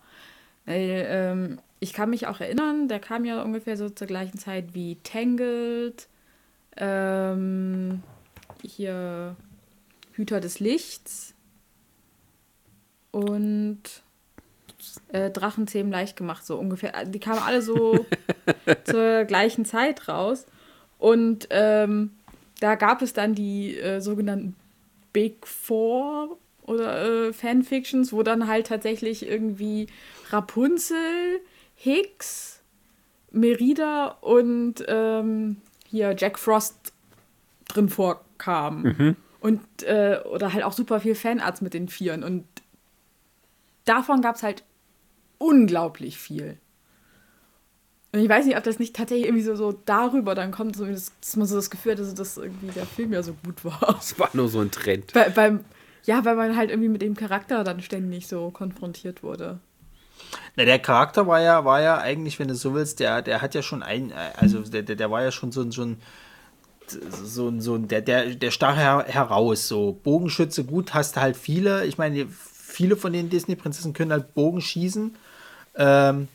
Weil, 0.65 1.05
ähm, 1.09 1.59
ich 1.79 1.93
kann 1.93 2.09
mich 2.09 2.27
auch 2.27 2.41
erinnern, 2.41 2.87
der 2.87 2.99
kam 2.99 3.25
ja 3.25 3.41
ungefähr 3.41 3.77
so 3.77 3.89
zur 3.89 4.07
gleichen 4.07 4.37
Zeit 4.37 4.73
wie 4.73 4.97
Tangled, 5.03 6.07
ähm, 6.77 8.03
hier 8.61 9.35
Hüter 10.13 10.39
des 10.39 10.59
Lichts 10.59 11.33
und 13.11 13.81
äh, 15.09 15.29
Drachenzähmen 15.29 15.91
leicht 15.91 16.15
gemacht, 16.17 16.45
so 16.45 16.57
ungefähr. 16.57 17.05
Die 17.05 17.19
kamen 17.19 17.39
alle 17.39 17.61
so 17.61 18.05
zur 18.83 19.25
gleichen 19.25 19.65
Zeit 19.65 20.07
raus. 20.07 20.45
Und 20.97 21.47
ähm, 21.49 22.11
da 22.59 22.75
gab 22.75 23.01
es 23.01 23.13
dann 23.13 23.35
die 23.35 23.77
äh, 23.77 24.01
sogenannten 24.01 24.55
Big 25.13 25.47
Four 25.47 26.37
oder 26.69 27.27
äh, 27.27 27.33
Fanfictions, 27.33 28.13
wo 28.13 28.21
dann 28.21 28.47
halt 28.47 28.67
tatsächlich 28.67 29.27
irgendwie 29.27 29.87
Rapunzel, 30.29 31.41
Hicks, 31.75 32.61
Merida 33.31 34.17
und 34.21 34.75
ähm, 34.87 35.57
hier 35.87 36.15
Jack 36.17 36.37
Frost 36.37 36.93
drin 37.67 37.89
vorkamen. 37.89 38.85
Und 39.41 39.61
äh, 39.83 40.19
oder 40.31 40.53
halt 40.53 40.63
auch 40.63 40.73
super 40.73 40.99
viel 40.99 41.15
Fanarts 41.15 41.61
mit 41.61 41.73
den 41.73 41.87
Vieren. 41.87 42.23
Und 42.23 42.45
davon 43.85 44.21
gab 44.21 44.35
es 44.35 44.43
halt 44.43 44.63
unglaublich 45.37 46.17
viel. 46.17 46.57
Und 48.11 48.19
ich 48.19 48.29
weiß 48.29 48.45
nicht, 48.45 48.57
ob 48.57 48.63
das 48.63 48.79
nicht 48.79 48.95
tatsächlich 48.95 49.27
irgendwie 49.27 49.43
so, 49.43 49.55
so 49.55 49.71
darüber 49.85 50.35
dann 50.35 50.51
kommt, 50.51 50.75
so, 50.75 50.85
dass, 50.85 51.11
man 51.35 51.47
so 51.47 51.55
das 51.55 51.69
Gefühl 51.69 51.93
hat, 51.93 52.19
dass, 52.19 52.37
irgendwie 52.37 52.67
der 52.67 52.85
Film 52.85 53.13
ja 53.13 53.23
so 53.23 53.35
gut 53.45 53.63
war. 53.63 53.79
Das 53.81 54.19
war 54.19 54.29
nur 54.33 54.49
so 54.49 54.59
ein 54.59 54.71
Trend. 54.71 55.13
Weil, 55.15 55.29
beim, 55.31 55.63
ja, 56.05 56.25
weil 56.25 56.35
man 56.35 56.55
halt 56.55 56.69
irgendwie 56.69 56.89
mit 56.89 57.01
dem 57.01 57.15
Charakter 57.15 57.63
dann 57.63 57.81
ständig 57.81 58.27
so 58.27 58.51
konfrontiert 58.51 59.23
wurde. 59.23 59.59
Na, 60.55 60.65
der 60.65 60.79
Charakter 60.79 61.27
war 61.27 61.41
ja, 61.41 61.65
war 61.65 61.81
ja 61.81 61.97
eigentlich, 61.97 62.39
wenn 62.39 62.47
du 62.47 62.55
so 62.55 62.73
willst, 62.73 62.99
der, 62.99 63.21
der 63.21 63.41
hat 63.41 63.55
ja 63.55 63.61
schon 63.61 63.83
ein, 63.83 64.11
also 64.35 64.59
der, 64.59 64.83
der, 64.83 64.95
der 64.95 65.11
war 65.11 65.23
ja 65.23 65.31
schon 65.31 65.51
so 65.51 65.61
ein, 65.61 65.71
so 65.71 65.83
ein, 65.83 65.97
so 67.23 67.47
ein, 67.47 67.61
so 67.61 67.75
ein 67.75 67.87
der, 67.87 68.01
der, 68.01 68.35
der 68.35 68.51
stach 68.51 68.75
her, 68.75 69.05
heraus. 69.07 69.67
So, 69.67 69.99
Bogenschütze, 70.03 70.63
gut, 70.63 70.93
hast 70.93 71.17
halt 71.17 71.37
viele. 71.37 71.85
Ich 71.85 71.97
meine, 71.97 72.27
viele 72.27 72.95
von 72.95 73.13
den 73.13 73.29
Disney-Prinzessinnen 73.29 73.93
können 73.93 74.11
halt 74.11 74.33
Bogen 74.33 74.61
schießen. 74.61 75.15
Ähm, 75.75 76.27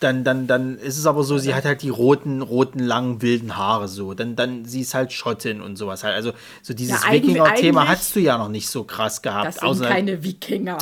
dann, 0.00 0.24
dann, 0.24 0.46
dann 0.46 0.78
ist 0.78 0.98
es 0.98 1.06
aber 1.06 1.22
so, 1.24 1.38
sie 1.38 1.54
hat 1.54 1.64
halt 1.64 1.82
die 1.82 1.90
roten, 1.90 2.42
roten, 2.42 2.78
langen, 2.78 3.22
wilden 3.22 3.56
Haare 3.56 3.86
so. 3.86 4.14
Dann, 4.14 4.34
dann 4.34 4.64
sie 4.64 4.80
ist 4.80 4.94
halt 4.94 5.12
Schottin 5.12 5.60
und 5.60 5.76
sowas 5.76 6.02
halt. 6.04 6.14
Also 6.14 6.32
so 6.62 6.74
dieses 6.74 7.04
Ja, 7.04 7.12
Wikinger-Thema 7.12 7.86
hast 7.86 8.16
du 8.16 8.20
ja 8.20 8.38
noch 8.38 8.48
nicht 8.48 8.68
so 8.68 8.84
krass 8.84 9.20
gehabt. 9.22 9.46
Das 9.46 9.54
sind 9.56 9.68
außer- 9.68 9.88
keine 9.88 10.22
Wikinger. 10.22 10.78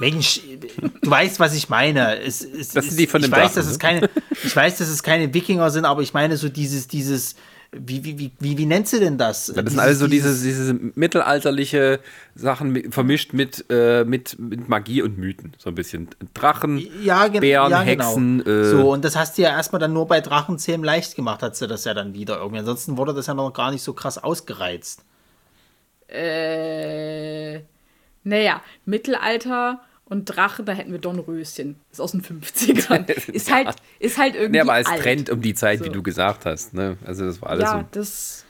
Mensch, 0.00 0.40
du 1.02 1.10
weißt, 1.10 1.38
was 1.38 1.54
ich 1.54 1.68
meine. 1.68 2.18
Es, 2.20 2.40
es, 2.42 2.70
Das 2.70 2.86
sind 2.86 2.98
die 2.98 3.06
von 3.06 3.20
ich 3.20 3.28
dem 3.28 3.32
weiß, 3.32 3.52
Drachen, 3.52 3.56
dass 3.56 3.66
es 3.66 3.72
ne? 3.74 3.78
keine, 3.78 4.10
ich 4.42 4.56
weiß, 4.56 4.78
dass 4.78 4.88
es 4.88 5.02
keine 5.02 5.32
Wikinger 5.32 5.70
sind, 5.70 5.84
aber 5.84 6.02
ich 6.02 6.12
meine 6.14 6.36
so 6.36 6.48
dieses, 6.48 6.88
dieses, 6.88 7.36
wie, 7.76 8.04
wie, 8.04 8.18
wie, 8.18 8.32
wie, 8.38 8.58
wie 8.58 8.66
nennst 8.66 8.92
du 8.92 9.00
denn 9.00 9.18
das? 9.18 9.46
Das 9.46 9.70
sind 9.70 9.78
alles 9.78 9.98
so 9.98 10.06
diese, 10.06 10.32
diese 10.32 10.74
mittelalterliche 10.94 12.00
Sachen 12.34 12.72
mi- 12.72 12.90
vermischt 12.92 13.32
mit, 13.32 13.64
äh, 13.70 14.04
mit, 14.04 14.38
mit 14.38 14.68
Magie 14.68 15.02
und 15.02 15.18
Mythen. 15.18 15.52
So 15.58 15.70
ein 15.70 15.74
bisschen 15.74 16.08
Drachen, 16.34 16.78
ja, 17.02 17.28
gen 17.28 17.40
Bären, 17.40 17.70
ja, 17.70 17.80
Hexen. 17.80 18.44
Genau. 18.44 18.60
Äh, 18.60 18.70
so, 18.70 18.92
und 18.92 19.04
das 19.04 19.16
hast 19.16 19.38
du 19.38 19.42
ja 19.42 19.50
erstmal 19.50 19.80
dann 19.80 19.92
nur 19.92 20.06
bei 20.06 20.20
Drachenzähmen 20.20 20.84
leicht 20.84 21.16
gemacht, 21.16 21.42
hat 21.42 21.56
sie 21.56 21.66
das 21.66 21.84
ja 21.84 21.94
dann 21.94 22.14
wieder 22.14 22.38
irgendwie. 22.38 22.60
Ansonsten 22.60 22.96
wurde 22.96 23.14
das 23.14 23.26
ja 23.26 23.34
noch 23.34 23.52
gar 23.52 23.70
nicht 23.70 23.82
so 23.82 23.92
krass 23.92 24.18
ausgereizt. 24.18 25.04
Äh, 26.08 27.60
naja, 28.22 28.62
Mittelalter 28.84 29.80
und 30.06 30.26
Drache, 30.26 30.62
da 30.64 30.72
hätten 30.72 30.92
wir 30.92 30.98
Dornröschen. 30.98 31.76
Ist 31.90 32.00
aus 32.00 32.12
den 32.12 32.22
50ern. 32.22 33.10
Ist 33.32 33.52
halt, 33.52 33.68
ist 33.98 34.18
halt 34.18 34.34
irgendwie. 34.34 34.52
nee, 34.52 34.60
aber 34.60 34.74
als 34.74 34.86
alt. 34.86 35.02
Trend 35.02 35.30
um 35.30 35.40
die 35.40 35.54
Zeit, 35.54 35.78
So. 35.80 35.86
wie 35.86 35.90
du 35.90 36.02
gesagt 36.02 36.44
hast. 36.44 36.74
Ne? 36.74 36.96
Also 37.04 37.24
das 37.24 37.40
war 37.40 37.50
alles 37.50 37.64
Ja, 37.64 37.78
so, 37.80 37.84
das. 38.00 38.44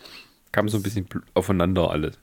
kam 0.53 0.69
so 0.69 0.79
ein 0.79 0.83
bisschen 0.83 1.07
aufeinander 1.35 1.91
alles. 1.91 2.19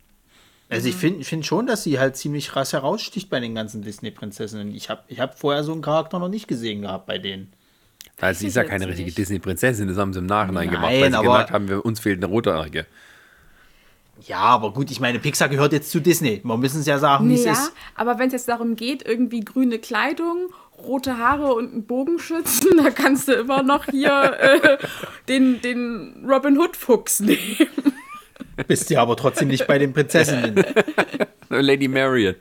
Also 0.69 0.87
ich 0.87 0.95
finde 0.95 1.23
find 1.25 1.45
schon, 1.45 1.67
dass 1.67 1.83
sie 1.83 1.99
halt 1.99 2.15
ziemlich 2.15 2.47
krass 2.49 2.71
heraussticht 2.71 3.29
bei 3.29 3.39
den 3.41 3.55
ganzen 3.55 3.81
Disney-Prinzessinnen. 3.81 4.73
Ich 4.73 4.89
habe 4.89 5.01
ich 5.07 5.19
hab 5.19 5.37
vorher 5.37 5.63
so 5.65 5.73
einen 5.73 5.81
Charakter 5.81 6.17
noch 6.19 6.29
nicht 6.29 6.47
gesehen 6.47 6.81
gehabt 6.81 7.05
bei 7.07 7.17
denen. 7.17 7.51
Also 8.21 8.41
sie 8.41 8.47
ist 8.47 8.55
ja 8.55 8.63
keine 8.63 8.87
richtige. 8.87 9.11
Disney-Prinzessin, 9.11 9.87
das 9.87 9.97
haben 9.97 10.13
sie 10.13 10.19
im 10.19 10.27
Nachhinein 10.27 10.67
Nein, 10.67 10.75
gemacht, 10.75 10.91
weil 10.93 11.09
sie 11.09 11.17
aber- 11.17 11.23
gemerkt 11.27 11.51
haben, 11.51 11.67
wir, 11.67 11.83
uns 11.85 11.99
fehlt 11.99 12.19
eine 12.23 12.27
rothaarige. 12.27 12.85
Ja, 14.27 14.37
aber 14.39 14.71
gut, 14.73 14.91
ich 14.91 14.99
meine, 14.99 15.19
Pixar 15.19 15.49
gehört 15.49 15.73
jetzt 15.73 15.89
zu 15.91 15.99
Disney. 15.99 16.41
Wir 16.43 16.57
müssen 16.57 16.81
es 16.81 16.85
ja 16.85 16.99
sagen, 16.99 17.27
wie 17.29 17.35
es 17.35 17.45
Ja, 17.45 17.53
ist. 17.53 17.73
aber 17.95 18.19
wenn 18.19 18.27
es 18.27 18.33
jetzt 18.33 18.47
darum 18.47 18.75
geht, 18.75 19.05
irgendwie 19.07 19.39
grüne 19.41 19.79
Kleidung, 19.79 20.49
rote 20.77 21.17
Haare 21.17 21.53
und 21.53 21.71
einen 21.71 21.85
Bogenschützen, 21.85 22.77
da 22.83 22.91
kannst 22.91 23.27
du 23.27 23.33
immer 23.33 23.63
noch 23.63 23.85
hier 23.85 24.37
äh, 24.39 24.77
den, 25.27 25.61
den 25.61 26.25
Robin 26.27 26.57
Hood 26.57 26.75
Fuchs 26.77 27.19
nehmen. 27.19 27.39
Bist 28.67 28.89
ja 28.89 29.01
aber 29.01 29.15
trotzdem 29.17 29.47
nicht 29.47 29.65
bei 29.65 29.79
den 29.79 29.91
Prinzessinnen. 29.93 30.63
Lady 31.49 31.87
Marion. 31.87 32.35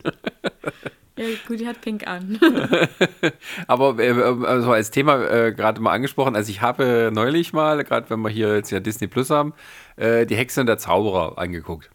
Ja, 1.21 1.27
gut, 1.47 1.61
die 1.61 1.69
hat 1.69 1.83
pink 1.83 2.07
an. 2.07 2.41
Aber 3.67 3.99
äh, 3.99 4.11
also 4.47 4.73
als 4.73 4.91
Thema 4.91 5.23
äh, 5.23 5.53
gerade 5.53 5.79
mal 5.83 5.93
angesprochen, 5.93 6.35
also 6.35 6.51
ich 6.51 6.63
habe 6.63 7.11
neulich 7.13 7.53
mal, 7.53 7.85
gerade 7.85 8.09
wenn 8.09 8.21
wir 8.23 8.31
hier 8.31 8.55
jetzt 8.55 8.71
ja 8.71 8.81
Disney 8.81 9.07
Plus 9.07 9.29
haben, 9.29 9.53
äh, 9.97 10.25
die 10.25 10.35
Hexe 10.35 10.63
und 10.63 10.67
der 10.67 10.79
Zauberer 10.79 11.37
angeguckt. 11.37 11.91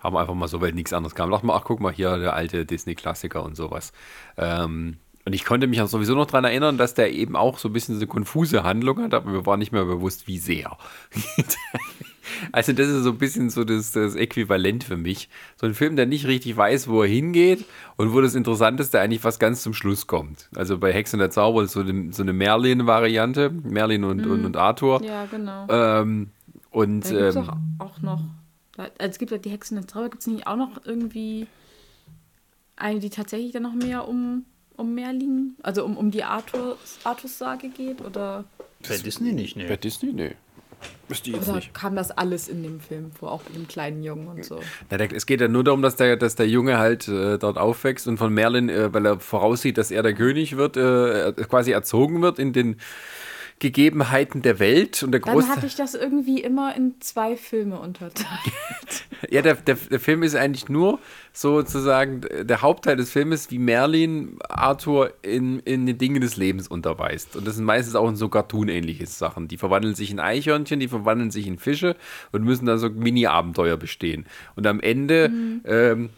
Haben 0.00 0.16
einfach 0.16 0.32
mal 0.32 0.48
so, 0.48 0.62
weil 0.62 0.72
nichts 0.72 0.94
anderes 0.94 1.14
kam. 1.14 1.30
Dachten 1.30 1.48
wir, 1.48 1.54
ach 1.54 1.64
guck 1.64 1.80
mal 1.80 1.92
hier, 1.92 2.16
der 2.16 2.32
alte 2.32 2.64
Disney-Klassiker 2.64 3.42
und 3.42 3.56
sowas. 3.56 3.92
Ähm, 4.38 4.96
und 5.26 5.34
ich 5.34 5.44
konnte 5.44 5.66
mich 5.66 5.82
auch 5.82 5.88
sowieso 5.88 6.14
noch 6.14 6.26
daran 6.26 6.44
erinnern, 6.44 6.78
dass 6.78 6.94
der 6.94 7.12
eben 7.12 7.36
auch 7.36 7.58
so 7.58 7.68
ein 7.68 7.74
bisschen 7.74 7.96
so 7.96 8.00
eine 8.00 8.06
konfuse 8.06 8.62
Handlung 8.62 9.02
hat, 9.02 9.12
aber 9.12 9.30
mir 9.30 9.44
war 9.44 9.58
nicht 9.58 9.72
mehr 9.72 9.84
bewusst, 9.84 10.26
wie 10.26 10.38
sehr. 10.38 10.78
also 12.52 12.72
das 12.72 12.88
ist 12.88 13.02
so 13.04 13.10
ein 13.10 13.18
bisschen 13.18 13.50
so 13.50 13.64
das, 13.64 13.92
das 13.92 14.14
Äquivalent 14.14 14.84
für 14.84 14.96
mich. 14.96 15.28
So 15.56 15.66
ein 15.66 15.74
Film, 15.74 15.96
der 15.96 16.06
nicht 16.06 16.26
richtig 16.26 16.56
weiß, 16.56 16.88
wo 16.88 17.02
er 17.02 17.08
hingeht 17.08 17.64
und 17.96 18.12
wo 18.12 18.20
das 18.20 18.34
Interessanteste 18.34 19.00
eigentlich 19.00 19.24
was 19.24 19.38
ganz 19.38 19.62
zum 19.62 19.74
Schluss 19.74 20.06
kommt. 20.06 20.48
Also 20.54 20.78
bei 20.78 20.92
Hex 20.92 21.12
und 21.12 21.20
der 21.20 21.30
Zauber 21.30 21.62
ist 21.62 21.72
so 21.72 21.80
eine, 21.80 22.12
so 22.12 22.22
eine 22.22 22.32
Merlin-Variante, 22.32 23.50
Merlin 23.50 24.04
und, 24.04 24.26
und, 24.26 24.44
und 24.44 24.56
Arthur. 24.56 25.02
ja, 25.04 25.26
genau. 25.26 25.66
Ähm, 25.68 26.30
und 26.70 27.08
Da 27.10 27.30
ähm, 27.30 27.48
auch, 27.78 27.86
auch 27.86 28.02
noch. 28.02 28.22
Also 28.76 28.92
es 28.98 29.18
gibt 29.18 29.30
ja 29.30 29.38
die 29.38 29.50
Hexen 29.50 29.76
der 29.76 29.86
Trauer, 29.86 30.08
gibt 30.08 30.20
es 30.20 30.26
nicht 30.26 30.46
auch 30.46 30.56
noch 30.56 30.84
irgendwie 30.84 31.46
eine, 32.76 32.98
die 32.98 33.10
tatsächlich 33.10 33.52
dann 33.52 33.62
noch 33.62 33.74
mehr 33.74 34.08
um, 34.08 34.44
um 34.76 34.94
Merlin, 34.94 35.54
also 35.62 35.84
um, 35.84 35.96
um 35.96 36.10
die 36.10 36.24
Arthur, 36.24 36.76
Arthurs-Sage 37.04 37.68
geht? 37.68 38.00
Oder, 38.00 38.44
Bei 38.88 38.98
Disney 38.98 39.32
nicht, 39.32 39.56
bei 39.56 39.62
ne? 39.62 39.78
Disney, 39.78 40.12
nee. 40.12 40.34
Wüsste 41.08 41.30
ich 41.30 41.36
jetzt 41.36 41.48
oder 41.48 41.56
nicht. 41.56 41.74
kam 41.74 41.96
das 41.96 42.10
alles 42.10 42.48
in 42.48 42.62
dem 42.62 42.80
Film 42.80 43.12
vor, 43.12 43.32
auch 43.32 43.42
mit 43.44 43.56
dem 43.56 43.68
kleinen 43.68 44.02
Jungen 44.02 44.28
und 44.28 44.44
so? 44.44 44.60
Na, 44.90 44.96
der, 44.96 45.12
es 45.12 45.26
geht 45.26 45.40
ja 45.40 45.48
nur 45.48 45.64
darum, 45.64 45.82
dass 45.82 45.96
der, 45.96 46.16
dass 46.16 46.34
der 46.34 46.48
Junge 46.48 46.78
halt 46.78 47.08
äh, 47.08 47.38
dort 47.38 47.58
aufwächst 47.58 48.06
und 48.08 48.16
von 48.16 48.32
Merlin, 48.32 48.68
äh, 48.68 48.92
weil 48.92 49.04
er 49.06 49.20
voraussieht, 49.20 49.78
dass 49.78 49.90
er 49.90 50.02
der 50.02 50.14
König 50.14 50.56
wird, 50.56 50.76
äh, 50.76 51.32
quasi 51.48 51.72
erzogen 51.72 52.22
wird 52.22 52.38
in 52.38 52.52
den 52.52 52.76
Gegebenheiten 53.60 54.42
der 54.42 54.58
Welt 54.58 55.02
und 55.02 55.12
der 55.12 55.20
Dann 55.20 55.34
Großteil. 55.34 55.56
hatte 55.56 55.66
ich 55.66 55.76
das 55.76 55.94
irgendwie 55.94 56.40
immer 56.40 56.74
in 56.76 57.00
zwei 57.00 57.36
Filme 57.36 57.78
unterteilt. 57.78 58.28
Ja, 59.30 59.40
der, 59.40 59.54
der, 59.54 59.76
der 59.76 60.00
Film 60.00 60.22
ist 60.22 60.34
eigentlich 60.36 60.68
nur 60.68 60.98
sozusagen 61.36 62.20
der 62.42 62.62
Hauptteil 62.62 62.96
des 62.96 63.10
Filmes, 63.10 63.50
wie 63.50 63.58
Merlin 63.58 64.38
Arthur 64.48 65.12
in, 65.22 65.58
in 65.60 65.84
den 65.84 65.98
Dingen 65.98 66.20
des 66.20 66.36
Lebens 66.36 66.68
unterweist. 66.68 67.34
Und 67.34 67.44
das 67.44 67.56
sind 67.56 67.64
meistens 67.64 67.96
auch 67.96 68.08
in 68.08 68.14
so 68.14 68.28
Cartoon-ähnliche 68.28 69.04
Sachen. 69.06 69.48
Die 69.48 69.56
verwandeln 69.56 69.96
sich 69.96 70.12
in 70.12 70.20
Eichhörnchen, 70.20 70.78
die 70.78 70.86
verwandeln 70.86 71.32
sich 71.32 71.48
in 71.48 71.58
Fische 71.58 71.96
und 72.30 72.44
müssen 72.44 72.66
dann 72.66 72.78
so 72.78 72.88
Mini-Abenteuer 72.88 73.76
bestehen. 73.76 74.26
Und 74.54 74.64
am 74.68 74.78
Ende 74.78 75.24
ähm, 75.64 76.10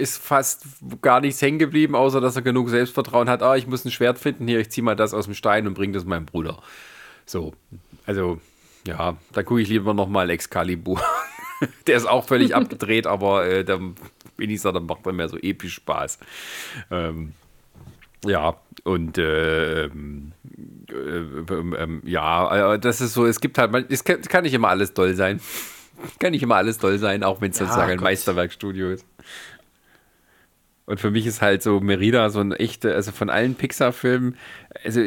ist 0.00 0.18
fast 0.18 0.64
gar 1.00 1.20
nichts 1.20 1.40
hängen 1.40 1.60
geblieben, 1.60 1.94
außer 1.94 2.20
dass 2.20 2.34
er 2.34 2.42
genug 2.42 2.70
Selbstvertrauen 2.70 3.30
hat. 3.30 3.44
Ah, 3.44 3.54
ich 3.54 3.68
muss 3.68 3.84
ein 3.84 3.92
Schwert 3.92 4.18
finden, 4.18 4.48
hier, 4.48 4.58
ich 4.58 4.70
zieh 4.70 4.82
mal 4.82 4.96
das 4.96 5.14
aus 5.14 5.26
dem 5.26 5.34
Stein 5.34 5.68
und 5.68 5.74
bring 5.74 5.92
das 5.92 6.04
meinem 6.04 6.26
Bruder. 6.26 6.60
So, 7.24 7.54
also, 8.04 8.40
ja, 8.84 9.16
da 9.32 9.42
gucke 9.44 9.60
ich 9.60 9.68
lieber 9.68 9.94
nochmal 9.94 10.28
Excalibur. 10.30 11.00
Der 11.86 11.96
ist 11.96 12.08
auch 12.08 12.24
völlig 12.24 12.54
abgedreht, 12.56 13.06
aber 13.06 13.46
äh, 13.46 13.64
da 13.64 13.78
so, 14.58 14.72
dann 14.72 14.86
macht 14.86 15.06
er 15.06 15.12
mehr 15.12 15.28
so 15.28 15.36
episch 15.38 15.74
Spaß. 15.74 16.18
Ähm, 16.90 17.32
ja, 18.24 18.56
und 18.84 19.16
äh, 19.18 19.84
ähm, 19.84 20.32
äh, 20.90 20.94
ähm, 20.94 21.76
ähm, 21.78 22.02
ja, 22.04 22.74
äh, 22.74 22.78
das 22.78 23.00
ist 23.00 23.14
so, 23.14 23.26
es 23.26 23.40
gibt 23.40 23.56
halt, 23.58 23.72
man- 23.72 23.86
es 23.88 24.04
kann, 24.04 24.20
kann 24.22 24.42
nicht 24.44 24.54
immer 24.54 24.68
alles 24.68 24.92
toll 24.94 25.14
sein. 25.14 25.40
kann 26.18 26.32
nicht 26.32 26.42
immer 26.42 26.56
alles 26.56 26.78
toll 26.78 26.98
sein, 26.98 27.22
auch 27.22 27.40
wenn 27.40 27.50
es 27.50 27.58
Ja, 27.58 27.64
sozusagen 27.66 27.92
ein 27.92 27.96
Gott. 27.98 28.04
Meisterwerkstudio 28.04 28.90
ist. 28.90 29.06
Und 30.86 30.98
für 30.98 31.10
mich 31.10 31.24
ist 31.26 31.40
halt 31.40 31.62
so 31.62 31.78
Merida 31.80 32.30
so 32.30 32.40
ein 32.40 32.52
echter, 32.52 32.94
also 32.94 33.12
von 33.12 33.30
allen 33.30 33.54
Pixar-Filmen, 33.54 34.36
also 34.84 35.00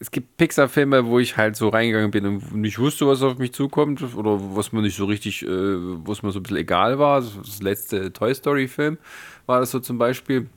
es 0.00 0.10
gibt 0.10 0.38
Pixar-Filme, 0.38 1.04
wo 1.06 1.18
ich 1.18 1.36
halt 1.36 1.56
so 1.56 1.68
reingegangen 1.68 2.10
bin 2.10 2.24
und 2.24 2.54
nicht 2.54 2.78
wusste, 2.78 3.06
was 3.06 3.20
auf 3.20 3.36
mich 3.36 3.52
zukommt 3.52 4.02
oder 4.14 4.38
was 4.56 4.72
mir 4.72 4.80
nicht 4.80 4.96
so 4.96 5.04
richtig, 5.04 5.42
äh, 5.42 5.48
wo 5.48 6.10
es 6.10 6.22
mir 6.22 6.32
so 6.32 6.40
ein 6.40 6.42
bisschen 6.42 6.56
egal 6.56 6.98
war. 6.98 7.20
Das 7.20 7.60
letzte 7.60 8.10
Toy 8.10 8.34
Story-Film 8.34 8.96
war 9.44 9.60
das 9.60 9.70
so 9.70 9.78
zum 9.78 9.98
Beispiel, 9.98 10.48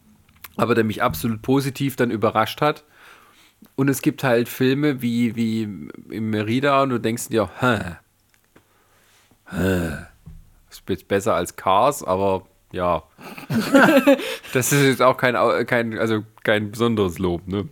aber 0.56 0.76
der 0.76 0.86
mich 0.86 1.04
absolut 1.04 1.42
positiv 1.42 1.98
dann 1.98 2.10
überrascht 2.10 2.62
hat. 2.62 2.86
Und 3.76 3.90
es 3.90 4.02
gibt 4.02 4.24
halt 4.24 4.48
Filme 4.48 5.02
wie, 5.02 5.36
wie 5.36 5.64
im 6.10 6.30
Merida 6.30 6.82
und 6.82 6.90
du 6.92 7.00
denkst 7.00 7.28
dir, 7.28 7.50
hä, 7.60 7.98
hä, 9.50 9.90
das 10.70 10.80
ist 10.80 10.84
jetzt 10.88 11.08
besser 11.10 11.36
als 11.36 11.58
Cars, 11.58 12.02
aber 12.02 12.48
ja. 12.72 13.04
das 14.54 14.72
ist 14.72 14.84
jetzt 14.84 15.02
auch 15.02 15.18
kein, 15.18 15.36
kein, 15.66 16.00
also 16.00 16.24
kein 16.44 16.72
besonderes 16.72 17.20
Lob, 17.20 17.46
ne? 17.46 17.68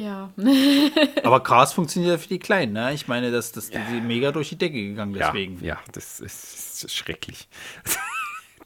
Ja. 0.00 0.30
Aber 1.24 1.42
Cars 1.42 1.72
funktioniert 1.72 2.12
ja 2.12 2.18
für 2.18 2.28
die 2.28 2.38
Kleinen, 2.38 2.72
ne? 2.72 2.92
Ich 2.94 3.08
meine, 3.08 3.30
das, 3.30 3.52
das 3.52 3.70
die 3.70 3.78
sind 3.90 4.06
mega 4.06 4.32
durch 4.32 4.48
die 4.50 4.58
Decke 4.58 4.82
gegangen 4.82 5.14
deswegen. 5.14 5.58
Ja, 5.60 5.74
ja 5.74 5.78
das, 5.92 6.20
ist, 6.20 6.52
das 6.52 6.84
ist 6.84 6.94
schrecklich. 6.94 7.48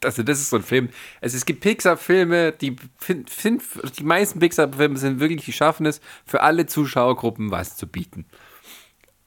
Also 0.03 0.23
das 0.23 0.39
ist 0.39 0.49
so 0.49 0.55
ein 0.55 0.63
Film. 0.63 0.89
Also 1.21 1.37
es 1.37 1.45
gibt 1.45 1.59
Pixar-Filme, 1.61 2.53
die 2.53 2.75
die 3.07 4.03
meisten 4.03 4.39
Pixar-Filme 4.39 4.97
sind 4.97 5.19
wirklich, 5.19 5.45
die 5.45 5.53
schaffen 5.53 5.85
es, 5.85 6.01
für 6.25 6.41
alle 6.41 6.65
Zuschauergruppen 6.65 7.51
was 7.51 7.77
zu 7.77 7.85
bieten. 7.85 8.25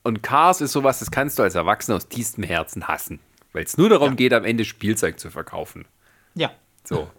Und 0.03 0.21
Cars 0.21 0.59
ist 0.59 0.73
sowas, 0.73 0.99
das 0.99 1.11
kannst 1.11 1.39
du 1.39 1.43
als 1.43 1.55
Erwachsener 1.55 1.95
aus 1.95 2.09
tiefstem 2.09 2.43
Herzen 2.43 2.89
hassen. 2.89 3.21
Weil 3.53 3.63
es 3.63 3.77
nur 3.77 3.87
darum 3.87 4.17
geht, 4.17 4.33
am 4.33 4.43
Ende 4.43 4.65
Spielzeug 4.65 5.17
zu 5.17 5.31
verkaufen. 5.31 5.85
Ja. 6.33 6.51
So. 6.83 7.09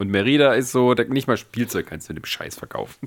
Und 0.00 0.10
Merida 0.10 0.54
ist 0.54 0.72
so, 0.72 0.94
da- 0.94 1.04
nicht 1.04 1.28
mal 1.28 1.36
Spielzeug 1.36 1.86
kannst 1.86 2.08
du 2.08 2.14
dem 2.14 2.24
Scheiß 2.24 2.56
verkaufen. 2.56 3.06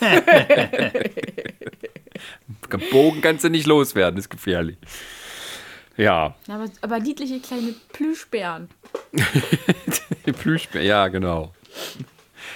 Bogen 2.90 3.20
kannst 3.20 3.44
du 3.44 3.50
nicht 3.50 3.68
loswerden, 3.68 4.18
ist 4.18 4.28
gefährlich. 4.28 4.78
Ja, 5.96 6.34
aber, 6.48 6.64
aber 6.80 6.98
niedliche 6.98 7.38
kleine 7.38 7.72
Plüschbären. 7.92 8.68
die 10.26 10.32
Plüschbär, 10.32 10.82
ja, 10.82 11.06
genau. 11.06 11.54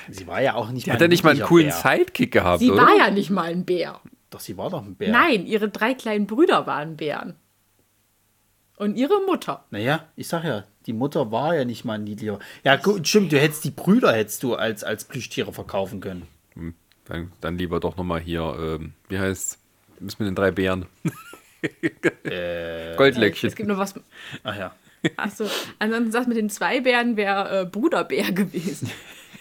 Sie 0.08 0.26
war 0.26 0.42
ja 0.42 0.54
auch 0.54 0.70
nicht 0.70 0.90
Hat 0.90 1.00
er 1.00 1.06
nicht 1.06 1.22
mal 1.22 1.30
einen 1.30 1.42
coolen 1.42 1.68
Bär. 1.68 1.76
Sidekick 1.76 2.32
gehabt, 2.32 2.58
Sie 2.58 2.72
oder? 2.72 2.82
war 2.82 2.96
ja 2.96 3.12
nicht 3.12 3.30
mal 3.30 3.50
ein 3.50 3.64
Bär. 3.64 4.00
Doch, 4.30 4.40
sie 4.40 4.56
war 4.56 4.70
doch 4.70 4.84
ein 4.84 4.96
Bär. 4.96 5.12
Nein, 5.12 5.46
ihre 5.46 5.68
drei 5.68 5.94
kleinen 5.94 6.26
Brüder 6.26 6.66
waren 6.66 6.96
Bären. 6.96 7.36
Und 8.76 8.96
ihre 8.96 9.24
Mutter. 9.24 9.66
Naja, 9.70 10.08
ich 10.16 10.26
sag 10.26 10.42
ja, 10.42 10.64
die 10.90 10.96
Mutter 10.96 11.30
war 11.30 11.54
ja 11.54 11.64
nicht 11.64 11.84
mal 11.84 11.94
ein 11.94 12.04
niedlicher. 12.04 12.40
Ja, 12.64 12.74
gut, 12.74 13.06
stimmt, 13.06 13.30
du 13.30 13.38
hättest 13.38 13.62
die 13.62 13.70
Brüder 13.70 14.12
hättest 14.12 14.42
du 14.42 14.56
als, 14.56 14.82
als 14.82 15.04
Plüschtiere 15.04 15.52
verkaufen 15.52 16.00
können. 16.00 16.26
dann, 17.04 17.30
dann 17.40 17.56
lieber 17.56 17.78
doch 17.78 17.96
nochmal 17.96 18.18
hier, 18.18 18.56
ähm, 18.58 18.94
wie 19.08 19.20
heißt 19.20 19.56
es 20.04 20.18
mit 20.18 20.26
den 20.26 20.34
drei 20.34 20.50
Bären? 20.50 20.86
Äh, 22.24 22.96
Goldlöckchen. 22.96 23.50
Es 23.50 23.54
gibt 23.54 23.68
noch 23.68 23.76
was. 23.76 23.94
ach 24.44 24.56
ja. 24.56 24.74
Achso, 25.18 25.44
ansonsten 25.78 26.10
sagt 26.10 26.26
mit 26.26 26.38
den 26.38 26.48
zwei 26.48 26.80
Bären 26.80 27.18
wäre 27.18 27.60
äh, 27.60 27.66
Bruderbär 27.66 28.32
gewesen. 28.32 28.90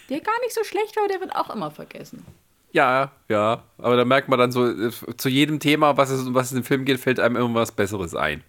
Der 0.09 0.19
gar 0.19 0.37
nicht 0.41 0.53
so 0.53 0.65
schlecht 0.65 0.97
war, 0.97 1.07
der 1.07 1.21
wird 1.21 1.33
auch 1.33 1.49
immer 1.49 1.71
vergessen. 1.71 2.25
Ja, 2.73 3.13
ja. 3.29 3.63
Aber 3.77 3.95
da 3.95 4.03
merkt 4.03 4.27
man 4.27 4.37
dann 4.37 4.51
so, 4.51 4.67
äh, 4.67 4.91
zu 5.15 5.29
jedem 5.29 5.61
Thema, 5.61 5.95
was 5.95 6.09
es, 6.09 6.27
um 6.27 6.33
was 6.33 6.51
es 6.51 6.57
im 6.57 6.65
Film 6.65 6.83
geht, 6.83 6.99
fällt 6.99 7.21
einem 7.21 7.37
irgendwas 7.37 7.71
Besseres 7.71 8.15
ein. 8.15 8.43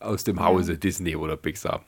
Aus 0.00 0.24
dem 0.24 0.42
Hause 0.44 0.78
Disney 0.78 1.16
oder 1.16 1.36
Pixar. 1.36 1.84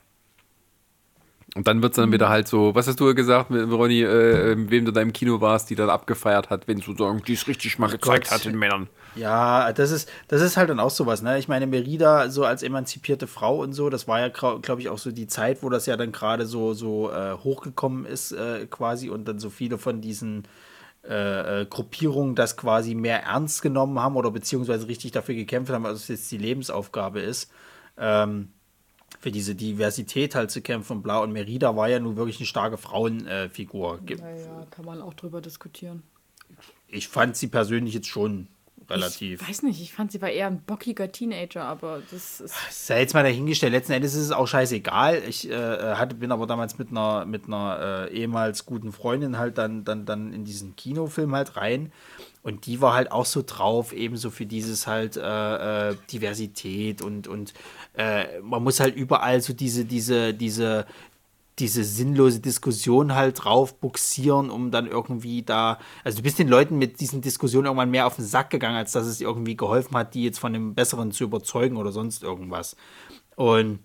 Und 1.55 1.66
dann 1.66 1.83
wird 1.83 1.93
es 1.93 1.97
dann 1.97 2.12
wieder 2.12 2.29
halt 2.29 2.47
so, 2.47 2.75
was 2.75 2.87
hast 2.87 3.01
du 3.01 3.15
gesagt, 3.15 3.51
mit 3.51 3.70
Ronny, 3.70 4.03
äh, 4.03 4.55
mit 4.55 4.70
wem 4.70 4.85
du 4.85 4.93
da 4.93 5.01
im 5.01 5.15
Kino 5.15 5.41
warst, 5.41 5.70
die 5.70 5.75
dann 5.75 5.89
abgefeiert 5.89 6.51
hat, 6.51 6.69
wenn 6.69 6.79
du 6.79 6.95
sagen, 6.95 7.23
die 7.27 7.33
es 7.33 7.49
richtig 7.49 7.79
mal 7.79 7.89
gezeigt 7.89 8.25
Gott. 8.25 8.33
hat 8.33 8.45
den 8.45 8.59
Männern. 8.59 8.89
Ja, 9.16 9.73
das 9.73 9.91
ist, 9.91 10.11
das 10.29 10.43
ist 10.43 10.59
halt 10.59 10.69
dann 10.69 10.79
auch 10.79 10.91
sowas, 10.91 11.23
ne? 11.23 11.39
Ich 11.39 11.49
meine, 11.49 11.66
Merida 11.66 12.29
so 12.29 12.45
als 12.45 12.62
emanzipierte 12.62 13.27
Frau 13.27 13.62
und 13.62 13.73
so, 13.73 13.89
das 13.89 14.07
war 14.07 14.20
ja, 14.20 14.29
glaube 14.29 14.81
ich, 14.81 14.91
auch 14.91 14.99
so 14.99 15.11
die 15.11 15.27
Zeit, 15.27 15.62
wo 15.62 15.70
das 15.70 15.87
ja 15.87 15.97
dann 15.97 16.12
gerade 16.12 16.45
so, 16.45 16.75
so 16.75 17.11
äh, 17.11 17.33
hochgekommen 17.33 18.05
ist, 18.05 18.33
äh, 18.33 18.66
quasi, 18.70 19.09
und 19.09 19.27
dann 19.27 19.39
so 19.39 19.49
viele 19.49 19.79
von 19.79 20.03
diesen 20.03 20.47
äh, 21.09 21.62
äh, 21.62 21.66
Gruppierungen 21.66 22.35
das 22.35 22.59
quasi 22.59 22.95
mehr 22.95 23.23
ernst 23.23 23.62
genommen 23.62 23.99
haben 23.99 24.16
oder 24.16 24.31
beziehungsweise 24.31 24.87
richtig 24.87 25.12
dafür 25.12 25.35
gekämpft 25.35 25.73
haben, 25.73 25.87
als 25.87 26.01
es 26.01 26.09
jetzt 26.09 26.31
die 26.31 26.39
Lebensaufgabe 26.39 27.20
ist. 27.20 27.51
Ähm, 27.99 28.51
für 29.20 29.31
diese 29.33 29.55
Diversität 29.55 30.35
halt 30.35 30.51
zu 30.51 30.61
kämpfen. 30.61 31.03
Blau 31.03 31.23
und 31.25 31.33
Merida 31.33 31.75
war 31.77 31.89
ja 31.89 31.99
nun 31.99 32.16
wirklich 32.16 32.39
eine 32.39 32.47
starke 32.47 32.77
Frauenfigur. 32.77 34.01
Ge- 34.05 34.19
Naja, 34.20 34.66
kann 34.70 34.85
man 34.85 35.01
auch 35.01 35.15
drüber 35.15 35.41
diskutieren. 35.41 36.03
ich 36.87 37.09
fand 37.09 37.37
sie 37.37 37.49
persönlich 37.49 37.95
jetzt 37.95 38.07
schon 38.09 38.47
relativ. 38.90 39.43
Ich 39.43 39.48
weiß 39.48 39.62
nicht, 39.62 39.81
ich 39.81 39.93
fand 39.93 40.12
sie 40.12 40.23
war 40.23 40.31
eher 40.31 40.47
ein 40.47 40.62
bockiger 40.62 41.10
Teenager, 41.10 41.65
aber 41.65 42.02
das 42.10 42.40
ist. 42.40 42.55
sei 42.70 43.01
jetzt 43.01 43.15
mal 43.15 43.23
dahingestellt. 43.23 43.73
Letzten 43.73 43.93
Endes 43.93 44.15
ist 44.15 44.24
es 44.24 44.31
auch 44.32 44.47
scheißegal. 44.47 45.23
Ich 45.28 45.51
äh, 45.51 45.94
hatte, 45.94 46.15
bin 46.15 46.32
aber 46.32 46.47
damals 46.47 46.78
mit 46.78 46.90
einer, 46.90 47.24
mit 47.24 47.47
einer 47.47 48.09
äh, 48.10 48.15
ehemals 48.15 48.66
guten 48.66 48.93
Freundin 48.93 49.39
halt 49.39 49.59
dann, 49.59 49.85
dann, 49.85 50.06
dann 50.06 50.32
in 50.32 50.44
diesen 50.44 50.77
Kinofilm 50.77 51.35
halt 51.35 51.56
rein. 51.56 51.93
Und 52.43 52.66
die 52.66 52.81
war 52.81 52.94
halt 52.94 53.12
auch 53.12 53.27
so 53.27 53.43
drauf, 53.44 53.93
ebenso 53.93 54.31
für 54.31 54.47
dieses 54.47 54.86
halt 54.86 55.16
äh, 55.16 55.90
äh, 55.90 55.97
Diversität 56.12 57.02
und, 57.02 57.28
und 57.28 57.52
äh, 57.94 58.40
man 58.40 58.62
muss 58.62 58.81
halt 58.81 58.97
überall 58.97 59.40
so 59.40 59.52
diese, 59.52 59.85
diese, 59.85 60.32
diese, 60.32 60.86
diese 61.59 61.85
sinnlose 61.85 62.40
Diskussion 62.40 63.14
halt 63.14 63.44
drauf 63.44 63.78
buxieren, 63.78 64.51
um 64.51 64.70
dann 64.70 64.86
irgendwie 64.86 65.43
da, 65.43 65.78
also 66.05 66.18
du 66.18 66.22
bist 66.22 66.39
den 66.39 66.48
Leuten 66.48 66.78
mit 66.78 67.01
diesen 67.01 67.20
Diskussionen 67.20 67.66
irgendwann 67.66 67.90
mehr 67.90 68.06
auf 68.06 68.16
den 68.16 68.24
Sack 68.24 68.51
gegangen, 68.51 68.76
als 68.76 68.93
dass 68.93 69.06
es 69.06 69.20
irgendwie 69.20 69.56
geholfen 69.56 69.97
hat, 69.97 70.14
die 70.14 70.24
jetzt 70.24 70.39
von 70.39 70.52
dem 70.52 70.74
Besseren 70.74 71.12
zu 71.12 71.24
überzeugen 71.24 71.76
oder 71.76 71.93
sonst 71.93 72.22
irgendwas. 72.22 72.76
Und 73.36 73.80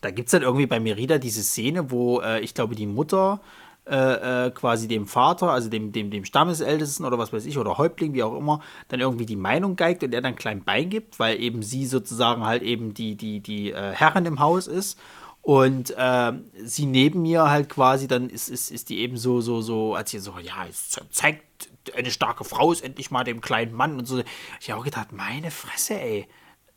da 0.00 0.10
gibt 0.10 0.28
es 0.28 0.32
dann 0.32 0.42
irgendwie 0.42 0.66
bei 0.66 0.80
Merida 0.80 1.18
diese 1.18 1.42
Szene, 1.42 1.90
wo 1.90 2.20
äh, 2.20 2.40
ich 2.40 2.54
glaube, 2.54 2.74
die 2.74 2.86
Mutter 2.86 3.40
äh, 3.86 4.46
äh, 4.46 4.50
quasi 4.50 4.88
dem 4.88 5.06
Vater, 5.06 5.50
also 5.50 5.68
dem, 5.68 5.90
dem, 5.90 6.10
dem 6.10 6.24
Stammesältesten 6.24 7.04
oder 7.04 7.18
was 7.18 7.32
weiß 7.32 7.44
ich, 7.46 7.58
oder 7.58 7.76
Häuptling, 7.76 8.14
wie 8.14 8.22
auch 8.22 8.36
immer, 8.36 8.60
dann 8.88 9.00
irgendwie 9.00 9.26
die 9.26 9.36
Meinung 9.36 9.74
geigt 9.74 10.04
und 10.04 10.14
er 10.14 10.20
dann 10.20 10.36
klein 10.36 10.62
beigibt, 10.64 11.18
weil 11.18 11.40
eben 11.40 11.62
sie 11.62 11.86
sozusagen 11.86 12.44
halt 12.44 12.62
eben 12.62 12.94
die, 12.94 13.16
die, 13.16 13.40
die 13.40 13.72
äh, 13.72 13.92
Herrin 13.92 14.26
im 14.26 14.38
Haus 14.38 14.66
ist. 14.66 14.98
Und 15.42 15.94
ähm, 15.96 16.44
sie 16.62 16.84
neben 16.86 17.22
mir 17.22 17.48
halt 17.48 17.68
quasi, 17.70 18.06
dann 18.06 18.28
ist, 18.28 18.48
ist, 18.48 18.70
ist 18.70 18.88
die 18.90 18.98
eben 18.98 19.16
so, 19.16 19.40
so, 19.40 19.62
so, 19.62 19.94
als 19.94 20.10
sie 20.10 20.18
so, 20.18 20.34
ja, 20.38 20.66
ze- 20.70 21.08
zeigt, 21.10 21.70
eine 21.96 22.10
starke 22.10 22.44
Frau 22.44 22.70
ist 22.72 22.82
endlich 22.84 23.10
mal 23.10 23.24
dem 23.24 23.40
kleinen 23.40 23.72
Mann 23.72 23.98
und 23.98 24.04
so. 24.04 24.22
Ich 24.60 24.70
habe 24.70 24.80
auch 24.80 24.84
gedacht, 24.84 25.12
meine 25.12 25.50
Fresse, 25.50 25.98
ey. 25.98 26.28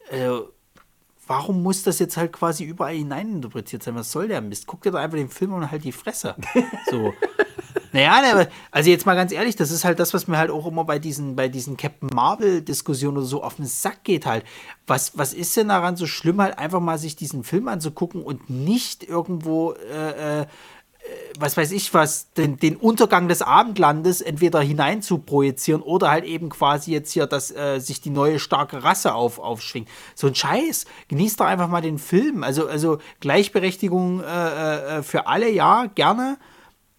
Äh, 0.10 0.30
warum 1.28 1.62
muss 1.62 1.84
das 1.84 2.00
jetzt 2.00 2.16
halt 2.18 2.32
quasi 2.34 2.64
überall 2.64 2.96
hineininterpretiert 2.96 3.84
sein? 3.84 3.96
Was 3.96 4.12
soll 4.12 4.28
der 4.30 4.42
Mist? 4.42 4.66
Guck 4.66 4.82
dir 4.82 4.92
doch 4.92 5.00
einfach 5.00 5.18
den 5.18 5.30
Film 5.30 5.54
und 5.54 5.70
halt 5.70 5.84
die 5.84 5.92
Fresse. 5.92 6.36
So. 6.90 7.14
Naja, 7.92 8.48
also 8.72 8.90
jetzt 8.90 9.06
mal 9.06 9.16
ganz 9.16 9.32
ehrlich, 9.32 9.56
das 9.56 9.70
ist 9.70 9.86
halt 9.86 10.00
das, 10.00 10.14
was 10.14 10.28
mir 10.28 10.38
halt 10.38 10.50
auch 10.50 10.66
immer 10.66 10.84
bei 10.84 10.98
diesen, 10.98 11.36
bei 11.36 11.48
diesen 11.48 11.78
Captain 11.78 12.10
Marvel-Diskussionen 12.14 13.18
oder 13.18 13.26
so 13.26 13.44
auf 13.44 13.56
den 13.56 13.66
Sack 13.66 14.04
geht 14.04 14.26
halt. 14.26 14.44
Was, 14.88 15.18
was 15.18 15.34
ist 15.34 15.56
denn 15.56 15.68
daran 15.68 15.96
so 15.96 16.08
schlimm, 16.08 16.42
halt 16.42 16.58
einfach 16.58 16.80
mal 16.80 16.98
sich 16.98 17.16
diesen 17.16 17.44
Film 17.44 17.68
anzugucken 17.68 18.24
und 18.24 18.50
nicht 18.50 19.04
irgendwo, 19.04 19.74
äh, 19.74 20.42
äh, 20.42 20.46
was 21.38 21.58
weiß 21.58 21.72
ich 21.72 21.94
was, 21.94 22.32
den, 22.34 22.58
den 22.58 22.78
Untergang 22.78 23.28
des 23.28 23.42
Abendlandes 23.42 24.22
entweder 24.22 24.62
hinein 24.62 25.02
zu 25.02 25.20
projizieren 25.20 25.82
oder 25.82 26.10
halt 26.10 26.26
eben 26.26 26.50
quasi 26.50 26.92
jetzt 26.92 27.12
hier, 27.12 27.28
dass 27.28 27.52
äh, 27.52 27.80
sich 27.80 28.02
die 28.02 28.10
neue 28.10 28.40
starke 28.40 28.84
Rasse 28.84 29.14
auf, 29.14 29.38
aufschwingt. 29.38 29.90
So 30.16 30.28
ein 30.28 30.36
Scheiß. 30.36 30.86
Genießt 31.10 31.40
doch 31.40 31.46
einfach 31.46 31.68
mal 31.68 31.82
den 31.82 32.00
Film. 32.00 32.44
Also, 32.44 32.68
also 32.68 33.00
Gleichberechtigung 33.20 34.22
äh, 34.22 34.98
äh, 35.00 35.04
für 35.04 35.28
alle, 35.28 35.52
ja, 35.52 35.86
gerne. 35.94 36.38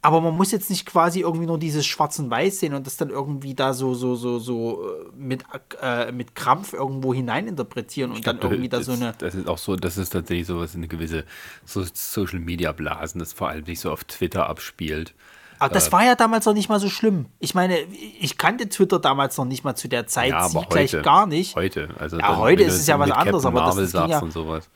Aber 0.05 0.21
man 0.21 0.37
muss 0.37 0.53
jetzt 0.53 0.69
nicht 0.69 0.85
quasi 0.85 1.21
irgendwie 1.21 1.47
nur 1.47 1.59
dieses 1.59 1.87
Schwarz 1.87 2.19
und 2.19 2.29
Weiß 2.31 2.61
sehen 2.61 2.75
und 2.75 2.87
das 2.87 2.99
dann 2.99 3.09
irgendwie 3.09 3.55
da 3.55 3.73
so, 3.73 3.95
so, 3.95 4.17
so, 4.17 4.39
so 4.39 4.83
äh, 4.87 5.05
mit, 5.17 5.45
äh, 5.81 6.13
mit 6.13 6.35
Krampf 6.35 6.75
irgendwo 6.75 7.15
hineininterpretieren 7.15 8.13
und 8.13 8.27
dann 8.27 8.39
irgendwie 8.39 8.69
da 8.69 8.83
so 8.83 8.93
eine. 8.93 9.15
Das 9.17 9.35
ist 9.35 9.49
auch 9.49 9.57
so, 9.57 9.77
das 9.77 9.97
ist 9.97 10.11
tatsächlich 10.11 10.47
so 10.47 10.61
was 10.61 10.75
eine 10.75 10.89
gewisse 10.89 11.25
so 11.65 11.83
Social 11.95 12.39
Media 12.39 12.73
Blasen, 12.73 13.19
das 13.19 13.33
vor 13.33 13.49
allem 13.49 13.65
sich 13.65 13.81
so 13.81 13.91
auf 13.91 14.05
Twitter 14.05 14.47
abspielt. 14.47 15.15
Aber 15.59 15.71
Äh. 15.71 15.75
das 15.75 15.91
war 15.91 16.05
ja 16.05 16.17
damals 16.17 16.45
noch 16.45 16.53
nicht 16.53 16.69
mal 16.69 16.81
so 16.81 16.91
schlimm. 16.91 17.27
Ich 17.39 17.55
meine, 17.55 17.79
ich 18.21 18.37
kannte 18.37 18.69
Twitter 18.69 18.99
damals 18.99 19.39
noch 19.39 19.47
nicht 19.47 19.65
mal 19.65 19.75
zu 19.75 19.89
der 19.89 20.07
Zeit. 20.07 20.31
Ja, 20.33 20.47
sie 20.51 20.59
aber 20.59 20.67
gleich 20.67 20.93
heute. 20.93 21.03
gar 21.03 21.27
nicht. 21.27 21.55
Heute, 21.57 21.89
also 21.99 22.19
Ja, 22.19 22.37
heute 22.37 22.65
ist 22.65 22.75
es 22.75 22.87
ja 22.87 22.99
was 22.99 23.11
anderes, 23.11 23.45
Captain 23.45 23.57
aber 23.59 23.67
das- 23.81 23.91
das 23.91 24.03
ging 24.03 24.11
ja- 24.11 24.19
und 24.21 24.33
sowas. 24.35 24.69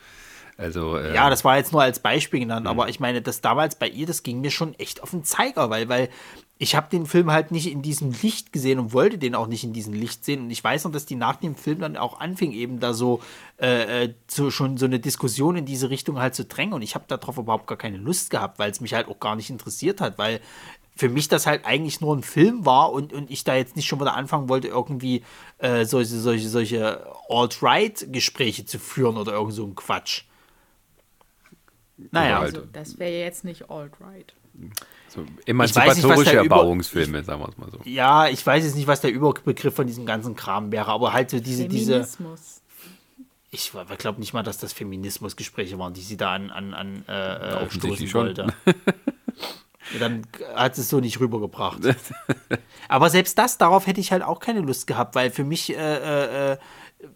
Also 0.58 0.96
äh, 0.96 1.14
Ja, 1.14 1.30
das 1.30 1.44
war 1.44 1.56
jetzt 1.56 1.72
nur 1.72 1.82
als 1.82 2.00
Beispiel 2.00 2.40
genannt, 2.40 2.64
Mhm. 2.64 2.70
aber 2.70 2.88
ich 2.88 3.00
meine, 3.00 3.22
das 3.22 3.40
damals 3.40 3.76
bei 3.76 3.88
ihr, 3.88 4.06
das 4.06 4.22
ging 4.24 4.40
mir 4.40 4.50
schon 4.50 4.74
echt 4.74 5.02
auf 5.02 5.10
den 5.12 5.22
Zeiger, 5.24 5.70
weil, 5.70 5.88
weil 5.88 6.08
ich 6.58 6.74
habe 6.74 6.90
den 6.90 7.06
Film 7.06 7.30
halt 7.30 7.52
nicht 7.52 7.70
in 7.70 7.80
diesem 7.82 8.10
Licht 8.20 8.52
gesehen 8.52 8.80
und 8.80 8.92
wollte 8.92 9.16
den 9.16 9.36
auch 9.36 9.46
nicht 9.46 9.62
in 9.62 9.72
diesem 9.72 9.92
Licht 9.94 10.24
sehen. 10.24 10.40
Und 10.40 10.50
ich 10.50 10.62
weiß 10.62 10.82
noch, 10.84 10.90
dass 10.90 11.06
die 11.06 11.14
nach 11.14 11.36
dem 11.36 11.54
Film 11.54 11.78
dann 11.78 11.96
auch 11.96 12.18
anfing, 12.18 12.50
eben 12.50 12.80
da 12.80 12.92
so, 12.92 13.20
äh, 13.60 14.06
äh, 14.06 14.14
so 14.26 14.50
schon 14.50 14.76
so 14.76 14.86
eine 14.86 14.98
Diskussion 14.98 15.54
in 15.56 15.64
diese 15.64 15.88
Richtung 15.90 16.18
halt 16.18 16.34
zu 16.34 16.44
drängen. 16.44 16.74
Und 16.74 16.82
ich 16.82 16.96
habe 16.96 17.04
darauf 17.06 17.38
überhaupt 17.38 17.68
gar 17.68 17.78
keine 17.78 17.96
Lust 17.96 18.30
gehabt, 18.30 18.58
weil 18.58 18.72
es 18.72 18.80
mich 18.80 18.92
halt 18.94 19.06
auch 19.06 19.20
gar 19.20 19.36
nicht 19.36 19.50
interessiert 19.50 20.00
hat, 20.00 20.18
weil 20.18 20.40
für 20.96 21.08
mich 21.08 21.28
das 21.28 21.46
halt 21.46 21.64
eigentlich 21.64 22.00
nur 22.00 22.16
ein 22.16 22.24
Film 22.24 22.66
war 22.66 22.90
und, 22.90 23.12
und 23.12 23.30
ich 23.30 23.44
da 23.44 23.54
jetzt 23.54 23.76
nicht 23.76 23.86
schon 23.86 24.00
wieder 24.00 24.14
anfangen 24.16 24.48
wollte, 24.48 24.66
irgendwie 24.66 25.22
äh, 25.58 25.84
solche, 25.84 26.18
solche, 26.18 26.48
solche 26.48 27.06
Alt-Right-Gespräche 27.28 28.64
zu 28.64 28.80
führen 28.80 29.16
oder 29.16 29.32
irgend 29.32 29.54
so 29.54 29.64
ein 29.64 29.76
Quatsch. 29.76 30.24
Naja, 32.10 32.38
halt- 32.40 32.54
Also, 32.56 32.66
das 32.72 32.98
wäre 32.98 33.12
jetzt 33.12 33.44
nicht 33.44 33.70
alt-right. 33.70 34.34
so 35.08 35.20
weiß 35.20 35.26
nicht, 35.26 35.28
was 35.38 35.46
emanzipatorische 35.46 36.36
Erbauungsfilme, 36.36 37.22
sagen 37.24 37.40
wir 37.42 37.48
es 37.48 37.58
mal 37.58 37.70
so. 37.70 37.78
ja, 37.84 38.28
ich 38.28 38.44
weiß 38.44 38.64
jetzt 38.64 38.76
nicht, 38.76 38.86
was 38.86 39.00
der 39.00 39.12
Überbegriff 39.12 39.74
von 39.74 39.86
diesem 39.86 40.06
ganzen 40.06 40.34
Kram 40.36 40.72
wäre, 40.72 40.90
aber 40.90 41.12
halt 41.12 41.30
so 41.30 41.40
diese, 41.40 41.68
diese, 41.68 41.92
Feminismus. 41.92 42.60
ich 43.50 43.72
glaube 43.98 44.20
nicht 44.20 44.32
mal, 44.32 44.42
dass 44.42 44.58
das 44.58 44.72
Feminismusgespräche 44.72 45.78
waren, 45.78 45.94
die 45.94 46.02
sie 46.02 46.16
da 46.16 46.32
an, 46.34 46.50
an, 46.50 46.74
an 46.74 47.04
äh, 47.08 47.12
äh, 47.12 47.54
offensichtlich 47.64 48.08
stoßen 48.08 48.08
schon. 48.08 48.26
wollte. 48.26 48.46
Ja, 49.92 49.98
Dann 50.00 50.26
hat 50.54 50.76
es 50.76 50.88
so 50.88 51.00
nicht 51.00 51.18
rübergebracht. 51.20 51.80
Aber 52.88 53.10
selbst 53.10 53.38
das, 53.38 53.58
darauf 53.58 53.86
hätte 53.86 54.00
ich 54.00 54.12
halt 54.12 54.22
auch 54.22 54.40
keine 54.40 54.60
Lust 54.60 54.86
gehabt, 54.86 55.14
weil 55.14 55.30
für 55.30 55.44
mich, 55.44 55.74
äh, 55.74 55.74
äh, 55.76 56.52
äh, 56.52 56.56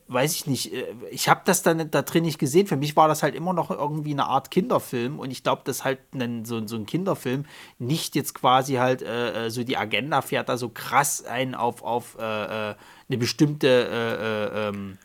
weiß 0.09 0.35
ich 0.35 0.47
nicht, 0.47 0.73
äh, 0.73 0.95
ich 1.11 1.29
habe 1.29 1.43
das 1.45 1.63
dann 1.63 1.91
da 1.91 2.03
drin 2.03 2.25
nicht 2.25 2.39
gesehen. 2.39 2.67
Für 2.67 2.77
mich 2.77 2.97
war 2.97 3.09
das 3.09 3.23
halt 3.23 3.35
immer 3.35 3.53
noch 3.53 3.71
irgendwie 3.71 4.13
eine 4.13 4.27
Art 4.27 4.51
Kinderfilm 4.51 5.19
und 5.19 5.31
ich 5.31 5.43
glaube, 5.43 5.63
dass 5.65 5.85
halt 5.85 5.99
ein, 6.15 6.45
so, 6.45 6.67
so 6.67 6.77
ein 6.77 6.87
Kinderfilm 6.87 7.45
nicht 7.79 8.15
jetzt 8.15 8.35
quasi 8.35 8.75
halt 8.75 9.03
äh, 9.03 9.47
äh, 9.47 9.51
so 9.51 9.65
die 9.65 9.77
Agenda 9.77 10.23
fährt, 10.23 10.49
da 10.49 10.57
so 10.57 10.69
krass 10.69 11.25
ein 11.25 11.55
auf, 11.55 11.83
auf 11.83 12.17
äh, 12.19 12.71
äh, 12.71 12.75
eine 13.09 13.19
bestimmte 13.19 13.69
äh, 13.69 14.67
äh, 14.67 14.69
ähm, 14.69 14.99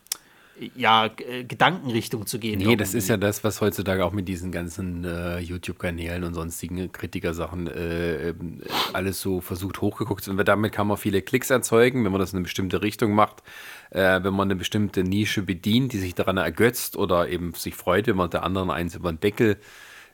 ja, 0.76 1.06
äh, 1.06 1.44
Gedankenrichtung 1.44 2.26
zu 2.26 2.40
gehen. 2.40 2.60
Nee, 2.60 2.76
das 2.76 2.90
irgendwie. 2.90 2.98
ist 2.98 3.08
ja 3.10 3.18
das, 3.18 3.44
was 3.44 3.62
heutzutage 3.62 4.04
auch 4.04 4.12
mit 4.12 4.28
diesen 4.28 4.52
ganzen 4.52 5.04
äh, 5.04 5.40
YouTube-Kanälen 5.40 6.24
und 6.24 6.34
sonstigen 6.34 6.92
Kritikersachen 6.92 7.68
äh, 7.68 8.30
ähm, 8.30 8.62
alles 8.94 9.22
so 9.22 9.42
versucht 9.42 9.82
hochgeguckt. 9.82 10.28
Und 10.28 10.44
damit 10.48 10.72
kann 10.72 10.88
man 10.88 10.98
viele 10.98 11.22
Klicks 11.22 11.50
erzeugen, 11.50 12.04
wenn 12.06 12.12
man 12.12 12.20
das 12.20 12.34
in 12.34 12.38
eine 12.38 12.44
bestimmte 12.44 12.82
Richtung 12.82 13.14
macht, 13.14 13.44
äh, 13.92 14.24
wenn 14.24 14.34
man 14.34 14.48
eine 14.48 14.56
bestimmte 14.56 15.04
Nische 15.04 15.44
bedient, 15.44 15.94
die 15.94 16.00
sich 16.00 16.16
daran 16.16 16.38
ergötzt 16.38 16.98
oder 16.98 17.30
eben 17.30 17.54
sich 17.54 17.76
freut, 17.76 18.08
wenn 18.08 18.18
man 18.18 18.30
der 18.30 18.44
anderen 18.44 18.72
eins 18.72 18.96
über 18.96 19.12
den 19.12 19.20
Deckel, 19.20 19.58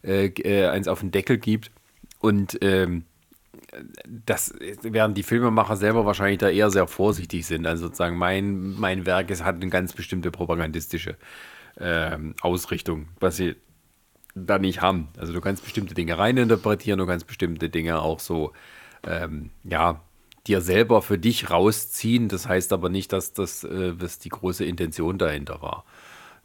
äh, 0.03 0.27
äh, 0.27 0.67
eins 0.67 0.87
auf 0.87 0.99
den 0.99 1.11
Deckel 1.11 1.37
gibt. 1.37 1.71
Und 2.19 2.57
ähm, 2.61 3.05
das, 4.07 4.53
während 4.81 5.17
die 5.17 5.23
Filmemacher 5.23 5.75
selber 5.75 6.05
wahrscheinlich 6.05 6.39
da 6.39 6.49
eher 6.49 6.69
sehr 6.69 6.87
vorsichtig 6.87 7.45
sind. 7.45 7.65
Also 7.65 7.85
sozusagen 7.85 8.17
mein, 8.17 8.73
mein 8.79 9.05
Werk 9.05 9.31
es 9.31 9.43
hat 9.43 9.55
eine 9.55 9.69
ganz 9.69 9.93
bestimmte 9.93 10.31
propagandistische 10.31 11.17
ähm, 11.79 12.35
Ausrichtung, 12.41 13.07
was 13.19 13.37
sie 13.37 13.55
da 14.35 14.57
nicht 14.59 14.81
haben. 14.81 15.09
Also 15.17 15.33
du 15.33 15.41
kannst 15.41 15.63
bestimmte 15.63 15.93
Dinge 15.93 16.17
reininterpretieren, 16.17 16.99
du 16.99 17.05
kannst 17.05 17.27
bestimmte 17.27 17.69
Dinge 17.69 18.01
auch 18.01 18.19
so, 18.19 18.53
ähm, 19.05 19.51
ja, 19.63 20.01
dir 20.47 20.61
selber 20.61 21.01
für 21.01 21.17
dich 21.17 21.49
rausziehen. 21.49 22.27
Das 22.27 22.47
heißt 22.47 22.73
aber 22.73 22.89
nicht, 22.89 23.13
dass 23.13 23.33
das 23.33 23.63
äh, 23.63 23.99
was 23.99 24.19
die 24.19 24.29
große 24.29 24.65
Intention 24.65 25.17
dahinter 25.17 25.61
war. 25.61 25.85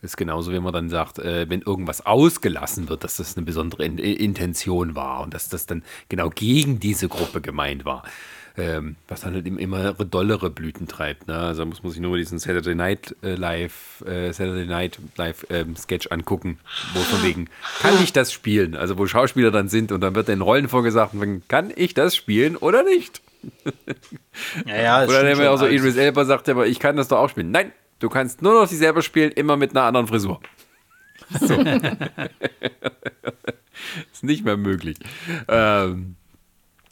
Ist 0.01 0.17
genauso, 0.17 0.53
wenn 0.53 0.63
man 0.63 0.73
dann 0.73 0.91
sagt, 0.91 1.19
äh, 1.19 1.51
wenn 1.51 1.63
irgendwas 1.63 2.07
ausgelassen 2.07 2.89
wird, 2.89 3.03
dass 3.03 3.17
das 3.17 3.37
eine 3.37 3.45
besondere 3.45 3.85
In 3.85 3.99
Intention 3.99 4.95
war 4.95 5.23
und 5.23 5.35
dass 5.35 5.49
das 5.49 5.67
dann 5.67 5.83
genau 6.09 6.31
gegen 6.31 6.79
diese 6.79 7.09
Gruppe 7.09 7.41
gemeint 7.41 7.85
war. 7.85 8.05
Ähm, 8.57 8.97
was 9.07 9.21
dann 9.21 9.35
halt 9.35 9.47
immer 9.47 9.93
dollere 9.93 10.51
Blüten 10.51 10.89
treibt. 10.89 11.29
Ne? 11.29 11.37
Also 11.37 11.65
muss 11.65 11.85
man 11.85 11.93
sich 11.93 12.01
nur 12.01 12.17
diesen 12.17 12.41
Saturday 12.41 12.75
Night 12.75 13.15
äh, 13.23 13.35
Live, 13.37 14.03
äh, 14.05 14.33
Saturday 14.33 14.67
Night 14.67 14.99
Live 15.17 15.47
ähm, 15.51 15.77
Sketch 15.77 16.09
angucken, 16.11 16.59
wo 16.93 17.01
von 17.01 17.23
wegen, 17.23 17.49
kann 17.81 17.95
ich 18.03 18.13
das 18.13 18.33
spielen? 18.33 18.75
Also 18.75 18.99
wo 18.99 19.07
Schauspieler 19.07 19.53
dann 19.53 19.69
sind 19.69 19.93
und 19.93 20.01
dann 20.01 20.17
wird 20.17 20.27
den 20.27 20.41
Rollen 20.41 20.69
vorgesagt, 20.69 21.15
kann 21.47 21.73
ich 21.75 21.95
das 21.95 22.17
spielen 22.17 22.57
oder 22.57 22.83
nicht? 22.83 23.21
Ja, 24.67 24.77
ja, 24.77 25.05
oder 25.07 25.23
dann 25.23 25.47
auch 25.47 25.59
so 25.59 25.67
Idris 25.67 25.97
Elba 25.97 26.25
sagt 26.25 26.49
aber, 26.49 26.67
ich 26.67 26.81
kann 26.81 26.97
das 26.97 27.07
doch 27.07 27.19
auch 27.19 27.31
spielen. 27.31 27.53
Nein, 27.53 27.71
du 27.99 28.09
kannst 28.09 28.43
nur 28.43 28.55
noch 28.55 28.69
dich 28.69 28.79
selber 28.79 29.03
spielen, 29.03 29.33
immer 29.33 29.57
mit 29.57 29.71
einer 29.71 29.83
anderen 29.85 30.07
Frisur. 30.07 30.41
So. 31.41 31.55
ist 34.13 34.25
nicht 34.25 34.45
mehr 34.45 34.57
möglich. 34.57 34.99
Ähm, 35.49 36.17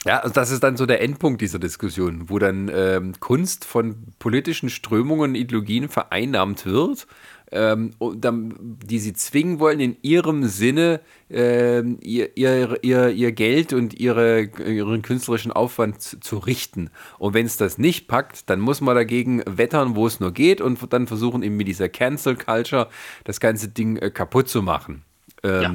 ja, 0.04 0.20
also 0.20 0.32
das 0.34 0.50
ist 0.50 0.62
dann 0.62 0.76
so 0.76 0.86
der 0.86 1.02
Endpunkt 1.02 1.40
dieser 1.40 1.58
Diskussion, 1.58 2.30
wo 2.30 2.38
dann 2.38 2.70
ähm, 2.72 3.14
Kunst 3.18 3.64
von 3.64 4.14
politischen 4.18 4.70
Strömungen 4.70 5.30
und 5.30 5.34
Ideologien 5.34 5.88
vereinnahmt 5.88 6.64
wird, 6.64 7.08
ähm, 7.52 7.93
die 8.01 8.98
sie 8.98 9.12
zwingen 9.12 9.60
wollen, 9.60 9.81
in 9.81 9.97
ihrem 10.02 10.44
Sinne 10.44 11.01
ähm, 11.31 11.98
ihr, 12.02 12.36
ihr, 12.36 12.78
ihr, 12.82 13.10
ihr 13.10 13.32
Geld 13.32 13.73
und 13.73 13.94
ihre, 13.94 14.43
ihren 14.43 15.02
künstlerischen 15.02 15.52
Aufwand 15.52 16.02
zu, 16.02 16.20
zu 16.20 16.39
richten. 16.39 16.90
Und 17.18 17.35
wenn 17.35 17.47
es 17.47 17.56
das 17.56 17.78
nicht 17.78 18.09
packt, 18.09 18.51
dann 18.51 18.60
muss 18.60 18.81
man 18.81 18.97
dagegen 18.97 19.43
wettern, 19.47 19.94
wo 19.94 20.06
es 20.06 20.20
nur 20.20 20.32
geht 20.32 20.60
und 20.60 20.93
dann 20.93 21.06
versuchen 21.06 21.43
eben 21.43 21.56
mit 21.56 21.68
dieser 21.68 21.89
Cancel 21.89 22.36
Culture 22.36 22.89
das 23.24 23.40
ganze 23.40 23.68
Ding 23.68 23.97
äh, 23.97 24.10
kaputt 24.10 24.48
zu 24.48 24.62
machen. 24.62 25.02
Ähm, 25.43 25.62
ja. 25.62 25.74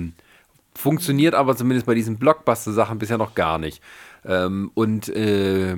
Funktioniert 0.74 1.36
aber 1.36 1.56
zumindest 1.56 1.86
bei 1.86 1.96
diesen 1.96 2.18
Blockbuster-Sachen 2.18 2.98
bisher 2.98 3.18
noch 3.18 3.36
gar 3.36 3.58
nicht. 3.58 3.82
Ähm, 4.26 4.72
und 4.74 5.10
äh, 5.10 5.76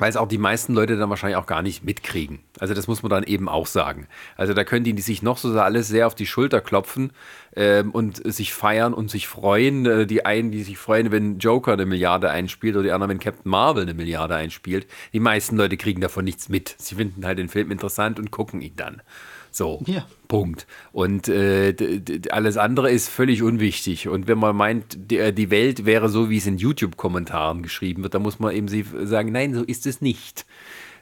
weil 0.00 0.08
es 0.08 0.16
auch 0.16 0.28
die 0.28 0.38
meisten 0.38 0.74
Leute 0.74 0.96
dann 0.96 1.10
wahrscheinlich 1.10 1.36
auch 1.36 1.46
gar 1.46 1.62
nicht 1.62 1.84
mitkriegen. 1.84 2.40
Also 2.58 2.72
das 2.74 2.88
muss 2.88 3.02
man 3.02 3.10
dann 3.10 3.22
eben 3.22 3.48
auch 3.48 3.66
sagen. 3.66 4.08
Also 4.36 4.54
da 4.54 4.64
können 4.64 4.84
die, 4.84 4.98
sich 5.00 5.22
noch 5.22 5.36
so 5.36 5.58
alles 5.60 5.88
sehr 5.88 6.06
auf 6.06 6.14
die 6.14 6.26
Schulter 6.26 6.60
klopfen 6.60 7.12
ähm, 7.54 7.90
und 7.90 8.20
sich 8.32 8.54
feiern 8.54 8.94
und 8.94 9.10
sich 9.10 9.28
freuen. 9.28 9.84
Äh, 9.84 10.06
die 10.06 10.24
einen, 10.24 10.50
die 10.50 10.62
sich 10.62 10.78
freuen, 10.78 11.12
wenn 11.12 11.38
Joker 11.38 11.74
eine 11.74 11.84
Milliarde 11.84 12.30
einspielt 12.30 12.76
oder 12.76 12.84
die 12.84 12.92
anderen, 12.92 13.10
wenn 13.10 13.18
Captain 13.18 13.50
Marvel 13.50 13.82
eine 13.82 13.94
Milliarde 13.94 14.34
einspielt. 14.34 14.86
Die 15.12 15.20
meisten 15.20 15.56
Leute 15.56 15.76
kriegen 15.76 16.00
davon 16.00 16.24
nichts 16.24 16.48
mit. 16.48 16.74
Sie 16.78 16.94
finden 16.94 17.26
halt 17.26 17.38
den 17.38 17.48
Film 17.48 17.70
interessant 17.70 18.18
und 18.18 18.30
gucken 18.30 18.62
ihn 18.62 18.76
dann. 18.76 19.02
So, 19.50 19.82
ja. 19.86 20.06
Punkt. 20.28 20.66
Und 20.92 21.28
äh, 21.28 21.74
alles 22.30 22.56
andere 22.56 22.90
ist 22.90 23.08
völlig 23.08 23.42
unwichtig. 23.42 24.08
Und 24.08 24.28
wenn 24.28 24.38
man 24.38 24.54
meint, 24.56 24.96
die, 25.10 25.18
äh, 25.18 25.32
die 25.32 25.50
Welt 25.50 25.86
wäre 25.86 26.08
so, 26.08 26.30
wie 26.30 26.36
es 26.36 26.46
in 26.46 26.58
YouTube-Kommentaren 26.58 27.62
geschrieben 27.62 28.02
wird, 28.02 28.14
dann 28.14 28.22
muss 28.22 28.38
man 28.38 28.54
eben 28.54 28.68
sagen, 29.06 29.32
nein, 29.32 29.54
so 29.54 29.62
ist 29.62 29.86
es 29.86 30.00
nicht. 30.00 30.46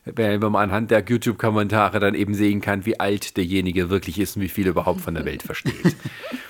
Wenn 0.05 0.41
man 0.41 0.57
anhand 0.57 0.91
der 0.91 1.05
YouTube-Kommentare 1.07 2.01
dann 2.01 2.15
eben 2.15 2.33
sehen 2.33 2.63
kann, 2.63 2.87
wie 2.87 2.99
alt 2.99 3.37
derjenige 3.37 3.91
wirklich 3.91 4.19
ist 4.19 4.37
und 4.37 4.43
wie 4.43 4.49
viel 4.49 4.67
er 4.67 4.71
überhaupt 4.71 5.03
von 5.03 5.15
der 5.15 5.27
Welt 5.27 5.43
versteht. 5.43 5.75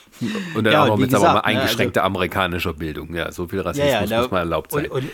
Und 0.55 0.65
dann 0.65 0.73
ja, 0.73 0.85
auch 0.85 0.97
mit 0.97 1.11
gesagt, 1.11 1.23
mal 1.23 1.41
eingeschränkter 1.41 2.01
ne, 2.01 2.05
also, 2.05 2.15
amerikanischer 2.15 2.73
Bildung. 2.73 3.15
Ja, 3.15 3.31
so 3.33 3.47
viel 3.47 3.61
Rassismus 3.61 3.93
ja, 3.93 4.05
ja, 4.05 4.23
muss 4.23 4.31
mal 4.31 4.41
erlaubt 4.41 4.73
sein. 4.73 4.87
Und, 4.87 5.05
und 5.05 5.11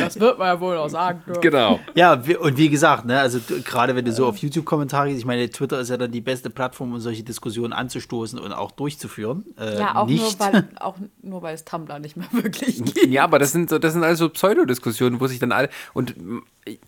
das 0.00 0.18
wird 0.18 0.38
man 0.38 0.48
ja 0.48 0.60
wohl 0.60 0.76
auch 0.76 0.88
sagen. 0.88 1.22
Dürfen. 1.26 1.40
Genau. 1.40 1.80
Ja, 1.94 2.14
und 2.14 2.56
wie 2.56 2.68
gesagt, 2.68 3.04
ne, 3.04 3.20
also 3.20 3.38
gerade 3.64 3.94
wenn 3.96 4.04
du 4.04 4.12
so 4.12 4.26
auf 4.26 4.38
YouTube-Kommentare 4.38 5.08
gehst, 5.08 5.20
ich 5.20 5.26
meine, 5.26 5.48
Twitter 5.50 5.80
ist 5.80 5.90
ja 5.90 5.96
dann 5.96 6.12
die 6.12 6.20
beste 6.20 6.50
Plattform, 6.50 6.92
um 6.92 7.00
solche 7.00 7.22
Diskussionen 7.22 7.72
anzustoßen 7.72 8.38
und 8.38 8.52
auch 8.52 8.70
durchzuführen. 8.72 9.44
Äh, 9.58 9.78
ja, 9.78 9.96
auch 9.96 10.06
nicht. 10.06 10.22
nur, 10.22 10.52
weil, 10.52 10.68
auch 10.80 10.96
nur 11.22 11.42
weil 11.42 11.54
es 11.54 11.64
Tumblr 11.64 11.98
nicht 11.98 12.16
mehr 12.16 12.28
wirklich 12.32 12.82
gibt. 12.84 13.06
Ja, 13.06 13.24
aber 13.24 13.38
das 13.38 13.52
sind, 13.52 13.70
das 13.72 13.92
sind 13.92 14.04
also 14.04 14.28
Pseudodiskussionen, 14.28 15.20
wo 15.20 15.26
sich 15.26 15.38
dann 15.38 15.52
alle. 15.52 15.68
Und 15.92 16.14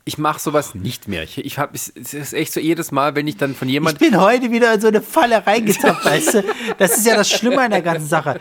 ich 0.04 0.18
mache 0.18 0.38
sowas 0.38 0.74
nicht 0.74 1.08
mehr. 1.08 1.24
Ich, 1.24 1.38
ich 1.38 1.58
habe 1.58 1.74
es 1.74 1.88
ist 1.88 2.32
echt 2.32 2.52
so 2.52 2.60
jedes 2.60 2.92
Mal, 2.92 3.16
wenn 3.16 3.26
ich 3.26 3.36
dann 3.36 3.54
von 3.54 3.68
jemandem. 3.68 4.04
Ich 4.04 4.10
bin 4.10 4.20
heute 4.20 4.50
wieder 4.52 4.74
in 4.74 4.80
so 4.80 4.86
eine 4.86 5.02
Falle 5.02 5.43
reingetappt, 5.46 6.04
weißt 6.04 6.34
du? 6.34 6.44
Das 6.78 6.96
ist 6.96 7.06
ja 7.06 7.16
das 7.16 7.30
Schlimme 7.30 7.60
an 7.60 7.70
der 7.70 7.82
ganzen 7.82 8.08
Sache. 8.08 8.40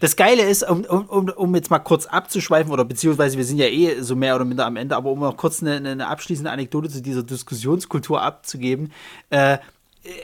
Das 0.00 0.16
Geile 0.16 0.42
ist, 0.42 0.68
um, 0.68 0.84
um, 0.84 1.28
um 1.28 1.54
jetzt 1.54 1.70
mal 1.70 1.78
kurz 1.78 2.06
abzuschweifen, 2.06 2.72
oder 2.72 2.84
beziehungsweise 2.84 3.38
wir 3.38 3.44
sind 3.44 3.58
ja 3.58 3.66
eh 3.66 4.00
so 4.00 4.16
mehr 4.16 4.34
oder 4.34 4.44
minder 4.44 4.66
am 4.66 4.76
Ende, 4.76 4.96
aber 4.96 5.10
um 5.10 5.20
noch 5.20 5.36
kurz 5.36 5.62
eine, 5.62 5.76
eine 5.76 6.06
abschließende 6.08 6.50
Anekdote 6.50 6.88
zu 6.88 7.00
dieser 7.00 7.22
Diskussionskultur 7.22 8.20
abzugeben. 8.20 8.92
Äh, 9.30 9.58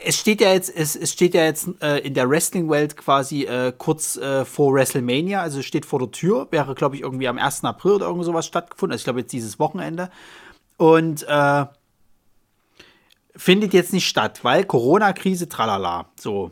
es 0.05 0.19
steht 0.19 0.41
ja 0.41 0.53
jetzt, 0.53 0.75
es, 0.75 0.95
es 0.95 1.11
steht 1.11 1.33
ja 1.33 1.43
jetzt 1.43 1.67
äh, 1.81 1.97
in 1.99 2.13
der 2.13 2.29
Wrestling-Welt 2.29 2.97
quasi 2.97 3.43
äh, 3.43 3.73
kurz 3.75 4.17
äh, 4.17 4.45
vor 4.45 4.73
WrestleMania, 4.73 5.41
also 5.41 5.61
steht 5.61 5.85
vor 5.85 5.99
der 5.99 6.11
Tür, 6.11 6.47
wäre, 6.51 6.75
glaube 6.75 6.95
ich, 6.95 7.01
irgendwie 7.01 7.27
am 7.27 7.39
1. 7.39 7.63
April 7.63 7.93
oder 7.93 8.07
irgend 8.07 8.25
sowas 8.25 8.45
stattgefunden. 8.45 8.93
Also 8.93 9.01
ich 9.01 9.05
glaube 9.05 9.21
jetzt 9.21 9.33
dieses 9.33 9.57
Wochenende. 9.57 10.11
Und 10.77 11.23
äh, 11.27 11.65
findet 13.35 13.73
jetzt 13.73 13.93
nicht 13.93 14.07
statt, 14.07 14.43
weil 14.43 14.65
Corona-Krise, 14.65 15.49
tralala. 15.49 16.07
So. 16.19 16.51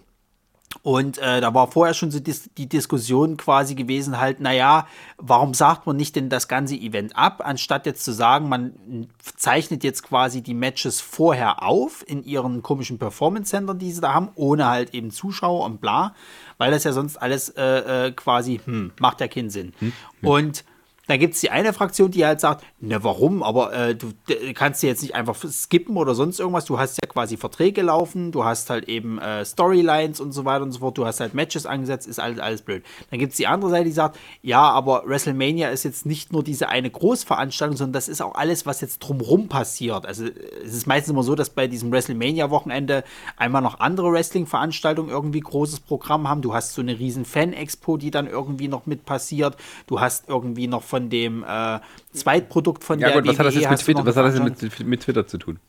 Und 0.83 1.17
äh, 1.17 1.41
da 1.41 1.53
war 1.53 1.71
vorher 1.71 1.93
schon 1.93 2.11
so 2.11 2.19
dis 2.19 2.51
die 2.57 2.69
Diskussion 2.69 3.37
quasi 3.37 3.73
gewesen, 3.73 4.19
halt, 4.19 4.39
naja, 4.39 4.87
warum 5.17 5.53
sagt 5.53 5.87
man 5.87 5.97
nicht 5.97 6.15
denn 6.15 6.29
das 6.29 6.47
ganze 6.47 6.75
Event 6.75 7.15
ab, 7.17 7.41
anstatt 7.43 7.87
jetzt 7.87 8.05
zu 8.05 8.11
sagen, 8.11 8.49
man 8.49 9.07
zeichnet 9.35 9.83
jetzt 9.83 10.03
quasi 10.03 10.41
die 10.41 10.53
Matches 10.53 11.01
vorher 11.01 11.63
auf 11.63 12.05
in 12.07 12.23
ihren 12.23 12.61
komischen 12.61 12.99
Performance-Centern, 12.99 13.79
die 13.79 13.91
sie 13.91 14.01
da 14.01 14.13
haben, 14.13 14.29
ohne 14.35 14.67
halt 14.67 14.93
eben 14.93 15.09
Zuschauer 15.09 15.65
und 15.65 15.81
bla, 15.81 16.13
weil 16.59 16.71
das 16.71 16.83
ja 16.83 16.93
sonst 16.93 17.17
alles 17.17 17.49
äh, 17.49 18.07
äh, 18.07 18.11
quasi, 18.11 18.61
hm, 18.63 18.91
macht 18.99 19.21
ja 19.21 19.27
keinen 19.27 19.49
Sinn. 19.49 19.73
Hm, 19.79 19.91
hm. 20.21 20.29
Und 20.29 20.63
da 21.09 21.17
gibt 21.17 21.33
es 21.33 21.41
die 21.41 21.49
eine 21.49 21.73
Fraktion, 21.73 22.11
die 22.11 22.23
halt 22.23 22.39
sagt, 22.39 22.63
ne, 22.79 23.03
warum? 23.03 23.41
Aber 23.41 23.73
äh, 23.73 23.95
du 23.95 24.13
kannst 24.53 24.83
dir 24.83 24.87
jetzt 24.87 25.01
nicht 25.01 25.15
einfach 25.15 25.35
skippen 25.35 25.97
oder 25.97 26.13
sonst 26.13 26.39
irgendwas. 26.39 26.65
Du 26.65 26.77
hast 26.77 26.99
ja 27.03 27.09
quasi 27.09 27.35
Verträge 27.35 27.81
laufen, 27.81 28.31
du 28.31 28.45
hast 28.45 28.69
halt 28.69 28.87
eben 28.87 29.17
äh, 29.17 29.43
Storylines 29.43 30.19
und 30.19 30.33
so 30.33 30.45
weiter 30.45 30.61
und 30.61 30.71
so 30.71 30.81
fort. 30.81 30.99
Du 30.99 31.07
hast 31.07 31.19
halt 31.19 31.33
Matches 31.33 31.65
angesetzt, 31.65 32.07
ist 32.07 32.19
alles, 32.19 32.37
alles 32.37 32.61
blöd. 32.61 32.83
Dann 33.09 33.17
gibt 33.17 33.31
es 33.31 33.37
die 33.37 33.47
andere 33.47 33.71
Seite, 33.71 33.85
die 33.85 33.91
sagt, 33.91 34.19
ja, 34.43 34.61
aber 34.61 35.01
WrestleMania 35.03 35.69
ist 35.69 35.83
jetzt 35.83 36.05
nicht 36.05 36.31
nur 36.31 36.43
diese 36.43 36.69
eine 36.69 36.91
Großveranstaltung, 36.91 37.75
sondern 37.75 37.93
das 37.93 38.07
ist 38.07 38.21
auch 38.21 38.35
alles, 38.35 38.67
was 38.67 38.79
jetzt 38.79 38.99
drumrum 38.99 39.47
passiert. 39.47 40.05
Also 40.05 40.25
es 40.63 40.75
ist 40.75 40.85
meistens 40.85 41.13
immer 41.13 41.23
so, 41.23 41.33
dass 41.33 41.49
bei 41.49 41.65
diesem 41.65 41.91
WrestleMania-Wochenende 41.91 43.03
einmal 43.35 43.63
noch 43.63 43.79
andere 43.79 44.11
Wrestling-Veranstaltungen 44.11 45.09
irgendwie 45.09 45.39
großes 45.39 45.79
Programm 45.79 46.29
haben. 46.29 46.43
Du 46.43 46.53
hast 46.53 46.75
so 46.75 46.83
eine 46.83 46.99
riesen 46.99 47.25
Fan-Expo, 47.25 47.97
die 47.97 48.11
dann 48.11 48.27
irgendwie 48.27 48.67
noch 48.67 48.85
mit 48.85 49.05
passiert. 49.05 49.57
Du 49.87 49.99
hast 49.99 50.29
irgendwie 50.29 50.67
noch 50.67 50.83
von 50.83 50.98
von 50.99 51.09
dem 51.09 51.43
äh, 51.43 51.79
Zweitprodukt 52.13 52.83
von 52.83 52.99
ja, 52.99 53.07
der 53.07 53.21
gut, 53.21 53.29
was. 53.29 53.39
Hat 53.39 53.45
das 53.45 53.55
jetzt 53.55 53.69
mit 53.69 53.79
Twitter, 53.79 54.05
was 54.05 54.15
hat 54.15 54.25
das 54.25 54.37
jetzt 54.37 54.61
mit, 54.61 54.87
mit 54.87 55.01
Twitter 55.01 55.25
zu 55.25 55.37
tun? 55.37 55.59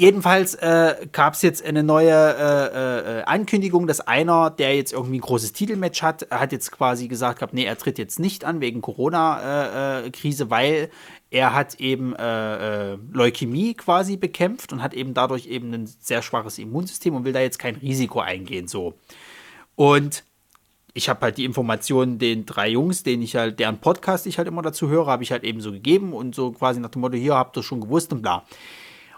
jedenfalls 0.00 0.54
äh, 0.54 0.94
gab 1.12 1.34
es 1.34 1.42
jetzt 1.42 1.64
eine 1.64 1.82
neue 1.82 2.10
äh, 2.10 3.18
äh, 3.18 3.22
Ankündigung, 3.24 3.86
dass 3.86 4.00
einer, 4.00 4.48
der 4.48 4.74
jetzt 4.74 4.92
irgendwie 4.92 5.18
ein 5.18 5.20
großes 5.20 5.52
Titelmatch 5.52 6.02
hat, 6.02 6.26
hat 6.30 6.52
jetzt 6.52 6.72
quasi 6.72 7.06
gesagt 7.06 7.40
gehabt, 7.40 7.52
nee, 7.52 7.64
er 7.64 7.76
tritt 7.76 7.98
jetzt 7.98 8.18
nicht 8.18 8.44
an 8.44 8.60
wegen 8.60 8.80
Corona-Krise, 8.80 10.48
weil 10.48 10.90
er 11.30 11.54
hat 11.54 11.74
eben 11.80 12.14
äh, 12.16 12.92
äh, 12.94 12.98
Leukämie 13.12 13.74
quasi 13.74 14.16
bekämpft 14.16 14.72
und 14.72 14.82
hat 14.82 14.94
eben 14.94 15.12
dadurch 15.12 15.46
eben 15.46 15.72
ein 15.74 15.86
sehr 15.86 16.22
schwaches 16.22 16.58
Immunsystem 16.58 17.14
und 17.14 17.24
will 17.24 17.34
da 17.34 17.40
jetzt 17.40 17.58
kein 17.58 17.76
Risiko 17.76 18.20
eingehen. 18.20 18.68
So. 18.68 18.94
Und 19.76 20.24
ich 20.94 21.08
habe 21.08 21.20
halt 21.22 21.38
die 21.38 21.44
Informationen 21.44 22.18
den 22.18 22.46
drei 22.46 22.70
Jungs, 22.70 23.02
denen 23.02 23.22
ich 23.22 23.36
halt, 23.36 23.58
deren 23.58 23.78
Podcast 23.78 24.26
ich 24.26 24.38
halt 24.38 24.48
immer 24.48 24.62
dazu 24.62 24.88
höre, 24.88 25.06
habe 25.06 25.22
ich 25.22 25.32
halt 25.32 25.44
eben 25.44 25.60
so 25.60 25.72
gegeben 25.72 26.12
und 26.12 26.34
so 26.34 26.52
quasi 26.52 26.80
nach 26.80 26.90
dem 26.90 27.00
Motto, 27.00 27.16
hier 27.16 27.34
habt 27.34 27.56
ihr 27.56 27.62
schon 27.62 27.80
gewusst 27.80 28.12
und 28.12 28.22
bla. 28.22 28.44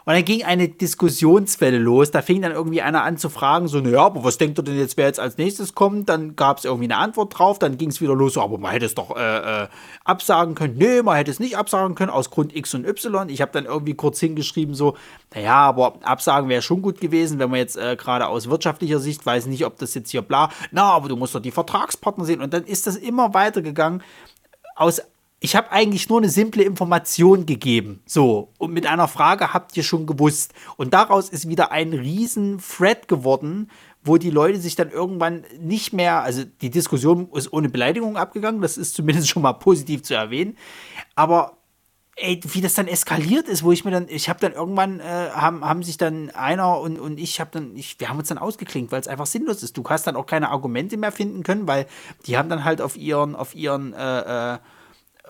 Und 0.04 0.14
dann 0.14 0.24
ging 0.24 0.42
eine 0.42 0.68
Diskussionswelle 0.68 1.78
los. 1.78 2.10
Da 2.10 2.22
fing 2.22 2.42
dann 2.42 2.52
irgendwie 2.52 2.82
einer 2.82 3.04
an 3.04 3.16
zu 3.18 3.28
fragen, 3.28 3.68
so, 3.68 3.80
naja, 3.80 4.04
aber 4.06 4.24
was 4.24 4.38
denkt 4.38 4.58
ihr 4.58 4.62
denn 4.62 4.78
jetzt, 4.78 4.96
wer 4.96 5.06
jetzt 5.06 5.20
als 5.20 5.38
nächstes 5.38 5.74
kommt? 5.74 6.08
Dann 6.08 6.34
gab 6.34 6.58
es 6.58 6.64
irgendwie 6.64 6.84
eine 6.84 6.96
Antwort 6.96 7.38
drauf. 7.38 7.58
Dann 7.58 7.78
ging 7.78 7.90
es 7.90 8.00
wieder 8.00 8.14
los, 8.14 8.34
so, 8.34 8.42
aber 8.42 8.58
man 8.58 8.72
hätte 8.72 8.86
es 8.86 8.94
doch 8.94 9.16
äh, 9.16 9.64
äh, 9.64 9.68
absagen 10.04 10.54
können. 10.54 10.76
Nee, 10.76 11.02
man 11.02 11.16
hätte 11.16 11.30
es 11.30 11.38
nicht 11.38 11.56
absagen 11.56 11.94
können, 11.94 12.10
aus 12.10 12.30
Grund 12.30 12.54
X 12.54 12.74
und 12.74 12.86
Y. 12.86 13.28
Ich 13.28 13.40
habe 13.40 13.52
dann 13.52 13.66
irgendwie 13.66 13.94
kurz 13.94 14.18
hingeschrieben, 14.18 14.74
so, 14.74 14.96
naja, 15.34 15.54
aber 15.54 15.94
absagen 16.02 16.48
wäre 16.48 16.62
schon 16.62 16.82
gut 16.82 17.00
gewesen, 17.00 17.38
wenn 17.38 17.50
man 17.50 17.58
jetzt 17.58 17.76
äh, 17.76 17.96
gerade 17.96 18.26
aus 18.26 18.50
wirtschaftlicher 18.50 18.98
Sicht 18.98 19.24
weiß 19.24 19.46
nicht, 19.46 19.64
ob 19.64 19.78
das 19.78 19.94
jetzt 19.94 20.10
hier 20.10 20.22
bla, 20.22 20.50
na, 20.72 20.84
aber 20.84 21.08
du 21.08 21.16
musst 21.16 21.34
doch 21.34 21.40
die 21.40 21.50
Vertragspartner 21.50 22.24
sehen. 22.24 22.40
Und 22.40 22.52
dann 22.52 22.64
ist 22.64 22.86
das 22.86 22.96
immer 22.96 23.34
weitergegangen 23.34 24.02
aus 24.74 25.02
ich 25.44 25.56
habe 25.56 25.72
eigentlich 25.72 26.08
nur 26.08 26.18
eine 26.18 26.28
simple 26.28 26.62
Information 26.62 27.46
gegeben. 27.46 28.00
So, 28.06 28.52
und 28.58 28.72
mit 28.72 28.86
einer 28.86 29.08
Frage 29.08 29.52
habt 29.52 29.76
ihr 29.76 29.82
schon 29.82 30.06
gewusst. 30.06 30.54
Und 30.76 30.94
daraus 30.94 31.30
ist 31.30 31.48
wieder 31.48 31.72
ein 31.72 31.92
riesen 31.92 32.58
Thread 32.58 33.08
geworden, 33.08 33.68
wo 34.04 34.18
die 34.18 34.30
Leute 34.30 34.60
sich 34.60 34.76
dann 34.76 34.90
irgendwann 34.90 35.44
nicht 35.60 35.92
mehr, 35.92 36.22
also 36.22 36.44
die 36.44 36.70
Diskussion 36.70 37.28
ist 37.34 37.52
ohne 37.52 37.68
Beleidigung 37.68 38.16
abgegangen, 38.16 38.62
das 38.62 38.78
ist 38.78 38.94
zumindest 38.94 39.28
schon 39.28 39.42
mal 39.42 39.54
positiv 39.54 40.04
zu 40.04 40.14
erwähnen, 40.14 40.56
aber 41.16 41.56
ey, 42.14 42.40
wie 42.44 42.60
das 42.60 42.74
dann 42.74 42.86
eskaliert 42.86 43.48
ist, 43.48 43.64
wo 43.64 43.72
ich 43.72 43.84
mir 43.84 43.90
dann, 43.90 44.06
ich 44.08 44.28
habe 44.28 44.38
dann 44.38 44.52
irgendwann, 44.52 45.00
äh, 45.00 45.30
haben, 45.32 45.64
haben 45.64 45.82
sich 45.82 45.96
dann 45.96 46.30
einer 46.30 46.78
und, 46.78 47.00
und 47.00 47.18
ich 47.18 47.40
habe 47.40 47.50
dann, 47.52 47.76
ich, 47.76 47.98
wir 47.98 48.08
haben 48.08 48.18
uns 48.18 48.28
dann 48.28 48.38
ausgeklinkt, 48.38 48.92
weil 48.92 49.00
es 49.00 49.08
einfach 49.08 49.26
sinnlos 49.26 49.62
ist. 49.62 49.76
Du 49.76 49.82
hast 49.88 50.06
dann 50.06 50.14
auch 50.14 50.26
keine 50.26 50.50
Argumente 50.50 50.96
mehr 50.96 51.10
finden 51.10 51.42
können, 51.42 51.66
weil 51.66 51.86
die 52.26 52.36
haben 52.36 52.48
dann 52.48 52.64
halt 52.64 52.80
auf 52.80 52.96
ihren, 52.96 53.34
auf 53.34 53.54
ihren, 53.54 53.92
äh, 53.92 54.54
äh, 54.54 54.58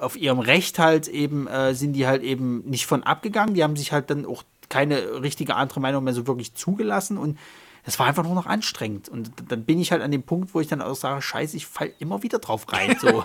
auf 0.02 0.16
ihrem 0.16 0.39
Recht 0.39 0.78
halt 0.78 1.08
eben, 1.08 1.47
äh, 1.47 1.74
sind 1.74 1.94
die 1.94 2.06
halt 2.06 2.22
eben 2.22 2.62
nicht 2.68 2.86
von 2.86 3.02
abgegangen. 3.02 3.55
Die 3.55 3.62
haben 3.62 3.76
sich 3.76 3.92
halt 3.92 4.10
dann 4.10 4.26
auch 4.26 4.42
keine 4.68 5.22
richtige 5.22 5.56
andere 5.56 5.81
Meinung 5.81 6.05
mehr 6.05 6.14
so 6.14 6.26
wirklich 6.26 6.55
zugelassen 6.55 7.18
und 7.18 7.39
das 7.84 7.98
war 7.98 8.06
einfach 8.06 8.22
nur 8.22 8.34
noch 8.34 8.47
anstrengend. 8.47 9.08
Und 9.08 9.32
dann 9.48 9.64
bin 9.64 9.81
ich 9.81 9.90
halt 9.90 10.02
an 10.02 10.12
dem 10.12 10.22
Punkt, 10.22 10.55
wo 10.55 10.60
ich 10.60 10.68
dann 10.68 10.81
auch 10.81 10.94
sage, 10.94 11.20
scheiße, 11.20 11.56
ich 11.56 11.66
fall 11.66 11.92
immer 11.98 12.22
wieder 12.22 12.39
drauf 12.39 12.72
rein. 12.72 12.97
So. 13.00 13.24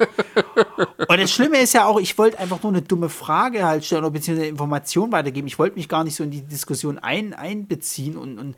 und 1.07 1.19
das 1.19 1.31
Schlimme 1.31 1.59
ist 1.59 1.73
ja 1.73 1.85
auch, 1.85 1.99
ich 1.99 2.17
wollte 2.17 2.39
einfach 2.39 2.63
nur 2.63 2.71
eine 2.71 2.81
dumme 2.81 3.09
Frage 3.09 3.65
halt 3.65 3.85
stellen 3.85 4.03
oder 4.03 4.11
beziehungsweise 4.11 4.49
Information 4.49 5.11
weitergeben. 5.11 5.47
Ich 5.47 5.59
wollte 5.59 5.75
mich 5.75 5.87
gar 5.87 6.03
nicht 6.03 6.15
so 6.15 6.23
in 6.23 6.31
die 6.31 6.41
Diskussion 6.41 6.97
ein, 6.97 7.35
einbeziehen 7.35 8.17
und, 8.17 8.39
und 8.39 8.55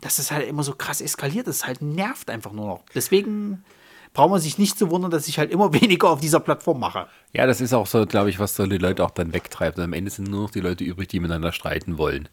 dass 0.00 0.16
das 0.16 0.30
halt 0.30 0.48
immer 0.48 0.62
so 0.62 0.72
krass 0.72 1.02
eskaliert 1.02 1.46
ist, 1.46 1.66
halt 1.66 1.82
nervt 1.82 2.30
einfach 2.30 2.52
nur 2.52 2.66
noch. 2.66 2.80
Deswegen 2.94 3.62
braucht 4.12 4.30
man 4.30 4.40
sich 4.40 4.58
nicht 4.58 4.78
zu 4.78 4.90
wundern, 4.90 5.10
dass 5.10 5.28
ich 5.28 5.38
halt 5.38 5.50
immer 5.50 5.72
weniger 5.80 6.10
auf 6.10 6.20
dieser 6.20 6.40
Plattform 6.40 6.80
mache. 6.80 7.06
Ja, 7.32 7.46
das 7.46 7.60
ist 7.60 7.72
auch 7.72 7.86
so, 7.86 8.06
glaube 8.06 8.30
ich, 8.30 8.38
was 8.38 8.54
so 8.56 8.66
die 8.66 8.78
Leute 8.78 9.04
auch 9.04 9.10
dann 9.10 9.32
wegtreibt. 9.32 9.78
Und 9.78 9.84
am 9.84 9.92
Ende 9.92 10.10
sind 10.10 10.28
nur 10.28 10.42
noch 10.42 10.50
die 10.50 10.60
Leute 10.60 10.84
übrig, 10.84 11.08
die 11.08 11.20
miteinander 11.20 11.52
streiten 11.52 11.98
wollen. 11.98 12.28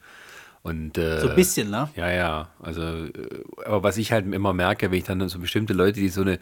Und, 0.62 0.98
äh, 0.98 1.22
So 1.22 1.30
ein 1.30 1.36
bisschen, 1.36 1.70
ne? 1.70 1.90
Ja, 1.96 2.12
ja. 2.12 2.50
Also, 2.60 2.82
äh, 2.82 3.44
aber 3.66 3.84
was 3.84 3.98
ich 3.98 4.12
halt 4.12 4.32
immer 4.32 4.54
merke, 4.54 4.92
wenn 4.92 4.98
ich 4.98 5.06
dann 5.06 5.28
so 5.30 5.40
bestimmte 5.40 5.74
Leute, 5.74 6.00
die 6.00 6.10
so 6.10 6.22
eine, 6.22 6.40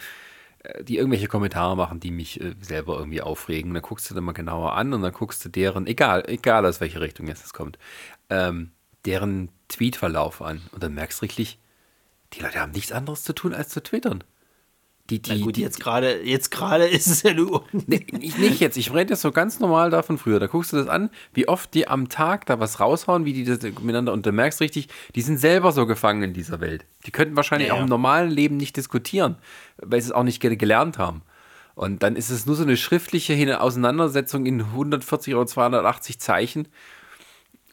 äh, 0.63 0.83
die 0.83 0.97
irgendwelche 0.97 1.27
Kommentare 1.27 1.77
machen, 1.77 1.99
die 1.99 2.09
mich 2.11 2.41
äh, 2.41 2.55
selber 2.59 2.97
irgendwie 2.97 3.21
aufregen, 3.21 3.73
dann 3.73 3.83
guckst 3.83 4.09
du 4.09 4.15
dann 4.15 4.23
mal 4.23 4.31
genauer 4.31 4.73
an 4.73 4.93
und 4.93 5.03
dann 5.03 5.13
guckst 5.13 5.45
du 5.45 5.49
deren, 5.49 5.85
egal, 5.85 6.23
egal 6.27 6.65
aus 6.65 6.81
welche 6.81 6.99
Richtung 6.99 7.27
jetzt 7.27 7.45
es 7.45 7.53
kommt, 7.53 7.77
ähm, 8.31 8.71
deren 9.05 9.49
Tweetverlauf 9.67 10.41
an. 10.41 10.61
Und 10.71 10.81
dann 10.83 10.95
merkst 10.95 11.21
du 11.21 11.25
richtig, 11.25 11.59
die 12.33 12.41
Leute 12.41 12.59
haben 12.59 12.71
nichts 12.71 12.91
anderes 12.91 13.23
zu 13.23 13.33
tun, 13.33 13.53
als 13.53 13.69
zu 13.69 13.81
twittern. 13.83 14.23
Die, 15.09 15.21
die, 15.21 15.37
Na 15.37 15.43
gut, 15.45 15.55
die, 15.55 15.61
jetzt 15.61 15.79
gerade 15.79 16.21
jetzt 16.23 16.51
gerade 16.51 16.85
ist 16.87 17.07
es 17.07 17.23
ja 17.23 17.33
nur. 17.33 17.63
Nee, 17.71 18.05
ich 18.19 18.37
nicht 18.37 18.59
jetzt. 18.59 18.75
Ich 18.77 18.93
rede 18.93 19.13
jetzt 19.13 19.21
so 19.21 19.31
ganz 19.31 19.59
normal 19.59 19.89
davon 19.89 20.17
früher. 20.17 20.39
Da 20.39 20.47
guckst 20.47 20.73
du 20.73 20.77
das 20.77 20.87
an, 20.87 21.09
wie 21.33 21.47
oft 21.47 21.73
die 21.73 21.87
am 21.87 22.09
Tag 22.09 22.45
da 22.45 22.59
was 22.59 22.79
raushauen, 22.81 23.23
wie 23.23 23.33
die 23.33 23.45
das 23.45 23.61
miteinander 23.61 24.11
und 24.11 24.25
du 24.25 24.31
merkst 24.31 24.59
richtig, 24.59 24.89
die 25.15 25.21
sind 25.21 25.37
selber 25.37 25.71
so 25.71 25.85
gefangen 25.85 26.23
in 26.23 26.33
dieser 26.33 26.59
Welt. 26.59 26.85
Die 27.05 27.11
könnten 27.11 27.35
wahrscheinlich 27.37 27.69
Ja, 27.69 27.73
auch 27.75 27.77
ja. 27.77 27.83
im 27.83 27.89
normalen 27.89 28.29
Leben 28.29 28.57
nicht 28.57 28.75
diskutieren, 28.75 29.37
weil 29.77 30.01
sie 30.01 30.07
es 30.07 30.11
auch 30.11 30.23
nicht 30.23 30.41
ge- 30.41 30.55
gelernt 30.57 30.97
haben. 30.97 31.21
Und 31.75 32.01
dann 32.03 32.15
ist 32.15 32.29
es 32.31 32.45
nur 32.45 32.55
so 32.55 32.63
eine 32.63 32.75
schriftliche 32.75 33.61
Auseinandersetzung 33.61 34.45
in 34.45 34.61
140 34.61 35.35
oder 35.35 35.45
280 35.45 36.19
Zeichen. 36.19 36.67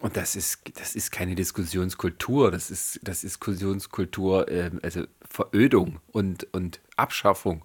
Und 0.04 0.18
das 0.18 0.36
ist, 0.36 0.58
das 0.78 0.94
ist 0.94 1.12
keine 1.12 1.34
Diskussionskultur, 1.34 2.50
das 2.50 2.70
ist, 2.70 3.00
das 3.04 3.24
ist 3.24 3.36
Diskussionskultur, 3.36 4.50
ähm, 4.50 4.78
also 4.82 5.04
Verödung 5.26 5.98
und, 6.12 6.46
und 6.52 6.78
Abschaffung. 6.96 7.64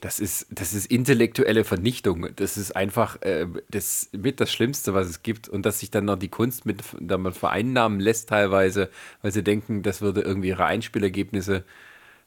Das 0.00 0.20
ist, 0.20 0.46
das 0.50 0.72
ist 0.72 0.86
intellektuelle 0.86 1.64
Vernichtung. 1.64 2.28
Das 2.36 2.56
ist 2.56 2.76
einfach 2.76 3.20
äh, 3.22 3.48
das 3.70 4.08
mit 4.12 4.38
das 4.38 4.52
Schlimmste, 4.52 4.94
was 4.94 5.08
es 5.08 5.24
gibt. 5.24 5.48
Und 5.48 5.66
dass 5.66 5.80
sich 5.80 5.90
dann 5.90 6.04
noch 6.04 6.16
die 6.16 6.28
Kunst 6.28 6.64
mit 6.64 6.80
damit 7.00 7.34
vereinnahmen 7.34 7.98
lässt 7.98 8.28
teilweise, 8.28 8.88
weil 9.22 9.32
sie 9.32 9.42
denken, 9.42 9.82
das 9.82 10.00
würde 10.00 10.20
irgendwie 10.20 10.50
ihre 10.50 10.66
Einspielergebnisse 10.66 11.64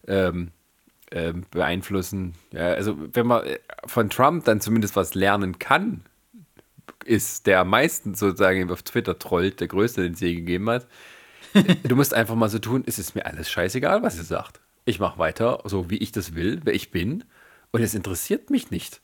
ähm, 0.09 0.51
ähm, 1.09 1.45
beeinflussen. 1.51 2.33
Ja, 2.51 2.73
also 2.73 2.97
wenn 3.13 3.27
man 3.27 3.45
äh, 3.45 3.59
von 3.85 4.09
Trump 4.09 4.43
dann 4.43 4.59
zumindest 4.59 4.97
was 4.97 5.13
lernen 5.13 5.57
kann, 5.57 6.03
ist, 7.05 7.47
der 7.47 7.61
am 7.61 7.69
meisten 7.69 8.15
sozusagen 8.15 8.69
auf 8.71 8.83
Twitter 8.83 9.17
trollt, 9.17 9.59
der 9.59 9.67
Größte, 9.67 10.03
den 10.03 10.13
es 10.13 10.19
je 10.19 10.35
gegeben 10.35 10.69
hat. 10.69 10.87
du 11.83 11.95
musst 11.95 12.13
einfach 12.13 12.35
mal 12.35 12.49
so 12.49 12.59
tun, 12.59 12.83
es 12.85 12.99
ist 12.99 13.15
mir 13.15 13.25
alles 13.25 13.49
scheißegal, 13.49 14.03
was 14.03 14.17
ihr 14.17 14.23
sagt. 14.23 14.59
Ich 14.85 14.99
mache 14.99 15.19
weiter, 15.19 15.61
so 15.65 15.89
wie 15.89 15.97
ich 15.97 16.11
das 16.11 16.35
will, 16.35 16.61
wer 16.63 16.73
ich 16.73 16.91
bin. 16.91 17.23
Und 17.71 17.81
es 17.81 17.93
interessiert 17.93 18.49
mich 18.49 18.71
nicht. 18.71 19.01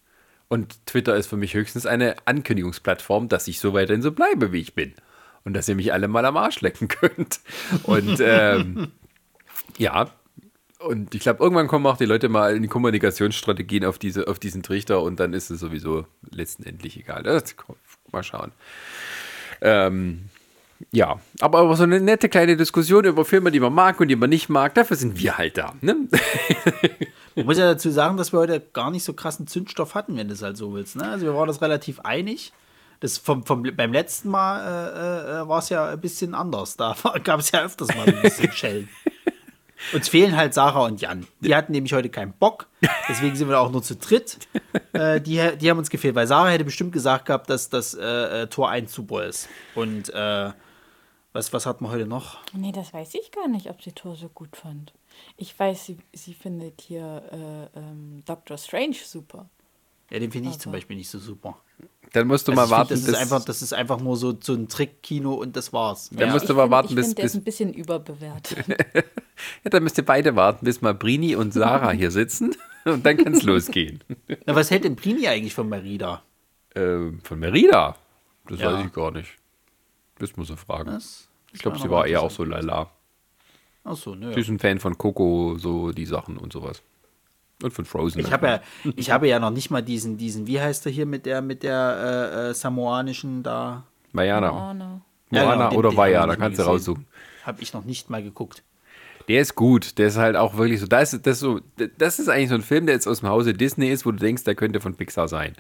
Und 0.48 0.86
Twitter 0.86 1.16
ist 1.16 1.28
für 1.28 1.38
mich 1.38 1.54
höchstens 1.54 1.86
eine 1.86 2.16
Ankündigungsplattform, 2.26 3.28
dass 3.28 3.48
ich 3.48 3.60
so 3.60 3.74
weiterhin 3.74 4.02
so 4.02 4.12
bleibe, 4.12 4.52
wie 4.52 4.62
ich 4.62 4.76
bin. 4.76 4.94
Und 5.44 5.54
dass 5.54 5.68
ihr 5.68 5.76
mich 5.76 5.92
alle 5.92 6.08
mal 6.08 6.26
am 6.26 6.38
Arsch 6.38 6.62
lecken 6.62 6.88
könnt. 6.88 7.42
Und 7.84 8.20
ähm, 8.22 8.92
ja, 9.78 10.12
und 10.86 11.16
ich 11.16 11.22
glaube, 11.22 11.44
irgendwann 11.44 11.68
kommen 11.68 11.86
auch 11.86 11.98
die 11.98 12.06
Leute 12.06 12.30
mal 12.30 12.56
in 12.56 12.62
die 12.62 12.68
Kommunikationsstrategien 12.68 13.86
auf, 13.86 13.98
diese, 14.00 14.28
auf 14.28 14.40
diesen 14.40 14.64
Trichter 14.64 15.02
und 15.02 15.20
dann 15.20 15.34
ist 15.34 15.50
es 15.50 15.60
sowieso 15.60 16.06
letztendlich 16.30 16.98
egal. 16.98 17.24
Das, 17.24 17.56
mal 18.12 18.24
schauen. 18.24 18.52
Ähm, 19.62 20.30
ja, 20.92 21.20
aber, 21.40 21.60
aber 21.60 21.76
so 21.76 21.84
eine 21.84 22.00
nette 22.00 22.30
kleine 22.30 22.58
Diskussion 22.58 23.06
über 23.06 23.26
Filme, 23.26 23.52
die 23.52 23.60
man 23.60 23.74
mag 23.74 24.00
und 24.00 24.10
die 24.10 24.16
man 24.16 24.30
nicht 24.30 24.50
mag, 24.50 24.74
dafür 24.76 24.98
sind 24.98 25.18
wir 25.18 25.38
halt 25.38 25.58
da. 25.58 25.74
Ne? 25.82 26.08
Ich 27.36 27.46
muss 27.46 27.58
ja 27.58 27.66
dazu 27.66 27.90
sagen, 27.90 28.18
dass 28.18 28.32
wir 28.32 28.40
heute 28.40 28.60
gar 28.60 28.92
nicht 28.92 29.04
so 29.04 29.14
krassen 29.14 29.48
Zündstoff 29.48 29.96
hatten, 29.96 30.16
wenn 30.18 30.28
du 30.28 30.34
es 30.34 30.44
halt 30.44 30.58
so 30.58 30.74
willst. 30.74 30.96
Ne? 30.96 31.08
Also 31.08 31.26
wir 31.26 31.34
waren 31.34 31.48
das 31.48 31.62
relativ 31.62 32.00
einig. 32.02 32.54
Das 33.00 33.18
vom, 33.18 33.44
vom, 33.46 33.64
beim 33.76 33.92
letzten 33.92 34.30
Mal 34.30 34.62
äh, 34.62 35.42
äh, 35.42 35.48
war 35.48 35.60
es 35.60 35.70
ja 35.70 35.90
ein 35.90 36.00
bisschen 36.00 36.36
anders. 36.36 36.78
Da 36.78 36.96
gab 37.24 37.40
es 37.40 37.52
ja 37.52 37.64
öfters 37.64 37.90
mal 37.90 38.08
ein 38.08 38.22
bisschen 38.22 38.52
Schellen. 38.54 38.90
Uns 39.92 40.08
fehlen 40.08 40.36
halt 40.36 40.54
Sarah 40.54 40.86
und 40.86 41.02
Jan. 41.02 41.28
Die 41.42 41.56
hatten 41.56 41.72
nämlich 41.72 41.94
heute 41.94 42.10
keinen 42.10 42.34
Bock. 42.34 42.68
Deswegen 43.10 43.36
sind 43.36 43.50
wir 43.50 43.60
auch 43.60 43.72
nur 43.72 43.84
zu 43.84 43.96
dritt. 43.96 44.40
Äh, 44.92 45.22
die, 45.22 45.40
die 45.58 45.70
haben 45.72 45.80
uns 45.80 45.90
gefehlt, 45.90 46.14
weil 46.14 46.28
Sarah 46.28 46.50
hätte 46.50 46.66
bestimmt 46.66 46.92
gesagt 46.92 47.26
gehabt, 47.26 47.50
dass 47.50 47.70
das 47.70 47.96
äh, 47.96 48.44
äh, 48.44 48.48
Tor 48.48 48.70
1 48.70 48.94
super 48.94 49.26
ist. 49.26 49.50
Und 49.74 50.14
äh, 50.14 50.52
was, 51.32 51.52
was 51.52 51.66
hatten 51.66 51.84
wir 51.84 51.90
heute 51.90 52.06
noch? 52.06 52.38
Nee, 52.54 52.72
das 52.72 52.94
weiß 52.94 53.16
ich 53.16 53.32
gar 53.32 53.48
nicht, 53.48 53.70
ob 53.72 53.82
sie 53.82 53.92
Thor 53.92 54.16
so 54.16 54.30
gut 54.30 54.56
fand. 54.56 54.94
Ich 55.36 55.58
weiß, 55.58 55.86
sie, 55.86 55.98
sie 56.14 56.36
findet 56.36 56.82
hier 56.82 57.24
äh, 57.32 57.80
ähm, 57.80 58.22
Doctor 58.26 58.58
Strange 58.58 58.98
super. 59.04 59.50
Ja, 60.12 60.20
den 60.20 60.32
finde 60.32 60.50
ich 60.50 60.60
zum 60.60 60.72
Beispiel 60.72 60.96
nicht 60.98 61.10
so 61.10 61.18
super. 61.20 61.58
Dann 62.12 62.28
musst 62.28 62.48
du 62.48 62.52
Also 62.52 62.60
mal 62.62 62.66
ich 62.66 62.70
find, 62.70 62.78
warten, 62.78 62.90
das, 62.90 63.00
ist 63.00 63.06
bis, 63.08 63.16
einfach, 63.16 63.46
das 63.46 63.62
ist 63.64 63.74
einfach 63.74 64.00
nur 64.00 64.16
so, 64.18 64.38
so 64.40 64.54
ein 64.54 64.68
Trick-Kino 64.68 65.34
und 65.34 65.56
das 65.56 65.74
war's. 65.74 66.10
Dann 66.14 66.30
musst 66.32 66.44
ich 66.44 66.48
du 66.50 66.54
mal 66.54 66.64
find- 66.64 66.72
warten, 66.72 66.90
ich 66.90 66.96
bis, 66.96 67.06
find, 67.08 67.18
der 67.18 67.26
ist 67.26 67.36
ein 67.36 67.44
bisschen 67.44 67.74
überbewertet. 67.74 68.68
ja, 68.94 69.04
dann 69.72 69.82
müsst 69.84 69.98
ihr 69.98 70.06
beide 70.06 70.36
warten, 70.36 70.64
bis 70.66 70.82
mal 70.82 70.94
Brini 70.94 71.36
und 71.36 71.54
Sarah 71.54 71.92
hier 71.92 72.12
sitzen 72.12 72.56
und 72.86 73.04
dann 73.06 73.18
kann 73.18 73.34
es 73.34 73.42
losgehen. 73.44 74.02
Na, 74.46 74.54
was 74.56 74.70
hält 74.70 74.84
denn 74.84 74.96
Prini 74.96 75.28
eigentlich 75.28 75.56
von 75.56 75.68
Merida? 75.70 76.22
Ähm, 76.76 77.20
von 77.24 77.40
Merida? 77.40 77.96
Das 78.48 78.60
Ja. 78.60 78.74
weiß 78.74 78.86
ich 78.86 78.94
gar 78.94 79.10
nicht. 79.12 79.32
Das 80.20 80.36
muss 80.38 80.52
er 80.52 80.58
fragen. 80.58 80.92
Das, 80.92 81.28
ich 81.52 81.62
glaube, 81.62 81.80
sie 81.80 81.90
war 81.90 82.06
eher 82.06 82.22
auch 82.22 82.30
so 82.32 82.44
lala. 82.44 82.92
Achso, 83.84 84.14
nö. 84.16 84.34
Sie 84.34 84.42
ist 84.42 84.50
ein 84.50 84.60
Fan 84.60 84.80
von 84.80 84.98
Coco, 84.98 85.56
so 85.58 85.92
die 85.92 86.06
Sachen 86.06 86.38
und 86.38 86.54
sowas. 86.54 86.82
Und 87.64 87.72
von 87.74 87.86
Frozen. 87.86 88.20
Ich 88.20 88.32
habe 88.32 88.48
ja, 88.48 88.62
ich 88.96 89.10
habe 89.10 89.28
ja 89.28 89.40
noch 89.40 89.50
nicht 89.50 89.72
mal 89.72 89.82
diesen, 89.82 90.18
diesen, 90.18 90.46
wie 90.48 90.60
heißt 90.62 90.86
der 90.86 90.92
hier 90.92 91.06
mit 91.06 91.26
der, 91.26 91.42
mit 91.42 91.64
der 91.64 92.30
äh, 92.36 92.50
äh, 92.50 92.54
samoanischen 92.54 93.42
da? 93.42 93.84
Vajana. 94.12 94.52
Oh, 94.52 94.74
no. 94.74 95.02
Ja, 95.32 95.46
Moana 95.46 95.70
genau, 95.70 95.80
oder 95.80 95.98
Vajana, 95.98 96.34
ich 96.34 96.40
kannst 96.40 96.60
du 96.60 96.64
raussuchen. 96.64 97.06
Habe 97.44 97.62
ich 97.64 97.74
noch 97.74 97.86
nicht 97.86 98.10
mal 98.10 98.22
geguckt. 98.22 98.62
Der 99.28 99.42
ist 99.42 99.56
gut. 99.56 99.98
Der 99.98 100.08
ist 100.08 100.18
halt 100.18 100.36
auch 100.36 100.58
wirklich 100.58 100.80
so. 100.82 100.86
Das 100.88 101.14
ist, 101.14 101.26
das, 101.26 101.40
so, 101.40 101.62
das 101.98 102.20
ist 102.20 102.28
eigentlich 102.30 102.50
so 102.50 102.56
ein 102.56 102.62
Film, 102.62 102.86
der 102.86 102.96
jetzt 102.96 103.08
aus 103.08 103.22
dem 103.22 103.30
Hause 103.30 103.54
Disney 103.54 103.90
ist, 103.90 104.06
wo 104.06 104.12
du 104.12 104.18
denkst, 104.18 104.44
der 104.44 104.54
könnte 104.56 104.80
von 104.82 104.96
Pixar 104.96 105.28
sein. 105.28 105.54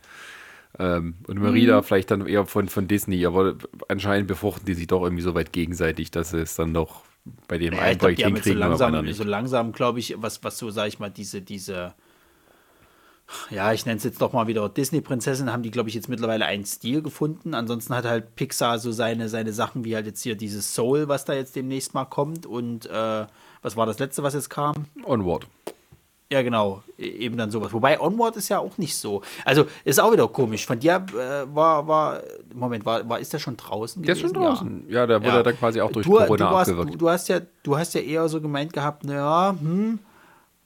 Ähm, 0.79 1.15
und 1.27 1.39
Merida 1.39 1.79
Mhm. 1.79 1.83
vielleicht 1.83 2.11
dann 2.11 2.25
eher 2.27 2.45
von, 2.45 2.67
von 2.67 2.87
Disney, 2.87 3.25
aber 3.25 3.55
anscheinend 3.87 4.27
befruchten 4.27 4.65
die 4.65 4.73
sich 4.73 4.87
doch 4.87 5.03
irgendwie 5.03 5.21
so 5.23 5.33
weit 5.35 5.53
gegenseitig, 5.53 6.11
dass 6.11 6.33
es 6.33 6.55
dann 6.55 6.73
doch 6.73 7.03
bei 7.47 7.57
dem 7.57 7.73
Ja, 7.73 7.81
einen 7.81 7.97
Projekt 7.97 8.23
haben 8.23 8.35
jetzt 8.35 8.45
so 8.45 8.49
hinkriegen, 8.51 8.63
aber 8.63 8.77
langsam, 8.77 9.05
nicht. 9.05 9.17
so 9.17 9.23
langsam 9.23 9.71
glaube 9.71 9.99
ich, 9.99 10.15
was, 10.17 10.43
was 10.43 10.57
so, 10.57 10.69
sag 10.69 10.87
ich 10.87 10.99
mal, 10.99 11.09
diese, 11.09 11.41
diese, 11.41 11.93
ja, 13.49 13.73
ich 13.73 13.85
nenne 13.85 13.97
es 13.97 14.03
jetzt 14.03 14.21
doch 14.21 14.33
mal 14.33 14.47
wieder 14.47 14.67
Disney-Prinzessin, 14.69 15.51
haben 15.51 15.63
die, 15.63 15.71
glaube 15.71 15.89
ich, 15.89 15.95
jetzt 15.95 16.09
mittlerweile 16.09 16.45
einen 16.45 16.65
Stil 16.65 17.01
gefunden. 17.01 17.53
Ansonsten 17.53 17.95
hat 17.95 18.05
halt 18.05 18.35
Pixar 18.35 18.79
so 18.79 18.91
seine, 18.91 19.29
seine 19.29 19.53
Sachen, 19.53 19.85
wie 19.85 19.95
halt 19.95 20.05
jetzt 20.05 20.21
hier 20.21 20.35
dieses 20.35 20.73
Soul, 20.73 21.07
was 21.07 21.25
da 21.25 21.33
jetzt 21.33 21.55
demnächst 21.55 21.93
mal 21.93 22.05
kommt. 22.05 22.45
Und 22.45 22.85
äh, 22.85 23.25
was 23.61 23.75
war 23.75 23.85
das 23.85 23.99
letzte, 23.99 24.23
was 24.23 24.33
jetzt 24.33 24.49
kam? 24.49 24.85
Onward. 25.05 25.47
Ja, 26.33 26.41
genau, 26.41 26.81
e- 26.97 27.03
eben 27.03 27.37
dann 27.37 27.51
sowas. 27.51 27.71
Wobei 27.73 28.01
Onward 28.01 28.35
ist 28.37 28.49
ja 28.49 28.57
auch 28.57 28.75
nicht 28.79 28.95
so. 28.97 29.21
Also 29.45 29.67
ist 29.85 29.99
auch 29.99 30.11
wieder 30.11 30.27
komisch. 30.27 30.65
Von 30.65 30.79
dir 30.79 31.05
äh, 31.13 31.45
war, 31.55 31.87
war, 31.87 32.21
Moment, 32.55 32.85
war, 32.87 33.07
war, 33.07 33.19
ist 33.19 33.31
der 33.33 33.37
schon 33.37 33.55
draußen? 33.55 34.01
Der 34.01 34.13
ist 34.13 34.21
schon 34.21 34.33
gewesen? 34.33 34.43
Ja. 34.43 34.49
draußen. 34.49 34.85
Ja, 34.89 35.05
der 35.05 35.21
wurde 35.21 35.35
Ja. 35.37 35.43
dann 35.43 35.57
quasi 35.59 35.79
auch 35.79 35.91
durch 35.91 36.07
du, 36.07 36.13
Corona 36.13 36.49
du, 36.49 36.55
hast, 36.57 36.69
abgewirkt. 36.69 36.93
du, 36.95 36.97
du, 36.97 37.09
hast 37.09 37.29
ja, 37.29 37.39
du 37.61 37.77
hast 37.77 37.93
ja 37.93 38.01
eher 38.01 38.27
so 38.29 38.41
gemeint 38.41 38.73
gehabt, 38.73 39.03
naja, 39.03 39.55
hm. 39.59 39.99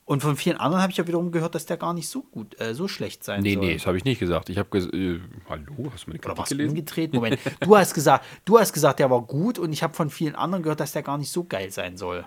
Und 0.06 0.22
von 0.22 0.38
vielen 0.38 0.56
anderen 0.56 0.82
habe 0.82 0.92
ich 0.92 0.98
ja 0.98 1.06
wiederum 1.06 1.34
gehört, 1.34 1.54
dass 1.54 1.66
der 1.66 1.76
gar 1.76 1.94
nicht 1.94 2.08
so 2.08 2.22
gut, 2.22 2.58
äh, 2.62 2.74
so 2.74 2.88
schlecht 2.88 3.26
sein 3.26 3.42
nee, 3.44 3.56
soll. 3.56 3.66
nee, 3.66 3.74
das 3.74 3.86
habe 3.88 3.98
ich 3.98 4.06
nicht 4.06 4.20
gesagt. 4.20 4.48
Ich 4.48 4.58
habe 4.58 4.70
gesagt, 4.70 4.94
äh, 4.94 5.20
hallo, 5.50 5.92
hast 5.92 6.06
du 6.08 6.12
meine 6.12 6.20
Oder 6.20 6.30
Kritik 6.30 6.38
was 6.38 6.48
gelesen? 6.50 6.70
umgedreht? 6.70 7.14
Moment. 7.14 7.40
Du 7.60 7.76
hast 7.76 7.94
gesagt, 7.94 8.24
du 8.46 8.58
hast 8.58 8.72
gesagt, 8.72 9.00
der 9.00 9.10
war 9.12 9.22
gut 9.24 9.60
und 9.60 9.74
ich 9.74 9.84
habe 9.84 9.94
von 9.94 10.10
vielen 10.10 10.36
anderen 10.36 10.64
gehört, 10.64 10.80
dass 10.80 10.94
der 10.94 11.04
gar 11.04 11.18
nicht 11.18 11.30
so 11.30 11.44
geil 11.44 11.72
sein 11.72 11.98
soll. 11.98 12.26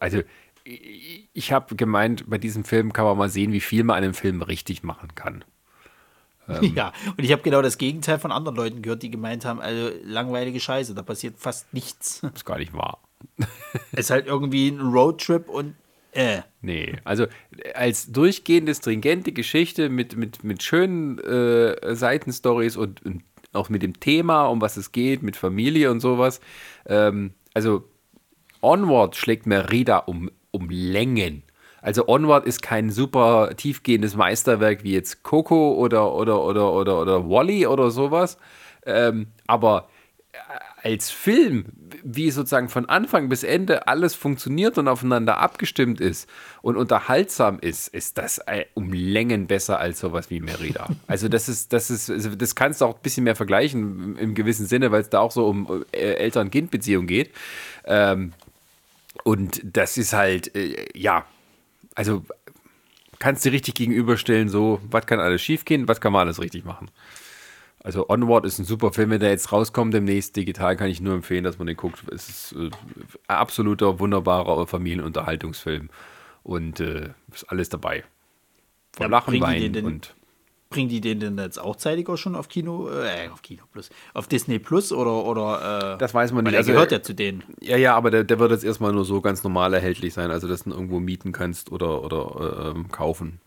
Also, 0.00 0.22
ich 0.64 1.52
habe 1.52 1.74
gemeint, 1.74 2.28
bei 2.28 2.38
diesem 2.38 2.64
Film 2.64 2.92
kann 2.92 3.04
man 3.04 3.18
mal 3.18 3.28
sehen, 3.28 3.52
wie 3.52 3.60
viel 3.60 3.84
man 3.84 3.96
einem 3.96 4.14
Film 4.14 4.42
richtig 4.42 4.82
machen 4.82 5.14
kann. 5.14 5.44
Ähm. 6.48 6.74
Ja, 6.74 6.92
und 7.16 7.22
ich 7.22 7.30
habe 7.30 7.42
genau 7.42 7.62
das 7.62 7.78
Gegenteil 7.78 8.18
von 8.18 8.32
anderen 8.32 8.56
Leuten 8.56 8.82
gehört, 8.82 9.04
die 9.04 9.12
gemeint 9.12 9.44
haben, 9.44 9.60
also 9.60 9.92
langweilige 10.02 10.58
Scheiße, 10.58 10.92
da 10.92 11.02
passiert 11.02 11.38
fast 11.38 11.72
nichts. 11.72 12.20
Ist 12.34 12.44
gar 12.44 12.58
nicht 12.58 12.74
wahr. 12.74 12.98
es 13.38 13.46
ist 14.00 14.10
halt 14.10 14.26
irgendwie 14.26 14.68
ein 14.68 14.80
Roadtrip 14.80 15.48
und 15.48 15.76
äh. 16.10 16.42
Nee, 16.60 16.96
also 17.04 17.26
als 17.74 18.10
durchgehende, 18.10 18.74
stringente 18.74 19.30
Geschichte 19.30 19.88
mit, 19.88 20.16
mit, 20.16 20.42
mit 20.42 20.64
schönen 20.64 21.20
äh, 21.20 21.94
Seitenstories 21.94 22.76
und, 22.76 23.02
und, 23.04 23.22
auch 23.52 23.68
mit 23.68 23.82
dem 23.82 24.00
Thema, 24.00 24.46
um 24.46 24.60
was 24.60 24.76
es 24.76 24.90
geht, 24.90 25.22
mit 25.22 25.36
Familie 25.36 25.92
und 25.92 26.00
sowas. 26.00 26.40
Ähm, 26.86 27.34
also 27.54 27.84
Onward 28.62 29.16
schlägt 29.16 29.46
Merida 29.46 29.98
um, 29.98 30.30
um 30.52 30.68
Längen. 30.70 31.42
Also 31.80 32.06
Onward 32.06 32.46
ist 32.46 32.62
kein 32.62 32.90
super 32.90 33.50
tiefgehendes 33.56 34.14
Meisterwerk 34.14 34.84
wie 34.84 34.92
jetzt 34.92 35.24
Coco 35.24 35.74
oder, 35.74 36.14
oder, 36.14 36.44
oder, 36.44 36.72
oder, 36.72 37.00
oder 37.00 37.28
Wally 37.28 37.66
oder 37.66 37.90
sowas. 37.90 38.38
Ähm, 38.86 39.26
aber 39.48 39.88
als 40.82 41.10
Film, 41.10 41.66
wie 42.02 42.30
sozusagen 42.30 42.68
von 42.68 42.88
Anfang 42.88 43.28
bis 43.28 43.44
Ende 43.44 43.86
alles 43.86 44.14
funktioniert 44.14 44.78
und 44.78 44.88
aufeinander 44.88 45.38
abgestimmt 45.38 46.00
ist 46.00 46.28
und 46.60 46.76
unterhaltsam 46.76 47.58
ist, 47.60 47.88
ist 47.88 48.18
das 48.18 48.38
äh, 48.38 48.64
um 48.74 48.92
Längen 48.92 49.46
besser 49.46 49.78
als 49.78 50.00
sowas 50.00 50.30
wie 50.30 50.40
Merida. 50.40 50.88
Also 51.06 51.28
das 51.28 51.48
ist, 51.48 51.72
das 51.72 51.90
ist, 51.90 52.10
also 52.10 52.34
das 52.34 52.54
kannst 52.54 52.80
du 52.80 52.86
auch 52.86 52.94
ein 52.96 53.02
bisschen 53.02 53.24
mehr 53.24 53.36
vergleichen 53.36 54.16
im 54.16 54.34
gewissen 54.34 54.66
Sinne, 54.66 54.92
weil 54.92 55.02
es 55.02 55.10
da 55.10 55.20
auch 55.20 55.30
so 55.30 55.46
um 55.46 55.84
äh, 55.92 56.14
Eltern-Kind-Beziehung 56.14 57.06
geht. 57.06 57.30
Ähm, 57.84 58.32
und 59.24 59.60
das 59.64 59.98
ist 59.98 60.12
halt, 60.12 60.54
äh, 60.54 60.86
ja, 60.94 61.26
also 61.94 62.24
kannst 63.18 63.44
du 63.44 63.50
richtig 63.50 63.74
gegenüberstellen, 63.74 64.48
so, 64.48 64.80
was 64.90 65.06
kann 65.06 65.20
alles 65.20 65.42
schiefgehen, 65.42 65.88
was 65.88 66.00
kann 66.00 66.12
man 66.12 66.26
alles 66.26 66.40
richtig 66.40 66.64
machen. 66.64 66.90
Also 67.84 68.08
Onward 68.08 68.44
ist 68.46 68.58
ein 68.58 68.64
super 68.64 68.92
Film, 68.92 69.10
wenn 69.10 69.20
der 69.20 69.30
jetzt 69.30 69.50
rauskommt 69.50 69.92
demnächst 69.92 70.36
digital, 70.36 70.76
kann 70.76 70.88
ich 70.88 71.00
nur 71.00 71.14
empfehlen, 71.14 71.42
dass 71.42 71.58
man 71.58 71.66
den 71.66 71.76
guckt. 71.76 72.04
Es 72.12 72.28
ist 72.28 72.52
äh, 72.52 72.70
ein 73.26 73.36
absoluter, 73.36 73.98
wunderbarer 73.98 74.66
Familienunterhaltungsfilm 74.66 75.90
und 76.44 76.80
äh, 76.80 77.10
ist 77.32 77.44
alles 77.44 77.68
dabei. 77.68 78.04
Von 78.92 79.04
ja, 79.04 79.08
Lachen, 79.08 79.40
Weinen 79.40 79.84
und 79.84 80.14
Bringen 80.72 80.88
die 80.88 81.00
den 81.00 81.20
denn 81.20 81.38
jetzt 81.38 81.58
auch 81.58 81.76
zeitiger 81.76 82.16
schon 82.16 82.34
auf 82.34 82.48
Kino, 82.48 82.88
äh, 82.88 83.28
auf 83.32 83.42
Kino 83.42 83.62
Plus, 83.72 83.90
auf 84.14 84.26
Disney 84.26 84.58
Plus 84.58 84.92
oder, 84.92 85.24
oder 85.24 85.94
äh, 85.94 85.98
Das 85.98 86.14
weiß 86.14 86.32
man 86.32 86.44
nicht. 86.44 86.52
Der 86.52 86.60
also, 86.60 86.72
gehört 86.72 86.92
ja 86.92 87.02
zu 87.02 87.14
denen. 87.14 87.44
Ja, 87.60 87.76
ja, 87.76 87.94
aber 87.94 88.10
der, 88.10 88.24
der 88.24 88.38
wird 88.38 88.50
jetzt 88.50 88.64
erstmal 88.64 88.92
nur 88.92 89.04
so 89.04 89.20
ganz 89.20 89.44
normal 89.44 89.74
erhältlich 89.74 90.14
sein, 90.14 90.30
also 90.30 90.48
dass 90.48 90.64
du 90.64 90.70
ihn 90.70 90.72
irgendwo 90.72 90.98
mieten 91.00 91.32
kannst 91.32 91.70
oder, 91.70 92.02
oder 92.02 92.70
äh, 92.70 92.70
ähm, 92.70 92.88
kaufen. 92.90 93.40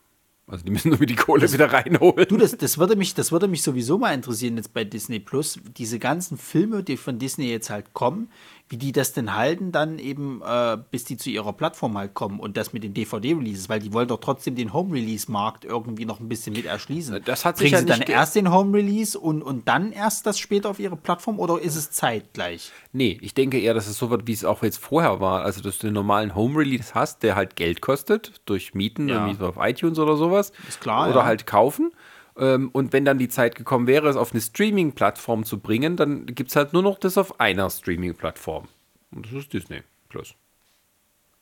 Also 0.48 0.64
die 0.64 0.72
müssen 0.72 0.90
nur 0.90 1.00
die 1.00 1.16
Kohle 1.16 1.42
das, 1.42 1.54
wieder 1.54 1.74
reinholen. 1.74 2.28
Du, 2.28 2.38
das, 2.38 2.56
das, 2.56 2.78
würde 2.78 2.96
mich, 2.96 3.16
das 3.16 3.32
würde 3.32 3.48
mich 3.48 3.64
sowieso 3.64 3.98
mal 3.98 4.14
interessieren 4.14 4.58
jetzt 4.58 4.74
bei 4.74 4.84
Disney 4.84 5.20
Plus. 5.20 5.60
Diese 5.76 5.98
ganzen 5.98 6.38
Filme, 6.38 6.84
die 6.84 6.98
von 6.98 7.18
Disney 7.18 7.50
jetzt 7.50 7.72
halt 7.72 7.94
kommen, 7.94 8.30
wie 8.68 8.78
die 8.78 8.92
das 8.92 9.14
denn 9.14 9.36
halten, 9.36 9.72
dann 9.72 10.00
eben, 10.00 10.42
äh, 10.42 10.78
bis 10.90 11.04
die 11.04 11.18
zu 11.18 11.30
ihrer 11.30 11.54
Plattform 11.54 11.98
halt 11.98 12.16
kommen 12.16 12.40
und 12.40 12.58
das 12.58 12.74
mit 12.74 12.84
den 12.84 12.96
DVD-Releases, 12.96 13.70
weil 13.70 13.80
die 13.80 13.94
wollen 13.94 14.08
doch 14.08 14.20
trotzdem 14.20 14.56
den 14.56 14.74
Home-Release-Markt 14.74 15.66
irgendwie 15.66 16.06
noch 16.06 16.20
ein 16.20 16.28
bisschen 16.28 16.54
mit 16.54 16.66
erschließen. 16.66 17.22
Das 17.26 17.46
hat 17.46 17.58
sich 17.58 17.72
Bringen 17.72 17.88
ja 17.88 17.96
sie 17.96 18.00
dann 18.02 18.10
erst 18.10 18.36
den 18.36 18.52
Home-Release 18.52 19.20
und, 19.20 19.44
und 19.44 19.68
dann 19.68 19.92
erst 19.92 20.26
das 20.26 20.40
später 20.40 20.70
auf 20.70 20.80
ihre 20.80 20.96
Plattform 20.96 21.40
oder 21.40 21.62
ist 21.62 21.76
es 21.76 21.92
zeitgleich? 21.92 22.72
Nee, 22.92 23.20
ich 23.22 23.36
denke 23.36 23.60
eher, 23.60 23.76
dass 23.76 23.88
es 23.88 24.00
so 24.00 24.10
wird, 24.10 24.26
wie 24.26 24.34
es 24.34 24.44
auch 24.44 24.64
jetzt 24.64 24.78
vorher 24.78 25.20
war. 25.20 25.44
Also, 25.44 25.62
dass 25.62 25.78
du 25.78 25.88
den 25.88 25.94
normalen 25.94 26.34
Home-Release 26.34 26.96
hast, 26.96 27.22
der 27.22 27.36
halt 27.36 27.56
Geld 27.56 27.82
kostet, 27.82 28.42
durch 28.46 28.74
Mieten, 28.74 29.08
ja. 29.10 29.16
irgendwie 29.16 29.38
so 29.38 29.48
auf 29.48 29.58
iTunes 29.60 30.00
oder 30.00 30.18
sowas. 30.18 30.52
Ist 30.68 30.82
klar. 30.82 31.10
Oder 31.10 31.20
ja. 31.20 31.26
halt 31.26 31.46
kaufen. 31.46 31.92
Ähm, 32.38 32.70
und 32.74 32.94
wenn 32.94 33.06
dann 33.06 33.18
die 33.18 33.30
Zeit 33.30 33.56
gekommen 33.56 33.88
wäre, 33.88 34.10
es 34.10 34.16
auf 34.16 34.32
eine 34.32 34.42
Streaming-Plattform 34.42 35.46
zu 35.46 35.60
bringen, 35.60 35.96
dann 35.96 36.26
gibt 36.26 36.50
es 36.50 36.56
halt 36.56 36.74
nur 36.74 36.84
noch 36.84 37.00
das 37.00 37.18
auf 37.18 37.40
einer 37.40 37.70
Streaming-Plattform. 37.70 38.68
Und 39.12 39.26
das 39.26 39.34
ist 39.34 39.54
Disney 39.54 39.82
Plus. 40.10 40.36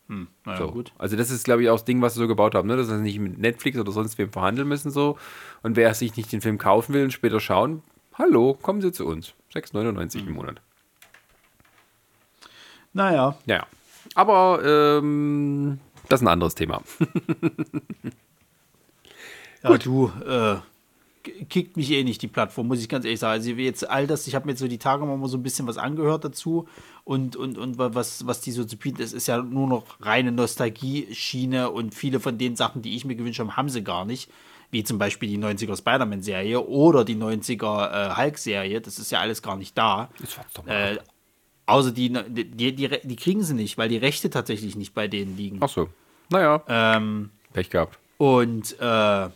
Hm, 0.07 0.27
naja, 0.45 0.59
so. 0.59 0.71
gut. 0.71 0.91
Also 0.97 1.15
das 1.15 1.31
ist, 1.31 1.45
glaube 1.45 1.63
ich, 1.63 1.69
auch 1.69 1.75
das 1.75 1.85
Ding, 1.85 2.01
was 2.01 2.13
sie 2.13 2.19
so 2.19 2.27
gebaut 2.27 2.55
haben, 2.55 2.67
ne? 2.67 2.75
dass 2.75 2.87
sie 2.87 2.97
nicht 2.97 3.19
mit 3.19 3.39
Netflix 3.39 3.77
oder 3.77 3.91
sonst 3.91 4.17
wem 4.17 4.31
verhandeln 4.31 4.67
müssen 4.67 4.91
so. 4.91 5.17
Und 5.63 5.75
wer 5.75 5.93
sich 5.93 6.15
nicht 6.15 6.31
den 6.31 6.41
Film 6.41 6.57
kaufen 6.57 6.93
will 6.93 7.05
und 7.05 7.11
später 7.11 7.39
schauen, 7.39 7.81
hallo, 8.15 8.57
kommen 8.61 8.81
Sie 8.81 8.91
zu 8.91 9.07
uns. 9.07 9.33
6,99 9.53 10.19
hm. 10.19 10.27
im 10.27 10.33
Monat. 10.33 10.61
Naja. 12.93 13.37
Ja. 13.45 13.65
Aber 14.15 14.61
ähm, 14.63 15.79
das 16.09 16.21
ist 16.21 16.27
ein 16.27 16.31
anderes 16.31 16.55
Thema. 16.55 16.81
ja, 19.63 19.69
Gut. 19.69 19.85
du, 19.85 20.11
äh, 20.27 20.57
kickt 21.23 21.77
mich 21.77 21.89
eh 21.91 22.03
nicht 22.03 22.21
die 22.21 22.27
Plattform, 22.27 22.67
muss 22.67 22.81
ich 22.81 22.89
ganz 22.89 23.05
ehrlich 23.05 23.19
sagen. 23.19 23.33
Also 23.33 23.51
jetzt 23.51 23.89
all 23.89 24.07
das, 24.07 24.27
ich 24.27 24.35
habe 24.35 24.45
mir 24.45 24.51
jetzt 24.51 24.59
so 24.59 24.67
die 24.67 24.77
Tage 24.77 25.05
mal 25.05 25.27
so 25.27 25.37
ein 25.37 25.43
bisschen 25.43 25.67
was 25.67 25.77
angehört 25.77 26.25
dazu 26.25 26.67
und, 27.03 27.35
und, 27.35 27.57
und 27.57 27.77
was, 27.77 28.27
was 28.27 28.41
die 28.41 28.51
so 28.51 28.65
zu 28.65 28.77
bieten 28.77 29.01
ist, 29.01 29.13
ist 29.13 29.27
ja 29.27 29.41
nur 29.41 29.67
noch 29.67 29.83
reine 30.01 30.31
Nostalgie-Schiene 30.31 31.69
und 31.69 31.95
viele 31.95 32.19
von 32.19 32.37
den 32.37 32.55
Sachen, 32.55 32.81
die 32.81 32.95
ich 32.95 33.05
mir 33.05 33.15
gewünscht 33.15 33.39
habe, 33.39 33.55
haben 33.55 33.69
sie 33.69 33.83
gar 33.83 34.05
nicht. 34.05 34.29
Wie 34.71 34.83
zum 34.83 34.97
Beispiel 34.97 35.29
die 35.29 35.37
90er 35.37 35.77
Spider-Man-Serie 35.77 36.59
oder 36.65 37.05
die 37.05 37.15
90er 37.15 38.11
äh, 38.11 38.15
Hulk-Serie, 38.15 38.81
das 38.81 38.97
ist 38.97 39.11
ja 39.11 39.19
alles 39.19 39.41
gar 39.41 39.55
nicht 39.55 39.77
da. 39.77 40.09
Äh, 40.65 40.97
außer 41.67 41.91
die, 41.91 42.11
die, 42.11 42.73
die, 42.75 42.89
die, 43.03 43.15
kriegen 43.15 43.43
sie 43.43 43.53
nicht, 43.53 43.77
weil 43.77 43.89
die 43.89 43.97
Rechte 43.97 44.31
tatsächlich 44.31 44.75
nicht 44.75 44.95
bei 44.95 45.07
denen 45.07 45.37
liegen. 45.37 45.59
Ach 45.61 45.69
so. 45.69 45.89
Naja. 46.29 46.63
Ähm, 46.67 47.29
Pech 47.53 47.69
gehabt. 47.69 47.99
Und 48.17 48.75
äh, 48.79 49.29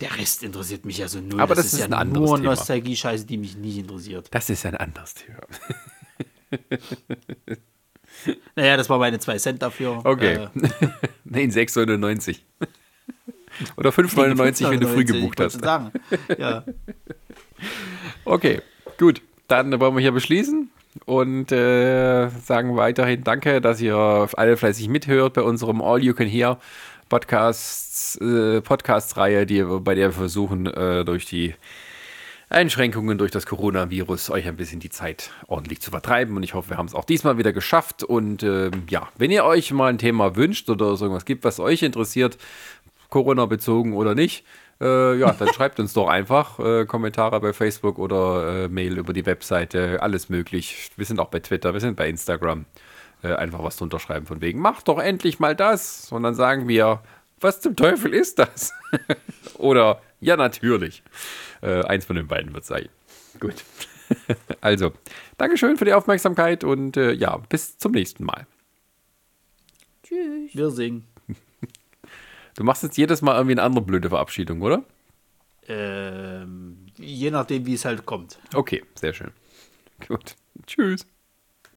der 0.00 0.18
Rest 0.18 0.42
interessiert 0.42 0.84
mich 0.84 0.98
ja 0.98 1.08
so 1.08 1.20
null. 1.20 1.40
Aber 1.40 1.54
das, 1.54 1.64
das 1.64 1.74
ist, 1.74 1.80
ist 1.80 1.90
ja 1.90 1.98
ein 1.98 2.12
nur 2.12 2.38
Nostalgie-Scheiße, 2.38 3.24
die 3.26 3.38
mich 3.38 3.56
nicht 3.56 3.78
interessiert. 3.78 4.28
Das 4.30 4.50
ist 4.50 4.66
ein 4.66 4.76
anderes 4.76 5.14
Thema. 5.14 5.40
naja, 8.56 8.76
das 8.76 8.90
war 8.90 8.98
meine 8.98 9.18
2 9.18 9.38
Cent 9.38 9.62
dafür. 9.62 10.00
Okay. 10.04 10.34
Äh, 10.34 10.48
Nein, 11.24 11.50
6,99. 11.50 12.40
Oder 13.76 13.90
5,99, 13.90 14.70
wenn 14.70 14.80
du 14.80 14.88
früh 14.88 15.04
gebucht 15.04 15.40
hast. 15.40 15.60
Sagen. 15.60 15.92
Ja. 16.38 16.64
Okay, 18.26 18.60
gut. 18.98 19.22
Dann 19.48 19.78
wollen 19.80 19.94
wir 19.94 20.00
hier 20.00 20.12
beschließen 20.12 20.68
und 21.04 21.52
äh, 21.52 22.28
sagen 22.28 22.76
weiterhin 22.76 23.22
Danke, 23.22 23.60
dass 23.60 23.80
ihr 23.80 23.94
alle 23.94 24.56
fleißig 24.56 24.88
mithört 24.88 25.34
bei 25.34 25.42
unserem 25.42 25.80
All 25.80 26.02
You 26.02 26.12
Can 26.12 26.26
Hear 26.26 26.58
Podcasts, 27.08 28.16
äh, 28.20 28.60
Podcast-Reihe, 28.60 29.46
die, 29.46 29.62
bei 29.62 29.94
der 29.94 30.08
wir 30.08 30.12
versuchen, 30.12 30.66
äh, 30.66 31.04
durch 31.04 31.24
die 31.26 31.54
Einschränkungen 32.48 33.18
durch 33.18 33.32
das 33.32 33.44
Coronavirus 33.46 34.30
euch 34.30 34.46
ein 34.46 34.56
bisschen 34.56 34.78
die 34.78 34.90
Zeit 34.90 35.30
ordentlich 35.48 35.80
zu 35.80 35.90
vertreiben. 35.90 36.36
Und 36.36 36.42
ich 36.42 36.54
hoffe, 36.54 36.70
wir 36.70 36.76
haben 36.76 36.86
es 36.86 36.94
auch 36.94 37.04
diesmal 37.04 37.38
wieder 37.38 37.52
geschafft. 37.52 38.04
Und 38.04 38.42
äh, 38.42 38.70
ja, 38.88 39.08
wenn 39.16 39.30
ihr 39.30 39.44
euch 39.44 39.72
mal 39.72 39.88
ein 39.88 39.98
Thema 39.98 40.36
wünscht 40.36 40.70
oder 40.70 40.96
so 40.96 41.06
irgendwas 41.06 41.24
gibt, 41.24 41.44
was 41.44 41.58
euch 41.58 41.82
interessiert, 41.82 42.38
Corona 43.08 43.46
bezogen 43.46 43.94
oder 43.94 44.14
nicht, 44.14 44.44
äh, 44.80 45.16
ja, 45.18 45.32
dann 45.32 45.48
schreibt 45.54 45.80
uns 45.80 45.92
doch 45.92 46.08
einfach 46.08 46.58
äh, 46.60 46.86
Kommentare 46.86 47.40
bei 47.40 47.52
Facebook 47.52 47.98
oder 47.98 48.64
äh, 48.64 48.68
Mail 48.68 48.98
über 48.98 49.12
die 49.12 49.26
Webseite, 49.26 50.02
alles 50.02 50.28
möglich. 50.28 50.90
Wir 50.96 51.06
sind 51.06 51.18
auch 51.18 51.28
bei 51.28 51.40
Twitter, 51.40 51.72
wir 51.72 51.80
sind 51.80 51.96
bei 51.96 52.08
Instagram 52.08 52.66
äh, 53.26 53.34
einfach 53.34 53.62
was 53.62 53.76
drunter 53.76 53.98
schreiben 53.98 54.26
von 54.26 54.40
wegen, 54.40 54.60
mach 54.60 54.82
doch 54.82 54.98
endlich 54.98 55.38
mal 55.38 55.56
das. 55.56 56.10
Und 56.12 56.22
dann 56.22 56.34
sagen 56.34 56.68
wir, 56.68 57.02
was 57.40 57.60
zum 57.60 57.76
Teufel 57.76 58.14
ist 58.14 58.38
das? 58.38 58.72
Oder, 59.58 60.00
ja, 60.20 60.36
natürlich. 60.36 61.02
Äh, 61.62 61.82
eins 61.84 62.04
von 62.04 62.16
den 62.16 62.28
beiden 62.28 62.54
wird 62.54 62.64
sein. 62.64 62.88
Gut. 63.40 63.64
also, 64.60 64.92
Dankeschön 65.36 65.76
für 65.76 65.84
die 65.84 65.92
Aufmerksamkeit 65.92 66.64
und 66.64 66.96
äh, 66.96 67.12
ja, 67.12 67.36
bis 67.48 67.78
zum 67.78 67.92
nächsten 67.92 68.24
Mal. 68.24 68.46
Tschüss. 70.02 70.54
Wir 70.54 70.70
singen. 70.70 71.04
Du 72.56 72.64
machst 72.64 72.82
jetzt 72.82 72.96
jedes 72.96 73.20
Mal 73.20 73.34
irgendwie 73.34 73.52
eine 73.52 73.62
andere 73.62 73.84
blöde 73.84 74.08
Verabschiedung, 74.08 74.62
oder? 74.62 74.82
Ähm, 75.68 76.86
je 76.96 77.30
nachdem, 77.30 77.66
wie 77.66 77.74
es 77.74 77.84
halt 77.84 78.06
kommt. 78.06 78.38
Okay, 78.54 78.82
sehr 78.94 79.12
schön. 79.12 79.32
Gut. 80.06 80.36
Tschüss. 80.66 81.06